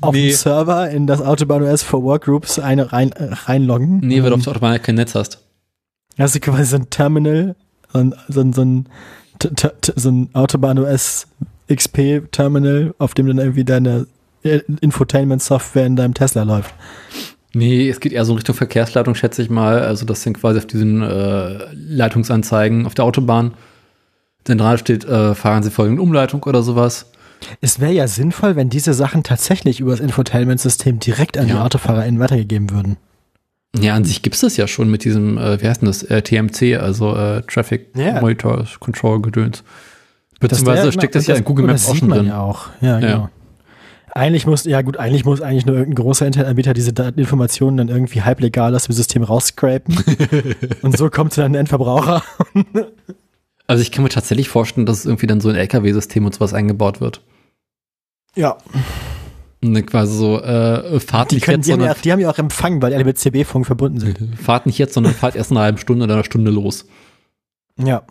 auf 0.00 0.14
nee, 0.14 0.28
dem 0.28 0.36
Server 0.36 0.90
in 0.90 1.06
das 1.06 1.20
Autobahn 1.20 1.62
OS 1.62 1.82
for 1.82 2.02
Workgroups 2.02 2.58
ein, 2.58 2.80
rein, 2.80 3.12
äh, 3.12 3.30
reinloggen? 3.32 4.00
nee, 4.00 4.22
weil 4.22 4.30
du 4.30 4.34
auf 4.34 4.40
Und 4.40 4.46
der 4.46 4.52
Autobahn 4.52 4.72
ja 4.72 4.78
kein 4.78 4.94
Netz 4.96 5.14
hast. 5.14 5.42
Hast 6.18 6.34
du 6.34 6.40
quasi 6.40 6.64
so 6.64 6.76
ein 6.76 6.90
Terminal, 6.90 7.56
so 7.92 7.98
ein, 7.98 8.14
so 8.28 8.40
ein, 8.40 8.52
so 8.52 8.62
ein, 8.62 8.88
so 9.96 10.10
ein 10.10 10.28
Autobahn 10.34 10.78
OS 10.78 11.26
XP 11.72 12.30
Terminal, 12.30 12.94
auf 12.98 13.14
dem 13.14 13.26
dann 13.26 13.38
irgendwie 13.38 13.64
deine 13.64 14.06
äh, 14.42 14.60
Infotainment-Software 14.80 15.86
in 15.86 15.96
deinem 15.96 16.14
Tesla 16.14 16.42
läuft. 16.42 16.74
Nee, 17.54 17.88
es 17.88 18.00
geht 18.00 18.12
eher 18.12 18.24
so 18.24 18.32
in 18.32 18.38
Richtung 18.38 18.54
Verkehrsleitung, 18.54 19.14
schätze 19.14 19.42
ich 19.42 19.50
mal. 19.50 19.80
Also 19.80 20.06
das 20.06 20.22
sind 20.22 20.38
quasi 20.38 20.58
auf 20.58 20.66
diesen 20.66 21.02
äh, 21.02 21.66
Leitungsanzeigen 21.74 22.86
auf 22.86 22.94
der 22.94 23.04
Autobahn. 23.04 23.54
Denn 24.48 24.58
dran 24.58 24.78
steht, 24.78 25.04
äh, 25.04 25.34
fahren 25.34 25.62
Sie 25.62 25.70
folgende 25.70 26.02
Umleitung 26.02 26.42
oder 26.42 26.62
sowas. 26.62 27.11
Es 27.60 27.80
wäre 27.80 27.92
ja 27.92 28.06
sinnvoll, 28.08 28.56
wenn 28.56 28.68
diese 28.68 28.94
Sachen 28.94 29.22
tatsächlich 29.22 29.80
über 29.80 29.90
das 29.92 30.00
Infotainment-System 30.00 30.98
direkt 30.98 31.36
an 31.38 31.46
die 31.46 31.52
Ja. 31.52 31.64
AutofahrerInnen 31.64 32.20
weitergegeben 32.20 32.70
würden. 32.70 32.96
Ja, 33.78 33.94
an 33.94 34.04
sich 34.04 34.20
gibt 34.22 34.34
es 34.34 34.42
das 34.42 34.56
ja 34.56 34.68
schon 34.68 34.90
mit 34.90 35.04
diesem, 35.04 35.38
äh, 35.38 35.60
wie 35.62 35.68
heißt 35.68 35.80
denn 35.82 35.86
das, 35.88 36.02
äh, 36.02 36.20
TMC, 36.22 36.76
also 36.76 37.16
äh, 37.16 37.42
Traffic 37.42 37.88
Ja. 37.96 38.20
Monitor 38.20 38.66
Control 38.80 39.22
Gedöns. 39.22 39.64
Beziehungsweise 40.40 40.82
der- 40.84 40.92
steckt 40.92 41.14
das 41.14 41.26
ja 41.26 41.36
in 41.36 41.44
Google 41.44 41.66
Maps 41.66 41.88
auch 41.88 41.94
schon 41.96 42.08
drin. 42.10 42.26
ja 42.26 42.40
auch. 42.40 42.68
Ja, 42.80 42.98
Ja. 42.98 43.00
genau. 43.00 43.28
Eigentlich 44.14 44.46
muss, 44.46 44.64
ja 44.64 44.82
gut, 44.82 44.98
eigentlich 44.98 45.24
muss 45.24 45.40
eigentlich 45.40 45.64
nur 45.64 45.76
irgendein 45.76 46.04
großer 46.04 46.26
Internetanbieter 46.26 46.74
diese 46.74 46.92
Dateninformationen 46.92 47.78
dann 47.78 47.88
irgendwie 47.88 48.20
halblegal 48.20 48.74
aus 48.74 48.84
dem 48.84 48.94
System 48.94 49.22
rausscrapen. 49.22 49.96
und 50.82 50.98
so 50.98 51.08
kommt 51.08 51.30
es 51.32 51.36
dann 51.36 51.46
an 51.46 51.52
den 51.54 51.60
Endverbraucher. 51.60 52.22
Also 53.66 53.82
ich 53.82 53.90
kann 53.92 54.02
mir 54.02 54.10
tatsächlich 54.10 54.48
vorstellen, 54.48 54.86
dass 54.86 55.04
irgendwie 55.06 55.26
dann 55.26 55.40
so 55.40 55.48
ein 55.48 55.54
LKW-System 55.56 56.24
und 56.26 56.34
sowas 56.34 56.52
eingebaut 56.54 57.00
wird. 57.00 57.22
Ja. 58.34 58.58
Ne, 59.60 59.82
quasi 59.84 60.16
so, 60.16 60.40
äh, 60.42 60.98
fahrt 61.00 61.30
Die, 61.30 61.36
nicht 61.36 61.44
können, 61.44 61.58
jetzt, 61.58 61.66
die, 61.68 61.72
haben 61.72 61.80
ja, 61.80 61.86
sondern 61.86 61.96
auch- 61.96 62.02
die 62.02 62.12
haben 62.12 62.20
ja 62.20 62.30
auch 62.30 62.38
Empfang, 62.38 62.82
weil 62.82 62.92
alle 62.94 63.04
mit 63.04 63.18
CB-Funk 63.18 63.64
verbunden 63.66 64.00
sind. 64.00 64.38
fahrt 64.38 64.66
nicht 64.66 64.78
jetzt, 64.78 64.94
sondern 64.94 65.14
fahrt 65.14 65.36
erst 65.36 65.50
in 65.52 65.56
einer 65.56 65.64
halben 65.64 65.78
Stunde 65.78 66.04
oder 66.04 66.14
einer 66.14 66.24
Stunde 66.24 66.50
los. 66.50 66.86
Ja. 67.78 68.02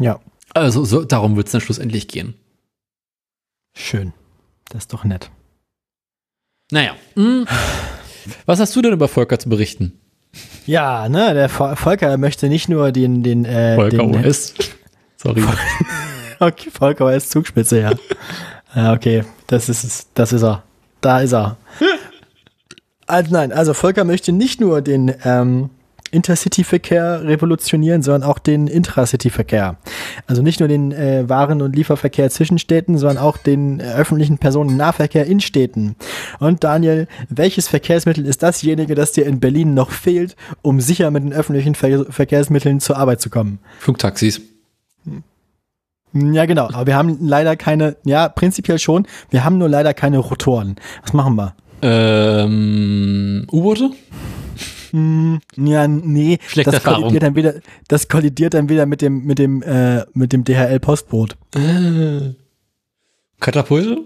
Ja, 0.00 0.20
Also 0.54 0.84
so, 0.84 1.04
darum 1.04 1.36
wird 1.36 1.46
es 1.46 1.52
dann 1.52 1.60
schlussendlich 1.60 2.08
gehen. 2.08 2.34
schön. 3.76 4.12
Das 4.70 4.84
ist 4.84 4.92
doch 4.92 5.04
nett. 5.04 5.30
Naja. 6.72 6.96
hm. 7.14 7.46
Was 8.46 8.58
hast 8.58 8.74
du 8.74 8.82
denn 8.82 8.92
über 8.94 9.06
Volker 9.06 9.38
zu 9.38 9.48
berichten? 9.48 10.00
Ja, 10.66 11.08
ne, 11.08 11.34
der 11.34 11.50
Vo- 11.50 11.74
Volker 11.76 12.16
möchte 12.16 12.48
nicht 12.48 12.68
nur 12.68 12.90
den, 12.92 13.22
den, 13.22 13.44
äh, 13.44 13.76
Volker 13.76 13.96
den, 13.98 14.26
OS. 14.26 14.54
Sorry. 15.16 15.42
Okay, 16.40 16.68
Volker 16.70 17.14
ist 17.14 17.30
Zugspitze, 17.30 17.80
ja. 17.80 17.92
ja, 18.74 18.92
okay, 18.92 19.24
das 19.46 19.68
ist 19.68 19.84
es, 19.84 20.06
das 20.14 20.32
ist 20.32 20.42
er. 20.42 20.62
Da 21.00 21.20
ist 21.20 21.32
er. 21.32 21.56
Also 23.06 23.32
nein, 23.32 23.52
also 23.52 23.74
Volker 23.74 24.04
möchte 24.04 24.32
nicht 24.32 24.60
nur 24.60 24.80
den 24.80 25.14
ähm, 25.24 25.68
Intercity-Verkehr 26.14 27.24
revolutionieren, 27.24 28.02
sondern 28.02 28.22
auch 28.22 28.38
den 28.38 28.66
Intracity-Verkehr. 28.66 29.76
Also 30.26 30.42
nicht 30.42 30.60
nur 30.60 30.68
den 30.68 30.92
äh, 30.92 31.28
Waren- 31.28 31.60
und 31.60 31.76
Lieferverkehr 31.76 32.30
zwischen 32.30 32.58
Städten, 32.58 32.96
sondern 32.96 33.18
auch 33.18 33.36
den 33.36 33.80
äh, 33.80 33.94
öffentlichen 33.94 34.38
Personennahverkehr 34.38 35.26
in 35.26 35.40
Städten. 35.40 35.96
Und 36.38 36.64
Daniel, 36.64 37.08
welches 37.28 37.68
Verkehrsmittel 37.68 38.24
ist 38.24 38.42
dasjenige, 38.42 38.94
das 38.94 39.12
dir 39.12 39.26
in 39.26 39.40
Berlin 39.40 39.74
noch 39.74 39.90
fehlt, 39.90 40.36
um 40.62 40.80
sicher 40.80 41.10
mit 41.10 41.24
den 41.24 41.32
öffentlichen 41.32 41.74
Ver 41.74 42.06
Verkehrsmitteln 42.08 42.80
zur 42.80 42.96
Arbeit 42.96 43.20
zu 43.20 43.30
kommen? 43.30 43.58
Flugtaxis. 43.78 44.40
Ja, 46.12 46.46
genau. 46.46 46.68
Aber 46.68 46.86
wir 46.86 46.96
haben 46.96 47.18
leider 47.20 47.56
keine, 47.56 47.96
ja, 48.04 48.28
prinzipiell 48.28 48.78
schon. 48.78 49.06
Wir 49.30 49.44
haben 49.44 49.58
nur 49.58 49.68
leider 49.68 49.94
keine 49.94 50.18
Rotoren. 50.18 50.76
Was 51.02 51.12
machen 51.12 51.34
wir? 51.34 51.54
Ähm, 51.82 53.46
U-Boote? 53.52 53.90
Hm, 54.94 55.40
ja, 55.56 55.88
nee. 55.88 56.38
Schlechte 56.46 56.70
das 56.70 56.74
Erfahrung. 56.84 57.00
kollidiert 57.02 57.22
dann 57.24 57.34
wieder, 57.34 57.54
das 57.88 58.08
kollidiert 58.08 58.54
dann 58.54 58.68
wieder 58.68 58.86
mit 58.86 59.02
dem, 59.02 59.24
mit 59.24 59.40
dem, 59.40 59.60
äh, 59.62 60.04
mit 60.14 60.32
dem 60.32 60.44
DHL-Postboot. 60.44 61.36
Äh, 61.56 62.34
Katapulte? 63.40 64.02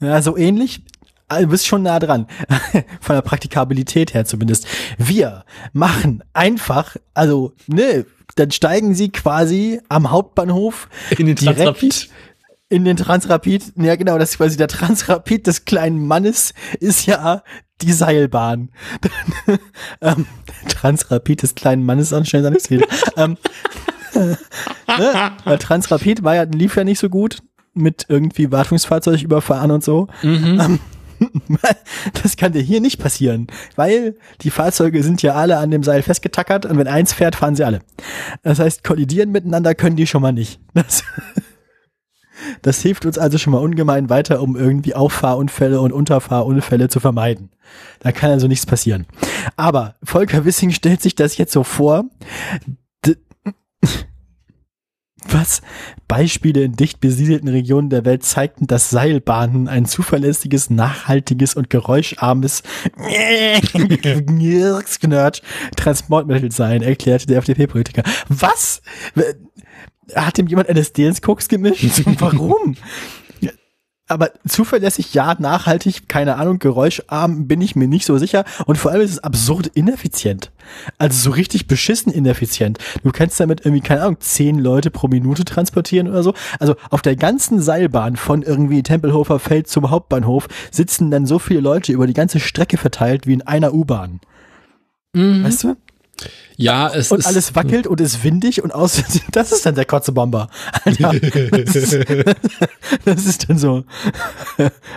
Ja, 0.00 0.20
so 0.20 0.36
ähnlich. 0.36 0.82
Ah, 1.28 1.40
Du 1.42 1.46
bist 1.46 1.66
schon 1.68 1.82
nah 1.84 2.00
dran. 2.00 2.26
Von 3.00 3.14
der 3.14 3.22
Praktikabilität 3.22 4.12
her 4.12 4.24
zumindest. 4.24 4.66
Wir 4.98 5.44
machen 5.72 6.24
einfach, 6.32 6.96
also, 7.14 7.52
ne, 7.68 8.04
dann 8.34 8.50
steigen 8.50 8.94
sie 8.96 9.10
quasi 9.10 9.80
am 9.88 10.10
Hauptbahnhof 10.10 10.88
In 11.16 11.26
den 11.26 11.36
Transrapid? 11.36 12.08
in 12.68 12.84
den 12.84 12.96
Transrapid. 12.96 13.72
Ja, 13.76 13.94
genau, 13.94 14.18
das 14.18 14.30
ist 14.32 14.36
quasi 14.38 14.56
der 14.56 14.68
Transrapid 14.68 15.46
des 15.46 15.64
kleinen 15.64 16.04
Mannes 16.06 16.52
ist 16.80 17.06
ja 17.06 17.42
die 17.82 17.92
Seilbahn. 17.92 18.70
ähm, 20.00 20.26
Transrapid 20.68 21.42
des 21.42 21.54
kleinen 21.54 21.84
Mannes 21.84 22.12
anscheinend 22.12 22.50
nichts 22.50 22.68
geht. 22.68 22.86
ähm, 23.16 23.36
ne? 24.14 24.36
Weil 25.44 25.58
Transrapid 25.58 26.22
war 26.22 26.34
ja, 26.34 26.42
lief 26.42 26.76
ja 26.76 26.84
nicht 26.84 26.98
so 26.98 27.08
gut 27.08 27.38
mit 27.74 28.06
irgendwie 28.08 28.50
Wartungsfahrzeug 28.50 29.22
überfahren 29.22 29.70
und 29.70 29.84
so. 29.84 30.08
Mhm. 30.22 30.78
Das 32.22 32.38
kann 32.38 32.52
dir 32.52 32.62
hier 32.62 32.80
nicht 32.80 32.98
passieren, 32.98 33.48
weil 33.76 34.16
die 34.40 34.48
Fahrzeuge 34.48 35.02
sind 35.02 35.20
ja 35.20 35.34
alle 35.34 35.58
an 35.58 35.70
dem 35.70 35.82
Seil 35.82 36.00
festgetackert 36.00 36.64
und 36.64 36.78
wenn 36.78 36.88
eins 36.88 37.12
fährt, 37.12 37.36
fahren 37.36 37.54
sie 37.54 37.64
alle. 37.64 37.80
Das 38.42 38.58
heißt, 38.58 38.84
kollidieren 38.84 39.30
miteinander 39.30 39.74
können 39.74 39.96
die 39.96 40.06
schon 40.06 40.22
mal 40.22 40.32
nicht. 40.32 40.60
Das, 40.72 41.04
das 42.62 42.82
hilft 42.82 43.06
uns 43.06 43.18
also 43.18 43.38
schon 43.38 43.52
mal 43.52 43.58
ungemein 43.58 44.10
weiter, 44.10 44.42
um 44.42 44.56
irgendwie 44.56 44.94
Auffahrunfälle 44.94 45.80
und 45.80 45.92
Unterfahrunfälle 45.92 46.88
zu 46.88 47.00
vermeiden. 47.00 47.50
Da 48.00 48.12
kann 48.12 48.30
also 48.30 48.48
nichts 48.48 48.66
passieren. 48.66 49.06
Aber 49.56 49.96
Volker 50.02 50.44
Wissing 50.44 50.70
stellt 50.70 51.02
sich 51.02 51.14
das 51.14 51.36
jetzt 51.36 51.52
so 51.52 51.64
vor. 51.64 52.04
D 53.06 53.16
was? 55.28 55.62
Beispiele 56.08 56.62
in 56.62 56.72
dicht 56.72 57.00
besiedelten 57.00 57.48
Regionen 57.48 57.88
der 57.88 58.04
Welt 58.04 58.24
zeigten, 58.24 58.66
dass 58.66 58.90
Seilbahnen 58.90 59.68
ein 59.68 59.86
zuverlässiges, 59.86 60.70
nachhaltiges 60.70 61.54
und 61.54 61.70
geräuscharmes 61.70 62.62
Transportmittel 65.76 66.50
seien, 66.50 66.82
erklärte 66.82 67.26
der 67.26 67.38
FDP-Politiker. 67.38 68.02
Was? 68.28 68.82
Hat 70.14 70.38
ihm 70.38 70.46
jemand 70.46 70.68
LSD 70.68 71.06
ins 71.06 71.22
Koks 71.22 71.48
gemischt? 71.48 72.02
Warum? 72.18 72.76
Aber 74.10 74.32
zuverlässig, 74.44 75.14
ja, 75.14 75.36
nachhaltig, 75.38 76.08
keine 76.08 76.34
Ahnung, 76.34 76.58
geräuscharm 76.58 77.46
bin 77.46 77.60
ich 77.60 77.76
mir 77.76 77.86
nicht 77.86 78.04
so 78.04 78.18
sicher. 78.18 78.44
Und 78.66 78.76
vor 78.76 78.90
allem 78.90 79.02
ist 79.02 79.12
es 79.12 79.22
absurd 79.22 79.68
ineffizient. 79.68 80.50
Also 80.98 81.30
so 81.30 81.30
richtig 81.30 81.68
beschissen 81.68 82.12
ineffizient. 82.12 82.78
Du 83.04 83.12
kannst 83.12 83.38
damit 83.38 83.60
irgendwie, 83.64 83.82
keine 83.82 84.02
Ahnung, 84.02 84.16
zehn 84.18 84.58
Leute 84.58 84.90
pro 84.90 85.06
Minute 85.06 85.44
transportieren 85.44 86.08
oder 86.08 86.24
so. 86.24 86.34
Also 86.58 86.74
auf 86.90 87.02
der 87.02 87.14
ganzen 87.14 87.60
Seilbahn 87.60 88.16
von 88.16 88.42
irgendwie 88.42 88.82
Tempelhofer 88.82 89.38
Feld 89.38 89.68
zum 89.68 89.90
Hauptbahnhof 89.90 90.48
sitzen 90.72 91.12
dann 91.12 91.24
so 91.24 91.38
viele 91.38 91.60
Leute 91.60 91.92
über 91.92 92.08
die 92.08 92.12
ganze 92.12 92.40
Strecke 92.40 92.78
verteilt 92.78 93.28
wie 93.28 93.34
in 93.34 93.42
einer 93.42 93.72
U-Bahn. 93.72 94.18
Mhm. 95.12 95.44
Weißt 95.44 95.62
du? 95.62 95.76
Ja, 96.60 96.88
es 96.94 97.10
Und 97.10 97.20
ist. 97.20 97.26
alles 97.26 97.54
wackelt 97.54 97.86
und 97.86 98.00
ist 98.00 98.22
windig 98.22 98.62
und 98.62 98.74
aus, 98.74 99.02
das 99.32 99.52
ist 99.52 99.64
dann 99.66 99.74
der 99.74 99.86
Kotzebomber. 99.86 100.48
Alter. 100.84 101.10
Das 101.50 101.76
ist, 101.76 101.98
das 103.04 103.26
ist 103.26 103.48
dann 103.48 103.58
so. 103.58 103.84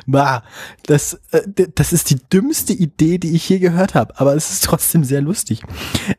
Bah, 0.06 0.44
das, 0.86 1.20
äh, 1.32 1.42
das 1.76 1.94
ist 1.94 2.10
die 2.10 2.18
dümmste 2.32 2.74
Idee, 2.74 3.18
die 3.18 3.36
ich 3.36 3.48
je 3.48 3.60
gehört 3.60 3.96
habe, 3.96 4.20
aber 4.20 4.36
es 4.36 4.52
ist 4.52 4.64
trotzdem 4.64 5.04
sehr 5.04 5.22
lustig. 5.22 5.62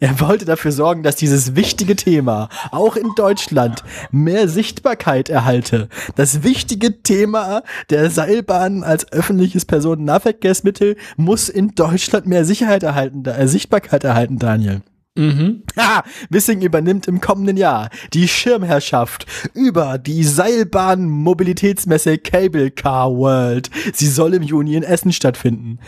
Er 0.01 0.21
wollte 0.21 0.45
dafür 0.45 0.73
sorgen, 0.73 1.03
dass 1.03 1.17
dieses 1.17 1.57
wichtige 1.57 1.97
Thema 1.97 2.49
auch 2.71 2.97
in 2.97 3.11
Deutschland 3.17 3.85
mehr 4.11 4.49
Sichtbarkeit 4.49 5.29
erhalte. 5.29 5.89
Das 6.15 6.43
wichtige 6.43 7.03
Thema 7.03 7.63
der 7.91 8.11
Seilbahn 8.11 8.83
als 8.83 9.11
öffentliches 9.13 9.65
Personennahverkehrsmittel 9.65 10.97
muss 11.17 11.49
in 11.49 11.75
Deutschland 11.75 12.27
mehr 12.27 12.45
Sicherheit 12.45 12.83
erhalten, 12.83 13.25
äh, 13.25 13.49
Sichtbarkeit 13.49 14.05
erhalten, 14.05 14.39
Daniel. 14.39 14.83
Mhm. 15.17 15.63
Ah, 15.77 16.03
Wissing 16.31 16.63
übernimmt 16.63 17.07
im 17.09 17.21
kommenden 17.21 17.57
Jahr 17.57 17.91
die 18.13 18.29
Schirmherrschaft 18.29 19.27
über 19.55 19.99
die 19.99 20.23
Seilbahn-Mobilitätsmesse 20.25 22.19
Cable 22.19 22.71
Car 22.71 23.11
World. 23.17 23.71
Sie 23.93 24.07
soll 24.07 24.35
im 24.35 24.43
Juni 24.43 24.77
in 24.77 24.85
Essen 24.85 25.13
stattfinden. 25.13 25.79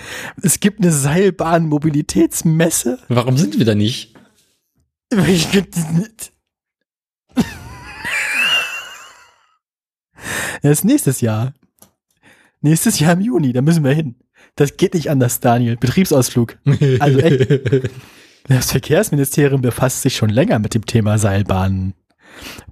Es 0.43 0.61
gibt 0.61 0.81
eine 0.81 0.93
Seilbahn-Mobilitätsmesse. 0.93 2.99
Warum 3.09 3.37
sind 3.37 3.59
wir 3.59 3.67
da 3.67 3.75
nicht? 3.75 4.15
Das 5.09 5.27
ist 10.63 10.85
nächstes 10.85 11.21
Jahr. 11.21 11.55
Nächstes 12.61 12.99
Jahr 12.99 13.13
im 13.13 13.21
Juni, 13.21 13.53
da 13.53 13.63
müssen 13.63 13.85
wir 13.85 13.93
hin. 13.93 14.17
Das 14.57 14.77
geht 14.77 14.95
nicht 14.95 15.11
anders, 15.11 15.39
Daniel. 15.41 15.77
Betriebsausflug. 15.77 16.59
Also 16.99 17.19
echt. 17.21 17.91
Das 18.49 18.71
Verkehrsministerium 18.71 19.61
befasst 19.61 20.03
sich 20.03 20.17
schon 20.17 20.31
länger 20.31 20.59
mit 20.59 20.75
dem 20.75 20.87
Thema 20.87 21.19
Seilbahnen. 21.19 21.95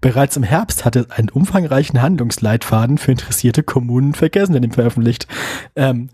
Bereits 0.01 0.37
im 0.37 0.43
Herbst 0.43 0.85
hatte 0.85 1.01
es 1.01 1.11
einen 1.11 1.31
umfangreichen 1.31 2.03
Handlungsleitfaden 2.03 2.99
für 2.99 3.13
interessierte 3.13 3.63
Kommunen 3.63 4.09
und 4.09 4.17
Verkehrsunternehmen 4.17 4.75
veröffentlicht. 4.75 5.27
Ähm, 5.75 6.11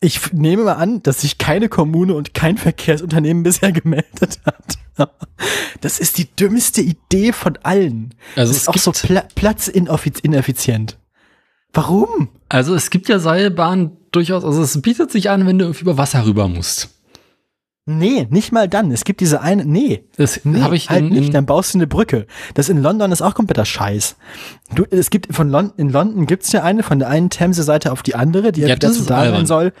ich 0.00 0.32
nehme 0.32 0.64
mal 0.64 0.74
an, 0.74 1.02
dass 1.02 1.22
sich 1.22 1.38
keine 1.38 1.68
Kommune 1.68 2.14
und 2.14 2.34
kein 2.34 2.58
Verkehrsunternehmen 2.58 3.42
bisher 3.44 3.72
gemeldet 3.72 4.40
hat. 4.44 5.08
Das 5.80 5.98
ist 5.98 6.18
die 6.18 6.28
dümmste 6.36 6.82
Idee 6.82 7.32
von 7.32 7.58
allen. 7.62 8.14
Also 8.36 8.52
das 8.52 8.56
es 8.56 8.62
ist 8.62 8.68
auch 8.68 8.76
so 8.76 8.92
pla 8.92 9.24
platzineffizient. 9.34 10.98
Warum? 11.72 12.28
also 12.50 12.74
es 12.74 12.90
gibt 12.90 13.08
ja 13.08 13.18
Seilbahnen 13.18 13.96
durchaus, 14.10 14.44
also 14.44 14.62
es 14.62 14.82
bietet 14.82 15.10
sich 15.10 15.30
an, 15.30 15.46
wenn 15.46 15.58
du 15.58 15.64
irgendwie 15.64 15.82
über 15.82 15.96
Wasser 15.96 16.26
rüber 16.26 16.46
musst. 16.46 16.90
Nee, 17.84 18.28
nicht 18.30 18.52
mal 18.52 18.68
dann. 18.68 18.92
Es 18.92 19.02
gibt 19.02 19.20
diese 19.20 19.40
eine, 19.40 19.64
nee. 19.64 20.04
Das 20.16 20.40
Nee, 20.44 20.60
habe 20.60 20.76
ich 20.76 20.88
halt 20.88 21.00
in, 21.06 21.08
nicht, 21.08 21.34
dann 21.34 21.46
baust 21.46 21.74
du 21.74 21.78
eine 21.78 21.88
Brücke. 21.88 22.26
Das 22.54 22.68
in 22.68 22.80
London 22.80 23.10
ist 23.10 23.22
auch 23.22 23.34
kompletter 23.34 23.64
Scheiß. 23.64 24.14
Du, 24.72 24.84
es 24.88 25.10
gibt 25.10 25.34
von 25.34 25.50
Lon 25.50 25.72
in 25.76 25.90
London 25.90 26.26
gibt's 26.26 26.52
ja 26.52 26.62
eine 26.62 26.84
von 26.84 27.00
der 27.00 27.08
einen 27.08 27.28
Themse-Seite 27.28 27.90
auf 27.90 28.04
die 28.04 28.14
andere, 28.14 28.52
die 28.52 28.60
Ja, 28.60 28.76
dazu 28.76 29.02
da 29.04 29.28
sein 29.30 29.46
soll. 29.46 29.72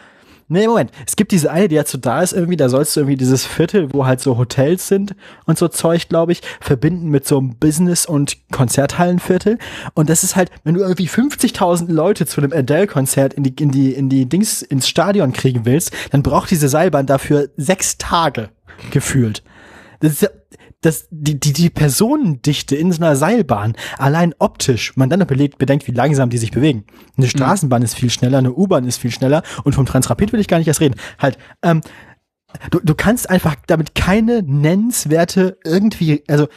Nee, 0.52 0.66
Moment. 0.66 0.90
Es 1.06 1.16
gibt 1.16 1.32
diese 1.32 1.50
eine, 1.50 1.66
die 1.68 1.76
dazu 1.76 1.96
da 1.96 2.20
ist 2.20 2.34
irgendwie, 2.34 2.58
da 2.58 2.68
sollst 2.68 2.94
du 2.94 3.00
irgendwie 3.00 3.16
dieses 3.16 3.46
Viertel, 3.46 3.88
wo 3.94 4.04
halt 4.04 4.20
so 4.20 4.36
Hotels 4.36 4.86
sind 4.86 5.14
und 5.46 5.56
so 5.56 5.66
Zeug, 5.66 6.10
glaube 6.10 6.32
ich, 6.32 6.42
verbinden 6.60 7.08
mit 7.08 7.26
so 7.26 7.38
einem 7.38 7.56
Business- 7.56 8.04
und 8.04 8.36
Konzerthallenviertel. 8.52 9.58
Und 9.94 10.10
das 10.10 10.24
ist 10.24 10.36
halt, 10.36 10.50
wenn 10.62 10.74
du 10.74 10.82
irgendwie 10.82 11.08
50.000 11.08 11.90
Leute 11.90 12.26
zu 12.26 12.42
einem 12.42 12.52
Adele-Konzert 12.52 13.32
in 13.32 13.44
die, 13.44 13.54
in 13.62 13.70
die, 13.70 13.92
in 13.94 14.10
die 14.10 14.28
Dings, 14.28 14.60
ins 14.60 14.86
Stadion 14.86 15.32
kriegen 15.32 15.64
willst, 15.64 15.90
dann 16.10 16.22
braucht 16.22 16.50
diese 16.50 16.68
Seilbahn 16.68 17.06
dafür 17.06 17.48
sechs 17.56 17.96
Tage 17.96 18.50
gefühlt. 18.90 19.42
Das 20.00 20.12
ist 20.12 20.20
ja, 20.20 20.28
das, 20.82 21.06
die, 21.10 21.38
die, 21.38 21.52
die 21.52 21.70
Personendichte 21.70 22.76
in 22.76 22.92
so 22.92 23.02
einer 23.02 23.16
Seilbahn, 23.16 23.74
allein 23.98 24.34
optisch, 24.38 24.96
man 24.96 25.08
dann 25.08 25.20
noch 25.20 25.26
belegt, 25.26 25.58
bedenkt, 25.58 25.86
wie 25.86 25.92
langsam 25.92 26.28
die 26.28 26.38
sich 26.38 26.50
bewegen. 26.50 26.84
Eine 27.16 27.28
Straßenbahn 27.28 27.82
ist 27.82 27.94
viel 27.94 28.10
schneller, 28.10 28.38
eine 28.38 28.52
U-Bahn 28.52 28.86
ist 28.86 28.98
viel 28.98 29.12
schneller 29.12 29.42
und 29.64 29.74
vom 29.74 29.86
Transrapid 29.86 30.32
will 30.32 30.40
ich 30.40 30.48
gar 30.48 30.58
nicht 30.58 30.68
erst 30.68 30.80
reden. 30.80 30.96
Halt, 31.18 31.38
ähm, 31.62 31.80
du, 32.70 32.80
du 32.80 32.94
kannst 32.94 33.30
einfach 33.30 33.54
damit 33.66 33.94
keine 33.94 34.42
nennenswerte 34.42 35.56
irgendwie, 35.64 36.24
also 36.28 36.48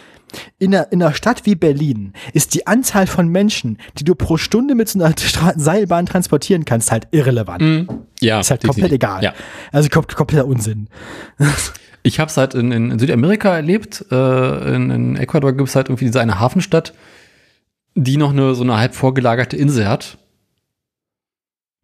in 0.58 0.76
einer, 0.76 0.92
in 0.92 1.02
einer 1.02 1.14
Stadt 1.14 1.46
wie 1.46 1.56
Berlin 1.56 2.14
ist 2.34 2.56
die 2.56 2.68
Anzahl 2.68 3.08
von 3.08 3.28
Menschen, 3.28 3.78
die 3.98 4.04
du 4.04 4.16
pro 4.16 4.38
Stunde 4.38 4.76
mit 4.76 4.90
so 4.90 5.00
einer 5.00 5.14
Stra 5.18 5.54
Seilbahn 5.56 6.08
transportieren 6.08 6.66
kannst, 6.66 6.92
halt 6.92 7.08
irrelevant. 7.12 7.62
Ja, 8.22 8.40
Ist 8.40 8.52
halt 8.52 8.64
komplett 8.64 8.92
egal. 8.92 9.24
Ja. 9.24 9.34
Also 9.72 9.88
kom 9.90 10.06
kompletter 10.08 10.46
Unsinn. 10.46 10.90
Ich 12.06 12.20
habe 12.20 12.30
es 12.30 12.38
halt 12.38 12.54
in, 12.54 12.72
in 12.72 13.00
Südamerika 13.00 13.56
erlebt. 13.56 14.06
Äh, 14.12 14.76
in, 14.76 14.92
in 14.92 15.16
Ecuador 15.16 15.54
gibt 15.54 15.68
es 15.68 15.76
halt 15.76 15.90
irgendwie 15.90 16.06
diese 16.06 16.22
eine 16.22 16.40
Hafenstadt, 16.40 16.94
die 17.96 18.18
noch 18.18 18.30
eine 18.30 18.54
so 18.54 18.64
eine 18.64 18.78
halb 18.78 18.94
vorgelagerte 18.94 19.58
Insel 19.58 19.88
hat. 19.88 20.20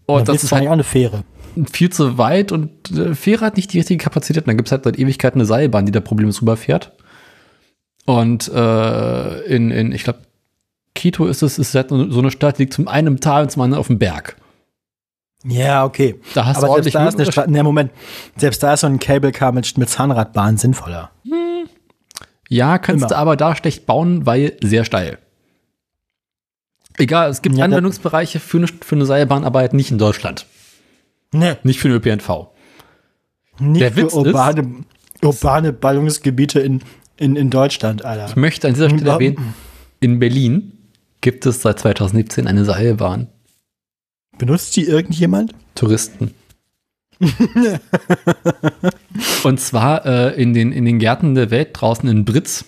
Und 0.05 0.29
das 0.29 0.43
ist 0.43 0.51
halt 0.51 0.67
auch 0.67 0.73
eine 0.73 0.83
Fähre. 0.83 1.23
viel 1.71 1.89
zu 1.89 2.19
weit 2.19 2.51
und 2.51 2.91
äh, 2.91 3.15
Fähre 3.15 3.45
hat 3.45 3.57
nicht 3.57 3.73
die 3.73 3.79
richtige 3.79 4.03
Kapazität. 4.03 4.43
Und 4.43 4.49
dann 4.49 4.57
gibt 4.57 4.67
es 4.67 4.71
halt 4.71 4.83
seit 4.83 4.99
Ewigkeiten 4.99 5.39
eine 5.39 5.47
Seilbahn, 5.47 5.87
die 5.87 5.91
da 5.91 6.01
problemlos 6.01 6.41
rüberfährt. 6.41 6.91
Und 8.05 8.47
äh, 8.49 9.41
in, 9.45 9.71
in, 9.71 9.91
ich 9.91 10.03
glaube, 10.03 10.19
Quito 10.93 11.25
ist 11.25 11.41
es, 11.41 11.57
ist 11.57 11.73
halt 11.73 11.89
so 11.89 11.95
eine 12.19 12.29
Stadt, 12.29 12.59
die 12.59 12.63
liegt 12.63 12.73
zum 12.73 12.87
einen 12.87 13.07
im 13.07 13.19
Tal 13.21 13.41
und 13.43 13.49
zum 13.49 13.63
anderen 13.63 13.79
auf 13.79 13.87
dem 13.87 13.97
Berg. 13.97 14.35
Ja, 15.43 15.85
okay. 15.85 16.19
Da 16.35 16.45
hast 16.45 16.57
du 16.57 16.63
Aber 16.65 16.73
ordentlich 16.73 16.93
selbst 16.93 16.95
da 16.95 16.99
ist 17.07 17.15
eine 17.15 17.23
Höhenunterschied. 17.23 17.33
Straße, 17.33 17.51
ne, 17.51 17.63
Moment. 17.63 17.91
Selbst 18.37 18.61
da 18.63 18.73
ist 18.73 18.81
so 18.81 18.87
ein 18.87 18.99
Cable 18.99 19.31
Car 19.31 19.51
mit, 19.51 19.77
mit 19.77 19.89
Zahnradbahn 19.89 20.57
sinnvoller. 20.57 21.11
Ja, 22.49 22.77
kannst 22.77 23.01
Immer. 23.03 23.07
du 23.09 23.17
aber 23.17 23.35
da 23.37 23.55
schlecht 23.55 23.85
bauen, 23.85 24.25
weil 24.25 24.57
sehr 24.61 24.83
steil. 24.85 25.17
Egal, 26.97 27.29
es 27.29 27.41
gibt 27.41 27.55
Ja, 27.55 27.65
Anwendungsbereiche 27.65 28.39
für 28.39 28.57
eine, 28.57 28.67
für 28.67 28.95
eine 28.95 29.05
Seilbahn, 29.05 29.43
aber 29.45 29.59
halt 29.59 29.73
nicht 29.73 29.91
in 29.91 29.97
Deutschland. 29.97 30.45
Ne, 31.33 31.57
Nicht 31.63 31.79
für 31.79 31.87
den 31.87 31.97
ÖPNV. 31.97 32.47
nicht 33.59 33.81
Der 33.81 33.91
für 33.91 33.97
Witz 34.03 34.07
ist- 34.07 34.13
urbane, 34.15 34.83
urbane 35.21 35.71
Ballungsgebiete 35.73 36.59
in, 36.59 36.81
in, 37.15 37.35
in 37.37 37.49
Deutschland, 37.49 38.01
Ich 38.01 38.07
Alter. 38.07 38.37
möchte 38.39 38.67
an 38.67 38.73
dieser 38.73 38.89
Stelle 38.89 39.09
erwähnen, 39.09 39.53
in 40.01 40.19
Berlin 40.19 40.73
gibt 41.21 41.45
es 41.45 41.61
seit 41.61 41.79
2017 41.79 42.47
eine 42.47 42.65
Seilbahn. 42.65 43.29
Benutzt 44.41 44.75
die 44.75 44.85
irgendjemand? 44.85 45.53
Touristen. 45.75 46.33
Und 49.43 49.59
zwar 49.59 50.03
äh, 50.03 50.41
in, 50.41 50.55
den, 50.55 50.71
in 50.71 50.83
den 50.83 50.97
Gärten 50.97 51.35
der 51.35 51.51
Welt 51.51 51.69
draußen 51.73 52.09
in 52.09 52.25
Britz. 52.25 52.65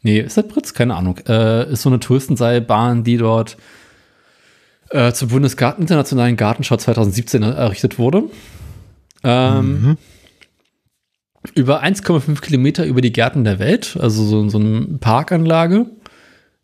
Nee, 0.00 0.20
ist 0.20 0.38
das 0.38 0.48
Britz? 0.48 0.72
Keine 0.72 0.94
Ahnung. 0.94 1.18
Äh, 1.28 1.70
ist 1.70 1.82
so 1.82 1.90
eine 1.90 2.00
Touristenseilbahn, 2.00 3.04
die 3.04 3.18
dort 3.18 3.58
äh, 4.88 5.12
zur 5.12 5.28
Bundesgarten 5.28 5.82
Internationalen 5.82 6.38
Gartenschau 6.38 6.78
2017 6.78 7.42
errichtet 7.42 7.98
wurde. 7.98 8.22
Ähm, 9.24 9.98
Über 11.54 11.84
1,5 11.84 12.40
Kilometer 12.40 12.86
über 12.86 13.02
die 13.02 13.12
Gärten 13.12 13.44
der 13.44 13.58
Welt, 13.58 13.98
also 14.00 14.24
so, 14.24 14.48
so 14.48 14.56
eine 14.56 14.86
Parkanlage. 15.00 15.84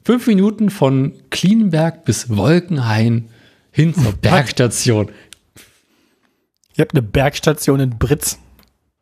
Fünf 0.03 0.27
Minuten 0.29 0.71
von 0.71 1.13
Klienberg 1.29 2.07
bis 2.07 2.35
Wolkenhain 2.35 3.29
hin 3.73 3.95
zur 3.95 4.13
Bergstation. 4.13 5.11
Ihr 6.77 6.83
habt 6.83 6.95
eine 6.95 7.03
Bergstation 7.03 7.81
in 7.81 7.99
Britz. 7.99 8.39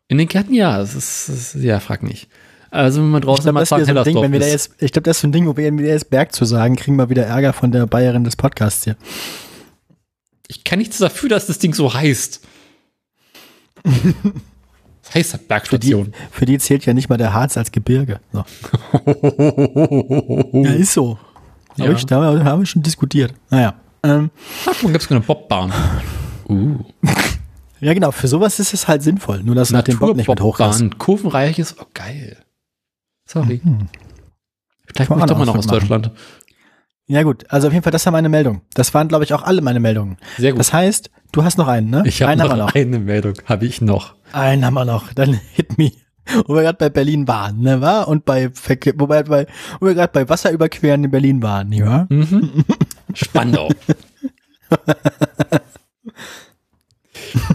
In 0.07 0.17
den 0.17 0.27
Gärten 0.27 0.53
ja, 0.53 0.77
das 0.77 0.95
ist, 0.95 1.29
das 1.29 1.55
ist 1.55 1.63
ja, 1.63 1.79
frag 1.79 2.03
nicht. 2.03 2.27
Also 2.69 3.01
wenn 3.01 3.09
man 3.09 3.21
Ich 3.21 3.25
draußen 3.25 3.43
glaube, 3.43 3.53
mal 3.59 3.65
sagen, 3.65 3.85
so 3.85 4.03
Ding, 4.03 4.21
wenn 4.21 4.31
wir 4.31 4.39
da 4.39 4.47
jetzt, 4.47 4.71
ich 4.79 4.91
glaube, 4.91 5.03
das 5.03 5.17
ist 5.17 5.21
so 5.21 5.27
ein 5.27 5.33
Ding, 5.33 5.45
wo 5.45 5.57
wir 5.57 5.71
jetzt 5.71 6.09
Berg 6.09 6.33
zu 6.33 6.45
sagen, 6.45 6.75
kriegen 6.77 6.95
wir 6.95 7.09
wieder 7.09 7.25
Ärger 7.25 7.53
von 7.53 7.71
der 7.71 7.85
Bayerin 7.85 8.23
des 8.23 8.37
Podcasts 8.37 8.85
hier. 8.85 8.95
Ich 10.47 10.63
kann 10.63 10.79
nichts 10.79 10.97
dafür, 10.97 11.29
dass 11.29 11.47
das 11.47 11.59
Ding 11.59 11.73
so 11.73 11.93
heißt. 11.93 12.41
Das 15.03 15.15
heißt 15.15 15.33
halt 15.33 15.41
Für 15.67 15.79
die, 15.79 15.89
Bergstation. 15.89 16.13
für 16.31 16.45
die 16.45 16.57
zählt 16.57 16.85
ja 16.85 16.93
nicht 16.93 17.09
mal 17.09 17.17
der 17.17 17.33
Harz 17.33 17.57
als 17.57 17.73
Gebirge. 17.73 18.21
So. 18.31 18.45
Ja, 20.53 20.71
ist 20.73 20.93
so. 20.93 21.17
Ja. 21.75 21.87
Hab 21.87 21.97
ich, 21.97 22.05
da 22.05 22.45
haben 22.45 22.61
wir 22.61 22.65
schon 22.65 22.81
diskutiert. 22.81 23.33
Naja. 23.49 23.73
Ähm, 24.03 24.31
Ach, 24.65 24.79
gibt 24.81 25.01
es 25.01 25.11
eine 25.11 25.21
Bobbahn. 25.21 25.71
Uh. 26.49 26.79
ja, 27.79 27.93
genau, 27.93 28.11
für 28.11 28.27
sowas 28.27 28.59
ist 28.59 28.73
es 28.73 28.87
halt 28.87 29.03
sinnvoll. 29.03 29.43
Nur, 29.43 29.55
dass 29.55 29.69
du 29.69 29.75
nach 29.75 29.83
dem 29.83 29.99
Bob 29.99 30.15
nicht 30.15 30.27
mit. 30.27 30.39
Naturbobbahn, 30.39 30.97
kurvenreiches, 30.97 31.75
oh 31.79 31.85
geil. 31.93 32.37
Sorry. 33.25 33.61
Vielleicht 34.85 35.09
Kann 35.09 35.19
muss 35.19 35.25
ich 35.25 35.31
doch 35.31 35.37
mal 35.37 35.45
noch 35.45 35.55
aus 35.55 35.67
machen. 35.67 35.79
Deutschland. 35.79 36.11
Ja, 37.07 37.23
gut. 37.23 37.45
Also 37.49 37.67
auf 37.67 37.73
jeden 37.73 37.83
Fall, 37.83 37.91
das 37.91 38.05
war 38.05 38.11
meine 38.11 38.29
Meldung. 38.29 38.61
Das 38.73 38.93
waren, 38.93 39.07
glaube 39.07 39.23
ich, 39.23 39.33
auch 39.33 39.43
alle 39.43 39.61
meine 39.61 39.79
Meldungen. 39.79 40.17
Sehr 40.37 40.51
gut. 40.51 40.59
Das 40.59 40.73
heißt, 40.73 41.11
du 41.31 41.43
hast 41.43 41.57
noch 41.57 41.67
einen, 41.67 41.89
ne? 41.89 42.03
ich 42.05 42.21
habe 42.21 42.31
einen 42.31 42.41
noch, 42.41 42.49
haben 42.49 42.57
wir 42.57 42.65
noch. 42.65 42.75
eine 42.75 42.99
Meldung, 42.99 43.33
habe 43.45 43.65
ich 43.65 43.81
noch. 43.81 44.15
Einen 44.31 44.65
haben 44.65 44.73
wir 44.73 44.85
noch. 44.85 45.13
Dann 45.13 45.33
hit 45.53 45.77
me. 45.77 45.91
Wo 46.45 46.55
wir 46.55 46.61
gerade 46.61 46.77
bei 46.77 46.89
Berlin 46.89 47.27
waren, 47.27 47.59
ne, 47.61 47.81
war? 47.81 48.07
Und 48.07 48.25
bei 48.25 48.49
Verkehr, 48.51 48.93
wobei, 48.95 49.23
bei, 49.23 49.47
wo 49.79 49.87
wir 49.87 49.95
gerade 49.95 50.13
bei 50.13 50.29
Wasserüberqueren 50.29 51.03
in 51.03 51.11
Berlin 51.11 51.41
waren, 51.41 51.71
ja? 51.71 52.05
Mhm. 52.09 52.63
Spandau. 53.13 53.69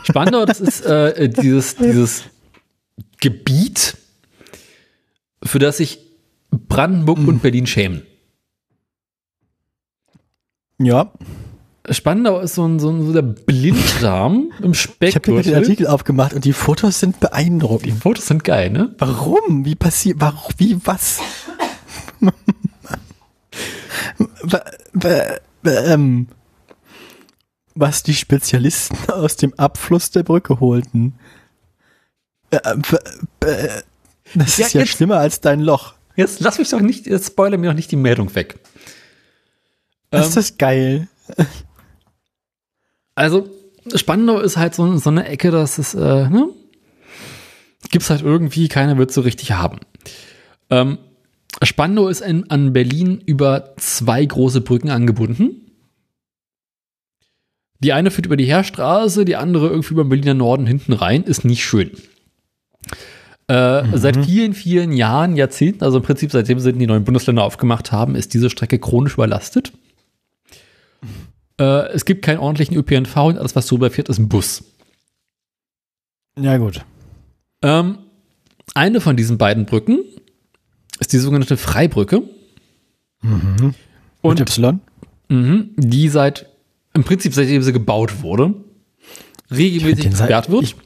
Spandau, 0.05 0.45
das 0.45 0.61
ist 0.61 0.85
äh, 0.85 1.29
dieses, 1.29 1.77
dieses 1.77 2.25
Gebiet, 3.21 3.97
für 5.43 5.59
das 5.59 5.79
sich 5.79 6.01
Brandenburg 6.51 7.19
Mhm. 7.19 7.29
und 7.29 7.43
Berlin 7.43 7.67
schämen. 7.67 8.03
Ja. 10.79 11.13
Spandau 11.91 12.41
ist 12.41 12.55
so 12.57 12.67
ein, 12.67 12.79
so 12.81 12.91
ein 12.91 13.07
so 13.07 13.13
der 13.13 13.23
Blinddarm 13.23 14.51
im 14.61 14.73
Ich 14.73 15.15
habe 15.15 15.33
mir 15.33 15.43
den. 15.43 15.55
Artikel 15.55 15.87
aufgemacht 15.87 16.35
und 16.35 16.45
die 16.45 16.53
Fotos 16.53 16.99
sind 17.01 17.17
Die 17.17 17.21
beeindruckend. 17.21 18.03
Fotos 18.03 18.27
sind 18.27 18.43
geil, 18.45 18.71
ne? 18.71 18.95
Warum? 18.99 19.65
Wie 19.65 19.77
passiert? 19.77 20.21
Warum? 20.21 20.53
Wie 20.59 20.79
was? 20.85 21.21
Ähm, 25.67 26.29
was 27.75 28.03
die 28.03 28.15
Spezialisten 28.15 28.97
aus 29.11 29.37
dem 29.37 29.53
Abfluss 29.59 30.11
der 30.11 30.23
Brücke 30.23 30.61
holten. 30.61 31.15
Äh, 32.51 32.59
w- 32.77 33.47
äh, 33.47 33.83
das 34.35 34.57
Ja, 34.57 34.67
ist 34.67 34.73
ja 34.75 34.81
jetzt- 34.81 34.93
schlimmer 34.93 35.19
als 35.19 35.41
dein 35.41 35.61
Loch. 35.61 35.95
Jetzt 36.17 36.41
lass 36.41 36.59
mich 36.59 36.71
doch 36.71 36.81
nicht, 36.81 37.07
jetzt 37.07 37.27
spoilere 37.27 37.59
mir 37.59 37.69
doch 37.69 37.77
nicht 37.77 37.91
die 37.93 37.97
Meldung 37.97 38.35
weg. 38.35 38.59
Ähm, 40.13 40.23
ist 40.23 40.37
das 40.37 40.57
geil. 40.57 41.09
Also, 43.15 43.49
Spandau 43.95 44.41
ist 44.41 44.57
halt 44.57 44.75
so, 44.75 44.97
so 44.97 45.11
eine 45.11 45.27
Ecke, 45.29 45.51
das 45.51 45.79
ist, 45.79 45.95
äh, 45.95 46.29
ne? 46.29 46.49
Gibt's 47.91 48.11
halt 48.11 48.23
irgendwie, 48.23 48.69
keiner 48.69 48.97
wird 48.99 49.13
so 49.13 49.21
richtig 49.21 49.53
haben. 49.53 49.79
Ähm, 50.71 50.99
Spandau 51.63 52.09
ist 52.09 52.21
in, 52.21 52.51
an 52.51 52.73
Berlin 52.73 53.23
über 53.25 53.75
zwei 53.77 54.25
große 54.25 54.61
Brücken 54.61 54.91
angebunden. 54.91 55.63
Die 57.81 57.93
eine 57.93 58.11
führt 58.11 58.27
über 58.27 58.37
die 58.37 58.47
Heerstraße, 58.47 59.25
die 59.25 59.37
andere 59.37 59.69
irgendwie 59.69 59.93
über 59.93 60.05
den 60.05 60.09
Berliner 60.09 60.35
Norden 60.35 60.67
hinten 60.67 60.93
rein, 60.93 61.23
ist 61.23 61.45
nicht 61.45 61.65
schön. 61.65 61.91
Äh, 63.49 63.85
Seit 63.97 64.25
vielen, 64.25 64.55
vielen 64.55 64.93
Jahren, 64.93 65.37
Jahrzehnten, 65.37 65.85
also 65.85 65.99
im 65.99 66.03
Prinzip 66.03 66.33
seitdem 66.33 66.59
sie 66.59 66.73
die 66.73 66.87
neuen 66.87 67.05
Bundesländer 67.05 67.45
aufgemacht 67.45 67.93
haben, 67.93 68.17
ist 68.17 68.35
diese 68.35 68.51
Strecke 68.51 68.79
chronisch 68.79 69.15
überlastet. 69.15 69.73
Äh, 71.61 71.89
es 71.93 72.05
gibt 72.05 72.23
keinen 72.23 72.39
ordentlichen 72.39 72.77
ÖPNV 72.77 73.17
und 73.17 73.39
alles, 73.39 73.55
was 73.55 73.67
drüber 73.67 73.91
fährt, 73.91 74.09
ist 74.09 74.19
ein 74.19 74.29
Bus. 74.29 74.65
Ja, 76.39 76.57
gut. 76.59 76.85
Ähm, 77.63 77.99
eine 78.75 79.01
von 79.01 79.17
diesen 79.17 79.39
beiden 79.39 79.65
Brücken 79.65 80.01
ist 80.99 81.13
die 81.13 81.19
sogenannte 81.19 81.57
Freibrücke. 81.57 82.23
Und 83.23 83.75
Und 84.23 84.41
Y? 84.41 84.81
mhm, 85.29 85.71
die 85.77 86.09
seit, 86.09 86.47
im 86.95 87.05
Prinzip 87.05 87.35
seitdem 87.35 87.63
sie 87.63 87.73
gebaut 87.73 88.23
wurde, 88.23 88.55
regelmäßig 89.51 90.11
gesperrt 90.11 90.51
wird. 90.51 90.63
Ich, 90.65 90.77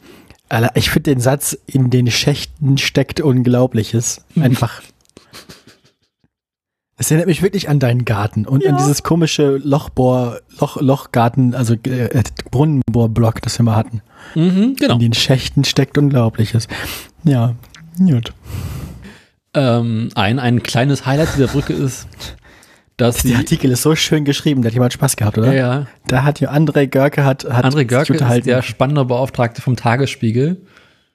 ich 0.74 0.90
finde 0.90 1.10
den 1.14 1.20
Satz, 1.20 1.56
in 1.66 1.90
den 1.90 2.10
Schächten 2.10 2.78
steckt 2.78 3.20
Unglaubliches. 3.20 4.24
Einfach. 4.36 4.82
Es 6.97 7.10
erinnert 7.10 7.28
mich 7.28 7.40
wirklich 7.40 7.70
an 7.70 7.78
deinen 7.78 8.05
Garten 8.05 8.47
und 8.47 8.66
an 8.66 8.76
dieses 8.76 9.02
komische 9.02 9.56
Lochbohr, 9.56 10.40
Loch, 10.58 10.78
Lochgarten, 10.82 11.55
also 11.55 11.72
äh, 11.84 12.22
Brunnenbohrblock, 12.50 13.40
das 13.40 13.58
wir 13.58 13.64
mal 13.64 13.76
hatten. 13.76 14.02
mhm, 14.34 14.76
genau. 14.78 14.94
In 14.94 15.00
den 15.00 15.12
Schächten 15.14 15.64
steckt 15.64 15.97
Unglaubliches. 15.97 16.68
Ja, 17.24 17.55
gut. 17.98 18.34
Ähm, 19.55 20.11
ein, 20.15 20.39
ein 20.39 20.62
kleines 20.62 21.07
Highlight 21.07 21.35
dieser 21.35 21.49
Brücke 21.49 21.73
ist, 21.73 22.07
dass 22.97 23.23
Der 23.23 23.31
sie, 23.33 23.37
Artikel 23.37 23.70
ist 23.70 23.83
so 23.83 23.97
schön 23.97 24.25
geschrieben, 24.25 24.62
da 24.62 24.67
hat 24.69 24.75
jemand 24.75 24.93
Spaß 24.93 25.17
gehabt, 25.17 25.39
oder? 25.39 25.53
ja, 25.53 25.75
ja, 25.81 25.87
Da 26.07 26.23
hat 26.23 26.39
ja 26.41 26.53
André 26.53 26.87
Görke 26.87 27.25
hat, 27.25 27.45
hat 27.45 27.65
André 27.65 27.85
Görke 27.85 28.15
ist 28.15 28.47
der 28.47 28.62
spannende 28.62 29.05
Beauftragte 29.07 29.62
vom 29.62 29.77
Tagesspiegel. 29.77 30.61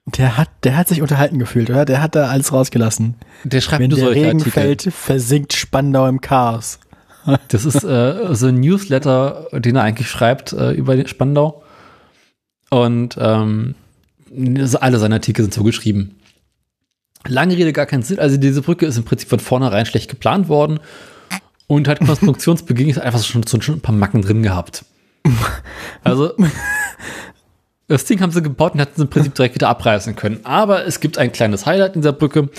Der 0.07 0.37
hat, 0.37 0.49
der 0.63 0.77
hat 0.77 0.87
sich 0.87 1.01
unterhalten 1.01 1.39
gefühlt, 1.39 1.69
oder? 1.69 1.85
Der 1.85 2.01
hat 2.01 2.15
da 2.15 2.27
alles 2.27 2.51
rausgelassen. 2.53 3.15
Der 3.43 3.61
schreibt 3.61 3.81
Wenn 3.81 3.89
nur 3.89 3.99
der 3.99 4.11
Regen 4.11 4.39
Artikel. 4.39 4.51
fällt, 4.51 4.81
versinkt 4.93 5.53
Spandau 5.53 6.07
im 6.07 6.21
Chaos. 6.21 6.79
Das 7.47 7.65
ist 7.65 7.83
äh, 7.83 8.35
so 8.35 8.45
ein 8.47 8.59
Newsletter, 8.59 9.47
den 9.51 9.75
er 9.77 9.81
eigentlich 9.81 10.09
schreibt 10.09 10.53
äh, 10.53 10.73
über 10.73 11.07
Spandau. 11.07 11.63
Und 12.69 13.17
ähm, 13.19 13.73
alle 14.79 14.99
seine 14.99 15.15
Artikel 15.15 15.41
sind 15.43 15.53
so 15.53 15.63
geschrieben. 15.63 16.17
Lange 17.27 17.57
Rede, 17.57 17.73
gar 17.73 17.85
keinen 17.85 18.03
Sinn. 18.03 18.19
Also 18.19 18.37
diese 18.37 18.61
Brücke 18.61 18.85
ist 18.85 18.97
im 18.97 19.03
Prinzip 19.03 19.29
von 19.29 19.39
vornherein 19.39 19.85
schlecht 19.85 20.09
geplant 20.09 20.47
worden 20.47 20.79
und 21.67 21.87
hat 21.87 21.99
Konstruktionsbeginn 21.99 22.97
einfach 22.99 23.23
schon, 23.23 23.45
schon 23.47 23.75
ein 23.75 23.81
paar 23.81 23.95
Macken 23.95 24.21
drin 24.21 24.43
gehabt. 24.43 24.85
Also 26.03 26.33
das 27.87 28.05
Ding 28.05 28.21
haben 28.21 28.31
sie 28.31 28.41
gebaut 28.41 28.73
und 28.73 28.79
hätten 28.79 28.95
sie 28.95 29.01
im 29.03 29.09
Prinzip 29.09 29.33
direkt 29.35 29.55
wieder 29.55 29.69
abreißen 29.69 30.15
können. 30.15 30.39
Aber 30.43 30.85
es 30.85 30.99
gibt 30.99 31.17
ein 31.17 31.31
kleines 31.31 31.65
Highlight 31.65 31.95
in 31.95 32.01
dieser 32.01 32.13
Brücke 32.13 32.49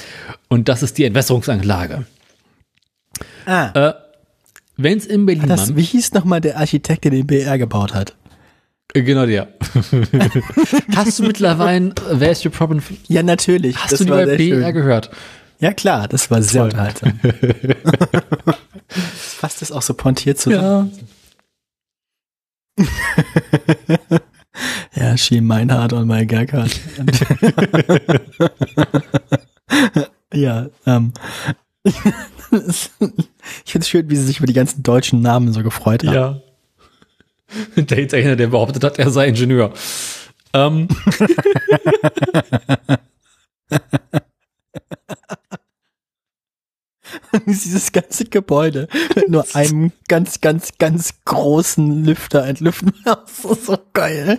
und 0.49 0.69
das 0.69 0.83
ist 0.83 0.99
die 0.99 1.05
Entwässerungsanlage. 1.05 2.07
Ah. 3.47 3.71
Äh, 3.75 3.95
Wenn 4.77 4.99
es 4.99 5.07
in 5.07 5.27
Berlin 5.27 5.49
Das, 5.49 5.77
wie 5.77 5.83
hieß 5.83 6.13
nochmal 6.13 6.41
der 6.41 6.59
Architekt, 6.59 7.05
der 7.05 7.13
den 7.13 7.27
BR 7.27 7.59
gebaut 7.59 7.95
hat? 7.95 8.15
Äh, 8.97 9.03
Genau 9.03 9.27
der. 9.27 9.49
Hast 10.95 11.19
du 11.19 11.23
mittlerweile 11.25 11.89
äh, 11.89 12.21
Where's 12.21 12.45
Your 12.45 12.53
Problem? 12.53 12.83
Ja, 13.09 13.23
natürlich. 13.23 13.77
Hast 13.77 13.93
das 13.93 13.99
du 14.01 14.05
die 14.07 14.11
bei 14.11 14.25
BR 14.25 14.37
schön. 14.37 14.75
gehört? 14.75 15.11
Ja, 15.59 15.73
klar, 15.73 16.09
das 16.09 16.31
war 16.31 16.43
sehr 16.43 16.63
Voll. 16.63 16.71
unterhaltsam. 16.71 17.19
Fasst 18.89 19.63
das 19.63 19.73
auch 19.73 19.83
so 19.83 19.95
pointiert 19.95 20.39
zusammen. 20.39 20.93
Ja. 22.79 22.87
Ja, 24.95 25.17
she 25.19 25.43
Meinhard 25.43 25.93
on 25.93 26.07
my 26.07 26.25
Gackard. 26.25 26.71
ja, 30.33 30.69
ähm. 30.87 31.13
ich 31.85 31.95
finde 33.67 33.83
es 33.85 33.89
schön, 33.89 34.09
wie 34.09 34.17
sie 34.17 34.25
sich 34.25 34.39
über 34.39 34.47
die 34.47 34.55
ganzen 34.55 34.83
deutschen 34.83 35.21
Namen 35.21 35.53
so 35.53 35.63
gefreut 35.63 36.05
haben. 36.07 36.15
Ja. 36.15 36.41
Der 37.77 37.99
ist 37.99 38.15
einer, 38.15 38.37
der 38.37 38.47
behauptet 38.49 38.85
hat, 38.85 38.99
er 38.99 39.11
sei 39.11 39.29
Ingenieur. 39.29 39.73
Ähm, 40.53 40.89
Dieses 47.47 47.93
ganze 47.93 48.25
Gebäude 48.25 48.89
mit 49.15 49.29
nur 49.29 49.45
einem 49.55 49.93
ganz, 50.09 50.41
ganz, 50.41 50.79
ganz 50.79 51.15
großen 51.25 52.05
Lüfter 52.05 52.45
entlüften. 52.45 52.93
Das 53.05 53.45
ist 53.45 53.67
so 53.67 53.79
geil. 53.93 54.39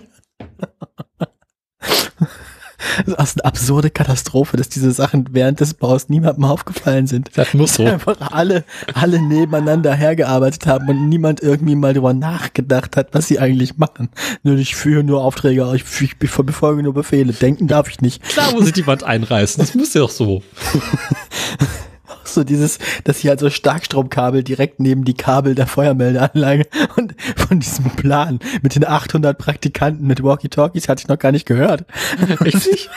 Das 3.06 3.32
ist 3.32 3.42
eine 3.42 3.46
absurde 3.46 3.90
Katastrophe, 3.90 4.56
dass 4.58 4.70
diese 4.70 4.92
Sachen 4.92 5.30
während 5.32 5.60
des 5.60 5.74
Baus 5.74 6.10
niemandem 6.10 6.46
aufgefallen 6.46 7.08
sind. 7.08 7.32
das 7.36 7.54
muss 7.54 7.76
so. 7.76 7.86
Einfach 7.86 8.18
alle, 8.32 8.64
alle 8.94 9.22
nebeneinander 9.22 9.94
hergearbeitet 9.94 10.68
haben 10.68 10.88
und 10.90 11.10
niemand 11.10 11.42
irgendwie 11.42 11.76
mal 11.76 11.94
drüber 11.94 12.14
nachgedacht 12.14 12.96
hat, 12.96 13.10
was 13.14 13.28
sie 13.28 13.40
eigentlich 13.40 13.78
machen. 13.78 14.10
Nur 14.44 14.58
ich 14.58 14.76
führe 14.76 15.04
nur 15.04 15.24
Aufträge, 15.24 15.68
ich 15.74 16.18
befolge 16.18 16.84
nur 16.84 16.94
Befehle. 16.94 17.34
Denken 17.34 17.68
darf 17.68 17.90
ich 17.90 18.02
nicht. 18.02 18.22
Klar 18.24 18.52
muss 18.54 18.68
ich 18.68 18.74
die 18.74 18.88
Wand 18.88 19.04
einreißen. 19.04 19.60
Das 19.60 19.74
muss 19.74 19.94
ja 19.94 20.04
auch 20.04 20.12
so. 20.12 20.44
So 22.38 22.44
dieses, 22.44 22.78
dass 23.04 23.20
hier 23.20 23.32
halt 23.32 23.40
so 23.40 23.50
Starkstromkabel 23.50 24.44
direkt 24.44 24.80
neben 24.80 25.06
die 25.06 25.14
Kabel 25.14 25.56
der 25.56 25.66
Feuermeldeanlage 25.66 26.68
und 26.98 27.16
von 27.36 27.60
diesem 27.60 27.86
Plan 27.92 28.40
mit 28.62 28.76
den 28.76 28.86
800 28.86 29.38
Praktikanten 29.38 30.06
mit 30.06 30.22
Walkie-Talkies 30.24 30.88
hatte 30.90 31.02
ich 31.02 31.08
noch 31.08 31.18
gar 31.20 31.32
nicht 31.32 31.46
gehört. 31.46 31.86
Richtig? 32.42 32.90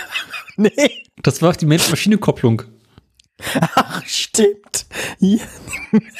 Nee, 0.56 1.04
Das 1.22 1.42
war 1.42 1.52
die 1.52 1.66
Mensch-Maschine-Kopplung. 1.66 2.62
ach, 3.60 4.04
stimmt. 4.04 4.86
Ja. 5.20 5.38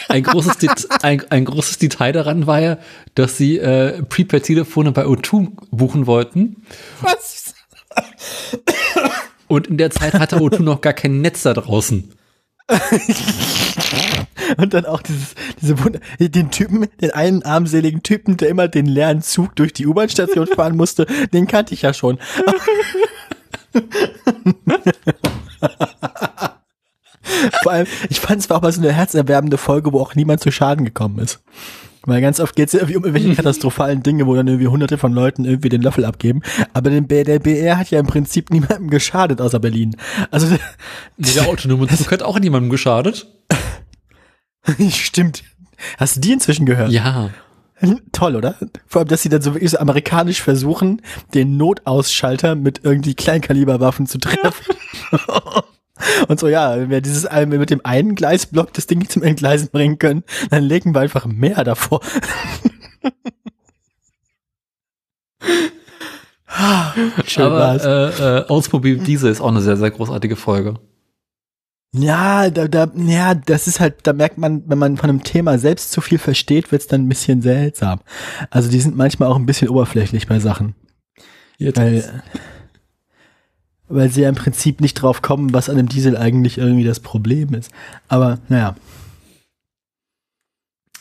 Ein 0.09 0.23
großes, 0.23 0.89
ein, 1.03 1.23
ein 1.31 1.45
großes 1.45 1.79
Detail 1.79 2.13
daran 2.13 2.47
war 2.47 2.61
ja, 2.61 2.79
dass 3.15 3.37
sie 3.37 3.59
äh, 3.59 4.03
Prepaid-Telefone 4.03 4.93
bei 4.93 5.05
O2 5.05 5.49
buchen 5.71 6.07
wollten. 6.07 6.65
Was? 7.03 7.55
Und 9.49 9.67
in 9.67 9.79
der 9.79 9.91
Zeit 9.91 10.15
hatte 10.15 10.37
O2 10.37 10.63
noch 10.63 10.81
gar 10.81 10.93
kein 10.93 11.21
Netz 11.21 11.43
da 11.43 11.53
draußen. 11.53 12.15
Und 14.57 14.75
dann 14.75 14.87
auch 14.87 15.03
dieses, 15.03 15.35
diese 15.61 15.83
Wunder, 15.83 16.01
den 16.19 16.51
Typen, 16.51 16.89
den 17.01 17.13
einen 17.13 17.43
armseligen 17.43 18.03
Typen, 18.03 18.37
der 18.37 18.49
immer 18.49 18.69
den 18.69 18.87
leeren 18.87 19.23
Zug 19.23 19.55
durch 19.57 19.73
die 19.73 19.87
U-Bahn-Station 19.87 20.47
fahren 20.55 20.77
musste, 20.77 21.07
den 21.33 21.47
kannte 21.47 21.75
ich 21.75 21.83
ja 21.83 21.93
schon. 21.95 22.19
Vor 27.63 27.73
allem, 27.73 27.87
ich 28.09 28.19
fand 28.21 28.41
es 28.41 28.51
war 28.51 28.57
auch 28.59 28.63
mal 28.63 28.73
so 28.73 28.81
eine 28.81 28.93
herzerwärmende 28.93 29.59
Folge, 29.59 29.93
wo 29.93 30.01
auch 30.01 30.15
niemand 30.15 30.41
zu 30.41 30.51
Schaden 30.51 30.85
gekommen 30.85 31.19
ist. 31.21 31.41
Weil 32.05 32.23
ganz 32.23 32.41
oft 32.41 32.57
geht 32.57 32.69
es 32.69 32.75
irgendwie 32.75 32.97
um 32.97 33.05
irgendwelche 33.05 33.35
katastrophalen 33.37 34.03
Dinge, 34.03 34.27
wo 34.27 34.35
dann 34.35 34.47
irgendwie 34.47 34.69
hunderte 34.69 34.99
von 34.99 35.13
Leuten 35.13 35.45
irgendwie 35.45 35.69
den 35.69 35.83
Löffel 35.83 36.05
abgeben. 36.05 36.43
Aber 36.73 36.91
den 36.91 37.07
der 37.09 37.39
BR 37.39 37.79
hat 37.79 37.91
ja 37.91 38.01
im 38.01 38.07
Prinzip 38.07 38.51
niemandem 38.51 38.91
geschadet 38.91 39.41
außer 39.41 39.59
Berlin. 39.61 39.97
Also, 40.31 40.57
Der 41.19 41.49
autonome 41.49 41.89
Zug 41.89 42.11
hat 42.13 42.23
auch 42.23 42.39
niemandem 42.39 42.71
geschadet. 42.71 43.27
stimmt. 44.91 45.43
Hast 45.99 46.17
du 46.17 46.21
die 46.21 46.33
inzwischen 46.33 46.67
gehört? 46.67 46.91
Ja. 46.91 47.31
Toll, 48.13 48.37
oder? 48.37 48.57
Vor 48.87 49.01
allem, 49.01 49.09
dass 49.09 49.23
sie 49.23 49.31
dann 49.31 49.41
so 49.41 49.55
wirklich 49.55 49.71
so 49.71 49.79
amerikanisch 49.79 50.43
versuchen, 50.43 51.01
den 51.33 51.57
Notausschalter 51.57 52.55
mit 52.55 52.81
irgendwie 52.85 53.15
Kleinkaliberwaffen 53.15 54.07
zu 54.07 54.19
treffen. 54.19 54.75
Und 56.29 56.41
so, 56.41 56.49
ja, 56.49 56.77
wenn 56.77 56.91
wir 56.91 57.01
dieses 57.01 57.25
wenn 57.25 57.51
wir 57.51 57.59
mit 57.59 57.71
dem 57.71 57.85
einen 57.85 58.15
Gleisblock 58.15 58.73
das 58.73 58.87
Ding 58.87 59.09
zum 59.09 59.23
Entgleisen 59.23 59.69
bringen 59.71 59.99
können, 59.99 60.25
dann 60.51 60.65
legen 60.65 60.95
wir 60.95 61.01
einfach 61.01 61.27
mehr 61.27 61.65
davor. 61.65 62.01
Schön 67.27 67.45
Aber 67.45 67.59
war's. 67.59 67.85
äh, 67.85 68.39
äh, 68.39 68.45
Oldsmobile 68.49 68.99
Diesel 68.99 69.31
ist 69.31 69.41
auch 69.41 69.49
eine 69.49 69.61
sehr, 69.61 69.77
sehr 69.77 69.91
großartige 69.91 70.37
Folge. 70.37 70.75
Ja, 71.93 72.51
da, 72.51 72.69
da, 72.69 72.89
ja, 72.95 73.35
das 73.35 73.67
ist 73.67 73.81
halt, 73.81 73.97
da 74.05 74.13
merkt 74.13 74.39
man, 74.39 74.63
wenn 74.67 74.79
man 74.79 74.97
von 74.97 75.11
einem 75.11 75.25
Thema 75.25 75.59
selbst 75.59 75.91
zu 75.91 76.01
viel 76.01 76.19
versteht, 76.19 76.71
wird's 76.71 76.87
dann 76.87 77.03
ein 77.03 77.09
bisschen 77.09 77.43
seltsam. 77.43 78.01
Also 78.51 78.71
die 78.71 78.81
sind 78.81 78.97
manchmal 78.97 79.29
auch 79.29 79.37
ein 79.37 79.47
bisschen 79.47 79.69
oberflächlich 79.69 80.29
bei 80.29 80.39
Sachen. 80.39 80.75
Jetzt 81.59 81.79
Weil, 81.79 82.23
weil 83.91 84.11
sie 84.11 84.23
ja 84.23 84.29
im 84.29 84.35
Prinzip 84.35 84.81
nicht 84.81 84.95
drauf 84.95 85.23
kommen, 85.23 85.53
was 85.53 85.69
an 85.69 85.77
dem 85.77 85.89
Diesel 85.89 86.17
eigentlich 86.17 86.59
irgendwie 86.59 86.85
das 86.85 87.01
Problem 87.01 87.55
ist. 87.55 87.71
Aber 88.09 88.39
naja. 88.49 88.75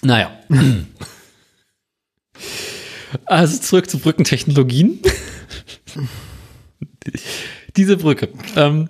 Naja. 0.01 0.31
Also 3.25 3.59
zurück 3.59 3.89
zu 3.89 3.97
Brückentechnologien. 3.97 4.99
Diese 7.75 7.97
Brücke. 7.97 8.29
Ähm, 8.55 8.89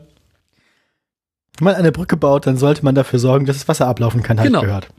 Wenn 1.57 1.65
man 1.65 1.75
eine 1.75 1.91
Brücke 1.91 2.17
baut, 2.17 2.47
dann 2.47 2.57
sollte 2.57 2.83
man 2.83 2.95
dafür 2.95 3.19
sorgen, 3.19 3.45
dass 3.45 3.57
das 3.57 3.67
Wasser 3.67 3.87
ablaufen 3.87 4.23
kann, 4.23 4.37
habe 4.39 4.49
Genau. 4.49 4.59
ich 4.59 4.65
gehört. 4.65 4.89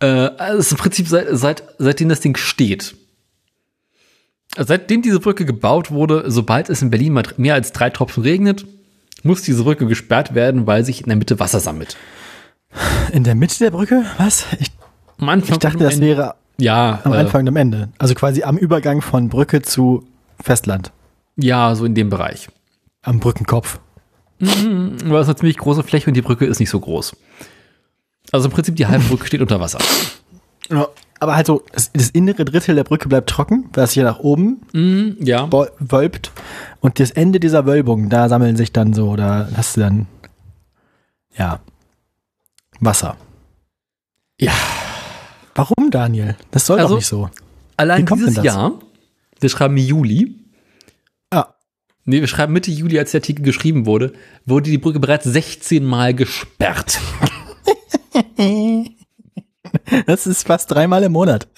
äh, 0.00 0.06
also 0.40 0.76
im 0.76 0.80
Prinzip 0.80 1.08
seit, 1.08 1.26
seit, 1.32 1.62
seitdem 1.78 2.08
das 2.08 2.20
Ding 2.20 2.36
steht. 2.36 2.94
Seitdem 4.56 5.02
diese 5.02 5.20
Brücke 5.20 5.44
gebaut 5.44 5.90
wurde, 5.90 6.24
sobald 6.26 6.68
es 6.70 6.82
in 6.82 6.90
Berlin 6.90 7.12
mal 7.12 7.22
mehr 7.36 7.54
als 7.54 7.72
drei 7.72 7.90
Tropfen 7.90 8.22
regnet, 8.22 8.66
muss 9.22 9.42
diese 9.42 9.62
Brücke 9.64 9.86
gesperrt 9.86 10.34
werden, 10.34 10.66
weil 10.66 10.84
sich 10.84 11.00
in 11.02 11.06
der 11.06 11.16
Mitte 11.16 11.38
Wasser 11.38 11.60
sammelt. 11.60 11.96
In 13.12 13.24
der 13.24 13.34
Mitte 13.34 13.58
der 13.58 13.70
Brücke? 13.70 14.04
Was? 14.18 14.46
Ich, 14.58 14.70
Am 15.18 15.28
Anfang 15.28 15.52
ich 15.54 15.58
dachte, 15.58 15.78
das 15.78 15.94
Ende- 15.94 16.06
wäre 16.06 16.34
ja, 16.58 17.00
am 17.04 17.12
äh, 17.12 17.16
Anfang 17.18 17.42
und 17.42 17.48
am 17.48 17.56
Ende. 17.56 17.88
Also 17.98 18.14
quasi 18.14 18.42
am 18.42 18.56
Übergang 18.58 19.00
von 19.02 19.28
Brücke 19.28 19.62
zu 19.62 20.06
Festland. 20.42 20.92
ja, 21.36 21.74
so 21.74 21.84
in 21.84 21.94
dem 21.94 22.10
Bereich. 22.10 22.48
Am 23.02 23.18
Brückenkopf. 23.20 23.78
Mhm, 24.40 24.96
aber 25.06 25.20
es 25.20 25.24
ist 25.26 25.28
eine 25.30 25.36
ziemlich 25.36 25.58
große 25.58 25.82
Fläche 25.82 26.08
und 26.08 26.14
die 26.14 26.22
Brücke 26.22 26.44
ist 26.46 26.60
nicht 26.60 26.70
so 26.70 26.80
groß. 26.80 27.14
Also 28.32 28.48
im 28.48 28.52
Prinzip 28.52 28.76
die 28.76 28.86
halbe 28.86 29.04
Brücke 29.04 29.26
steht 29.26 29.40
unter 29.42 29.60
Wasser. 29.60 29.78
Ja, 30.70 30.86
aber 31.20 31.36
halt 31.36 31.46
so, 31.46 31.62
das, 31.72 31.90
innere 32.10 32.44
Drittel 32.44 32.74
der 32.74 32.84
Brücke 32.84 33.08
bleibt 33.08 33.30
trocken, 33.30 33.68
was 33.74 33.90
sich 33.90 33.96
ja 33.96 34.04
nach 34.04 34.18
oben 34.20 34.62
Mhm, 34.72 35.16
ja. 35.20 35.48
wölbt. 35.78 36.32
Und 36.80 36.98
das 36.98 37.10
Ende 37.10 37.38
dieser 37.40 37.66
Wölbung, 37.66 38.08
da 38.08 38.28
sammeln 38.28 38.56
sich 38.56 38.72
dann 38.72 38.92
so, 38.94 39.16
da 39.16 39.48
hast 39.56 39.76
du 39.76 39.80
dann, 39.80 40.06
ja, 41.36 41.60
Wasser. 42.80 43.16
Ja. 44.40 44.52
Warum, 45.54 45.90
Daniel? 45.90 46.36
Das 46.50 46.64
soll 46.66 46.78
Also- 46.80 46.94
doch 46.94 46.98
nicht 47.00 47.06
so. 47.06 47.28
Allein 47.76 48.06
dieses? 48.06 48.42
Jahr, 48.42 48.72
wir 49.40 49.48
schreiben 49.48 49.76
Juli, 49.76 50.36
Ja. 51.32 51.54
nee, 52.04 52.20
wir 52.20 52.28
schreiben 52.28 52.52
Mitte 52.52 52.70
Juli, 52.70 52.98
als 52.98 53.10
der 53.12 53.20
Artikel 53.20 53.42
geschrieben 53.42 53.84
wurde, 53.86 54.12
wurde 54.46 54.70
die 54.70 54.78
Brücke 54.78 55.00
bereits 55.00 55.24
16 55.24 55.84
Mal 55.84 56.14
gesperrt. 56.14 56.98
Das 60.06 60.26
ist 60.26 60.46
fast 60.46 60.70
dreimal 60.70 61.02
im 61.02 61.12
Monat. 61.12 61.48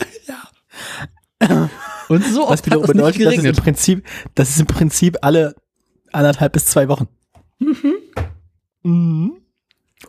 Und 2.08 2.24
so 2.24 2.42
Was 2.42 2.50
oft 2.50 2.50
hat 2.50 2.66
wiederum 2.66 2.84
es 2.84 2.88
nicht 2.94 2.96
bedeutet, 2.96 3.20
dass 3.26 3.32
es 3.32 3.36
im 3.38 3.42
geregnet. 3.42 3.62
Prinzip, 3.62 4.04
dass 4.34 4.50
es 4.50 4.60
im 4.60 4.66
Prinzip 4.66 5.18
alle, 5.22 5.54
anderthalb 6.12 6.52
bis 6.52 6.66
zwei 6.66 6.88
Wochen. 6.88 7.08
Mhm. 8.82 9.32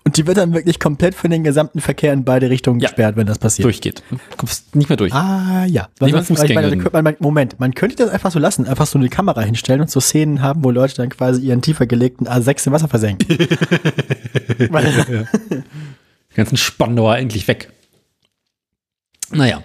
Und 0.06 0.18
die 0.18 0.26
wird 0.28 0.38
dann 0.38 0.54
wirklich 0.54 0.80
komplett 0.80 1.14
für 1.16 1.30
den 1.30 1.44
gesamten 1.44 1.80
Verkehr 1.80 2.12
in 2.14 2.26
beide 2.26 2.50
Richtungen 2.50 2.80
Ja. 2.80 2.90
gesperrt, 2.90 3.16
wenn 3.16 3.28
das 3.28 3.38
passiert. 3.40 3.66
Durchgeht. 3.66 4.04
Du 4.10 4.18
kommst 4.38 4.76
nicht 4.76 4.90
mehr 4.90 4.98
durch. 4.98 5.14
Ah, 5.14 5.66
ja. 5.66 5.88
Meine, 6.00 6.26
man, 6.92 7.16
Moment, 7.20 7.60
man 7.60 7.74
könnte 7.74 7.96
das 7.98 8.10
einfach 8.10 8.32
so 8.32 8.40
lassen, 8.40 8.68
einfach 8.68 8.88
so 8.88 8.98
eine 8.98 9.08
Kamera 9.10 9.42
hinstellen 9.42 9.82
und 9.82 9.90
so 9.92 10.00
Szenen 10.02 10.42
haben, 10.42 10.64
wo 10.64 10.72
Leute 10.72 10.96
dann 10.96 11.10
quasi 11.10 11.42
ihren 11.44 11.62
tiefer 11.62 11.86
gelegten 11.86 12.28
A6 12.28 12.68
im 12.68 12.74
Wasser 12.74 12.88
versenken. 12.88 13.38
Weil, 14.70 15.28
Die 16.32 16.36
ganzen 16.36 16.58
Spandauer 16.58 17.18
endlich 17.18 17.48
weg. 17.48 17.72
Naja. 19.34 19.62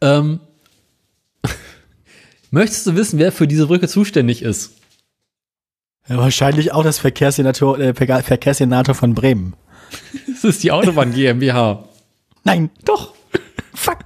Ähm, 0.00 0.40
möchtest 2.50 2.86
du 2.86 2.94
wissen, 2.96 3.18
wer 3.18 3.32
für 3.32 3.46
diese 3.46 3.66
Brücke 3.66 3.88
zuständig 3.88 4.42
ist? 4.42 4.72
ja, 6.08 6.16
wahrscheinlich 6.18 6.72
auch 6.72 6.82
das 6.82 6.98
Verkehrssenator, 6.98 7.78
äh, 7.78 7.94
Verkehrssenator 7.94 8.94
von 8.94 9.14
Bremen. 9.14 9.54
Das 10.26 10.44
ist 10.44 10.62
die 10.62 10.72
Autobahn 10.72 11.12
GmbH. 11.12 11.84
Nein, 12.44 12.70
Doch. 12.86 13.12
fuck. 13.74 13.98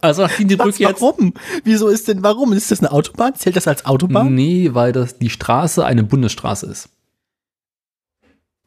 Also 0.00 0.22
nachdem 0.22 0.48
die 0.48 0.58
Was, 0.58 0.64
Brücke 0.66 0.82
jetzt. 0.82 1.00
warum? 1.00 1.34
Wieso 1.62 1.88
ist 1.88 2.08
denn, 2.08 2.22
warum? 2.24 2.52
Ist 2.52 2.70
das 2.72 2.80
eine 2.80 2.90
Autobahn? 2.90 3.34
Zählt 3.36 3.54
das 3.56 3.68
als 3.68 3.84
Autobahn? 3.86 4.34
Nee, 4.34 4.70
weil 4.72 4.90
das 4.92 5.18
die 5.18 5.30
Straße 5.30 5.84
eine 5.84 6.02
Bundesstraße 6.04 6.66
ist. 6.66 6.88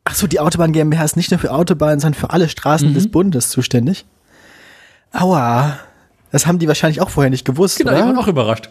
Ach 0.06 0.16
so, 0.16 0.28
die 0.28 0.40
Autobahn 0.40 0.72
GmbH 0.72 1.04
ist 1.04 1.18
nicht 1.18 1.32
nur 1.32 1.40
für 1.40 1.52
Autobahnen, 1.52 2.00
sondern 2.00 2.20
für 2.20 2.30
alle 2.30 2.48
Straßen 2.50 2.90
Mhm. 2.90 2.94
des 2.94 3.12
Bundes 3.12 3.50
zuständig. 3.50 4.06
Aua. 5.12 5.80
Das 6.32 6.48
haben 6.48 6.60
die 6.60 6.68
wahrscheinlich 6.68 7.02
auch 7.02 7.10
vorher 7.10 7.30
nicht 7.30 7.46
gewusst, 7.46 7.78
Genau, 7.78 7.92
ich 7.92 7.98
oder? 7.98 8.08
bin 8.08 8.18
auch 8.18 8.28
überrascht. 8.28 8.70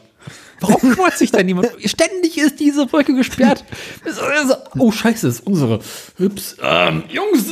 Warum 0.60 0.80
kümmert 0.94 1.16
sich 1.18 1.30
da 1.30 1.42
niemand? 1.42 1.68
Ständig 1.84 2.38
ist 2.38 2.60
diese 2.60 2.86
Brücke 2.86 3.14
gesperrt. 3.14 3.64
Oh, 4.78 4.90
scheiße, 4.92 5.28
ist 5.28 5.46
unsere. 5.46 5.80
Ups, 6.18 6.56
ähm, 6.62 7.02
Jungs, 7.08 7.46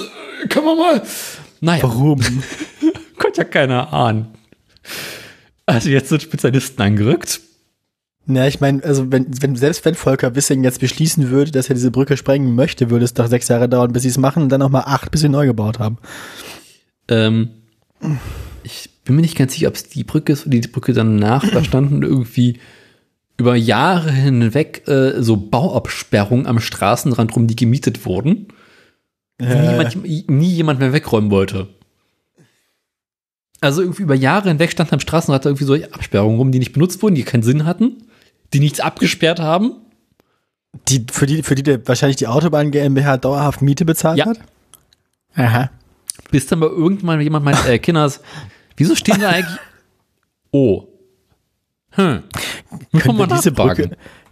können 0.48 0.66
wir 0.66 0.76
mal. 0.76 1.02
Naja, 1.60 1.82
Warum? 1.82 2.20
konnte 3.18 3.38
ja 3.38 3.44
keiner 3.44 3.92
ahnen. 3.92 4.28
Also 5.66 5.90
jetzt 5.90 6.08
sind 6.08 6.22
Spezialisten 6.22 6.80
angerückt. 6.80 7.40
Ja, 8.26 8.46
ich 8.46 8.60
meine, 8.60 8.82
also 8.84 9.10
wenn, 9.10 9.26
wenn, 9.42 9.56
selbst 9.56 9.84
wenn 9.84 9.94
Volker 9.94 10.34
Wissing 10.34 10.62
jetzt 10.64 10.80
beschließen 10.80 11.30
würde, 11.30 11.50
dass 11.50 11.68
er 11.68 11.74
diese 11.74 11.90
Brücke 11.90 12.16
sprengen 12.16 12.54
möchte, 12.54 12.90
würde 12.90 13.04
es 13.04 13.14
doch 13.14 13.26
sechs 13.26 13.48
Jahre 13.48 13.68
dauern, 13.68 13.92
bis 13.92 14.02
sie 14.02 14.08
es 14.10 14.18
machen 14.18 14.42
und 14.42 14.48
dann 14.50 14.60
nochmal 14.60 14.84
acht, 14.86 15.10
bis 15.10 15.22
sie 15.22 15.28
neu 15.28 15.46
gebaut 15.46 15.78
haben. 15.78 15.98
Ähm, 17.08 17.50
ich 18.70 18.90
bin 19.04 19.16
mir 19.16 19.22
nicht 19.22 19.36
ganz 19.36 19.54
sicher, 19.54 19.68
ob 19.68 19.74
es 19.74 19.88
die 19.88 20.04
Brücke 20.04 20.32
ist 20.32 20.46
oder 20.46 20.58
die 20.58 20.68
Brücke 20.68 20.92
danach. 20.92 21.48
Da 21.52 21.64
standen 21.64 22.02
irgendwie 22.02 22.58
über 23.38 23.54
Jahre 23.56 24.10
hinweg 24.10 24.86
äh, 24.88 25.22
so 25.22 25.36
Bauabsperrungen 25.36 26.46
am 26.46 26.60
Straßenrand 26.60 27.34
rum, 27.34 27.46
die 27.46 27.56
gemietet 27.56 28.04
wurden. 28.04 28.48
Die 29.40 29.46
niemand, 29.46 29.96
nie 30.28 30.50
jemand 30.50 30.80
mehr 30.80 30.92
wegräumen 30.92 31.30
wollte. 31.30 31.68
Also 33.60 33.82
irgendwie 33.82 34.02
über 34.02 34.14
Jahre 34.14 34.48
hinweg 34.48 34.70
standen 34.72 34.94
am 34.94 35.00
Straßenrand 35.00 35.46
irgendwie 35.46 35.64
so 35.64 35.74
Absperrungen 35.74 36.38
rum, 36.38 36.52
die 36.52 36.58
nicht 36.58 36.72
benutzt 36.72 37.02
wurden, 37.02 37.14
die 37.14 37.22
keinen 37.22 37.42
Sinn 37.44 37.64
hatten, 37.64 38.04
die 38.52 38.60
nichts 38.60 38.80
abgesperrt 38.80 39.40
haben. 39.40 39.72
Die, 40.88 41.06
für 41.10 41.26
die, 41.26 41.42
für 41.42 41.54
die 41.54 41.62
der 41.62 41.86
wahrscheinlich 41.88 42.16
die 42.16 42.26
Autobahn 42.26 42.70
GmbH 42.70 43.16
dauerhaft 43.16 43.62
Miete 43.62 43.84
bezahlt 43.84 44.18
Ja. 44.18 44.26
hat? 44.26 44.40
Aha. 45.34 45.70
Bis 46.30 46.46
dann 46.46 46.58
mal 46.58 46.68
irgendwann 46.68 47.20
jemand 47.20 47.44
meint, 47.44 47.64
äh, 47.66 47.78
Kinders, 47.78 48.20
wieso 48.78 48.94
stehen 48.94 49.20
da 49.20 49.30
eigentlich. 49.30 49.58
Oh. 50.50 50.88
Hm. 51.90 52.22
Können 52.98 53.18
wir, 53.18 53.26
diese. 53.26 53.52
Brücke, 53.52 53.90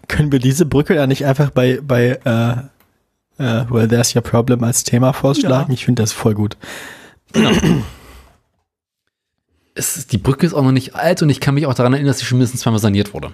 können 0.09 0.33
wir 0.33 0.39
diese 0.39 0.65
Brücke 0.65 0.95
da 0.95 1.07
nicht 1.07 1.27
einfach 1.27 1.51
bei, 1.51 1.79
bei 1.83 2.19
äh, 2.25 3.43
äh, 3.43 3.67
Well, 3.69 3.89
There's 3.89 4.15
Your 4.15 4.23
Problem 4.23 4.63
als 4.65 4.85
Thema 4.85 5.13
vorschlagen? 5.13 5.73
Ich 5.73 5.85
finde 5.85 6.03
das 6.03 6.13
voll 6.13 6.35
gut. 6.35 6.57
Es 9.75 9.97
ist, 9.97 10.13
die 10.13 10.19
Brücke 10.19 10.47
ist 10.47 10.55
auch 10.55 10.63
noch 10.63 10.73
nicht 10.73 10.95
alt 10.95 11.23
und 11.23 11.29
ich 11.29 11.41
kann 11.41 11.55
mich 11.55 11.67
auch 11.67 11.75
daran 11.75 11.93
erinnern, 11.93 12.09
dass 12.09 12.19
sie 12.19 12.25
schon 12.25 12.39
mindestens 12.39 12.63
zweimal 12.63 12.81
saniert 12.81 13.13
wurde. 13.13 13.33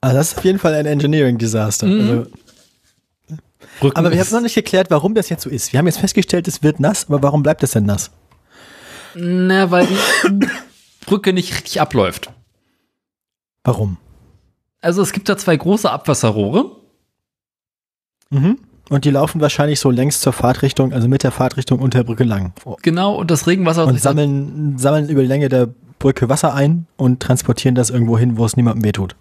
Also 0.00 0.16
das 0.16 0.32
ist 0.32 0.38
auf 0.38 0.44
jeden 0.44 0.58
Fall 0.58 0.74
ein 0.74 0.86
Engineering-Desaster. 0.86 1.86
Mhm. 1.86 2.00
Also, 2.00 2.30
aber 3.94 4.12
wir 4.12 4.20
haben 4.20 4.30
noch 4.30 4.40
nicht 4.40 4.54
geklärt, 4.54 4.90
warum 4.90 5.14
das 5.14 5.28
jetzt 5.28 5.42
so 5.42 5.50
ist. 5.50 5.72
Wir 5.72 5.78
haben 5.78 5.86
jetzt 5.86 5.98
festgestellt, 5.98 6.46
es 6.46 6.62
wird 6.62 6.78
nass, 6.78 7.06
aber 7.08 7.22
warum 7.22 7.42
bleibt 7.42 7.62
es 7.62 7.72
denn 7.72 7.86
nass? 7.86 8.10
Na, 9.14 9.70
weil 9.70 9.86
die 9.86 10.48
Brücke 11.06 11.32
nicht 11.32 11.54
richtig 11.54 11.80
abläuft. 11.80 12.30
Warum? 13.64 13.96
Also 14.80 15.02
es 15.02 15.12
gibt 15.12 15.28
da 15.28 15.36
zwei 15.36 15.56
große 15.56 15.90
Abwasserrohre. 15.90 16.70
Mhm. 18.30 18.58
Und 18.88 19.04
die 19.04 19.10
laufen 19.10 19.40
wahrscheinlich 19.40 19.80
so 19.80 19.90
längs 19.90 20.20
zur 20.20 20.32
Fahrtrichtung, 20.32 20.92
also 20.92 21.08
mit 21.08 21.22
der 21.22 21.30
Fahrtrichtung 21.30 21.78
unter 21.80 21.98
der 21.98 22.04
Brücke 22.04 22.24
lang. 22.24 22.52
Genau, 22.82 23.14
und 23.14 23.30
das 23.30 23.46
Regenwasser 23.46 23.86
Und 23.86 24.00
sammeln, 24.00 24.78
sammeln 24.78 25.08
über 25.08 25.20
die 25.22 25.28
Länge 25.28 25.48
der 25.48 25.68
Brücke 25.98 26.28
Wasser 26.28 26.54
ein 26.54 26.86
und 26.96 27.20
transportieren 27.20 27.74
das 27.74 27.90
irgendwo 27.90 28.16
hin, 28.18 28.38
wo 28.38 28.44
es 28.44 28.56
niemandem 28.56 28.84
wehtut. 28.84 29.16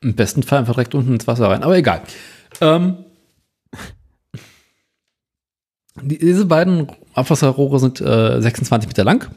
im 0.00 0.14
besten 0.14 0.42
Fall 0.42 0.60
einfach 0.60 0.74
direkt 0.74 0.94
unten 0.94 1.14
ins 1.14 1.26
Wasser 1.26 1.48
rein. 1.48 1.62
Aber 1.62 1.76
egal. 1.76 2.02
Ähm, 2.60 2.96
diese 6.02 6.46
beiden 6.46 6.88
Abwasserrohre 7.14 7.78
sind 7.78 8.00
äh, 8.00 8.40
26 8.40 8.88
Meter 8.88 9.04
lang. 9.04 9.28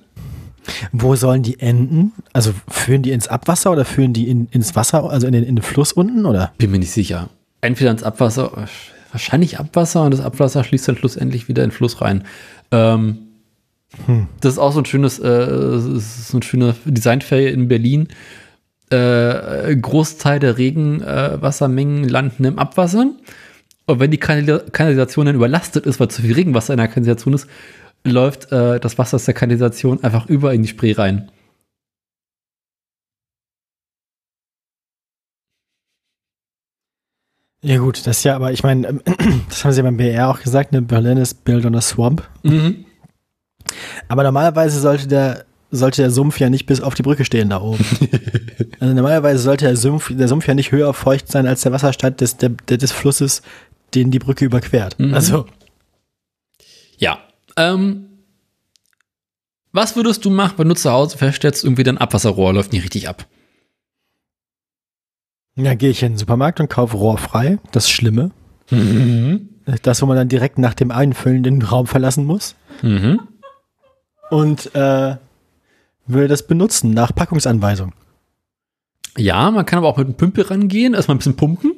Wo 0.92 1.16
sollen 1.16 1.42
die 1.42 1.60
enden? 1.60 2.12
Also 2.34 2.52
führen 2.68 3.02
die 3.02 3.12
ins 3.12 3.28
Abwasser 3.28 3.72
oder 3.72 3.86
führen 3.86 4.14
die 4.14 4.30
in, 4.30 4.48
ins 4.52 4.76
Wasser, 4.76 5.10
also 5.10 5.26
in 5.26 5.34
den, 5.34 5.44
in 5.44 5.56
den 5.56 5.64
Fluss 5.64 5.94
unten, 5.94 6.26
oder? 6.26 6.52
Bin 6.58 6.72
mir 6.72 6.80
nicht 6.80 6.92
sicher. 6.92 7.30
Entweder 7.62 7.92
ins 7.92 8.04
Abwasser, 8.04 8.52
äh, 8.56 8.68
wahrscheinlich 9.12 9.60
Abwasser 9.60 10.04
und 10.04 10.12
das 10.12 10.22
Abwasser 10.22 10.64
schließt 10.64 10.88
dann 10.88 10.98
schlussendlich 10.98 11.48
wieder 11.48 11.64
in 11.64 11.70
den 11.70 11.76
Fluss 11.76 12.02
rein. 12.02 12.24
Ähm, 12.72 13.18
Das 14.42 14.54
ist 14.54 14.60
auch 14.60 14.72
so 14.72 14.80
ein 14.80 14.86
schönes, 14.86 15.18
äh, 15.18 15.80
so 15.80 16.38
ein 16.38 16.44
schöner 16.44 16.76
Designfail 16.86 17.48
in 17.48 17.68
Berlin. 17.68 18.08
Äh, 18.92 19.76
Großteil 19.76 20.40
der 20.40 20.58
Regenwassermengen 20.58 22.08
landen 22.08 22.44
im 22.46 22.60
Abwasser. 22.60 23.08
Und 23.90 24.00
wenn 24.00 24.12
die 24.12 24.20
Kanal 24.20 24.66
Kanalisation 24.72 25.26
dann 25.26 25.34
überlastet 25.34 25.88
ist, 25.88 26.00
weil 26.00 26.10
zu 26.10 26.22
viel 26.22 26.36
Regenwasser 26.36 26.74
in 26.74 26.78
der 26.78 26.88
Kanalisation 26.88 27.34
ist, 27.34 27.48
läuft 28.04 28.52
äh, 28.52 28.80
das 28.80 29.00
Wasser 29.00 29.16
aus 29.16 29.26
der 29.26 29.34
Kanalisation 29.34 30.04
einfach 30.04 30.28
über 30.28 30.54
in 30.54 30.62
die 30.62 30.68
Spree 30.68 30.92
rein. 30.92 31.32
Ja 37.64 37.80
gut, 37.80 38.06
das 38.06 38.20
ist 38.20 38.24
ja, 38.26 38.36
aber 38.36 38.52
ich 38.52 38.62
meine, 38.62 38.88
ähm, 38.88 39.02
das 39.50 39.66
haben 39.66 39.72
sie 39.72 39.80
ja 39.80 39.84
beim 39.84 39.98
BR 39.98 40.30
auch 40.30 40.40
gesagt, 40.40 40.72
ne? 40.72 40.84
Berlin 40.84 41.18
ist 41.18 41.44
built 41.44 41.66
on 41.66 41.74
a 41.74 41.82
swamp. 41.82 42.30
Mhm. 42.44 42.86
Aber 44.08 44.22
normalerweise 44.22 44.80
sollte 44.80 45.08
der, 45.08 45.46
sollte 45.72 46.04
der 46.04 46.12
Sumpf 46.12 46.40
ja 46.40 46.52
nicht 46.52 46.68
bis 46.68 46.80
auf 46.80 46.94
die 46.94 47.02
Brücke 47.02 47.26
stehen 47.26 47.50
da 47.50 47.60
oben. 47.60 47.84
also 48.80 48.94
normalerweise 48.94 49.40
sollte 49.40 49.66
der 49.66 49.78
Sumpf, 49.78 50.16
der 50.16 50.28
Sumpf 50.28 50.48
ja 50.48 50.54
nicht 50.54 50.72
höher 50.72 50.94
feucht 50.94 51.32
sein 51.32 51.48
als 51.48 51.62
der 51.62 51.72
Wasserstand 51.72 52.22
des, 52.22 52.38
der, 52.38 52.50
des 52.50 52.92
Flusses, 52.92 53.42
den 53.96 54.12
die 54.12 54.20
Brücke 54.20 54.46
überquert. 54.46 55.00
Mhm. 55.00 55.14
Also, 55.14 55.46
Ja. 56.98 57.20
Ähm, 57.58 58.06
was 59.72 59.96
würdest 59.96 60.26
du 60.26 60.30
machen, 60.30 60.54
wenn 60.58 60.70
du 60.70 60.76
zu 60.76 60.90
Hause 60.92 61.18
feststellst, 61.18 61.64
irgendwie 61.64 61.84
dein 61.84 61.98
Abwasserrohr 61.98 62.54
läuft 62.54 62.74
nicht 62.74 62.84
richtig 62.84 63.08
ab? 63.10 63.28
ja, 65.56 65.74
gehe 65.74 65.90
ich 65.90 66.04
in 66.04 66.14
den 66.14 66.18
Supermarkt 66.18 66.62
und 66.62 66.70
kaufe 66.70 66.96
rohrfrei. 66.96 67.60
Das 67.74 67.90
Schlimme. 67.90 68.32
Mhm. 68.70 69.50
Das, 69.82 70.02
wo 70.02 70.06
man 70.06 70.16
dann 70.16 70.30
direkt 70.30 70.58
nach 70.58 70.74
dem 70.74 70.90
Einfüllen 70.90 71.44
den 71.44 71.62
Raum 71.62 71.86
verlassen 71.86 72.24
muss. 72.26 72.56
Mhm. 72.82 73.20
Und 74.30 74.74
äh, 74.74 75.18
will 76.08 76.28
das 76.30 76.48
benutzen 76.48 76.92
nach 76.92 77.14
Packungsanweisung. 77.14 77.92
Ja, 79.18 79.52
man 79.52 79.66
kann 79.66 79.80
aber 79.80 79.90
auch 79.90 79.98
mit 79.98 80.08
einem 80.08 80.16
Pümpel 80.16 80.46
rangehen, 80.46 80.94
erstmal 80.94 81.16
ein 81.16 81.20
bisschen 81.20 81.36
pumpen 81.36 81.74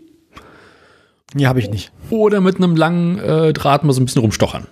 Ja, 1.36 1.50
habe 1.50 1.60
ich 1.60 1.70
nicht. 1.70 1.92
oder 2.10 2.42
mit 2.42 2.58
einem 2.58 2.76
langen 2.76 3.20
äh, 3.20 3.54
Draht 3.54 3.84
mal 3.84 3.94
so 3.94 4.02
ein 4.02 4.06
bisschen 4.06 4.22
rumstochern. 4.22 4.68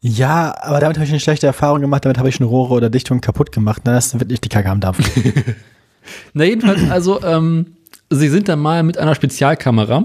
Ja, 0.00 0.54
aber 0.62 0.78
damit 0.80 0.98
habe 0.98 1.04
ich 1.04 1.10
eine 1.10 1.20
schlechte 1.20 1.46
Erfahrung 1.46 1.80
gemacht. 1.80 2.04
Damit 2.04 2.18
habe 2.18 2.28
ich 2.28 2.36
schon 2.36 2.46
Rohre 2.46 2.74
oder 2.74 2.90
Dichtungen 2.90 3.20
kaputt 3.20 3.50
gemacht. 3.50 3.82
Dann 3.84 3.96
ist 3.96 4.18
wirklich 4.18 4.40
die 4.40 4.48
Kacke 4.48 4.68
am 4.68 4.80
Dampf. 4.80 4.98
Na, 6.34 6.44
jedenfalls, 6.44 6.88
also, 6.90 7.22
ähm, 7.24 7.76
sie 8.10 8.28
sind 8.28 8.48
dann 8.48 8.60
mal 8.60 8.82
mit 8.82 8.98
einer 8.98 9.14
Spezialkamera 9.14 10.04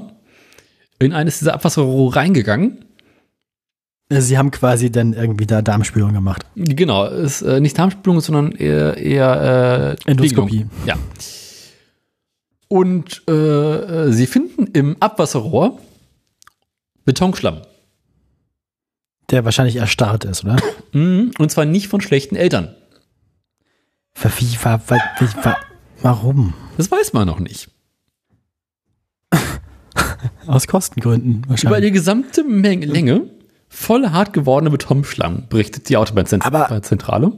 in 0.99 1.13
eines 1.13 1.39
dieser 1.39 1.53
Abwasserrohre 1.53 2.15
reingegangen. 2.15 2.85
Sie 4.09 4.37
haben 4.37 4.51
quasi 4.51 4.91
dann 4.91 5.13
irgendwie 5.13 5.45
da 5.45 5.61
Darmspülung 5.61 6.13
gemacht. 6.13 6.45
Genau, 6.55 7.05
ist 7.05 7.41
äh, 7.43 7.61
nicht 7.61 7.77
Darmspülung, 7.77 8.19
sondern 8.19 8.51
eher, 8.51 8.97
eher 8.97 9.97
äh, 10.05 10.09
Endoskopie. 10.09 10.65
Ja. 10.85 10.95
Und 12.71 13.23
äh, 13.27 13.33
äh, 13.33 14.11
sie 14.13 14.25
finden 14.27 14.67
im 14.67 14.95
Abwasserrohr 15.01 15.77
Betonschlamm. 17.03 17.63
Der 19.29 19.43
wahrscheinlich 19.43 19.75
erstarrt 19.75 20.23
ist, 20.23 20.45
oder? 20.45 20.55
Mhm. 20.93 21.31
Und 21.37 21.51
zwar 21.51 21.65
nicht 21.65 21.89
von 21.89 21.99
schlechten 21.99 22.37
Eltern. 22.37 22.73
Wie, 24.15 24.29
wie, 24.53 25.35
warum? 26.01 26.53
Das 26.77 26.89
weiß 26.89 27.11
man 27.11 27.27
noch 27.27 27.39
nicht. 27.39 27.69
Aus 30.47 30.65
Kostengründen 30.67 31.39
Über 31.39 31.49
wahrscheinlich. 31.49 31.81
die 31.81 31.91
gesamte 31.91 32.45
Menge, 32.45 32.85
Länge 32.85 33.23
voll 33.67 34.07
hart 34.11 34.31
gewordene 34.31 34.69
Betonschlamm, 34.69 35.47
berichtet 35.49 35.89
die 35.89 35.97
Autobahnzentrale. 35.97 37.33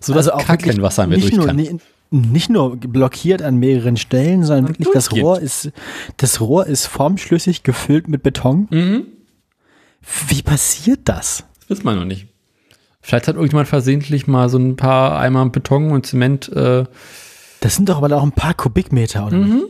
Sodass 0.00 0.28
also 0.28 0.42
auch 0.42 0.46
kein 0.46 0.80
Wasser 0.80 1.06
mehr 1.06 1.18
durch 1.18 1.34
nur, 1.34 1.46
kann. 1.46 1.56
ni- 1.56 1.76
nicht 2.12 2.50
nur 2.50 2.76
blockiert 2.76 3.42
an 3.42 3.56
mehreren 3.56 3.96
Stellen, 3.96 4.44
sondern 4.44 4.68
wirklich 4.68 4.88
das. 4.92 5.10
Rohr 5.12 5.40
ist 5.40 5.70
das 6.18 6.40
Rohr 6.40 6.66
ist 6.66 6.86
formschlüssig 6.86 7.62
gefüllt 7.62 8.06
mit 8.08 8.22
Beton. 8.22 8.68
Mhm. 8.70 9.06
Wie 10.28 10.42
passiert 10.42 11.00
das? 11.04 11.44
Das 11.68 11.78
weiß 11.78 11.84
man 11.84 11.96
noch 11.96 12.04
nicht. 12.04 12.26
Vielleicht 13.00 13.26
hat 13.28 13.34
irgendjemand 13.34 13.68
versehentlich 13.68 14.26
mal 14.26 14.48
so 14.48 14.58
ein 14.58 14.76
paar 14.76 15.18
Eimer 15.18 15.44
Beton 15.48 15.90
und 15.90 16.06
Zement. 16.06 16.48
Äh, 16.50 16.84
Das 17.60 17.74
sind 17.76 17.88
doch 17.88 17.96
aber 18.02 18.14
auch 18.16 18.22
ein 18.22 18.32
paar 18.32 18.54
Kubikmeter, 18.54 19.26
oder? 19.26 19.38
Mhm. 19.38 19.64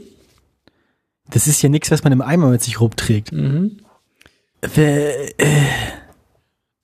Das 1.30 1.46
ist 1.46 1.62
ja 1.62 1.68
nichts, 1.70 1.90
was 1.90 2.02
man 2.04 2.12
im 2.12 2.20
Eimer 2.20 2.48
mit 2.50 2.62
sich 2.62 2.80
rumträgt. 2.80 3.32
mhm. 3.32 3.78
Wer- 4.74 5.14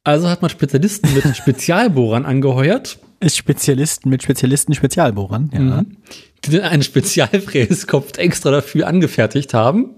Also 0.04 0.28
hat 0.28 0.40
man 0.42 0.50
Spezialisten 0.50 1.12
mit 1.14 1.24
Spezialbohrern 1.36 2.24
angeheuert, 2.24 2.98
Ist 3.20 3.36
Spezialisten 3.36 4.08
mit 4.10 4.22
Spezialisten 4.22 4.74
Spezialbohrern. 4.74 5.50
Ja. 5.52 5.58
Mhm. 5.60 5.96
die 6.44 6.50
dann 6.52 6.62
einen 6.62 6.82
Spezialfräskopf 6.82 8.16
extra 8.18 8.50
dafür 8.50 8.86
angefertigt 8.86 9.54
haben, 9.54 9.90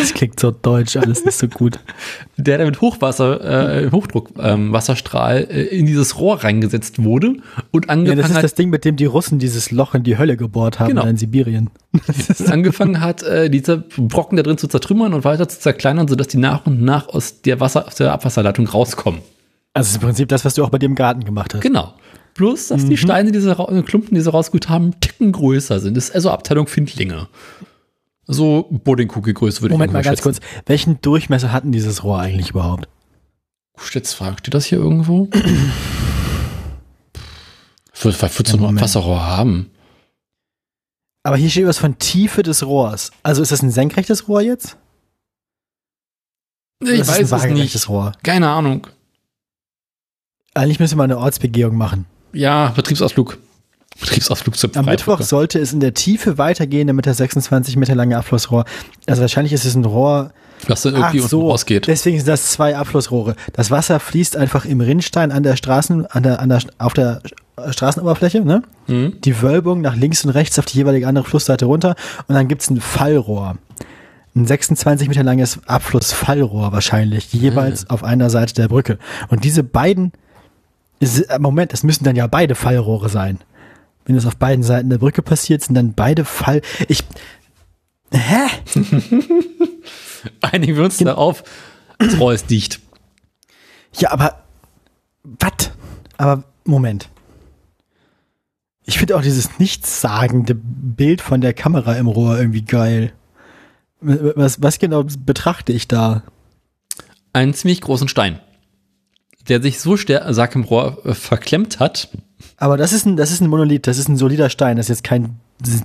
Das 0.00 0.14
klingt 0.14 0.38
so 0.40 0.52
deutsch, 0.52 0.96
alles 0.96 1.24
nicht 1.24 1.36
so 1.36 1.48
gut. 1.48 1.80
der 2.36 2.56
dann 2.58 2.66
mit 2.68 2.80
Hochwasser, 2.80 3.82
äh, 3.84 3.90
Hochdruck, 3.90 4.30
ähm, 4.38 4.72
Wasserstrahl 4.72 5.48
äh, 5.50 5.62
in 5.64 5.84
dieses 5.86 6.18
Rohr 6.18 6.42
reingesetzt 6.44 7.02
wurde 7.02 7.34
und 7.72 7.86
Ja, 7.86 7.90
angefangen 7.92 8.18
das 8.22 8.30
ist 8.30 8.36
hat, 8.36 8.44
das 8.44 8.54
Ding, 8.54 8.70
mit 8.70 8.84
dem 8.84 8.96
die 8.96 9.04
Russen 9.04 9.38
dieses 9.38 9.70
Loch 9.72 9.94
in 9.94 10.04
die 10.04 10.16
Hölle 10.16 10.36
gebohrt 10.36 10.78
haben 10.78 10.90
Genau. 10.90 11.04
in 11.06 11.16
Sibirien. 11.16 11.70
angefangen 12.46 13.00
hat, 13.00 13.22
äh, 13.24 13.50
diese 13.50 13.78
Brocken 13.78 14.36
da 14.36 14.42
drin 14.44 14.56
zu 14.58 14.68
zertrümmern 14.68 15.12
und 15.12 15.24
weiter 15.24 15.48
zu 15.48 15.58
zerkleinern, 15.58 16.06
sodass 16.08 16.28
die 16.28 16.38
nach 16.38 16.64
und 16.66 16.80
nach 16.82 17.08
aus 17.08 17.42
der 17.42 17.58
Wasser, 17.60 17.86
aus 17.88 17.96
der 17.96 18.12
Abwasserleitung 18.12 18.66
rauskommen. 18.68 19.20
Also 19.76 19.88
ist 19.90 19.94
im 19.96 20.00
Prinzip 20.02 20.28
das, 20.28 20.44
was 20.44 20.54
du 20.54 20.64
auch 20.64 20.70
bei 20.70 20.78
dir 20.78 20.86
im 20.86 20.94
Garten 20.94 21.24
gemacht 21.24 21.54
hast. 21.54 21.60
Genau. 21.60 21.94
Bloß, 22.34 22.68
dass 22.68 22.82
Mhm. 22.82 22.90
die 22.90 22.96
Steine, 22.96 23.32
diese 23.32 23.58
Ra- 23.58 23.70
äh, 23.72 23.82
Klumpen, 23.82 24.14
die 24.14 24.20
sie 24.20 24.30
rausgeholt 24.30 24.68
haben, 24.68 24.84
einen 24.84 25.00
Ticken 25.00 25.32
größer 25.32 25.80
sind. 25.80 25.96
Das 25.96 26.08
ist 26.10 26.14
also 26.14 26.30
Abteilung 26.30 26.66
Findlinge. 26.66 27.28
So 28.26 28.66
Bodenkugelgröße 28.70 29.62
würde 29.62 29.72
Moment 29.74 29.90
ich 29.90 29.92
mal 29.92 29.98
ungefähr 30.00 30.12
ganz 30.12 30.22
kurz. 30.22 30.40
Welchen 30.66 31.00
Durchmesser 31.00 31.52
hatten 31.52 31.72
dieses 31.72 32.02
Rohr 32.04 32.18
eigentlich 32.18 32.50
überhaupt? 32.50 32.88
schätzen. 33.78 33.92
Schätzfrage, 33.92 34.36
steht 34.38 34.54
das 34.54 34.64
hier 34.66 34.78
irgendwo? 34.78 35.28
Wird 37.98 38.20
wird 38.20 38.48
so 38.48 38.54
Ja, 38.54 38.54
ein 38.54 38.60
Moment. 38.60 38.82
Wasserrohr 38.82 39.24
haben. 39.26 39.70
Aber 41.22 41.36
hier 41.36 41.50
steht 41.50 41.66
was 41.66 41.78
von 41.78 41.98
Tiefe 41.98 42.42
des 42.42 42.64
Rohrs. 42.66 43.10
Also 43.22 43.42
ist 43.42 43.52
das 43.52 43.62
ein 43.62 43.70
senkrechtes 43.70 44.28
Rohr 44.28 44.42
jetzt? 44.42 44.76
Oder 46.82 46.92
Ich 46.92 47.00
weiß 47.00 47.08
ein 47.18 47.22
es 47.24 47.30
nicht. 47.74 47.88
Rohr. 47.88 48.12
Keine 48.22 48.48
Ahnung. 48.48 48.86
Eigentlich 50.56 50.80
müssen 50.80 50.94
wir 50.94 50.98
mal 50.98 51.04
eine 51.04 51.18
Ortsbegehung 51.18 51.76
machen. 51.76 52.06
Ja, 52.32 52.72
Betriebsausflug. 52.74 53.38
Betriebsausflug 54.00 54.56
zur 54.56 54.70
Am 54.76 54.84
Mittwoch 54.86 55.22
sollte 55.22 55.58
es 55.58 55.72
in 55.72 55.80
der 55.80 55.94
Tiefe 55.94 56.38
weitergehen, 56.38 56.86
damit 56.86 57.06
das 57.06 57.16
26 57.18 57.76
Meter 57.76 57.94
lange 57.94 58.16
Abflussrohr. 58.16 58.64
Also 59.06 59.22
wahrscheinlich 59.22 59.52
ist 59.52 59.64
es 59.64 59.74
ein 59.74 59.84
Rohr. 59.84 60.32
Was 60.68 60.82
dann 60.82 60.94
irgendwie 60.94 61.20
Ach 61.22 61.28
so, 61.28 61.50
rausgeht. 61.50 61.86
Deswegen 61.86 62.18
sind 62.18 62.28
das 62.28 62.50
zwei 62.50 62.76
Abflussrohre. 62.76 63.36
Das 63.52 63.70
Wasser 63.70 64.00
fließt 64.00 64.36
einfach 64.36 64.64
im 64.64 64.80
Rinnstein 64.80 65.30
an 65.32 65.42
der 65.42 65.56
Straßen, 65.56 66.06
an 66.06 66.22
der, 66.22 66.40
an 66.40 66.48
der, 66.48 66.60
auf 66.78 66.94
der 66.94 67.20
Straßenoberfläche, 67.70 68.40
ne? 68.40 68.62
Mhm. 68.86 69.20
Die 69.22 69.40
Wölbung 69.42 69.80
nach 69.80 69.96
links 69.96 70.24
und 70.24 70.30
rechts 70.30 70.58
auf 70.58 70.66
die 70.66 70.78
jeweilige 70.78 71.06
andere 71.06 71.24
Flussseite 71.24 71.66
runter 71.66 71.94
und 72.26 72.34
dann 72.34 72.48
gibt's 72.48 72.70
ein 72.70 72.80
Fallrohr. 72.80 73.56
Ein 74.34 74.46
26 74.46 75.08
Meter 75.08 75.22
langes 75.22 75.60
Abflussfallrohr 75.66 76.72
wahrscheinlich, 76.72 77.32
jeweils 77.32 77.88
auf 77.88 78.04
einer 78.04 78.28
Seite 78.28 78.52
der 78.52 78.68
Brücke. 78.68 78.98
Und 79.28 79.44
diese 79.44 79.62
beiden, 79.62 80.12
Moment, 81.38 81.72
es 81.72 81.82
müssen 81.82 82.04
dann 82.04 82.16
ja 82.16 82.26
beide 82.26 82.54
Fallrohre 82.54 83.08
sein. 83.08 83.38
Wenn 84.04 84.14
das 84.14 84.26
auf 84.26 84.36
beiden 84.36 84.62
Seiten 84.62 84.88
der 84.88 84.98
Brücke 84.98 85.22
passiert, 85.22 85.62
sind 85.62 85.74
dann 85.74 85.94
beide 85.94 86.24
Fall. 86.24 86.62
Ich. 86.88 87.02
Hä? 88.12 88.46
Einigen 90.40 90.76
wir 90.76 90.84
uns 90.84 90.98
darauf. 90.98 91.42
Das 91.98 92.18
Rohr 92.18 92.32
ist 92.32 92.50
dicht. 92.50 92.80
Ja, 93.94 94.12
aber. 94.12 94.42
Was? 95.24 95.70
Aber 96.16 96.44
Moment. 96.64 97.08
Ich 98.84 98.98
finde 98.98 99.16
auch 99.16 99.22
dieses 99.22 99.58
nichtssagende 99.58 100.54
Bild 100.54 101.20
von 101.20 101.40
der 101.40 101.52
Kamera 101.52 101.94
im 101.94 102.06
Rohr 102.06 102.38
irgendwie 102.38 102.62
geil. 102.62 103.12
Was, 104.00 104.62
was 104.62 104.78
genau 104.78 105.04
betrachte 105.04 105.72
ich 105.72 105.88
da? 105.88 106.22
Einen 107.32 107.54
ziemlich 107.54 107.80
großen 107.80 108.06
Stein, 108.06 108.38
der 109.48 109.62
sich 109.62 109.80
so 109.80 109.96
stark 109.96 110.54
im 110.54 110.64
Rohr 110.64 110.98
äh, 111.04 111.14
verklemmt 111.14 111.80
hat. 111.80 112.08
Aber 112.56 112.76
das 112.76 112.92
ist 112.92 113.06
ein, 113.06 113.16
das 113.16 113.30
ist 113.30 113.40
ein 113.40 113.48
Monolith, 113.48 113.86
das 113.86 113.98
ist 113.98 114.08
ein 114.08 114.16
solider 114.16 114.50
Stein, 114.50 114.76
das 114.76 114.86
ist 114.86 114.98
jetzt 114.98 115.04
kein 115.04 115.36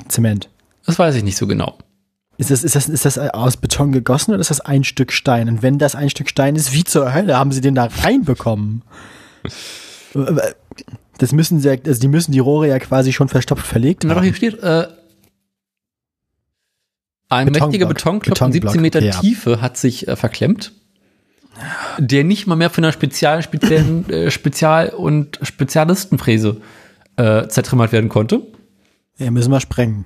Zement. 0.07 0.49
Das 0.85 0.97
weiß 0.97 1.15
ich 1.15 1.23
nicht 1.23 1.37
so 1.37 1.47
genau. 1.47 1.77
Ist 2.37 2.49
das, 2.49 2.63
ist, 2.63 2.75
das, 2.75 2.89
ist 2.89 3.05
das 3.05 3.17
aus 3.17 3.57
Beton 3.57 3.91
gegossen 3.91 4.31
oder 4.31 4.41
ist 4.41 4.49
das 4.49 4.61
ein 4.61 4.83
Stück 4.83 5.11
Stein? 5.11 5.47
Und 5.47 5.61
wenn 5.61 5.77
das 5.77 5.95
ein 5.95 6.09
Stück 6.09 6.27
Stein 6.29 6.55
ist, 6.55 6.73
wie 6.73 6.83
zur 6.83 7.13
Hölle 7.13 7.37
haben 7.37 7.51
sie 7.51 7.61
den 7.61 7.75
da 7.75 7.85
reinbekommen? 7.85 8.83
Das 11.17 11.33
müssen 11.33 11.59
sie, 11.59 11.69
also 11.69 12.01
die 12.01 12.07
müssen 12.07 12.31
die 12.31 12.39
Rohre 12.39 12.67
ja 12.67 12.79
quasi 12.79 13.13
schon 13.13 13.29
verstopft 13.29 13.67
verlegt 13.67 14.03
Na 14.03 14.15
haben. 14.15 14.23
hier 14.23 14.33
steht, 14.33 14.55
äh, 14.63 14.87
ein 17.29 17.45
Betonblock. 17.45 17.69
mächtiger 17.69 17.85
Betonklotz 17.85 18.41
in 18.41 18.51
Betonblock, 18.51 18.73
17 18.73 18.81
Meter 18.81 19.01
ja. 19.01 19.19
Tiefe 19.19 19.61
hat 19.61 19.77
sich 19.77 20.07
äh, 20.07 20.15
verklemmt, 20.15 20.73
der 21.97 22.23
nicht 22.23 22.47
mal 22.47 22.55
mehr 22.55 22.69
von 22.69 22.83
einer 22.83 22.93
speziellen, 22.93 23.41
speziellen 23.43 24.09
äh, 24.09 24.31
Spezial- 24.31 24.89
und 24.89 25.39
Spezialistenfräse 25.41 26.61
äh, 27.17 27.47
zertrümmert 27.47 27.91
werden 27.91 28.09
konnte. 28.09 28.41
Ja, 29.17 29.31
müssen 29.31 29.51
wir 29.51 29.59
sprengen. 29.59 30.05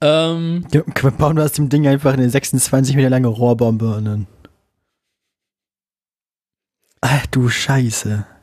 Ähm, 0.00 0.66
Ja, 0.72 0.82
Wir 1.00 1.10
bauen 1.10 1.38
aus 1.38 1.52
dem 1.52 1.68
Ding 1.68 1.86
einfach 1.86 2.12
eine 2.12 2.28
26 2.28 2.96
Meter 2.96 3.10
lange 3.10 3.28
Rohrbombe 3.28 3.96
und 3.96 4.04
dann. 4.04 4.26
Ach 7.00 7.26
du 7.26 7.48
Scheiße. 7.48 8.26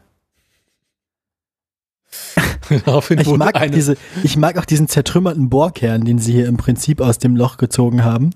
Ich 3.22 3.27
mag, 3.38 3.72
diese, 3.72 3.95
ich 4.24 4.38
mag 4.38 4.58
auch 4.58 4.66
diesen 4.66 4.88
zertrümmerten 4.88 5.50
Bohrkern, 5.50 6.03
den 6.03 6.17
sie 6.17 6.32
hier 6.32 6.48
im 6.48 6.58
Prinzip 6.58 7.00
aus 7.00 7.19
dem 7.19 7.35
Loch 7.35 7.58
gezogen 7.58 8.03
haben, 8.03 8.32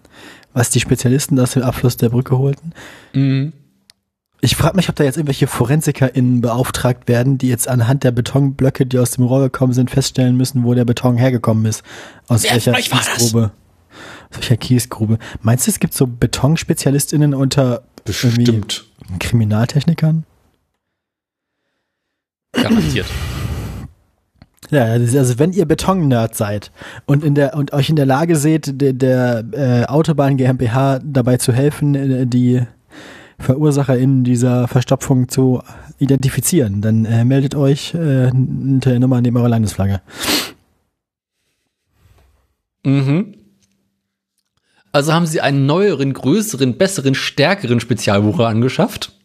was 0.59 0.69
die 0.69 0.81
Spezialisten 0.81 1.39
aus 1.39 1.51
dem 1.51 1.63
Abfluss 1.63 1.95
der 1.95 2.09
Brücke 2.09 2.37
holten. 2.37 2.73
Mhm. 3.13 3.53
Ich 4.41 4.57
frage 4.57 4.75
mich, 4.75 4.89
ob 4.89 4.95
da 4.95 5.05
jetzt 5.05 5.15
irgendwelche 5.15 5.47
ForensikerInnen 5.47 6.41
beauftragt 6.41 7.07
werden, 7.07 7.37
die 7.37 7.47
jetzt 7.47 7.69
anhand 7.69 8.03
der 8.03 8.11
Betonblöcke, 8.11 8.85
die 8.85 8.99
aus 8.99 9.11
dem 9.11 9.23
Rohr 9.23 9.39
gekommen 9.39 9.71
sind, 9.71 9.89
feststellen 9.89 10.35
müssen, 10.35 10.65
wo 10.65 10.73
der 10.73 10.83
Beton 10.83 11.15
hergekommen 11.15 11.65
ist. 11.65 11.83
Aus 12.27 12.43
Wer 12.43 12.51
welcher? 12.51 12.73
Kiesgrube. 12.73 13.51
Aus 14.29 14.37
welcher 14.37 14.57
Kiesgrube. 14.57 15.17
Meinst 15.41 15.65
du, 15.65 15.71
es 15.71 15.79
gibt 15.79 15.93
so 15.93 16.05
BetonspezialistInnen 16.07 17.33
unter 17.33 17.83
bestimmt 18.03 18.85
Kriminaltechnikern? 19.17 20.25
garantiert. 22.51 23.05
Ja, 24.71 24.83
also 24.83 25.39
wenn 25.39 25.53
ihr 25.53 25.65
Beton-Nerd 25.65 26.35
seid 26.35 26.71
und 27.05 27.23
in 27.23 27.33
der 27.33 27.55
und 27.55 27.73
euch 27.73 27.89
in 27.89 27.95
der 27.95 28.05
Lage 28.05 28.35
seht, 28.35 28.81
der, 28.81 28.93
der 28.93 29.45
äh, 29.51 29.85
Autobahn 29.85 30.37
GmbH 30.37 30.99
dabei 30.99 31.37
zu 31.37 31.53
helfen, 31.53 31.95
äh, 31.95 32.27
die 32.27 32.61
VerursacherInnen 33.39 34.23
dieser 34.23 34.67
Verstopfung 34.67 35.29
zu 35.29 35.63
identifizieren, 35.97 36.81
dann 36.81 37.05
äh, 37.05 37.23
meldet 37.25 37.55
euch 37.55 37.93
äh, 37.93 38.29
unter 38.31 38.91
der 38.91 38.99
Nummer 38.99 39.21
neben 39.21 39.37
eurer 39.37 39.49
Landesflagge. 39.49 40.01
Mhm. 42.83 43.35
Also 44.91 45.13
haben 45.13 45.25
sie 45.25 45.41
einen 45.41 45.65
neueren, 45.65 46.13
größeren, 46.13 46.77
besseren, 46.77 47.15
stärkeren 47.15 47.79
Spezialbohrer 47.79 48.47
angeschafft, 48.47 49.18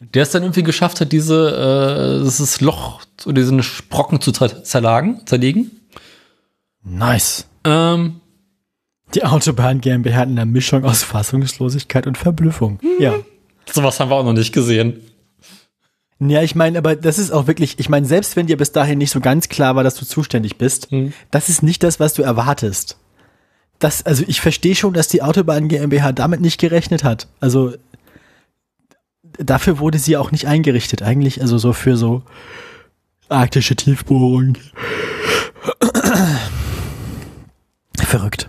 der 0.00 0.22
es 0.22 0.30
dann 0.30 0.42
irgendwie 0.42 0.62
geschafft 0.62 1.00
hat, 1.00 1.12
diese, 1.12 2.18
äh, 2.20 2.24
dieses 2.24 2.60
Loch 2.60 3.02
oder 3.24 3.34
diesen 3.34 3.62
Brocken 3.90 4.20
zu 4.20 4.30
zer- 4.30 4.62
zerlagen, 4.62 5.20
zerlegen. 5.26 5.70
Nice. 6.84 7.46
Ähm, 7.64 8.20
Die 9.14 9.24
Autobahn 9.24 9.80
GmbH 9.80 10.16
hat 10.16 10.28
eine 10.28 10.44
Mischung 10.46 10.84
aus 10.84 11.02
Fassungslosigkeit 11.02 12.06
und 12.06 12.18
Verblüffung. 12.18 12.78
Ja. 12.98 13.14
sowas 13.72 13.98
haben 14.00 14.10
wir 14.10 14.16
auch 14.16 14.24
noch 14.24 14.32
nicht 14.34 14.52
gesehen. 14.52 15.00
Ja, 16.20 16.42
ich 16.42 16.54
meine, 16.54 16.78
aber 16.78 16.96
das 16.96 17.18
ist 17.18 17.30
auch 17.30 17.46
wirklich, 17.46 17.78
ich 17.78 17.88
meine, 17.88 18.04
selbst 18.06 18.34
wenn 18.36 18.46
dir 18.48 18.56
bis 18.56 18.72
dahin 18.72 18.98
nicht 18.98 19.10
so 19.12 19.20
ganz 19.20 19.48
klar 19.48 19.76
war, 19.76 19.84
dass 19.84 19.94
du 19.94 20.04
zuständig 20.04 20.56
bist, 20.58 20.90
Hm. 20.90 21.12
das 21.30 21.48
ist 21.48 21.62
nicht 21.62 21.82
das, 21.82 22.00
was 22.00 22.12
du 22.14 22.22
erwartest. 22.22 22.96
Das, 23.78 24.04
also 24.04 24.24
ich 24.26 24.40
verstehe 24.40 24.74
schon, 24.74 24.92
dass 24.94 25.06
die 25.08 25.22
Autobahn 25.22 25.68
GmbH 25.68 26.10
damit 26.12 26.40
nicht 26.40 26.58
gerechnet 26.60 27.04
hat. 27.04 27.28
Also 27.40 27.74
dafür 29.38 29.78
wurde 29.78 29.98
sie 29.98 30.16
auch 30.16 30.30
nicht 30.30 30.46
eingerichtet, 30.46 31.02
eigentlich, 31.02 31.40
also 31.40 31.58
so 31.58 31.72
für 31.72 31.96
so 31.96 32.22
arktische 33.28 33.76
Tiefbohrung. 33.76 34.56
Verrückt. 37.98 38.48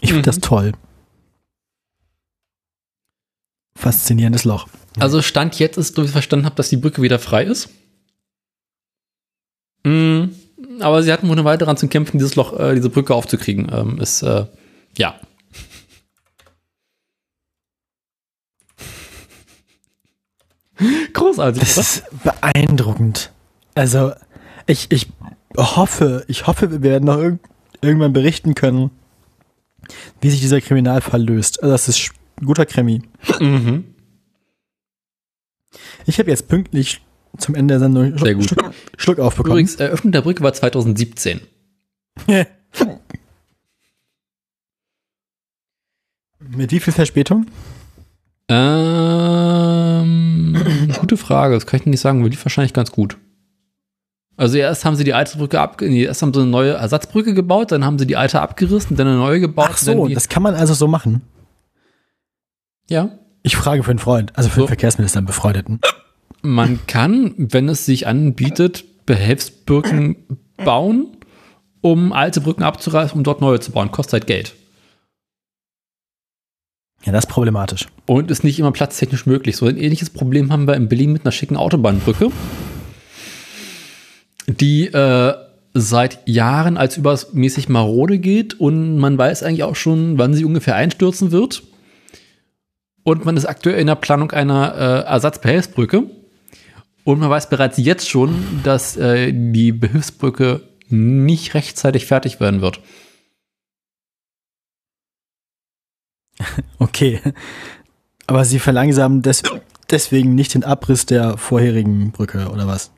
Ich 0.00 0.10
finde 0.10 0.20
Mhm. 0.20 0.24
das 0.24 0.38
toll. 0.40 0.72
Faszinierendes 3.76 4.44
Loch. 4.44 4.68
Also 4.98 5.20
Stand 5.22 5.58
jetzt 5.58 5.76
ist, 5.76 5.94
so 5.94 6.02
wie 6.02 6.06
ich 6.06 6.12
verstanden 6.12 6.46
habe, 6.46 6.56
dass 6.56 6.68
die 6.70 6.76
Brücke 6.78 7.02
wieder 7.02 7.18
frei 7.18 7.44
ist. 7.44 7.68
Mm, 9.84 10.24
aber 10.80 11.02
sie 11.02 11.12
hatten 11.12 11.28
wohl 11.28 11.34
eine 11.36 11.44
Weile 11.44 11.58
daran 11.58 11.76
zu 11.76 11.86
kämpfen, 11.88 12.18
dieses 12.18 12.34
Loch, 12.36 12.58
äh, 12.58 12.74
diese 12.74 12.88
Brücke 12.90 13.14
aufzukriegen. 13.14 13.70
Ähm, 13.72 13.98
ist, 14.00 14.22
äh, 14.22 14.46
ja. 14.96 15.20
Großartig, 21.12 21.60
Das 21.62 21.76
ist 21.78 22.04
beeindruckend. 22.22 23.32
Also, 23.74 24.12
ich, 24.66 24.90
ich 24.90 25.08
hoffe, 25.56 26.24
ich 26.28 26.46
hoffe, 26.46 26.70
wir 26.70 26.82
werden 26.82 27.04
noch 27.04 27.18
irg 27.18 27.38
irgendwann 27.82 28.12
berichten 28.12 28.54
können, 28.54 28.90
wie 30.20 30.30
sich 30.30 30.40
dieser 30.40 30.60
Kriminalfall 30.60 31.22
löst. 31.22 31.62
Also, 31.62 31.72
das 31.72 31.88
ist 31.88 31.98
sch- 31.98 32.12
guter 32.44 32.66
Krimi. 32.66 33.02
Mhm. 33.40 33.84
Ich 36.06 36.18
habe 36.18 36.30
jetzt 36.30 36.48
pünktlich 36.48 37.00
zum 37.38 37.54
Ende 37.54 37.74
der 37.74 37.80
Sendung 37.80 38.16
Sehr 38.18 38.34
gut. 38.34 38.44
Schluck, 38.48 38.74
Schluck 38.96 39.18
aufbekommen. 39.18 39.52
Übrigens, 39.52 39.74
Eröffnung 39.76 40.12
der 40.12 40.22
Brücke 40.22 40.42
war 40.42 40.52
2017. 40.54 41.40
Mit 46.38 46.70
wie 46.70 46.80
viel 46.80 46.92
Verspätung? 46.92 47.46
Ähm, 48.48 49.15
gute 51.16 51.26
Frage, 51.26 51.54
das 51.54 51.66
kann 51.66 51.80
ich 51.80 51.86
nicht 51.86 52.00
sagen, 52.00 52.22
wir 52.22 52.30
lief 52.30 52.44
wahrscheinlich 52.44 52.72
ganz 52.72 52.92
gut. 52.92 53.16
Also 54.36 54.58
erst 54.58 54.84
haben 54.84 54.96
sie 54.96 55.04
die 55.04 55.14
alte 55.14 55.38
Brücke 55.38 55.58
ab, 55.60 55.80
nee, 55.80 56.04
erst 56.04 56.20
haben 56.22 56.34
sie 56.34 56.40
eine 56.40 56.50
neue 56.50 56.72
Ersatzbrücke 56.72 57.32
gebaut, 57.32 57.72
dann 57.72 57.84
haben 57.84 57.98
sie 57.98 58.06
die 58.06 58.16
alte 58.16 58.40
abgerissen, 58.42 58.96
dann 58.96 59.06
eine 59.06 59.16
neue 59.16 59.40
gebaut. 59.40 59.68
Ach 59.70 59.78
so, 59.78 60.08
das 60.08 60.28
kann 60.28 60.42
man 60.42 60.54
also 60.54 60.74
so 60.74 60.86
machen. 60.88 61.22
ja. 62.88 63.10
Ich 63.42 63.54
frage 63.54 63.84
für 63.84 63.90
einen 63.90 64.00
Freund, 64.00 64.32
also 64.36 64.48
für 64.48 64.56
So. 64.56 64.60
den 64.62 64.68
Verkehrsminister, 64.68 65.18
einen 65.18 65.28
Befreundeten. 65.28 65.78
Man 66.42 66.80
kann, 66.88 67.32
wenn 67.36 67.68
es 67.68 67.86
sich 67.86 68.08
anbietet, 68.08 68.84
Behelfsbrücken 69.06 70.16
bauen, 70.64 71.16
um 71.80 72.12
alte 72.12 72.40
Brücken 72.40 72.64
abzureißen, 72.64 73.16
um 73.16 73.22
dort 73.22 73.40
neue 73.40 73.60
zu 73.60 73.70
bauen. 73.70 73.92
Kostet 73.92 74.14
halt 74.14 74.26
Geld. 74.26 74.54
Ja, 77.04 77.12
das 77.12 77.24
ist 77.24 77.30
problematisch. 77.30 77.86
Und 78.06 78.30
ist 78.30 78.44
nicht 78.44 78.58
immer 78.58 78.72
platztechnisch 78.72 79.26
möglich. 79.26 79.56
So 79.56 79.66
ein 79.66 79.76
ähnliches 79.76 80.10
Problem 80.10 80.52
haben 80.52 80.66
wir 80.66 80.74
in 80.74 80.88
Berlin 80.88 81.12
mit 81.12 81.24
einer 81.24 81.32
schicken 81.32 81.56
Autobahnbrücke, 81.56 82.30
die 84.48 84.86
äh, 84.86 85.34
seit 85.74 86.26
Jahren 86.26 86.76
als 86.76 86.96
übermäßig 86.96 87.68
marode 87.68 88.18
geht 88.18 88.58
und 88.58 88.96
man 88.98 89.18
weiß 89.18 89.42
eigentlich 89.42 89.62
auch 89.62 89.76
schon, 89.76 90.18
wann 90.18 90.34
sie 90.34 90.44
ungefähr 90.44 90.74
einstürzen 90.74 91.32
wird. 91.32 91.62
Und 93.04 93.24
man 93.24 93.36
ist 93.36 93.44
aktuell 93.44 93.78
in 93.78 93.86
der 93.86 93.94
Planung 93.94 94.32
einer 94.32 94.74
äh, 94.74 95.08
Ersatzbehelfsbrücke. 95.08 96.10
Und 97.04 97.20
man 97.20 97.30
weiß 97.30 97.50
bereits 97.50 97.76
jetzt 97.78 98.08
schon, 98.08 98.34
dass 98.64 98.96
äh, 98.96 99.32
die 99.32 99.70
Behilfsbrücke 99.70 100.62
nicht 100.88 101.54
rechtzeitig 101.54 102.06
fertig 102.06 102.40
werden 102.40 102.62
wird. 102.62 102.80
Okay. 106.78 107.20
Aber 108.26 108.44
sie 108.44 108.58
verlangsamen 108.58 109.22
des 109.22 109.42
deswegen 109.90 110.34
nicht 110.34 110.54
den 110.54 110.64
Abriss 110.64 111.06
der 111.06 111.38
vorherigen 111.38 112.10
Brücke, 112.10 112.48
oder 112.52 112.66
was? 112.66 112.90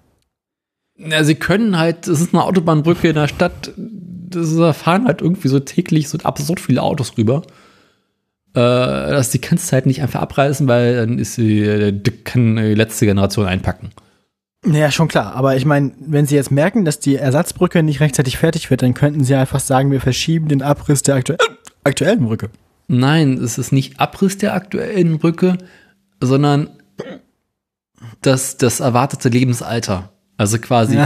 Ja, 0.96 1.22
sie 1.22 1.34
können 1.34 1.78
halt, 1.78 2.08
es 2.08 2.20
ist 2.20 2.34
eine 2.34 2.42
Autobahnbrücke 2.44 3.08
in 3.08 3.14
der 3.14 3.28
Stadt, 3.28 3.72
das- 3.76 4.56
da 4.56 4.72
fahren 4.72 5.06
halt 5.06 5.20
irgendwie 5.20 5.48
so 5.48 5.60
täglich 5.60 6.08
so 6.08 6.18
absurd 6.18 6.60
viele 6.60 6.82
Autos 6.82 7.16
rüber. 7.18 7.42
Äh, 8.54 8.60
dass 8.60 9.30
die 9.30 9.38
kannst 9.38 9.68
du 9.68 9.72
halt 9.74 9.84
nicht 9.86 10.00
einfach 10.02 10.22
abreißen, 10.22 10.66
weil 10.66 10.96
dann 10.96 11.18
ist 11.18 11.34
sie, 11.34 11.60
äh, 11.60 11.92
die 11.92 12.10
kann 12.10 12.56
die 12.56 12.74
letzte 12.74 13.04
Generation 13.06 13.46
einpacken. 13.46 13.90
Naja, 14.64 14.90
schon 14.90 15.06
klar. 15.08 15.34
Aber 15.34 15.54
ich 15.56 15.64
meine, 15.66 15.92
wenn 16.00 16.26
sie 16.26 16.34
jetzt 16.34 16.50
merken, 16.50 16.84
dass 16.86 16.98
die 16.98 17.16
Ersatzbrücke 17.16 17.82
nicht 17.82 18.00
rechtzeitig 18.00 18.38
fertig 18.38 18.70
wird, 18.70 18.82
dann 18.82 18.94
könnten 18.94 19.22
sie 19.22 19.34
einfach 19.34 19.60
sagen, 19.60 19.90
wir 19.92 20.00
verschieben 20.00 20.48
den 20.48 20.62
Abriss 20.62 21.02
der 21.02 21.16
aktu 21.16 21.34
aktuellen 21.84 22.24
Brücke. 22.24 22.48
Nein, 22.88 23.34
es 23.34 23.58
ist 23.58 23.70
nicht 23.72 24.00
Abriss 24.00 24.38
der 24.38 24.54
aktuellen 24.54 25.18
Brücke, 25.18 25.58
sondern 26.20 26.70
das, 28.22 28.56
das 28.56 28.80
erwartete 28.80 29.28
Lebensalter. 29.28 30.10
Also 30.36 30.58
quasi, 30.58 30.96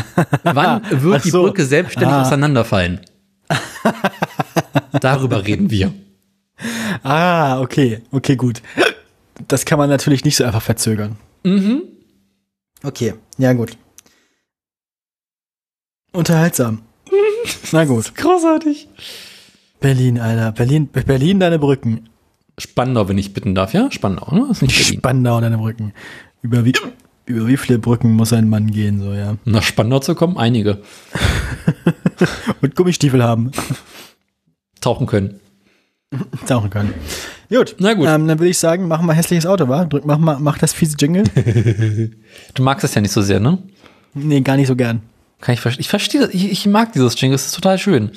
wann 0.45 0.83
wird 1.03 1.17
Ach 1.19 1.23
die 1.23 1.31
so. 1.31 1.43
Brücke 1.43 1.65
selbstständig 1.65 2.13
Ah. 2.15 2.23
auseinanderfallen? 2.23 3.01
Darüber 5.01 5.45
reden 5.47 5.71
wir. 5.71 5.93
Ah, 7.03 7.61
okay. 7.61 8.03
Okay, 8.13 8.37
gut. 8.37 8.63
Das 9.49 9.65
kann 9.65 9.79
man 9.79 9.89
natürlich 9.91 10.25
nicht 10.25 10.37
so 10.37 10.45
einfach 10.45 10.63
verzögern. 10.63 11.17
Mhm. 11.43 11.83
Okay, 12.85 13.15
ja 13.39 13.53
gut. 13.55 13.77
Unterhaltsam. 16.13 16.83
Na 17.73 17.85
gut. 17.85 18.15
Großartig. 18.15 18.89
Berlin, 19.83 20.19
Alter. 20.19 20.53
Berlin, 20.53 20.89
Berlin 20.89 21.41
deine 21.41 21.59
Brücken. 21.59 22.09
Spandau, 22.59 23.09
wenn 23.09 23.19
ich 23.19 23.35
bitten 23.35 23.55
darf, 23.55 23.75
ja? 23.75 23.91
Spandau, 23.91 24.35
ne? 24.35 24.49
Ist 24.51 24.63
nicht 24.63 24.77
Berlin. 24.77 24.99
Spandau 25.01 25.41
deine 25.41 25.59
Brücken. 25.59 25.93
Über 26.41 26.65
wie, 26.65 26.73
über 27.27 27.47
wie 27.47 27.57
viele 27.57 27.79
Brücken 27.79 28.13
muss 28.13 28.33
ein 28.33 28.49
Mann 28.49 28.71
gehen, 28.71 29.01
so, 29.01 29.13
ja. 29.13 29.37
Nach 29.45 29.63
Spandau 29.63 29.99
zu 29.99 30.15
kommen, 30.15 30.39
einige. 30.39 30.83
Und 32.63 32.77
Gummistiefel 32.77 33.23
haben. 33.23 33.51
Tauchen 34.81 35.07
können. 35.07 35.41
Tauchen 36.47 36.71
können. 36.71 36.95
Gut. 37.51 37.77
Na 37.79 37.95
gut. 37.95 38.07
Ähm, 38.07 38.27
dann 38.29 38.39
würde 38.39 38.49
ich 38.49 38.59
sagen, 38.59 38.89
machen 38.89 39.07
wir 39.07 39.15
hässliches 39.15 39.47
Auto, 39.47 39.69
wa? 39.69 39.85
Drück, 39.85 40.05
mach, 40.05 40.19
mal, 40.19 40.39
mach 40.39 40.59
das 40.59 40.73
fiese 40.73 40.97
Jingle. 40.99 41.25
Du 42.55 42.63
magst 42.63 42.85
es 42.85 42.95
ja 42.95 43.01
nicht 43.01 43.13
so 43.13 43.23
sehr, 43.23 43.41
ne? 43.41 43.59
nee, 44.15 44.41
gar 44.41 44.57
nicht 44.57 44.69
so 44.69 44.77
gern. 44.77 45.03
Kann 45.41 45.55
ich 45.55 45.61
verstehen. 45.61 45.81
Ich 45.81 45.89
verstehe 45.89 46.21
das. 46.21 46.31
Ich, 46.35 46.51
ich 46.51 46.67
mag 46.67 46.93
dieses 46.93 47.21
Jingle. 47.21 47.35
Es 47.35 47.47
ist 47.47 47.55
total 47.55 47.79
schön. 47.79 48.13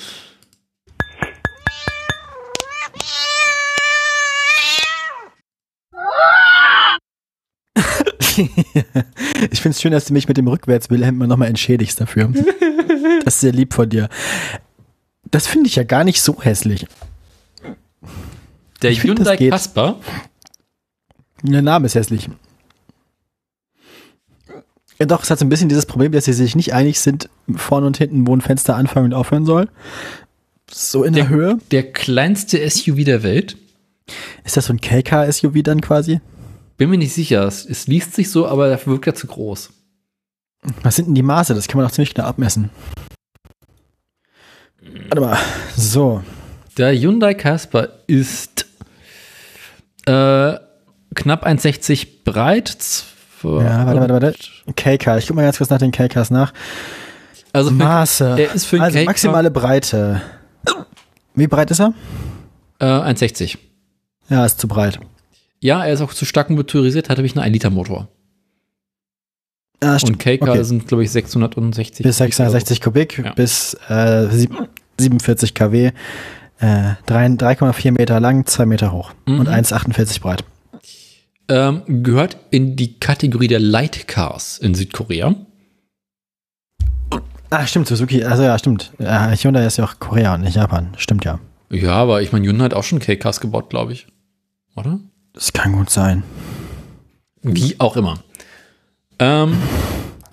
ich 9.52 9.62
finde 9.62 9.76
es 9.76 9.82
schön, 9.82 9.92
dass 9.92 10.06
du 10.06 10.14
mich 10.14 10.28
mit 10.28 10.38
dem 10.38 10.48
Rückwärts-Wilhelm 10.48 11.18
nochmal 11.20 11.48
entschädigst 11.50 12.00
dafür. 12.02 12.32
das 13.26 13.36
ist 13.36 13.42
sehr 13.42 13.52
lieb 13.52 13.74
von 13.74 13.90
dir. 13.90 14.10
Das 15.32 15.48
finde 15.48 15.68
ich 15.68 15.76
ja 15.76 15.84
gar 15.84 16.04
nicht 16.04 16.22
so 16.22 16.42
hässlich. 16.42 16.88
Der 18.82 18.92
Ich 18.92 19.02
find, 19.02 19.20
das 19.20 19.28
Hyundai. 19.30 19.50
Casper. 19.50 20.00
Der 21.44 21.62
Name 21.62 21.86
ist 21.88 21.96
hässlich. 21.96 22.30
Ja, 25.00 25.06
doch, 25.06 25.24
es 25.24 25.30
hat 25.30 25.40
so 25.40 25.46
ein 25.46 25.50
bisschen 25.50 25.68
dieses 25.70 25.86
Problem, 25.86 26.12
dass 26.14 26.26
sie 26.26 26.34
sich 26.34 26.56
nicht 26.56 26.74
einig 26.74 27.00
sind, 27.00 27.30
vorne 27.56 27.86
und 27.88 27.98
hinten, 27.98 28.26
wo 28.28 28.36
ein 28.36 28.42
Fenster 28.42 28.76
anfangen 28.78 29.08
und 29.08 29.14
aufhören 29.14 29.46
soll. 29.46 29.68
So 30.72 31.04
in 31.04 31.14
der, 31.14 31.26
Der- 31.26 31.30
Höhe. 31.30 31.58
Der 31.72 31.92
kleinste 31.92 32.68
SUV 32.70 33.04
der 33.04 33.22
Welt. 33.24 33.58
Ist 34.44 34.56
das 34.56 34.68
so 34.68 34.74
ein 34.74 34.80
KK-SUV 34.80 35.64
dann 35.64 35.82
quasi? 35.82 36.22
Bin 36.78 36.90
mir 36.90 36.98
nicht 36.98 37.14
sicher. 37.14 37.44
Es, 37.45 37.66
es 37.66 37.88
liest 37.88 38.14
sich 38.14 38.30
so, 38.30 38.48
aber 38.48 38.70
dafür 38.70 38.94
wirkt 38.94 39.08
er 39.08 39.16
zu 39.16 39.28
groß. 39.28 39.72
Was 40.84 40.95
sind 40.95 41.08
denn 41.08 41.16
die 41.16 41.22
Maße? 41.24 41.54
Das 41.54 41.68
kann 41.68 41.78
man 41.78 41.88
doch 41.88 41.94
ziemlich 41.94 42.14
genau 42.14 42.28
abmessen. 42.28 42.70
Warte 45.10 45.22
mal. 45.22 45.38
So. 45.76 46.24
Der 46.78 46.94
Hyundai 46.94 47.34
Casper 47.34 47.90
ist 48.08 48.66
äh, 50.06 50.54
knapp 51.16 51.45
1,60 51.45 52.24
breit. 52.26 53.04
Ja, 53.44 53.86
warte, 53.86 54.00
warte, 54.00 54.14
warte. 54.14 54.36
KK. 54.76 55.18
Ich 55.18 55.28
guck 55.28 55.36
mal 55.36 55.44
ganz 55.44 55.58
kurz 55.58 55.70
nach 55.70 55.78
den 55.78 55.92
KKs 55.92 56.32
nach. 56.32 56.52
Also 57.54 57.70
für, 57.70 57.76
Maße. 57.76 58.36
er 58.38 58.54
ist 58.54 58.66
für 58.66 58.82
also 58.82 58.98
KK 58.98 59.06
maximale 59.06 59.52
Breite. 59.52 60.22
Wie 61.36 61.48
breit 61.48 61.72
ist 61.72 61.80
er? 61.80 61.94
äh, 62.80 62.86
1,60. 62.86 63.58
Ja, 64.30 64.45
ist 64.45 64.60
zu 64.60 64.68
breit. 64.68 65.00
Ja, 65.61 65.84
er 65.85 65.93
ist 65.93 66.01
auch 66.01 66.14
zu 66.14 66.25
stark 66.25 66.50
motorisiert, 66.50 67.09
hat 67.09 67.17
nämlich 67.17 67.35
einen 67.38 67.45
1-Liter-Motor. 67.53 68.08
Ja, 69.84 69.93
Und. 70.03 70.19
KK 70.19 70.42
Okay. 70.50 70.64
sind, 70.64 70.88
glaube 70.88 71.03
ich, 71.03 71.11
660. 71.11 72.03
Bis 72.03 72.17
660 72.17 72.82
Kubik, 72.82 73.17
Ja. 73.17 73.34
bis 73.34 73.75
äh, 73.90 74.27
sieb- 74.32 74.69
47 75.00 75.53
kW, 75.53 75.92
äh, 76.59 76.93
drei- 77.06 77.27
3,4 77.27 77.92
Meter 77.92 78.19
lang, 78.19 78.45
2 78.45 78.66
Meter 78.66 78.92
hoch 78.92 79.11
Mhm. 79.25 79.40
und 79.42 79.50
1,48 79.50 80.22
breit. 80.22 80.43
Ähm, 81.50 81.82
gehört 82.03 82.38
in 82.51 82.75
die 82.75 83.00
Kategorie 83.00 83.48
der 83.48 83.59
Light 83.59 84.08
Cars 84.08 84.58
in 84.58 84.74
Südkorea. 84.74 85.35
Ah, 87.51 87.67
stimmt, 87.67 87.88
Suzuki, 87.88 88.24
also 88.24 88.43
ja, 88.43 88.58
stimmt. 88.58 88.92
Ja, 88.98 89.32
Hyundai 89.32 89.66
ist 89.66 89.77
ja 89.77 89.85
auch 89.85 90.00
Korea 90.00 90.34
und 90.34 90.42
nicht 90.42 90.56
Japan. 90.56 90.93
Stimmt 90.98 91.24
ja. 91.25 91.40
Ja, 91.69 91.93
aber 91.93 92.22
ich 92.22 92.32
meine, 92.32 92.48
Hyundai 92.48 92.66
hat 92.66 92.74
auch 92.74 92.84
schon 92.84 93.00
KKs 93.00 93.40
gebaut, 93.40 93.69
glaube 93.69 93.93
ich. 93.93 94.08
Oder? 94.75 95.00
Das 95.36 95.54
kann 95.54 95.74
gut 95.74 95.90
sein. 95.90 96.24
Wie 97.44 97.80
auch 97.80 97.96
immer. 97.96 98.16
Ähm, 99.20 99.56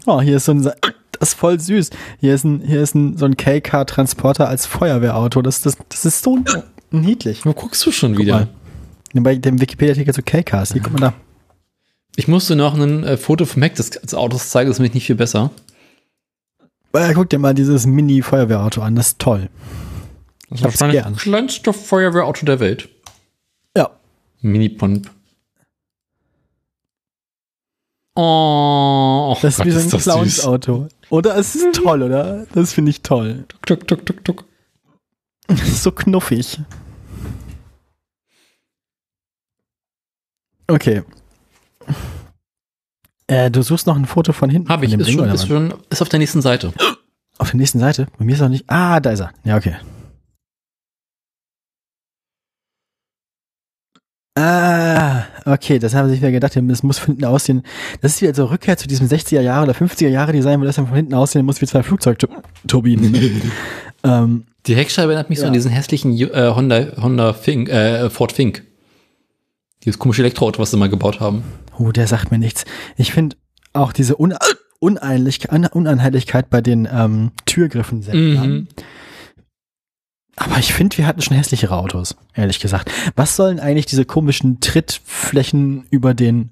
Oh, 0.07 0.21
hier 0.21 0.37
ist 0.37 0.47
so 0.47 0.53
ein, 0.53 0.63
das 0.63 0.75
ist 1.21 1.35
voll 1.35 1.61
süß. 1.61 1.91
Hier 2.19 2.35
ist 2.35 2.45
ein, 2.45 2.61
hier 2.61 2.83
ist 2.83 2.95
ein, 2.95 3.17
so 3.17 3.25
ein 3.25 3.37
KK-Transporter 3.37 4.49
als 4.49 4.67
Feuerwehrauto. 4.67 5.43
Das, 5.43 5.63
das, 5.63 5.77
das 5.89 6.05
ist 6.05 6.25
so, 6.25 6.39
niedlich. 6.91 7.45
Wo 7.47 7.53
guckst 7.53 7.85
du 7.87 7.93
schon 7.93 8.13
Guck 8.15 8.23
wieder? 8.25 8.49
mal. 9.15 9.23
Bei 9.23 9.37
dem 9.37 9.61
Wikipedia-Artikel 9.61 10.15
zu 10.15 10.23
K-Cars. 10.23 10.73
Hier, 10.73 10.83
guck 10.83 10.95
mal 10.95 10.99
da. 11.01 11.15
Ich 12.17 12.29
musste 12.29 12.57
noch 12.57 12.75
ein 12.75 13.05
äh, 13.05 13.17
Foto 13.17 13.45
vom 13.47 13.63
Heck 13.63 13.75
des, 13.77 13.91
des 13.91 14.15
Autos 14.15 14.51
zeigen, 14.51 14.69
das 14.69 14.77
ist 14.77 14.81
nämlich 14.81 14.95
nicht 14.95 15.07
viel 15.07 15.17
besser. 15.17 15.51
Äh, 16.93 17.15
guck 17.15 17.31
dir 17.31 17.39
mal 17.39 17.55
dieses 17.55 17.87
Mini-Feuerwehrauto 17.87 18.83
an. 18.83 18.97
Das 18.97 19.09
ist 19.09 19.19
toll. 19.19 19.49
Ich 20.51 20.65
hab's 20.65 20.79
gern. 20.79 21.17
kleinste 21.17 21.73
Feuerwehrauto 21.73 22.45
der 22.45 22.61
Welt. 22.61 22.89
Ja. 24.43 24.49
Mini-Pump. 24.51 25.11
Oh, 28.15 29.35
Das 29.41 29.55
ist 29.55 29.57
Gott, 29.59 29.67
wie 29.67 29.71
so 29.71 29.97
ein. 29.97 30.01
Clowns-Auto. 30.03 30.89
Oder? 31.09 31.37
Es 31.37 31.55
ist 31.55 31.77
toll, 31.77 32.03
oder? 32.03 32.47
Das 32.53 32.73
finde 32.73 32.91
ich 32.91 33.03
toll. 33.03 33.47
Tuck, 33.65 33.87
tuck, 33.87 34.05
tuck, 34.05 34.25
tuck. 34.25 34.45
Ist 35.49 35.83
so 35.83 35.93
knuffig. 35.93 36.61
Okay. 40.67 41.03
Äh, 43.27 43.51
du 43.51 43.62
suchst 43.62 43.87
noch 43.87 43.97
ein 43.97 44.07
Foto 44.07 44.33
von 44.33 44.51
hinten. 44.51 44.69
Habe 44.69 44.85
ich, 44.85 44.93
ist 44.93 45.07
Ding, 45.09 45.19
schon, 45.19 45.29
ist 45.31 45.47
schon, 45.47 45.75
ist 45.91 46.03
auf 46.03 46.09
der 46.09 46.19
nächsten 46.19 46.43
Seite. 46.43 46.73
Auf 47.39 47.51
der 47.51 47.59
nächsten 47.59 47.79
Seite? 47.79 48.07
Bei 48.19 48.25
mir 48.25 48.35
ist 48.35 48.41
er 48.41 48.49
nicht. 48.49 48.65
Ah, 48.69 49.01
da 49.01 49.11
ist 49.11 49.21
er. 49.21 49.33
Ja, 49.45 49.57
okay. 49.57 49.77
Ah, 54.35 55.25
okay, 55.44 55.78
das 55.78 55.94
haben 55.94 56.07
sie 56.09 56.12
sich 56.15 56.23
wieder 56.23 56.33
gedacht, 56.33 56.57
das 56.57 56.83
muss 56.83 56.99
von 56.99 57.15
hinten 57.15 57.25
aussehen. 57.27 57.62
Das 58.01 58.15
ist 58.15 58.23
wieder 58.23 58.35
so 58.35 58.47
Rückkehr 58.47 58.78
zu 58.78 58.89
diesem 58.89 59.07
60er 59.07 59.43
Jahre 59.43 59.65
oder 59.65 59.73
50er 59.75 60.09
Jahre 60.09 60.33
Design, 60.33 60.59
wo 60.61 60.65
das 60.65 60.77
dann 60.77 60.86
von 60.86 60.97
hinten 60.97 61.12
aussehen 61.15 61.44
muss 61.44 61.61
wie 61.61 61.67
zwei 61.67 61.83
Flugzeugturbinen. 61.83 63.15
ähm, 64.05 64.44
Die 64.67 64.75
Heckscheibe 64.75 65.12
erinnert 65.12 65.28
mich 65.28 65.39
so 65.39 65.44
Ja. 65.44 65.49
an 65.49 65.52
diesen 65.52 65.70
hässlichen 65.70 66.17
äh, 66.19 66.52
Honda, 66.55 66.86
Honda 67.02 67.35
Fink, 67.35 67.69
äh, 67.69 68.09
Ford 68.09 68.33
Fink. 68.33 68.62
Dieses 69.85 69.99
komische 69.99 70.23
Elektroauto, 70.23 70.61
was 70.62 70.70
sie 70.70 70.77
mal 70.78 70.89
gebaut 70.89 71.20
haben. 71.20 71.43
oh, 71.78 71.91
der 71.93 72.07
sagt 72.07 72.31
mir 72.31 72.39
nichts. 72.39 72.65
Ich 72.97 73.12
finde 73.12 73.36
auch 73.75 73.93
diese 73.93 74.19
Un 74.19 74.35
Uneinheitlichkeit 74.81 76.49
bei 76.51 76.61
den 76.61 76.89
ähm, 76.93 77.33
Türgriffen 77.44 78.02
sehr 78.02 78.15
Mhm. 78.15 78.69
Aber 80.36 80.59
ich 80.59 80.73
finde, 80.73 80.97
wir 80.99 81.07
hatten 81.07 81.20
schon 81.20 81.36
hässlichere 81.36 81.77
Autos, 81.77 82.17
ehrlich 82.35 82.59
gesagt. 82.59 82.91
Was 83.17 83.36
sollen 83.36 83.61
eigentlich 83.61 83.86
diese 83.86 84.05
komischen 84.05 84.61
Trittflächen 84.61 85.85
über 85.91 86.15
den 86.15 86.51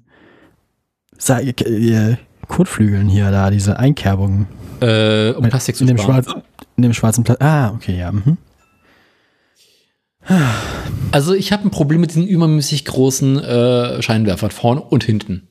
Sa 1.17 1.39
äh, 1.39 2.17
Kotflügeln 2.47 3.07
hier 3.07 3.31
da, 3.31 3.49
diese 3.49 3.79
Einkerbungen? 3.79 4.47
Äh, 4.81 5.31
um 5.31 5.47
Plastik 5.49 5.75
zu 5.75 5.83
in 5.83 5.87
dem, 5.87 5.97
sparen. 5.97 6.23
schwarz, 6.23 6.43
in 6.77 6.83
dem 6.83 6.93
schwarzen 6.93 7.23
Plastik. 7.23 7.45
Ah, 7.45 7.71
okay, 7.71 7.97
ja. 7.97 8.11
Mhm. 8.11 8.37
Also 11.11 11.33
ich 11.33 11.51
habe 11.51 11.67
ein 11.67 11.71
Problem 11.71 12.01
mit 12.01 12.11
diesen 12.11 12.27
übermäßig 12.27 12.85
großen 12.85 13.39
äh, 13.39 14.01
Scheinwerfern 14.01 14.51
vorne 14.51 14.81
und 14.81 15.03
hinten. 15.03 15.47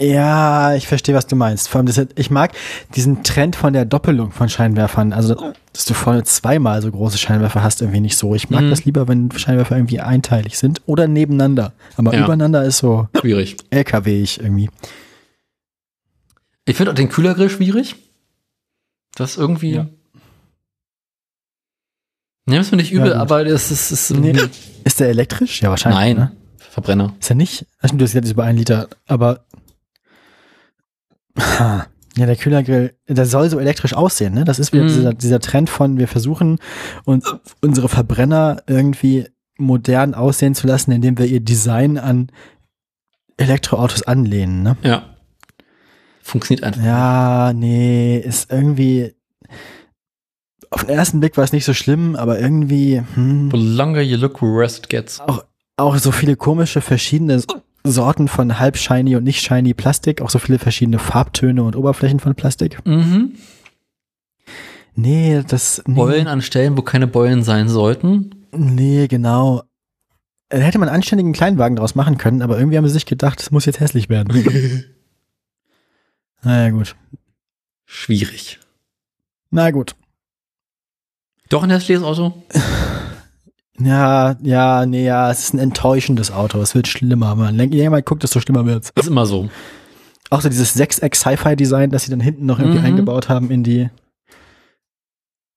Ja, 0.00 0.74
ich 0.76 0.86
verstehe, 0.86 1.14
was 1.14 1.26
du 1.26 1.34
meinst. 1.34 1.68
Vor 1.68 1.80
allem, 1.80 1.86
das, 1.86 2.00
ich 2.14 2.30
mag 2.30 2.52
diesen 2.94 3.24
Trend 3.24 3.56
von 3.56 3.72
der 3.72 3.84
Doppelung 3.84 4.30
von 4.30 4.48
Scheinwerfern. 4.48 5.12
Also, 5.12 5.52
dass 5.72 5.86
du 5.86 5.94
vorne 5.94 6.22
zweimal 6.22 6.80
so 6.82 6.90
große 6.92 7.18
Scheinwerfer 7.18 7.64
hast, 7.64 7.80
irgendwie 7.82 8.00
nicht 8.00 8.16
so. 8.16 8.34
Ich 8.36 8.48
mag 8.48 8.62
Mhm. 8.62 8.70
das 8.70 8.84
lieber, 8.84 9.08
wenn 9.08 9.28
Scheinwerfer 9.32 9.76
irgendwie 9.76 10.00
einteilig 10.00 10.56
sind 10.56 10.82
oder 10.86 11.08
nebeneinander. 11.08 11.72
Aber 11.96 12.14
Ja. 12.14 12.24
übereinander 12.24 12.64
ist 12.64 12.78
so 12.78 13.08
Schwierig. 13.18 13.56
LKW-ig 13.70 14.38
irgendwie. 14.40 14.70
Ich 16.64 16.76
finde 16.76 16.92
auch 16.92 16.96
den 16.96 17.08
Kühlergrill 17.08 17.50
schwierig. 17.50 17.96
Das 19.16 19.36
irgendwie. 19.36 19.72
Ja. 19.74 19.86
Ne, 22.46 22.58
ist 22.60 22.70
mir 22.70 22.76
nicht 22.78 22.92
übel, 22.92 23.10
Ja, 23.10 23.16
aber 23.16 23.44
das 23.44 23.70
ist, 23.72 23.90
ist 23.90 24.10
Nee. 24.12 24.34
Ist 24.84 25.00
der 25.00 25.08
elektrisch? 25.08 25.60
Ja, 25.60 25.70
wahrscheinlich. 25.70 25.98
Nein, 26.00 26.16
Ne? 26.16 26.32
Verbrenner. 26.70 27.14
Ist 27.20 27.30
er 27.30 27.36
nicht? 27.36 27.66
Stimmt, 27.84 28.00
du 28.00 28.04
hast 28.04 28.12
gesagt, 28.12 28.24
ist 28.26 28.32
über 28.32 28.44
einen 28.44 28.58
Liter, 28.58 28.88
aber. 29.06 29.44
Ha. 31.38 31.86
Ja, 32.16 32.26
der 32.26 32.36
Kühlergrill, 32.36 32.94
der 33.08 33.26
soll 33.26 33.48
so 33.48 33.58
elektrisch 33.60 33.94
aussehen, 33.94 34.34
ne? 34.34 34.44
Das 34.44 34.58
ist 34.58 34.72
wieder 34.72 34.84
Mhm. 34.84 34.88
dieser, 34.88 35.14
dieser 35.14 35.40
Trend 35.40 35.70
von, 35.70 35.98
wir 35.98 36.08
versuchen, 36.08 36.58
uns 37.04 37.32
unsere 37.62 37.88
Verbrenner 37.88 38.62
irgendwie 38.66 39.28
modern 39.56 40.14
aussehen 40.14 40.54
zu 40.54 40.66
lassen, 40.66 40.90
indem 40.92 41.16
wir 41.18 41.26
ihr 41.26 41.40
Design 41.40 41.96
an 41.98 42.30
Elektroautos 43.36 44.02
anlehnen, 44.02 44.62
ne? 44.64 44.76
Ja. 44.82 45.14
Funktioniert 46.22 46.64
einfach. 46.64 46.82
Ja, 46.84 47.52
nee, 47.54 48.18
ist 48.18 48.50
irgendwie. 48.52 49.14
Auf 50.70 50.84
den 50.84 50.90
ersten 50.96 51.20
Blick 51.20 51.36
war 51.36 51.44
es 51.44 51.52
nicht 51.52 51.64
so 51.64 51.72
schlimm, 51.72 52.16
aber 52.16 52.38
irgendwie. 52.38 53.02
Hm. 53.14 53.50
The 53.50 53.56
longer 53.56 54.02
you 54.02 54.16
look, 54.18 54.38
the 54.38 54.42
worse 54.46 54.78
it 54.78 54.88
gets. 54.88 55.20
auch, 55.20 55.44
auch 55.76 55.96
so 55.96 56.10
viele 56.12 56.36
komische 56.36 56.80
verschiedene 56.80 57.40
Sorten 57.84 58.28
von 58.28 58.58
halb 58.58 58.76
shiny 58.76 59.16
und 59.16 59.24
nicht 59.24 59.40
shiny 59.40 59.74
Plastik, 59.74 60.20
auch 60.20 60.30
so 60.30 60.38
viele 60.38 60.58
verschiedene 60.58 60.98
Farbtöne 60.98 61.62
und 61.62 61.76
Oberflächen 61.76 62.20
von 62.20 62.34
Plastik. 62.34 62.84
Mhm. 62.86 63.34
Nee, 64.94 65.42
das 65.46 65.82
nee, 65.86 65.94
Beulen 65.94 66.26
an 66.26 66.42
Stellen, 66.42 66.76
wo 66.76 66.82
keine 66.82 67.06
Beulen 67.06 67.42
sein 67.42 67.68
sollten. 67.68 68.46
nee, 68.52 69.06
genau. 69.06 69.62
Da 70.48 70.58
hätte 70.58 70.78
man 70.78 70.88
einen 70.88 70.96
anständigen 70.96 71.32
Kleinwagen 71.32 71.76
draus 71.76 71.94
machen 71.94 72.16
können, 72.16 72.42
aber 72.42 72.58
irgendwie 72.58 72.78
haben 72.78 72.86
sie 72.86 72.94
sich 72.94 73.06
gedacht, 73.06 73.40
es 73.40 73.50
muss 73.50 73.66
jetzt 73.66 73.80
hässlich 73.80 74.08
werden. 74.08 74.34
naja, 76.42 76.70
gut. 76.70 76.96
Schwierig. 77.84 78.58
Na 79.50 79.70
gut. 79.70 79.94
Doch 81.48 81.62
ein 81.62 81.70
hässliches 81.70 82.02
Auto? 82.02 82.42
Ja, 83.80 84.36
ja, 84.42 84.86
nee, 84.86 85.04
ja, 85.04 85.30
es 85.30 85.40
ist 85.40 85.54
ein 85.54 85.58
enttäuschendes 85.58 86.30
Auto. 86.32 86.60
Es 86.60 86.74
wird 86.74 86.88
schlimmer, 86.88 87.34
man. 87.36 87.54
Je 87.58 87.66
länger 87.78 87.90
man 87.90 88.02
guckt, 88.04 88.22
desto 88.24 88.40
schlimmer 88.40 88.66
wird's. 88.66 88.90
Ist 88.96 89.08
immer 89.08 89.24
so. 89.26 89.48
Auch 90.30 90.40
so 90.40 90.48
dieses 90.48 90.76
6X 90.76 91.14
Sci-Fi-Design, 91.16 91.90
das 91.90 92.04
sie 92.04 92.10
dann 92.10 92.20
hinten 92.20 92.44
noch 92.46 92.58
irgendwie 92.58 92.80
Mhm. 92.80 92.84
eingebaut 92.84 93.28
haben 93.28 93.50
in 93.50 93.62
die 93.62 93.88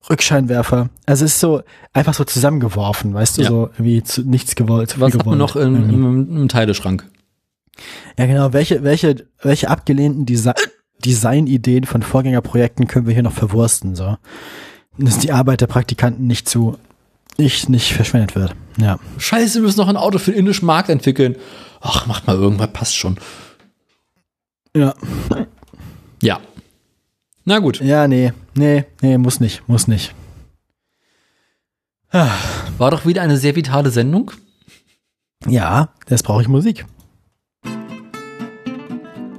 Rückscheinwerfer. 0.09 0.89
Also 1.05 1.25
es 1.25 1.33
ist 1.33 1.39
so 1.39 1.61
einfach 1.93 2.13
so 2.13 2.23
zusammengeworfen, 2.23 3.13
weißt 3.13 3.37
du, 3.37 3.41
Ja. 3.43 3.47
so 3.49 3.69
irgendwie 3.73 4.01
zu, 4.03 4.21
nichts 4.23 4.55
gewollt. 4.55 4.89
zu 4.91 4.99
Was 4.99 5.13
hat 5.13 5.25
man 5.25 5.37
gewollt 5.37 5.39
noch 5.39 5.55
im, 5.55 5.75
irgendwie. 5.75 5.93
im, 5.93 6.37
im 6.37 6.47
Teileschrank? 6.47 7.05
Ja, 8.17 8.25
genau. 8.25 8.53
Welche, 8.53 8.83
welche, 8.83 9.27
welche 9.41 9.69
abgelehnten 9.69 10.25
Desi 10.25 10.51
Designideen 11.03 11.85
von 11.85 12.03
Vorgängerprojekten 12.03 12.87
können 12.87 13.07
wir 13.07 13.13
hier 13.13 13.23
noch 13.23 13.31
verwursten, 13.33 13.95
so? 13.95 14.17
Dass 14.99 15.17
die 15.17 15.31
Arbeit 15.31 15.61
der 15.61 15.67
Praktikanten 15.67 16.27
nicht 16.27 16.47
zu, 16.47 16.77
nicht, 17.37 17.69
nicht 17.69 17.93
verschwendet 17.93 18.35
wird. 18.35 18.55
Ja. 18.77 18.99
Scheiße, 19.17 19.55
wir 19.55 19.61
müssen 19.63 19.79
noch 19.79 19.87
ein 19.87 19.97
Auto 19.97 20.17
für 20.17 20.31
den 20.31 20.39
indischen 20.39 20.65
Markt 20.65 20.89
entwickeln. 20.89 21.35
Ach, 21.81 22.05
macht 22.07 22.27
mal 22.27 22.35
irgendwas, 22.35 22.71
passt 22.71 22.95
schon. 22.95 23.17
Ja. 24.75 24.93
Ja. 26.21 26.39
Na 27.45 27.59
gut. 27.59 27.81
Ja, 27.81 28.07
nee, 28.07 28.33
nee, 28.53 28.85
nee, 29.01 29.17
muss 29.17 29.39
nicht, 29.39 29.67
muss 29.67 29.87
nicht. 29.87 30.13
Ah, 32.11 32.29
War 32.77 32.91
doch 32.91 33.05
wieder 33.05 33.21
eine 33.21 33.37
sehr 33.37 33.55
vitale 33.55 33.89
Sendung. 33.89 34.31
Ja, 35.47 35.89
jetzt 36.09 36.23
brauche 36.23 36.41
ich 36.41 36.47
Musik. 36.47 36.85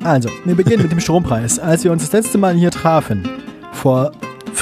Also, 0.02 0.30
wir 0.44 0.56
beginnen 0.56 0.82
mit 0.82 0.90
dem 0.90 0.98
Strompreis. 0.98 1.58
Als 1.60 1.84
wir 1.84 1.92
uns 1.92 2.02
das 2.02 2.12
letzte 2.12 2.38
Mal 2.38 2.54
hier 2.54 2.72
trafen, 2.72 3.28
vor 3.72 4.10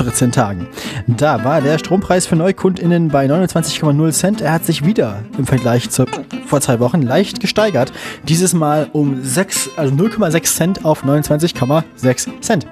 14 0.05 0.33
Tagen, 0.33 0.67
da 1.07 1.45
war 1.45 1.61
der 1.61 1.79
Strompreis 1.79 2.27
für 2.27 2.37
NeukundInnen 2.37 3.09
bei 3.09 3.27
29,0 3.27 4.13
Cent. 4.13 4.41
Er 4.41 4.53
hat 4.53 4.65
sich 4.65 4.85
wieder 4.85 5.21
im 5.39 5.47
Vergleich 5.47 5.91
zu 5.91 6.07
vor 6.47 6.61
zwei 6.61 6.81
Wochen 6.81 7.03
leicht 7.03 7.41
gesteigert. 7.41 7.93
Dieses 8.29 8.55
Mal 8.55 8.89
um 8.93 9.23
6, 9.23 9.71
also 9.77 9.95
0,6 9.95 10.57
Cent 10.57 10.85
auf 10.85 11.05
29,6 11.05 12.41
Cent. 12.41 12.67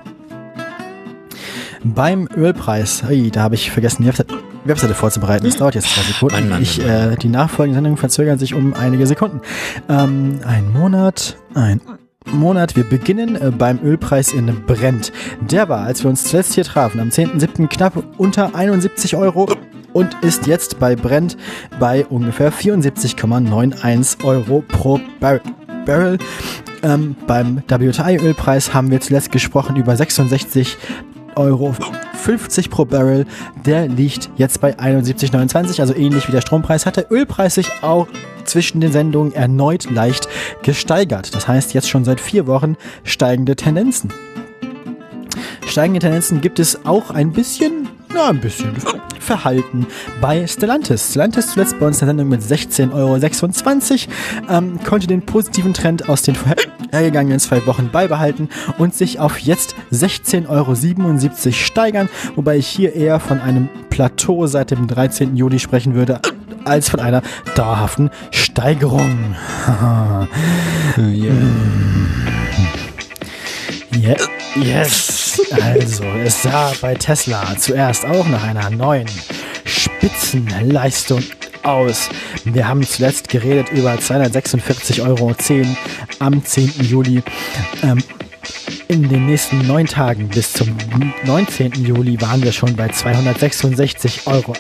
Beim 1.84 2.28
Ölpreis, 2.36 3.04
ui, 3.08 3.30
da 3.30 3.42
habe 3.42 3.54
ich 3.54 3.70
vergessen, 3.70 4.02
die 4.02 4.08
Webseite, 4.08 4.34
Webseite 4.64 4.94
vorzubereiten. 4.94 5.44
Das 5.46 5.56
dauert 5.56 5.74
jetzt 5.74 5.94
zwei 5.94 6.02
Sekunden. 6.02 6.34
Mann, 6.34 6.48
Mann, 6.48 6.62
ich, 6.62 6.84
äh, 6.84 7.14
die 7.16 7.28
nachfolgenden 7.28 7.76
Sendungen 7.76 7.96
verzögern 7.96 8.38
sich 8.38 8.54
um 8.54 8.74
einige 8.74 9.06
Sekunden. 9.06 9.40
Ähm, 9.88 10.40
ein 10.44 10.72
Monat, 10.72 11.36
ein 11.54 11.80
Monat. 12.32 12.76
Wir 12.76 12.84
beginnen 12.84 13.36
äh, 13.36 13.50
beim 13.50 13.78
Ölpreis 13.82 14.32
in 14.32 14.64
Brent. 14.66 15.12
Der 15.40 15.68
war, 15.68 15.80
als 15.80 16.02
wir 16.02 16.10
uns 16.10 16.24
zuletzt 16.24 16.54
hier 16.54 16.64
trafen, 16.64 17.00
am 17.00 17.08
10.07. 17.08 17.66
knapp 17.68 18.02
unter 18.18 18.54
71 18.54 19.16
Euro 19.16 19.48
und 19.92 20.16
ist 20.22 20.46
jetzt 20.46 20.78
bei 20.78 20.96
Brent 20.96 21.36
bei 21.80 22.06
ungefähr 22.06 22.52
74,91 22.52 24.24
Euro 24.24 24.62
pro 24.66 25.00
Bar 25.20 25.40
Barrel. 25.86 26.18
Ähm, 26.82 27.16
beim 27.26 27.62
WTI-Ölpreis 27.66 28.74
haben 28.74 28.90
wir 28.90 29.00
zuletzt 29.00 29.32
gesprochen 29.32 29.76
über 29.76 29.96
66 29.96 30.76
Euro 31.34 31.74
50 32.28 32.68
pro 32.68 32.84
Barrel. 32.84 33.24
Der 33.64 33.88
liegt 33.88 34.28
jetzt 34.36 34.60
bei 34.60 34.78
71,29, 34.78 35.80
also 35.80 35.94
ähnlich 35.94 36.28
wie 36.28 36.32
der 36.32 36.42
Strompreis 36.42 36.84
hat 36.84 36.98
der 36.98 37.10
Ölpreis 37.10 37.54
sich 37.54 37.70
auch 37.80 38.06
zwischen 38.44 38.82
den 38.82 38.92
Sendungen 38.92 39.32
erneut 39.32 39.90
leicht 39.90 40.28
gesteigert. 40.62 41.34
Das 41.34 41.48
heißt 41.48 41.72
jetzt 41.72 41.88
schon 41.88 42.04
seit 42.04 42.20
vier 42.20 42.46
Wochen 42.46 42.76
steigende 43.02 43.56
Tendenzen. 43.56 44.12
Steigende 45.66 46.00
Tendenzen 46.00 46.42
gibt 46.42 46.58
es 46.58 46.84
auch 46.84 47.10
ein 47.10 47.32
bisschen, 47.32 47.77
na 48.18 48.30
ein 48.30 48.40
bisschen, 48.40 48.74
Kaufverhalten 48.84 49.86
bei 50.20 50.46
Stellantis. 50.46 51.10
Stellantis 51.10 51.52
zuletzt 51.52 51.78
bei 51.78 51.86
uns 51.86 52.02
in 52.02 52.06
der 52.06 52.16
Sendung 52.16 52.28
mit 52.28 52.42
16,26 52.42 54.08
Euro, 54.08 54.58
ähm, 54.58 54.80
konnte 54.82 55.06
den 55.06 55.22
positiven 55.22 55.72
Trend 55.72 56.08
aus 56.08 56.22
den 56.22 56.34
vorhergegangenen 56.34 57.38
zwei 57.38 57.64
Wochen 57.66 57.90
beibehalten 57.90 58.48
und 58.78 58.94
sich 58.94 59.20
auf 59.20 59.38
jetzt 59.38 59.76
16,77 59.92 60.48
Euro 60.48 61.52
steigern, 61.52 62.08
wobei 62.34 62.56
ich 62.56 62.66
hier 62.66 62.94
eher 62.94 63.20
von 63.20 63.40
einem 63.40 63.68
Plateau 63.88 64.46
seit 64.48 64.72
dem 64.72 64.88
13. 64.88 65.36
Juli 65.36 65.60
sprechen 65.60 65.94
würde, 65.94 66.20
als 66.64 66.88
von 66.88 66.98
einer 66.98 67.22
dauerhaften 67.54 68.10
Steigerung. 68.32 69.36
yeah. 70.98 71.34
Yeah. 73.94 74.16
Yes. 74.56 75.27
Also, 75.50 76.04
es 76.24 76.42
sah 76.42 76.72
bei 76.80 76.94
Tesla 76.94 77.56
zuerst 77.56 78.04
auch 78.04 78.26
nach 78.28 78.42
einer 78.42 78.70
neuen 78.70 79.06
Spitzenleistung 79.64 81.22
aus. 81.62 82.08
Wir 82.44 82.68
haben 82.68 82.82
zuletzt 82.82 83.28
geredet 83.28 83.68
über 83.70 83.94
246,10 83.94 85.02
Euro 85.06 85.34
am 86.18 86.44
10. 86.44 86.72
Juli. 86.80 87.22
Ähm, 87.82 88.02
in 88.88 89.06
den 89.08 89.26
nächsten 89.26 89.66
neun 89.66 89.86
Tagen 89.86 90.28
bis 90.28 90.54
zum 90.54 90.74
19. 91.24 91.84
Juli 91.84 92.18
waren 92.22 92.42
wir 92.42 92.52
schon 92.52 92.74
bei 92.74 92.86
266,80 92.86 94.26
Euro. 94.26 94.54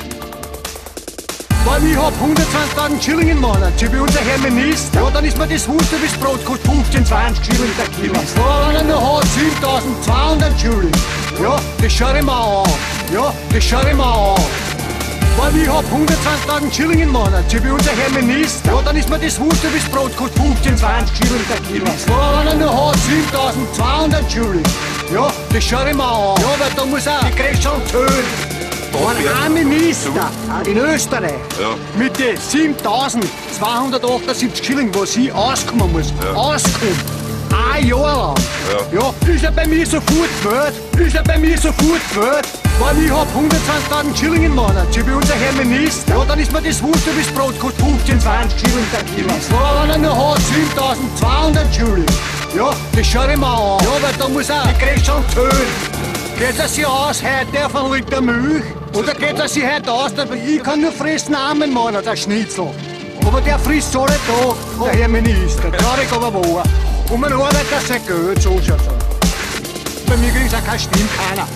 Weil 1.65 1.87
ich 1.87 1.97
hab 1.97 2.13
120.000 2.15 3.03
Schilling 3.03 3.29
im 3.29 3.41
Monat, 3.41 3.73
so 3.79 3.93
wie 3.93 3.99
unser 3.99 4.21
Herr 4.21 4.39
Minister. 4.39 5.01
Ja, 5.01 5.11
dann 5.11 5.25
ist 5.25 5.39
mir 5.39 5.47
das 5.47 5.69
wurscht, 5.69 5.93
wie 5.93 6.07
das 6.07 6.17
Brot 6.19 6.45
kostet 6.45 6.71
15, 6.71 7.07
20 7.07 7.45
Schilling 7.45 7.71
der 7.79 7.87
Kilo. 7.87 8.15
Ja, 8.15 8.79
wenn 8.79 8.89
noch 8.89 9.19
hat 9.19 9.25
7.200 10.07 10.59
Schilling. 10.59 10.93
Ja, 11.43 11.57
das 11.81 11.93
schau 11.93 12.15
ich 12.15 12.23
mir 12.23 12.33
an. 12.33 12.71
Ja, 13.13 13.35
das 13.53 13.65
schau 13.65 13.81
ich 13.81 13.95
mir 13.95 14.05
an. 14.05 14.72
Weil 15.37 15.57
ich 15.57 15.69
hab 15.69 15.85
120.000 15.85 16.73
Schilling 16.73 17.01
im 17.01 17.11
Monat, 17.11 17.45
so 17.51 17.63
wie 17.65 17.71
unser 17.71 17.91
Herr 17.93 18.11
Minister. 18.11 18.73
Ja, 18.73 18.83
dann 18.83 18.97
ist 18.97 19.09
mir 19.09 19.19
das 19.19 19.41
wurscht, 19.41 19.63
wie 19.65 19.79
das 19.79 19.89
Brot 19.89 20.15
kostet 20.17 20.41
15, 20.43 20.77
20 20.77 21.17
Schilling 21.17 21.45
der 21.49 21.57
Kilo. 21.69 21.87
Ja, 21.87 21.93
wenn 22.39 22.47
er 22.49 22.55
noch 22.67 22.91
hat 22.91 22.99
7.200 23.79 24.31
Schilling. 24.31 24.63
Ja, 25.13 25.33
das 25.53 25.65
schau 25.65 25.85
ich 25.87 25.95
mir 25.95 26.05
an. 26.05 26.37
Ja, 26.41 26.55
weil 26.59 26.71
da 26.77 26.85
muss 26.85 27.07
er 27.07 27.21
die 27.31 27.37
Grätsche 27.37 27.63
schon 27.63 27.83
töten. 27.91 28.53
Ein 29.45 29.55
Minister 29.55 30.11
in 30.67 30.77
Österreich 30.77 31.33
mit 31.97 32.19
den 32.19 32.37
7278 32.37 34.63
Schilling, 34.65 34.95
was 34.95 35.17
ich 35.17 35.33
auskommen 35.33 35.91
muss, 35.93 36.13
auskommen. 36.35 36.97
Ein 37.73 37.87
Jahr 37.87 38.17
lang. 38.17 38.35
Ja. 38.93 39.15
ist 39.33 39.45
er 39.45 39.53
bei 39.53 39.67
mir 39.67 39.87
sofort 39.87 40.29
gewählt? 40.43 40.75
Ist 40.99 41.15
er 41.17 41.23
bei 41.23 41.39
mir 41.39 41.57
sofort 41.59 42.01
gewählt? 42.15 42.47
Weil 42.83 43.05
ich 43.05 43.13
hab 43.13 43.29
120.000 43.29 44.17
Schilling 44.19 44.43
im 44.43 44.55
Monat, 44.57 44.93
so 44.93 45.07
wie 45.07 45.13
unser 45.13 45.35
Herr 45.35 45.53
Minister. 45.53 46.17
Ja, 46.17 46.25
dann 46.25 46.41
ist 46.41 46.53
mir 46.53 46.61
das 46.61 46.83
wurscht, 46.83 47.07
wie 47.07 47.23
das 47.23 47.33
Brot 47.33 47.57
kostet 47.61 47.81
15, 47.87 48.21
20 48.21 48.59
Schilling 48.59 48.87
der 48.93 49.05
Kilo. 49.05 49.29
Ja, 49.29 49.83
wenn 49.83 49.91
er 49.91 49.99
noch 49.99 50.33
hat 50.33 50.41
7.200 51.21 51.73
Schilling. 51.73 52.07
Ja, 52.57 52.71
das 52.97 53.07
schau 53.07 53.29
ich 53.29 53.37
mir 53.37 53.47
an. 53.47 53.79
Ja, 53.85 54.03
weil 54.03 54.13
da 54.19 54.29
muss 54.29 54.51
er 54.51 54.65
die 54.67 54.85
Grätsche 54.85 55.05
schon 55.05 55.25
töten. 55.33 56.03
Geht 56.37 56.59
es 56.59 56.75
sich 56.75 56.85
aus 56.85 57.23
heute 57.23 57.67
auf 57.67 57.77
einen 57.77 57.93
Liter 57.95 58.21
Milch? 58.21 58.65
Oder 58.95 59.15
geht 59.15 59.39
es 59.39 59.55
sich 59.55 59.65
heute 59.65 59.93
aus, 59.93 60.19
aber 60.19 60.35
ich 60.35 60.61
kann 60.61 60.81
nur 60.81 60.91
fressen 60.91 61.37
im 61.63 61.73
Monat, 61.73 62.09
ein 62.09 62.17
Schnitzel. 62.17 62.67
Aber 63.25 63.41
der 63.43 63.61
frisst 63.61 63.95
alle 63.95 64.09
Tag, 64.09 64.57
der 64.85 65.01
Herr 65.01 65.09
Minister, 65.09 65.71
traurig 65.71 66.11
aber 66.11 66.35
wahr. 66.35 66.65
Und 67.11 67.21
man 67.21 67.33
arbeitet 67.33 67.87
sein 67.87 68.01
Geld, 68.09 68.43
so 68.43 68.61
schaut's 68.61 68.89
aus. 68.89 69.12
Bei 70.07 70.17
mir 70.17 70.31
kriegt's 70.31 70.55
auch 70.55 70.65
keine 70.65 70.79
Stimme 70.79 71.09
keiner. 71.17 71.47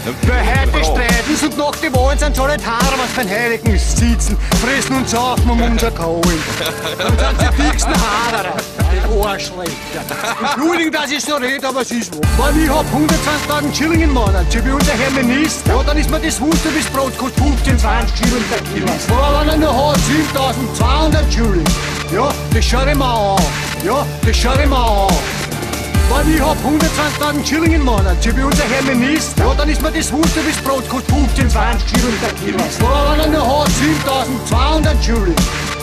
Heute 0.73 0.84
streiten 0.84 1.44
und 1.44 1.58
nach 1.58 1.76
die 1.76 1.94
Wahlen 1.94 2.18
sind 2.18 2.39
alle 2.39 2.52
Haare, 2.52 2.94
was 2.97 3.10
beim 3.15 3.28
Heiligen 3.28 3.78
sitzen, 3.78 4.36
fressen 4.60 4.97
und 4.97 5.08
saufen 5.08 5.50
um 5.50 5.60
unser 5.60 5.91
Kohlen. 5.91 6.42
Dann 6.99 7.39
sind 7.39 7.52
die 7.58 7.62
dicksten 7.62 7.94
Haare, 7.94 8.52
die 8.92 9.26
Arschlöcher. 9.26 9.70
Entschuldigen, 10.42 10.92
dass 10.92 11.10
ich 11.10 11.25
so 11.25 11.36
rede, 11.36 11.68
aber 11.68 11.83
es 11.83 11.91
ist 11.91 12.15
wahr. 12.15 12.23
Weil 12.39 12.62
ich 12.62 12.68
hab 12.68 12.86
120.000 12.86 13.75
Schilling 13.76 14.00
im 14.02 14.12
Monat, 14.12 14.50
so 14.50 14.65
wie 14.65 14.70
unser 14.70 14.92
Herr 14.92 15.10
Minister. 15.10 15.75
Ja, 15.75 15.83
dann 15.83 15.99
ist 15.99 16.10
mir 16.10 16.20
das 16.20 16.41
wie 16.41 16.50
das 16.50 16.86
Brot 16.92 17.16
kostet 17.18 17.42
15, 17.42 17.78
20 17.78 18.16
Schilling 18.16 18.44
der 18.50 18.60
Kilo. 18.73 18.86
Ja, 18.86 19.41
wenn 19.41 19.49
er 19.49 19.57
noch 19.57 19.92
hat 19.92 20.00
7.200 20.78 21.33
Schilling. 21.33 21.65
Ja, 22.12 22.28
das 22.55 22.65
schau 22.65 22.86
ich 22.86 22.94
mir 22.94 23.05
an. 23.05 23.42
Ja, 23.84 24.07
das 24.25 24.36
schau 24.36 24.55
ich 24.55 24.66
mir 24.66 24.76
an. 24.76 25.45
Weil 26.08 26.28
ich 26.28 26.40
hab 26.40 26.56
120.000 26.58 27.46
Schilling 27.46 27.72
im 27.72 27.84
Monat, 27.84 28.22
so 28.22 28.36
wie 28.36 28.42
unser 28.42 28.64
Herr 28.64 28.82
Minister. 28.82 29.44
Ja, 29.44 29.54
dann 29.54 29.68
ist 29.68 29.82
mir 29.82 29.90
das 29.90 30.12
wurscht, 30.12 30.36
wie 30.36 30.52
das 30.52 30.62
Brot 30.62 30.88
kostet 30.88 31.14
15, 31.14 31.50
20 31.50 31.88
Schilling 31.88 32.20
der 32.22 32.32
Kilo. 32.32 32.58
Ja, 32.58 33.12
wenn 33.12 33.20
er 33.20 33.38
noch 33.38 33.62
hat 33.62 33.70
7.200 34.48 35.02
Schilling. 35.02 35.34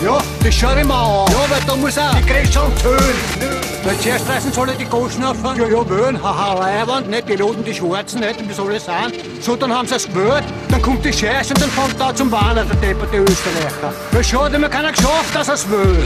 Ja, 0.02 0.18
das 0.42 0.54
schau 0.54 0.76
ich 0.76 0.84
mir 0.84 0.94
an. 0.94 1.30
Ja, 1.30 1.50
weil 1.50 1.60
da 1.66 1.76
muss 1.76 1.96
er 1.96 2.10
die 2.14 2.52
schon 2.52 2.74
tönen. 2.76 3.64
Weil 3.84 3.98
zuerst 3.98 4.28
reißen 4.28 4.52
soll 4.52 4.70
er 4.70 4.74
die 4.76 4.86
Goschen 4.86 5.22
auf. 5.24 5.36
Ja, 5.44 5.66
ja, 5.66 5.90
wählen, 5.90 6.22
haha, 6.22 6.54
Leihwand, 6.58 7.10
nicht, 7.10 7.28
die 7.28 7.36
Loten, 7.36 7.62
die 7.64 7.74
Schwarzen, 7.74 8.20
nicht, 8.20 8.48
wie 8.48 8.52
soll 8.54 8.72
das 8.72 8.86
sein? 8.86 9.12
So, 9.42 9.56
dann 9.56 9.72
haben 9.72 9.86
sie 9.86 9.96
es 9.96 10.06
gewählt, 10.06 10.44
dann 10.70 10.80
kommt 10.80 11.04
die 11.04 11.12
Scheiße 11.12 11.52
und 11.52 11.60
dann 11.60 11.70
fängt 11.70 12.00
da 12.00 12.14
zum 12.14 12.32
Warnen, 12.32 12.66
der 12.66 12.76
depperte 12.76 13.18
Österreicher. 13.18 13.92
Ja, 14.12 14.22
schade, 14.22 14.58
mir 14.58 14.70
keiner 14.70 14.90
geschafft, 14.90 15.34
dass 15.34 15.48
er's 15.48 15.68
will. 15.68 15.98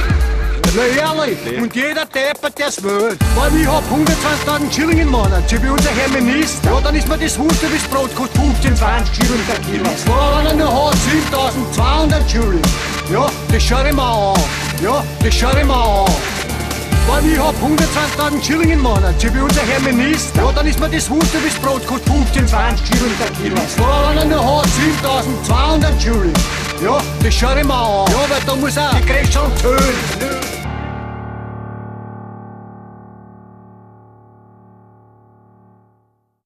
Na 0.76 0.84
ehrlich, 0.84 1.38
und 1.62 1.74
jeder 1.74 2.04
deppert, 2.04 2.58
der's 2.58 2.82
will. 2.82 3.16
Weil 3.34 3.60
ich 3.60 3.66
hab 3.66 3.82
120.000 3.90 4.72
Schilling 4.72 4.98
im 4.98 5.08
Monat, 5.08 5.48
so 5.48 5.62
wie 5.62 5.68
unser 5.68 5.90
Herr 5.90 6.08
Minister. 6.08 6.70
Ja, 6.70 6.80
dann 6.80 6.94
ist 6.94 7.08
mir 7.08 7.16
das 7.16 7.38
wurscht, 7.38 7.62
wie 7.62 7.74
das 7.74 7.88
Brot 7.88 8.14
kostet 8.14 8.40
15, 8.40 8.76
20 8.76 9.14
Schilling 9.14 9.42
der 9.48 9.58
Kilo. 9.60 9.84
Wenn 10.36 10.46
er 10.46 10.54
nur 10.54 10.88
hat 10.88 10.96
7.200 11.74 12.28
Schilling. 12.30 12.62
Ja, 13.10 13.26
das 13.50 13.62
schau 13.62 13.84
ich 13.84 13.92
mir 13.94 14.02
an. 14.02 14.40
Ja, 14.82 15.04
das 15.24 15.34
schau 15.34 15.48
ich 15.56 15.64
mir 15.64 15.74
an. 15.74 16.12
Weil 17.08 17.26
ich 17.32 17.38
hab 17.38 17.54
120.000 17.54 18.44
Schilling 18.44 18.70
im 18.70 18.80
Monat, 18.82 19.18
so 19.18 19.34
wie 19.34 19.40
unser 19.40 19.62
Herr 19.62 19.80
Minister. 19.80 20.42
Ja, 20.42 20.52
dann 20.52 20.66
ist 20.66 20.78
mir 20.78 20.90
das 20.90 21.08
wurscht, 21.08 21.32
wie 21.32 21.48
das 21.48 21.58
Brot 21.60 21.86
kostet 21.86 22.12
15, 22.12 22.46
20 22.46 22.86
Schilling 22.86 23.14
der 23.18 23.30
Kilo. 23.42 23.56
Wenn 24.10 24.18
er 24.18 24.24
nur 24.26 24.58
hat 24.58 24.66
7.200 25.48 25.98
Schilling. 26.00 26.34
Ja, 26.84 26.98
das 27.24 27.34
schau 27.34 27.56
ich 27.56 27.64
mir 27.64 27.74
an. 27.74 28.12
Ja, 28.12 28.20
weil 28.28 28.40
da 28.46 28.54
muss 28.54 28.76
er 28.76 28.90
die 28.94 29.06
Grätsche 29.06 29.40
tönen. 29.62 30.57